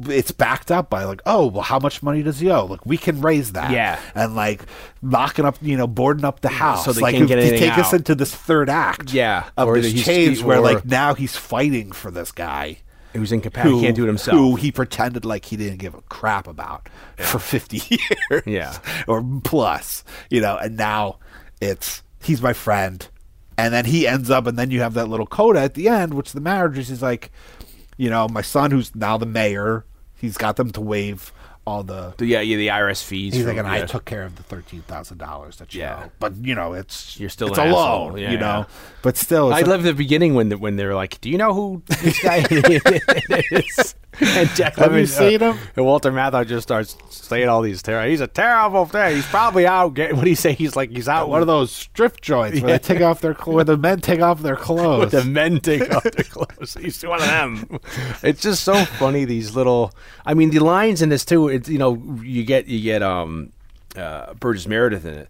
it's 0.09 0.31
backed 0.31 0.71
up 0.71 0.89
by 0.89 1.03
like 1.03 1.21
oh 1.25 1.47
well 1.47 1.61
how 1.61 1.77
much 1.79 2.01
money 2.01 2.23
does 2.23 2.39
he 2.39 2.49
owe? 2.49 2.65
Like 2.65 2.85
we 2.85 2.97
can 2.97 3.21
raise 3.21 3.51
that. 3.53 3.71
Yeah. 3.71 3.99
and 4.15 4.35
like 4.35 4.63
locking 5.01 5.45
up 5.45 5.57
you 5.61 5.75
know 5.75 5.87
boarding 5.87 6.25
up 6.25 6.41
the 6.41 6.49
house. 6.49 6.85
So 6.85 6.93
they 6.93 7.01
like 7.01 7.15
can't 7.15 7.27
get 7.27 7.39
anything 7.39 7.59
take 7.59 7.77
us 7.77 7.93
into 7.93 8.15
this 8.15 8.33
third 8.33 8.69
act 8.69 9.11
Yeah, 9.13 9.49
of 9.57 9.67
or 9.67 9.79
this 9.79 10.05
change 10.05 10.43
where 10.43 10.59
or- 10.59 10.61
like 10.61 10.85
now 10.85 11.13
he's 11.13 11.35
fighting 11.35 11.91
for 11.91 12.11
this 12.11 12.31
guy 12.31 12.77
Who's 13.13 13.31
incapacitated? 13.31 13.77
He 13.79 13.83
can't 13.85 13.95
do 13.95 14.03
it 14.03 14.07
himself. 14.07 14.37
who 14.37 14.55
he 14.55 14.71
pretended 14.71 15.23
like 15.25 15.45
he 15.45 15.55
didn't 15.57 15.77
give 15.77 15.93
a 15.95 16.01
crap 16.03 16.47
about 16.47 16.89
for 17.17 17.39
50 17.39 17.81
years 18.29 18.43
Yeah. 18.45 18.77
or 19.07 19.23
plus 19.43 20.03
you 20.29 20.41
know 20.41 20.57
and 20.57 20.75
now 20.77 21.19
it's 21.61 22.03
he's 22.21 22.41
my 22.41 22.53
friend 22.53 23.07
and 23.57 23.73
then 23.73 23.85
he 23.85 24.07
ends 24.07 24.29
up 24.29 24.47
and 24.47 24.57
then 24.57 24.71
you 24.71 24.81
have 24.81 24.93
that 24.95 25.07
little 25.09 25.27
coda 25.27 25.59
at 25.59 25.75
the 25.75 25.87
end 25.87 26.13
which 26.15 26.33
the 26.33 26.41
marriage 26.41 26.77
is 26.77 26.87
he's 26.89 27.01
like 27.01 27.31
you 27.97 28.09
know 28.09 28.27
my 28.27 28.41
son 28.41 28.71
who's 28.71 28.95
now 28.95 29.17
the 29.17 29.25
mayor 29.25 29.85
he's 30.15 30.37
got 30.37 30.55
them 30.55 30.71
to 30.71 30.81
wave 30.81 31.31
all 31.65 31.83
the. 31.83 32.13
Yeah, 32.19 32.41
yeah, 32.41 32.57
the 32.57 32.67
IRS 32.67 33.03
fees. 33.03 33.33
He's 33.33 33.43
from- 33.43 33.49
like, 33.55 33.57
and 33.65 33.67
I 33.67 33.85
took 33.85 34.05
care 34.05 34.23
of 34.23 34.35
the 34.35 34.43
thirteen 34.43 34.81
thousand 34.81 35.17
dollars 35.19 35.57
that 35.57 35.73
you 35.73 35.81
Yeah. 35.81 36.03
owe. 36.07 36.11
But 36.19 36.35
you 36.41 36.55
know, 36.55 36.73
it's 36.73 37.19
You're 37.19 37.29
still 37.29 37.49
it's 37.49 37.57
a 37.57 37.65
loan, 37.65 38.17
Yeah, 38.17 38.31
you 38.31 38.37
know. 38.37 38.59
yeah. 38.59 38.75
But 39.01 39.17
still, 39.17 39.47
I 39.47 39.57
like- 39.57 39.67
love 39.67 39.83
the 39.83 39.93
beginning 39.93 40.33
when 40.33 40.49
the, 40.49 40.57
when 40.57 40.75
they're 40.75 40.95
like, 40.95 41.19
"Do 41.21 41.29
you 41.29 41.37
know 41.37 41.53
who 41.53 41.81
this 41.87 42.19
guy 42.21 42.45
is?" 42.51 43.95
and 44.21 44.47
Jack 44.49 44.75
Have 44.75 44.93
you 44.93 44.99
Lemmon, 44.99 45.03
uh, 45.03 45.07
seen 45.07 45.39
him? 45.39 45.57
And 45.75 45.85
Walter 45.87 46.11
Matthau 46.11 46.45
just 46.47 46.61
starts 46.67 46.95
saying 47.09 47.49
all 47.49 47.63
these 47.63 47.81
terrible. 47.81 48.09
He's 48.11 48.21
a 48.21 48.27
terrible 48.27 48.85
thing. 48.85 49.15
He's 49.15 49.25
probably 49.25 49.65
out. 49.65 49.95
Get, 49.95 50.13
what 50.15 50.23
do 50.23 50.29
you 50.29 50.35
say? 50.35 50.53
He's 50.53 50.75
like 50.75 50.91
he's 50.91 51.09
out. 51.09 51.29
one 51.29 51.41
of 51.41 51.47
those 51.47 51.71
strip 51.71 52.21
joints 52.21 52.61
where 52.61 52.77
they 52.77 52.79
take 52.79 53.01
off 53.01 53.21
their 53.21 53.33
cl- 53.33 53.55
where 53.55 53.63
the 53.63 53.75
men 53.75 54.01
take 54.01 54.21
off 54.21 54.41
their 54.43 54.55
clothes. 54.67 55.11
the 55.13 55.23
men 55.23 55.59
take 55.61 55.89
off 55.93 56.03
their 56.03 56.23
clothes. 56.25 56.77
He's 56.79 57.01
one 57.03 57.21
of 57.21 57.25
them. 57.27 57.79
It's 58.21 58.41
just 58.43 58.63
so 58.63 58.85
funny. 58.85 59.25
These 59.25 59.55
little. 59.55 59.91
I 60.27 60.35
mean, 60.35 60.51
the 60.51 60.59
lines 60.59 61.01
in 61.01 61.09
this 61.09 61.25
too. 61.25 61.47
It's 61.53 61.69
you 61.69 61.77
know 61.77 61.95
you 62.23 62.43
get 62.43 62.67
you 62.67 62.81
get 62.81 63.03
um 63.03 63.51
uh, 63.95 64.33
Burgess 64.35 64.67
Meredith 64.67 65.05
in 65.05 65.13
it. 65.13 65.29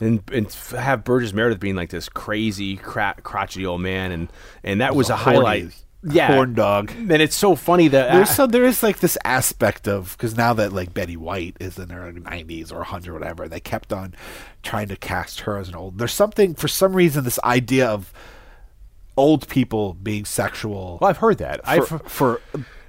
And, 0.00 0.22
and 0.32 0.52
have 0.76 1.04
Burgess 1.04 1.32
Meredith 1.32 1.60
being 1.60 1.76
like 1.76 1.90
this 1.90 2.08
crazy, 2.08 2.76
cra- 2.76 3.14
crotchety 3.22 3.64
old 3.64 3.80
man, 3.80 4.10
and 4.10 4.32
and 4.64 4.80
that 4.80 4.96
was 4.96 5.08
a, 5.08 5.16
horny 5.16 5.38
highlight. 5.38 5.84
Yeah, 6.02 6.34
horn 6.34 6.54
dog. 6.54 6.90
And 6.90 7.12
it's 7.12 7.36
so 7.36 7.54
funny 7.54 7.88
that 7.88 8.12
There's 8.12 8.28
uh, 8.30 8.34
so 8.34 8.46
there 8.46 8.64
is 8.64 8.82
like 8.82 8.98
this 8.98 9.16
aspect 9.24 9.88
of 9.88 10.16
because 10.16 10.36
now 10.36 10.52
that 10.54 10.72
like 10.72 10.92
Betty 10.92 11.16
White 11.16 11.56
is 11.60 11.78
in 11.78 11.88
her 11.90 12.12
90s 12.12 12.72
or 12.72 12.78
100 12.78 13.12
whatever, 13.14 13.48
they 13.48 13.60
kept 13.60 13.92
on 13.92 14.14
trying 14.62 14.88
to 14.88 14.96
cast 14.96 15.40
her 15.40 15.56
as 15.56 15.68
an 15.68 15.76
old. 15.76 15.96
There's 15.96 16.12
something 16.12 16.54
for 16.54 16.68
some 16.68 16.92
reason 16.92 17.24
this 17.24 17.38
idea 17.42 17.86
of 17.86 18.12
old 19.16 19.48
people 19.48 19.94
being 19.94 20.24
sexual. 20.26 20.98
well, 21.00 21.08
I've 21.08 21.18
heard 21.18 21.38
that. 21.38 21.64
for, 21.64 21.70
I've 21.70 22.02
for 22.10 22.40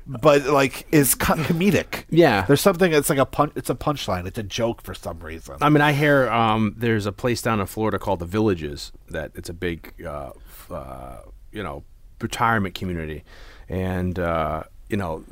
but 0.08 0.46
like 0.46 0.88
is 0.92 1.16
co- 1.16 1.34
comedic. 1.50 2.06
Yeah. 2.10 2.46
there's 2.46 2.62
something. 2.62 2.94
It's 2.94 3.10
like 3.10 3.20
a 3.20 3.26
punch. 3.26 3.54
It's 3.56 3.70
a 3.70 3.76
punchline. 3.76 4.26
It's 4.28 4.38
a 4.38 4.44
joke 4.44 4.82
for 4.82 4.94
some 4.94 5.20
reason. 5.20 5.58
I 5.62 5.70
mean, 5.70 5.82
I 5.82 5.94
hear 5.94 6.30
um, 6.30 6.76
there's 6.78 7.06
a 7.06 7.12
place 7.12 7.42
down 7.42 7.60
in 7.60 7.66
Florida 7.66 8.00
called 8.00 8.20
the 8.20 8.26
Villages 8.26 8.92
that 9.10 9.32
it's 9.36 9.50
a 9.50 9.54
big, 9.54 9.94
uh, 10.06 10.32
f- 10.48 10.72
uh, 10.72 11.18
you 11.52 11.64
know, 11.64 11.84
retirement 12.22 12.76
community, 12.76 13.24
and 13.70 14.20
uh, 14.20 14.64
you 14.90 14.98
know, 14.98 15.24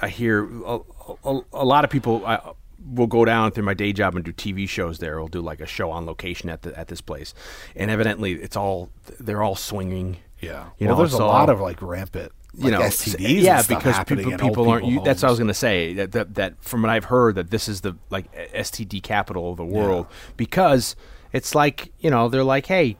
I 0.00 0.08
hear 0.08 0.44
a, 0.64 0.78
a, 1.24 1.40
a 1.52 1.64
lot 1.64 1.84
of 1.84 1.90
people. 1.90 2.24
I, 2.26 2.52
will 2.84 3.06
go 3.06 3.24
down 3.24 3.52
through 3.52 3.62
my 3.62 3.74
day 3.74 3.92
job 3.92 4.16
and 4.16 4.24
do 4.24 4.32
TV 4.32 4.68
shows 4.68 4.98
there. 4.98 5.16
We'll 5.18 5.28
do 5.28 5.40
like 5.40 5.60
a 5.60 5.66
show 5.66 5.92
on 5.92 6.04
location 6.04 6.50
at 6.50 6.62
the 6.62 6.76
at 6.76 6.88
this 6.88 7.00
place, 7.00 7.32
and 7.76 7.90
evidently 7.92 8.32
it's 8.32 8.56
all 8.56 8.90
they're 9.20 9.42
all 9.42 9.54
swinging. 9.54 10.16
yeah, 10.40 10.70
you 10.78 10.88
well, 10.88 10.96
know, 10.96 11.02
there's 11.02 11.12
a 11.12 11.24
lot 11.24 11.48
of 11.48 11.60
like 11.60 11.80
rampant. 11.80 12.32
You 12.54 12.64
like 12.64 12.72
know, 12.72 12.80
STDs. 12.80 13.42
yeah, 13.42 13.62
because 13.62 13.96
happening 13.96 14.30
people 14.30 14.48
people 14.48 14.68
aren't. 14.70 14.84
people 14.84 15.00
u- 15.02 15.04
That's 15.04 15.22
what 15.22 15.28
I 15.28 15.30
was 15.32 15.38
going 15.38 15.48
to 15.48 15.54
say. 15.54 15.94
That, 15.94 16.12
that 16.12 16.34
that 16.34 16.54
from 16.62 16.82
what 16.82 16.90
I've 16.90 17.04
heard 17.06 17.34
that 17.36 17.50
this 17.50 17.68
is 17.68 17.80
the 17.80 17.96
like 18.10 18.30
STD 18.52 19.02
capital 19.02 19.50
of 19.50 19.56
the 19.56 19.64
world 19.64 20.06
because 20.36 20.96
it's 21.32 21.54
like 21.54 21.92
you 22.00 22.10
know 22.10 22.28
they're 22.28 22.44
like, 22.44 22.66
hey, 22.66 22.96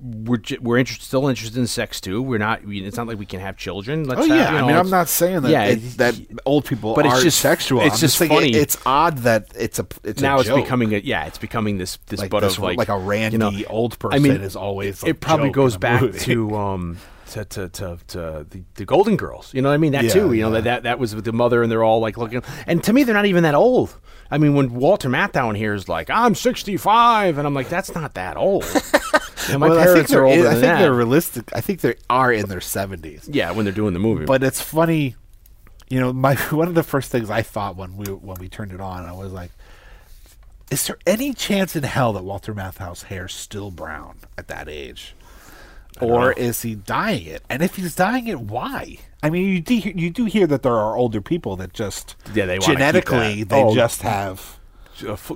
we're 0.00 0.38
we're 0.60 0.78
interested, 0.78 1.04
still 1.04 1.26
interested 1.26 1.58
in 1.58 1.66
sex 1.66 2.00
too. 2.00 2.22
We're 2.22 2.38
not. 2.38 2.64
we- 2.64 2.84
It's 2.84 2.96
not 2.96 3.08
like 3.08 3.18
we 3.18 3.26
can 3.26 3.40
have 3.40 3.56
children. 3.56 4.04
Let's 4.04 4.20
Oh 4.20 4.28
have, 4.28 4.36
yeah, 4.36 4.52
you 4.52 4.58
know, 4.58 4.64
I 4.64 4.66
mean, 4.68 4.76
I'm 4.76 4.90
not 4.90 5.08
saying 5.08 5.42
that 5.42 5.50
yeah, 5.50 5.64
it- 5.64 5.78
it- 5.78 5.98
that 5.98 6.14
old 6.46 6.64
people 6.66 6.94
but 6.94 7.04
it's 7.04 7.20
just- 7.24 7.40
sexual. 7.40 7.80
it's 7.80 7.94
I'm 7.96 8.00
just 8.00 8.20
it- 8.20 8.28
funny. 8.28 8.52
it's 8.54 8.76
odd 8.86 9.18
that 9.18 9.48
it's 9.58 9.80
a 9.80 9.86
it's 10.04 10.22
now 10.22 10.36
a 10.36 10.40
it's 10.42 10.50
becoming 10.50 10.94
a 10.94 10.98
yeah, 10.98 11.26
it's 11.26 11.38
becoming 11.38 11.78
this 11.78 11.98
this 12.06 12.20
like 12.20 12.30
butt 12.30 12.42
this, 12.42 12.58
of 12.58 12.62
like 12.62 12.78
like 12.78 12.88
a 12.90 12.96
randy 12.98 13.34
you 13.34 13.38
know, 13.38 13.50
old 13.68 13.98
person 13.98 14.14
I 14.16 14.22
mean, 14.22 14.40
is 14.40 14.54
always. 14.54 15.02
it 15.02 15.20
probably 15.20 15.50
goes 15.50 15.76
back 15.76 16.02
movie. 16.02 16.18
to 16.20 16.54
um 16.56 16.98
to 17.28 17.44
to 17.44 17.68
to, 17.68 17.98
to 18.08 18.46
the, 18.48 18.62
the 18.74 18.84
Golden 18.84 19.16
Girls. 19.16 19.52
You 19.54 19.62
know 19.62 19.68
what 19.68 19.74
I 19.74 19.78
mean? 19.78 19.92
That 19.92 20.04
Yeah, 20.04 20.10
too. 20.10 20.32
You 20.32 20.42
know 20.42 20.48
yeah. 20.48 20.54
that, 20.60 20.64
that 20.64 20.82
that 20.84 20.98
was 20.98 21.14
with 21.14 21.24
the 21.24 21.32
mother, 21.32 21.62
and 21.62 21.70
they're 21.70 21.84
all 21.84 22.00
like 22.00 22.16
looking. 22.18 22.42
And 22.66 22.82
to 22.84 22.92
me, 22.92 23.04
they're 23.04 23.14
not 23.14 23.26
even 23.26 23.42
that 23.44 23.54
old. 23.54 23.96
I 24.30 24.36
mean, 24.38 24.54
when 24.54 24.74
Walter 24.74 25.08
Matthau 25.08 25.48
in 25.50 25.54
here 25.56 25.72
is 25.74 25.88
like, 25.88 26.10
"I'm 26.10 26.34
65," 26.34 27.38
and 27.38 27.46
I'm 27.46 27.54
like, 27.54 27.68
"That's 27.68 27.94
not 27.94 28.14
that 28.14 28.36
old." 28.36 28.64
And 29.50 29.60
my 29.60 29.70
Well, 29.70 29.78
I 29.78 29.84
think 29.84 29.94
parents 29.94 30.12
are 30.12 30.24
older 30.26 30.40
I 30.40 30.42
than 30.42 30.52
think 30.52 30.62
that. 30.64 30.78
they're 30.80 30.92
realistic. 30.92 31.48
I 31.54 31.62
think 31.62 31.80
they 31.80 31.94
are 32.10 32.30
in 32.30 32.50
their 32.50 32.60
seventies. 32.60 33.26
yeah, 33.32 33.50
when 33.52 33.64
they're 33.64 33.72
doing 33.72 33.94
the 33.94 33.98
movie. 33.98 34.26
But 34.26 34.42
it's 34.42 34.60
funny, 34.60 35.14
you 35.88 35.98
know. 35.98 36.12
My 36.12 36.34
one 36.50 36.68
of 36.68 36.74
the 36.74 36.82
first 36.82 37.10
things 37.10 37.30
I 37.30 37.40
thought 37.40 37.74
when 37.74 37.96
we 37.96 38.04
when 38.12 38.36
we 38.40 38.50
turned 38.50 38.72
it 38.72 38.80
on, 38.82 39.06
I 39.06 39.12
was 39.12 39.32
like, 39.32 39.50
"Is 40.70 40.86
there 40.86 40.98
any 41.06 41.32
chance 41.32 41.74
in 41.74 41.82
hell 41.82 42.12
that 42.12 42.24
Walter 42.24 42.52
Matthau's 42.54 43.04
hair's 43.04 43.32
still 43.34 43.70
brown 43.70 44.18
at 44.36 44.48
that 44.48 44.68
age, 44.68 45.14
or 46.00 46.32
is 46.32 46.62
he 46.62 46.74
dying 46.74 47.26
it? 47.26 47.42
And 47.48 47.62
if 47.62 47.76
he's 47.76 47.94
dying 47.94 48.26
it, 48.26 48.40
why?" 48.40 48.98
I 49.22 49.30
mean, 49.30 49.46
you 49.48 49.60
do 49.60 49.74
you 49.74 50.10
do 50.10 50.24
hear 50.26 50.46
that 50.46 50.62
there 50.62 50.74
are 50.76 50.96
older 50.96 51.20
people 51.20 51.56
that 51.56 51.72
just 51.72 52.14
Yeah, 52.34 52.46
they 52.46 52.58
genetically 52.58 53.42
they 53.44 53.62
Oh. 53.62 53.74
just 53.74 54.02
have 54.02 54.58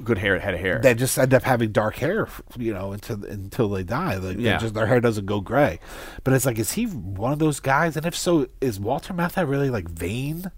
good 0.05 0.19
hair, 0.19 0.39
head 0.41 0.55
of 0.55 0.61
hair. 0.61 0.81
they 0.83 0.93
just 0.95 1.17
end 1.19 1.33
up 1.33 1.45
having 1.45 1.71
dark 1.71 1.95
hair, 1.97 2.29
you 2.59 2.73
know, 2.75 2.93
until 2.93 3.25
until 3.25 3.69
they 3.69 3.83
die. 3.85 4.17
Like, 4.17 4.37
Yeah. 4.39 4.59
just 4.59 4.75
their 4.75 4.87
hair 4.87 5.01
doesn't 5.01 5.27
go 5.27 5.41
gray. 5.41 5.79
But 6.25 6.35
it's 6.35 6.45
like, 6.47 6.59
is 6.59 6.73
he 6.73 6.87
one 6.87 7.33
of 7.33 7.39
those 7.39 7.61
guys? 7.61 7.97
And 7.97 8.05
if 8.07 8.17
so, 8.17 8.47
is 8.61 8.81
Walter 8.81 9.13
Matthau 9.15 9.49
really 9.49 9.71
like 9.71 9.89
vain 9.89 10.51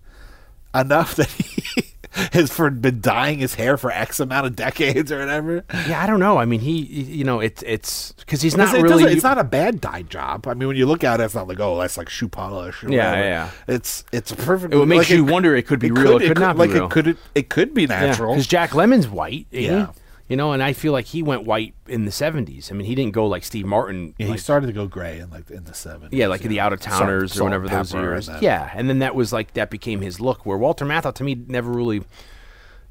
enough 0.74 1.14
that 1.16 1.30
he 1.30 1.93
has 2.32 2.50
for 2.52 2.70
been 2.70 3.00
dyeing 3.00 3.38
his 3.38 3.54
hair 3.54 3.76
for 3.76 3.90
X 3.90 4.20
amount 4.20 4.46
of 4.46 4.56
decades 4.56 5.10
or 5.12 5.18
whatever? 5.18 5.64
yeah, 5.88 6.02
I 6.02 6.06
don't 6.06 6.20
know. 6.20 6.38
I 6.38 6.44
mean, 6.44 6.60
he, 6.60 6.72
you 6.82 7.24
know, 7.24 7.40
it's 7.40 7.62
it's 7.66 8.12
because 8.12 8.40
he's 8.42 8.56
not 8.56 8.74
it 8.74 8.82
really. 8.82 9.12
it's 9.12 9.22
not 9.22 9.38
a 9.38 9.44
bad 9.44 9.80
dye 9.80 10.02
job. 10.02 10.46
I 10.46 10.54
mean, 10.54 10.68
when 10.68 10.76
you 10.76 10.86
look 10.86 11.04
at 11.04 11.20
it, 11.20 11.24
it's 11.24 11.34
not 11.34 11.48
like 11.48 11.60
oh, 11.60 11.78
that's 11.78 11.96
like 11.98 12.08
shoe 12.08 12.28
polish. 12.28 12.82
Or 12.84 12.90
Yeah, 12.90 13.10
whatever. 13.10 13.28
yeah. 13.28 13.50
It's 13.68 14.04
it's 14.12 14.30
a 14.32 14.36
perfect. 14.36 14.74
It 14.74 14.86
makes 14.86 15.10
like 15.10 15.16
you 15.16 15.24
wonder 15.24 15.54
it 15.56 15.66
could 15.66 15.80
be 15.80 15.90
real, 15.90 16.16
it 16.18 16.28
could 16.28 16.38
not 16.40 16.54
be 16.56 16.60
like 16.60 16.70
real. 16.70 16.86
it 16.86 16.90
could 16.90 17.16
it 17.34 17.48
could 17.48 17.74
be 17.74 17.86
natural. 17.86 18.32
Because 18.34 18.46
Jack 18.46 18.70
Lemmon's 18.70 19.08
white, 19.08 19.46
Yeah. 19.50 19.86
he? 19.86 19.92
You 20.28 20.38
know, 20.38 20.52
and 20.52 20.62
I 20.62 20.72
feel 20.72 20.92
like 20.92 21.04
he 21.06 21.22
went 21.22 21.44
white 21.44 21.74
in 21.86 22.06
the 22.06 22.10
'70s. 22.10 22.72
I 22.72 22.74
mean, 22.74 22.86
he 22.86 22.94
didn't 22.94 23.12
go 23.12 23.26
like 23.26 23.44
Steve 23.44 23.66
Martin. 23.66 24.14
Yeah, 24.16 24.28
he 24.28 24.38
started 24.38 24.68
to 24.68 24.72
go 24.72 24.86
gray 24.86 25.18
in 25.18 25.28
like 25.28 25.50
in 25.50 25.64
the 25.64 25.74
seventies. 25.74 26.18
Yeah, 26.18 26.28
like 26.28 26.42
in 26.42 26.48
the 26.48 26.60
out 26.60 26.72
of 26.72 26.80
towners 26.80 27.38
or 27.38 27.44
whatever 27.44 27.68
those 27.68 27.92
years. 27.92 28.28
and 28.28 28.42
Yeah, 28.42 28.70
and 28.74 28.88
then 28.88 29.00
that 29.00 29.14
was 29.14 29.34
like 29.34 29.52
that 29.52 29.68
became 29.68 30.00
his 30.00 30.20
look. 30.20 30.46
Where 30.46 30.56
Walter 30.56 30.86
Matthau 30.86 31.14
to 31.14 31.24
me 31.24 31.34
never 31.34 31.70
really, 31.70 32.02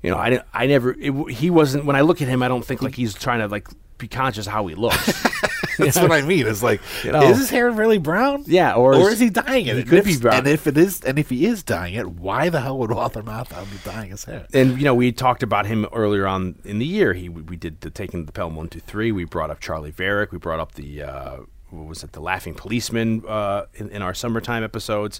you 0.04 0.12
know, 0.12 0.18
I 0.18 0.30
didn't, 0.30 0.46
I 0.54 0.68
never. 0.68 0.96
It, 1.00 1.32
he 1.32 1.50
wasn't. 1.50 1.86
When 1.86 1.96
I 1.96 2.02
look 2.02 2.22
at 2.22 2.28
him, 2.28 2.44
I 2.44 2.48
don't 2.48 2.64
think 2.64 2.84
like 2.84 2.96
he's 2.96 3.16
trying 3.16 3.40
to 3.40 3.48
like 3.48 3.68
be 3.98 4.08
conscious 4.08 4.46
how 4.46 4.68
he 4.68 4.76
looks. 4.76 5.24
That's 5.80 5.98
what 6.00 6.12
I 6.12 6.22
mean. 6.22 6.46
It's 6.46 6.62
like, 6.62 6.82
You 7.04 7.12
know. 7.14 7.24
is 7.24 7.38
his 7.40 7.50
hair 7.50 7.72
really 7.72 7.98
brown? 7.98 8.44
Yeah, 8.46 8.74
or 8.76 8.94
or 8.94 9.10
is- 9.10 9.20
he 9.20 9.30
dying 9.32 9.66
it? 9.66 9.74
he 9.76 9.82
And 9.82 9.90
could 9.90 10.00
if- 10.00 10.06
be 10.06 10.18
brown. 10.18 10.40
And 10.40 10.48
if 10.48 10.68
it 10.68 10.78
is, 10.78 11.02
and 11.02 11.18
if 11.18 11.30
he 11.30 11.46
is 11.46 11.64
dying 11.64 11.96
it, 11.96 12.08
why 12.12 12.50
the 12.50 12.62
hell 12.62 12.78
would 12.80 12.92
Walter 12.92 13.24
Matthau 13.24 13.70
be 13.72 13.78
dying 13.90 14.12
his 14.12 14.26
hair? 14.26 14.46
and 14.54 14.78
you 14.78 14.84
know, 14.86 14.94
we 14.94 15.12
talked 15.12 15.42
about 15.42 15.66
him 15.66 15.86
earlier 15.94 16.28
on 16.28 16.56
in 16.64 16.78
the 16.80 16.86
year. 16.86 17.14
He 17.14 17.28
we 17.30 17.56
did 17.56 17.82
the 17.82 17.90
taking 17.90 18.26
the 18.26 18.32
Pelham 18.32 18.56
one 18.56 18.68
two 18.70 18.82
three. 18.82 19.12
We 19.12 19.24
brought 19.26 19.50
up 19.50 19.60
Charley 19.60 19.92
Varrick. 19.92 20.32
We 20.32 20.38
brought 20.38 20.60
up 20.60 20.74
the. 20.74 21.04
Uh, 21.04 21.38
what 21.72 21.88
was 21.88 22.04
it? 22.04 22.12
The 22.12 22.20
Laughing 22.22 22.54
Policeman 22.54 23.24
uh, 23.28 23.66
in, 23.74 23.90
in 23.90 24.04
our 24.04 24.14
summertime 24.14 24.64
episodes. 24.64 25.20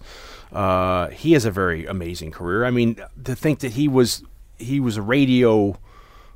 Uh, 0.52 1.08
he 1.08 1.32
has 1.34 1.46
a 1.46 1.52
very 1.52 1.88
amazing 1.88 2.30
career. 2.30 2.64
I 2.66 2.70
mean, 2.70 2.98
to 3.24 3.36
think 3.36 3.60
that 3.62 3.72
he 3.72 3.88
was 3.88 4.24
he 4.60 4.80
was 4.80 4.98
a 4.98 5.02
radio 5.02 5.80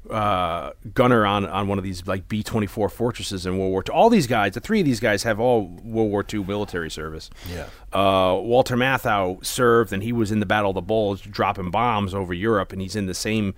uh, 0.09 0.71
gunner 0.93 1.25
on, 1.25 1.45
on 1.45 1.67
one 1.67 1.77
of 1.77 1.84
these 1.84 2.05
like 2.07 2.27
B 2.27 2.43
twenty 2.43 2.67
four 2.67 2.89
fortresses 2.89 3.45
in 3.45 3.57
World 3.57 3.71
War 3.71 3.84
II. 3.88 3.93
All 3.93 4.09
these 4.09 4.27
guys, 4.27 4.53
the 4.53 4.59
three 4.59 4.79
of 4.79 4.85
these 4.85 4.99
guys, 4.99 5.23
have 5.23 5.39
all 5.39 5.67
World 5.84 6.11
War 6.11 6.25
II 6.31 6.43
military 6.43 6.89
service. 6.89 7.29
Yeah. 7.51 7.67
Uh, 7.91 8.39
Walter 8.41 8.75
Matthau 8.75 9.43
served, 9.45 9.93
and 9.93 10.03
he 10.03 10.11
was 10.11 10.31
in 10.31 10.39
the 10.39 10.45
Battle 10.45 10.71
of 10.71 10.75
the 10.75 10.81
Bulge, 10.81 11.29
dropping 11.29 11.71
bombs 11.71 12.13
over 12.13 12.34
Europe, 12.34 12.71
and 12.71 12.81
he's 12.81 12.95
in 12.95 13.05
the 13.05 13.13
same 13.13 13.53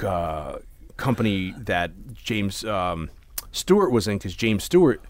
uh, 0.00 0.56
company 0.96 1.54
that 1.58 1.92
James 2.14 2.64
um, 2.64 3.10
Stewart 3.52 3.90
was 3.90 4.08
in 4.08 4.18
because 4.18 4.34
James 4.34 4.64
Stewart 4.64 5.02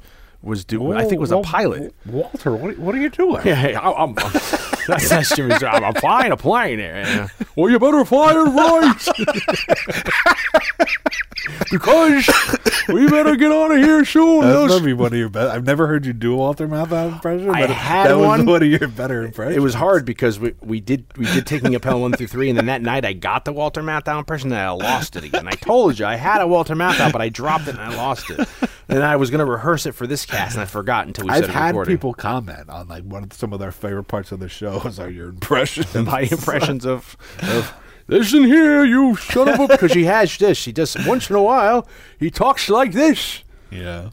was 0.45 0.65
do 0.65 0.93
I 0.93 1.05
think 1.05 1.21
was 1.21 1.33
a 1.33 1.41
pilot. 1.41 1.95
Walter, 2.07 2.55
what, 2.55 2.79
what 2.79 2.95
are 2.95 2.99
you 2.99 3.09
doing? 3.09 3.43
Yeah, 3.45 3.55
hey, 3.55 3.75
I, 3.75 3.91
I'm, 3.91 4.15
I'm, 4.19 4.33
that's, 4.87 5.09
that's 5.09 5.35
Jimmy's 5.37 5.59
job. 5.61 5.83
I'm 5.83 5.95
flying 5.95 6.33
a 6.33 6.37
plane 6.37 6.79
there. 6.79 7.01
Yeah. 7.01 7.29
Well, 7.57 7.71
you 7.71 7.79
better 7.79 8.05
fly 8.05 8.33
it 8.33 8.37
right. 8.37 10.15
because 11.71 12.29
we 12.89 13.09
better 13.09 13.37
get 13.37 13.53
out 13.53 13.71
of 13.73 13.79
here 13.79 14.05
soon. 14.05 14.41
That's 14.43 14.73
Those- 14.73 14.81
maybe 14.81 14.93
one 14.93 15.13
of 15.13 15.19
your 15.19 15.29
best. 15.29 15.55
I've 15.55 15.65
never 15.67 15.87
heard 15.87 16.07
you 16.07 16.13
do 16.13 16.33
a 16.35 16.37
Walter 16.37 16.67
Matthau 16.69 17.13
impression, 17.13 17.51
I 17.51 17.61
but 17.67 17.71
had 17.71 18.09
that 18.09 18.17
was 18.19 18.27
one. 18.27 18.47
one 18.47 18.63
of 18.63 18.69
your 18.69 18.89
better 18.89 19.25
impressions. 19.25 19.57
it 19.57 19.61
was 19.61 19.75
hard 19.75 20.05
because 20.05 20.39
we, 20.39 20.55
we 20.63 20.81
did 20.81 21.05
we 21.17 21.27
did 21.27 21.47
taking 21.47 21.75
a 21.75 21.81
Pelham 21.81 22.03
one 22.03 22.13
through 22.13 22.27
three, 22.29 22.49
and 22.49 22.59
then 22.59 22.67
that 22.67 22.83
night 22.83 23.05
I 23.05 23.13
got 23.13 23.45
the 23.45 23.53
Walter 23.53 23.83
Matthau 23.83 24.19
impression, 24.19 24.53
and 24.53 24.61
I 24.61 24.71
lost 24.71 25.17
it 25.17 25.25
again. 25.25 25.47
I 25.49 25.53
told 25.53 25.99
you 25.99 26.07
I 26.07 26.17
had 26.17 26.41
a 26.41 26.47
Walter 26.47 26.75
Matthau, 26.75 27.13
but 27.13 27.21
I 27.21 27.29
dropped 27.29 27.69
it 27.69 27.77
and 27.77 27.81
I 27.81 27.95
lost 27.97 28.31
it. 28.31 28.49
And 28.87 29.03
I 29.03 29.17
was 29.17 29.31
going 29.31 29.39
to 29.39 29.51
rehearse 29.51 29.87
it 29.87 29.93
for 29.93 30.07
this 30.07 30.27
cast, 30.27 30.57
and 30.57 30.63
I 30.63 30.67
forgot 30.67 31.07
until 31.07 31.25
we 31.25 31.31
I've 31.31 31.39
started 31.45 31.53
had 31.55 31.67
recording. 31.69 31.97
people 31.97 32.13
comment 32.15 32.69
on 32.69 32.87
like 32.89 33.03
one 33.03 33.25
of 33.25 33.33
some 33.33 33.53
of 33.55 33.59
their 33.59 33.73
favorite 33.73 34.05
parts 34.05 34.31
of 34.31 34.41
the 34.41 34.49
shows 34.83 34.99
are 34.99 35.11
your 35.11 35.29
impressions. 35.29 35.95
my 36.07 36.21
impressions 36.23 36.85
of, 36.87 37.17
of 37.43 37.75
listen 38.09 38.45
here, 38.45 38.85
you 38.85 39.17
son 39.17 39.49
of 39.49 39.61
a 39.61 39.69
because 39.69 39.93
he 39.93 40.05
has 40.05 40.37
this. 40.39 40.65
He 40.65 40.73
does 40.73 40.97
once 41.07 41.31
in 41.31 41.37
a 41.37 41.43
while. 41.43 41.87
He 42.19 42.31
talks 42.31 42.69
like 42.69 42.93
this. 42.93 43.43
yeah. 43.71 44.11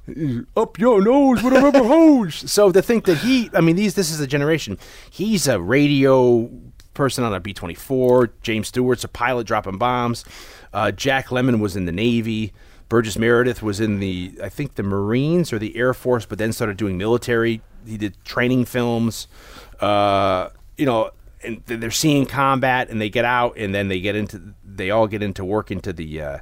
Up 0.55 0.79
your 0.79 1.01
nose 1.01 1.43
with 1.43 1.53
a 1.53 1.61
rubber 1.61 1.83
hose. 1.83 2.43
So 2.51 2.71
to 2.71 2.81
think 2.81 3.05
that 3.05 3.19
he, 3.19 3.49
I 3.53 3.61
mean, 3.61 3.75
these 3.75 3.95
this 3.95 4.11
is 4.11 4.19
a 4.19 4.27
generation. 4.27 4.77
He's 5.09 5.47
a 5.47 5.59
radio 5.59 6.49
person 6.93 7.23
on 7.23 7.33
a 7.33 7.39
B 7.39 7.53
twenty 7.53 7.75
four. 7.75 8.31
James 8.41 8.67
Stewart's 8.67 9.03
a 9.03 9.07
pilot 9.07 9.47
dropping 9.47 9.77
bombs. 9.77 10.25
Uh, 10.73 10.91
Jack 10.91 11.27
Lemmon 11.27 11.59
was 11.59 11.75
in 11.75 11.85
the 11.85 11.91
Navy. 11.91 12.53
Burgess 12.89 13.17
Meredith 13.17 13.63
was 13.63 13.79
in 13.79 13.99
the 13.99 14.33
I 14.43 14.49
think 14.49 14.75
the 14.75 14.83
Marines 14.83 15.53
or 15.53 15.59
the 15.59 15.75
Air 15.77 15.93
Force, 15.93 16.25
but 16.25 16.37
then 16.37 16.51
started 16.51 16.75
doing 16.77 16.97
military. 16.97 17.61
He 17.85 17.97
did 17.97 18.15
training 18.25 18.65
films. 18.65 19.27
Uh, 19.81 20.49
you 20.77 20.85
know, 20.85 21.11
and 21.43 21.61
they're 21.65 21.91
seeing 21.91 22.25
combat, 22.25 22.89
and 22.89 23.01
they 23.01 23.09
get 23.09 23.25
out, 23.25 23.57
and 23.57 23.73
then 23.73 23.87
they 23.87 23.99
get 23.99 24.15
into 24.15 24.53
they 24.63 24.89
all 24.91 25.07
get 25.07 25.21
into 25.23 25.43
work 25.43 25.71
into 25.71 25.91
the 25.91 26.21
uh, 26.21 26.37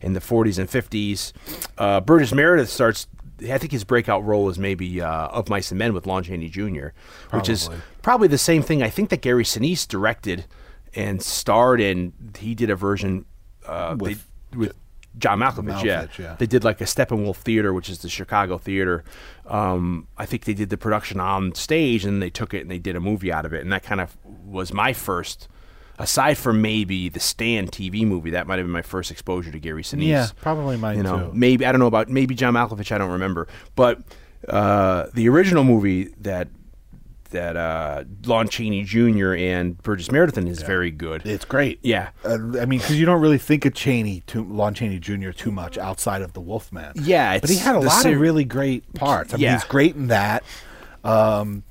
in 0.00 0.12
the 0.12 0.20
40s 0.20 0.58
and 0.58 0.68
50s. 0.68 1.32
Uh, 1.78 2.00
Burgess 2.00 2.32
Meredith 2.32 2.68
starts. 2.68 3.06
I 3.48 3.56
think 3.56 3.72
his 3.72 3.84
breakout 3.84 4.22
role 4.24 4.50
is 4.50 4.58
maybe 4.58 5.00
uh, 5.00 5.28
of 5.28 5.48
Mice 5.48 5.70
and 5.70 5.78
Men 5.78 5.94
with 5.94 6.06
Lon 6.06 6.22
Chaney 6.24 6.48
Jr., 6.50 6.88
which 7.30 7.48
is 7.48 7.68
Probably. 7.68 7.82
probably 8.02 8.28
the 8.28 8.36
same 8.38 8.62
thing. 8.62 8.82
I 8.82 8.90
think 8.90 9.08
that 9.10 9.22
Gary 9.22 9.44
Sinise 9.44 9.88
directed 9.88 10.44
and 10.94 11.22
starred 11.22 11.80
in. 11.80 12.12
He 12.38 12.54
did 12.54 12.68
a 12.68 12.76
version 12.76 13.24
uh, 13.66 13.96
With- 13.98 14.26
they, 14.52 14.58
with 14.58 14.74
John 15.18 15.38
Malkovich. 15.40 15.82
yeah. 15.84 16.04
Malkovich, 16.04 16.18
yeah. 16.18 16.36
they 16.38 16.46
did 16.46 16.64
like 16.64 16.80
a 16.80 16.84
Steppenwolf 16.84 17.36
Theater, 17.36 17.72
which 17.72 17.90
is 17.90 17.98
the 17.98 18.08
Chicago 18.08 18.58
theater. 18.58 19.04
Um, 19.46 20.06
I 20.16 20.24
think 20.26 20.44
they 20.44 20.54
did 20.54 20.70
the 20.70 20.76
production 20.76 21.18
on 21.20 21.54
stage, 21.54 22.04
and 22.04 22.22
they 22.22 22.30
took 22.30 22.54
it 22.54 22.60
and 22.62 22.70
they 22.70 22.78
did 22.78 22.96
a 22.96 23.00
movie 23.00 23.32
out 23.32 23.44
of 23.44 23.52
it, 23.52 23.62
and 23.62 23.72
that 23.72 23.82
kind 23.82 24.00
of 24.00 24.16
was 24.24 24.72
my 24.72 24.92
first. 24.92 25.48
Aside 25.98 26.38
from 26.38 26.62
maybe 26.62 27.10
the 27.10 27.20
Stand 27.20 27.72
TV 27.72 28.06
movie, 28.06 28.30
that 28.30 28.46
might 28.46 28.56
have 28.58 28.64
been 28.64 28.72
my 28.72 28.80
first 28.80 29.10
exposure 29.10 29.50
to 29.52 29.58
Gary 29.58 29.82
Sinise. 29.82 30.06
Yeah, 30.06 30.26
probably 30.40 30.78
mine 30.78 30.96
You 30.96 31.02
know, 31.02 31.26
too. 31.26 31.32
maybe 31.34 31.66
I 31.66 31.72
don't 31.72 31.78
know 31.78 31.86
about 31.88 32.08
maybe 32.08 32.34
John 32.34 32.54
Malkovich. 32.54 32.90
I 32.90 32.96
don't 32.96 33.10
remember, 33.10 33.48
but 33.76 34.00
uh, 34.48 35.08
the 35.12 35.28
original 35.28 35.62
movie 35.62 36.04
that 36.20 36.48
that 37.30 37.56
uh, 37.56 38.04
Lon 38.26 38.48
Chaney 38.48 38.84
Jr. 38.84 39.34
and 39.34 39.76
Burgess 39.82 40.10
Meredith 40.10 40.38
is 40.38 40.62
very 40.62 40.90
good. 40.90 41.26
It's 41.26 41.44
great. 41.44 41.78
Yeah. 41.82 42.10
Uh, 42.24 42.34
I 42.60 42.64
mean, 42.66 42.78
because 42.80 42.98
you 42.98 43.06
don't 43.06 43.20
really 43.20 43.38
think 43.38 43.64
of 43.64 43.74
Chaney, 43.74 44.22
too, 44.26 44.44
Lon 44.44 44.74
Chaney 44.74 44.98
Jr. 44.98 45.30
too 45.30 45.50
much 45.50 45.78
outside 45.78 46.22
of 46.22 46.32
the 46.32 46.40
Wolfman. 46.40 46.92
Yeah, 46.96 47.38
but 47.38 47.50
he 47.50 47.56
had 47.56 47.76
a 47.76 47.80
lot 47.80 48.02
ser- 48.02 48.14
of 48.14 48.20
really 48.20 48.44
great 48.44 48.92
parts. 48.94 49.32
I 49.32 49.36
mean, 49.36 49.44
Yeah. 49.44 49.54
he's 49.54 49.64
great 49.64 49.94
in 49.96 50.08
that. 50.08 50.44
Um, 51.04 51.62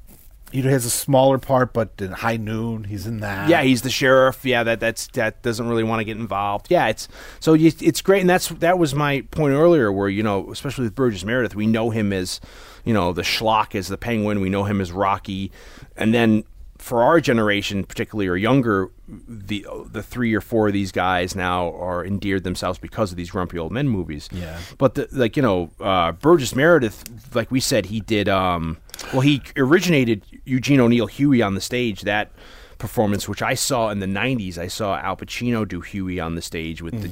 he 0.52 0.62
has 0.64 0.84
a 0.84 0.90
smaller 0.90 1.38
part, 1.38 1.74
but 1.74 1.92
in 2.00 2.12
High 2.12 2.38
Noon, 2.38 2.86
he's 2.86 3.06
in 3.06 3.20
that. 3.20 3.50
Yeah, 3.50 3.62
he's 3.62 3.84
the 3.84 3.92
sheriff. 3.92 4.44
Yeah, 4.44 4.64
that 4.64 4.80
that's 4.80 5.06
that 5.10 5.44
doesn't 5.44 5.68
really 5.68 5.84
want 5.84 6.00
to 6.00 6.04
get 6.04 6.18
involved. 6.18 6.68
Yeah, 6.72 6.88
it's 6.88 7.08
so 7.40 7.54
you, 7.54 7.72
it's 7.80 8.02
great, 8.02 8.22
and 8.22 8.30
that's 8.30 8.48
that 8.48 8.80
was 8.80 8.96
my 8.96 9.22
point 9.30 9.54
earlier, 9.54 9.92
where 9.92 10.10
you 10.10 10.24
know, 10.24 10.50
especially 10.52 10.86
with 10.86 10.96
Burgess 10.96 11.24
Meredith, 11.24 11.54
we 11.54 11.68
know 11.68 11.92
him 11.92 12.12
as 12.12 12.42
you 12.86 12.94
know 12.94 13.14
the 13.14 13.22
schlock 13.22 13.76
as 13.76 13.88
the 13.88 13.98
Penguin. 13.98 14.42
We 14.42 14.50
know 14.50 14.64
him 14.64 14.82
as 14.82 14.92
Rocky, 14.92 15.52
and 15.96 16.14
then 16.14 16.44
for 16.80 17.04
our 17.04 17.20
generation, 17.20 17.84
particularly 17.84 18.28
or 18.28 18.38
younger, 18.38 18.90
the 19.08 19.66
the 19.92 20.02
three 20.02 20.34
or 20.34 20.42
four 20.42 20.68
of 20.68 20.74
these 20.74 20.92
guys 20.92 21.36
now 21.36 21.74
are 21.76 22.06
endeared 22.06 22.44
themselves 22.46 22.80
because 22.80 23.12
of 23.12 23.18
these 23.18 23.30
grumpy 23.30 23.60
old 23.60 23.72
men 23.72 23.88
movies. 23.88 24.30
Yeah. 24.32 24.58
But 24.78 24.96
the, 24.96 25.08
like 25.12 25.36
you 25.36 25.44
know, 25.44 25.70
uh, 25.80 26.14
Burgess 26.14 26.56
Meredith, 26.56 27.36
like 27.36 27.52
we 27.52 27.60
said, 27.60 27.88
he 27.88 28.00
did. 28.00 28.30
Um, 28.30 28.78
well, 29.12 29.22
he 29.22 29.42
originated 29.58 30.24
Eugene 30.46 30.80
O'Neill 30.80 31.08
Hughie 31.08 31.42
on 31.42 31.54
the 31.54 31.62
stage. 31.62 32.02
That 32.02 32.32
performance, 32.78 33.28
which 33.28 33.42
I 33.42 33.56
saw 33.56 33.90
in 33.90 34.00
the 34.00 34.08
'90s, 34.08 34.58
I 34.58 34.68
saw 34.68 34.98
Al 34.98 35.18
Pacino 35.18 35.68
do 35.68 35.82
Hughie 35.82 36.20
on 36.20 36.36
the 36.36 36.42
stage 36.42 36.82
with 36.82 37.02
the 37.02 37.12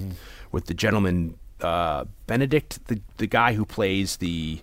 with 0.52 0.66
the 0.68 0.74
gentleman 0.74 1.38
uh, 1.60 2.06
Benedict, 2.26 2.88
the 2.88 3.02
the 3.18 3.28
guy 3.28 3.54
who 3.54 3.66
plays 3.66 4.18
the 4.18 4.62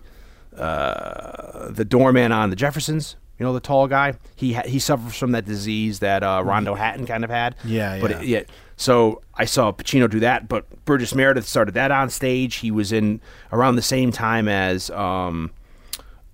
uh, 0.57 1.69
the 1.71 1.85
doorman 1.85 2.31
on 2.31 2.49
the 2.49 2.55
Jeffersons. 2.55 3.15
You 3.37 3.45
know, 3.45 3.51
the 3.53 3.59
tall 3.59 3.87
guy. 3.87 4.13
He 4.37 4.53
ha- 4.53 4.63
he 4.65 4.79
suffers 4.79 5.15
from 5.17 5.33
that 5.33 5.43
disease 5.45 5.99
that 5.99 6.23
uh, 6.23 6.41
Rondo 6.45 6.73
Hatton 6.73 7.05
kind 7.05 7.23
of 7.25 7.29
had. 7.29 7.55
Yeah, 7.65 7.99
But 7.99 8.11
yeah. 8.11 8.17
it- 8.21 8.27
yeah. 8.27 8.41
So 8.77 9.21
I 9.33 9.45
saw 9.45 9.71
Pacino 9.71 10.09
do 10.09 10.19
that, 10.21 10.47
but 10.49 10.65
Burgess 10.85 11.13
Meredith 11.15 11.45
started 11.47 11.73
that 11.75 11.91
on 11.91 12.09
stage. 12.09 12.55
He 12.55 12.71
was 12.71 12.91
in 12.91 13.21
around 13.53 13.75
the 13.77 13.81
same 13.81 14.11
time 14.11 14.47
as 14.49 14.89
um, 14.89 15.51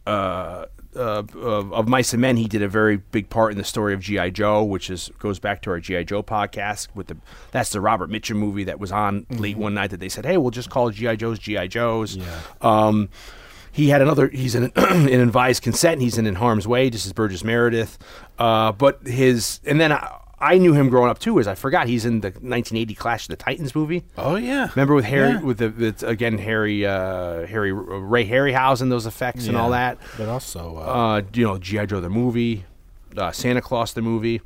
uh, 0.08 0.66
uh, 0.96 1.24
of, 1.36 1.72
of 1.74 1.88
Mice 1.88 2.14
and 2.14 2.22
Men. 2.22 2.38
He 2.38 2.48
did 2.48 2.62
a 2.64 2.68
very 2.68 2.98
big 2.98 3.30
part 3.30 3.52
in 3.52 3.58
the 3.58 3.64
story 3.64 3.94
of 3.94 4.00
GI 4.02 4.32
Joe, 4.32 4.64
which 4.64 4.90
is 4.90 5.10
goes 5.20 5.40
back 5.40 5.62
to 5.64 5.70
our 5.72 5.80
GI 5.80 6.06
Joe 6.06 6.24
podcast. 6.24 6.88
With 6.96 7.08
the 7.08 7.18
that's 7.52 7.70
the 7.70 7.80
Robert 7.82 8.10
Mitchum 8.10 8.36
movie 8.38 8.64
that 8.66 8.80
was 8.80 8.92
on 8.92 9.26
late 9.30 9.58
one 9.58 9.74
night 9.76 9.92
that 9.92 10.00
they 10.00 10.10
said, 10.10 10.26
hey, 10.26 10.38
we'll 10.38 10.52
just 10.52 10.70
call 10.70 10.90
GI 10.90 11.18
Joes 11.18 11.40
GI 11.40 11.68
Joes. 11.68 12.16
Yeah. 12.18 12.40
Um, 12.62 13.10
he 13.72 13.90
had 13.90 14.02
another. 14.02 14.28
He's 14.30 14.56
in, 14.56 14.66
in 14.76 15.20
advised 15.22 15.64
consent. 15.64 16.02
He's 16.02 16.18
in 16.18 16.26
in 16.28 16.36
harm's 16.36 16.68
way, 16.68 16.90
just 16.90 17.06
as 17.06 17.14
Burgess 17.14 17.44
Meredith. 17.44 17.98
Uh, 18.38 18.72
but 18.72 19.06
his 19.08 19.60
and 19.66 19.80
then 19.80 19.92
I, 19.92 20.18
I 20.40 20.58
knew 20.58 20.74
him 20.74 20.90
growing 20.90 21.10
up 21.10 21.20
too. 21.20 21.40
As 21.40 21.48
I 21.48 21.56
forgot, 21.56 21.88
he's 21.88 22.04
in 22.04 22.22
the 22.22 22.30
1980 22.30 22.96
Clash 22.96 23.24
of 23.26 23.28
the 23.30 23.36
Titans 23.36 23.74
movie. 23.76 24.04
Oh 24.18 24.36
yeah. 24.36 24.70
Remember 24.76 24.96
with 24.96 25.06
Harry, 25.06 25.30
Yeah. 25.34 25.42
with 25.42 25.58
the 25.60 25.70
with, 25.70 26.04
again 26.04 26.38
Harry, 26.40 26.86
uh, 26.86 27.46
Harry 27.48 27.72
Ray 27.72 28.28
Harryhausen, 28.28 28.90
those 28.90 29.06
effects 29.06 29.48
and 29.48 29.56
all 29.56 29.70
that. 29.70 29.98
But 30.18 30.28
also, 30.30 30.78
uh, 30.78 30.80
Uh, 30.80 31.22
you 31.34 31.46
know, 31.46 31.58
GI 31.58 31.86
Joe 31.86 32.02
the 32.02 32.10
movie, 32.10 32.66
uh, 33.16 33.32
Santa 33.32 33.62
Claus 33.62 33.94
the 33.94 34.02
movie. 34.02 34.42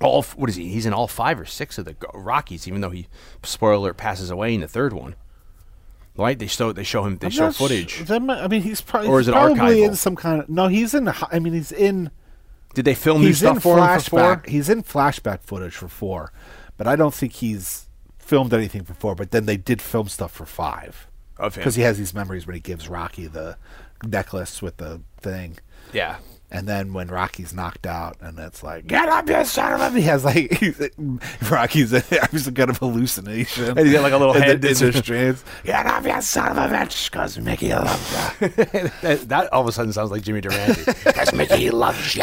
All 0.00 0.22
what 0.36 0.48
is 0.48 0.56
he? 0.56 0.68
He's 0.68 0.86
in 0.86 0.94
all 0.94 1.06
five 1.06 1.38
or 1.38 1.44
six 1.44 1.76
of 1.76 1.84
the 1.84 1.94
Rockies, 2.14 2.66
even 2.66 2.80
though 2.80 2.88
he 2.90 3.06
spoiler 3.42 3.74
alert 3.74 3.96
passes 3.98 4.30
away 4.30 4.54
in 4.54 4.60
the 4.62 4.68
third 4.68 4.92
one. 4.94 5.14
Right? 6.20 6.38
They 6.38 6.46
show 6.46 6.72
they 6.72 6.84
show 6.84 7.04
him 7.04 7.16
they 7.18 7.26
I'm 7.26 7.30
show 7.30 7.50
sh- 7.50 7.56
footage. 7.56 8.08
might- 8.08 8.42
I 8.42 8.48
mean, 8.48 8.62
he's 8.62 8.80
probably 8.80 9.08
Or 9.08 9.20
is 9.20 9.28
it 9.28 9.32
probably 9.32 9.54
archival? 9.58 9.84
in 9.86 9.94
some 9.96 10.16
kind 10.16 10.42
of. 10.42 10.48
No, 10.48 10.68
he's 10.68 10.94
in. 10.94 11.08
I 11.08 11.38
mean, 11.38 11.52
he's 11.54 11.72
in. 11.72 12.10
Did 12.74 12.84
they 12.84 12.94
film 12.94 13.22
new 13.22 13.32
stuff 13.32 13.62
for 13.62 13.78
him 13.78 13.84
for 14.00 14.10
flashback. 14.10 14.10
four? 14.10 14.42
He's 14.46 14.68
in 14.68 14.82
flashback 14.82 15.40
footage 15.42 15.74
for 15.74 15.88
four, 15.88 16.32
but 16.76 16.86
I 16.86 16.94
don't 16.96 17.14
think 17.14 17.32
he's 17.32 17.86
filmed 18.18 18.54
anything 18.54 18.84
for 18.84 18.94
four. 18.94 19.14
But 19.16 19.30
then 19.32 19.46
they 19.46 19.56
did 19.56 19.82
film 19.82 20.08
stuff 20.08 20.30
for 20.32 20.46
five 20.46 21.08
Of 21.36 21.56
him. 21.56 21.60
because 21.62 21.74
he 21.74 21.82
has 21.82 21.98
these 21.98 22.14
memories 22.14 22.46
when 22.46 22.54
he 22.54 22.60
gives 22.60 22.88
Rocky 22.88 23.26
the 23.26 23.56
necklace 24.04 24.62
with 24.62 24.76
the 24.76 25.00
thing. 25.20 25.58
Yeah. 25.92 26.16
And 26.52 26.66
then 26.66 26.92
when 26.92 27.06
Rocky's 27.08 27.54
knocked 27.54 27.86
out, 27.86 28.16
and 28.20 28.36
it's 28.38 28.62
like, 28.64 28.86
get 28.88 29.08
up, 29.08 29.28
you 29.28 29.44
son 29.44 29.72
of 29.72 29.80
a... 29.80 29.90
Bitch 29.90 29.96
He 29.96 30.02
has 30.02 30.24
like, 30.24 30.52
he's, 30.58 30.80
Rocky's 31.48 31.90
some 31.90 32.54
kind 32.54 32.70
of 32.70 32.78
hallucination. 32.78 33.68
And 33.78 33.78
he's 33.80 33.92
got, 33.92 34.02
like, 34.02 34.12
a 34.12 34.16
little 34.16 34.34
And 34.34 34.42
head 34.44 34.54
in 34.56 34.60
that's- 34.62 34.80
the. 34.80 35.44
Get 35.64 35.86
up, 35.86 36.04
you 36.04 36.20
son 36.22 36.50
of 36.50 36.56
a 36.56 36.74
bitch, 36.74 37.10
because 37.10 37.38
Mickey 37.38 37.68
loves 37.70 38.12
you. 38.40 38.48
that, 39.02 39.24
that 39.28 39.52
all 39.52 39.62
of 39.62 39.68
a 39.68 39.72
sudden 39.72 39.92
sounds 39.92 40.10
like 40.10 40.22
Jimmy 40.22 40.40
Durante. 40.40 40.84
Because 41.04 41.32
Mickey 41.32 41.70
loves 41.70 42.16
you. 42.16 42.22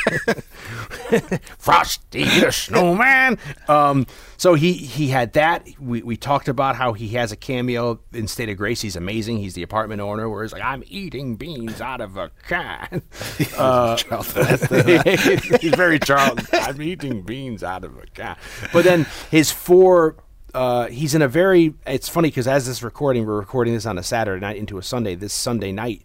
Frosty 1.58 2.24
the 2.24 2.50
Snowman. 2.52 3.38
Um, 3.68 4.06
so 4.36 4.54
he 4.54 4.72
he 4.72 5.08
had 5.08 5.32
that. 5.34 5.66
We, 5.78 6.02
we 6.02 6.16
talked 6.16 6.48
about 6.48 6.76
how 6.76 6.92
he 6.92 7.08
has 7.08 7.32
a 7.32 7.36
cameo 7.36 8.00
in 8.12 8.28
State 8.28 8.48
of 8.48 8.56
Grace. 8.56 8.80
He's 8.80 8.96
amazing. 8.96 9.38
He's 9.38 9.54
the 9.54 9.62
apartment 9.62 10.00
owner 10.00 10.28
where 10.28 10.42
he's 10.42 10.52
like, 10.52 10.62
I'm 10.62 10.82
eating 10.86 11.36
beans 11.36 11.80
out 11.80 12.00
of 12.00 12.16
a 12.16 12.30
can. 12.48 13.02
Uh, 13.56 13.96
he's 15.60 15.74
very 15.74 15.98
Charlton. 15.98 16.46
I'm 16.52 16.80
eating 16.80 17.22
beans 17.22 17.62
out 17.62 17.84
of 17.84 17.96
a 17.98 18.06
can. 18.06 18.36
But 18.72 18.84
then 18.84 19.06
his 19.30 19.50
four. 19.50 20.16
Uh, 20.52 20.88
he's 20.88 21.14
in 21.14 21.22
a 21.22 21.28
very. 21.28 21.74
It's 21.86 22.08
funny 22.08 22.28
because 22.28 22.48
as 22.48 22.66
this 22.66 22.82
recording, 22.82 23.26
we're 23.26 23.38
recording 23.38 23.74
this 23.74 23.86
on 23.86 23.98
a 23.98 24.02
Saturday 24.02 24.40
night 24.40 24.56
into 24.56 24.78
a 24.78 24.82
Sunday. 24.82 25.14
This 25.14 25.32
Sunday 25.32 25.72
night 25.72 26.02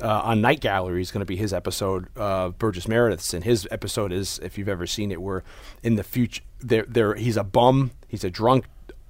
uh, 0.00 0.20
on 0.24 0.40
Night 0.40 0.60
Gallery 0.60 1.00
is 1.00 1.10
going 1.10 1.20
to 1.20 1.26
be 1.26 1.36
his 1.36 1.52
episode. 1.52 2.08
Uh, 2.16 2.50
Burgess 2.50 2.86
Meredith's, 2.88 3.34
and 3.34 3.44
his 3.44 3.66
episode 3.70 4.12
is, 4.12 4.38
if 4.42 4.58
you've 4.58 4.68
ever 4.68 4.86
seen 4.86 5.10
it, 5.10 5.20
we're 5.20 5.42
in 5.82 5.96
the 5.96 6.04
future. 6.04 6.42
There, 6.60 6.84
there. 6.88 7.14
He's 7.14 7.36
a 7.36 7.44
bum. 7.44 7.92
He's 8.08 8.24
a 8.24 8.30
drunk 8.30 8.66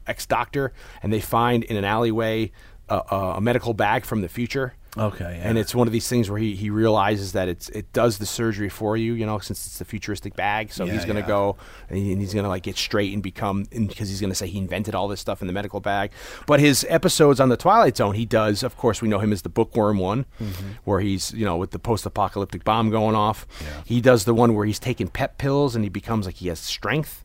ex 0.07 0.27
doctor, 0.27 0.73
and 1.03 1.13
they 1.13 1.21
find 1.21 1.65
in 1.65 1.77
an 1.77 1.85
alleyway 1.85 2.51
a, 2.89 2.97
a 3.37 3.41
medical 3.41 3.75
bag 3.75 4.05
from 4.05 4.21
the 4.21 4.29
future. 4.29 4.75
Okay, 4.99 5.37
yeah. 5.39 5.49
And 5.49 5.59
it's 5.59 5.75
one 5.75 5.87
of 5.87 5.93
these 5.93 6.09
things 6.09 6.31
where 6.31 6.39
he, 6.39 6.55
he 6.55 6.71
realizes 6.71 7.33
that 7.33 7.49
it's 7.49 7.69
it 7.71 7.93
does 7.93 8.17
the 8.19 8.25
surgery 8.27 8.69
for 8.71 8.97
you, 8.97 9.13
you 9.13 9.27
know, 9.27 9.39
since 9.39 9.67
it's 9.67 9.79
the 9.79 9.85
futuristic 9.85 10.35
bag. 10.37 10.73
So 10.73 10.85
Yeah, 10.85 10.95
he's 10.95 11.05
going 11.05 11.17
to 11.17 11.21
yeah. 11.23 11.27
go 11.27 11.57
and, 11.91 11.99
he- 11.99 12.13
and 12.13 12.21
he's 12.21 12.33
going 12.33 12.45
to 12.45 12.49
like 12.49 12.63
get 12.63 12.77
straight 12.79 13.13
and 13.13 13.23
become 13.23 13.65
because 13.71 14.09
he's 14.09 14.21
going 14.21 14.31
to 14.31 14.35
say 14.35 14.47
he 14.47 14.59
invented 14.59 14.95
all 14.95 15.07
this 15.09 15.21
stuff 15.21 15.41
in 15.43 15.47
the 15.49 15.53
medical 15.53 15.81
bag. 15.81 16.13
But 16.47 16.61
his 16.61 16.87
episodes 16.89 17.41
on 17.41 17.51
the 17.51 17.57
Twilight 17.59 17.97
Zone, 17.97 18.15
he 18.15 18.25
does. 18.25 18.63
Of 18.63 18.77
course, 18.79 19.03
we 19.03 19.09
know 19.09 19.19
him 19.19 19.33
as 19.33 19.43
the 19.43 19.49
bookworm 19.51 19.99
one, 19.99 20.25
Mm-hmm. 20.41 20.69
where 20.85 21.01
he's 21.01 21.33
you 21.33 21.45
know 21.45 21.57
with 21.57 21.73
the 21.73 21.79
post-apocalyptic 21.79 22.65
bomb 22.65 22.91
going 22.91 23.15
off. 23.15 23.47
He 23.85 24.01
does 24.01 24.25
the 24.25 24.35
one 24.35 24.55
where 24.55 24.65
he's 24.65 24.79
taking 24.79 25.09
pep 25.09 25.37
pills 25.39 25.75
and 25.75 25.85
he 25.85 25.91
becomes 25.91 26.27
like 26.27 26.37
he 26.37 26.49
has 26.49 26.59
strength. 26.59 27.23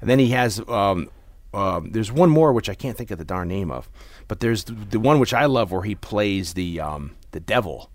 And 0.00 0.10
then 0.10 0.18
he 0.18 0.30
has 0.30 0.60
um, 0.68 1.08
um, 1.54 1.90
there's 1.92 2.12
one 2.12 2.28
more 2.30 2.52
which 2.52 2.68
I 2.68 2.74
can't 2.74 2.96
think 2.98 3.10
of 3.10 3.18
the 3.18 3.24
darn 3.24 3.48
name 3.48 3.70
of, 3.70 3.88
but 4.28 4.40
there's 4.40 4.64
the, 4.64 4.72
the 4.72 5.00
one 5.00 5.18
which 5.20 5.34
I 5.34 5.46
love 5.46 5.70
where 5.72 5.82
he 5.82 5.94
plays 5.94 6.54
the 6.54 6.80
um, 6.80 7.16
the 7.32 7.40
devil. 7.40 7.90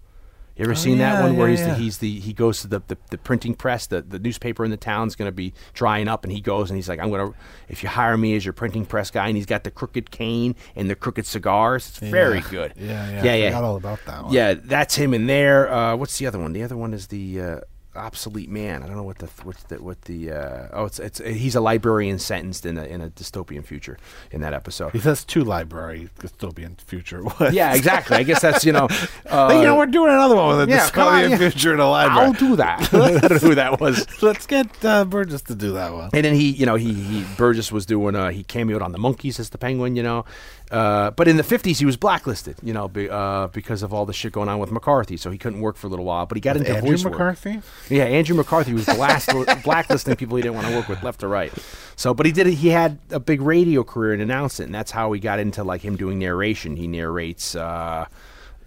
You 0.58 0.66
ever 0.66 0.76
seen 0.76 1.00
that 1.00 1.14
yeah, 1.14 1.22
one 1.24 1.38
where 1.38 1.48
yeah, 1.48 1.52
he's 1.56 1.60
yeah. 1.62 1.68
the, 1.74 1.76
he's 1.76 1.98
the 2.00 2.20
he 2.20 2.34
goes 2.34 2.62
to 2.62 2.68
the, 2.68 2.82
the, 2.88 2.98
the 3.10 3.18
printing 3.18 3.56
press 3.56 3.88
the, 3.88 4.02
the 4.02 4.20
newspaper 4.20 4.64
in 4.64 4.70
the 4.70 4.78
town's 4.78 5.16
going 5.16 5.28
to 5.28 5.32
be 5.32 5.54
drying 5.74 6.08
up 6.08 6.24
and 6.24 6.32
he 6.32 6.40
goes 6.40 6.70
and 6.70 6.76
he's 6.78 6.88
like 6.88 7.00
I'm 7.00 7.10
going 7.10 7.32
to 7.32 7.38
if 7.68 7.82
you 7.82 7.90
hire 7.90 8.16
me 8.16 8.36
as 8.36 8.46
your 8.46 8.54
printing 8.54 8.86
press 8.86 9.10
guy 9.10 9.28
and 9.28 9.36
he's 9.36 9.48
got 9.48 9.64
the 9.64 9.72
crooked 9.72 10.12
cane 10.12 10.56
and 10.76 10.88
the 10.88 10.94
crooked 10.96 11.26
cigars 11.26 11.88
it's 11.88 11.98
very 12.00 12.42
good 12.42 12.74
Yeah, 12.78 13.10
yeah, 13.10 13.24
yeah 13.24 13.32
I 13.32 13.36
yeah 13.38 13.50
forgot 13.50 13.64
all 13.64 13.76
about 13.78 14.00
that 14.06 14.24
one. 14.26 14.34
yeah 14.34 14.54
that's 14.54 14.94
him 14.96 15.16
in 15.16 15.26
there 15.26 15.72
uh, 15.72 15.96
what's 15.96 16.20
the 16.20 16.28
other 16.28 16.38
one 16.38 16.54
the 16.54 16.62
other 16.64 16.78
one 16.78 16.94
is 16.94 17.08
the 17.08 17.42
uh, 17.42 17.60
obsolete 17.96 18.50
man. 18.50 18.84
I 18.84 18.88
don't 18.88 18.96
know 18.96 19.04
what 19.04 19.20
the 19.20 19.28
what's 19.44 19.64
the 19.64 19.82
what 19.82 20.02
the 20.04 20.32
uh, 20.32 20.68
oh 20.74 20.86
it's 20.86 21.00
it's 21.00 21.20
he's 21.20 21.56
a 21.56 21.62
librarian 21.62 22.20
sentenced 22.20 22.66
in 22.66 22.78
a 22.78 22.84
in 22.84 23.02
a 23.02 23.10
dystopian 23.10 23.66
future 23.66 23.98
in 24.32 24.42
that 24.42 24.54
episode. 24.54 24.92
He 24.94 25.00
says 25.00 25.24
two 25.24 25.44
library 25.44 26.10
dystopian 26.20 26.80
future. 26.82 27.22
What? 27.42 27.54
yeah, 27.54 27.74
exactly. 27.74 28.18
I 28.18 28.24
guess 28.24 28.42
that's 28.42 28.66
you 28.66 28.72
know. 28.72 28.88
Uh, 29.32 29.50
you 29.54 29.64
know, 29.64 29.78
we're 29.78 29.86
doing 29.86 30.12
another 30.12 30.36
one 30.36 30.58
with 30.58 30.68
a 30.68 30.72
yeah, 30.72 30.84
on, 30.84 30.90
dystopian 30.90 31.30
yeah. 31.30 31.38
future 31.38 31.74
in 31.74 31.80
a 31.80 31.90
library. 31.90 32.28
I'll 32.28 32.34
do 32.34 32.56
that. 32.58 32.82
I 32.94 33.18
don't 33.18 33.32
know 33.32 33.38
who 33.38 33.56
that 33.56 33.80
was. 33.80 34.06
Let's 34.22 34.46
get 34.46 34.84
uh, 34.84 35.06
Burgess 35.06 35.42
to 35.44 35.56
do 35.56 35.72
that 35.74 35.94
one. 35.94 36.10
And 36.14 36.26
then 36.26 36.36
he, 36.36 36.50
you 36.50 36.66
know, 36.66 36.76
he, 36.76 36.94
he 36.94 37.26
Burgess 37.38 37.72
was 37.72 37.86
doing, 37.86 38.16
uh, 38.16 38.30
he 38.30 38.44
cameoed 38.44 38.82
on 38.82 38.92
the 38.92 38.98
Monkees 38.98 39.40
as 39.40 39.52
the 39.52 39.58
Penguin, 39.58 39.96
you 39.96 40.04
know. 40.04 40.26
Uh, 40.72 41.12
but 41.12 41.28
in 41.28 41.36
the 41.36 41.44
50s, 41.44 41.80
he 41.80 41.86
was 41.86 41.98
blacklisted, 41.98 42.56
you 42.64 42.72
know, 42.74 42.88
be, 42.88 43.10
uh, 43.10 43.48
because 43.48 43.84
of 43.84 43.94
all 43.94 44.06
the 44.06 44.14
shit 44.14 44.32
going 44.32 44.48
on 44.48 44.58
with 44.58 44.72
McCarthy. 44.72 45.18
So 45.18 45.30
he 45.30 45.38
couldn't 45.38 45.60
work 45.60 45.76
for 45.76 45.88
a 45.88 45.90
little 45.90 46.06
while. 46.06 46.26
But 46.26 46.38
he 46.38 46.42
got 46.42 46.56
into 46.56 46.72
Andrew 46.74 46.92
voice 46.92 47.04
work. 47.04 47.14
McCarthy. 47.14 47.62
Yeah, 47.90 48.06
Andrew 48.06 48.36
McCarthy 48.38 48.74
was 48.74 48.86
blast, 48.86 49.30
blacklisting 49.64 50.16
people 50.16 50.38
he 50.38 50.44
didn't 50.44 50.56
want 50.56 50.68
to 50.68 50.74
work 50.76 50.88
with 50.88 51.04
left 51.04 51.24
or 51.24 51.28
right. 51.28 51.52
So, 51.98 52.14
but 52.14 52.26
he 52.26 52.32
did. 52.32 52.48
He 52.48 52.70
had 52.70 53.00
a 53.10 53.20
big 53.20 53.42
radio 53.42 53.84
career 53.84 54.14
and 54.14 54.22
announced 54.22 54.62
it, 54.62 54.64
and 54.64 54.74
that's 54.74 54.92
how 54.92 55.12
he 55.12 55.20
got 55.20 55.40
into 55.40 55.64
like 55.66 55.82
him 55.82 55.98
doing 55.98 56.18
narration. 56.20 56.78
He 56.78 56.88
narrates, 56.88 57.54
uh, 57.54 58.06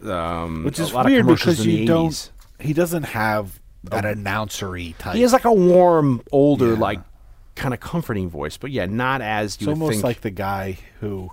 um, 0.05 0.65
Which 0.65 0.79
is 0.79 0.93
weird 0.93 1.27
because 1.27 1.65
you 1.67 1.87
don't. 1.87 2.11
80s. 2.11 2.31
He 2.61 2.73
doesn't 2.75 3.05
have 3.05 3.61
that 3.85 4.05
announcery 4.05 4.97
type. 4.99 5.15
He 5.15 5.23
has 5.23 5.33
like 5.33 5.45
a 5.45 5.53
warm, 5.53 6.23
older, 6.33 6.75
Yeah. 6.75 6.79
like 6.79 7.01
kind 7.55 7.73
of 7.73 7.81
comforting 7.81 8.29
voice, 8.29 8.57
but 8.57 8.71
yeah, 8.71 8.87
not 8.87 9.21
as 9.21 9.61
you 9.61 9.69
it's 9.71 9.79
almost 9.79 9.93
think. 9.95 10.05
like 10.05 10.21
the 10.23 10.31
guy 10.31 10.79
who 11.01 11.31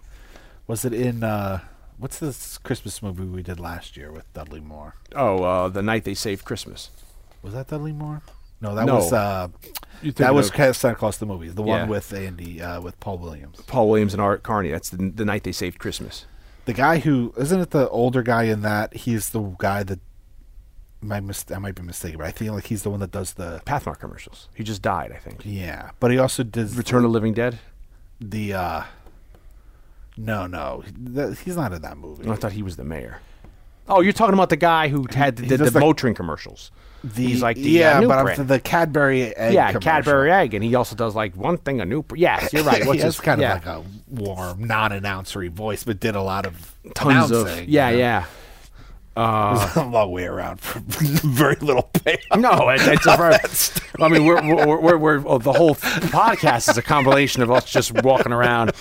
was 0.71 0.85
it 0.85 0.93
in. 0.93 1.23
uh 1.23 1.59
What's 1.97 2.17
this 2.17 2.57
Christmas 2.57 3.03
movie 3.03 3.25
we 3.25 3.43
did 3.43 3.59
last 3.59 3.95
year 3.95 4.11
with 4.11 4.25
Dudley 4.33 4.59
Moore? 4.59 4.95
oh, 5.15 5.43
uh, 5.43 5.67
the 5.69 5.83
night 5.83 6.03
they 6.03 6.15
saved 6.15 6.45
Christmas. 6.45 6.89
Was 7.43 7.53
that 7.53 7.67
Dudley 7.67 7.91
Moore? 7.91 8.23
No, 8.59 8.73
that 8.73 8.85
No. 8.87 8.95
was 8.95 9.13
uh, 9.13 9.49
that 10.15 10.33
was 10.33 10.47
of- 10.49 10.53
Ca- 10.55 10.71
Santa 10.71 10.95
Claus 10.95 11.17
the 11.19 11.27
movie, 11.27 11.49
the 11.49 11.63
Yeah. 11.63 11.81
one 11.81 11.89
with 11.89 12.11
Andy 12.11 12.59
uh, 12.61 12.81
with 12.81 12.99
Paul 12.99 13.19
Williams. 13.19 13.61
Paul 13.67 13.87
Williams 13.89 14.13
and 14.13 14.21
Art 14.21 14.41
Carney. 14.41 14.71
That's 14.71 14.89
the, 14.89 15.11
the 15.11 15.25
night 15.25 15.43
they 15.43 15.51
saved 15.51 15.77
Christmas. 15.77 16.25
The 16.65 16.73
guy 16.73 16.99
who 16.99 17.33
isn't 17.37 17.59
it 17.59 17.69
the 17.69 17.87
older 17.89 18.23
guy 18.23 18.43
in 18.43 18.61
that? 18.61 18.95
He's 19.05 19.29
the 19.29 19.41
guy 19.59 19.83
that. 19.83 19.99
My 21.03 21.19
mis- 21.19 21.45
I 21.53 21.57
might 21.59 21.73
be 21.75 21.81
mistaken, 21.83 22.17
but 22.19 22.27
I 22.27 22.31
feel 22.31 22.53
like 22.53 22.65
he's 22.67 22.83
the 22.83 22.89
one 22.91 22.99
that 22.99 23.11
does 23.11 23.33
the 23.33 23.61
Pathmark 23.65 23.99
commercials. 23.99 24.49
He 24.55 24.63
just 24.63 24.81
died, 24.83 25.11
I 25.11 25.17
think. 25.17 25.41
yeah. 25.43 25.91
But 25.99 26.11
he 26.11 26.17
also 26.19 26.43
does 26.43 26.75
Return 26.77 26.97
of 26.97 27.03
the 27.03 27.09
Living 27.09 27.33
Dead. 27.33 27.59
the. 28.19 28.53
uh 28.53 28.83
No, 30.23 30.45
no, 30.47 30.83
Th- 31.15 31.37
he's 31.39 31.55
not 31.55 31.73
in 31.73 31.81
that 31.81 31.97
movie. 31.97 32.29
I 32.29 32.35
thought 32.35 32.51
he 32.51 32.61
was 32.63 32.75
the 32.75 32.83
mayor. 32.83 33.19
Oh, 33.87 34.01
you're 34.01 34.13
talking 34.13 34.33
about 34.35 34.49
the 34.49 34.55
guy 34.57 34.87
who 34.87 35.05
had 35.11 35.39
he 35.39 35.47
did 35.47 35.59
the 35.59 35.65
does 35.65 35.73
the- 35.73 35.79
Motrin 35.79 36.15
commercials. 36.15 36.71
The, 37.03 37.25
He's 37.25 37.41
like 37.41 37.57
the 37.57 37.63
yeah, 37.63 37.97
uh, 37.97 38.01
new 38.01 38.07
but 38.07 38.19
I'm 38.19 38.25
brand. 38.25 38.37
th- 38.37 38.47
the 38.47 38.59
Cadbury 38.59 39.35
egg. 39.35 39.55
yeah, 39.55 39.69
commercial. 39.71 39.81
Cadbury 39.81 40.31
egg, 40.31 40.53
and 40.53 40.63
he 40.63 40.75
also 40.75 40.95
does 40.95 41.15
like 41.15 41.35
one 41.35 41.57
thing 41.57 41.81
a 41.81 41.85
new. 41.85 42.03
Pr- 42.03 42.15
yes, 42.15 42.53
you're 42.53 42.63
right. 42.63 42.85
What's 42.85 42.99
he 42.99 43.03
has 43.03 43.15
his 43.15 43.19
kind 43.21 43.41
yeah. 43.41 43.55
of 43.57 43.65
like 43.65 43.75
a 43.77 43.83
warm, 44.21 44.65
non-announcery 44.65 45.49
voice, 45.49 45.83
but 45.83 45.99
did 45.99 46.15
a 46.15 46.21
lot 46.21 46.45
of 46.45 46.75
tons 46.93 47.31
of 47.31 47.47
announcing, 47.47 47.69
yeah, 47.69 47.89
you 47.89 47.95
know? 47.97 47.99
yeah. 48.03 48.25
Uh, 49.17 49.69
a 49.75 49.83
long 49.83 50.09
way 50.09 50.23
around 50.23 50.61
for 50.61 50.79
very 51.27 51.55
little 51.57 51.83
pay. 51.83 52.17
No, 52.37 52.69
it, 52.69 52.79
it's 52.81 53.05
a 53.05 53.17
very, 53.17 53.35
I 53.99 54.07
mean, 54.07 54.25
we're, 54.25 54.41
we're, 54.41 54.79
we're, 54.79 54.97
we're, 54.97 55.37
the 55.39 55.51
whole 55.51 55.75
podcast 55.75 56.69
is 56.69 56.77
a 56.77 56.81
compilation 56.81 57.41
of 57.43 57.51
us 57.51 57.65
just 57.69 57.91
walking 58.03 58.31
around. 58.31 58.71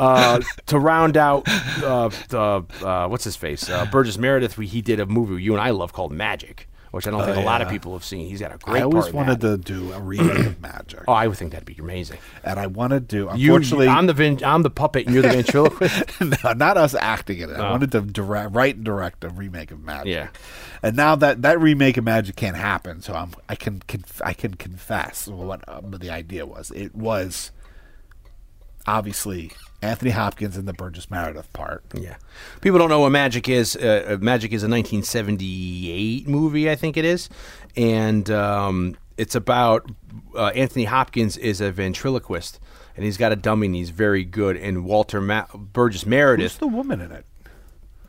Uh, 0.00 0.40
to 0.66 0.78
round 0.78 1.16
out 1.18 1.46
uh, 1.84 2.08
the 2.30 2.64
uh, 2.82 3.06
what's 3.08 3.24
his 3.24 3.36
face 3.36 3.68
uh, 3.68 3.84
Burgess 3.86 4.16
Meredith, 4.16 4.56
we, 4.56 4.66
he 4.66 4.80
did 4.80 4.98
a 4.98 5.04
movie 5.06 5.42
you 5.42 5.52
and 5.52 5.60
I 5.60 5.70
love 5.70 5.92
called 5.92 6.10
Magic, 6.10 6.68
which 6.90 7.06
I 7.06 7.10
don't 7.10 7.22
think 7.24 7.36
a 7.36 7.40
lot 7.40 7.60
of 7.60 7.68
people 7.68 7.92
have 7.92 8.02
seen. 8.04 8.26
He's 8.26 8.40
got 8.40 8.54
a 8.54 8.56
great. 8.56 8.80
I 8.80 8.84
always 8.84 9.12
wanted 9.12 9.42
to 9.42 9.58
do 9.58 9.92
a 9.92 10.00
remake 10.00 10.46
of 10.46 10.60
Magic, 10.62 11.02
Oh, 11.06 11.12
I 11.12 11.26
would 11.26 11.36
think 11.36 11.52
that'd 11.52 11.66
be 11.66 11.76
amazing. 11.78 12.16
and 12.42 12.58
I 12.58 12.66
want 12.66 12.92
to 12.92 13.00
do. 13.00 13.28
You, 13.36 13.54
Unfortunately, 13.54 13.88
I'm 13.88 14.06
the 14.06 14.14
vin- 14.14 14.42
I'm 14.42 14.62
the 14.62 14.70
puppet, 14.70 15.04
and 15.04 15.14
you're 15.14 15.22
the 15.22 15.28
ventriloquist. 15.28 16.20
no, 16.44 16.52
not 16.54 16.78
us 16.78 16.94
acting 16.94 17.40
in 17.40 17.50
it. 17.50 17.56
I 17.56 17.70
wanted 17.70 17.92
to 17.92 18.00
direct, 18.00 18.54
write 18.54 18.76
and 18.76 18.84
direct 18.84 19.22
a 19.22 19.28
remake 19.28 19.70
of 19.70 19.84
Magic. 19.84 20.14
Yeah. 20.14 20.28
And 20.82 20.96
now 20.96 21.14
that 21.16 21.42
that 21.42 21.60
remake 21.60 21.98
of 21.98 22.04
Magic 22.04 22.36
can't 22.36 22.56
happen, 22.56 23.02
so 23.02 23.12
I'm 23.12 23.32
I 23.50 23.54
can 23.54 23.82
conf- 23.86 24.22
I 24.24 24.32
can 24.32 24.54
confess 24.54 25.28
what 25.28 25.62
um, 25.68 25.90
the 25.90 26.08
idea 26.08 26.46
was. 26.46 26.70
It 26.70 26.94
was 26.94 27.50
obviously 28.86 29.52
Anthony 29.82 30.10
Hopkins 30.10 30.56
in 30.56 30.66
the 30.66 30.72
Burgess 30.72 31.10
Meredith 31.10 31.52
part. 31.52 31.82
Yeah, 31.94 32.16
people 32.60 32.78
don't 32.78 32.90
know 32.90 33.00
what 33.00 33.10
Magic 33.12 33.48
is. 33.48 33.76
Uh, 33.76 34.04
uh, 34.10 34.16
Magic 34.20 34.52
is 34.52 34.62
a 34.62 34.68
1978 34.68 36.28
movie, 36.28 36.70
I 36.70 36.74
think 36.76 36.96
it 36.96 37.04
is, 37.04 37.28
and 37.76 38.30
um, 38.30 38.96
it's 39.16 39.34
about 39.34 39.90
uh, 40.34 40.46
Anthony 40.48 40.84
Hopkins 40.84 41.36
is 41.36 41.60
a 41.60 41.70
ventriloquist, 41.72 42.60
and 42.96 43.04
he's 43.04 43.16
got 43.16 43.32
a 43.32 43.36
dummy, 43.36 43.66
and 43.66 43.74
he's 43.74 43.90
very 43.90 44.24
good. 44.24 44.56
And 44.56 44.84
Walter 44.84 45.20
Ma- 45.20 45.46
Burgess 45.54 46.04
Meredith, 46.06 46.52
Who's 46.52 46.58
the 46.58 46.66
woman 46.66 47.00
in 47.00 47.12
it? 47.12 47.24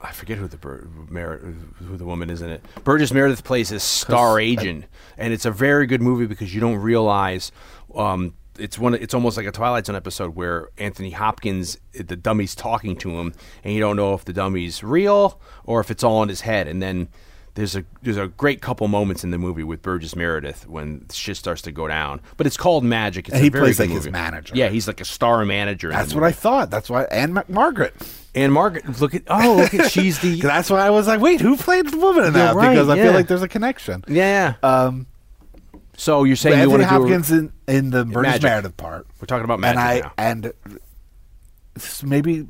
I 0.04 0.12
forget 0.12 0.40
who 0.40 0.48
the 0.48 0.58
Bur- 0.58 0.88
Mer- 1.10 1.38
who 1.78 1.96
the 1.96 2.06
woman 2.06 2.30
is 2.32 2.42
in 2.42 2.50
it. 2.50 2.66
Burgess 2.84 3.14
Meredith 3.14 3.44
plays 3.44 3.70
his 3.70 3.84
star 3.84 4.40
agent, 4.40 4.86
and 5.18 5.32
it's 5.32 5.46
a 5.46 5.52
very 5.52 5.86
good 5.86 6.02
movie 6.02 6.26
because 6.26 6.54
you 6.54 6.60
don't 6.60 6.78
realize. 6.78 7.52
Um, 7.94 8.34
it's 8.62 8.80
one. 8.80 8.94
It's 8.94 9.14
almost 9.14 9.38
like 9.38 9.46
a 9.46 9.52
Twilight 9.52 9.86
Zone 9.86 9.96
episode 9.96 10.36
where 10.36 10.70
Anthony 10.78 11.12
Hopkins, 11.12 11.78
the 11.94 12.16
dummy's 12.16 12.56
talking 12.56 12.96
to 12.98 13.20
him, 13.20 13.34
and 13.64 13.74
you 13.74 13.80
don't 13.80 13.96
know 13.96 14.14
if 14.14 14.26
the 14.26 14.34
dummy's 14.34 14.84
real 14.84 15.40
or 15.64 15.80
if 15.80 15.92
it's 15.92 16.04
all 16.04 16.24
in 16.24 16.30
his 16.30 16.42
head. 16.42 16.68
And 16.68 16.82
then 16.82 17.10
there's 17.56 17.76
a 17.76 17.84
there's 18.02 18.18
a 18.18 18.28
great 18.28 18.62
couple 18.62 18.88
moments 18.88 19.24
in 19.24 19.32
the 19.32 19.38
movie 19.38 19.64
with 19.64 19.82
Burgess 19.82 20.16
Meredith 20.16 20.68
when 20.68 21.06
shit 21.12 21.38
starts 21.38 21.62
to 21.64 21.72
go 21.72 21.88
down. 21.88 22.22
But 22.38 22.48
it's 22.48 22.58
called 22.58 22.84
Magic. 22.84 23.28
It's 23.30 23.40
he 23.40 23.50
plays 23.50 23.80
like 23.80 23.90
his 23.90 24.10
manager. 24.10 24.56
Yeah, 24.56 24.70
he's 24.70 24.88
like 24.88 25.02
a 25.02 25.06
star 25.06 25.44
manager. 25.46 25.90
That's 25.90 26.14
what 26.14 26.24
I 26.24 26.32
thought. 26.32 26.70
That's 26.70 26.90
why. 26.90 27.04
And 27.06 27.34
Mac- 27.34 27.50
Margaret. 27.50 27.96
Ann-Margret, 28.34 29.02
look 29.02 29.14
at 29.14 29.24
oh, 29.28 29.56
look 29.58 29.74
at 29.74 29.92
she's 29.92 30.20
the. 30.20 30.40
That's 30.42 30.70
why 30.70 30.80
I 30.80 30.90
was 30.90 31.06
like, 31.06 31.20
wait, 31.20 31.42
who 31.42 31.58
played 31.58 31.88
the 31.88 31.98
woman 31.98 32.24
in 32.24 32.34
You're 32.34 32.44
that? 32.46 32.56
right, 32.56 32.70
because 32.70 32.88
I 32.88 32.96
yeah. 32.96 33.04
feel 33.04 33.14
like 33.14 33.28
there's 33.28 33.42
a 33.42 33.48
connection. 33.50 34.06
Yeah. 34.08 34.54
Um, 34.64 35.06
So 36.02 36.24
you're 36.24 36.36
saying 36.36 36.56
you 36.58 36.62
Anthony 36.64 36.84
want 36.84 36.90
to 36.90 36.90
do? 36.90 36.96
A, 36.96 37.00
Hopkins 37.00 37.32
in, 37.32 37.54
in 37.68 37.90
the 37.92 38.04
Burgess 38.06 38.32
Magic. 38.32 38.44
Meredith 38.44 38.76
part. 38.78 39.06
we're 39.20 39.28
talking 39.28 39.44
about 39.44 39.64
and 39.64 39.78
I 39.80 40.00
now. 40.00 40.12
and 40.18 40.54
maybe 42.04 42.48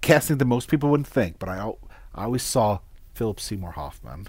casting 0.00 0.38
that 0.38 0.44
most 0.46 0.70
people 0.70 0.88
wouldn't 0.88 1.06
think, 1.06 1.38
but 1.38 1.50
I, 1.50 1.70
I 2.14 2.24
always 2.24 2.42
saw 2.42 2.78
Philip 3.12 3.40
Seymour 3.40 3.72
Hoffman. 3.72 4.26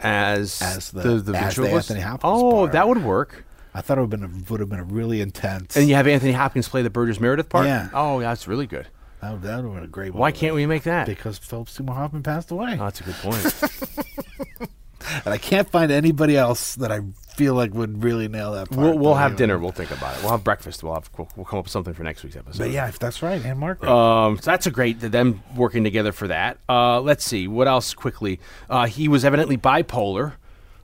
As 0.00 0.60
as 0.60 0.90
the- 0.90 1.00
the, 1.20 1.38
as 1.38 1.54
the? 1.54 1.68
Anthony 1.70 2.00
Hopkins 2.00 2.20
Oh, 2.42 2.50
part. 2.62 2.72
that 2.72 2.88
would 2.88 3.04
work. 3.04 3.44
I 3.72 3.82
thought 3.82 3.98
it 3.98 4.00
would 4.00 4.10
have 4.20 4.20
been 4.32 4.42
a, 4.42 4.50
would 4.50 4.58
have 4.58 4.68
been 4.68 4.80
a 4.80 4.84
really 4.84 5.20
intense. 5.20 5.76
And 5.76 5.88
you 5.88 5.94
have 5.94 6.08
Anthony 6.08 6.32
Hopkins 6.32 6.68
play 6.68 6.82
the 6.82 6.90
Burgess 6.90 7.20
Meredith 7.20 7.48
part. 7.50 7.66
Yeah. 7.66 7.88
Oh, 7.94 8.18
yeah, 8.18 8.30
that's 8.30 8.48
really 8.48 8.66
good. 8.66 8.88
that 9.20 9.30
would, 9.30 9.42
that 9.42 9.56
would 9.62 9.64
have 9.66 9.74
been 9.76 9.84
a 9.84 9.86
great. 9.86 10.12
Why 10.12 10.32
can't 10.32 10.56
we 10.56 10.66
make 10.66 10.82
that? 10.82 11.06
Because 11.06 11.38
Philip 11.38 11.68
Seymour 11.68 11.94
Hoffman 11.94 12.24
passed 12.24 12.50
away, 12.50 12.72
Oh, 12.80 12.84
that's 12.84 13.00
a 13.00 13.04
good 13.04 13.14
point. 13.14 14.70
and 15.24 15.32
I 15.32 15.38
can't 15.38 15.70
find 15.70 15.92
anybody 15.92 16.36
else 16.36 16.74
that 16.74 16.90
I 16.90 17.02
feel 17.34 17.54
like 17.54 17.72
would 17.74 18.02
really 18.02 18.28
nail 18.28 18.52
that. 18.52 18.70
Part. 18.70 18.80
we'll 18.80 18.98
we'll 18.98 19.14
have 19.14 19.36
dinner. 19.36 19.58
We'll 19.58 19.72
think 19.72 19.90
about 19.90 20.16
it. 20.16 20.22
We'll 20.22 20.32
have 20.32 20.44
breakfast. 20.44 20.82
We'll 20.82 20.94
have 20.94 21.10
we'll, 21.16 21.28
we'll 21.36 21.46
come 21.46 21.58
up 21.58 21.66
with 21.66 21.72
something 21.72 21.94
for 21.94 22.02
next 22.02 22.22
week's 22.22 22.36
episode. 22.36 22.58
But 22.64 22.70
yeah, 22.70 22.88
if 22.88 22.98
that's 22.98 23.22
right, 23.22 23.44
Ann-Margret. 23.44 23.90
Um, 23.90 24.36
so 24.38 24.50
that's 24.50 24.66
a 24.66 24.70
great 24.70 25.00
them 25.00 25.42
working 25.56 25.84
together 25.84 26.12
for 26.12 26.28
that. 26.28 26.58
Uh, 26.68 27.00
let's 27.00 27.24
see 27.24 27.48
what 27.48 27.68
else 27.68 27.94
quickly. 27.94 28.40
Uh, 28.68 28.86
he 28.86 29.08
was 29.08 29.24
evidently 29.24 29.56
bipolar. 29.56 30.34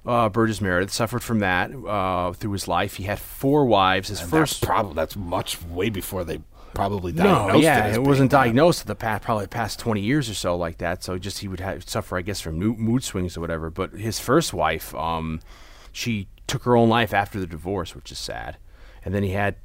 Uh, 0.05 0.29
Burgess 0.29 0.61
Meredith 0.61 0.93
suffered 0.93 1.23
from 1.23 1.41
that 1.41 1.73
uh, 1.73 2.33
through 2.33 2.53
his 2.53 2.69
life. 2.69 2.95
He 2.95 3.05
had 3.05 3.19
four 3.19 3.65
wives. 3.65 4.09
His 4.09 4.21
And 4.21 4.31
first 4.31 4.61
that's 4.61 4.69
probably 4.69 4.95
that's 4.95 5.17
much 5.17 5.61
way 5.65 5.91
before 5.91 6.23
they 6.25 6.41
probably 6.75 7.11
diagnosed. 7.11 7.55
No, 7.55 7.61
yeah, 7.61 7.89
it. 7.89 7.95
it 7.97 8.03
wasn't 8.03 8.31
diagnosed 8.31 8.83
in 8.83 8.87
the 8.87 8.95
past, 8.95 9.25
probably 9.25 9.49
past 9.49 9.81
twenty 9.81 10.03
years 10.03 10.31
or 10.31 10.35
so, 10.35 10.57
like 10.57 10.79
that. 10.79 11.03
So 11.03 11.19
just 11.19 11.41
he 11.41 11.49
would 11.49 11.59
have, 11.59 11.89
suffer, 11.89 12.17
I 12.17 12.23
guess, 12.23 12.41
from 12.41 12.57
mood, 12.57 12.79
mood 12.79 13.03
swings 13.03 13.37
or 13.37 13.41
whatever. 13.41 13.69
But 13.69 13.95
his 13.95 14.21
first 14.21 14.55
wife, 14.55 14.95
um, 14.95 15.41
she 15.91 16.29
took 16.47 16.65
her 16.65 16.77
own 16.77 16.89
life 16.89 17.13
after 17.13 17.39
the 17.41 17.47
divorce, 17.47 17.95
which 17.95 18.13
is 18.13 18.19
sad. 18.19 18.57
And 19.05 19.15
then 19.15 19.23
he 19.23 19.31
had 19.31 19.57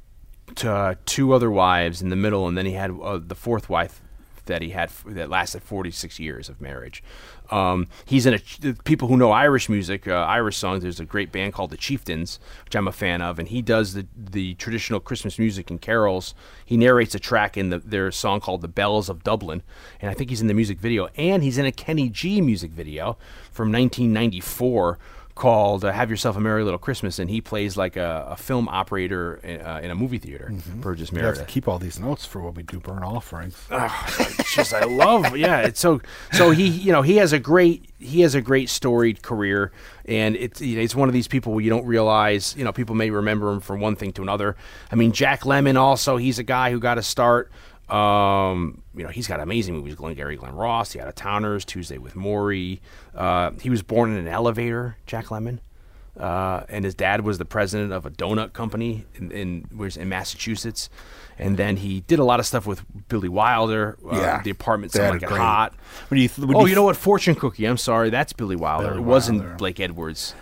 t- 0.54 0.68
uh, 0.68 0.94
two 1.06 1.32
other 1.32 1.50
wives 1.50 2.02
in 2.02 2.08
the 2.08 2.16
middle, 2.16 2.46
and 2.46 2.56
then 2.56 2.66
he 2.66 2.72
had 2.72 2.90
uh, 3.02 3.18
the 3.18 3.34
fourth 3.34 3.68
wife 3.68 4.00
that 4.46 4.62
he 4.62 4.70
had 4.70 4.88
f- 4.88 5.04
that 5.06 5.30
lasted 5.30 5.62
46 5.62 6.18
years 6.18 6.48
of 6.48 6.60
marriage. 6.60 7.02
Um, 7.50 7.86
he's 8.04 8.26
in 8.26 8.34
a 8.34 8.38
ch- 8.38 8.60
people 8.84 9.08
who 9.08 9.16
know 9.16 9.30
Irish 9.30 9.68
music, 9.68 10.08
uh, 10.08 10.12
Irish 10.12 10.56
songs. 10.56 10.82
There's 10.82 11.00
a 11.00 11.04
great 11.04 11.30
band 11.30 11.52
called 11.52 11.70
the 11.70 11.76
Chieftains, 11.76 12.40
which 12.64 12.74
I'm 12.74 12.88
a 12.88 12.92
fan 12.92 13.22
of, 13.22 13.38
and 13.38 13.48
he 13.48 13.62
does 13.62 13.94
the 13.94 14.06
the 14.16 14.54
traditional 14.54 15.00
Christmas 15.00 15.38
music 15.38 15.70
and 15.70 15.80
carols. 15.80 16.34
He 16.64 16.76
narrates 16.76 17.14
a 17.14 17.20
track 17.20 17.56
in 17.56 17.70
the, 17.70 17.78
their 17.78 18.10
song 18.10 18.40
called 18.40 18.62
"The 18.62 18.68
Bells 18.68 19.08
of 19.08 19.22
Dublin," 19.22 19.62
and 20.00 20.10
I 20.10 20.14
think 20.14 20.30
he's 20.30 20.40
in 20.40 20.48
the 20.48 20.54
music 20.54 20.78
video, 20.78 21.08
and 21.16 21.42
he's 21.42 21.58
in 21.58 21.66
a 21.66 21.72
Kenny 21.72 22.08
G 22.08 22.40
music 22.40 22.72
video 22.72 23.18
from 23.50 23.70
1994 23.70 24.98
called 25.34 25.84
uh, 25.84 25.92
"Have 25.92 26.10
Yourself 26.10 26.36
a 26.36 26.40
Merry 26.40 26.62
Little 26.64 26.78
Christmas," 26.78 27.18
and 27.18 27.30
he 27.30 27.40
plays 27.40 27.76
like 27.76 27.96
a, 27.96 28.26
a 28.30 28.36
film 28.36 28.68
operator 28.68 29.36
in, 29.36 29.60
uh, 29.60 29.80
in 29.82 29.90
a 29.90 29.94
movie 29.94 30.18
theater. 30.18 30.52
Burgess 30.76 31.10
You 31.10 31.18
have 31.18 31.22
to 31.24 31.38
Meredith. 31.38 31.46
keep 31.46 31.68
all 31.68 31.78
these 31.78 31.98
notes 31.98 32.24
for 32.26 32.40
when 32.42 32.54
we 32.54 32.62
do 32.62 32.78
burn 32.80 33.02
offerings. 33.02 33.56
It's 33.70 34.54
just 34.54 34.74
I 34.74 34.84
love 34.84 35.36
yeah 35.36 35.60
it's 35.60 35.80
so 35.80 36.00
so 36.32 36.50
he 36.50 36.66
you 36.68 36.92
know 36.92 37.02
he 37.02 37.16
has 37.16 37.32
a 37.32 37.38
great 37.38 37.88
he 37.98 38.20
has 38.20 38.34
a 38.34 38.42
great 38.42 38.68
storied 38.68 39.22
career 39.22 39.72
and 40.04 40.36
it's 40.36 40.60
you 40.60 40.76
know, 40.76 40.82
it's 40.82 40.94
one 40.94 41.08
of 41.08 41.12
these 41.14 41.28
people 41.28 41.52
where 41.54 41.62
you 41.62 41.70
don't 41.70 41.86
realize 41.86 42.54
you 42.56 42.64
know 42.64 42.72
people 42.72 42.94
may 42.94 43.08
remember 43.10 43.50
him 43.50 43.60
from 43.60 43.80
one 43.80 43.96
thing 43.96 44.12
to 44.12 44.22
another 44.22 44.56
I 44.90 44.96
mean 44.96 45.12
Jack 45.12 45.42
Lemmon 45.42 45.76
also 45.76 46.16
he's 46.18 46.38
a 46.38 46.42
guy 46.42 46.70
who 46.70 46.78
got 46.80 46.96
to 46.96 47.02
start 47.02 47.50
um, 47.88 48.81
you 48.94 49.02
know 49.02 49.08
he's 49.10 49.26
got 49.28 49.40
amazing 49.40 49.74
movies 49.74 49.94
Glengarry 49.94 50.36
Glen 50.36 50.54
Ross 50.54 50.92
the 50.92 51.00
Out 51.00 51.08
of 51.08 51.14
Towners 51.14 51.64
Tuesday 51.64 51.98
with 51.98 52.14
Morrie 52.14 52.80
uh, 53.14 53.50
he 53.60 53.70
was 53.70 53.82
born 53.82 54.10
in 54.10 54.16
an 54.18 54.28
elevator 54.28 54.96
Jack 55.06 55.26
Lemmon 55.26 55.58
uh, 56.18 56.64
and 56.68 56.84
his 56.84 56.94
dad 56.94 57.22
was 57.22 57.38
the 57.38 57.44
president 57.46 57.90
of 57.92 58.04
a 58.04 58.10
donut 58.10 58.52
company 58.52 59.06
in, 59.14 59.30
in 59.30 59.64
was 59.74 59.96
in 59.96 60.10
Massachusetts, 60.10 60.90
and 61.38 61.56
then 61.56 61.78
he 61.78 62.00
did 62.02 62.18
a 62.18 62.24
lot 62.24 62.38
of 62.38 62.44
stuff 62.44 62.66
with 62.66 62.82
Billy 63.08 63.30
Wilder. 63.30 63.96
Uh, 64.04 64.16
Yeah. 64.16 64.42
the 64.42 64.50
apartment 64.50 64.92
had 64.92 65.10
like 65.10 65.22
great- 65.22 65.40
hot. 65.40 65.72
When 66.08 66.20
you 66.20 66.28
when 66.36 66.54
Oh, 66.54 66.60
you 66.64 66.68
you 66.68 66.74
know 66.74 66.82
what? 66.82 66.96
Fortune 66.96 67.34
Cookie. 67.34 67.64
I'm 67.64 67.78
sorry, 67.78 68.10
that's 68.10 68.34
Billy 68.34 68.56
Wilder. 68.56 68.88
Billy 68.88 68.98
it 69.00 69.06
wasn't 69.06 69.38
Wilder. 69.40 69.54
Blake 69.56 69.80
Edwards. 69.80 70.34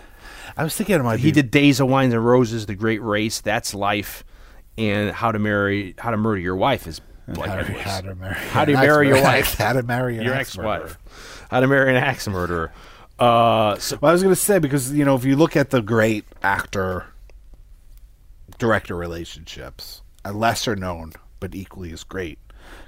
I 0.57 0.65
was 0.65 0.75
thinking 0.75 0.97
it 0.97 1.05
might 1.05 1.21
He 1.21 1.29
be 1.29 1.33
did 1.41 1.53
Days 1.53 1.79
of 1.79 1.87
Wines 1.89 2.13
and 2.13 2.27
Roses, 2.27 2.67
The 2.67 2.75
Great 2.75 3.01
Race, 3.01 3.41
That's 3.41 3.73
Life, 3.73 4.25
and 4.77 5.13
How 5.13 5.31
to 5.31 5.39
Marry 5.39 5.95
How 5.99 6.11
to 6.11 6.17
Murder 6.17 6.41
Your 6.41 6.57
Wife 6.57 6.89
is 6.89 7.01
Blake 7.35 7.49
how, 7.51 7.57
Edwards. 7.59 7.81
how 7.83 8.01
to 8.01 8.15
marry 8.15 8.35
How 8.35 8.65
to 8.65 8.73
marry 8.73 9.09
your 9.09 9.23
wife. 9.23 9.55
how 9.55 9.73
to 9.73 9.83
marry 9.83 10.19
an 10.19 10.25
Your 10.25 10.35
ex-murderer. 10.35 10.85
ex-wife. 10.87 11.47
How 11.51 11.61
to 11.61 11.67
Marry 11.67 11.91
an 11.91 11.97
Axe 11.97 12.29
Murderer. 12.29 12.73
Uh, 13.19 13.77
so 13.79 13.99
Well, 14.01 14.11
I 14.11 14.13
was 14.13 14.23
going 14.23 14.35
to 14.35 14.41
say 14.41 14.59
because 14.59 14.93
you 14.93 15.05
know 15.05 15.15
if 15.17 15.25
you 15.25 15.37
look 15.37 15.57
at 15.57 15.71
the 15.71 15.83
great 15.83 16.25
actor 16.43 17.07
director 18.59 18.95
relationships, 18.95 20.03
a 20.25 20.33
lesser 20.33 20.77
known 20.77 21.13
but 21.41 21.55
equally 21.55 21.93
as 21.93 22.05
great. 22.05 22.39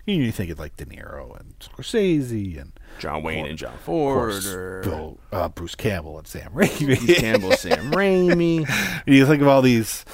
You, 0.07 0.17
you 0.17 0.33
think 0.33 0.51
of 0.51 0.59
like 0.59 0.77
De 0.77 0.85
Niro 0.85 1.39
and 1.41 1.55
Scorsese 1.59 2.61
and 2.61 2.73
John 2.99 3.23
Wayne 3.23 3.47
and 3.47 3.59
John 3.59 3.77
Ford, 3.79 4.31
course, 4.33 4.47
or 4.47 4.83
Bill, 4.83 5.19
uh, 5.33 5.49
Bruce 5.49 5.75
Campbell 5.75 6.19
and 6.19 6.27
Sam 6.27 6.53
Raimi. 6.53 7.17
Campbell, 7.17 7.53
Sam 7.53 7.91
Raimi. 7.93 8.69
you 9.07 9.27
think 9.27 9.41
of 9.43 9.49
all 9.49 9.63
these, 9.63 10.05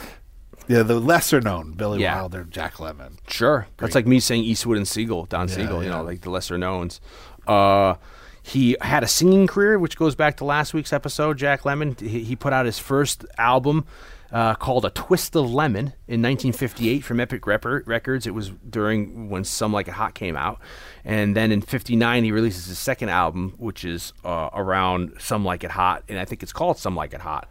yeah, 0.68 0.82
the 0.82 1.00
lesser 1.00 1.40
known 1.40 1.72
Billy 1.72 2.00
Yeah. 2.02 2.20
Wilder, 2.20 2.44
Jack 2.44 2.74
Lemmon. 2.74 3.12
Sure. 3.28 3.66
That's 3.78 3.94
like 3.94 4.06
me 4.06 4.20
saying 4.20 4.44
Eastwood 4.44 4.76
and 4.76 4.86
Siegel, 4.86 5.24
Don 5.26 5.48
Siegel, 5.48 5.82
you 5.82 5.88
know, 5.88 6.02
like 6.02 6.20
the 6.20 6.30
lesser 6.30 6.58
knowns. 6.58 7.00
Uh, 7.46 7.94
he 8.42 8.76
had 8.80 9.02
a 9.02 9.08
singing 9.08 9.46
career, 9.46 9.78
which 9.78 9.96
goes 9.96 10.14
back 10.14 10.36
to 10.38 10.44
last 10.44 10.72
week's 10.72 10.92
episode. 10.92 11.38
Jack 11.38 11.62
Lemmon, 11.62 11.98
he, 12.00 12.24
he 12.24 12.36
put 12.36 12.52
out 12.52 12.66
his 12.66 12.78
first 12.78 13.24
album 13.36 13.84
uh, 14.32 14.54
called 14.54 14.84
A 14.84 14.90
Twist 14.90 15.34
of 15.36 15.46
Lemmon 15.46 15.92
in 16.06 16.22
1958 16.22 17.00
from 17.04 17.20
Epic 17.20 17.46
Records. 17.46 18.26
It 18.26 18.34
was 18.34 18.50
during 18.68 19.28
when 19.30 19.44
Some 19.44 19.72
Like 19.72 19.88
It 19.88 19.94
Hot 19.94 20.14
came 20.14 20.36
out. 20.36 20.60
And 21.04 21.34
then 21.36 21.50
in 21.52 21.62
59, 21.62 22.24
he 22.24 22.32
releases 22.32 22.66
his 22.66 22.78
second 22.78 23.08
album, 23.08 23.54
which 23.58 23.84
is 23.84 24.12
uh, 24.24 24.50
around 24.52 25.14
Some 25.18 25.44
Like 25.44 25.64
It 25.64 25.70
Hot. 25.70 26.04
And 26.08 26.18
I 26.18 26.24
think 26.24 26.42
it's 26.42 26.52
called 26.52 26.78
Some 26.78 26.94
Like 26.96 27.12
It 27.14 27.20
Hot. 27.20 27.48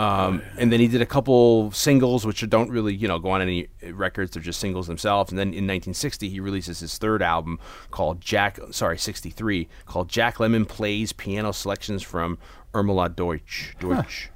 Um, 0.00 0.42
and 0.56 0.72
then 0.72 0.80
he 0.80 0.88
did 0.88 1.02
a 1.02 1.06
couple 1.06 1.70
singles, 1.72 2.24
which 2.24 2.48
don't 2.48 2.70
really, 2.70 2.94
you 2.94 3.06
know, 3.06 3.18
go 3.18 3.30
on 3.30 3.42
any 3.42 3.68
records. 3.90 4.32
They're 4.32 4.42
just 4.42 4.58
singles 4.58 4.86
themselves. 4.86 5.30
And 5.30 5.38
then 5.38 5.48
in 5.48 5.66
1960, 5.66 6.28
he 6.30 6.40
releases 6.40 6.80
his 6.80 6.96
third 6.96 7.22
album 7.22 7.58
called 7.90 8.20
Jack. 8.20 8.58
Sorry, 8.70 8.96
63, 8.96 9.68
called 9.84 10.08
Jack 10.08 10.36
Lemmon 10.36 10.66
Plays 10.66 11.12
Piano 11.12 11.52
Selections 11.52 12.02
from 12.02 12.38
Ermela 12.72 13.14
Deutsch. 13.14 13.76
Douce. 13.78 14.28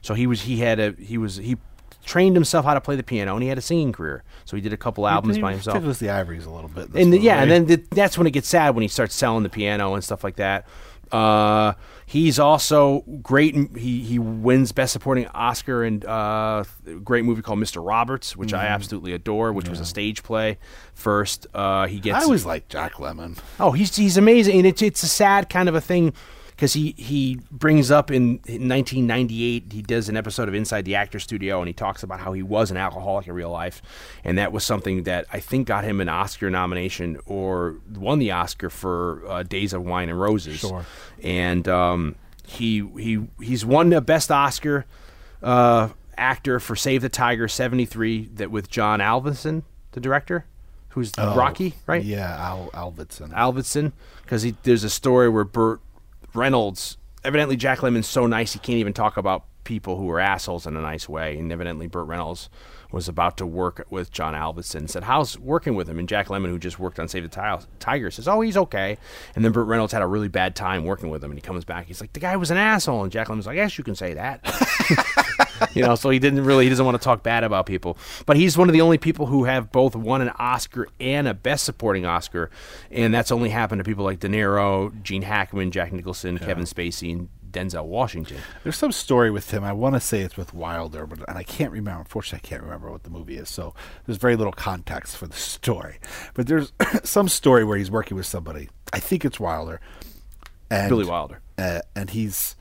So 0.00 0.14
he 0.14 0.26
was 0.26 0.42
he 0.42 0.58
had 0.58 0.80
a 0.80 0.92
he 0.98 1.18
was 1.18 1.36
he 1.36 1.58
trained 2.04 2.34
himself 2.34 2.64
how 2.64 2.72
to 2.72 2.80
play 2.80 2.96
the 2.96 3.02
piano, 3.02 3.34
and 3.34 3.42
he 3.42 3.48
had 3.50 3.58
a 3.58 3.60
singing 3.60 3.92
career. 3.92 4.24
So 4.46 4.56
he 4.56 4.62
did 4.62 4.72
a 4.72 4.76
couple 4.76 5.06
albums 5.06 5.36
He 5.36 5.42
by 5.42 5.52
himself. 5.52 5.76
tickles 5.76 5.98
the 5.98 6.08
ivories 6.08 6.46
a 6.46 6.50
little 6.50 6.70
bit. 6.70 6.88
And 6.94 7.12
the, 7.12 7.18
yeah, 7.18 7.42
and 7.42 7.50
then 7.50 7.66
the, 7.66 7.76
that's 7.90 8.16
when 8.16 8.26
it 8.26 8.30
gets 8.30 8.48
sad 8.48 8.74
when 8.74 8.82
he 8.82 8.88
starts 8.88 9.14
selling 9.14 9.42
the 9.42 9.50
piano 9.50 9.92
and 9.94 10.02
stuff 10.02 10.24
like 10.24 10.36
that. 10.36 10.66
Uh, 11.12 11.74
he's 12.06 12.38
also 12.38 13.00
great. 13.22 13.54
He 13.76 14.00
he 14.00 14.18
wins 14.18 14.72
Best 14.72 14.92
Supporting 14.92 15.26
Oscar 15.28 15.84
in 15.84 16.04
uh, 16.06 16.64
a 16.86 16.94
great 17.04 17.24
movie 17.24 17.42
called 17.42 17.58
Mr. 17.58 17.84
Roberts, 17.86 18.36
which 18.36 18.50
Mm-hmm. 18.50 18.60
I 18.60 18.66
absolutely 18.66 19.12
adore, 19.12 19.52
which 19.52 19.68
was 19.68 19.80
a 19.80 19.84
stage 19.86 20.22
play. 20.22 20.58
First, 20.94 21.46
uh, 21.54 21.86
he 21.86 21.98
gets 22.00 22.18
I 22.18 22.22
always 22.24 22.44
like 22.46 22.68
Jack 22.68 22.94
Lemmon. 22.94 23.38
Oh, 23.58 23.72
he's 23.72 23.96
he's 23.96 24.16
amazing, 24.16 24.58
and 24.58 24.66
it's 24.66 24.82
it's 24.82 25.02
a 25.02 25.08
sad 25.08 25.48
kind 25.48 25.68
of 25.68 25.74
a 25.74 25.80
thing 25.80 26.12
because 26.60 26.74
he 26.74 26.94
he 26.98 27.40
brings 27.50 27.90
up 27.90 28.10
in, 28.10 28.38
in 28.44 28.68
1998 28.68 29.72
he 29.72 29.80
does 29.80 30.10
an 30.10 30.16
episode 30.18 30.46
of 30.46 30.54
Inside 30.54 30.84
the 30.84 30.94
Actor 30.94 31.18
Studio, 31.18 31.60
and 31.60 31.68
he 31.68 31.72
talks 31.72 32.02
about 32.02 32.20
how 32.20 32.34
he 32.34 32.42
was 32.42 32.70
an 32.70 32.76
alcoholic 32.76 33.26
in 33.26 33.32
real 33.32 33.48
life, 33.48 33.80
and 34.24 34.36
that 34.36 34.52
was 34.52 34.62
something 34.62 35.04
that 35.04 35.24
I 35.32 35.40
think 35.40 35.68
got 35.68 35.84
him 35.84 36.02
an 36.02 36.10
Oscar 36.10 36.50
nomination 36.50 37.18
or 37.24 37.76
won 37.94 38.18
the 38.18 38.32
Oscar 38.32 38.68
for 38.68 39.26
uh, 39.26 39.42
Days 39.42 39.72
of 39.72 39.86
Wine 39.86 40.10
and 40.10 40.20
Roses. 40.20 40.58
Sure. 40.58 40.84
and 41.22 41.66
um, 41.66 42.16
he 42.46 42.86
he 42.98 43.26
he's 43.40 43.64
won 43.64 43.88
the 43.88 44.02
best 44.02 44.30
Oscar. 44.30 44.84
Uh, 45.42 45.88
actor 46.18 46.60
for 46.60 46.76
Save 46.76 47.00
the 47.00 47.08
Tiger 47.08 47.48
73 47.48 48.28
that 48.34 48.50
with 48.50 48.68
John 48.68 49.00
Avildsen 49.00 49.62
the 49.92 50.00
director 50.00 50.44
who's 50.90 51.16
Rocky 51.16 51.72
right 51.86 52.02
Oh, 52.02 52.06
Yeah, 52.06 52.36
Al 52.36 52.68
Avildsen. 52.74 53.32
Avildsen 53.32 53.92
because 54.20 54.44
there's 54.64 54.84
a 54.84 54.90
story 54.90 55.30
where 55.30 55.44
Burt 55.44 55.80
Reynolds, 56.34 56.96
evidently 57.24 57.56
Jack 57.56 57.80
Lemmon's 57.80 58.06
so 58.06 58.26
nice 58.26 58.52
he 58.52 58.58
can't 58.58 58.78
even 58.78 58.92
talk 58.92 59.16
about 59.16 59.44
people 59.64 59.96
who 59.96 60.10
are 60.10 60.18
assholes 60.18 60.66
in 60.66 60.76
a 60.76 60.80
nice 60.80 61.08
way, 61.08 61.38
and 61.38 61.52
evidently 61.52 61.86
Burt 61.86 62.06
Reynolds 62.06 62.48
was 62.90 63.08
about 63.08 63.36
to 63.36 63.46
work 63.46 63.86
with 63.88 64.10
John 64.10 64.34
Avildsen 64.34 64.76
and 64.76 64.90
said, 64.90 65.04
"How's 65.04 65.38
working 65.38 65.74
with 65.74 65.88
him?" 65.88 65.98
And 65.98 66.08
Jack 66.08 66.26
Lemmon, 66.28 66.48
who 66.48 66.58
just 66.58 66.78
worked 66.78 66.98
on 66.98 67.08
Save 67.08 67.22
the 67.22 67.28
Ti- 67.28 67.66
Tiger, 67.78 68.10
says, 68.10 68.26
"Oh, 68.26 68.40
he's 68.40 68.56
okay." 68.56 68.96
And 69.36 69.44
then 69.44 69.52
Burt 69.52 69.66
Reynolds 69.66 69.92
had 69.92 70.02
a 70.02 70.06
really 70.06 70.28
bad 70.28 70.56
time 70.56 70.84
working 70.84 71.08
with 71.10 71.22
him, 71.22 71.30
and 71.30 71.38
he 71.38 71.42
comes 71.42 71.64
back, 71.64 71.86
he's 71.86 72.00
like, 72.00 72.12
"The 72.12 72.20
guy 72.20 72.36
was 72.36 72.50
an 72.50 72.56
asshole," 72.56 73.02
and 73.02 73.12
Jack 73.12 73.28
Lemmon's 73.28 73.46
like, 73.46 73.56
"Yes, 73.56 73.78
you 73.78 73.84
can 73.84 73.94
say 73.94 74.14
that." 74.14 74.40
you 75.74 75.82
know, 75.82 75.94
so 75.94 76.10
he 76.10 76.18
didn't 76.18 76.44
really 76.44 76.64
he 76.64 76.70
doesn't 76.70 76.84
want 76.84 77.00
to 77.00 77.04
talk 77.04 77.22
bad 77.22 77.44
about 77.44 77.66
people. 77.66 77.96
But 78.26 78.36
he's 78.36 78.56
one 78.56 78.68
of 78.68 78.72
the 78.72 78.80
only 78.80 78.98
people 78.98 79.26
who 79.26 79.44
have 79.44 79.72
both 79.72 79.94
won 79.96 80.20
an 80.20 80.30
Oscar 80.38 80.88
and 80.98 81.28
a 81.28 81.34
Best 81.34 81.64
Supporting 81.64 82.06
Oscar, 82.06 82.50
and 82.90 83.12
that's 83.12 83.30
only 83.30 83.50
happened 83.50 83.80
to 83.80 83.84
people 83.84 84.04
like 84.04 84.20
De 84.20 84.28
Niro, 84.28 85.02
Gene 85.02 85.22
Hackman, 85.22 85.70
Jack 85.70 85.92
Nicholson, 85.92 86.38
Kevin 86.38 86.64
Spacey, 86.64 87.12
and 87.12 87.28
Denzel 87.50 87.84
Washington. 87.84 88.38
There's 88.62 88.76
some 88.76 88.92
story 88.92 89.30
with 89.30 89.50
him. 89.50 89.64
I 89.64 89.72
want 89.72 89.94
to 89.94 90.00
say 90.00 90.20
it's 90.20 90.36
with 90.36 90.54
Wilder, 90.54 91.06
but 91.06 91.20
and 91.28 91.36
I 91.36 91.42
can't 91.42 91.72
remember. 91.72 92.00
Unfortunately, 92.00 92.46
I 92.46 92.48
can't 92.48 92.62
remember 92.62 92.90
what 92.90 93.02
the 93.02 93.10
movie 93.10 93.36
is. 93.36 93.48
So 93.48 93.74
there's 94.06 94.18
very 94.18 94.36
little 94.36 94.52
context 94.52 95.16
for 95.16 95.26
the 95.26 95.36
story. 95.36 95.98
But 96.34 96.46
there's 96.46 96.72
some 97.04 97.28
story 97.28 97.64
where 97.64 97.78
he's 97.78 97.90
working 97.90 98.16
with 98.16 98.26
somebody. 98.26 98.68
I 98.92 99.00
think 99.00 99.24
it's 99.24 99.40
Wilder. 99.40 99.80
And, 100.70 100.88
Billy 100.88 101.06
Wilder. 101.06 101.40
Uh, 101.58 101.80
and 101.96 102.10
he's 102.10 102.56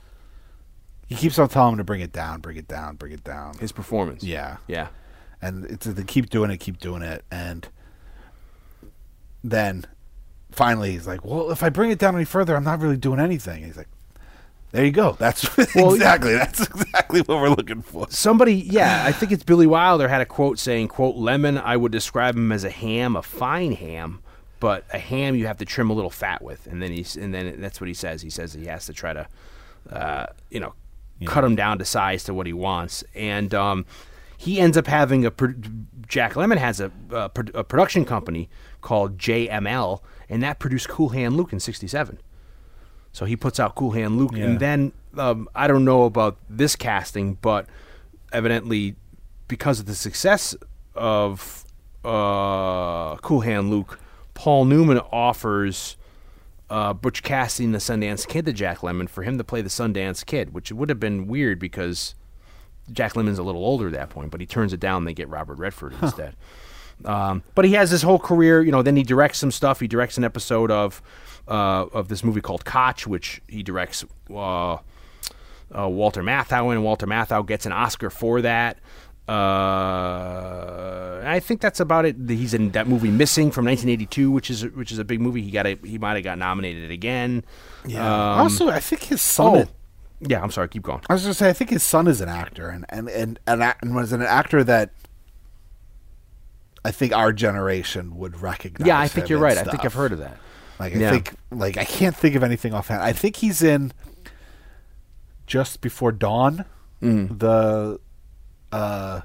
he 1.10 1.16
keeps 1.16 1.38
on 1.38 1.50
telling 1.50 1.74
him 1.74 1.78
to 1.80 1.84
bring 1.84 2.00
it 2.02 2.14
down, 2.14 2.40
bring 2.40 2.56
it 2.56 2.68
down, 2.70 2.96
bring 2.96 3.12
it 3.12 3.24
down. 3.26 3.58
His 3.58 3.72
performance. 3.74 4.24
Yeah. 4.24 4.58
Yeah. 4.68 4.88
and 5.42 5.66
it's 5.66 5.86
they 5.86 6.04
keep 6.04 6.30
doing 6.30 6.50
it, 6.52 6.58
keep 6.58 6.80
doing 6.80 7.02
it, 7.02 7.26
and 7.32 7.68
then 9.44 9.86
finally 10.52 10.92
he's 10.92 11.08
like, 11.08 11.24
"Well, 11.26 11.52
if 11.52 11.64
I 11.64 11.70
bring 11.70 11.92
it 11.92 12.00
down 12.00 12.16
any 12.16 12.26
further, 12.26 12.56
I'm 12.56 12.64
not 12.64 12.80
really 12.80 12.98
doing 12.98 13.20
anything." 13.20 13.64
he's 13.64 13.78
like, 13.78 13.88
"There 14.72 14.84
you 14.86 14.92
go. 14.92 15.14
That's 15.20 15.48
Well, 15.76 15.94
exactly 15.94 16.34
that's 16.34 16.62
exactly 16.62 17.22
what 17.22 17.42
we're 17.42 17.50
looking 17.50 17.82
for." 17.82 18.08
Somebody, 18.10 18.56
yeah, 18.56 19.04
I 19.06 19.12
think 19.12 19.32
it's 19.32 19.44
Billy 19.44 19.68
Wilder 19.68 20.08
had 20.08 20.22
a 20.22 20.26
quote 20.26 20.60
saying, 20.60 20.90
"quote 20.90 21.16
Lemmon, 21.16 21.62
I 21.62 21.78
would 21.78 21.92
describe 21.92 22.36
him 22.36 22.52
as 22.52 22.64
a 22.64 22.70
ham, 22.70 23.16
a 23.16 23.22
fine 23.22 23.72
ham, 23.74 24.22
but 24.60 24.84
a 24.94 25.00
ham 25.00 25.36
you 25.36 25.48
have 25.48 25.58
to 25.58 25.66
trim 25.66 25.90
a 25.90 25.94
little 25.94 26.12
fat 26.12 26.42
with." 26.42 26.68
And 26.68 26.82
then 26.82 26.92
he's, 26.92 27.16
and 27.16 27.34
then 27.34 27.60
that's 27.62 27.80
what 27.80 27.88
he 27.88 27.94
says. 27.94 28.22
He 28.22 28.30
says 28.30 28.54
he 28.54 28.66
has 28.66 28.86
to 28.88 28.94
try 28.94 29.14
to, 29.14 29.28
uh, 29.92 30.26
you 30.50 30.60
know, 30.60 30.74
cut 31.26 31.44
him 31.44 31.56
down 31.56 31.78
to 31.80 31.86
size 31.86 32.24
to 32.26 32.34
what 32.34 32.46
he 32.48 32.54
wants, 32.54 33.04
and 33.16 33.54
um, 33.54 33.86
he 34.38 34.60
ends 34.60 34.78
up 34.78 34.88
having 34.88 35.26
a. 35.26 35.32
pro- 35.32 35.54
Jack 36.08 36.34
Lemmon 36.34 36.58
has 36.58 36.80
a, 36.80 36.92
a, 37.12 37.30
pro- 37.30 37.60
a 37.60 37.64
production 37.64 38.04
company 38.04 38.50
called 38.82 39.18
JML, 39.20 40.00
and 40.28 40.42
that 40.42 40.58
produced 40.60 40.90
Cool 40.90 41.10
Hand 41.10 41.36
Luke 41.38 41.54
in 41.54 41.60
'67. 41.60 42.20
So 43.12 43.26
he 43.26 43.36
puts 43.36 43.60
out 43.60 43.76
Cool 43.76 43.92
Hand 43.92 44.18
Luke, 44.18 44.32
Yeah. 44.34 44.46
and 44.46 44.60
then 44.60 44.92
um, 45.18 45.48
I 45.56 45.68
don't 45.68 45.86
know 45.86 46.04
about 46.06 46.38
this 46.50 46.76
casting, 46.76 47.36
but 47.36 47.66
evidently 48.32 48.96
because 49.48 49.80
of 49.80 49.86
the 49.88 49.96
success 49.96 50.56
of 50.96 51.66
uh, 52.06 53.16
Cool 53.18 53.42
Hand 53.42 53.70
Luke, 53.70 54.00
Paul 54.34 54.66
Newman 54.66 55.00
offers 55.12 55.98
uh, 56.70 56.94
Butch 56.94 57.24
Cassidy 57.24 57.66
and 57.66 57.74
the 57.74 57.80
Sundance 57.80 58.28
Kid 58.28 58.46
to 58.46 58.54
Jack 58.54 58.80
Lemmon 58.80 59.10
for 59.10 59.24
him 59.24 59.38
to 59.38 59.44
play 59.44 59.62
the 59.62 59.70
Sundance 59.70 60.26
Kid, 60.26 60.54
which 60.54 60.72
would 60.72 60.90
have 60.90 61.00
been 61.00 61.28
weird 61.28 61.60
because 61.60 62.16
Jack 62.92 63.14
Lemmon's 63.14 63.40
a 63.40 63.44
little 63.44 63.64
older 63.64 63.88
at 63.88 63.94
that 63.94 64.10
point, 64.10 64.32
but 64.32 64.40
he 64.40 64.48
turns 64.48 64.74
it 64.74 64.80
down. 64.80 64.98
and 64.98 65.08
They 65.08 65.14
get 65.14 65.30
Robert 65.30 65.58
Redford 65.58 65.94
instead. 66.02 66.36
Um, 67.06 67.44
but 67.56 67.66
he 67.66 67.74
has 67.74 67.92
his 67.92 68.02
whole 68.02 68.20
career, 68.20 68.62
you 68.62 68.72
know. 68.72 68.82
Then 68.82 68.98
he 68.98 69.04
directs 69.04 69.38
some 69.38 69.52
stuff. 69.52 69.80
He 69.80 69.88
directs 69.88 70.18
an 70.18 70.24
episode 70.24 70.70
of 70.70 71.02
uh, 71.48 71.86
of 71.94 72.10
this 72.10 72.24
movie 72.24 72.42
called 72.42 72.66
Kotch, 72.66 73.08
which 73.08 73.42
he 73.48 73.64
directs 73.64 74.04
uh, 74.30 74.74
uh, 74.74 74.80
Walter 75.88 76.22
Matthau 76.24 76.66
in, 76.66 76.72
and 76.74 76.84
Walter 76.84 77.08
Matthau 77.08 77.46
gets 77.46 77.66
an 77.66 77.72
Oscar 77.72 78.10
for 78.10 78.42
that. 78.42 78.80
Uh, 79.30 81.22
I 81.26 81.40
think 81.40 81.62
that's 81.62 81.80
about 81.80 82.06
it. 82.06 82.16
He's 82.28 82.54
in 82.54 82.72
that 82.72 82.88
movie 82.88 83.10
Missing 83.12 83.52
from 83.52 83.66
1982, 83.66 84.32
which 84.32 84.50
is 84.50 84.66
which 84.66 84.92
is 84.92 85.00
a 85.00 85.04
big 85.04 85.22
movie. 85.22 85.42
He 85.42 85.52
got 85.52 85.66
a, 85.68 85.78
he 85.84 85.98
might 85.98 86.16
have 86.16 86.24
got 86.24 86.38
nominated 86.38 86.92
again. 86.92 87.44
Um, 87.86 87.96
also, 87.98 88.70
I 88.70 88.80
think 88.80 89.04
his 89.04 89.22
son. 89.22 89.56
oh, 89.58 89.66
yeah. 90.22 90.42
I'm 90.42 90.52
sorry. 90.52 90.68
Keep 90.70 90.84
going. 90.84 91.02
I 91.10 91.14
was 91.14 91.24
going 91.24 91.32
to 91.34 91.38
say, 91.38 91.50
I 91.50 91.54
think 91.54 91.70
his 91.70 91.84
son 91.84 92.08
is 92.08 92.22
an 92.22 92.30
actor, 92.30 92.70
and 92.70 92.86
and 92.90 93.10
and 93.10 93.40
and, 93.48 93.76
and 93.82 93.96
was 93.96 94.12
an 94.14 94.22
actor 94.22 94.64
that 94.64 94.92
I 96.84 96.92
think 96.92 97.14
our 97.14 97.32
generation 97.34 98.16
would 98.18 98.42
recognize. 98.42 98.88
Yeah, 98.88 99.00
I 99.00 99.08
think 99.08 99.30
you're 99.30 99.40
right. 99.40 99.58
I 99.58 99.64
think. 99.64 99.86
I've 99.86 99.94
heard 99.94 100.12
of 100.14 100.20
that. 100.20 100.38
Like 100.80 100.96
I 100.96 101.00
Yeah. 101.00 101.12
think, 101.12 101.34
like 101.52 101.78
I 101.78 101.84
can't 101.86 102.16
think 102.16 102.36
of 102.36 102.44
anything 102.44 102.74
offhand. 102.74 103.04
I 103.04 103.12
think 103.12 103.36
he's 103.38 103.62
in 103.62 103.92
just 105.46 105.82
before 105.82 106.12
dawn, 106.12 106.66
Mm. 107.02 107.40
the 107.40 108.00
uh, 108.72 109.22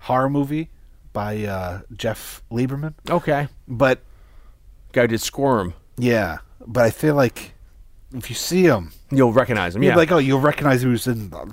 horror 0.00 0.30
movie 0.30 0.70
by 1.12 1.44
uh, 1.44 1.80
Jeff 1.96 2.42
Lieberman. 2.50 2.94
Okay. 3.08 3.48
But 3.66 4.00
Guy 4.92 5.06
did 5.06 5.20
Squirm. 5.20 5.74
yeah, 5.98 6.38
but 6.66 6.84
I 6.84 6.90
feel 6.90 7.14
like 7.14 7.54
if 8.14 8.28
you 8.30 8.36
see 8.36 8.64
him, 8.64 8.92
You'll 9.10 9.32
recognize 9.32 9.76
him. 9.76 9.82
Yeah. 9.84 9.94
like, 9.94 10.10
oh, 10.10 10.18
you'll 10.18 10.40
recognize 10.40 10.82
he 10.82 10.88
was 10.88 11.06
in 11.06 11.32
uh, 11.32 11.44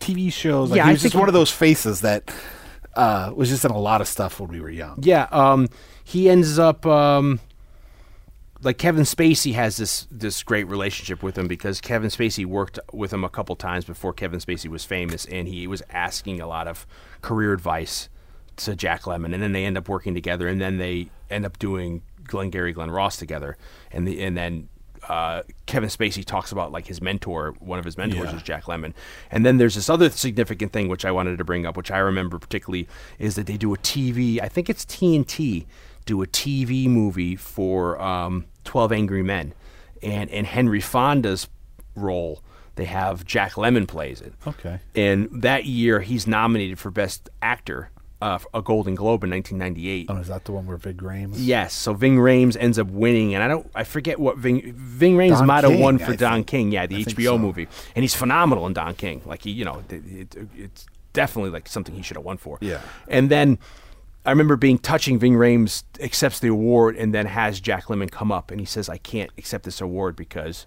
TV 0.00 0.30
shows. 0.32 0.70
Like, 0.70 0.76
Yeah, 0.78 0.84
he 0.84 0.88
I 0.90 0.92
was 0.92 1.02
just 1.02 1.14
one 1.14 1.24
he- 1.24 1.28
of 1.28 1.34
those 1.34 1.50
faces 1.50 2.02
that 2.02 2.30
uh, 2.94 3.32
was 3.34 3.48
just 3.48 3.64
in 3.64 3.70
a 3.70 3.78
lot 3.78 4.00
of 4.02 4.08
stuff 4.08 4.38
when 4.40 4.50
we 4.50 4.60
were 4.60 4.68
young. 4.70 4.98
Yeah, 5.02 5.28
um, 5.30 5.68
he 6.04 6.28
ends 6.28 6.58
up 6.58 6.84
um, 6.84 7.40
like 8.62 8.78
Kevin 8.78 9.04
Spacey 9.04 9.54
has 9.54 9.76
this 9.76 10.06
this 10.10 10.42
great 10.42 10.64
relationship 10.68 11.22
with 11.22 11.36
him 11.38 11.48
because 11.48 11.80
Kevin 11.80 12.10
Spacey 12.10 12.44
worked 12.44 12.78
with 12.92 13.12
him 13.12 13.24
a 13.24 13.28
couple 13.28 13.56
times 13.56 13.84
before 13.84 14.12
Kevin 14.12 14.40
Spacey 14.40 14.68
was 14.68 14.84
famous, 14.84 15.24
and 15.26 15.48
he 15.48 15.66
was 15.66 15.82
asking 15.90 16.40
a 16.40 16.46
lot 16.46 16.68
of 16.68 16.86
career 17.22 17.52
advice 17.52 18.08
to 18.56 18.76
Jack 18.76 19.02
Lemmon, 19.02 19.32
and 19.32 19.42
then 19.42 19.52
they 19.52 19.64
end 19.64 19.78
up 19.78 19.88
working 19.88 20.14
together, 20.14 20.46
and 20.46 20.60
then 20.60 20.78
they 20.78 21.08
end 21.30 21.46
up 21.46 21.58
doing 21.58 22.02
Glengarry 22.24 22.72
Glen 22.72 22.90
Ross 22.90 23.16
together, 23.16 23.56
and 23.90 24.06
the 24.06 24.22
and 24.22 24.36
then. 24.36 24.68
Uh, 25.08 25.42
Kevin 25.64 25.88
Spacey 25.88 26.22
talks 26.22 26.52
about 26.52 26.72
like 26.72 26.86
his 26.86 27.00
mentor. 27.00 27.54
One 27.58 27.78
of 27.78 27.86
his 27.86 27.96
mentors 27.96 28.26
Yeah. 28.30 28.36
is 28.36 28.42
Jack 28.42 28.64
Lemmon, 28.64 28.92
and 29.30 29.46
then 29.46 29.56
there's 29.56 29.74
this 29.74 29.88
other 29.88 30.10
significant 30.10 30.72
thing 30.74 30.88
which 30.88 31.06
I 31.06 31.10
wanted 31.10 31.38
to 31.38 31.44
bring 31.44 31.64
up, 31.64 31.74
which 31.74 31.90
I 31.90 31.96
remember 31.98 32.38
particularly, 32.38 32.86
is 33.18 33.34
that 33.36 33.46
they 33.46 33.56
do 33.56 33.72
a 33.72 33.78
TV. 33.78 34.42
I 34.42 34.48
think 34.48 34.68
it's 34.68 34.84
TNT 34.84 35.64
do 36.10 36.22
a 36.22 36.26
TV 36.26 36.88
movie 36.88 37.36
for 37.36 38.00
um, 38.02 38.44
Twelve 38.64 38.90
Angry 38.90 39.22
Men, 39.22 39.54
and 40.02 40.28
in 40.28 40.44
Henry 40.44 40.80
Fonda's 40.80 41.48
role, 41.94 42.42
they 42.74 42.84
have 42.86 43.24
Jack 43.24 43.52
Lemmon 43.52 43.86
plays 43.86 44.20
it. 44.20 44.34
Okay. 44.44 44.80
And 44.96 45.28
that 45.42 45.66
year, 45.66 46.00
he's 46.00 46.26
nominated 46.26 46.80
for 46.80 46.90
Best 46.90 47.28
Actor, 47.40 47.90
uh, 48.20 48.40
a 48.52 48.60
Golden 48.60 48.96
Globe 48.96 49.22
in 49.22 49.30
1998. 49.30 50.06
Oh, 50.08 50.16
is 50.16 50.26
that 50.26 50.44
the 50.46 50.52
one 50.52 50.66
where 50.66 50.76
Ving 50.76 50.96
Rhames? 50.96 51.34
Yes, 51.36 51.74
so 51.74 51.94
Ving 51.94 52.16
Rhames 52.16 52.56
ends 52.58 52.76
up 52.76 52.88
winning, 52.88 53.34
and 53.34 53.44
I 53.44 53.48
don't, 53.48 53.70
I 53.72 53.84
forget 53.84 54.18
what 54.18 54.36
Ving 54.36 54.72
Ving 54.74 55.16
Rhames 55.16 55.38
Don 55.38 55.46
might 55.46 55.62
have 55.62 55.78
won 55.78 55.98
for 55.98 56.12
I 56.12 56.16
Don 56.16 56.32
think. 56.38 56.46
King, 56.48 56.72
yeah, 56.72 56.86
the 56.86 56.96
I 56.96 57.04
HBO 57.04 57.24
so. 57.24 57.38
movie, 57.38 57.68
and 57.94 58.02
he's 58.02 58.16
phenomenal 58.16 58.66
in 58.66 58.72
Don 58.72 58.94
King. 58.96 59.22
Like 59.24 59.42
he, 59.42 59.52
you 59.52 59.64
know, 59.64 59.84
it, 59.88 60.02
it, 60.36 60.48
it's 60.56 60.86
definitely 61.12 61.50
like 61.50 61.68
something 61.68 61.94
he 61.94 62.02
should 62.02 62.16
have 62.16 62.24
won 62.24 62.36
for. 62.36 62.58
Yeah. 62.60 62.80
and 63.06 63.30
then 63.30 63.58
I 64.24 64.30
remember 64.30 64.56
being 64.56 64.78
touching. 64.78 65.18
Ving 65.18 65.34
Rhames 65.34 65.82
accepts 66.00 66.40
the 66.40 66.48
award, 66.48 66.96
and 66.96 67.14
then 67.14 67.26
has 67.26 67.60
Jack 67.60 67.84
Lemmon 67.86 68.10
come 68.10 68.30
up, 68.30 68.50
and 68.50 68.60
he 68.60 68.66
says, 68.66 68.88
"I 68.88 68.98
can't 68.98 69.30
accept 69.38 69.64
this 69.64 69.80
award 69.80 70.16
because." 70.16 70.66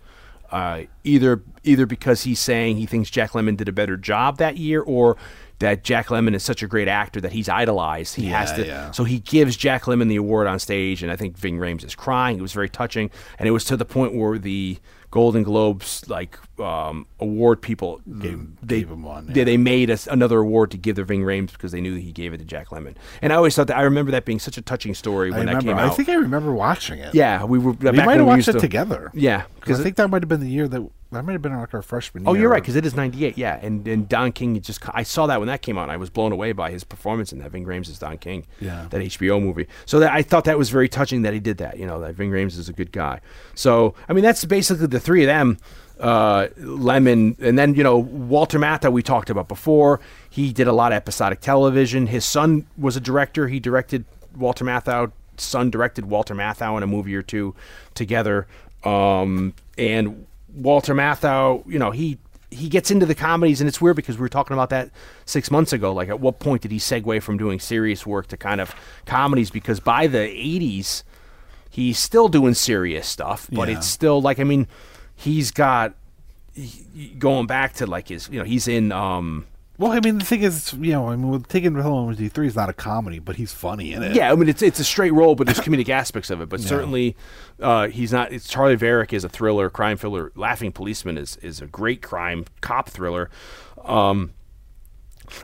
Uh, 0.51 0.83
either 1.03 1.41
either 1.63 1.87
because 1.87 2.23
he's 2.23 2.39
saying 2.39 2.77
he 2.77 2.85
thinks 2.85 3.09
Jack 3.09 3.31
Lemmon 3.31 3.57
did 3.57 3.67
a 3.67 3.71
better 3.71 3.97
job 3.97 4.37
that 4.37 4.55
year, 4.55 4.81
or 4.81 5.17
that 5.57 5.83
Jack 5.83 6.07
Lemmon 6.09 6.35
is 6.35 6.43
such 6.43 6.61
a 6.61 6.67
great 6.67 6.87
actor 6.87 7.19
that 7.21 7.31
he's 7.31 7.49
idolized. 7.49 8.13
He 8.15 8.25
has 8.27 8.51
to. 8.53 8.65
yeah. 8.67 8.91
So 8.91 9.03
he 9.03 9.17
gives 9.17 9.57
Jack 9.57 9.83
Lemmon 9.85 10.09
the 10.09 10.15
award 10.17 10.45
on 10.45 10.59
stage, 10.59 11.01
and 11.01 11.11
I 11.11 11.15
think 11.15 11.39
Ving 11.39 11.57
Rhames 11.57 11.83
is 11.83 11.95
crying. 11.95 12.37
It 12.37 12.41
was 12.43 12.53
very 12.53 12.69
touching, 12.69 13.09
and 13.39 13.47
it 13.47 13.51
was 13.51 13.65
to 13.65 13.75
the 13.77 13.85
point 13.85 14.13
where 14.13 14.37
the 14.37 14.77
Golden 15.09 15.41
Globes 15.41 16.07
like 16.07 16.37
um, 16.59 17.07
award 17.19 17.61
people 17.61 18.01
Gave- 18.19 18.47
they 18.61 18.79
gave 18.81 18.91
him 18.91 19.03
one, 19.03 19.27
yeah. 19.27 19.33
yeah. 19.37 19.43
they 19.43 19.57
made 19.57 19.89
us 19.89 20.05
another 20.07 20.39
award 20.39 20.71
to 20.71 20.77
give 20.77 20.97
to 20.97 21.03
Ving 21.03 21.21
Rhames 21.23 21.51
because 21.51 21.71
they 21.71 21.81
knew 21.81 21.93
that 21.95 22.01
he 22.01 22.11
gave 22.11 22.33
it 22.33 22.37
to 22.37 22.45
Jack 22.45 22.67
Lemmon. 22.69 22.95
And 23.21 23.33
I 23.33 23.37
always 23.37 23.55
thought 23.55 23.67
that 23.67 23.77
I 23.77 23.81
remember 23.81 24.11
that 24.11 24.25
being 24.25 24.39
such 24.39 24.57
a 24.57 24.61
touching 24.61 24.93
story 24.93 25.33
I 25.33 25.37
when 25.37 25.45
that 25.47 25.55
remember. 25.55 25.71
came 25.71 25.77
I 25.79 25.89
out. 25.89 25.95
think 25.97 26.09
I 26.09 26.15
remember 26.15 26.53
watching 26.53 26.99
it. 26.99 27.15
yeah, 27.15 27.43
we 27.43 27.57
were. 27.57 27.71
we 27.71 27.91
might 27.91 28.17
have 28.17 28.25
watched 28.27 28.47
it 28.47 28.53
to- 28.53 28.59
together. 28.59 29.09
Yeah, 29.13 29.43
because 29.59 29.79
I 29.79 29.83
think 29.83 29.95
that 29.95 30.09
might 30.09 30.21
have 30.21 30.29
been 30.29 30.41
the 30.41 30.49
year 30.49 30.67
that 30.67 30.81
that 31.11 31.23
might 31.25 31.33
have 31.33 31.43
been 31.43 31.55
like 31.55 31.71
our 31.75 31.83
freshman. 31.83 32.23
Year. 32.23 32.29
Oh, 32.29 32.33
year. 32.33 32.41
you're 32.43 32.51
right 32.51 32.61
because 32.61 32.75
it 32.75 32.85
is 32.87 32.95
'98. 32.95 33.37
Yeah, 33.37 33.59
and 33.61 33.87
and 33.87 34.09
Don 34.09 34.31
King 34.31 34.59
just 34.61 34.81
I 34.95 35.03
saw 35.03 35.27
that 35.27 35.39
when 35.39 35.47
that 35.47 35.61
came 35.61 35.77
out. 35.77 35.89
I 35.91 35.97
was 35.97 36.09
blown 36.09 36.31
away 36.31 36.53
by 36.53 36.71
his 36.71 36.83
performance 36.83 37.31
in 37.31 37.37
that. 37.39 37.51
Ving 37.51 37.65
Rhames 37.65 37.87
is 37.87 37.99
Don 37.99 38.17
King. 38.17 38.45
Yeah. 38.59 38.87
that 38.89 38.99
HBO 39.01 39.39
movie. 39.41 39.67
So 39.85 39.99
that 39.99 40.11
I 40.11 40.23
thought 40.23 40.45
that 40.45 40.57
was 40.57 40.69
very 40.71 40.89
touching 40.89 41.21
that 41.21 41.33
he 41.33 41.39
did 41.39 41.57
that. 41.59 41.77
You 41.77 41.85
know 41.85 41.99
that 42.01 42.15
Ving 42.15 42.31
Rhames 42.31 42.57
is 42.57 42.67
a 42.67 42.73
good 42.73 42.91
guy. 42.91 43.21
So 43.53 43.93
I 44.09 44.13
mean 44.13 44.23
that's 44.23 44.43
basically 44.45 44.87
the 44.87 44.99
three 44.99 45.23
of 45.23 45.27
them. 45.27 45.57
Uh, 45.99 46.47
Lemmon, 46.59 47.39
and 47.39 47.57
then 47.57 47.75
you 47.75 47.83
know 47.83 47.97
Walter 47.97 48.59
Matthau 48.59 48.91
we 48.91 49.03
talked 49.03 49.29
about 49.29 49.47
before. 49.47 49.99
He 50.29 50.51
did 50.51 50.67
a 50.67 50.73
lot 50.73 50.91
of 50.91 50.95
episodic 50.97 51.39
television. 51.39 52.07
His 52.07 52.25
son 52.25 52.65
was 52.77 52.95
a 52.97 52.99
director. 52.99 53.47
He 53.47 53.59
directed 53.59 54.03
Walter 54.35 54.65
Matthau. 54.65 55.11
Son 55.37 55.69
directed 55.69 56.05
Walter 56.05 56.35
Matthau 56.35 56.75
in 56.77 56.83
a 56.83 56.87
movie 56.87 57.15
or 57.15 57.21
two 57.21 57.55
together. 57.93 58.47
Um, 58.83 59.53
and 59.77 60.25
Walter 60.53 60.93
Matthau, 60.93 61.63
you 61.71 61.79
know, 61.79 61.91
he 61.91 62.17
he 62.51 62.69
gets 62.69 62.91
into 62.91 63.05
the 63.05 63.15
comedies, 63.15 63.61
and 63.61 63.67
it's 63.67 63.79
weird 63.81 63.95
because 63.95 64.17
we 64.17 64.21
were 64.21 64.29
talking 64.29 64.53
about 64.55 64.69
that 64.71 64.89
six 65.25 65.49
months 65.49 65.73
ago. 65.73 65.93
Like, 65.93 66.09
at 66.09 66.19
what 66.19 66.39
point 66.39 66.61
did 66.63 66.71
he 66.71 66.77
segue 66.79 67.21
from 67.23 67.37
doing 67.37 67.59
serious 67.59 68.05
work 68.05 68.27
to 68.27 68.37
kind 68.37 68.59
of 68.61 68.75
comedies? 69.05 69.49
Because 69.51 69.79
by 69.79 70.07
the 70.07 70.17
'80s, 70.19 71.03
he's 71.69 71.97
still 71.97 72.27
doing 72.29 72.53
serious 72.55 73.07
stuff, 73.07 73.47
but 73.51 73.69
Yeah. 73.69 73.77
it's 73.77 73.87
still 73.87 74.21
like, 74.21 74.39
I 74.39 74.43
mean, 74.43 74.67
he's 75.23 75.51
got 75.51 75.95
he- 76.53 77.15
going 77.17 77.47
back 77.47 77.73
to 77.75 77.85
like 77.87 78.07
his, 78.09 78.29
you 78.29 78.39
know, 78.39 78.45
he's 78.45 78.67
in. 78.67 78.91
um 78.91 79.45
Well, 79.77 79.91
I 79.91 79.99
mean, 80.01 80.19
the 80.19 80.25
thing 80.25 80.43
is, 80.43 80.73
you 80.73 80.91
know, 80.91 81.09
I 81.09 81.15
mean, 81.15 81.29
with 81.31 81.47
Taking 81.47 81.73
Home 81.75 82.13
D 82.13 82.29
three 82.29 82.47
is 82.47 82.55
not 82.55 82.69
a 82.69 82.73
comedy, 82.73 83.19
but 83.19 83.35
he's 83.37 83.51
funny 83.53 83.93
in 83.93 84.03
it. 84.03 84.15
Yeah, 84.15 84.31
I 84.31 84.35
mean 84.35 84.49
it's 84.49 84.61
it's 84.61 84.79
a 84.79 84.83
straight 84.83 85.13
role, 85.13 85.35
but 85.35 85.47
there's 85.47 85.59
comedic 85.59 85.89
aspects 86.01 86.29
of 86.29 86.41
it. 86.41 86.49
But 86.49 86.59
certainly, 86.61 87.15
uh, 87.59 87.87
he's 87.87 88.11
not. 88.11 88.31
It's 88.31 88.47
Charley 88.47 88.75
Varrick 88.75 89.13
is 89.13 89.23
a 89.23 89.29
thriller, 89.29 89.69
crime 89.69 89.97
thriller. 89.97 90.31
Laughing 90.35 90.71
Policeman 90.71 91.17
is 91.17 91.37
is 91.37 91.61
a 91.61 91.65
great 91.67 92.01
crime 92.01 92.45
cop 92.61 92.89
thriller. 92.89 93.29
Um, 93.83 94.33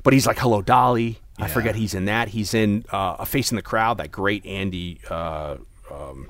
but 0.03 0.14
he's 0.14 0.27
like 0.27 0.38
Hello 0.38 0.61
Dolly. 0.61 1.19
I 1.41 1.47
forget 1.47 1.76
he's 1.76 1.93
in 1.93 2.03
that. 2.06 2.27
He's 2.27 2.53
in 2.53 2.84
uh, 2.91 3.15
A 3.19 3.26
Face 3.26 3.49
in 3.49 3.56
the 3.56 3.61
Crowd, 3.61 3.97
that 3.99 4.11
great 4.11 4.45
Andy. 4.45 4.99
Uh, 5.10 5.56
um, 5.89 6.30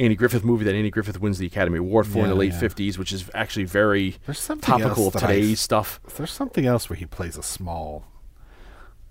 Andy 0.00 0.16
Griffith 0.16 0.44
movie 0.44 0.64
that 0.64 0.74
Andy 0.74 0.90
Griffith 0.90 1.20
wins 1.20 1.38
the 1.38 1.46
Academy 1.46 1.78
Award 1.78 2.06
for 2.08 2.20
in 2.24 2.28
the 2.30 2.34
late 2.34 2.52
yeah. 2.52 2.60
'50s, 2.60 2.98
which 2.98 3.12
is 3.12 3.30
actually 3.34 3.64
very 3.66 4.16
topical 4.60 5.06
of 5.08 5.12
that 5.12 5.22
I- 5.24 5.26
today's 5.34 5.60
stuff. 5.60 6.00
There's 6.16 6.32
something 6.32 6.66
else 6.66 6.88
where 6.90 6.96
he 6.96 7.06
plays 7.06 7.36
a 7.36 7.42
small 7.42 8.04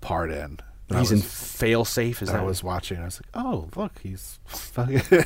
part 0.00 0.30
in. 0.30 0.58
He's 0.92 1.12
in 1.12 1.18
was- 1.18 1.32
Fail 1.56 1.84
Safe. 1.84 2.20
Is 2.20 2.28
that 2.28 2.34
that 2.34 2.42
I 2.42 2.44
was 2.44 2.64
watching. 2.64 2.98
I 3.00 3.04
was 3.04 3.20
like, 3.22 3.44
oh, 3.44 3.68
look, 3.76 4.00
he's 4.02 4.40
fucking. 4.46 5.02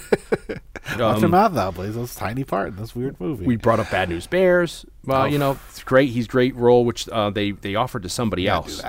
Um, 0.86 1.00
Walter 1.00 1.28
Matthau 1.28 1.74
plays 1.74 1.94
this 1.94 2.14
tiny 2.14 2.44
part 2.44 2.68
in 2.68 2.76
this 2.76 2.94
weird 2.94 3.18
movie. 3.18 3.46
We 3.46 3.56
brought 3.56 3.80
up 3.80 3.90
Bad 3.90 4.10
News 4.10 4.26
Bears. 4.26 4.84
Well, 5.06 5.22
Oh. 5.22 5.24
you 5.24 5.38
know, 5.38 5.58
it's 5.70 5.82
great. 5.82 6.10
He's 6.10 6.26
great 6.26 6.54
role, 6.54 6.84
which 6.84 7.08
uh, 7.08 7.30
they 7.30 7.52
they 7.52 7.74
offered 7.74 8.02
to 8.02 8.10
somebody 8.10 8.42
Yeah, 8.42 8.56
else. 8.56 8.82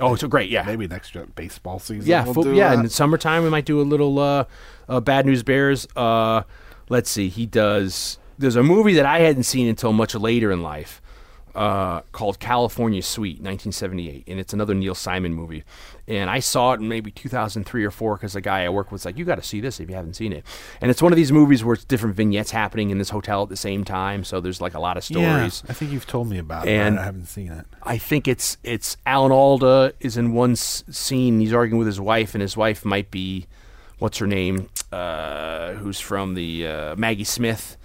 Oh, 0.00 0.14
so 0.16 0.28
great. 0.28 0.50
Yeah, 0.50 0.62
Maybe 0.64 0.86
next 0.88 1.14
year, 1.14 1.26
baseball 1.34 1.78
season. 1.78 2.08
yeah, 2.08 2.24
we'll 2.24 2.34
fo- 2.34 2.42
do 2.44 2.54
yeah. 2.54 2.70
that. 2.70 2.78
In 2.78 2.82
the 2.84 2.90
summertime, 2.90 3.42
we 3.44 3.50
might 3.50 3.64
do 3.66 3.80
a 3.80 3.82
little 3.82 4.18
uh, 4.18 4.44
uh, 4.88 5.00
Bad 5.00 5.26
News 5.26 5.42
Bears. 5.42 5.86
Uh, 5.94 6.42
let's 6.88 7.10
see. 7.10 7.28
He 7.28 7.46
does. 7.46 8.18
There's 8.38 8.56
a 8.56 8.62
movie 8.62 8.94
that 8.94 9.06
I 9.06 9.20
hadn't 9.20 9.42
seen 9.44 9.68
until 9.68 9.92
much 9.92 10.14
later 10.14 10.50
in 10.50 10.62
life. 10.62 11.02
Uh, 11.54 12.02
called 12.12 12.38
California 12.38 13.02
Suite, 13.02 13.38
1978, 13.38 14.24
and 14.28 14.38
it's 14.38 14.52
another 14.52 14.72
Neil 14.74 14.94
Simon 14.94 15.34
movie. 15.34 15.64
And 16.06 16.30
I 16.30 16.38
saw 16.38 16.72
it 16.74 16.80
in 16.80 16.88
maybe 16.88 17.10
2003 17.10 17.84
or 17.84 17.90
four 17.90 18.14
because 18.16 18.34
the 18.34 18.40
guy 18.40 18.64
I 18.64 18.68
work 18.68 18.86
with 18.86 19.00
was 19.00 19.04
like, 19.04 19.18
"You 19.18 19.24
got 19.24 19.34
to 19.34 19.42
see 19.42 19.60
this 19.60 19.80
if 19.80 19.88
you 19.90 19.96
haven't 19.96 20.14
seen 20.14 20.32
it." 20.32 20.44
And 20.80 20.90
it's 20.92 21.02
one 21.02 21.12
of 21.12 21.16
these 21.16 21.32
movies 21.32 21.64
where 21.64 21.74
it's 21.74 21.84
different 21.84 22.14
vignettes 22.14 22.52
happening 22.52 22.90
in 22.90 22.98
this 22.98 23.10
hotel 23.10 23.42
at 23.42 23.48
the 23.48 23.56
same 23.56 23.82
time, 23.84 24.22
so 24.22 24.40
there's 24.40 24.60
like 24.60 24.74
a 24.74 24.80
lot 24.80 24.96
of 24.96 25.02
stories. 25.04 25.62
Yeah, 25.64 25.70
I 25.70 25.74
think 25.74 25.90
you've 25.90 26.06
told 26.06 26.28
me 26.28 26.38
about 26.38 26.68
it. 26.68 26.70
And- 26.70 26.94
but 26.96 27.02
I 27.02 27.04
haven't 27.06 27.26
seen 27.26 27.50
it. 27.50 27.66
I 27.82 27.98
think 27.98 28.28
it's 28.28 28.56
it's 28.62 28.96
Alan 29.04 29.32
Alda 29.32 29.92
is 29.98 30.16
in 30.16 30.32
one 30.32 30.52
s- 30.52 30.84
scene. 30.88 31.40
He's 31.40 31.52
arguing 31.52 31.78
with 31.78 31.86
his 31.88 32.00
wife, 32.00 32.34
and 32.34 32.42
his 32.42 32.56
wife 32.56 32.84
might 32.84 33.10
be 33.10 33.46
what's 33.98 34.18
her 34.18 34.26
name, 34.26 34.68
uh, 34.92 35.72
who's 35.74 35.98
from 36.00 36.34
the 36.34 36.66
uh, 36.66 36.96
Maggie 36.96 37.24
Smith, 37.24 37.76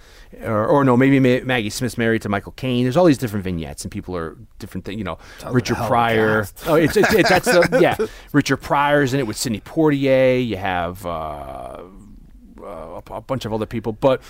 or, 0.42 0.66
or 0.66 0.84
no, 0.84 0.96
maybe 0.96 1.20
Ma- 1.20 1.44
Maggie 1.44 1.70
Smith's 1.70 1.98
married 1.98 2.22
to 2.22 2.28
Michael 2.28 2.52
Caine. 2.52 2.84
There's 2.84 2.96
all 2.96 3.04
these 3.04 3.18
different 3.18 3.44
vignettes, 3.44 3.84
and 3.84 3.90
people 3.92 4.16
are 4.16 4.36
different 4.58 4.84
things. 4.84 4.98
You 4.98 5.04
know, 5.04 5.18
Richard 5.50 5.74
a 5.74 5.76
hell 5.76 5.84
of 5.84 5.88
a 5.88 5.90
Pryor. 5.90 6.46
Oh, 6.66 6.74
it's, 6.74 6.96
it's, 6.96 7.12
it's 7.12 7.28
that's 7.28 7.46
the, 7.46 7.78
yeah. 7.80 7.96
Richard 8.32 8.58
Pryor's 8.58 9.14
in 9.14 9.20
it 9.20 9.26
with 9.26 9.36
Sidney 9.36 9.60
Poitier. 9.60 10.46
You 10.46 10.56
have. 10.56 11.04
Uh, 11.04 11.82
uh, 12.66 13.00
a, 13.10 13.14
a 13.14 13.20
bunch 13.20 13.44
of 13.44 13.52
other 13.52 13.66
people, 13.66 13.92
but 13.92 14.20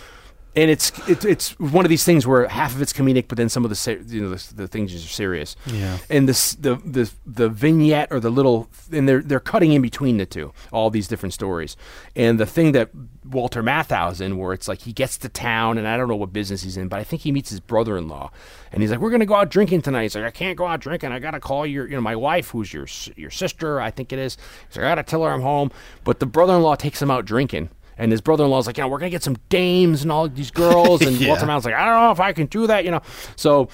and 0.56 0.70
it's 0.70 0.90
it, 1.06 1.24
it's 1.24 1.58
one 1.60 1.84
of 1.84 1.90
these 1.90 2.02
things 2.02 2.26
where 2.26 2.48
half 2.48 2.74
of 2.74 2.80
it's 2.80 2.92
comedic, 2.92 3.26
but 3.28 3.36
then 3.36 3.50
some 3.50 3.64
of 3.64 3.68
the 3.68 3.76
se- 3.76 4.00
you 4.06 4.22
know 4.22 4.30
the, 4.30 4.54
the 4.54 4.66
things 4.66 4.94
are 4.94 4.98
serious. 4.98 5.54
Yeah. 5.66 5.98
And 6.08 6.26
this 6.26 6.54
the 6.54 6.76
the 6.76 7.12
the 7.26 7.50
vignette 7.50 8.08
or 8.10 8.20
the 8.20 8.30
little 8.30 8.68
and 8.90 9.06
they're 9.06 9.20
they're 9.20 9.38
cutting 9.38 9.72
in 9.72 9.82
between 9.82 10.16
the 10.16 10.24
two, 10.24 10.54
all 10.72 10.88
these 10.88 11.08
different 11.08 11.34
stories. 11.34 11.76
And 12.16 12.40
the 12.40 12.46
thing 12.46 12.72
that 12.72 12.90
Walter 13.24 13.62
Matthau's 13.62 14.20
in, 14.20 14.38
where 14.38 14.54
it's 14.54 14.66
like 14.66 14.80
he 14.80 14.92
gets 14.92 15.18
to 15.18 15.28
town, 15.28 15.76
and 15.76 15.86
I 15.86 15.98
don't 15.98 16.08
know 16.08 16.16
what 16.16 16.32
business 16.32 16.62
he's 16.62 16.78
in, 16.78 16.88
but 16.88 17.00
I 17.00 17.04
think 17.04 17.22
he 17.22 17.32
meets 17.32 17.50
his 17.50 17.60
brother-in-law, 17.60 18.30
and 18.72 18.82
he's 18.82 18.90
like, 18.90 19.00
"We're 19.00 19.10
gonna 19.10 19.26
go 19.26 19.34
out 19.34 19.50
drinking 19.50 19.82
tonight." 19.82 20.02
He's 20.02 20.14
like, 20.14 20.24
"I 20.24 20.30
can't 20.30 20.56
go 20.56 20.66
out 20.66 20.80
drinking. 20.80 21.12
I 21.12 21.18
gotta 21.18 21.40
call 21.40 21.66
your 21.66 21.86
you 21.86 21.96
know 21.96 22.00
my 22.00 22.16
wife, 22.16 22.50
who's 22.50 22.72
your 22.72 22.86
your 23.14 23.30
sister, 23.30 23.78
I 23.78 23.90
think 23.90 24.10
it 24.10 24.18
is." 24.18 24.38
He's 24.68 24.76
like, 24.78 24.86
"I 24.86 24.88
gotta 24.88 25.02
tell 25.02 25.22
her 25.22 25.30
I'm 25.30 25.42
home." 25.42 25.70
But 26.02 26.20
the 26.20 26.26
brother-in-law 26.26 26.76
takes 26.76 27.02
him 27.02 27.10
out 27.10 27.26
drinking. 27.26 27.68
And 27.98 28.12
his 28.12 28.20
brother-in-law's 28.20 28.66
like, 28.66 28.76
yeah, 28.78 28.86
we're 28.86 28.98
gonna 28.98 29.10
get 29.10 29.22
some 29.22 29.36
dames 29.48 30.02
and 30.02 30.12
all 30.12 30.28
these 30.28 30.50
girls. 30.50 31.00
And 31.06 31.16
Yeah. 31.16 31.28
Walter 31.28 31.46
Matthau's 31.46 31.64
like, 31.64 31.74
I 31.74 31.84
don't 31.86 32.02
know 32.02 32.10
if 32.10 32.20
I 32.20 32.32
can 32.32 32.46
do 32.46 32.66
that, 32.66 32.84
you 32.84 32.90
know. 32.90 33.00
So, 33.36 33.68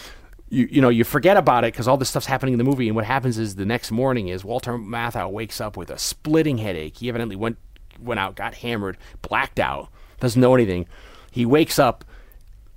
you 0.48 0.68
you 0.70 0.80
know, 0.80 0.90
you 0.90 1.04
forget 1.04 1.36
about 1.36 1.64
it 1.64 1.72
because 1.72 1.88
all 1.88 1.96
this 1.96 2.10
stuff's 2.10 2.26
happening 2.26 2.54
in 2.54 2.58
the 2.58 2.64
movie. 2.64 2.86
And 2.86 2.94
what 2.94 3.04
happens 3.04 3.38
is 3.38 3.56
the 3.56 3.64
next 3.66 3.90
morning 3.90 4.28
is 4.28 4.44
Walter 4.44 4.74
Matthau 4.78 5.30
wakes 5.30 5.60
up 5.60 5.76
with 5.76 5.90
a 5.90 5.98
splitting 5.98 6.58
headache. 6.58 6.98
He 6.98 7.08
evidently 7.08 7.36
went 7.36 7.58
went 8.00 8.20
out, 8.20 8.36
got 8.36 8.54
hammered, 8.54 8.96
blacked 9.22 9.58
out, 9.60 9.88
doesn't 10.20 10.40
know 10.40 10.54
anything. 10.54 10.86
He 11.30 11.46
wakes 11.46 11.78
up. 11.78 12.04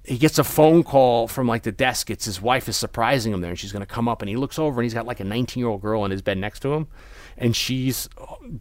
He 0.03 0.17
gets 0.19 0.37
a 0.37 0.43
phone 0.43 0.83
call 0.83 1.27
from 1.27 1.47
like 1.47 1.63
the 1.63 1.71
desk. 1.71 2.09
It's 2.11 2.25
his 2.25 2.39
wife 2.41 2.69
is 2.69 2.77
surprising 2.77 3.33
him 3.33 3.41
there, 3.41 3.49
and 3.49 3.59
she's 3.59 3.71
going 3.71 3.81
to 3.81 3.87
come 3.91 4.07
up. 4.07 4.21
And 4.21 4.29
he 4.29 4.35
looks 4.35 4.59
over, 4.59 4.79
and 4.79 4.85
he's 4.85 4.93
got 4.93 5.05
like 5.07 5.19
a 5.19 5.23
19 5.23 5.59
year 5.59 5.67
old 5.67 5.81
girl 5.81 6.05
in 6.05 6.11
his 6.11 6.21
bed 6.21 6.37
next 6.37 6.59
to 6.61 6.73
him, 6.73 6.87
and 7.37 7.55
she's 7.55 8.07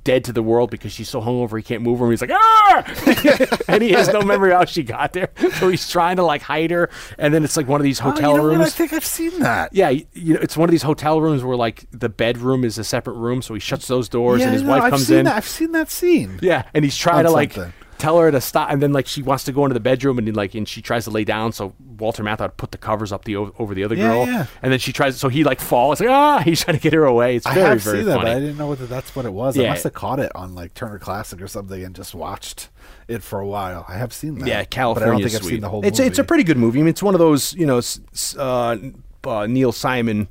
dead 0.03 0.25
to 0.25 0.33
the 0.33 0.43
world 0.43 0.71
because 0.71 0.93
she's 0.93 1.09
so 1.09 1.21
hungover 1.21 1.57
he 1.59 1.63
can't 1.63 1.83
move 1.83 1.99
her. 1.99 2.07
And 2.07 2.13
he's 2.13 2.21
like, 2.21 2.31
ah, 2.33 3.55
and 3.69 3.83
he 3.83 3.93
has 3.93 4.09
no 4.09 4.23
memory 4.23 4.53
how 4.53 4.65
she 4.65 4.83
got 4.83 5.13
there. 5.13 5.29
So 5.59 5.69
he's 5.69 5.89
trying 5.89 6.17
to 6.17 6.23
like 6.25 6.43
hide 6.43 6.71
her, 6.71 6.91
and 7.19 7.33
then 7.33 7.45
it's 7.45 7.57
like 7.57 7.69
one 7.69 7.81
of 7.81 7.85
these 7.85 8.01
Oh, 8.01 8.11
hotel 8.11 8.33
you 8.33 8.37
know 8.39 8.43
what? 8.45 8.49
rooms. 8.57 8.67
I 8.67 8.71
think 8.71 8.93
I've 8.93 9.05
seen 9.05 9.39
that. 9.41 9.73
Yeah, 9.73 9.91
you 9.91 10.35
know, 10.35 10.41
it's 10.41 10.57
one 10.57 10.69
of 10.69 10.73
these 10.73 10.83
hotel 10.83 11.21
rooms 11.21 11.45
where 11.45 11.57
like 11.57 11.87
the 11.93 12.09
bedroom 12.09 12.65
is 12.65 12.79
a 12.79 12.85
separate 12.85 13.15
room, 13.15 13.43
so 13.43 13.55
he 13.55 13.61
shuts 13.61 13.87
those 13.87 14.09
doors 14.09 14.41
Yeah, 14.41 14.47
and 14.47 14.55
his 14.55 14.63
no, 14.63 14.71
wife 14.71 14.83
I've 14.85 14.91
comes 14.91 15.07
seen 15.07 15.19
in. 15.19 15.25
That. 15.27 15.37
I've 15.37 15.47
seen 15.49 15.73
that 15.73 15.91
scene. 15.91 16.39
Yeah, 16.43 16.65
and 16.75 16.85
he's 16.85 16.97
trying 16.97 17.25
to 17.25 17.31
like 17.31 17.53
something. 17.53 17.73
Tell 18.05 18.19
her 18.19 18.31
to 18.31 18.41
stop, 18.41 18.71
and 18.71 18.83
then 18.83 18.93
like 18.93 19.07
she 19.07 19.23
wants 19.23 19.45
to 19.45 19.53
go 19.53 19.65
into 19.65 19.75
the 19.75 19.81
bedroom, 19.81 20.19
and 20.19 20.37
like 20.37 20.55
and 20.55 20.69
she 20.69 20.83
tries 20.83 21.05
to 21.05 21.11
lay 21.11 21.25
down, 21.25 21.53
so 21.53 21.73
Walter 21.99 22.23
Matthau 22.23 22.55
put 22.57 22.71
the 22.71 22.79
covers 22.79 23.13
up 23.13 23.25
the 23.25 23.37
over 23.37 23.75
the 23.75 23.83
other 23.85 23.95
Yeah, 23.95 24.09
girl, 24.09 24.27
yeah. 24.27 24.47
and 24.63 24.71
then 24.73 24.79
she 24.79 24.93
tries, 24.93 25.19
so 25.19 25.29
he 25.29 25.45
like 25.45 25.61
falls, 25.61 26.01
like 26.01 26.09
ah, 26.11 26.39
he's 26.45 26.63
trying 26.65 26.77
to 26.77 26.83
get 26.83 26.93
her 26.93 27.05
away. 27.05 27.37
It's 27.37 27.47
I 27.47 27.55
very 27.55 27.69
have 27.69 27.83
very 27.83 27.99
seen 27.99 28.07
that, 28.07 28.15
funny. 28.17 28.25
but 28.31 28.37
I 28.37 28.41
didn't 28.41 28.59
know 28.59 28.75
that 28.75 28.87
that's 28.89 29.17
what 29.17 29.25
it 29.25 29.33
was. 29.33 29.57
Yeah. 29.57 29.67
I 29.67 29.71
must 29.71 29.85
have 29.85 29.95
caught 29.95 30.21
it 30.21 30.31
on 30.35 30.55
like 30.55 30.75
Turner 30.75 30.99
Classic 30.99 31.41
or 31.41 31.49
something 31.49 31.83
and 31.83 31.95
just 31.95 32.15
watched 32.15 32.69
it 33.09 33.23
for 33.23 33.41
a 33.41 33.47
while. 33.47 33.85
I 33.89 33.97
have 33.97 34.13
seen 34.13 34.39
that. 34.39 34.47
Yeah, 34.49 34.59
But 34.59 34.61
I 34.61 34.65
California. 34.67 35.13
don't 35.13 35.31
think 35.31 35.43
I've 35.43 35.49
seen 35.49 35.61
the 35.61 35.69
whole 35.69 35.85
it's 35.85 35.99
movie. 35.99 36.09
it's 36.09 36.19
a 36.19 36.25
pretty 36.25 36.45
good 36.45 36.57
movie. 36.59 36.81
I 36.81 36.83
mean, 36.83 36.91
it's 36.91 37.03
one 37.03 37.15
of 37.15 37.19
those 37.21 37.53
you 37.55 37.67
know 37.67 37.79
s- 37.79 38.01
s- 38.13 38.37
uh, 38.37 38.77
uh, 39.25 39.47
Neil 39.47 39.73
Simon. 39.73 40.29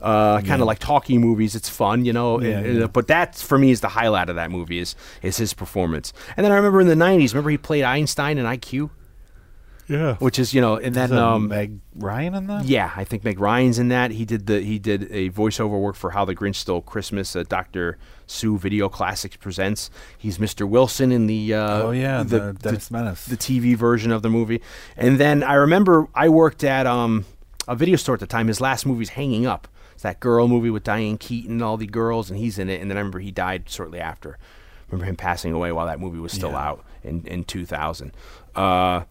Uh, 0.00 0.40
kind 0.42 0.60
of 0.60 0.66
like 0.66 0.78
talking 0.78 1.20
movies. 1.20 1.54
It's 1.54 1.68
fun, 1.68 2.04
you 2.04 2.12
know. 2.12 2.40
Yeah, 2.40 2.58
and- 2.58 2.80
yeah. 2.80 2.86
But 2.86 3.06
that 3.08 3.34
for 3.34 3.58
me 3.58 3.70
is 3.70 3.80
the 3.80 3.88
highlight 3.88 4.28
of 4.28 4.36
that 4.36 4.50
movie 4.50 4.78
is 4.78 4.94
is 5.22 5.36
his 5.38 5.54
performance. 5.54 6.12
And 6.36 6.44
then 6.44 6.52
I 6.52 6.56
remember 6.56 6.80
in 6.80 6.88
the 6.88 6.94
'90s, 6.94 7.30
remember 7.32 7.50
he 7.50 7.58
played 7.58 7.82
Einstein 7.84 8.36
in 8.36 8.44
IQ, 8.44 8.90
yeah. 9.88 10.16
which 10.16 10.38
is 10.38 10.52
you 10.52 10.60
know, 10.60 10.76
and 10.76 10.94
then 10.94 11.12
um, 11.12 11.48
Meg 11.48 11.78
Ryan 11.94 12.34
in 12.34 12.46
that? 12.48 12.64
Yeah, 12.66 12.92
I 12.94 13.04
think 13.04 13.24
Meg 13.24 13.40
Ryan's 13.40 13.78
in 13.78 13.88
that. 13.88 14.10
He 14.10 14.24
did 14.24 14.46
the 14.46 14.60
he 14.60 14.78
did 14.78 15.04
a 15.10 15.30
voiceover 15.30 15.80
work 15.80 15.96
for 15.96 16.10
How 16.10 16.24
the 16.24 16.34
Grinch 16.34 16.56
Stole 16.56 16.82
Christmas. 16.82 17.34
Uh, 17.34 17.44
Doctor 17.48 17.96
Seuss 18.26 18.58
Video 18.58 18.88
Classics 18.88 19.36
presents. 19.36 19.90
He's 20.18 20.38
Mr. 20.38 20.68
Wilson 20.68 21.10
in 21.12 21.26
the 21.26 21.54
uh, 21.54 21.82
Oh 21.84 21.90
yeah, 21.92 22.22
the, 22.22 22.52
Dennis 22.52 22.90
Menace. 22.90 23.26
the 23.26 23.36
TV 23.36 23.76
version 23.76 24.12
of 24.12 24.22
the 24.22 24.28
movie. 24.30 24.60
And 24.96 25.18
then 25.18 25.42
I 25.42 25.54
remember 25.54 26.08
I 26.14 26.28
worked 26.28 26.64
at 26.64 26.86
um, 26.86 27.24
a 27.68 27.74
video 27.76 27.96
store 27.96 28.14
at 28.14 28.20
the 28.20 28.26
time. 28.26 28.48
His 28.48 28.60
last 28.60 28.84
movie's 28.86 29.10
Hanging 29.10 29.46
Up. 29.46 29.68
That 30.06 30.20
girl 30.20 30.46
movie 30.46 30.70
with 30.70 30.84
Diane 30.84 31.18
Keaton 31.18 31.50
and 31.54 31.62
all 31.62 31.76
the 31.76 31.86
girls, 31.86 32.30
and 32.30 32.38
he's 32.38 32.58
in 32.60 32.70
it. 32.70 32.80
And 32.80 32.88
then 32.88 32.96
I 32.96 33.00
remember 33.00 33.18
he 33.18 33.32
died 33.32 33.68
shortly 33.68 33.98
after. 33.98 34.38
remember 34.88 35.06
him 35.10 35.16
passing 35.16 35.52
away 35.52 35.72
while 35.72 35.86
that 35.86 35.98
movie 35.98 36.20
was 36.20 36.30
still 36.32 36.52
Yeah. 36.52 36.68
out 36.68 36.84
in, 37.02 37.26
in 37.26 37.42
2000. 37.42 38.12
Uh, 38.54 39.02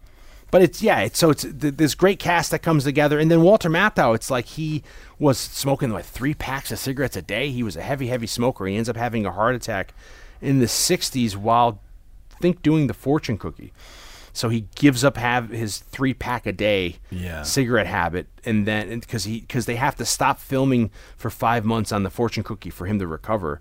but 0.50 0.62
it's 0.62 0.80
yeah, 0.80 1.00
it's 1.00 1.18
so 1.18 1.28
it's 1.28 1.42
th- 1.42 1.76
this 1.76 1.94
great 1.94 2.18
cast 2.18 2.50
that 2.52 2.60
comes 2.60 2.84
together, 2.84 3.18
and 3.18 3.30
then 3.30 3.42
Walter 3.42 3.68
Matthau. 3.68 4.14
It's 4.14 4.30
like 4.30 4.46
he 4.46 4.82
was 5.18 5.36
smoking 5.38 5.90
like 5.90 6.06
three 6.06 6.32
packs 6.32 6.72
of 6.72 6.78
cigarettes 6.78 7.16
a 7.16 7.20
day. 7.22 7.50
He 7.50 7.62
was 7.62 7.76
a 7.76 7.82
heavy, 7.82 8.06
heavy 8.06 8.26
smoker. 8.26 8.64
He 8.64 8.74
ends 8.76 8.88
up 8.88 8.96
having 8.96 9.26
a 9.26 9.32
heart 9.32 9.54
attack 9.54 9.92
in 10.40 10.60
the 10.60 10.66
'60s 10.66 11.36
while 11.36 11.80
think 12.40 12.62
doing 12.62 12.86
the 12.86 12.94
fortune 12.94 13.36
cookie. 13.36 13.72
So 14.36 14.50
he 14.50 14.66
gives 14.74 15.02
up 15.02 15.16
have 15.16 15.48
his 15.48 15.78
three 15.78 16.12
pack 16.12 16.44
a 16.46 16.52
day 16.52 16.96
Yeah. 17.10 17.42
cigarette 17.42 17.86
habit, 17.86 18.26
and 18.44 18.66
then 18.66 19.00
because 19.00 19.24
he 19.24 19.40
because 19.40 19.64
they 19.64 19.76
have 19.76 19.96
to 19.96 20.04
stop 20.04 20.38
filming 20.38 20.90
for 21.16 21.30
five 21.30 21.64
months 21.64 21.90
on 21.90 22.02
the 22.02 22.10
fortune 22.10 22.44
cookie 22.44 22.68
for 22.70 22.86
him 22.86 22.98
to 22.98 23.06
recover. 23.06 23.60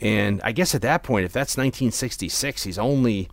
And 0.00 0.40
I 0.42 0.50
guess 0.52 0.74
at 0.74 0.82
that 0.82 1.02
point, 1.04 1.24
if 1.24 1.32
that's 1.32 1.56
1966, 1.56 2.64
he's 2.64 2.78
only 2.78 3.28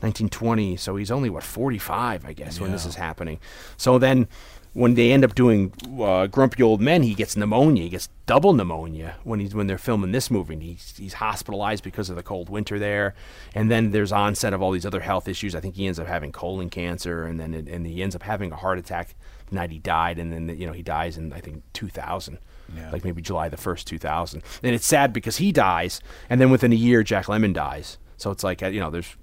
1920, 0.00 0.76
so 0.76 0.96
he's 0.96 1.10
only 1.10 1.30
what 1.30 1.42
45, 1.42 2.24
I 2.26 2.32
guess, 2.32 2.60
when 2.60 2.72
this 2.72 2.84
is 2.84 2.96
happening. 2.96 3.38
So 3.76 3.98
then, 3.98 4.28
when 4.74 4.94
they 4.94 5.10
end 5.12 5.24
up 5.24 5.34
doing 5.34 5.72
uh, 6.00 6.26
Grumpy 6.26 6.62
Old 6.62 6.80
Men, 6.80 7.02
he 7.02 7.14
gets 7.14 7.36
pneumonia. 7.36 7.84
He 7.84 7.88
gets 7.88 8.08
double 8.26 8.52
pneumonia 8.52 9.16
when 9.24 9.40
he's 9.40 9.54
when 9.54 9.66
they're 9.68 9.78
filming 9.78 10.12
this 10.12 10.30
movie. 10.30 10.54
And 10.54 10.62
he's 10.62 10.94
he's 10.98 11.14
hospitalized 11.14 11.82
because 11.82 12.10
of 12.10 12.16
the 12.16 12.22
cold 12.22 12.48
winter 12.50 12.78
there, 12.78 13.14
and 13.54 13.70
then 13.70 13.92
there's 13.92 14.12
onset 14.12 14.52
of 14.52 14.60
all 14.60 14.70
these 14.72 14.84
other 14.86 15.00
health 15.00 15.28
issues. 15.28 15.54
I 15.54 15.60
think 15.60 15.76
he 15.76 15.86
ends 15.86 15.98
up 15.98 16.06
having 16.06 16.32
colon 16.32 16.68
cancer, 16.70 17.24
and 17.24 17.40
then 17.40 17.54
it, 17.54 17.68
and 17.68 17.86
he 17.86 18.02
ends 18.02 18.14
up 18.14 18.22
having 18.24 18.52
a 18.52 18.56
heart 18.56 18.78
attack 18.78 19.14
the 19.48 19.54
night 19.56 19.70
he 19.70 19.78
died, 19.78 20.18
and 20.18 20.32
then 20.32 20.56
you 20.58 20.66
know 20.66 20.72
he 20.72 20.82
dies 20.82 21.16
in 21.16 21.32
I 21.32 21.40
think 21.40 21.62
2000 21.72 22.38
Yeah. 22.76 22.90
like 22.90 23.04
maybe 23.04 23.22
July 23.22 23.48
the 23.48 23.56
first, 23.56 23.86
two 23.86 23.98
thousand. 23.98 24.42
And 24.62 24.74
it's 24.74 24.86
sad 24.86 25.12
because 25.12 25.36
he 25.36 25.52
dies, 25.52 26.00
and 26.28 26.40
then 26.40 26.50
within 26.50 26.72
a 26.72 26.76
year, 26.76 27.02
Jack 27.02 27.26
Lemmon 27.26 27.52
dies. 27.54 27.98
So 28.16 28.30
it's 28.30 28.42
like 28.42 28.62
uh, 28.62 28.66
you 28.68 28.80
know, 28.80 28.90
there's 28.90 29.14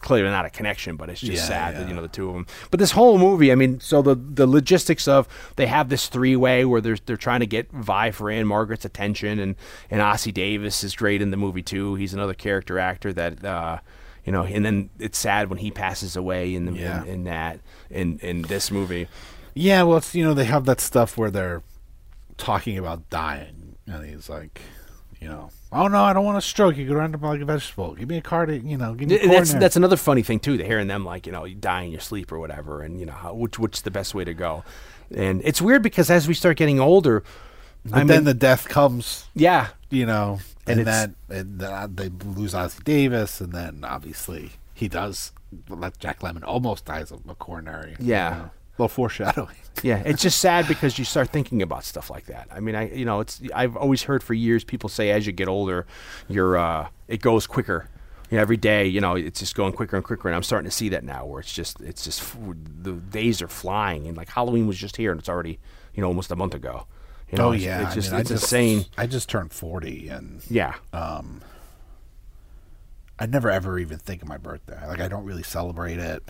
clearly 0.00 0.30
not 0.30 0.44
a 0.46 0.50
connection, 0.50 0.96
but 0.96 1.08
it's 1.10 1.20
just 1.20 1.32
Yeah, 1.42 1.48
sad 1.48 1.76
that 1.76 1.88
you 1.88 1.94
know 1.94 2.02
the 2.02 2.08
two 2.08 2.28
of 2.28 2.34
them. 2.34 2.46
But 2.70 2.80
this 2.80 2.92
whole 2.92 3.18
movie, 3.18 3.50
I 3.50 3.54
mean, 3.54 3.80
so 3.80 4.02
the 4.02 4.14
the 4.14 4.46
logistics 4.46 5.08
of 5.08 5.28
they 5.56 5.66
have 5.66 5.88
this 5.88 6.08
three 6.08 6.36
way 6.36 6.64
where 6.64 6.80
they're 6.80 6.98
they're 7.06 7.16
trying 7.16 7.40
to 7.40 7.46
get 7.46 7.70
vie 7.72 8.10
for 8.10 8.30
Ann-Margret's 8.30 8.84
attention, 8.84 9.38
and 9.38 9.56
and 9.90 10.00
Ossie 10.00 10.32
Davis 10.34 10.82
is 10.84 10.94
great 10.94 11.20
in 11.22 11.30
the 11.30 11.36
movie 11.36 11.62
too. 11.62 11.94
He's 11.96 12.14
another 12.14 12.34
character 12.34 12.78
actor 12.78 13.12
that. 13.12 13.44
uh 13.44 13.78
you 14.24 14.32
know, 14.32 14.42
and 14.42 14.64
then 14.66 14.90
it's 14.98 15.18
sad 15.18 15.48
when 15.50 15.60
he 15.60 15.70
passes 15.70 16.16
away 16.16 16.52
in 16.52 16.64
the 16.66 16.72
Yeah. 16.72 17.02
in, 17.04 17.08
in 17.08 17.24
that 17.24 17.60
in 17.90 18.18
in 18.18 18.42
this 18.42 18.72
movie. 18.72 19.06
Yeah, 19.54 19.84
well, 19.84 19.98
it's 19.98 20.16
you 20.16 20.24
know 20.24 20.34
they 20.34 20.46
have 20.46 20.64
that 20.64 20.80
stuff 20.80 21.16
where 21.16 21.30
they're 21.30 21.62
talking 22.36 22.76
about 22.76 23.08
dying, 23.08 23.76
and 23.86 24.04
he's 24.04 24.28
like, 24.28 24.60
you 25.20 25.28
know, 25.28 25.50
oh 25.72 25.88
no, 25.88 26.02
I 26.04 26.12
don't 26.12 26.24
want 26.24 26.38
a 26.38 26.42
stroke. 26.42 26.76
You 26.76 26.86
could 26.86 26.98
end 26.98 27.14
up 27.14 27.22
like 27.22 27.40
a 27.40 27.44
vegetable. 27.44 27.94
Give 27.94 28.08
me 28.08 28.18
a 28.18 28.22
card, 28.22 28.50
you 28.64 28.76
know, 28.76 28.94
give 28.94 29.08
me. 29.08 29.14
a 29.16 29.18
that's 29.18 29.28
coronary." 29.50 29.60
that's 29.60 29.76
another 29.76 29.96
funny 29.96 30.22
thing 30.22 30.40
too. 30.40 30.56
They're 30.56 30.66
hearing 30.66 30.88
them 30.88 31.04
like 31.04 31.26
you 31.26 31.32
know 31.32 31.44
you 31.44 31.54
die 31.54 31.82
in 31.82 31.90
your 31.92 32.00
sleep 32.00 32.30
or 32.32 32.38
whatever, 32.38 32.82
and 32.82 32.98
you 33.00 33.06
know 33.06 33.12
how, 33.12 33.34
which 33.34 33.58
which 33.58 33.76
is 33.78 33.82
the 33.82 33.90
best 33.90 34.14
way 34.14 34.24
to 34.24 34.34
go. 34.34 34.64
And 35.14 35.40
it's 35.44 35.62
weird 35.62 35.82
because 35.82 36.10
as 36.10 36.26
we 36.28 36.34
start 36.34 36.56
getting 36.56 36.80
older, 36.80 37.22
I 37.92 37.98
mean, 37.98 38.06
then 38.08 38.24
the 38.24 38.34
death 38.34 38.68
comes, 38.68 39.26
yeah, 39.34 39.68
you 39.90 40.04
know, 40.06 40.40
And 40.66 40.80
and, 40.80 40.86
that 40.88 41.10
and 41.28 41.58
then 41.60 41.94
they 41.94 42.08
lose 42.08 42.54
Ossie 42.54 42.82
Davis, 42.84 43.40
and 43.40 43.52
then 43.52 43.84
obviously 43.84 44.52
he 44.74 44.88
does. 44.88 45.32
Like 45.68 45.98
Jack 45.98 46.20
Lemmon 46.20 46.42
almost 46.44 46.84
dies 46.86 47.12
of 47.12 47.20
a 47.28 47.34
coronary. 47.36 47.92
you 48.00 48.06
Yeah. 48.08 48.30
know. 48.30 48.50
Little 48.78 48.88
foreshadowing. 48.88 49.56
yeah, 49.82 50.02
it's 50.04 50.22
just 50.22 50.38
sad 50.38 50.66
because 50.68 50.98
you 50.98 51.04
start 51.04 51.30
thinking 51.30 51.62
about 51.62 51.84
stuff 51.84 52.10
like 52.10 52.26
that. 52.26 52.48
I 52.50 52.60
mean, 52.60 52.74
I 52.74 52.90
you 52.92 53.04
know 53.04 53.20
it's 53.20 53.40
I've 53.54 53.76
always 53.76 54.04
heard 54.04 54.22
for 54.22 54.34
years 54.34 54.64
people 54.64 54.88
say 54.88 55.10
as 55.10 55.26
you 55.26 55.32
get 55.32 55.48
older, 55.48 55.86
your 56.28 56.56
uh, 56.56 56.88
it 57.08 57.20
goes 57.20 57.46
quicker. 57.46 57.88
You 58.30 58.36
know, 58.38 58.42
every 58.42 58.56
day, 58.56 58.86
you 58.86 59.00
know, 59.00 59.14
it's 59.14 59.38
just 59.38 59.54
going 59.54 59.72
quicker 59.72 59.94
and 59.94 60.04
quicker, 60.04 60.26
and 60.26 60.34
I'm 60.34 60.42
starting 60.42 60.68
to 60.68 60.76
see 60.76 60.88
that 60.88 61.04
now, 61.04 61.24
where 61.24 61.38
it's 61.38 61.52
just, 61.52 61.80
it's 61.80 62.02
just, 62.02 62.20
f- 62.20 62.36
the 62.82 62.94
days 62.94 63.40
are 63.40 63.46
flying, 63.46 64.08
and 64.08 64.16
like 64.16 64.28
Halloween 64.28 64.66
was 64.66 64.76
just 64.76 64.96
here, 64.96 65.12
and 65.12 65.20
it's 65.20 65.28
already, 65.28 65.60
you 65.94 66.00
know, 66.00 66.08
almost 66.08 66.32
a 66.32 66.34
month 66.34 66.52
ago. 66.52 66.88
You 67.30 67.38
know, 67.38 67.50
oh 67.50 67.52
it's, 67.52 67.62
yeah, 67.62 67.86
it's 67.86 67.94
just, 67.94 68.10
I 68.10 68.14
mean, 68.14 68.20
it's 68.22 68.30
I 68.32 68.34
just, 68.34 68.44
insane. 68.44 68.84
I 68.98 69.06
just 69.06 69.28
turned 69.28 69.52
forty, 69.52 70.08
and 70.08 70.42
Yeah, 70.50 70.74
um, 70.92 71.40
I 73.16 73.26
never 73.26 73.48
ever 73.48 73.78
even 73.78 73.98
think 73.98 74.22
of 74.22 74.28
my 74.28 74.38
birthday. 74.38 74.84
Like 74.86 75.00
I 75.00 75.06
don't 75.06 75.24
really 75.24 75.44
celebrate 75.44 75.98
it. 75.98 76.22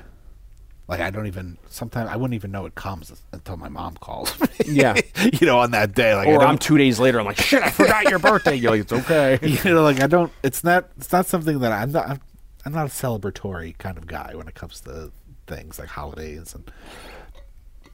Like 0.88 1.00
I 1.00 1.10
don't 1.10 1.26
even. 1.26 1.58
Sometimes 1.68 2.08
I 2.10 2.16
wouldn't 2.16 2.34
even 2.34 2.52
know 2.52 2.64
it 2.66 2.74
comes 2.76 3.12
until 3.32 3.56
my 3.56 3.68
mom 3.68 3.96
calls 3.96 4.38
me. 4.40 4.46
Yeah. 4.66 4.94
you 5.40 5.46
know, 5.46 5.58
on 5.58 5.72
that 5.72 5.94
day. 5.94 6.14
Like 6.14 6.28
or 6.28 6.42
I'm 6.44 6.58
two 6.58 6.78
days 6.78 7.00
later. 7.00 7.18
I'm 7.18 7.26
like, 7.26 7.40
shit, 7.40 7.62
I 7.62 7.70
forgot 7.70 8.08
your 8.08 8.18
birthday. 8.20 8.54
You're 8.54 8.70
like, 8.70 8.82
it's 8.82 8.92
okay. 8.92 9.38
you 9.42 9.74
know, 9.74 9.82
like 9.82 10.00
I 10.00 10.06
don't. 10.06 10.32
It's 10.44 10.62
not. 10.62 10.88
It's 10.96 11.10
not 11.12 11.26
something 11.26 11.58
that 11.60 11.72
I'm 11.72 11.90
not. 11.92 12.08
I'm, 12.08 12.20
I'm 12.64 12.72
not 12.72 12.86
a 12.86 12.90
celebratory 12.90 13.76
kind 13.78 13.98
of 13.98 14.06
guy 14.06 14.32
when 14.34 14.46
it 14.48 14.54
comes 14.54 14.80
to 14.82 15.10
things 15.48 15.78
like 15.78 15.88
holidays 15.88 16.54
and 16.54 16.70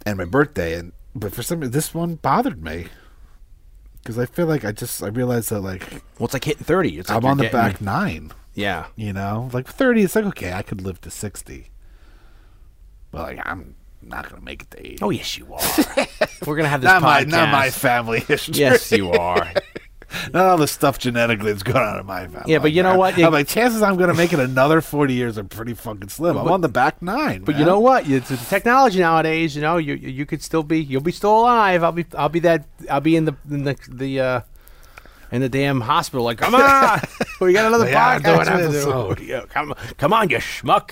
and 0.04 0.18
my 0.18 0.24
birthday. 0.26 0.74
And 0.78 0.92
but 1.14 1.32
for 1.32 1.42
some 1.42 1.60
reason, 1.60 1.72
this 1.72 1.94
one 1.94 2.16
bothered 2.16 2.62
me 2.62 2.88
because 4.02 4.18
I 4.18 4.26
feel 4.26 4.46
like 4.46 4.64
I 4.66 4.72
just 4.72 5.02
I 5.02 5.08
realized 5.08 5.48
that 5.50 5.60
like 5.60 5.90
Well, 6.18 6.26
it's 6.26 6.34
like 6.34 6.44
hitting 6.44 6.64
thirty. 6.64 6.98
It's 6.98 7.08
like 7.08 7.18
I'm 7.18 7.24
on 7.30 7.36
the 7.38 7.44
getting- 7.44 7.58
back 7.58 7.80
nine. 7.80 8.32
Yeah, 8.54 8.88
You 8.96 9.14
know, 9.14 9.48
like 9.54 9.66
thirty, 9.66 10.02
it's 10.02 10.14
like 10.14 10.26
okay, 10.26 10.52
I 10.52 10.60
could 10.60 10.82
live 10.82 11.00
to 11.02 11.10
sixty. 11.10 11.70
But 13.12 13.22
like, 13.36 13.40
I'm 13.46 13.74
not 14.02 14.28
gonna 14.28 14.42
make 14.42 14.62
it 14.62 14.70
to 14.72 14.80
eighty. 14.80 14.98
Oh 15.02 15.10
yes, 15.10 15.38
you 15.38 15.46
are. 15.52 15.60
We're 16.46 16.56
gonna 16.56 16.68
have 16.68 16.80
this 16.80 16.88
not 16.88 17.02
my 17.02 17.20
not 17.22 17.50
my 17.50 17.70
family 17.70 18.20
history. 18.20 18.54
Yes, 18.56 18.90
you 18.90 19.10
are. 19.12 19.52
not 20.32 20.44
all 20.46 20.56
the 20.58 20.66
stuff 20.66 20.98
genetically 20.98 21.52
that's 21.52 21.62
going 21.62 21.76
on 21.84 22.00
in 22.00 22.04
my 22.06 22.26
family. 22.26 22.52
Yeah, 22.52 22.58
but 22.58 22.72
you 22.72 22.82
know 22.82 22.96
what? 22.96 23.16
I'm 23.18 23.32
like 23.32 23.48
chances 23.48 23.80
I'm 23.82 23.96
gonna 23.96 24.14
make 24.14 24.32
it 24.32 24.40
another 24.40 24.80
forty 24.80 25.14
years 25.14 25.38
are 25.38 25.44
pretty 25.44 25.74
fucking 25.74 26.08
slim. 26.08 26.36
I'm 26.36 26.44
But- 26.46 26.52
on 26.52 26.60
the 26.62 26.68
back 26.68 27.00
nine. 27.00 27.44
But 27.44 27.58
you 27.58 27.64
know 27.64 27.78
what? 27.80 28.08
It's 28.08 28.28
the 28.28 28.36
technology 28.38 28.98
nowadays. 28.98 29.54
You 29.54 29.62
know, 29.62 29.76
you 29.76 29.94
you 29.94 30.08
you 30.08 30.26
could 30.26 30.42
still 30.42 30.62
be. 30.62 30.80
You'll 30.82 31.00
be 31.02 31.12
still 31.12 31.38
alive. 31.38 31.84
I'll 31.84 31.92
be. 31.92 32.06
I'll 32.16 32.28
be 32.28 32.40
that. 32.40 32.66
I'll 32.90 33.00
be 33.00 33.14
in 33.16 33.26
the 33.26 33.36
in 33.50 33.64
the 33.64 33.76
the. 33.88 34.20
Uh, 34.20 34.40
in 35.32 35.40
the 35.40 35.48
damn 35.48 35.80
hospital, 35.80 36.24
like, 36.24 36.38
come 36.38 36.54
on, 36.54 37.00
we 37.40 37.52
got 37.52 37.66
another 37.66 37.88
Yeah, 37.88 38.18
do 38.20 38.30
an 38.30 38.38
podcast 38.40 38.44
to 38.46 38.56
do. 38.58 38.64
episode. 38.64 39.20
Yeah, 39.20 39.44
come, 39.48 39.74
come 39.96 40.12
on, 40.12 40.28
you 40.30 40.36
schmuck, 40.38 40.88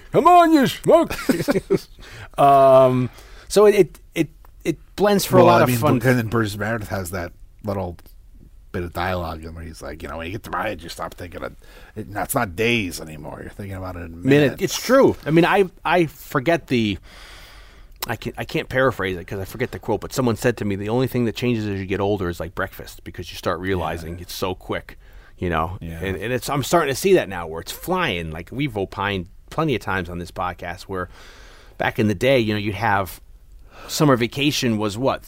come 0.12 0.26
on, 0.28 0.52
you 0.52 0.60
schmuck. 0.62 1.88
um, 2.38 3.10
so 3.48 3.66
it, 3.66 3.74
it 3.74 4.00
it 4.14 4.28
it 4.64 4.96
blends 4.96 5.24
for 5.24 5.36
well, 5.36 5.46
a 5.46 5.48
lot 5.48 5.68
I 5.68 5.72
of 5.72 5.78
fun. 5.78 5.92
And 5.94 6.00
then 6.02 6.26
Bruce 6.28 6.56
Meredith 6.56 6.88
has 6.88 7.10
that 7.10 7.32
little 7.64 7.96
bit 8.70 8.82
of 8.82 8.92
dialogue 8.92 9.42
in 9.44 9.54
where 9.54 9.64
he's 9.64 9.80
like, 9.80 10.02
you 10.02 10.08
know, 10.08 10.18
when 10.18 10.26
you 10.26 10.32
get 10.32 10.42
to 10.42 10.50
my 10.50 10.68
age, 10.68 10.82
you 10.82 10.90
stop 10.90 11.14
thinking 11.14 11.42
of 11.42 11.52
it. 11.96 12.12
that's 12.12 12.34
not 12.34 12.54
days 12.54 13.00
anymore. 13.00 13.40
You're 13.40 13.50
thinking 13.50 13.76
about 13.76 13.96
it 13.96 14.00
in 14.00 14.10
minutes. 14.22 14.24
minute. 14.26 14.62
It's 14.62 14.80
true. 14.80 15.16
I 15.24 15.30
mean, 15.30 15.46
I 15.46 15.64
I 15.84 16.06
forget 16.06 16.66
the. 16.66 16.98
I 18.06 18.16
can't 18.16 18.34
I 18.38 18.44
can't 18.44 18.68
paraphrase 18.68 19.16
it 19.16 19.20
because 19.20 19.40
I 19.40 19.44
forget 19.44 19.72
the 19.72 19.78
quote. 19.78 20.00
But 20.00 20.12
someone 20.12 20.36
said 20.36 20.56
to 20.58 20.64
me, 20.64 20.76
the 20.76 20.88
only 20.88 21.06
thing 21.06 21.24
that 21.24 21.34
changes 21.34 21.66
as 21.66 21.78
you 21.78 21.86
get 21.86 22.00
older 22.00 22.28
is 22.28 22.40
like 22.40 22.54
breakfast 22.54 23.04
because 23.04 23.30
you 23.30 23.36
start 23.36 23.60
realizing 23.60 24.18
it's 24.20 24.32
so 24.32 24.54
quick, 24.54 24.98
you 25.36 25.50
know. 25.50 25.78
Yeah. 25.80 26.00
And, 26.02 26.16
and 26.16 26.32
it's 26.32 26.48
I'm 26.48 26.62
starting 26.62 26.94
to 26.94 26.98
see 26.98 27.14
that 27.14 27.28
now 27.28 27.46
where 27.46 27.60
it's 27.60 27.72
flying. 27.72 28.30
Like 28.30 28.50
we've 28.52 28.76
opined 28.76 29.28
plenty 29.50 29.74
of 29.74 29.80
times 29.80 30.08
on 30.08 30.18
this 30.18 30.30
podcast 30.30 30.82
where 30.82 31.08
back 31.76 31.98
in 31.98 32.08
the 32.08 32.14
day, 32.14 32.38
you 32.38 32.54
know, 32.54 32.58
you'd 32.58 32.74
have 32.74 33.20
summer 33.88 34.16
vacation 34.16 34.78
was 34.78 34.96
what 34.96 35.24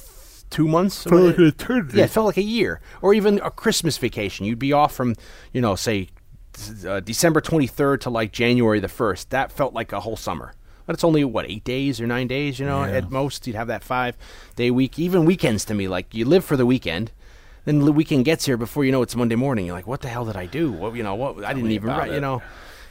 two 0.51 0.69
months. 0.69 1.05
Felt 1.05 1.23
like 1.23 1.39
an 1.39 1.47
eternity. 1.47 1.99
Yeah, 1.99 2.05
it 2.05 2.11
felt 2.11 2.27
like 2.27 2.37
a 2.37 2.43
year, 2.43 2.81
or 3.03 3.15
even 3.15 3.41
a 3.41 3.51
Christmas 3.51 3.97
vacation. 3.99 4.47
You'd 4.47 4.59
be 4.59 4.73
off 4.73 4.95
from, 4.95 5.15
you 5.53 5.61
know, 5.61 5.75
say 5.77 6.09
uh, 6.87 7.01
December 7.01 7.41
23rd 7.41 8.01
to 8.01 8.11
like 8.11 8.33
January 8.33 8.81
the 8.81 8.89
1st. 8.89 9.29
That 9.31 9.53
felt 9.53 9.73
like 9.73 9.93
a 9.93 10.01
whole 10.01 10.17
summer. 10.17 10.53
But 10.91 10.95
it's 10.95 11.05
only 11.05 11.23
what 11.23 11.49
eight 11.49 11.63
days 11.63 12.01
or 12.01 12.09
nine 12.09 12.27
days, 12.27 12.59
you 12.59 12.67
know. 12.67 12.83
Yeah. 12.83 12.95
At 12.95 13.13
most, 13.13 13.47
you'd 13.47 13.55
have 13.55 13.69
that 13.69 13.85
five 13.85 14.17
day 14.57 14.73
week. 14.73 14.99
Even 14.99 15.25
weekends 15.25 15.65
to 15.67 15.75
me, 15.75 15.87
like 15.87 16.13
you 16.13 16.25
live 16.25 16.45
for 16.45 16.57
the 16.57 16.67
weekend. 16.67 17.13
Then 17.65 17.79
the 17.79 17.93
weekend 17.93 18.25
gets 18.25 18.45
here 18.45 18.57
before 18.57 18.85
you 18.85 18.91
know 18.91 19.01
it's 19.01 19.15
Monday 19.15 19.37
morning. 19.37 19.67
You're 19.67 19.77
like, 19.77 19.87
what 19.87 20.01
the 20.01 20.09
hell 20.09 20.25
did 20.25 20.35
I 20.35 20.47
do? 20.47 20.73
What 20.73 20.97
you 20.97 21.05
know? 21.05 21.15
What 21.15 21.45
I 21.45 21.53
didn't 21.53 21.71
even 21.71 21.91
write. 21.91 22.11
You 22.11 22.21
know. 22.21 22.43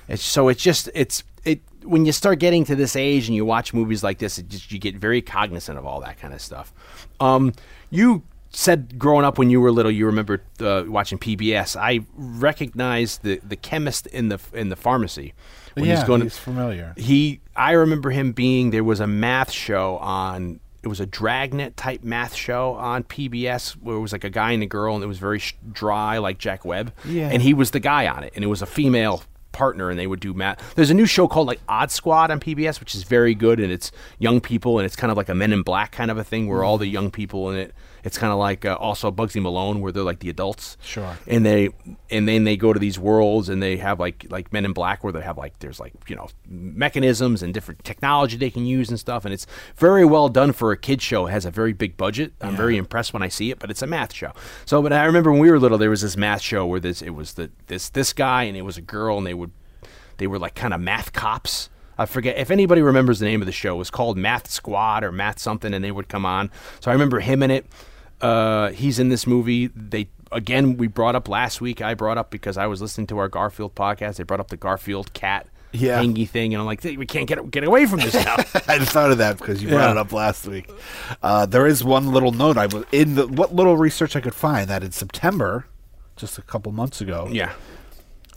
It's, 0.07 0.23
so 0.23 0.47
it's 0.47 0.63
just 0.63 0.89
it's 0.95 1.25
it 1.43 1.59
when 1.83 2.05
you 2.05 2.13
start 2.13 2.39
getting 2.39 2.63
to 2.63 2.75
this 2.77 2.95
age 2.95 3.27
and 3.27 3.35
you 3.35 3.43
watch 3.43 3.73
movies 3.73 4.01
like 4.01 4.19
this, 4.19 4.37
it 4.37 4.47
just 4.47 4.71
you 4.71 4.79
get 4.79 4.95
very 4.95 5.21
cognizant 5.21 5.77
of 5.77 5.85
all 5.85 5.99
that 5.99 6.17
kind 6.21 6.33
of 6.33 6.41
stuff. 6.41 6.71
Um, 7.19 7.51
you 7.89 8.23
said 8.51 8.97
growing 8.97 9.25
up 9.25 9.37
when 9.37 9.49
you 9.49 9.59
were 9.59 9.73
little, 9.73 9.91
you 9.91 10.05
remember 10.05 10.41
uh, 10.61 10.85
watching 10.87 11.17
PBS. 11.17 11.75
I 11.75 12.05
recognized 12.15 13.23
the 13.23 13.41
the 13.43 13.57
chemist 13.57 14.07
in 14.07 14.29
the 14.29 14.39
in 14.53 14.69
the 14.69 14.77
pharmacy 14.77 15.33
when 15.79 15.85
yeah, 15.85 15.95
he's 15.97 16.03
going. 16.03 16.21
he's 16.21 16.37
familiar. 16.37 16.93
he, 16.97 17.41
I 17.59 17.73
remember 17.73 18.09
him 18.09 18.31
being 18.31 18.71
there 18.71 18.85
was 18.85 19.01
a 19.01 19.07
math 19.07 19.51
show 19.51 19.97
on. 19.97 20.61
It 20.81 20.87
was 20.87 21.01
a 21.01 21.05
dragnet 21.05 21.75
type 21.75 22.03
math 22.03 22.33
show 22.33 22.75
on 22.75 23.03
PBS 23.03 23.73
where 23.73 23.97
it 23.97 23.99
was 23.99 24.13
like 24.13 24.23
a 24.23 24.29
guy 24.29 24.53
and 24.53 24.63
a 24.63 24.65
girl, 24.65 24.95
and 24.95 25.03
it 25.03 25.07
was 25.07 25.19
very 25.19 25.39
sh- 25.39 25.57
dry, 25.73 26.19
like 26.19 26.37
Jack 26.37 26.63
Webb. 26.63 26.93
Yeah. 27.03 27.27
And 27.27 27.41
he 27.41 27.53
was 27.53 27.71
the 27.71 27.81
guy 27.81 28.07
on 28.07 28.23
it, 28.23 28.31
and 28.33 28.45
it 28.45 28.47
was 28.47 28.61
a 28.61 28.65
female 28.65 29.23
partner, 29.51 29.89
and 29.89 29.99
they 29.99 30.07
would 30.07 30.21
do 30.21 30.33
math. 30.33 30.73
There's 30.75 30.89
a 30.89 30.93
new 30.93 31.05
show 31.05 31.27
called 31.27 31.47
like 31.47 31.59
Odd 31.67 31.91
Squad 31.91 32.31
on 32.31 32.39
PBS, 32.39 32.79
which 32.79 32.95
is 32.95 33.03
very 33.03 33.35
good, 33.35 33.59
and 33.59 33.73
it's 33.73 33.91
young 34.19 34.39
people, 34.39 34.79
and 34.79 34.85
it's 34.85 34.95
kind 34.95 35.11
of 35.11 35.17
like 35.17 35.27
a 35.27 35.35
Men 35.35 35.51
in 35.51 35.63
Black 35.63 35.91
kind 35.91 36.09
of 36.09 36.17
a 36.17 36.23
thing, 36.23 36.47
where 36.47 36.61
mm. 36.61 36.65
all 36.65 36.77
the 36.77 36.87
young 36.87 37.11
people 37.11 37.49
in 37.49 37.57
it. 37.57 37.73
It's 38.03 38.17
kind 38.17 38.31
of 38.31 38.39
like 38.39 38.65
uh, 38.65 38.75
also 38.75 39.11
Bugsy 39.11 39.41
Malone, 39.41 39.81
where 39.81 39.91
they're 39.91 40.03
like 40.03 40.19
the 40.19 40.29
adults. 40.29 40.77
Sure. 40.81 41.17
And 41.27 41.45
they 41.45 41.69
and 42.09 42.27
then 42.27 42.43
they 42.43 42.57
go 42.57 42.73
to 42.73 42.79
these 42.79 42.99
worlds, 42.99 43.49
and 43.49 43.61
they 43.61 43.77
have 43.77 43.99
like 43.99 44.25
like 44.29 44.51
Men 44.53 44.65
in 44.65 44.73
Black, 44.73 45.03
where 45.03 45.13
they 45.13 45.21
have 45.21 45.37
like 45.37 45.57
there's 45.59 45.79
like 45.79 45.93
you 46.07 46.15
know 46.15 46.27
mechanisms 46.47 47.43
and 47.43 47.53
different 47.53 47.83
technology 47.83 48.37
they 48.37 48.49
can 48.49 48.65
use 48.65 48.89
and 48.89 48.99
stuff, 48.99 49.25
and 49.25 49.33
it's 49.33 49.47
very 49.75 50.05
well 50.05 50.29
done 50.29 50.53
for 50.53 50.71
a 50.71 50.77
kid 50.77 51.01
show. 51.01 51.27
It 51.27 51.31
has 51.31 51.45
a 51.45 51.51
very 51.51 51.73
big 51.73 51.97
budget. 51.97 52.33
I'm 52.41 52.55
very 52.55 52.77
impressed 52.77 53.13
when 53.13 53.23
I 53.23 53.27
see 53.27 53.51
it, 53.51 53.59
but 53.59 53.69
it's 53.69 53.81
a 53.81 53.87
math 53.87 54.13
show. 54.13 54.31
So, 54.65 54.81
but 54.81 54.93
I 54.93 55.05
remember 55.05 55.31
when 55.31 55.39
we 55.39 55.51
were 55.51 55.59
little, 55.59 55.77
there 55.77 55.89
was 55.89 56.01
this 56.01 56.17
math 56.17 56.41
show 56.41 56.65
where 56.65 56.79
this 56.79 57.01
it 57.01 57.11
was 57.11 57.33
the 57.33 57.49
this 57.67 57.89
this 57.89 58.13
guy 58.13 58.43
and 58.43 58.57
it 58.57 58.63
was 58.63 58.77
a 58.77 58.81
girl, 58.81 59.17
and 59.17 59.27
they 59.27 59.33
would 59.33 59.51
they 60.17 60.27
were 60.27 60.39
like 60.39 60.55
kind 60.55 60.73
of 60.73 60.81
math 60.81 61.13
cops. 61.13 61.69
I 61.99 62.05
forget 62.05 62.37
if 62.37 62.49
anybody 62.49 62.81
remembers 62.81 63.19
the 63.19 63.25
name 63.25 63.41
of 63.41 63.45
the 63.45 63.51
show. 63.51 63.75
It 63.75 63.77
was 63.77 63.91
called 63.91 64.17
Math 64.17 64.49
Squad 64.49 65.03
or 65.03 65.11
Math 65.11 65.37
something, 65.37 65.73
and 65.73 65.83
they 65.83 65.91
would 65.91 66.07
come 66.07 66.25
on. 66.25 66.49
So 66.79 66.89
I 66.89 66.93
remember 66.93 67.19
him 67.19 67.43
in 67.43 67.51
it. 67.51 67.65
Uh, 68.21 68.69
he's 68.71 68.99
in 68.99 69.09
this 69.09 69.27
movie. 69.27 69.67
They 69.67 70.07
again 70.31 70.77
we 70.77 70.87
brought 70.87 71.15
up 71.15 71.27
last 71.27 71.59
week. 71.61 71.81
I 71.81 71.93
brought 71.93 72.17
up 72.17 72.31
because 72.31 72.57
I 72.57 72.67
was 72.67 72.81
listening 72.81 73.07
to 73.07 73.17
our 73.17 73.27
Garfield 73.27 73.75
podcast. 73.75 74.15
They 74.15 74.23
brought 74.23 74.39
up 74.39 74.47
the 74.49 74.57
Garfield 74.57 75.13
cat 75.13 75.47
Yeah. 75.71 76.01
hangy 76.01 76.27
thing, 76.27 76.53
and 76.53 76.61
I'm 76.61 76.65
like, 76.65 76.83
we 76.83 77.05
can't 77.05 77.27
get 77.27 77.51
get 77.51 77.63
away 77.63 77.85
from 77.85 77.99
this 77.99 78.13
now. 78.13 78.35
I 78.67 78.77
just 78.79 78.91
thought 78.91 79.11
of 79.11 79.17
that 79.19 79.37
because 79.37 79.61
you 79.61 79.69
brought 79.69 79.85
Yeah. 79.85 79.91
it 79.91 79.97
up 79.97 80.11
last 80.13 80.47
week. 80.47 80.69
Uh, 81.21 81.45
there 81.45 81.65
is 81.67 81.83
one 81.83 82.11
little 82.13 82.31
note 82.31 82.57
I 82.57 82.65
was 82.67 82.83
in 82.91 83.15
the 83.15 83.27
what 83.27 83.53
little 83.53 83.77
research 83.77 84.15
I 84.15 84.21
could 84.21 84.35
find 84.35 84.69
that 84.69 84.83
in 84.83 84.91
September, 84.91 85.65
just 86.15 86.37
a 86.37 86.41
couple 86.41 86.71
months 86.71 87.01
ago, 87.01 87.27
yeah, 87.31 87.51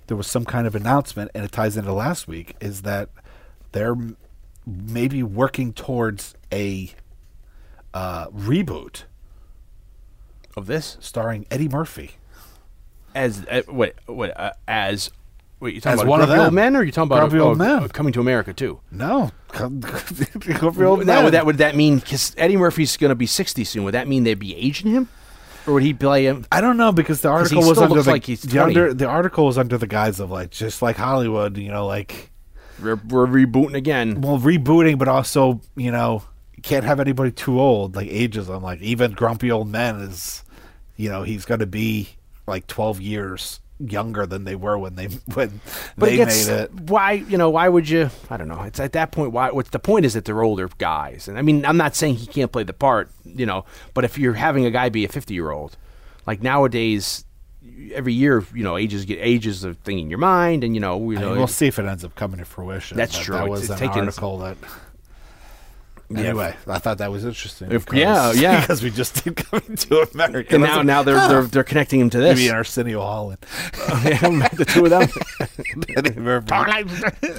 there 0.09 0.17
was 0.17 0.27
some 0.27 0.45
kind 0.45 0.67
of 0.67 0.75
announcement, 0.75 1.31
and 1.35 1.45
it 1.45 1.53
ties 1.53 1.77
into 1.77 1.93
last 1.93 2.27
week, 2.29 2.55
is 2.61 2.83
that 2.83 3.09
they're 3.73 3.97
maybe 4.67 5.23
working 5.23 5.73
towards 5.73 6.35
a 6.53 6.93
uh, 7.95 8.29
reboot 8.29 9.05
of 10.57 10.67
this 10.67 10.97
starring 11.01 11.47
Eddie 11.51 11.69
Murphy. 11.69 12.13
as 13.15 13.45
uh, 13.51 13.63
what 13.67 13.95
what 14.07 14.39
uh, 14.39 14.53
as. 14.67 15.11
Wait, 15.61 15.75
you 15.75 15.81
talking 15.81 15.95
As 15.95 16.01
about 16.01 16.11
one 16.11 16.21
of 16.23 16.31
Old. 16.31 16.53
Men, 16.53 16.75
or 16.75 16.81
are 16.81 16.83
you 16.83 16.91
talking 16.91 17.07
about 17.07 17.33
oh, 17.33 17.39
Old 17.39 17.59
Men. 17.59 17.89
Coming 17.91 18.13
to 18.15 18.21
America 18.21 18.53
too? 18.53 18.81
No, 18.91 19.31
Grumpy 19.49 20.85
Old 20.85 21.07
Now, 21.07 21.15
Man. 21.15 21.25
would 21.25 21.35
that 21.35 21.47
would 21.47 21.59
that 21.59 21.77
mean 21.77 22.01
because 22.01 22.35
Eddie 22.37 22.57
Murphy's 22.57 22.97
going 22.97 23.11
to 23.11 23.15
be 23.15 23.27
sixty 23.27 23.63
soon? 23.63 23.85
Would 23.85 23.95
that 23.95 24.09
mean 24.09 24.25
they'd 24.25 24.35
be 24.35 24.57
aging 24.57 24.91
him, 24.91 25.09
or 25.67 25.75
would 25.75 25.85
he 25.85 25.95
play 25.95 26.25
him? 26.25 26.47
I 26.51 26.61
don't 26.61 26.77
know 26.77 26.91
because 26.91 27.21
the 27.21 27.29
he 27.29 27.35
article 27.35 27.69
was 27.69 27.79
under 27.79 27.95
looks 27.95 28.07
the, 28.07 28.11
like 28.11 28.27
he's 28.27 28.43
the 28.43 28.59
under 28.59 28.93
the 28.93 29.07
article 29.07 29.47
was 29.47 29.57
under 29.57 29.79
the 29.79 29.87
guise 29.87 30.19
of 30.19 30.33
like 30.33 30.51
just 30.51 30.83
like 30.83 30.97
Hollywood, 30.97 31.57
you 31.57 31.71
know, 31.71 31.87
like 31.87 32.32
We're, 32.81 32.97
we're 32.97 33.27
rebooting 33.27 33.75
again. 33.75 34.21
well 34.21 34.39
rebooting, 34.39 34.99
but 34.99 35.09
also 35.09 35.61
you 35.77 35.91
know 35.91 36.23
can't 36.63 36.85
have 36.85 37.01
anybody 37.01 37.33
too 37.33 37.61
old 37.61 37.97
like 37.97 38.09
ageism. 38.09 38.63
Like 38.63 38.81
even 38.81 39.13
Grumpy 39.13 39.51
Old 39.51 39.69
Men 39.69 39.97
is, 39.97 40.45
you 40.97 41.09
know, 41.11 41.25
he's 41.25 41.45
going 41.45 41.61
to 41.61 41.67
be 41.67 42.11
like 42.47 42.67
twelve 42.69 43.01
years 43.01 43.59
younger 43.85 44.27
than 44.27 44.45
they 44.45 44.55
were 44.55 44.79
when 44.79 44.95
they 44.95 45.07
when 45.35 45.61
But 45.99 46.07
they 46.07 46.15
it 46.15 46.17
gets, 46.19 46.47
made 46.47 46.55
it. 46.55 46.71
why 46.83 47.13
you 47.13 47.37
know 47.37 47.51
why 47.51 47.69
would 47.69 47.89
you? 47.89 48.11
I 48.31 48.37
don't 48.37 48.47
know. 48.49 48.63
It's 48.63 48.79
at 48.79 48.93
that 48.93 49.11
point. 49.11 49.33
Why? 49.33 49.51
What's 49.51 49.71
the 49.71 49.81
point? 49.81 50.05
Is 50.05 50.15
that 50.15 50.25
they're 50.25 50.43
older 50.43 50.69
guys, 50.79 51.27
and 51.27 51.37
I 51.39 51.43
mean 51.43 51.67
I'm 51.67 51.77
not 51.77 51.97
saying 51.97 52.15
he 52.17 52.27
can't 52.27 52.53
play 52.53 52.63
the 52.63 52.73
part, 52.73 53.11
you 53.25 53.45
know. 53.47 53.65
But 53.95 54.05
if 54.05 54.17
you're 54.19 54.35
having 54.35 54.65
a 54.65 54.71
guy 54.71 54.89
be 54.89 55.05
a 55.05 55.09
50 55.09 55.35
year 55.35 55.51
old, 55.51 55.77
like 56.27 56.43
nowadays, 56.43 57.25
every 57.95 58.13
year 58.13 58.45
you 58.55 58.63
know 58.63 58.77
ages 58.77 59.05
get 59.05 59.19
ages 59.21 59.65
of 59.65 59.77
thing 59.79 59.99
in 59.99 60.09
your 60.11 60.19
mind, 60.19 60.65
and 60.65 60.75
you 60.75 60.81
know 60.81 60.97
I 60.97 61.15
know 61.21 61.29
mean, 61.31 61.39
we'll 61.39 61.47
see 61.47 61.67
if 61.67 61.79
it 61.79 61.85
ends 61.87 62.05
up 62.05 62.15
coming 62.15 62.39
to 62.39 62.45
fruition. 62.45 62.97
That's 62.97 63.17
but 63.17 63.25
true. 63.25 63.35
That 63.35 63.43
It's- 63.45 63.51
was 63.51 63.61
it's 63.63 63.71
an 63.71 63.79
taken- 63.89 64.05
article 64.07 64.39
that. 64.39 64.57
Anyway, 66.17 66.55
I 66.67 66.79
thought 66.79 66.99
that 66.99 67.11
was 67.11 67.25
interesting. 67.25 67.71
If- 67.73 67.87
because- 67.87 67.99
yeah, 67.99 68.33
yeah. 68.33 68.61
because 68.63 68.83
we 68.83 68.91
just 68.91 69.23
did 69.25 69.37
coming 69.37 69.77
to 69.77 70.07
America. 70.15 70.55
and 70.55 70.65
now 70.65 70.81
a- 70.81 70.85
now 70.85 71.03
they're, 71.03 71.29
they're 71.29 71.43
they're 71.53 71.65
connecting 71.65 72.01
him 72.01 72.11
to 72.11 72.19
this. 72.19 72.37
maybe 72.39 72.49
in 72.49 72.55
Arsenio 72.55 73.01
Hall 73.01 73.31
and 73.31 73.41
the 73.41 74.65
two 74.69 74.85
of 74.85 74.91
them. 74.91 75.09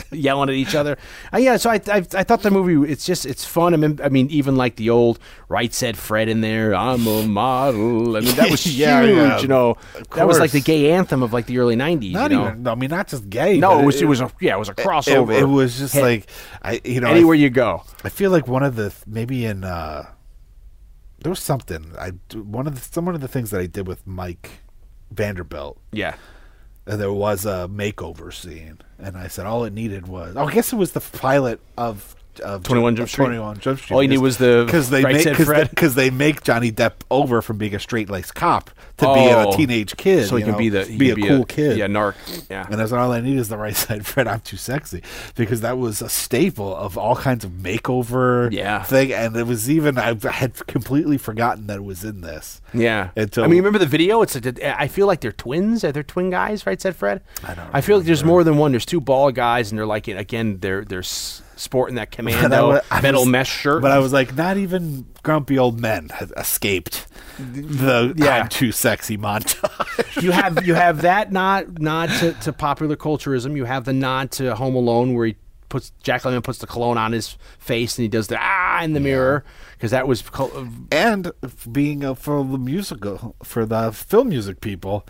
Yelling 0.11 0.49
at 0.49 0.55
each 0.55 0.75
other. 0.75 0.97
Uh, 1.33 1.37
yeah, 1.37 1.57
so 1.57 1.69
I, 1.69 1.79
I 1.87 1.97
I 2.13 2.23
thought 2.23 2.41
the 2.41 2.51
movie 2.51 2.91
it's 2.91 3.05
just 3.05 3.25
it's 3.25 3.45
fun. 3.45 3.73
I 3.73 3.77
mean, 3.77 3.99
I 4.03 4.09
mean 4.09 4.29
even 4.29 4.55
like 4.55 4.75
the 4.75 4.89
old 4.89 5.19
right 5.49 5.73
said 5.73 5.97
Fred 5.97 6.29
in 6.29 6.41
there. 6.41 6.73
I'm 6.75 7.05
a 7.07 7.27
model. 7.27 8.17
I 8.17 8.21
mean 8.21 8.35
that 8.35 8.49
was 8.51 8.65
Yeah, 8.77 9.01
huge. 9.03 9.15
yeah, 9.17 9.39
you 9.39 9.47
know, 9.47 9.77
that 10.15 10.27
was 10.27 10.39
like 10.39 10.51
the 10.51 10.61
gay 10.61 10.91
anthem 10.91 11.23
of 11.23 11.33
like 11.33 11.45
the 11.45 11.57
early 11.59 11.75
'90s. 11.75 12.11
Not 12.13 12.31
you 12.31 12.37
know? 12.37 12.47
even. 12.49 12.67
I 12.67 12.75
mean, 12.75 12.89
not 12.89 13.07
just 13.07 13.29
gay. 13.29 13.57
No, 13.57 13.79
it 13.79 13.85
was 13.85 14.01
it 14.01 14.05
was 14.05 14.21
a 14.21 14.31
yeah, 14.39 14.55
it 14.55 14.59
was 14.59 14.69
a 14.69 14.75
crossover. 14.75 15.37
it 15.39 15.45
was 15.45 15.77
just 15.77 15.93
Hey, 15.93 16.01
like 16.01 16.29
I, 16.61 16.81
you 16.83 17.01
know, 17.01 17.09
anywhere 17.09 17.35
I, 17.35 17.39
you 17.39 17.49
go. 17.49 17.83
I 18.03 18.09
feel 18.09 18.31
like 18.31 18.47
one 18.47 18.62
of 18.63 18.75
the 18.75 18.93
maybe 19.05 19.45
in 19.45 19.63
uh 19.63 20.07
there 21.19 21.29
was 21.29 21.39
something 21.39 21.91
I 21.99 22.11
one 22.35 22.67
of 22.67 22.75
the 22.75 22.81
some 22.81 23.05
one 23.05 23.15
of 23.15 23.21
the 23.21 23.27
things 23.27 23.51
that 23.51 23.59
I 23.61 23.65
did 23.65 23.87
with 23.87 24.05
Mike 24.05 24.49
Vanderbilt. 25.11 25.79
Yeah, 25.91 26.15
And 26.87 26.99
there 26.99 27.13
was 27.13 27.45
a 27.45 27.69
makeover 27.71 28.33
scene, 28.33 28.79
and 28.97 29.15
I 29.17 29.27
said 29.27 29.45
all 29.45 29.63
it 29.63 29.73
needed 29.73 30.07
was. 30.07 30.35
Oh, 30.35 30.45
I 30.47 30.53
guess 30.53 30.73
it 30.73 30.75
was 30.75 30.91
the 30.93 30.99
pilot 30.99 31.59
of 31.77 32.15
of 32.41 32.63
21 32.63 32.95
Jump 32.95 33.09
Street? 33.09 33.25
21 33.25 33.59
Jump 33.59 33.79
Street. 33.79 33.95
All 33.95 34.01
you 34.03 34.09
need 34.09 34.17
was 34.19 34.37
the 34.37 34.63
because 34.65 34.89
they 34.89 35.03
Right 35.03 35.25
make 35.25 35.37
because 35.37 35.95
they, 35.95 36.09
they 36.09 36.15
make 36.15 36.43
Johnny 36.43 36.71
Depp 36.71 36.93
over 37.11 37.41
from 37.41 37.57
being 37.57 37.75
a 37.75 37.79
straight 37.79 38.09
laced 38.09 38.35
cop 38.35 38.69
to 38.97 39.13
being 39.13 39.29
Oh. 39.33 39.51
a 39.51 39.57
teenage 39.57 39.97
kid, 39.97 40.27
so 40.27 40.35
he 40.35 40.43
can 40.43 40.51
know, 40.53 40.57
be 40.57 40.69
the 40.69 40.85
he 40.85 40.97
be 40.97 41.09
a 41.11 41.15
cool 41.15 41.45
kid. 41.45 41.77
Yeah, 41.77 41.87
narc. 41.87 42.15
Yeah. 42.49 42.65
And 42.69 42.79
that's 42.79 42.91
all 42.91 43.11
I 43.11 43.21
need 43.21 43.37
is 43.37 43.49
the 43.49 43.57
right 43.57 43.75
side 43.75 44.05
Fred. 44.05 44.27
I'm 44.27 44.41
too 44.41 44.57
sexy 44.57 45.01
because 45.35 45.61
that 45.61 45.77
was 45.77 46.01
a 46.01 46.09
staple 46.09 46.75
of 46.75 46.97
all 46.97 47.15
kinds 47.15 47.43
of 47.43 47.51
makeover 47.51 48.51
Yeah. 48.51 48.83
thing, 48.83 49.11
and 49.13 49.35
it 49.35 49.47
was 49.47 49.69
even 49.69 49.97
I 49.97 50.15
had 50.31 50.65
completely 50.67 51.17
forgotten 51.17 51.67
that 51.67 51.77
it 51.77 51.83
was 51.83 52.03
in 52.03 52.21
this. 52.21 52.61
Yeah. 52.73 53.09
Until- 53.15 53.43
I 53.43 53.47
mean, 53.47 53.57
remember 53.57 53.79
the 53.79 53.85
video? 53.85 54.21
It's 54.21 54.35
like, 54.35 54.61
I 54.63 54.87
feel 54.87 55.07
like 55.07 55.21
they're 55.21 55.31
twins. 55.31 55.83
Are 55.83 55.91
they 55.91 56.03
twin 56.03 56.29
guys? 56.29 56.65
Right, 56.65 56.79
said 56.81 56.95
Fred. 56.95 57.21
I 57.43 57.53
don't 57.55 57.69
I 57.73 57.81
feel 57.81 57.97
like 57.97 58.05
there's 58.05 58.23
more 58.23 58.43
than 58.43 58.57
one. 58.57 58.71
There's 58.71 58.85
two 58.85 59.01
bald 59.01 59.35
guys, 59.35 59.71
and 59.71 59.77
they're 59.79 59.85
like 59.85 60.07
again, 60.07 60.59
they're 60.59 60.83
they're 60.85 61.03
sporting 61.63 61.95
that 62.01 62.11
commando 62.11 62.69
wa- 62.69 62.81
I 62.91 63.01
metal 63.01 63.21
was- 63.21 63.29
mesh 63.29 63.51
shirt. 63.61 63.81
But 63.81 63.91
I 63.91 63.99
was 63.99 64.13
like, 64.13 64.35
not 64.35 64.57
even 64.57 65.05
grumpy 65.23 65.57
old 65.57 65.79
men 65.79 66.09
escaped 66.37 67.07
the 67.39 68.13
Yeah. 68.17 68.35
"I'm 68.41 68.49
too 68.49 68.71
sexy" 68.71 69.17
montage. 69.17 70.21
you 70.21 70.31
have 70.31 70.65
you 70.65 70.75
have 70.75 71.01
that 71.03 71.31
nod 71.31 71.79
nod 71.79 72.09
to, 72.19 72.33
to 72.33 72.53
popular 72.53 72.95
culturism. 72.95 73.55
You 73.55 73.65
have 73.65 73.85
the 73.85 73.93
nod 73.93 74.31
to 74.33 74.53
Home 74.55 74.75
Alone 74.75 75.13
where 75.15 75.27
he 75.27 75.35
puts 75.69 75.91
Jack 76.03 76.21
Lemmon 76.21 76.43
puts 76.43 76.59
the 76.59 76.67
cologne 76.67 76.99
on 76.99 77.11
his 77.13 77.35
face 77.57 77.97
and 77.97 78.03
he 78.03 78.07
does 78.07 78.27
the 78.27 78.37
ah 78.39 78.83
in 78.83 78.93
the 78.93 78.99
mirror 78.99 79.43
because 79.71 79.89
that 79.89 80.07
was 80.07 80.21
col- 80.21 80.67
and 80.91 81.31
being 81.71 82.05
uh, 82.05 82.13
for 82.13 82.43
the 82.45 82.59
musical 82.59 83.35
for 83.41 83.65
the 83.65 83.91
film 83.91 84.29
music 84.29 84.61
people 84.61 85.03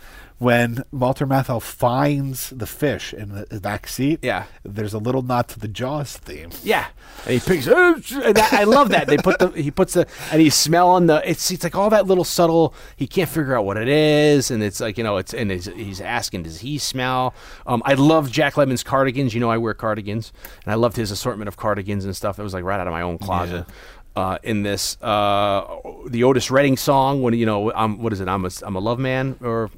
when 0.44 0.84
Walter 0.92 1.26
Matthau 1.26 1.60
finds 1.60 2.50
the 2.50 2.66
fish 2.66 3.12
in 3.14 3.46
the 3.50 3.60
back 3.60 3.88
seat 3.88 4.20
Yeah. 4.22 4.44
there's 4.62 4.92
a 4.94 4.98
little 4.98 5.22
nod 5.22 5.48
to 5.48 5.58
the 5.58 5.68
Jaws 5.68 6.16
theme 6.18 6.50
yeah. 6.62 6.86
And 7.26 7.34
he 7.34 7.40
picks. 7.40 7.66
"Oh, 7.68 7.94
and 8.22 8.36
that- 8.36 8.52
I 8.52 8.64
love 8.64 8.90
that 8.90 9.06
they 9.06 9.16
put 9.16 9.38
the 9.38 9.48
he 9.50 9.70
puts 9.70 9.94
the 9.94 10.06
and 10.30 10.40
he's 10.42 10.54
smelling 10.54 11.06
the 11.06 11.22
it's 11.28 11.50
it's 11.50 11.64
like 11.64 11.74
all 11.74 11.88
that 11.90 12.06
little 12.06 12.24
subtle. 12.24 12.74
He 12.96 13.06
can't 13.06 13.28
figure 13.28 13.56
out 13.56 13.64
what 13.64 13.76
it 13.78 13.88
is, 13.88 14.50
and 14.50 14.62
it's 14.62 14.80
like 14.80 14.98
you 14.98 15.04
know 15.04 15.16
it's 15.16 15.32
and 15.32 15.50
it's, 15.50 15.66
he's 15.66 16.00
asking 16.00 16.42
does 16.42 16.60
he 16.60 16.76
smell? 16.76 17.32
Um, 17.66 17.82
I 17.86 17.94
love 17.94 18.30
Jack 18.30 18.54
Lemmon's 18.54 18.82
cardigans. 18.82 19.32
You 19.32 19.40
know 19.40 19.50
I 19.50 19.56
wear 19.58 19.72
cardigans, 19.74 20.32
and 20.64 20.72
I 20.72 20.74
loved 20.74 20.96
his 20.96 21.10
assortment 21.10 21.48
of 21.48 21.56
cardigans 21.56 22.04
and 22.04 22.14
stuff. 22.14 22.38
It 22.38 22.42
was 22.42 22.52
like 22.52 22.64
right 22.64 22.78
out 22.80 22.86
of 22.86 22.92
my 22.92 23.02
own 23.02 23.16
closet. 23.18 23.64
Uh, 24.16 24.38
in 24.44 24.62
this, 24.62 24.96
uh, 25.02 25.64
the 26.08 26.22
Otis 26.24 26.48
Redding 26.50 26.76
song, 26.76 27.20
when 27.22 27.34
you 27.34 27.46
know, 27.46 27.72
I'm 27.72 27.98
what 28.02 28.12
is 28.12 28.20
it? 28.20 28.28
I'm 28.28 28.44
a 28.44 28.50
I'm 28.62 28.76
a 28.76 28.80
love 28.80 28.98
man, 28.98 29.36
or 29.42 29.70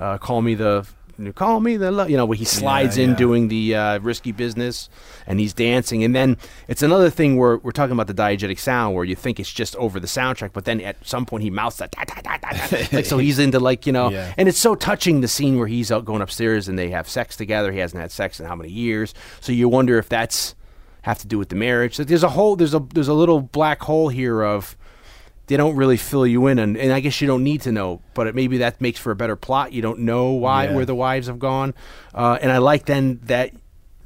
uh, 0.00 0.18
call 0.18 0.42
me 0.42 0.54
the 0.54 0.86
call 1.34 1.60
me 1.60 1.76
the 1.76 1.90
love. 1.90 2.08
You 2.08 2.16
know, 2.16 2.24
where 2.24 2.38
he 2.38 2.46
slides 2.46 2.96
in 2.96 3.10
yeah. 3.10 3.16
doing 3.16 3.48
the 3.48 3.74
uh, 3.74 3.98
risky 4.00 4.32
business, 4.32 4.88
and 5.26 5.38
he's 5.38 5.52
dancing, 5.52 6.02
and 6.02 6.14
then 6.16 6.38
it's 6.66 6.82
another 6.82 7.10
thing 7.10 7.36
where 7.36 7.58
we're 7.58 7.72
talking 7.72 7.92
about 7.92 8.06
the 8.06 8.14
diegetic 8.14 8.58
sound, 8.58 8.94
where 8.94 9.04
you 9.04 9.14
think 9.14 9.38
it's 9.38 9.52
just 9.52 9.76
over 9.76 10.00
the 10.00 10.06
soundtrack, 10.06 10.52
but 10.54 10.64
then 10.64 10.80
at 10.80 10.96
some 11.06 11.26
point 11.26 11.42
he 11.42 11.50
mouths 11.50 11.76
that, 11.76 11.90
da, 11.90 12.04
da, 12.04 12.38
da. 12.38 12.86
like 12.92 13.04
so 13.04 13.18
he's 13.26 13.38
into 13.38 13.60
like 13.60 13.86
you 13.86 13.92
know, 13.92 14.10
Yeah. 14.10 14.32
and 14.38 14.48
it's 14.48 14.58
so 14.58 14.74
touching 14.74 15.20
the 15.20 15.28
scene 15.28 15.58
where 15.58 15.68
he's 15.68 15.92
out 15.92 16.06
going 16.06 16.22
upstairs 16.22 16.68
and 16.68 16.78
they 16.78 16.88
have 16.90 17.06
sex 17.08 17.36
together. 17.36 17.70
He 17.70 17.78
hasn't 17.78 18.00
had 18.00 18.10
sex 18.10 18.40
in 18.40 18.46
how 18.46 18.56
many 18.56 18.70
years, 18.70 19.12
so 19.40 19.52
you 19.52 19.68
wonder 19.68 19.98
if 19.98 20.08
that's 20.08 20.54
have 21.02 21.18
to 21.18 21.26
do 21.26 21.38
with 21.38 21.48
the 21.48 21.56
marriage. 21.56 21.96
So 21.96 22.04
there's 22.04 22.22
a 22.22 22.30
whole 22.30 22.56
there's 22.56 22.74
a 22.74 22.80
there's 22.94 23.08
a 23.08 23.14
little 23.14 23.40
black 23.40 23.82
hole 23.82 24.08
here 24.08 24.42
of 24.42 24.76
they 25.50 25.56
don't 25.56 25.74
really 25.76 25.96
fill 25.96 26.26
you 26.26 26.46
in, 26.46 26.58
and, 26.60 26.76
and 26.76 26.92
I 26.92 27.00
guess 27.00 27.20
you 27.20 27.26
don't 27.26 27.42
need 27.44 27.60
to 27.62 27.72
know, 27.72 28.00
but 28.14 28.28
it, 28.28 28.34
maybe 28.36 28.58
that 28.58 28.80
makes 28.80 28.98
for 29.00 29.10
a 29.10 29.16
better 29.16 29.34
plot. 29.36 29.72
You 29.72 29.82
don't 29.82 29.98
know 30.00 30.30
why 30.30 30.66
Yeah. 30.66 30.76
where 30.76 30.84
the 30.86 30.94
wives 30.94 31.26
have 31.26 31.38
gone, 31.40 31.74
uh, 32.14 32.38
and 32.40 32.50
I 32.52 32.58
like 32.58 32.86
then 32.86 33.18
that 33.24 33.50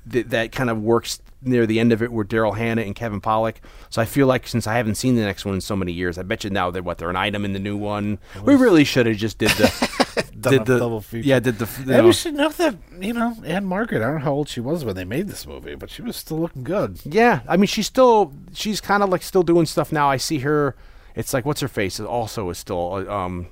that, 0.06 0.30
that 0.30 0.52
kind 0.52 0.68
of 0.70 0.82
works 0.82 1.20
near 1.42 1.66
the 1.66 1.78
end 1.80 1.92
of 1.92 2.02
it 2.02 2.10
with 2.12 2.28
Daryl 2.28 2.56
Hannah 2.56 2.82
and 2.82 2.94
Kevin 2.94 3.20
Pollak. 3.20 3.56
So 3.90 4.00
I 4.02 4.06
feel 4.06 4.26
like 4.26 4.46
since 4.48 4.66
I 4.66 4.74
haven't 4.76 4.94
seen 4.96 5.14
the 5.16 5.22
next 5.22 5.44
one 5.44 5.54
in 5.54 5.60
so 5.60 5.76
many 5.76 5.92
years, 5.92 6.16
I 6.18 6.22
bet 6.22 6.44
you 6.44 6.50
now 6.50 6.70
they're 6.70 6.82
what 6.82 6.96
they're 6.98 7.10
an 7.10 7.16
item 7.16 7.44
in 7.44 7.52
the 7.52 7.58
new 7.58 7.76
one. 7.76 8.18
We 8.42 8.54
really 8.54 8.84
should 8.84 9.04
have 9.06 9.16
just 9.16 9.38
did 9.38 9.50
the 9.50 10.24
did 10.40 10.64
the 10.66 10.78
double 10.78 11.00
feature. 11.00 11.26
yeah 11.28 11.40
did 11.40 11.58
the 11.58 11.68
you 11.80 11.86
know, 11.86 12.04
we 12.06 12.12
should 12.12 12.34
know 12.34 12.48
that 12.50 12.76
you 13.00 13.12
know 13.14 13.34
Ann-Margret 13.44 14.02
I 14.02 14.06
don't 14.06 14.14
know 14.16 14.24
how 14.24 14.32
old 14.32 14.48
she 14.48 14.60
was 14.60 14.84
when 14.84 14.94
they 14.94 15.04
made 15.04 15.26
this 15.28 15.46
movie 15.46 15.74
but 15.74 15.88
she 15.90 16.02
was 16.02 16.16
still 16.16 16.38
looking 16.38 16.64
good 16.64 17.00
Yeah, 17.04 17.40
I 17.48 17.56
mean, 17.56 17.66
she's 17.66 17.86
still 17.86 18.32
she's 18.52 18.80
kind 18.82 19.02
of 19.02 19.08
like 19.08 19.22
still 19.22 19.42
doing 19.42 19.64
stuff 19.66 19.90
now. 19.92 20.08
I 20.10 20.16
see 20.18 20.40
her. 20.40 20.74
It's 21.14 21.32
like 21.32 21.44
what's 21.44 21.60
her 21.60 21.68
face 21.68 22.00
also 22.00 22.50
is 22.50 22.58
still. 22.58 23.08
Um, 23.10 23.48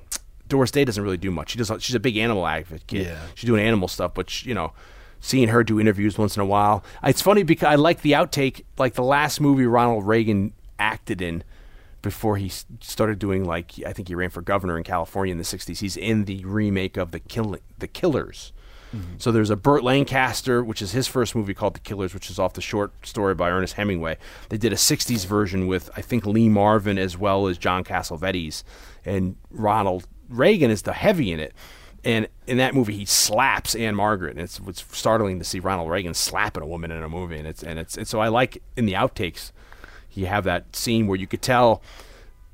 Doris 0.48 0.70
Day 0.70 0.84
doesn't 0.84 1.02
really 1.02 1.16
do 1.16 1.30
much. 1.30 1.50
She 1.50 1.58
does. 1.58 1.72
She's 1.78 1.94
a 1.94 2.00
big 2.00 2.16
animal 2.16 2.46
advocate. 2.46 3.06
Yeah. 3.06 3.20
she's 3.34 3.46
doing 3.46 3.64
animal 3.64 3.88
stuff, 3.88 4.12
but 4.14 4.44
you 4.44 4.52
know, 4.54 4.72
seeing 5.20 5.48
her 5.48 5.64
do 5.64 5.80
interviews 5.80 6.18
once 6.18 6.36
in 6.36 6.42
a 6.42 6.46
while. 6.46 6.84
It's 7.02 7.22
funny 7.22 7.42
because 7.42 7.68
I 7.68 7.76
like 7.76 8.02
the 8.02 8.12
outtake, 8.12 8.64
like 8.76 8.94
the 8.94 9.02
last 9.04 9.40
movie 9.40 9.64
Ronald 9.64 10.06
Reagan 10.06 10.52
acted 10.78 11.22
in 11.22 11.44
before 12.02 12.36
he 12.36 12.50
started 12.80 13.18
doing 13.18 13.44
like 13.44 13.72
I 13.86 13.92
think 13.92 14.08
he 14.08 14.14
ran 14.14 14.30
for 14.30 14.42
governor 14.42 14.76
in 14.76 14.84
California 14.84 15.32
in 15.32 15.38
the 15.38 15.44
'60s. 15.44 15.78
He's 15.78 15.96
in 15.96 16.24
the 16.24 16.44
remake 16.44 16.96
of 16.96 17.12
the 17.12 17.20
Kill 17.20 17.56
the 17.78 17.88
Killers. 17.88 18.52
So 19.18 19.32
there's 19.32 19.50
a 19.50 19.56
Burt 19.56 19.82
Lancaster, 19.82 20.62
which 20.62 20.82
is 20.82 20.92
his 20.92 21.08
first 21.08 21.34
movie 21.34 21.54
called 21.54 21.74
The 21.74 21.80
Killers, 21.80 22.14
which 22.14 22.30
is 22.30 22.38
off 22.38 22.52
the 22.54 22.60
short 22.60 22.92
story 23.06 23.34
by 23.34 23.50
Ernest 23.50 23.74
Hemingway. 23.74 24.18
They 24.48 24.58
did 24.58 24.72
a 24.72 24.76
'60s 24.76 25.26
version 25.26 25.66
with 25.66 25.90
I 25.96 26.02
think 26.02 26.26
Lee 26.26 26.48
Marvin 26.48 26.98
as 26.98 27.16
well 27.16 27.46
as 27.46 27.58
John 27.58 27.84
Cassavetes, 27.84 28.62
and 29.04 29.36
Ronald 29.50 30.06
Reagan 30.28 30.70
is 30.70 30.82
the 30.82 30.92
heavy 30.92 31.32
in 31.32 31.40
it. 31.40 31.54
And 32.04 32.26
in 32.46 32.56
that 32.58 32.74
movie, 32.74 32.96
he 32.96 33.04
slaps 33.04 33.76
Ann-Margret, 33.76 34.32
and 34.32 34.40
it's, 34.40 34.60
it's 34.66 34.84
startling 34.96 35.38
to 35.38 35.44
see 35.44 35.60
Ronald 35.60 35.88
Reagan 35.88 36.14
slapping 36.14 36.62
a 36.62 36.66
woman 36.66 36.90
in 36.90 37.02
a 37.02 37.08
movie. 37.08 37.38
And 37.38 37.46
it's 37.46 37.62
and 37.62 37.78
it's 37.78 37.96
and 37.96 38.06
so 38.08 38.20
I 38.20 38.28
like 38.28 38.62
in 38.76 38.86
the 38.86 38.94
outtakes, 38.94 39.52
you 40.12 40.26
have 40.26 40.44
that 40.44 40.74
scene 40.74 41.06
where 41.06 41.18
you 41.18 41.26
could 41.26 41.42
tell 41.42 41.82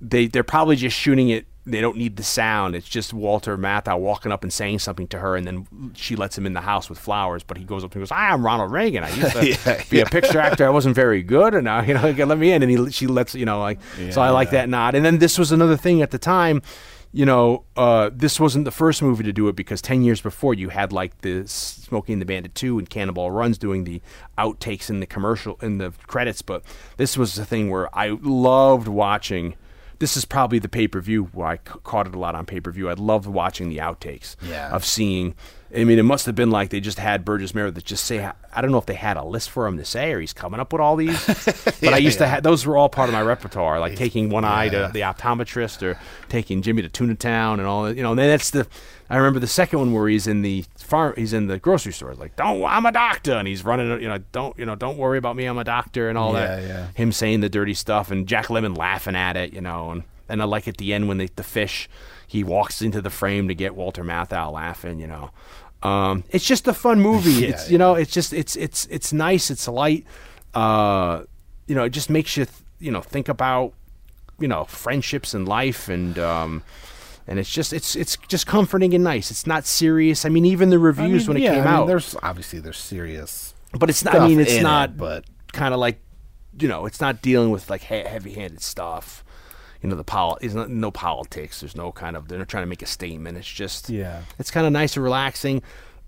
they 0.01 0.27
they're 0.27 0.45
probably 0.45 0.77
just 0.77 0.97
shooting 0.97 1.31
it. 1.31 1.47
They 1.71 1.81
don't 1.81 1.97
need 1.97 2.17
the 2.17 2.23
sound. 2.23 2.75
It's 2.75 2.89
just 2.89 3.13
Walter 3.13 3.57
Matthau 3.59 3.99
walking 3.99 4.33
up 4.33 4.43
and 4.43 4.53
saying 4.53 4.79
something 4.81 5.07
to 5.09 5.19
her, 5.19 5.37
and 5.37 5.47
then 5.47 5.67
she 5.95 6.17
lets 6.17 6.37
him 6.39 6.47
in 6.47 6.55
the 6.55 6.61
house 6.63 6.89
with 6.89 6.99
flowers. 6.99 7.43
But 7.43 7.59
he 7.59 7.65
goes 7.65 7.85
up 7.85 7.95
and 7.95 8.01
goes, 8.03 8.11
"I'm 8.13 8.45
Ronald 8.45 8.73
Reagan. 8.73 9.05
I 9.05 9.11
used 9.11 9.33
to 9.33 9.47
Yeah, 9.67 9.83
be 9.91 10.01
a 10.01 10.07
picture 10.07 10.39
actor. 10.41 10.67
I 10.67 10.71
wasn't 10.71 10.95
very 10.95 11.23
good, 11.23 11.55
and 11.55 11.65
now 11.65 11.81
you 11.89 11.95
know, 11.95 12.11
let 12.25 12.39
me 12.39 12.53
in." 12.53 12.63
And 12.63 12.71
he 12.71 12.91
she 12.91 13.07
lets 13.07 13.35
you 13.35 13.45
know 13.45 13.61
like 13.61 13.79
so. 14.11 14.21
I 14.21 14.31
like 14.31 14.49
Yeah. 14.49 14.53
that 14.63 14.69
nod. 14.69 14.95
And 14.95 15.05
then 15.05 15.19
this 15.19 15.39
was 15.39 15.53
another 15.53 15.77
thing 15.77 16.03
at 16.03 16.11
the 16.11 16.19
time. 16.19 16.63
You 17.11 17.25
know, 17.25 17.65
uh, 17.75 18.11
this 18.13 18.39
wasn't 18.39 18.67
the 18.67 18.71
first 18.71 19.01
movie 19.01 19.25
to 19.25 19.33
do 19.33 19.49
it 19.49 19.57
because 19.57 19.81
ten 19.81 20.03
years 20.03 20.21
before 20.21 20.53
you 20.53 20.69
had 20.69 20.93
like 20.93 21.19
the 21.23 21.47
Smoking 21.49 22.19
the 22.19 22.27
Bandit 22.27 22.55
two 22.55 22.79
and 22.79 22.89
Cannonball 22.89 23.31
Runs 23.31 23.57
doing 23.57 23.85
the 23.85 24.03
outtakes 24.37 24.91
in 24.91 25.01
the 25.01 25.07
commercial 25.07 25.59
in 25.63 25.79
the 25.79 25.93
credits. 26.07 26.43
But 26.43 26.65
this 26.99 27.17
was 27.17 27.35
the 27.35 27.47
thing 27.47 27.71
where 27.71 27.89
I 27.97 28.19
loved 28.21 28.89
watching 28.89 29.55
this 29.99 30.17
is 30.17 30.25
probably 30.25 30.59
the 30.59 30.69
pay 30.69 30.87
per 30.89 31.01
view 31.01 31.25
where 31.33 31.47
I 31.49 31.57
c- 31.57 31.79
caught 31.85 32.07
it 32.07 32.15
a 32.15 32.19
lot 32.19 32.35
on 32.35 32.47
pay 32.47 32.61
per 32.61 32.71
view. 32.71 32.89
I 32.89 32.93
loved 32.95 33.27
watching 33.27 33.69
the 33.69 33.79
outtakes 33.79 34.37
Yeah. 34.43 34.71
of 34.71 34.85
seeing. 34.85 35.35
I 35.77 35.85
mean, 35.85 35.99
it 35.99 36.05
must 36.05 36.25
have 36.25 36.35
been 36.35 36.51
like 36.51 36.71
they 36.71 36.81
just 36.81 36.99
had 36.99 37.25
Burgess 37.27 37.55
Meredith 37.55 37.85
just 37.85 38.05
say. 38.05 38.25
I 38.55 38.61
don't 38.63 38.71
know 38.73 38.79
if 38.79 38.87
they 38.87 38.95
had 38.95 39.17
a 39.19 39.25
list 39.25 39.51
for 39.51 39.67
him 39.67 39.77
to 39.77 39.85
say, 39.85 40.13
or 40.13 40.21
he's 40.21 40.33
coming 40.33 40.61
up 40.61 40.73
with 40.73 40.81
all 40.81 40.97
these. 40.97 41.27
but 41.83 41.93
I 41.93 41.99
used 41.99 42.19
to 42.19 42.27
have 42.27 42.43
those 42.43 42.65
were 42.65 42.77
all 42.77 42.89
part 42.89 43.09
of 43.11 43.13
my 43.13 43.21
repertoire, 43.21 43.79
like 43.79 43.95
taking 43.97 44.31
one 44.31 44.45
eye 44.47 44.69
to 44.71 44.91
the 44.93 45.01
optometrist 45.01 45.83
or 45.83 45.99
taking 46.31 46.63
Jimmy 46.63 46.81
to 46.83 46.89
Tuna 46.89 47.15
Town 47.17 47.59
and 47.61 47.69
all. 47.69 47.83
that. 47.85 47.97
You 47.97 48.03
know, 48.03 48.11
and 48.13 48.19
then 48.19 48.31
that's 48.31 48.51
the. 48.51 48.67
I 49.11 49.17
remember 49.17 49.41
the 49.41 49.47
second 49.47 49.79
one 49.79 49.93
where 49.95 50.07
he's 50.09 50.27
in 50.27 50.43
the 50.43 50.65
farm. 50.77 51.15
He's 51.17 51.33
in 51.33 51.47
the 51.47 51.59
grocery 51.59 51.93
store. 51.93 52.15
Like, 52.15 52.37
don't. 52.37 52.63
I'm 52.65 52.85
a 52.85 52.93
doctor, 52.93 53.33
and 53.33 53.49
he's 53.49 53.65
running. 53.65 53.89
You 54.03 54.09
know, 54.09 54.19
don't. 54.33 54.59
You 54.59 54.67
know, 54.67 54.75
don't 54.75 54.99
worry 54.99 55.17
about 55.19 55.35
me. 55.37 55.47
I'm 55.47 55.57
a 55.59 55.65
doctor, 55.65 56.09
and 56.09 56.19
all 56.19 56.33
that 56.35 56.63
Yeah, 56.63 56.69
yeah. 56.69 56.87
him 56.95 57.13
saying 57.13 57.41
the 57.41 57.49
dirty 57.49 57.75
stuff 57.75 58.11
and 58.11 58.27
Jack 58.29 58.47
Lemmon 58.49 58.77
laughing 58.77 59.17
at 59.17 59.37
it, 59.37 59.53
you 59.53 59.61
know, 59.63 59.91
and 59.93 60.03
and 60.29 60.43
I 60.43 60.45
like 60.45 60.69
at 60.69 60.77
the 60.77 60.93
end 60.93 61.09
when 61.09 61.17
they, 61.17 61.27
the 61.37 61.43
fish 61.43 61.89
he 62.27 62.45
walks 62.45 62.83
into 62.83 63.01
the 63.01 63.09
frame 63.09 63.49
to 63.49 63.55
get 63.55 63.75
Walter 63.75 64.05
Matthau 64.05 64.53
laughing, 64.53 64.99
you 65.01 65.07
know. 65.07 65.31
Um, 65.83 66.25
it's 66.29 66.45
just 66.45 66.69
a 66.69 66.75
fun 66.75 67.01
movie. 67.01 67.31
Yeah, 67.41 67.49
it's 67.49 67.71
you 67.71 67.79
know, 67.79 67.95
it's 67.95 68.13
just 68.13 68.35
it's 68.35 68.57
it's 68.57 68.85
it's 68.91 69.13
nice. 69.13 69.51
It's 69.51 69.67
light. 69.69 70.05
Uh, 70.53 71.23
you 71.67 71.75
know, 71.75 71.85
it 71.85 71.91
just 71.91 72.11
makes 72.11 72.37
you 72.37 72.45
th- 72.45 72.57
you 72.79 72.91
know 72.91 73.01
think 73.01 73.29
about 73.31 73.73
you 74.39 74.49
know 74.49 74.65
friendships 74.65 75.33
and 75.33 75.49
life 75.49 75.89
and. 75.89 76.19
Um, 76.19 76.63
and 77.29 77.39
it's 77.39 77.51
just 77.51 77.73
it's 77.73 77.95
it's 77.95 78.17
just 78.27 78.47
comforting 78.47 78.93
and 78.95 79.05
nice. 79.05 79.31
It's 79.31 79.47
not 79.47 79.67
serious. 79.67 80.25
I 80.25 80.31
mean, 80.31 80.45
even 80.45 80.71
the 80.71 80.79
I 80.79 80.81
reviews 80.81 81.29
mean, 81.29 81.35
when 81.35 81.43
it 81.45 81.47
came 81.47 81.61
I 81.61 81.65
mean, 81.65 81.67
out, 81.67 81.87
there's 81.87 82.17
obviously 82.23 82.59
there's 82.59 82.79
serious 82.79 83.55
but 83.73 83.91
it's 83.91 84.05
not. 84.05 84.15
I 84.17 84.27
mean, 84.27 84.41
it's 84.41 84.61
not. 84.61 84.91
it, 84.91 84.97
but 84.97 85.25
kind 85.53 85.75
of 85.75 85.81
like, 85.81 86.01
you 86.59 86.69
know, 86.69 86.87
it's 86.87 87.01
not 87.01 87.23
dealing 87.23 87.51
with 87.51 87.69
like 87.69 87.83
he- 87.83 87.97
heavy-handed 87.97 88.63
stuff. 88.63 89.25
You 89.83 89.89
know, 89.89 89.97
the 89.97 90.05
pol. 90.05 90.39
There's 90.41 90.55
not, 90.55 90.71
no 90.71 90.91
politics. 90.91 91.61
There's 91.61 91.77
no 91.77 91.93
kind 91.93 92.17
of. 92.17 92.29
They're 92.29 92.39
not 92.39 92.49
trying 92.49 92.65
to 92.65 92.69
make 92.69 92.83
a 92.83 92.87
statement. 92.87 93.37
It's 93.37 93.47
just. 93.47 93.91
Yeah. 93.91 94.23
It's 94.39 94.51
kind 94.51 94.67
of 94.67 94.73
nice 94.73 94.97
and 94.97 95.05
relaxing. 95.05 95.63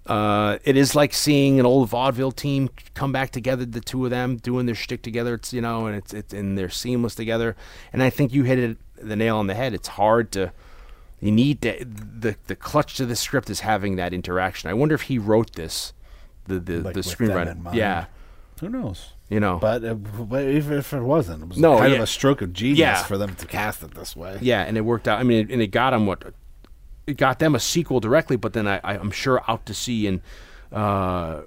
Uh, 0.07 0.58
it 0.65 0.76
is 0.76 0.94
like 0.94 1.12
seeing 1.12 1.60
an 1.60 1.66
old 1.66 1.89
vaudeville 1.89 2.32
team 2.32 2.70
come 2.94 3.12
back 3.12 3.31
together. 3.31 3.65
The 3.65 3.81
two 3.81 4.05
of 4.05 4.10
them 4.10 4.39
doing 4.39 4.66
their 4.66 4.74
shtick 4.74 5.02
together. 5.02 5.34
It's 5.34 5.52
you 5.52 5.60
know, 5.60 5.86
and 5.86 5.97
it's 5.97 6.12
it's 6.15 6.32
and 6.32 6.57
they're 6.58 6.70
seamless 6.70 7.15
together. 7.15 7.55
And 7.92 8.02
I 8.02 8.10
think 8.10 8.32
you 8.32 8.42
hit 8.44 8.58
it 8.58 8.78
the 8.97 9.16
nail 9.16 9.36
on 9.36 9.47
the 9.47 9.55
head. 9.55 9.74
It's 9.74 9.89
hard 9.89 10.32
to. 10.32 10.52
You 11.20 11.32
need 11.32 11.60
to, 11.62 11.84
the 11.84 12.36
the 12.47 12.57
clutch 12.57 12.97
to 12.97 13.07
the 13.07 13.16
script 13.16 13.50
is 13.50 13.60
having 13.60 13.97
that 13.97 14.12
interaction. 14.15 14.70
I 14.70 14.74
wonder 14.74 14.94
if 14.94 15.02
he 15.02 15.18
wrote 15.18 15.52
this, 15.55 15.92
the 16.47 16.58
the 16.58 16.78
Like 16.81 16.94
the 16.94 17.00
in 17.00 17.05
screenwriter. 17.05 17.60
mind. 17.60 17.76
Yeah, 17.76 18.07
Who 18.60 18.68
knows? 18.70 19.12
You 19.28 19.39
know, 19.39 19.58
But, 19.60 19.84
uh, 19.84 19.94
but 19.94 20.42
even 20.44 20.76
if 20.78 20.92
it 20.92 21.02
wasn't, 21.02 21.42
it 21.44 21.49
was 21.50 21.58
No, 21.58 21.78
kind 21.78 21.90
yeah. 21.92 21.99
of 21.99 22.02
a 22.02 22.07
stroke 22.08 22.42
of 22.42 22.52
genius 22.52 22.78
Yeah. 22.81 23.02
for 23.05 23.16
them 23.16 23.36
to 23.36 23.47
cast 23.47 23.81
it 23.84 23.94
this 23.94 24.16
way. 24.16 24.39
Yeah, 24.40 24.62
and 24.62 24.76
it 24.76 24.81
worked 24.81 25.07
out. 25.07 25.20
I 25.20 25.23
mean, 25.23 25.47
and 25.52 25.62
it 25.62 25.68
got 25.68 25.90
them 25.90 26.07
what 26.07 26.34
it 27.07 27.16
got 27.16 27.39
them 27.39 27.55
a 27.55 27.60
sequel 27.60 28.00
directly, 28.00 28.36
but 28.36 28.55
then 28.55 28.66
I, 28.66 28.81
I, 28.82 28.94
I'm 28.99 29.10
sure 29.12 29.42
out 29.47 29.66
to 29.66 29.74
sea 29.74 30.07
and 30.08 30.20
uh, 30.73 31.42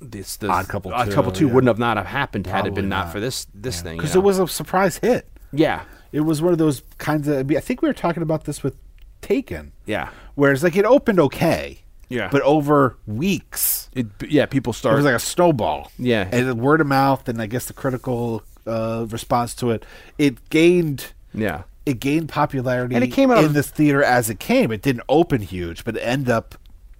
this 0.00 0.36
the 0.36 0.48
Odd 0.48 0.68
Couple 0.68 0.92
Odd 0.92 1.06
2, 1.08 1.12
Couple 1.12 1.32
Two 1.32 1.46
yeah. 1.46 1.52
wouldn't 1.52 1.68
have 1.68 1.78
not 1.78 1.96
have 1.96 2.06
happened 2.06 2.46
had 2.46 2.66
it 2.66 2.74
been 2.74 2.88
not, 2.88 3.04
not. 3.06 3.12
for 3.12 3.20
this 3.20 3.46
this 3.54 3.80
thing. 3.82 3.98
Because 3.98 4.14
you 4.14 4.20
it 4.20 4.24
was 4.24 4.38
a 4.38 4.48
surprise 4.48 4.96
hit. 4.98 5.28
yeah, 5.52 5.82
It 6.12 6.20
was 6.22 6.40
one 6.42 6.52
of 6.52 6.58
those 6.58 6.82
kinds 6.98 7.28
of. 7.28 7.50
I 7.50 7.60
think 7.60 7.82
we 7.82 7.88
were 7.88 7.94
talking 7.94 8.22
about 8.22 8.44
this 8.44 8.62
with 8.62 8.76
Taken. 9.22 9.72
yeah, 9.86 10.10
Whereas, 10.34 10.62
like, 10.62 10.76
it 10.76 10.84
opened 10.84 11.18
okay. 11.20 11.78
Yeah. 12.10 12.28
But 12.30 12.42
over 12.42 12.98
weeks, 13.06 13.88
it, 13.94 14.06
yeah. 14.28 14.44
People 14.44 14.74
started 14.74 14.96
it 14.96 14.98
was 14.98 15.04
like 15.06 15.14
a 15.14 15.18
snowball. 15.18 15.90
Yeah. 15.98 16.28
And 16.30 16.46
the 16.46 16.54
word 16.54 16.82
of 16.82 16.86
mouth, 16.86 17.26
and 17.26 17.40
I 17.40 17.46
guess 17.46 17.64
the 17.64 17.72
critical 17.72 18.42
uh, 18.66 19.06
response 19.08 19.54
to 19.56 19.70
it, 19.70 19.86
it 20.18 20.50
gained. 20.50 21.12
yeah, 21.32 21.62
It 21.86 22.00
gained 22.00 22.28
popularity 22.28 22.94
And 22.96 23.02
it 23.02 23.08
came 23.08 23.30
out 23.30 23.38
in 23.38 23.44
of- 23.46 23.54
this 23.54 23.70
theater 23.70 24.02
as 24.04 24.28
it 24.28 24.38
came. 24.38 24.70
It 24.70 24.82
didn't 24.82 25.04
open 25.08 25.40
huge, 25.40 25.84
but 25.84 25.96
it 25.96 26.00
ended 26.00 26.28
up 26.28 26.56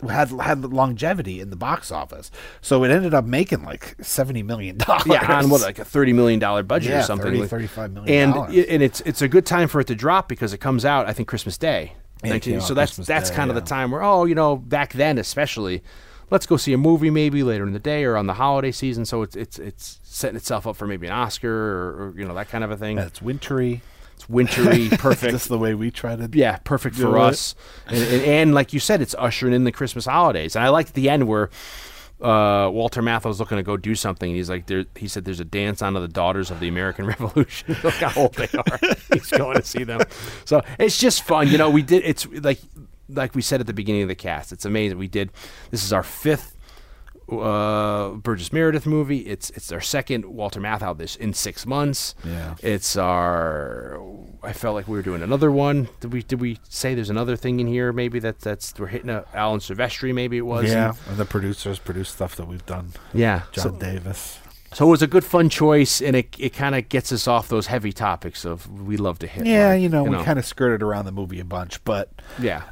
had 0.09 0.31
had 0.41 0.65
longevity 0.65 1.39
in 1.41 1.51
the 1.51 1.57
box 1.57 1.93
office. 1.93 2.31
So 2.61 2.83
it 2.83 2.91
ended 2.91 3.15
up 3.15 3.25
making 3.25 3.63
like 3.65 3.95
seventy 4.01 4.43
million 4.43 4.79
dollars. 4.79 5.05
yeah, 5.07 5.39
on 5.39 5.49
what 5.51 5.61
like 5.61 5.79
a 5.79 5.85
thirty 5.85 6.13
million 6.13 6.41
dollar 6.41 6.63
budget 6.65 6.91
Yeah, 6.91 7.01
or 7.01 7.03
something. 7.03 7.27
30, 7.27 7.41
like- 7.43 7.51
35 7.51 7.93
million 7.93 8.35
and 8.35 8.55
it- 8.55 8.69
and 8.69 8.83
it's 8.83 9.01
it's 9.03 9.23
a 9.23 9.29
good 9.29 9.45
time 9.47 9.69
for 9.69 9.81
it 9.81 9.87
to 9.89 9.95
drop 9.95 10.27
because 10.29 10.53
it 10.55 10.59
comes 10.59 10.85
out 10.87 11.07
I 11.07 11.13
think 11.13 11.29
Christmas 11.29 11.57
Day. 11.59 11.93
Yeah, 12.23 12.31
it 12.31 12.47
19 12.47 12.61
so 12.61 12.75
that's 12.75 12.93
Christmas 12.93 13.07
that's 13.07 13.31
Day, 13.31 13.37
kind 13.37 13.51
of 13.51 13.57
yeah. 13.57 13.61
the 13.61 13.67
time 13.67 13.91
where 13.91 14.03
oh 14.03 14.25
you 14.25 14.35
know 14.35 14.57
back 14.57 14.93
then 14.93 15.19
especially 15.19 15.83
let's 16.31 16.47
go 16.47 16.57
see 16.57 16.73
a 16.73 16.79
movie 16.79 17.11
maybe 17.11 17.43
later 17.43 17.67
in 17.67 17.73
the 17.73 17.79
day 17.79 18.05
or 18.05 18.17
on 18.17 18.27
the 18.27 18.35
holiday 18.35 18.71
season 18.71 19.05
so 19.05 19.23
it's 19.23 19.37
it's 19.37 19.59
it's 19.59 19.99
setting 20.13 20.37
itself 20.37 20.67
up 20.67 20.77
for 20.77 20.87
maybe 20.87 21.07
an 21.07 21.13
Oscar 21.13 21.51
or, 21.51 22.07
or 22.09 22.15
you 22.17 22.27
know 22.27 22.35
that 22.35 22.49
kind 22.49 22.63
of 22.63 22.71
a 22.71 22.77
thing. 22.77 22.99
And 22.99 23.07
it's 23.07 23.23
wintry. 23.23 23.81
It's 24.15 24.29
wintry, 24.29 24.89
perfect. 24.93 25.33
Just 25.33 25.49
the 25.49 25.59
way 25.59 25.75
we 25.75 25.91
try 25.91 26.15
to. 26.15 26.29
Yeah, 26.33 26.59
perfect 26.59 26.97
for 26.97 27.17
it. 27.17 27.23
us. 27.23 27.55
And, 27.87 27.97
and, 27.97 28.23
and 28.23 28.55
like 28.55 28.73
you 28.73 28.79
said, 28.79 29.01
it's 29.01 29.15
ushering 29.19 29.55
in 29.55 29.65
the 29.65 29.73
Christmas 29.73 30.05
holidays. 30.05 30.55
And 30.55 30.65
I 30.65 30.69
liked 30.69 30.95
the 30.95 31.09
end 31.09 31.27
where 31.27 31.51
uh, 32.23 32.71
Walter 32.71 33.03
Matthau 33.03 33.27
was 33.27 33.41
looking 33.41 33.57
to 33.57 33.63
go 33.63 33.77
do 33.77 33.95
something. 33.95 34.35
He's 34.35 34.49
like, 34.49 34.67
there, 34.67 34.85
he 34.97 35.09
said, 35.09 35.25
"There's 35.25 35.41
a 35.41 35.45
dance 35.45 35.83
on 35.83 35.97
of 35.97 36.03
the 36.03 36.09
daughters 36.09 36.51
of 36.51 36.61
the 36.61 36.69
American 36.69 37.07
Revolution. 37.13 37.77
Look 37.83 37.95
how 37.95 38.21
old 38.21 38.35
they 38.35 38.49
are. 38.57 38.79
he's 39.13 39.31
going 39.31 39.57
to 39.57 39.65
see 39.65 39.85
them. 39.85 40.01
So 40.45 40.63
it's 40.79 40.99
just 40.99 41.23
fun. 41.23 41.49
You 41.49 41.59
know, 41.59 41.71
we 41.71 41.83
did. 41.83 42.03
It's 42.05 42.27
like 42.27 42.61
like 43.09 43.35
we 43.35 43.43
said 43.43 43.61
at 43.61 43.67
the 43.67 43.73
beginning 43.73 44.03
of 44.03 44.09
the 44.09 44.15
cast. 44.15 44.53
It's 44.53 44.65
amazing. 44.65 44.99
We 44.99 45.09
did. 45.09 45.31
This 45.71 45.85
is 45.85 45.93
our 45.93 46.03
fifth 46.03 46.57
uh, 47.41 48.11
Burgess 48.11 48.53
Meredith 48.53 48.87
movie. 48.87 49.19
It's 49.21 49.51
it's 49.51 49.71
our 49.73 49.81
second 49.81 50.25
Walter 50.25 50.61
Matthau 50.61 50.97
this 50.97 51.17
in 51.17 51.33
six 51.35 51.67
months. 51.67 52.15
Yeah. 52.25 52.55
It's 52.63 52.97
our. 52.97 54.01
I 54.43 54.53
felt 54.53 54.75
like 54.75 54.89
we 54.89 54.97
were 54.97 55.03
doing 55.03 55.23
another 55.23 55.51
one. 55.51 55.89
Did 56.01 56.13
we 56.13 56.23
did 56.23 56.41
we 56.41 56.59
say 56.69 56.95
there's 56.95 57.11
another 57.11 57.37
thing 57.37 57.61
in 57.61 57.67
here? 57.67 57.93
Maybe 57.93 58.19
that 58.21 58.41
that's 58.41 58.79
we're 58.79 58.87
hitting 58.89 59.11
a 59.11 59.25
Alan 59.35 59.61
Silvestri. 59.61 60.13
Maybe 60.15 60.37
it 60.39 60.47
was. 60.47 60.69
Yeah, 60.69 60.93
and 61.09 61.17
the 61.17 61.25
producers 61.25 61.79
produce 61.79 62.09
stuff 62.11 62.37
that 62.37 62.47
we've 62.47 62.67
done. 62.67 62.93
yeah. 63.15 63.43
John 63.53 63.65
So, 63.65 63.71
Davis. 63.71 64.39
so 64.73 64.87
it 64.87 64.91
was 64.91 65.03
a 65.03 65.07
good 65.07 65.25
fun 65.25 65.49
choice, 65.49 66.01
and 66.03 66.17
it 66.17 66.35
it 66.39 66.51
kind 66.55 66.75
of 66.75 66.89
gets 66.89 67.13
us 67.13 67.29
off 67.29 67.49
those 67.49 67.67
heavy 67.69 67.93
topics 67.93 68.45
of 68.45 68.69
we 68.81 68.97
love 68.97 69.19
to 69.21 69.27
hit. 69.27 69.47
Yeah, 69.47 69.69
like, 69.69 69.83
you 69.83 69.89
know, 69.89 70.03
we 70.05 70.17
kind 70.25 70.39
of 70.39 70.45
skirted 70.47 70.83
around 70.83 71.05
the 71.05 71.13
movie 71.13 71.39
a 71.41 71.45
bunch, 71.45 71.83
but 71.85 72.11
yeah. 72.41 72.63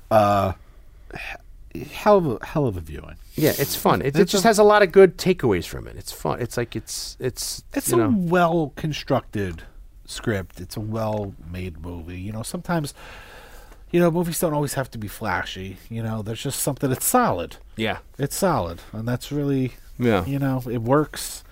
Hell 1.92 2.16
of 2.18 2.26
a 2.42 2.44
hell 2.46 2.66
of 2.66 2.76
a 2.76 2.80
viewing. 2.80 3.16
Yeah, 3.34 3.52
it's 3.58 3.76
fun. 3.76 4.02
It, 4.02 4.16
it 4.16 4.26
just 4.26 4.44
a- 4.44 4.48
has 4.48 4.58
a 4.58 4.64
lot 4.64 4.82
of 4.82 4.92
good 4.92 5.16
takeaways 5.18 5.66
from 5.66 5.86
it. 5.86 5.96
It's 5.96 6.12
fun. 6.12 6.40
It's 6.40 6.56
like 6.56 6.74
it's 6.76 7.16
it's 7.20 7.62
It's 7.74 7.92
a 7.92 7.96
know 7.96 8.14
well 8.16 8.72
constructed 8.76 9.62
script. 10.06 10.60
It's 10.60 10.76
a 10.76 10.80
well 10.80 11.34
made 11.50 11.80
movie. 11.80 12.20
You 12.20 12.32
know, 12.32 12.42
sometimes 12.42 12.94
you 13.92 13.98
know, 13.98 14.08
movies 14.10 14.38
don't 14.38 14.54
always 14.54 14.74
have 14.74 14.88
to 14.92 14.98
be 14.98 15.08
flashy. 15.08 15.76
You 15.88 16.00
know, 16.02 16.22
there's 16.22 16.40
just 16.42 16.60
something 16.60 16.88
that's 16.88 17.04
solid. 17.06 17.56
yeah 17.76 17.98
It's 18.18 18.36
solid. 18.36 18.80
And 18.92 19.06
that's 19.08 19.32
really 19.32 19.72
Yeah. 19.98 20.24
you 20.26 20.38
know, 20.38 20.62
it 20.70 20.80
works. 20.82 21.42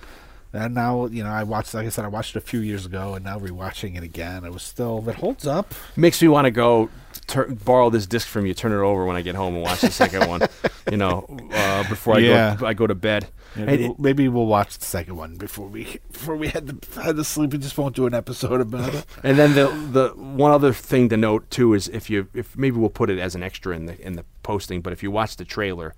And 0.52 0.72
now, 0.74 1.06
you 1.06 1.22
know, 1.24 1.30
I 1.30 1.42
watched 1.42 1.74
like 1.74 1.86
I 1.86 1.88
said, 1.90 2.04
I 2.04 2.08
watched 2.08 2.36
it 2.36 2.38
a 2.38 2.46
few 2.46 2.60
years 2.60 2.86
ago 2.86 3.14
and 3.14 3.24
now 3.24 3.38
rewatching 3.40 3.96
it 3.96 4.02
again, 4.04 4.44
it 4.44 4.52
was 4.52 4.62
still 4.62 5.04
it 5.08 5.16
holds 5.16 5.46
up. 5.46 5.74
makes 5.96 6.22
me 6.22 6.28
want 6.28 6.44
to 6.46 6.50
go 6.52 6.88
tur- 7.28 7.46
borrow 7.64 7.88
this 7.90 8.06
disc 8.06 8.26
from 8.26 8.44
you, 8.46 8.54
turn 8.54 8.72
it 8.72 8.76
over 8.76 9.04
when 9.06 9.14
I 9.16 9.22
get 9.22 9.36
home 9.36 9.54
and 9.54 9.62
watch 9.62 9.82
the 9.82 9.90
second 9.92 10.28
one. 10.28 10.42
You 10.90 10.96
know, 10.96 11.26
uh, 11.52 11.88
before 11.88 12.16
I 12.16 12.18
Yeah. 12.18 12.56
go 12.58 12.66
I 12.66 12.74
go 12.74 12.86
to 12.86 12.94
bed. 12.96 13.28
Maybe, 13.56 13.70
And 13.72 13.80
it- 13.80 13.86
we'll, 13.88 13.96
maybe 13.98 14.28
we'll 14.28 14.46
watch 14.46 14.78
the 14.78 14.84
second 14.84 15.16
one 15.16 15.36
before 15.36 15.68
we 15.68 15.98
before 16.12 16.36
we 16.36 16.48
head 16.48 16.66
to 16.92 17.00
head 17.02 17.16
to 17.16 17.24
sleep. 17.24 17.52
We 17.52 17.58
just 17.58 17.78
won't 17.78 17.94
do 17.96 18.06
an 18.06 18.14
episode 18.14 18.60
about 18.60 18.94
it. 18.94 19.06
And 19.22 19.38
then 19.38 19.54
the 19.54 19.66
the 19.68 20.08
one 20.16 20.50
other 20.52 20.72
thing 20.72 21.08
to 21.10 21.16
note 21.16 21.50
too 21.50 21.74
is 21.74 21.88
if 21.88 22.10
you 22.10 22.28
if 22.34 22.56
maybe 22.56 22.76
we'll 22.76 22.90
put 22.90 23.10
it 23.10 23.18
as 23.18 23.34
an 23.34 23.42
extra 23.42 23.74
in 23.76 23.86
the 23.86 24.00
in 24.06 24.14
the 24.16 24.24
posting, 24.42 24.80
but 24.80 24.92
if 24.92 25.02
you 25.02 25.10
watch 25.10 25.36
the 25.36 25.44
trailer, 25.44 25.94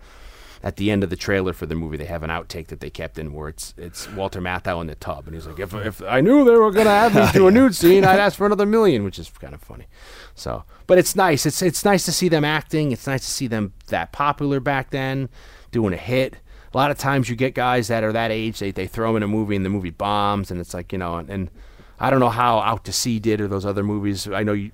at 0.63 0.77
the 0.77 0.91
end 0.91 1.03
of 1.03 1.11
the 1.11 1.17
trailer 1.17 1.53
for 1.53 1.67
the 1.67 1.75
movie, 1.75 1.97
they 1.97 2.05
have 2.05 2.23
an 2.23 2.31
outtake 2.31 2.67
that 2.69 2.81
they 2.81 2.91
kept 2.91 3.19
in 3.19 3.33
where 3.33 3.49
it's 3.49 3.75
it's 3.77 4.09
Walter 4.11 4.41
Matthau 4.41 4.81
in 4.81 4.87
the 4.87 4.95
tub, 4.95 5.27
and 5.27 5.35
he's 5.35 5.47
like, 5.47 5.59
if 5.59 5.75
if 5.75 6.03
I 6.03 6.21
knew 6.21 6.45
they 6.45 6.57
were 6.57 6.71
gonna 6.71 6.91
have 6.91 7.15
me 7.15 7.27
do 7.33 7.49
a 7.49 7.51
nude 7.51 7.75
scene, 7.75 8.05
I'd 8.05 8.21
ask 8.21 8.37
for 8.37 8.47
another 8.47 8.67
million, 8.67 9.05
which 9.05 9.19
is 9.19 9.31
kind 9.31 9.55
of 9.55 9.63
funny. 9.63 9.87
So, 10.35 10.65
but 10.87 10.99
it's 10.99 11.17
nice. 11.17 11.47
It's 11.47 11.63
it's 11.63 11.85
nice 11.85 12.05
to 12.05 12.13
see 12.13 12.29
them 12.29 12.45
acting. 12.45 12.93
It's 12.93 13.07
nice 13.07 13.25
to 13.25 13.31
see 13.31 13.47
them 13.47 13.73
that 13.89 14.13
popular 14.13 14.61
back 14.61 14.91
then, 14.91 15.29
doing 15.71 15.95
a 15.95 15.99
hit. 15.99 16.37
A 16.73 16.77
lot 16.77 16.91
of 16.93 16.99
times 16.99 17.29
you 17.29 17.35
get 17.35 17.55
guys 17.55 17.89
that 17.89 18.05
are 18.05 18.13
that 18.13 18.31
age, 18.31 18.61
they, 18.61 18.71
they 18.71 18.87
throw 18.87 19.09
them 19.09 19.17
in 19.17 19.23
a 19.25 19.29
movie 19.29 19.57
and 19.57 19.65
the 19.65 19.71
movie 19.71 19.91
bombs, 19.91 20.53
and 20.53 20.61
it's 20.61 20.73
like, 20.73 20.93
you 20.93 20.99
know, 20.99 21.17
and, 21.17 21.29
and 21.29 21.51
I 21.99 22.11
don't 22.11 22.21
know 22.21 22.29
how 22.29 22.61
Out 22.61 22.85
to 22.85 22.93
Sea 22.93 23.19
did 23.19 23.41
or 23.41 23.49
those 23.49 23.67
other 23.67 23.83
movies. 23.83 24.29
I 24.29 24.45
know 24.45 24.53
you, 24.53 24.71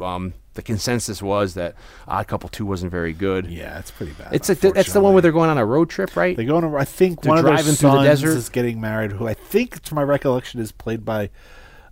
um, 0.00 0.32
the 0.54 0.62
consensus 0.62 1.22
was 1.22 1.54
that 1.54 1.74
Odd 2.08 2.26
Couple 2.26 2.48
2 2.48 2.66
wasn't 2.66 2.90
very 2.90 3.12
good. 3.12 3.46
Yeah, 3.46 3.78
it's 3.78 3.90
pretty 3.90 4.12
bad. 4.12 4.28
It's 4.32 4.48
like 4.48 4.60
that's 4.60 4.92
the 4.92 5.00
one 5.00 5.12
where 5.12 5.22
they're 5.22 5.30
going 5.32 5.50
on 5.50 5.58
a 5.58 5.64
road 5.64 5.90
trip, 5.90 6.16
right? 6.16 6.36
They 6.36 6.44
go 6.44 6.56
on. 6.56 6.74
I 6.74 6.84
think 6.84 7.22
They're 7.22 7.30
one 7.30 7.38
of 7.38 7.44
their 7.44 7.54
driving 7.54 7.74
through 7.74 7.90
the 7.92 8.02
desert? 8.02 8.36
is 8.36 8.48
getting 8.48 8.80
married. 8.80 9.12
Who 9.12 9.28
I 9.28 9.34
think, 9.34 9.80
to 9.84 9.94
my 9.94 10.02
recollection, 10.02 10.60
is 10.60 10.72
played 10.72 11.04
by 11.04 11.30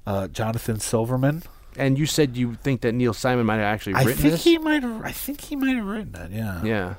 uh, 0.07 0.29
Jonathan 0.29 0.81
Silverman. 0.81 1.43
and 1.77 1.99
you 1.99 2.07
said 2.07 2.37
you 2.37 2.55
think 2.55 2.81
that 2.81 2.93
Neil 2.93 3.13
Simon 3.15 3.47
might 3.47 3.57
have 3.57 3.65
actually 3.65 3.95
I 3.95 4.03
written 4.03 4.23
think 4.23 4.33
this. 4.33 4.45
he 4.45 4.59
might 4.59 4.83
have. 4.83 5.03
I 5.05 5.13
think 5.13 5.41
he 5.43 5.55
might 5.57 5.77
have 5.77 5.87
written 5.87 6.13
that. 6.13 6.31
Yeah. 6.33 6.63
yeah, 6.65 6.95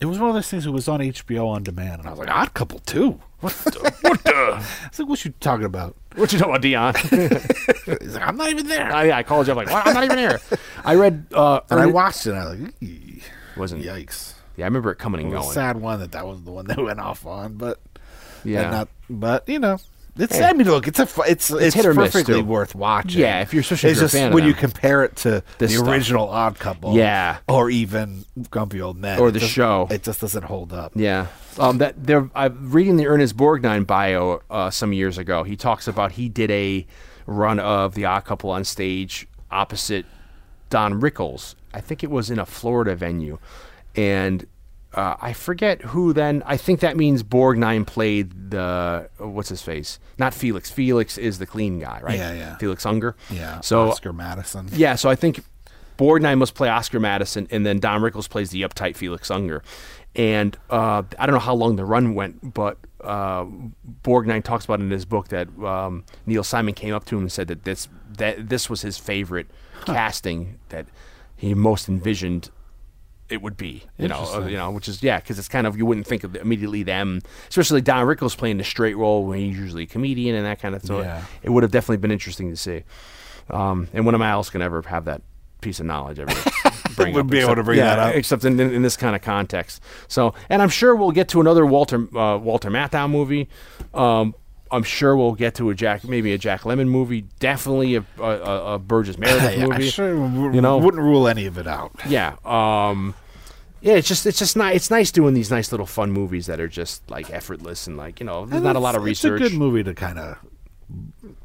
It 0.00 0.04
was 0.06 0.18
one 0.18 0.28
of 0.28 0.34
those 0.34 0.48
things 0.48 0.64
that 0.64 0.72
was 0.72 0.86
on 0.88 1.00
HBO 1.00 1.48
on 1.48 1.62
demand, 1.64 2.00
and 2.00 2.06
I 2.08 2.10
was 2.10 2.18
like, 2.20 2.30
Odd 2.30 2.54
Couple 2.54 2.78
Two. 2.80 3.20
What 3.40 3.52
the? 3.54 3.94
what 4.02 4.22
the? 4.24 4.34
I 4.34 4.88
was 4.90 4.98
like, 4.98 5.08
what 5.08 5.24
you 5.24 5.32
talking 5.40 5.64
about? 5.64 5.96
What 6.18 6.32
you 6.32 6.38
know 6.38 6.46
about 6.46 6.62
Dion? 6.62 6.94
He's 8.00 8.14
like, 8.14 8.26
I'm 8.26 8.36
not 8.36 8.50
even 8.50 8.66
there. 8.66 8.92
I, 8.92 9.12
I 9.18 9.22
called 9.22 9.46
you. 9.46 9.52
I'm 9.52 9.56
like, 9.56 9.70
what? 9.70 9.86
I'm 9.86 9.94
not 9.94 10.04
even 10.04 10.18
here. 10.18 10.40
I 10.84 10.94
read. 10.94 11.26
Uh, 11.32 11.60
and 11.70 11.78
I 11.80 11.82
Ernest- 11.84 11.94
watched 11.94 12.26
it. 12.26 12.30
and 12.30 12.38
I 12.38 12.44
was 12.50 12.60
like, 12.60 12.74
"Eee." 12.82 13.22
wasn't. 13.56 13.82
yikes. 13.82 14.34
Yeah, 14.56 14.64
I 14.64 14.68
remember 14.68 14.90
it 14.92 14.96
coming 14.96 15.20
It 15.20 15.24
and 15.24 15.32
was 15.34 15.40
going. 15.46 15.50
a 15.50 15.54
sad 15.54 15.76
one 15.80 16.00
that 16.00 16.12
that 16.12 16.26
was 16.26 16.42
the 16.42 16.50
one 16.52 16.66
that 16.66 16.78
went 16.82 17.00
off 17.00 17.26
on, 17.26 17.54
but 17.54 17.80
Yeah. 18.44 18.70
not. 18.70 18.88
But 19.10 19.48
you 19.48 19.58
know, 19.58 19.78
it's. 20.18 20.40
I 20.40 20.52
mean, 20.52 20.66
look, 20.68 20.86
it's 20.88 20.98
a. 20.98 21.08
It's 21.26 21.50
it's, 21.50 21.76
miss, 21.76 21.86
perfectly 21.94 22.42
worth 22.42 22.74
watching. 22.74 23.20
Yeah, 23.20 23.40
if 23.40 23.52
you're- 23.54 23.60
especially 23.60 23.90
if 23.90 23.96
you're 23.96 24.04
a 24.04 24.04
just 24.06 24.14
fan 24.14 24.28
of 24.28 24.34
when 24.34 24.44
you 24.44 24.54
compare 24.54 25.04
it 25.04 25.16
to 25.16 25.42
the 25.58 25.68
stuff. 25.68 25.86
original 25.88 26.28
Odd 26.28 26.58
Couple. 26.58 26.94
Yeah. 26.94 27.38
or 27.48 27.70
even 27.70 28.24
Grumpy 28.50 28.80
Old 28.80 28.96
Men, 28.96 29.18
Or 29.18 29.30
the 29.30 29.38
just- 29.40 29.52
show. 29.52 29.86
It 29.90 30.02
just 30.02 30.20
doesn't 30.20 30.44
hold 30.44 30.72
up. 30.72 30.92
Yeah. 30.94 31.26
Um, 31.58 31.78
that 31.78 32.04
there, 32.06 32.28
I'm 32.34 32.70
reading 32.70 32.96
the 32.96 33.06
Ernest 33.06 33.36
Borgnine 33.36 33.86
bio 33.86 34.40
uh, 34.50 34.70
some 34.70 34.92
years 34.92 35.18
ago. 35.18 35.42
He 35.44 35.56
talks 35.56 35.88
about 35.88 36.12
he 36.12 36.28
did 36.28 36.50
a 36.50 36.86
run 37.26 37.58
of 37.58 37.94
the 37.94 38.04
Odd 38.04 38.24
Couple 38.24 38.50
on 38.50 38.64
stage 38.64 39.26
opposite 39.50 40.06
Don 40.70 41.00
Rickles. 41.00 41.54
I 41.74 41.80
think 41.80 42.02
it 42.04 42.10
was 42.10 42.30
in 42.30 42.38
a 42.38 42.46
Florida 42.46 42.94
venue, 42.94 43.38
and 43.96 44.46
uh, 44.98 45.16
I 45.20 45.32
forget 45.32 45.80
who. 45.82 46.12
Then 46.12 46.42
I 46.46 46.56
think 46.56 46.80
that 46.80 46.96
means 46.96 47.22
Borgnine 47.22 47.86
played 47.86 48.50
the 48.50 49.08
what's 49.18 49.48
his 49.48 49.62
face, 49.62 49.98
not 50.18 50.34
Felix. 50.34 50.70
Felix 50.70 51.16
is 51.18 51.38
the 51.38 51.46
clean 51.46 51.78
guy, 51.78 52.00
right? 52.02 52.18
Yeah, 52.18 52.32
yeah. 52.34 52.56
Felix 52.56 52.84
Unger. 52.84 53.14
Yeah, 53.30 53.60
So 53.60 53.90
Oscar 53.90 54.12
Madison. 54.12 54.68
yeah, 54.72 54.94
so 54.96 55.08
I 55.08 55.14
think 55.14 55.40
Borgnine 55.98 56.38
must 56.38 56.54
play 56.54 56.68
Oscar 56.68 57.00
Madison, 57.00 57.46
and 57.50 57.64
then 57.66 57.78
Don 57.78 58.00
Rickles 58.00 58.28
plays 58.28 58.50
the 58.50 58.62
uptight 58.62 58.96
Felix 58.96 59.30
Unger. 59.30 59.62
And 60.16 60.56
uh, 60.70 61.02
I 61.18 61.26
don't 61.26 61.34
know 61.34 61.38
how 61.50 61.54
long 61.54 61.76
the 61.76 61.84
run 61.84 62.14
went, 62.14 62.54
but 62.54 62.78
uh, 63.04 63.44
Borgnine 64.02 64.42
talks 64.42 64.64
about 64.64 64.80
in 64.80 64.90
his 64.90 65.04
book 65.04 65.28
that 65.28 65.48
um, 65.62 66.04
Neil 66.26 66.42
Simon 66.42 66.74
came 66.74 66.94
up 66.94 67.04
to 67.06 67.16
him 67.16 67.22
and 67.22 67.32
said 67.32 67.46
that 67.48 67.64
this 67.64 67.88
that 68.16 68.48
this 68.48 68.68
was 68.70 68.82
his 68.82 68.98
favorite 68.98 69.46
casting 69.86 70.58
that 70.70 70.86
he 71.36 71.54
most 71.54 71.88
envisioned 71.88 72.50
it 73.30 73.42
would 73.42 73.56
be, 73.56 73.82
you 73.98 74.08
know, 74.08 74.24
uh, 74.34 74.46
you 74.46 74.56
know, 74.56 74.70
which 74.70 74.88
is 74.88 75.02
yeah, 75.02 75.18
because 75.18 75.38
it's 75.38 75.48
kind 75.48 75.66
of 75.66 75.76
you 75.76 75.84
wouldn't 75.86 76.06
think 76.06 76.24
of 76.24 76.34
immediately 76.36 76.82
them, 76.82 77.20
especially 77.48 77.80
Don 77.80 78.06
Rickles 78.06 78.36
playing 78.36 78.58
the 78.58 78.64
straight 78.64 78.96
role 78.96 79.24
when 79.26 79.38
he's 79.40 79.58
usually 79.58 79.82
a 79.84 79.86
comedian 79.86 80.34
and 80.34 80.46
that 80.46 80.60
kind 80.60 80.74
of 80.74 80.82
thing. 80.82 80.98
Yeah. 80.98 81.24
it 81.42 81.50
would 81.50 81.62
have 81.62 81.72
definitely 81.72 81.98
been 81.98 82.10
interesting 82.10 82.50
to 82.50 82.56
see. 82.56 82.84
Um, 83.50 83.88
and 83.92 84.04
when 84.06 84.14
am 84.14 84.22
I 84.22 84.30
else 84.30 84.50
gonna 84.50 84.64
ever 84.64 84.82
have 84.82 85.04
that 85.06 85.22
piece 85.60 85.80
of 85.80 85.86
knowledge 85.86 86.18
ever 86.20 86.32
bring 86.96 87.14
Would 87.14 87.26
up, 87.26 87.30
be 87.30 87.38
able 87.40 87.56
to 87.56 87.62
bring 87.62 87.78
yeah, 87.78 87.96
that 87.96 87.98
up. 87.98 88.14
except 88.14 88.44
in, 88.44 88.58
in, 88.60 88.72
in 88.72 88.82
this 88.82 88.96
kind 88.96 89.16
of 89.16 89.22
context. 89.22 89.82
So, 90.06 90.34
and 90.48 90.62
I'm 90.62 90.68
sure 90.68 90.94
we'll 90.94 91.10
get 91.10 91.28
to 91.30 91.40
another 91.40 91.66
Walter 91.66 91.96
uh, 92.16 92.38
Walter 92.38 92.70
Matthau 92.70 93.10
movie. 93.10 93.48
Um, 93.94 94.34
I'm 94.70 94.82
sure 94.82 95.16
we'll 95.16 95.34
get 95.34 95.54
to 95.56 95.70
a 95.70 95.74
Jack, 95.74 96.04
maybe 96.04 96.32
a 96.32 96.38
Jack 96.38 96.62
Lemmon 96.62 96.88
movie. 96.88 97.22
Definitely 97.40 97.96
a, 97.96 98.04
a, 98.18 98.74
a, 98.74 98.78
Burgess 98.78 99.18
Meredith 99.18 99.42
Yeah, 99.58 99.64
I 99.64 99.68
movie. 99.68 99.88
sure 99.88 100.14
w- 100.14 100.54
you 100.54 100.60
know? 100.60 100.78
wouldn't 100.78 101.02
rule 101.02 101.28
any 101.28 101.46
of 101.46 101.58
it 101.58 101.66
out. 101.66 101.92
Yeah. 102.06 102.36
Um, 102.44 103.14
yeah, 103.80 103.94
it's 103.94 104.08
just 104.08 104.26
it's 104.26 104.38
just 104.38 104.56
nice. 104.56 104.76
It's 104.76 104.90
nice 104.90 105.12
doing 105.12 105.34
these 105.34 105.50
nice 105.50 105.70
little 105.70 105.86
fun 105.86 106.10
movies 106.10 106.46
that 106.46 106.58
are 106.60 106.68
just 106.68 107.08
like 107.10 107.30
effortless 107.30 107.86
and 107.86 107.96
like 107.96 108.18
you 108.20 108.26
know, 108.26 108.44
there's 108.44 108.62
not 108.62 108.76
a 108.76 108.80
lot 108.80 108.96
of 108.96 109.04
research. 109.04 109.40
It's 109.40 109.48
a 109.48 109.50
good 109.50 109.58
movie 109.58 109.84
to 109.84 109.94
kind 109.94 110.18
of 110.18 110.38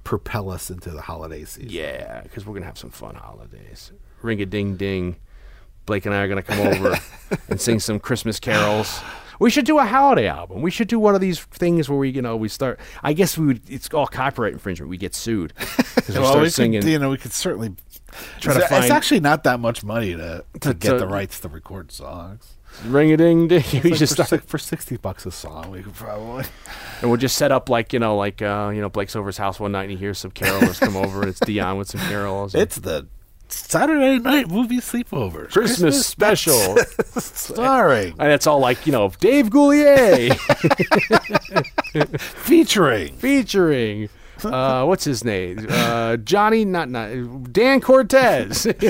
propel 0.03 0.49
us 0.49 0.71
into 0.71 0.89
the 0.89 1.01
holiday 1.01 1.43
season. 1.45 1.69
Yeah, 1.69 2.21
because 2.21 2.45
we're 2.45 2.53
gonna 2.55 2.65
have 2.65 2.77
some 2.77 2.89
fun 2.89 3.15
holidays. 3.15 3.91
Ring 4.21 4.41
a 4.41 4.45
ding 4.45 4.77
ding. 4.77 5.17
Blake 5.85 6.05
and 6.05 6.15
I 6.15 6.21
are 6.21 6.27
gonna 6.27 6.41
come 6.41 6.59
over 6.65 6.97
and 7.49 7.61
sing 7.61 7.79
some 7.79 7.99
Christmas 7.99 8.39
carols. 8.39 8.99
We 9.43 9.49
should 9.49 9.65
do 9.65 9.77
a 9.77 9.85
holiday 9.85 10.27
album. 10.27 10.61
We 10.61 10.71
should 10.71 10.87
do 10.87 10.97
one 10.99 11.15
of 11.15 11.21
these 11.21 11.39
things 11.39 11.89
where 11.89 11.99
we, 11.99 12.09
you 12.09 12.21
know, 12.21 12.35
we 12.37 12.47
start. 12.47 12.79
I 13.03 13.11
guess 13.13 13.37
we 13.37 13.45
would. 13.47 13.69
It's 13.69 13.89
all 13.93 14.07
copyright 14.07 14.53
infringement. 14.53 14.89
We 14.89 14.97
get 14.97 15.13
sued 15.13 15.53
'Cause 15.57 16.09
we 16.09 16.19
Well, 16.19 16.29
start 16.31 16.43
we 16.43 16.49
singing. 16.49 16.81
could, 16.81 16.89
you 16.89 16.97
know, 16.99 17.09
we 17.09 17.17
could 17.17 17.33
certainly 17.33 17.75
Try 18.39 18.53
it's, 18.55 18.63
to 18.63 18.69
find- 18.69 18.83
It's 18.85 18.91
actually 18.91 19.19
not 19.19 19.43
that 19.43 19.59
much 19.59 19.83
money 19.83 20.15
to, 20.15 20.45
to, 20.53 20.59
To- 20.59 20.73
get 20.73 20.91
to- 20.93 20.97
the 20.99 21.07
rights 21.07 21.39
to 21.41 21.49
record 21.49 21.91
songs. 21.91 22.53
Ring 22.85 23.11
a 23.11 23.17
ding 23.17 23.47
ding. 23.47 23.63
We 23.83 23.89
Like 23.91 23.99
just 23.99 24.15
for, 24.17 24.23
start, 24.23 24.43
for 24.45 24.57
sixty 24.57 24.97
bucks 24.97 25.25
a 25.25 25.31
song, 25.31 25.71
we 25.71 25.83
could 25.83 25.93
probably. 25.93 26.45
and 27.01 27.09
we'll 27.11 27.19
just 27.19 27.35
set 27.37 27.51
up 27.51 27.69
like 27.69 27.91
you 27.93 27.99
know, 27.99 28.15
like 28.15 28.41
uh, 28.41 28.71
you 28.73 28.81
know, 28.81 28.89
Blake's 28.89 29.15
over 29.15 29.27
his 29.27 29.37
house 29.37 29.59
one 29.59 29.73
night 29.73 29.83
and 29.83 29.91
he 29.91 29.97
hears 29.97 30.17
some 30.19 30.31
carolers 30.31 30.79
come 30.79 30.95
over 30.95 31.19
and 31.21 31.29
it's 31.29 31.39
Dion 31.41 31.77
with 31.77 31.89
some 31.89 32.01
carols. 32.01 32.53
and- 32.55 32.63
It's 32.63 32.77
the 32.77 33.07
Saturday 33.53 34.19
night 34.19 34.49
movie 34.49 34.77
sleepovers, 34.77 35.51
Christmas 35.51 36.05
special. 36.05 36.77
starring, 37.17 38.15
and 38.19 38.31
it's 38.31 38.47
all 38.47 38.59
like 38.59 38.85
you 38.85 38.91
know, 38.91 39.11
Dave 39.19 39.47
Coulier. 39.47 40.33
featuring 42.19 43.15
featuring 43.17 44.09
uh, 44.45 44.83
what's 44.85 45.03
his 45.03 45.23
name? 45.23 45.65
Uh, 45.69 46.17
Johnny, 46.17 46.65
not 46.65 46.89
not 46.89 47.53
Dan 47.53 47.81
Cortese. 47.81 48.73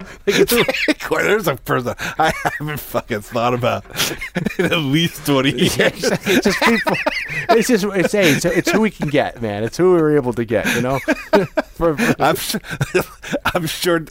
There's 0.24 1.46
a 1.48 1.56
person 1.56 1.94
I 1.98 2.32
haven't 2.42 2.80
fucking 2.80 3.20
thought 3.20 3.54
about 3.54 3.84
in 4.58 4.66
at 4.66 4.78
least 4.78 5.24
twenty 5.26 5.50
years. 5.52 5.70
it's 5.78 6.44
just 6.44 6.60
people. 6.60 6.96
It's 7.50 7.68
just 7.68 7.84
it's 7.84 8.12
hey, 8.12 8.32
it's, 8.32 8.44
it's 8.44 8.70
who 8.70 8.80
we 8.80 8.90
can 8.90 9.08
get, 9.08 9.40
man. 9.40 9.62
It's 9.64 9.76
who 9.76 9.92
we 9.94 10.02
were 10.02 10.16
able 10.16 10.32
to 10.34 10.44
get. 10.44 10.66
You 10.74 10.82
know, 10.82 10.98
for, 11.74 11.96
for- 11.96 12.22
I'm 12.22 12.36
sure, 12.36 12.60
I'm 13.54 13.66
sure, 13.66 14.04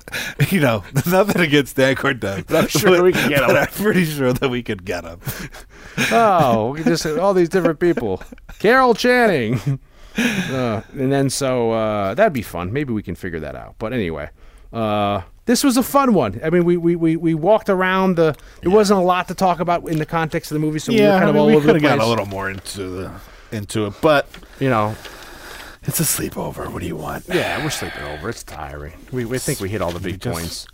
you 0.50 0.60
know, 0.60 0.84
nothing 1.06 1.42
against 1.42 1.76
Dan 1.76 1.96
Cortese. 1.96 2.44
But 2.44 2.56
I'm 2.56 2.68
sure 2.68 3.04
we 3.04 3.12
can 3.12 3.30
get 3.30 3.50
him. 3.50 3.56
I'm 3.56 3.68
pretty 3.68 4.06
sure 4.06 4.34
that 4.34 4.50
we 4.50 4.64
could 4.64 4.86
get 4.86 5.04
him. 5.04 5.20
oh, 6.12 6.72
we 6.72 6.80
could 6.80 6.88
just 6.88 7.06
all 7.06 7.34
these 7.34 7.50
different 7.50 7.80
people. 7.80 8.22
Carol 8.60 8.94
Channing. 8.94 9.80
Uh, 10.16 10.82
and 10.94 11.12
then 11.12 11.30
so 11.30 11.72
uh, 11.72 12.14
that'd 12.14 12.34
be 12.34 12.44
fun. 12.44 12.72
Maybe 12.72 12.94
we 12.94 13.02
can 13.02 13.16
figure 13.16 13.40
that 13.40 13.56
out. 13.56 13.76
But 13.80 13.94
anyway, 13.94 14.30
uh, 14.74 15.22
this 15.46 15.64
was 15.64 15.78
a 15.78 15.84
fun 15.84 16.14
one. 16.14 16.40
I 16.44 16.50
mean, 16.50 16.66
we 16.66 16.78
we, 16.78 16.96
we, 16.96 17.16
we 17.16 17.34
walked 17.34 17.70
around 17.70 18.16
the. 18.16 18.36
There 18.62 18.72
wasn't 18.72 19.00
a 19.00 19.04
lot 19.04 19.28
to 19.28 19.36
talk 19.36 19.60
about 19.60 19.88
in 19.90 20.00
the 20.00 20.06
context 20.06 20.52
of 20.52 20.56
the 20.56 20.60
movie, 20.60 20.80
so 20.80 20.92
we 20.92 21.00
were 21.00 21.06
Yeah, 21.06 21.12
kind 21.20 21.26
I 21.26 21.28
of 21.30 21.36
mean, 21.36 21.42
all 21.42 21.48
we 21.48 21.56
over 21.56 21.66
could 21.74 21.82
the 21.82 21.88
have 21.88 21.98
place. 21.98 22.00
gotten 22.00 22.06
a 22.06 22.10
little 22.10 22.26
more 22.26 22.50
into 22.50 22.90
the 22.90 23.12
into 23.52 23.86
it, 23.86 23.94
but 24.02 24.28
you 24.60 24.70
know, 24.70 24.96
it's 25.84 26.00
a 26.00 26.04
sleepover. 26.04 26.72
What 26.72 26.82
do 26.82 26.88
you 26.88 26.96
want? 26.96 27.26
yeah, 27.28 27.62
we're 27.64 27.70
sleeping 27.70 28.04
over. 28.04 28.30
It's 28.30 28.44
tiring. 28.44 28.94
We 29.12 29.26
we 29.26 29.38
think 29.38 29.60
we 29.60 29.70
hit 29.70 29.82
all 29.82 29.92
the 29.92 30.00
big 30.00 30.20
just- 30.22 30.34
points. 30.34 30.68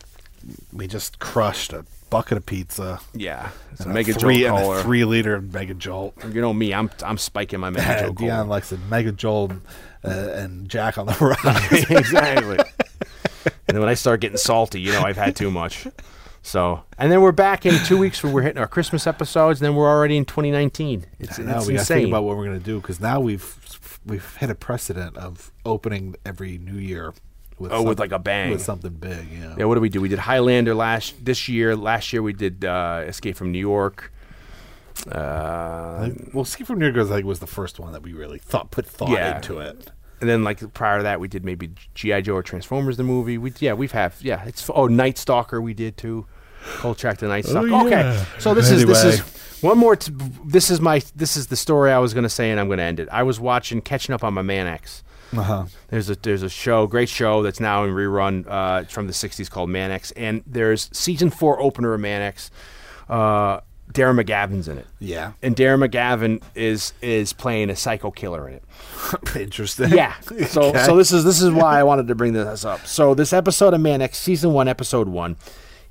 We 0.72 0.88
just 0.88 1.20
crushed 1.20 1.74
a 1.74 1.84
bucket 2.10 2.38
of 2.38 2.46
pizza, 2.46 3.02
Yeah, 3.14 3.50
it's 3.74 3.82
a 3.82 3.90
mega 3.90 4.14
three, 4.14 4.40
jolt 4.44 4.60
and 4.72 4.80
a 4.80 4.84
three 4.84 5.04
liter 5.04 5.42
Mega 5.42 5.74
Jolt. 5.74 6.14
You 6.34 6.40
know 6.42 6.54
me, 6.54 6.74
I'm 6.74 6.90
I'm 7.04 7.18
spiking 7.18 7.60
my 7.60 7.70
mega 7.70 8.04
jolt 8.06 8.18
Dion 8.18 8.48
likes 8.48 8.72
a 8.72 8.78
Mega 8.78 9.12
Jolt 9.12 9.52
uh, 10.06 10.08
and 10.10 10.70
Jack 10.70 10.98
on 10.98 11.08
the 11.08 11.14
Rocks. 11.20 11.90
exactly. 11.92 12.58
And 13.46 13.54
then 13.68 13.80
when 13.80 13.90
I 13.90 13.94
start 13.94 14.22
getting 14.22 14.38
salty, 14.38 14.82
you 14.82 14.92
know 14.92 15.02
I've 15.02 15.18
had 15.18 15.36
too 15.36 15.52
much. 15.52 15.88
So, 16.42 16.84
and 16.98 17.12
then 17.12 17.22
we're 17.22 17.32
back 17.34 17.66
in 17.66 17.76
two 17.86 17.98
weeks 17.98 18.24
when 18.24 18.32
we're 18.32 18.44
hitting 18.44 18.60
our 18.60 18.68
Christmas 18.68 19.06
episodes. 19.06 19.60
And 19.60 19.66
then 19.68 19.76
we're 19.76 19.90
already 19.90 20.16
in 20.16 20.24
2019. 20.26 21.06
It's, 21.20 21.38
now 21.38 21.58
it's 21.58 21.68
we 21.68 21.74
got 21.74 21.78
to 21.78 21.82
insane. 21.82 21.98
think 21.98 22.08
about 22.10 22.24
what 22.24 22.38
we're 22.38 22.46
going 22.46 22.60
to 22.60 22.64
do 22.66 22.80
because 22.80 23.00
now 23.02 23.20
we've 23.20 24.00
we've 24.06 24.36
hit 24.38 24.50
a 24.50 24.56
precedent 24.56 25.18
of 25.18 25.52
opening 25.66 26.16
every 26.26 26.58
New 26.58 26.78
Year 26.80 27.14
with 27.60 27.74
Oh, 27.74 27.84
with 27.84 28.00
like 28.00 28.14
a 28.14 28.20
bang. 28.20 28.52
with 28.52 28.62
something 28.62 28.94
big. 28.94 29.28
Yeah. 29.32 29.56
yeah, 29.58 29.66
what 29.66 29.76
do 29.76 29.82
we 29.82 29.90
do? 29.90 30.00
We 30.00 30.08
did 30.08 30.20
Highlander 30.20 30.74
last 30.74 31.24
this 31.26 31.50
year. 31.50 31.76
Last 31.76 32.14
year 32.14 32.22
we 32.24 32.32
did 32.32 32.64
uh, 32.64 33.04
Escape 33.06 33.36
from 33.36 33.52
New 33.52 33.60
York. 33.60 34.12
Uh, 35.12 35.98
Like, 36.02 36.34
well, 36.34 36.44
Escape 36.44 36.68
from 36.68 36.80
New 36.80 36.86
York 36.86 36.96
was 36.98 37.10
like 37.10 37.26
was 37.26 37.40
the 37.40 37.48
first 37.48 37.80
one 37.80 37.92
that 37.94 38.02
we 38.02 38.14
really 38.14 38.40
thought 38.40 38.72
put 38.72 38.86
thought 38.86 39.10
Yeah. 39.10 39.36
into 39.36 39.60
it. 39.60 39.92
And 40.22 40.30
then 40.30 40.44
like 40.44 40.74
prior 40.74 40.98
to 40.98 41.04
that, 41.04 41.20
we 41.20 41.28
did 41.28 41.46
maybe 41.46 41.72
GI 41.96 42.24
Joe 42.24 42.36
or 42.36 42.44
Transformers 42.44 42.98
the 42.98 43.04
movie. 43.04 43.38
We 43.38 43.54
yeah 43.60 43.74
we've 43.74 43.92
have 43.94 44.18
yeah 44.22 44.46
it's 44.46 44.70
oh 44.74 44.88
Night 44.88 45.18
Stalker 45.18 45.62
we 45.62 45.74
did 45.74 45.98
too. 45.98 46.26
Kolchak 46.78 47.18
the 47.20 47.28
Night 47.28 47.46
Stalker. 47.46 47.68
yeah. 47.68 47.84
Okay, 47.84 48.26
so 48.38 48.54
this 48.54 48.70
is 48.70 48.86
this 48.86 49.04
is 49.06 49.22
one 49.62 49.78
more. 49.78 49.96
T- 49.96 50.14
this 50.46 50.70
is 50.70 50.82
my 50.82 51.02
this 51.16 51.38
is 51.38 51.48
the 51.48 51.56
story 51.56 51.92
I 51.92 52.00
was 52.00 52.14
going 52.14 52.24
to 52.24 52.30
say, 52.30 52.52
and 52.52 52.60
I'm 52.60 52.68
going 52.68 52.80
to 52.80 52.84
end 52.84 53.00
it. 53.00 53.08
I 53.12 53.24
was 53.24 53.40
watching 53.40 53.82
catching 53.82 54.14
up 54.14 54.24
on 54.24 54.34
my 54.34 54.42
Mannix. 54.42 55.04
Uh 55.36 55.42
huh. 55.42 55.66
There's 55.90 56.10
a 56.10 56.16
there's 56.16 56.44
a 56.44 56.50
show, 56.50 56.88
great 56.88 57.10
show 57.10 57.44
that's 57.44 57.60
now 57.60 57.84
in 57.84 57.92
rerun. 57.92 58.46
Uh, 58.48 58.82
it's 58.84 58.94
from 58.94 59.08
the 59.08 59.14
'60s 59.14 59.50
called 59.50 59.70
Mannix, 59.70 60.12
and 60.12 60.44
there's 60.46 60.90
season 60.92 61.30
four 61.30 61.62
opener 61.62 61.94
of 61.94 62.02
Mannix. 62.02 62.52
Uh, 63.08 63.60
Darren 63.94 64.24
McGavin's 64.24 64.68
in 64.68 64.78
it, 64.78 64.86
Yeah. 65.00 65.32
and 65.42 65.56
Darren 65.56 65.84
McGavin 65.88 66.42
is 66.56 66.94
is 67.02 67.34
playing 67.34 67.70
a 67.72 67.76
psycho 67.76 68.12
killer 68.12 68.48
in 68.48 68.56
it. 68.56 68.64
Interesting. 69.36 69.90
Yeah. 69.90 70.14
So 70.48 70.64
Okay. 70.66 70.84
so 70.84 70.96
this 70.96 71.12
is 71.12 71.24
this 71.24 71.42
is 71.42 71.50
why 71.52 71.80
I 71.80 71.84
wanted 71.84 72.08
to 72.08 72.16
bring 72.16 72.34
this 72.34 72.66
up. 72.66 72.86
So 72.86 73.14
this 73.16 73.34
episode 73.34 73.74
of 73.74 73.82
Mannix, 73.82 74.18
season 74.20 74.54
one, 74.54 74.68
episode 74.68 75.08
one. 75.08 75.38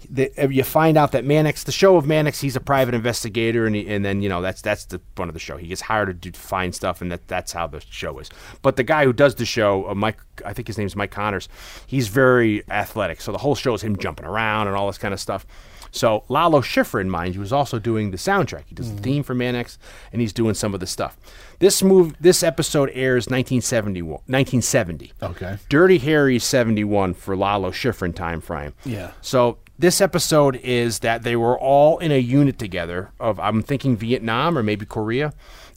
The, 0.08 0.30
you 0.48 0.62
find 0.62 0.96
out 0.96 1.10
that 1.10 1.24
Mannix, 1.24 1.64
the 1.64 1.72
show 1.72 1.96
of 1.96 2.06
Mannix, 2.06 2.40
he's 2.40 2.54
a 2.54 2.60
private 2.60 2.94
investigator, 2.94 3.66
and 3.66 3.74
he, 3.74 3.88
and 3.92 4.04
then 4.04 4.22
you 4.22 4.28
know 4.28 4.40
that's 4.40 4.62
that's 4.62 4.84
the 4.84 5.00
fun 5.16 5.26
of 5.26 5.34
the 5.34 5.40
show. 5.40 5.56
He 5.56 5.66
gets 5.66 5.80
hired 5.80 6.06
to 6.06 6.14
do, 6.14 6.30
to 6.30 6.38
find 6.38 6.72
stuff, 6.72 7.02
and 7.02 7.10
that 7.10 7.26
that's 7.26 7.50
how 7.52 7.66
the 7.66 7.80
show 7.90 8.16
is. 8.20 8.30
But 8.62 8.76
the 8.76 8.84
guy 8.84 9.04
who 9.04 9.12
does 9.12 9.34
the 9.34 9.44
show, 9.44 9.88
uh, 9.90 9.96
Mike, 9.96 10.20
I 10.46 10.52
think 10.52 10.68
his 10.68 10.78
name's 10.78 10.94
Mike 10.94 11.10
Connors. 11.10 11.48
He's 11.84 12.06
very 12.06 12.62
athletic, 12.70 13.20
so 13.20 13.32
the 13.32 13.38
whole 13.38 13.56
show 13.56 13.74
is 13.74 13.82
him 13.82 13.96
jumping 13.96 14.24
around 14.24 14.68
and 14.68 14.76
all 14.76 14.86
this 14.86 14.98
kind 14.98 15.12
of 15.12 15.18
stuff. 15.18 15.44
So 15.90 16.24
Lalo 16.28 16.60
Schifrin, 16.60 17.08
mind 17.08 17.34
you, 17.34 17.42
is 17.42 17.52
also 17.52 17.78
doing 17.78 18.10
the 18.10 18.16
soundtrack. 18.16 18.64
He 18.66 18.74
does 18.74 18.92
the 18.94 19.00
mm. 19.00 19.04
theme 19.04 19.22
for 19.22 19.34
Mannix, 19.34 19.78
and 20.12 20.20
he's 20.20 20.32
doing 20.32 20.54
some 20.54 20.74
of 20.74 20.80
the 20.80 20.86
stuff. 20.86 21.16
This 21.58 21.82
move, 21.82 22.14
this 22.20 22.42
episode 22.42 22.90
airs 22.94 23.26
1971, 23.26 24.10
1970. 24.26 25.12
Okay. 25.22 25.58
Dirty 25.68 25.98
Harry's 25.98 26.44
71 26.44 27.14
for 27.14 27.36
Lalo 27.36 27.70
Schifrin 27.70 28.14
time 28.14 28.40
frame. 28.40 28.74
Yeah. 28.84 29.12
So 29.20 29.58
this 29.78 30.00
episode 30.00 30.56
is 30.56 31.00
that 31.00 31.22
they 31.22 31.36
were 31.36 31.58
all 31.58 31.98
in 31.98 32.12
a 32.12 32.18
unit 32.18 32.58
together 32.58 33.10
of 33.20 33.38
I'm 33.40 33.62
thinking 33.62 33.96
Vietnam 33.96 34.58
or 34.58 34.62
maybe 34.62 34.86
Korea, 34.86 35.32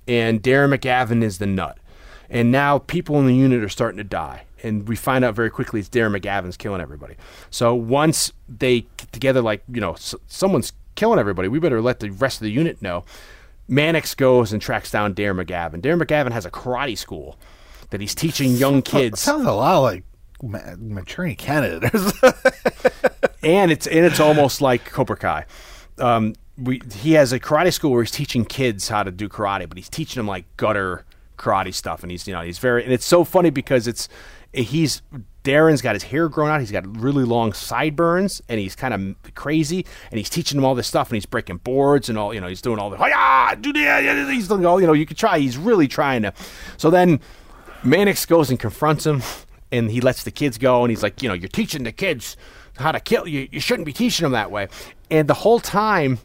and 0.08 0.42
Darren 0.42 0.76
McGavin 0.76 1.24
is 1.24 1.38
the 1.38 1.48
nut. 1.48 1.78
And 2.30 2.52
now 2.52 2.80
people 2.80 3.20
in 3.20 3.28
the 3.28 3.36
unit 3.36 3.64
are 3.64 3.70
starting 3.70 3.98
to 3.98 4.04
die. 4.04 4.44
And 4.64 4.88
we 4.88 4.96
find 4.96 5.24
out 5.26 5.34
very 5.36 5.50
quickly 5.50 5.80
it's 5.80 5.90
Darren 5.90 6.18
McGavin's 6.18 6.58
killing 6.58 6.82
everybody. 6.82 7.16
So 7.50 7.74
once 7.76 8.32
they 8.48 8.82
get 8.98 9.12
together, 9.12 9.42
like, 9.42 9.64
you 9.72 9.82
know, 9.82 9.94
s- 9.94 10.16
someone's 10.28 10.74
killing 10.96 11.20
everybody, 11.20 11.48
we 11.48 11.60
better 11.60 11.82
let 11.82 12.00
the 12.00 12.10
rest 12.12 12.38
of 12.38 12.46
the 12.46 12.52
unit 12.52 12.82
know. 12.82 13.04
Mannix 13.68 14.14
goes 14.16 14.52
and 14.54 14.62
tracks 14.62 14.92
down 14.92 15.16
Darren 15.16 15.44
McGavin. 15.44 15.82
Darren 15.82 16.02
McGavin 16.02 16.32
has 16.32 16.46
a 16.46 16.52
karate 16.52 16.98
school 16.98 17.38
that 17.90 18.02
he's 18.02 18.14
teaching 18.16 18.52
young 18.52 18.82
kids. 18.82 19.20
Sounds 19.20 19.46
a 19.46 19.52
lot 19.54 19.80
like 19.80 20.04
Ma- 20.44 20.76
maturing 20.80 21.36
candidates. 21.36 22.14
and 23.44 23.72
it's 23.72 23.88
and 23.88 24.06
it's 24.06 24.20
almost 24.20 24.60
like 24.62 24.86
Cobra 24.86 25.16
Kai. 25.16 25.46
Um, 26.00 26.34
we 26.58 26.82
he 26.96 27.14
has 27.14 27.32
a 27.32 27.40
karate 27.40 27.72
school 27.72 27.92
where 27.92 28.02
he's 28.04 28.12
teaching 28.12 28.46
kids 28.46 28.90
how 28.90 29.04
to 29.04 29.12
do 29.12 29.30
karate, 29.30 29.68
but 29.70 29.78
he's 29.78 29.90
teaching 29.90 30.20
them 30.20 30.28
like 30.28 30.46
gutter 30.58 31.06
karate 31.38 31.74
stuff, 31.74 32.02
and 32.02 32.12
he's 32.12 32.28
you 32.28 32.34
know 32.34 32.42
he's 32.42 32.58
very 32.60 32.84
and 32.84 32.92
it's 32.92 33.06
so 33.06 33.24
funny 33.24 33.50
because 33.52 33.88
it's 33.88 34.10
he's 34.54 35.02
Darren's 35.44 35.82
got 35.82 35.96
his 35.96 36.04
hair 36.04 36.30
grown 36.30 36.50
out, 36.50 36.60
he's 36.60 36.72
got 36.72 36.86
really 37.00 37.24
long 37.24 37.54
sideburns, 37.54 38.42
and 38.48 38.60
he's 38.60 38.76
kind 38.76 38.94
of 38.94 39.34
crazy, 39.34 39.86
and 40.12 40.18
he's 40.18 40.30
teaching 40.30 40.58
them 40.58 40.66
all 40.66 40.76
this 40.76 40.88
stuff, 40.88 41.10
and 41.10 41.16
he's 41.16 41.26
breaking 41.26 41.58
boards 41.58 42.10
and 42.10 42.18
all 42.18 42.34
you 42.34 42.40
know 42.40 42.48
he's 42.48 42.62
doing 42.62 42.80
all 42.80 42.90
the 42.90 42.98
"Hi-ya, 42.98 43.56
do 43.56 43.74
that, 43.74 44.30
he's 44.30 44.48
doing 44.48 44.66
all 44.66 44.80
you 44.80 44.88
know 44.88 44.94
you 44.94 45.06
could 45.06 45.18
try, 45.18 45.40
he's 45.40 45.58
really 45.58 45.88
trying 45.88 46.22
to. 46.24 46.34
So 46.78 46.90
then 46.90 47.20
Mannix 47.84 48.26
goes 48.26 48.50
and 48.50 48.60
confronts 48.60 49.06
him, 49.06 49.24
and 49.72 49.90
he 49.90 50.02
lets 50.02 50.24
the 50.24 50.32
kids 50.32 50.58
go, 50.58 50.84
and 50.84 50.92
he's 50.92 51.02
like, 51.02 51.22
you 51.24 51.30
know, 51.30 51.34
you're 51.34 51.50
teaching 51.50 51.84
the 51.84 51.92
kids 51.92 52.38
how 52.78 52.92
to 52.92 53.00
kill. 53.00 53.28
You, 53.28 53.48
you 53.52 53.60
shouldn't 53.60 53.86
be 53.86 53.94
teaching 53.94 54.24
them 54.24 54.34
that 54.34 54.52
way. 54.52 54.68
And 55.10 55.28
the 55.28 55.34
whole 55.34 55.60
time 55.60 56.20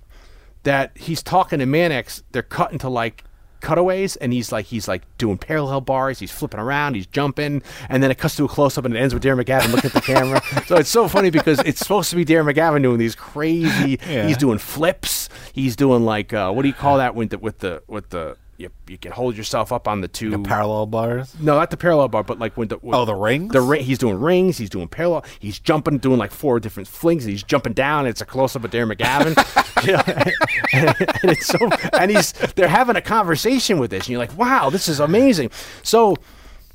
that 0.65 0.93
he's 0.97 1.23
talking 1.23 1.61
to 1.61 1.67
Mannix, 1.67 2.23
they're 2.33 2.43
cutting 2.43 2.79
to 2.81 2.89
like 2.89 3.25
cutaways, 3.67 4.15
and 4.17 4.33
he's 4.33 4.53
like 4.53 4.67
he's 4.67 4.87
like 4.87 5.03
doing 5.19 5.37
parallel 5.37 5.81
bars. 5.81 6.21
He's 6.21 6.31
flipping 6.31 6.61
around. 6.61 6.95
He's 6.95 7.07
jumping, 7.07 7.63
and 7.89 8.03
then 8.03 8.11
it 8.11 8.19
cuts 8.19 8.37
to 8.37 8.45
a 8.45 8.49
close 8.49 8.79
up, 8.79 8.85
and 8.85 8.97
it 8.97 9.01
ends 9.01 9.13
with 9.13 9.25
Darren 9.25 9.43
McGavin 9.43 9.73
looking 9.73 9.89
at 9.89 9.93
the 9.93 10.01
camera. 10.01 10.41
so 10.67 10.77
it's 10.77 10.89
so 10.89 11.09
funny 11.09 11.31
because 11.31 11.59
it's 11.61 11.81
supposed 11.81 12.11
to 12.11 12.17
be 12.17 12.25
Darren 12.25 12.53
McGavin 12.53 12.83
doing 12.83 12.99
these 12.99 13.17
crazy. 13.17 13.99
Yeah. 14.09 14.27
He's 14.29 14.37
doing 14.37 14.59
flips. 14.59 15.29
He's 15.53 15.75
doing 15.75 16.05
like 16.05 16.33
uh, 16.33 16.53
what 16.53 16.63
do 16.63 16.69
you 16.69 16.75
call 16.75 16.99
that 16.99 17.15
with 17.15 17.31
the 17.31 17.39
with 17.39 17.59
the 17.59 17.83
with 17.89 18.11
the 18.11 18.37
you, 18.59 18.71
you 18.89 18.97
can 18.99 19.13
hold 19.13 19.37
yourself 19.37 19.73
up 19.73 19.87
on 19.87 20.01
the 20.01 20.09
two 20.09 20.31
the 20.31 20.39
Parallel 20.39 20.87
bars. 20.87 21.35
no, 21.41 21.57
not 21.57 21.71
the 21.71 21.77
parallel 21.77 22.09
bar, 22.09 22.23
but 22.23 22.39
like 22.39 22.57
when 22.57 22.69
the 22.69 22.79
Oh, 22.83 23.05
the 23.05 23.15
rings? 23.15 23.53
The 23.53 23.61
ring. 23.61 23.85
He's 23.85 23.99
doing 23.99 24.19
rings. 24.19 24.59
He's 24.59 24.71
doing 24.71 24.89
parallel. 24.89 25.25
He's 25.39 25.59
jumping, 25.59 25.99
doing 25.99 26.19
like 26.19 26.31
four 26.31 26.59
different 26.61 26.89
flings. 26.89 27.25
He's 27.25 27.43
jumping 27.43 27.75
down. 27.75 28.07
It's 28.07 28.21
a 28.21 28.27
close 28.27 28.57
up 28.57 28.65
of 28.65 28.71
Darren 28.71 28.93
McGavin. 28.95 29.35
You 29.87 29.93
know, 29.93 30.03
and, 30.73 31.31
it's 31.31 31.47
so, 31.47 31.59
and 31.93 32.11
he's 32.11 32.33
they're 32.55 32.67
having 32.67 32.97
a 32.97 33.03
conversation 33.03 33.79
with 33.79 33.91
this, 33.91 34.05
and 34.05 34.09
you're 34.09 34.19
like, 34.19 34.37
wow, 34.37 34.71
this 34.71 34.89
is 34.89 35.01
amazing. 35.01 35.51
So. 35.83 36.17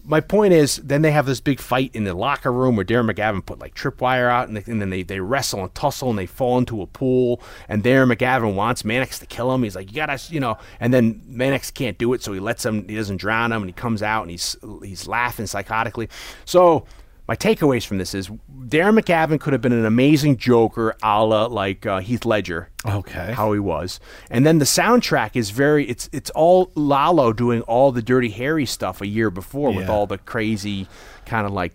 My 0.04 0.20
point 0.20 0.54
is, 0.54 0.78
then 0.78 1.02
they 1.02 1.12
have 1.12 1.26
this 1.26 1.40
big 1.40 1.60
fight 1.60 1.92
in 1.94 2.04
the 2.04 2.14
locker 2.14 2.52
room 2.52 2.76
where 2.76 2.86
Darren 2.86 3.12
McGavin 3.12 3.46
put 3.46 3.60
like 3.60 3.76
tripwire 3.76 4.30
out, 4.30 4.48
and, 4.48 4.58
they, 4.58 4.72
and 4.72 4.82
then 4.82 4.90
they, 4.90 5.04
they 5.04 5.20
wrestle 5.20 5.62
and 5.62 5.74
tussle, 5.76 6.10
and 6.10 6.18
they 6.18 6.26
fall 6.26 6.58
into 6.58 6.82
a 6.82 6.88
pool. 6.88 7.42
And 7.70 7.84
Darren 7.84 8.14
McGavin 8.14 8.56
wants 8.56 8.84
Mannix 8.84 9.20
to 9.20 9.26
kill 9.26 9.54
him. 9.54 9.64
He's 9.64 9.76
like, 9.76 9.90
you 9.90 9.96
gotta, 9.96 10.20
you 10.34 10.40
know. 10.40 10.58
And 10.80 10.94
then 10.94 11.22
Mannix 11.28 11.72
can't 11.72 11.98
do 11.98 12.14
it, 12.14 12.24
so 12.24 12.34
he 12.34 12.40
lets 12.40 12.66
him. 12.66 12.88
He 12.88 12.96
doesn't 12.96 13.18
drown 13.18 13.52
him, 13.52 13.62
and 13.62 13.70
he 13.70 13.74
comes 13.74 14.02
out 14.02 14.24
and 14.24 14.32
he's 14.32 14.56
he's 14.84 15.08
laughing 15.08 15.46
psychotically. 15.46 16.10
So 16.46 16.86
my 17.32 17.36
takeaways 17.38 17.86
from 17.86 17.98
this 17.98 18.14
is 18.14 18.28
Darren 18.28 19.00
McGavin 19.00 19.40
could 19.40 19.54
have 19.54 19.62
been 19.62 19.72
an 19.72 19.86
amazing 19.86 20.36
Joker, 20.36 20.98
a 21.02 21.24
la 21.24 21.46
like 21.46 21.86
uh, 21.86 22.00
Heath 22.00 22.26
Ledger. 22.26 22.68
Okay. 22.86 23.32
How 23.32 23.54
he 23.54 23.60
was, 23.60 24.02
and 24.30 24.46
then 24.46 24.58
the 24.58 24.66
soundtrack 24.66 25.38
is 25.38 25.52
very. 25.52 25.88
It's 25.88 26.10
it's 26.12 26.30
all 26.32 26.74
Lalo 26.76 27.32
doing 27.32 27.62
all 27.62 27.94
the 27.94 28.02
Dirty 28.02 28.32
Harry 28.32 28.66
stuff 28.66 29.00
a 29.00 29.08
year 29.08 29.30
before 29.30 29.74
with 29.74 29.88
all 29.88 30.08
the 30.08 30.18
crazy 30.18 30.90
kind 31.26 31.48
of 31.48 31.54
like 31.54 31.74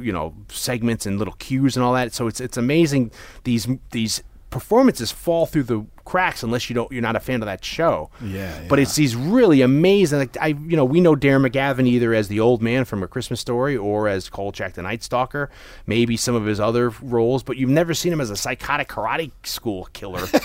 you 0.00 0.10
know 0.10 0.34
segments 0.48 1.06
and 1.06 1.20
little 1.20 1.34
cues 1.34 1.76
and 1.76 1.84
all 1.84 1.92
that. 1.92 2.12
So 2.12 2.26
it's 2.26 2.40
it's 2.40 2.56
amazing 2.56 3.12
these 3.44 3.68
these 3.92 4.24
performances 4.50 5.12
fall 5.12 5.46
through 5.46 5.62
the 5.62 5.86
cracks 6.06 6.42
unless 6.42 6.70
you 6.70 6.74
don't 6.74 6.90
you're 6.90 7.02
not 7.02 7.16
a 7.16 7.20
fan 7.20 7.42
of 7.42 7.46
that 7.46 7.62
show. 7.62 8.08
Yeah, 8.22 8.58
But 8.68 8.78
yeah. 8.78 8.84
it's 8.84 8.94
these 8.94 9.14
really 9.14 9.60
amazing. 9.60 10.20
Like 10.20 10.36
I, 10.40 10.46
you 10.48 10.76
know, 10.76 10.84
we 10.86 11.02
know 11.02 11.14
Darren 11.14 11.46
McGavin 11.46 11.86
either 11.86 12.14
as 12.14 12.28
the 12.28 12.40
old 12.40 12.62
man 12.62 12.86
from 12.86 13.02
A 13.02 13.08
Christmas 13.08 13.40
Story 13.40 13.76
or 13.76 14.08
as 14.08 14.30
Kolchak 14.30 14.72
the 14.74 14.82
Night 14.82 15.02
Stalker, 15.02 15.50
maybe 15.86 16.16
some 16.16 16.34
of 16.34 16.46
his 16.46 16.58
other 16.58 16.90
roles, 17.02 17.42
but 17.42 17.58
you've 17.58 17.68
never 17.68 17.92
seen 17.92 18.12
him 18.12 18.20
as 18.22 18.30
a 18.30 18.36
psychotic 18.36 18.88
karate 18.88 19.32
school 19.44 19.88
killer. 19.92 20.24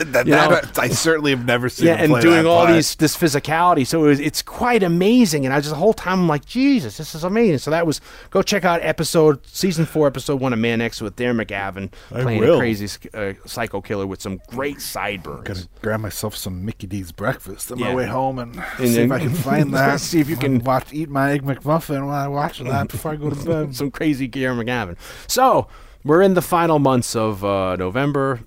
That- 0.00 0.26
You 0.26 0.32
know- 0.34 0.60
I 0.78 0.88
certainly 0.88 1.30
have 1.30 1.44
never 1.44 1.68
seen. 1.68 1.86
yeah, 1.88 1.96
him 1.96 2.12
and 2.12 2.22
doing 2.22 2.46
all 2.46 2.64
part. 2.64 2.74
these 2.74 2.94
this 2.96 3.16
physicality. 3.16 3.86
So 3.86 4.04
it 4.04 4.08
was, 4.08 4.20
it's 4.20 4.42
quite 4.42 4.82
amazing. 4.82 5.44
And 5.44 5.54
I 5.54 5.58
just 5.58 5.70
the 5.70 5.76
whole 5.76 5.92
time 5.92 6.20
I'm 6.20 6.28
like, 6.28 6.44
Jesus, 6.46 6.96
this 6.96 7.14
is 7.14 7.22
amazing. 7.22 7.58
So 7.58 7.70
that 7.70 7.86
was 7.86 8.00
go 8.30 8.42
check 8.42 8.64
out 8.64 8.80
episode 8.82 9.46
season 9.46 9.84
four, 9.86 10.06
episode 10.06 10.40
one 10.40 10.52
of 10.52 10.58
Mannix 10.58 11.00
with 11.00 11.16
Darren 11.16 11.44
McGavin 11.44 11.90
playing 12.08 12.42
a 12.44 12.56
crazy 12.58 12.88
uh, 13.14 13.32
psycho 13.46 13.80
killer 13.80 14.06
with 14.06 14.22
some 14.22 14.40
great 14.48 14.80
sideburns. 15.16 15.44
Gotta 15.44 15.68
grab 15.82 16.00
myself 16.00 16.36
some 16.36 16.64
Mickey 16.64 16.86
D's 16.86 17.12
breakfast 17.12 17.70
on 17.72 17.78
Yeah. 17.78 17.88
my 17.88 17.94
way 17.94 18.06
home 18.06 18.38
and, 18.38 18.56
And 18.78 18.88
see 18.88 18.94
then- 18.94 19.04
if 19.06 19.12
I 19.12 19.18
can 19.20 19.34
find 19.34 19.74
that. 19.74 20.00
See 20.00 20.20
if 20.20 20.28
you 20.28 20.36
can- 20.36 20.58
watch, 20.60 20.92
eat 20.92 21.08
my 21.08 21.32
egg 21.32 21.42
McMuffin 21.42 22.06
while 22.06 22.14
I 22.24 22.28
watch 22.28 22.58
that 22.60 22.88
before 22.88 23.12
I 23.12 23.16
go 23.16 23.30
to 23.30 23.36
bed. 23.44 23.74
some 23.76 23.90
crazy 23.90 24.26
Guillermo 24.28 24.62
McGavin. 24.62 24.96
So 25.26 25.68
we're 26.04 26.22
in 26.22 26.34
the 26.34 26.42
final 26.42 26.78
months 26.78 27.14
of 27.16 27.44
uh, 27.44 27.76
November. 27.76 28.40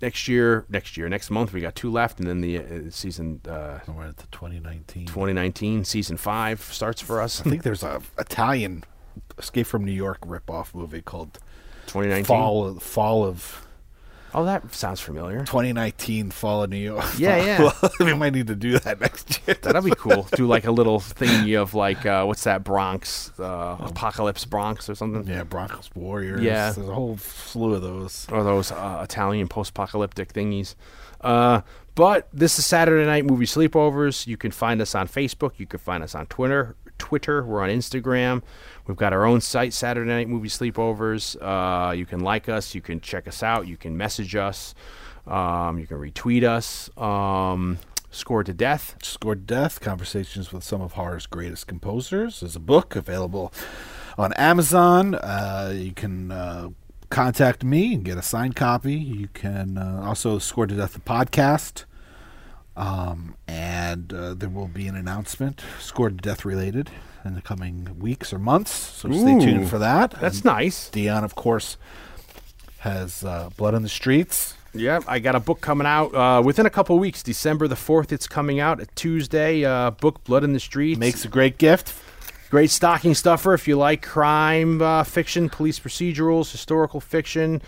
Next 0.00 0.28
year, 0.28 0.64
next 0.68 0.96
year, 0.96 1.08
next 1.08 1.28
month, 1.28 1.52
we 1.52 1.60
got 1.60 1.74
two 1.74 1.90
left, 1.90 2.20
and 2.20 2.28
then 2.28 2.40
the 2.40 2.58
uh, 2.58 2.62
season 2.90 3.40
uh, 3.48 3.80
We're 3.88 4.06
at 4.06 4.18
the 4.18 4.28
2019. 4.30 5.06
2019, 5.06 5.84
season 5.84 6.16
five 6.16 6.60
starts 6.60 7.02
for 7.02 7.20
us. 7.20 7.40
I 7.40 7.50
think 7.50 7.64
there's 7.64 7.82
a 7.82 8.00
Italian 8.16 8.84
Escape 9.38 9.66
from 9.66 9.84
New 9.84 9.90
York 9.90 10.20
ripoff 10.20 10.72
movie 10.72 11.02
called 11.02 11.40
2019. 11.88 12.24
Fall 12.26 12.74
Fall 12.78 13.24
of 13.24 13.66
Oh, 14.34 14.44
that 14.44 14.74
sounds 14.74 15.00
familiar. 15.00 15.38
2019 15.40 16.30
Fall 16.30 16.62
of 16.62 16.70
New 16.70 16.76
York. 16.76 17.04
Yeah, 17.18 17.36
yeah. 17.42 17.58
Well, 17.82 17.90
we 18.00 18.14
might 18.14 18.32
need 18.34 18.46
to 18.48 18.54
do 18.54 18.78
that 18.80 19.00
next 19.00 19.40
year. 19.46 19.56
That'd 19.62 19.84
be 19.84 19.92
cool. 19.96 20.28
Do 20.34 20.46
like 20.46 20.64
a 20.66 20.70
little 20.70 21.00
thingy 21.00 21.60
of 21.60 21.74
like 21.74 22.04
uh, 22.04 22.24
what's 22.24 22.44
that 22.44 22.62
Bronx 22.64 23.32
uh, 23.38 23.76
Apocalypse 23.80 24.44
Bronx 24.44 24.88
or 24.90 24.94
something. 24.94 25.26
Yeah, 25.26 25.44
Bronx 25.44 25.90
Warriors. 25.94 26.42
Yeah. 26.42 26.72
there's 26.72 26.88
a 26.88 26.94
whole 26.94 27.16
slew 27.18 27.74
of 27.74 27.82
those. 27.82 28.26
or 28.30 28.44
those 28.44 28.70
uh, 28.70 29.00
Italian 29.02 29.48
post-apocalyptic 29.48 30.32
thingies. 30.32 30.74
Uh, 31.20 31.62
but 31.94 32.28
this 32.32 32.58
is 32.58 32.66
Saturday 32.66 33.04
Night 33.06 33.24
Movie 33.24 33.46
Sleepovers. 33.46 34.26
You 34.26 34.36
can 34.36 34.50
find 34.52 34.80
us 34.80 34.94
on 34.94 35.08
Facebook. 35.08 35.52
You 35.56 35.66
can 35.66 35.80
find 35.80 36.04
us 36.04 36.14
on 36.14 36.26
Twitter. 36.26 36.76
Twitter. 36.98 37.44
We're 37.44 37.62
on 37.62 37.70
Instagram. 37.70 38.42
We've 38.88 38.96
got 38.96 39.12
our 39.12 39.26
own 39.26 39.42
site, 39.42 39.74
Saturday 39.74 40.10
Night 40.10 40.30
Movie 40.30 40.48
Sleepovers. 40.48 41.36
Uh, 41.40 41.92
you 41.92 42.06
can 42.06 42.20
like 42.20 42.48
us. 42.48 42.74
You 42.74 42.80
can 42.80 43.02
check 43.02 43.28
us 43.28 43.42
out. 43.42 43.68
You 43.68 43.76
can 43.76 43.98
message 43.98 44.34
us. 44.34 44.74
Um, 45.26 45.78
you 45.78 45.86
can 45.86 45.98
retweet 45.98 46.42
us. 46.42 46.88
Um, 46.96 47.78
Score 48.10 48.42
to 48.42 48.54
Death. 48.54 48.96
Score 49.02 49.34
to 49.34 49.40
Death 49.42 49.80
Conversations 49.80 50.54
with 50.54 50.64
Some 50.64 50.80
of 50.80 50.94
Horror's 50.94 51.26
Greatest 51.26 51.66
Composers 51.66 52.42
is 52.42 52.56
a 52.56 52.60
book 52.60 52.96
available 52.96 53.52
on 54.16 54.32
Amazon. 54.32 55.16
Uh, 55.16 55.74
you 55.76 55.92
can 55.92 56.32
uh, 56.32 56.70
contact 57.10 57.62
me 57.62 57.92
and 57.92 58.06
get 58.06 58.16
a 58.16 58.22
signed 58.22 58.56
copy. 58.56 58.94
You 58.94 59.28
can 59.28 59.76
uh, 59.76 60.00
also 60.02 60.38
Score 60.38 60.66
to 60.66 60.74
Death 60.74 60.94
the 60.94 61.00
podcast. 61.00 61.84
Um, 62.74 63.36
and 63.46 64.12
uh, 64.14 64.32
there 64.32 64.48
will 64.48 64.68
be 64.68 64.86
an 64.86 64.96
announcement, 64.96 65.62
Score 65.78 66.08
to 66.08 66.14
Death 66.14 66.44
related, 66.44 66.90
in 67.28 67.34
the 67.34 67.42
coming 67.42 67.96
weeks 68.00 68.32
or 68.32 68.38
months. 68.38 68.72
So 68.72 69.10
stay 69.10 69.38
tuned 69.38 69.68
for 69.68 69.78
that. 69.78 70.10
That's 70.20 70.36
And 70.38 70.46
nice. 70.46 70.88
Dion, 70.90 71.22
of 71.22 71.34
course, 71.36 71.76
has 72.80 73.22
uh, 73.24 73.50
Blood 73.56 73.74
on 73.74 73.82
the 73.82 73.88
Streets. 73.88 74.54
Yeah, 74.74 75.00
I 75.08 75.18
got 75.18 75.34
a 75.34 75.40
book 75.40 75.60
coming 75.60 75.86
out 75.86 76.14
uh, 76.14 76.42
within 76.44 76.66
a 76.66 76.70
couple 76.70 76.98
weeks. 76.98 77.22
December 77.22 77.68
the 77.68 77.74
4th, 77.74 78.12
it's 78.12 78.26
coming 78.26 78.60
out. 78.60 78.80
A 78.80 78.86
Tuesday, 78.94 79.64
uh, 79.64 79.90
book 79.92 80.22
Blood 80.24 80.44
in 80.44 80.52
the 80.52 80.60
Streets. 80.60 80.98
Makes 80.98 81.24
a 81.24 81.28
great 81.28 81.58
gift. 81.58 81.94
Great 82.50 82.70
stocking 82.70 83.14
stuffer 83.14 83.52
if 83.52 83.68
you 83.68 83.76
like 83.76 84.00
crime 84.02 84.80
uh, 84.80 85.04
fiction, 85.04 85.50
police 85.50 85.78
procedurals, 85.78 86.50
historical 86.50 86.98
fiction, 87.00 87.60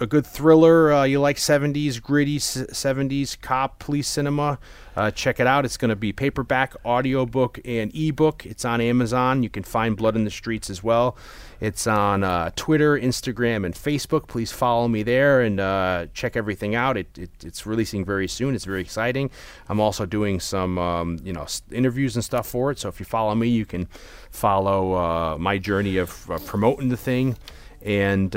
a 0.00 0.06
good 0.06 0.26
thriller. 0.26 0.92
Uh, 0.92 1.04
you 1.04 1.20
like 1.20 1.36
70s, 1.36 2.02
gritty 2.02 2.38
70s 2.38 3.40
cop 3.40 3.78
police 3.78 4.08
cinema. 4.08 4.58
Uh, 4.96 5.10
check 5.10 5.38
it 5.40 5.46
out. 5.46 5.64
It's 5.64 5.76
going 5.76 5.90
to 5.90 5.96
be 5.96 6.12
paperback, 6.12 6.74
audiobook, 6.84 7.60
and 7.64 7.94
ebook. 7.94 8.46
It's 8.46 8.64
on 8.64 8.80
Amazon. 8.80 9.42
You 9.42 9.50
can 9.50 9.62
find 9.62 9.96
Blood 9.96 10.16
in 10.16 10.24
the 10.24 10.30
Streets 10.30 10.70
as 10.70 10.82
well. 10.82 11.16
It's 11.60 11.86
on 11.86 12.24
uh, 12.24 12.50
Twitter, 12.56 12.98
Instagram, 12.98 13.66
and 13.66 13.74
Facebook. 13.74 14.26
Please 14.26 14.52
follow 14.52 14.88
me 14.88 15.02
there 15.02 15.42
and 15.42 15.60
uh, 15.60 16.06
check 16.14 16.36
everything 16.36 16.74
out. 16.74 16.96
It, 16.96 17.18
it, 17.18 17.30
it's 17.44 17.66
releasing 17.66 18.04
very 18.04 18.28
soon. 18.28 18.54
It's 18.54 18.64
very 18.64 18.80
exciting. 18.80 19.30
I'm 19.68 19.80
also 19.80 20.06
doing 20.06 20.40
some 20.40 20.78
um, 20.78 21.18
you 21.24 21.32
know 21.32 21.46
interviews 21.70 22.16
and 22.16 22.24
stuff 22.24 22.46
for 22.46 22.70
it. 22.70 22.78
So 22.78 22.88
if 22.88 22.98
you 22.98 23.06
follow 23.06 23.34
me, 23.34 23.48
you 23.48 23.66
can 23.66 23.88
follow 24.30 24.94
uh, 24.94 25.38
my 25.38 25.58
journey 25.58 25.98
of 25.98 26.30
uh, 26.30 26.38
promoting 26.38 26.88
the 26.88 26.96
thing. 26.96 27.36
And 27.82 28.34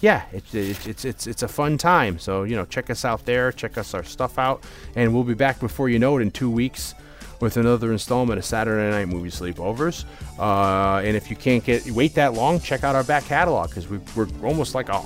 yeah, 0.00 0.24
it, 0.32 0.44
it, 0.54 0.86
it's 0.86 1.04
it's 1.04 1.26
it's 1.26 1.42
a 1.42 1.48
fun 1.48 1.78
time. 1.78 2.18
So 2.18 2.42
you 2.44 2.56
know, 2.56 2.64
check 2.64 2.90
us 2.90 3.04
out 3.04 3.24
there. 3.24 3.52
Check 3.52 3.78
us 3.78 3.94
our 3.94 4.04
stuff 4.04 4.38
out, 4.38 4.64
and 4.94 5.14
we'll 5.14 5.24
be 5.24 5.34
back 5.34 5.58
before 5.60 5.88
you 5.88 5.98
know 5.98 6.18
it 6.18 6.22
in 6.22 6.30
two 6.30 6.50
weeks 6.50 6.94
with 7.40 7.56
another 7.58 7.92
installment 7.92 8.38
of 8.38 8.44
Saturday 8.44 8.90
Night 8.90 9.08
Movie 9.08 9.28
Sleepovers. 9.30 10.04
Uh, 10.38 11.02
and 11.04 11.16
if 11.16 11.28
you 11.30 11.36
can't 11.36 11.62
get 11.64 11.90
wait 11.90 12.14
that 12.14 12.32
long, 12.34 12.60
check 12.60 12.82
out 12.84 12.94
our 12.94 13.04
back 13.04 13.24
catalog 13.24 13.68
because 13.70 13.88
we, 13.88 13.98
we're 14.14 14.28
almost 14.42 14.74
like 14.74 14.88
a 14.88 15.00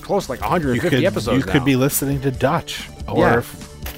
close 0.00 0.28
like 0.28 0.40
150 0.40 1.06
episodes. 1.06 1.44
you 1.46 1.52
could 1.52 1.64
be 1.64 1.76
listening 1.76 2.20
to 2.22 2.30
Dutch 2.30 2.88
or 3.06 3.18
Yeah. 3.18 3.42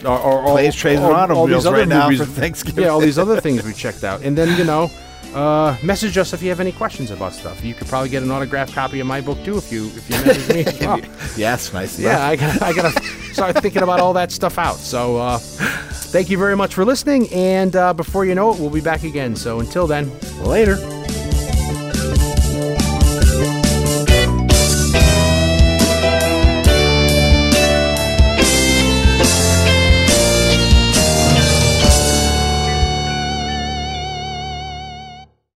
or, 0.04 0.18
or, 0.18 0.40
or 0.42 0.52
Plays, 0.52 0.74
Trains, 0.74 1.00
and 1.00 1.10
or- 1.10 1.32
all 1.32 1.46
these 1.46 1.64
other 1.66 1.78
right 1.78 1.88
now 1.88 2.10
for 2.10 2.24
Thanksgiving. 2.24 2.84
Yeah, 2.84 2.90
all 2.90 3.00
these 3.00 3.18
other 3.18 3.40
things 3.42 3.62
we 3.64 3.72
checked 3.72 4.04
out, 4.04 4.22
and 4.22 4.36
then 4.36 4.56
you 4.58 4.64
know. 4.64 4.90
Uh, 5.34 5.76
message 5.82 6.18
us 6.18 6.32
if 6.32 6.42
you 6.42 6.48
have 6.48 6.60
any 6.60 6.72
questions 6.72 7.10
about 7.10 7.32
stuff. 7.32 7.64
You 7.64 7.74
could 7.74 7.86
probably 7.86 8.08
get 8.08 8.22
an 8.22 8.30
autographed 8.30 8.74
copy 8.74 9.00
of 9.00 9.06
my 9.06 9.20
book 9.20 9.42
too 9.44 9.56
if 9.58 9.70
you 9.70 9.86
if 9.86 10.10
you 10.10 10.16
message 10.24 10.54
me. 10.54 10.64
as 10.64 10.80
well. 10.80 11.00
yes, 11.36 11.72
nice. 11.72 11.98
yeah, 11.98 12.26
I 12.26 12.36
gotta, 12.36 12.64
I 12.64 12.72
gotta 12.72 13.02
start 13.32 13.58
thinking 13.58 13.82
about 13.82 14.00
all 14.00 14.12
that 14.14 14.32
stuff 14.32 14.58
out. 14.58 14.76
So 14.76 15.18
uh, 15.18 15.38
thank 15.38 16.30
you 16.30 16.38
very 16.38 16.56
much 16.56 16.74
for 16.74 16.84
listening, 16.84 17.32
and 17.32 17.76
uh, 17.76 17.92
before 17.94 18.24
you 18.24 18.34
know 18.34 18.52
it, 18.52 18.58
we'll 18.58 18.70
be 18.70 18.80
back 18.80 19.04
again. 19.04 19.36
So 19.36 19.60
until 19.60 19.86
then, 19.86 20.10
Later. 20.42 20.76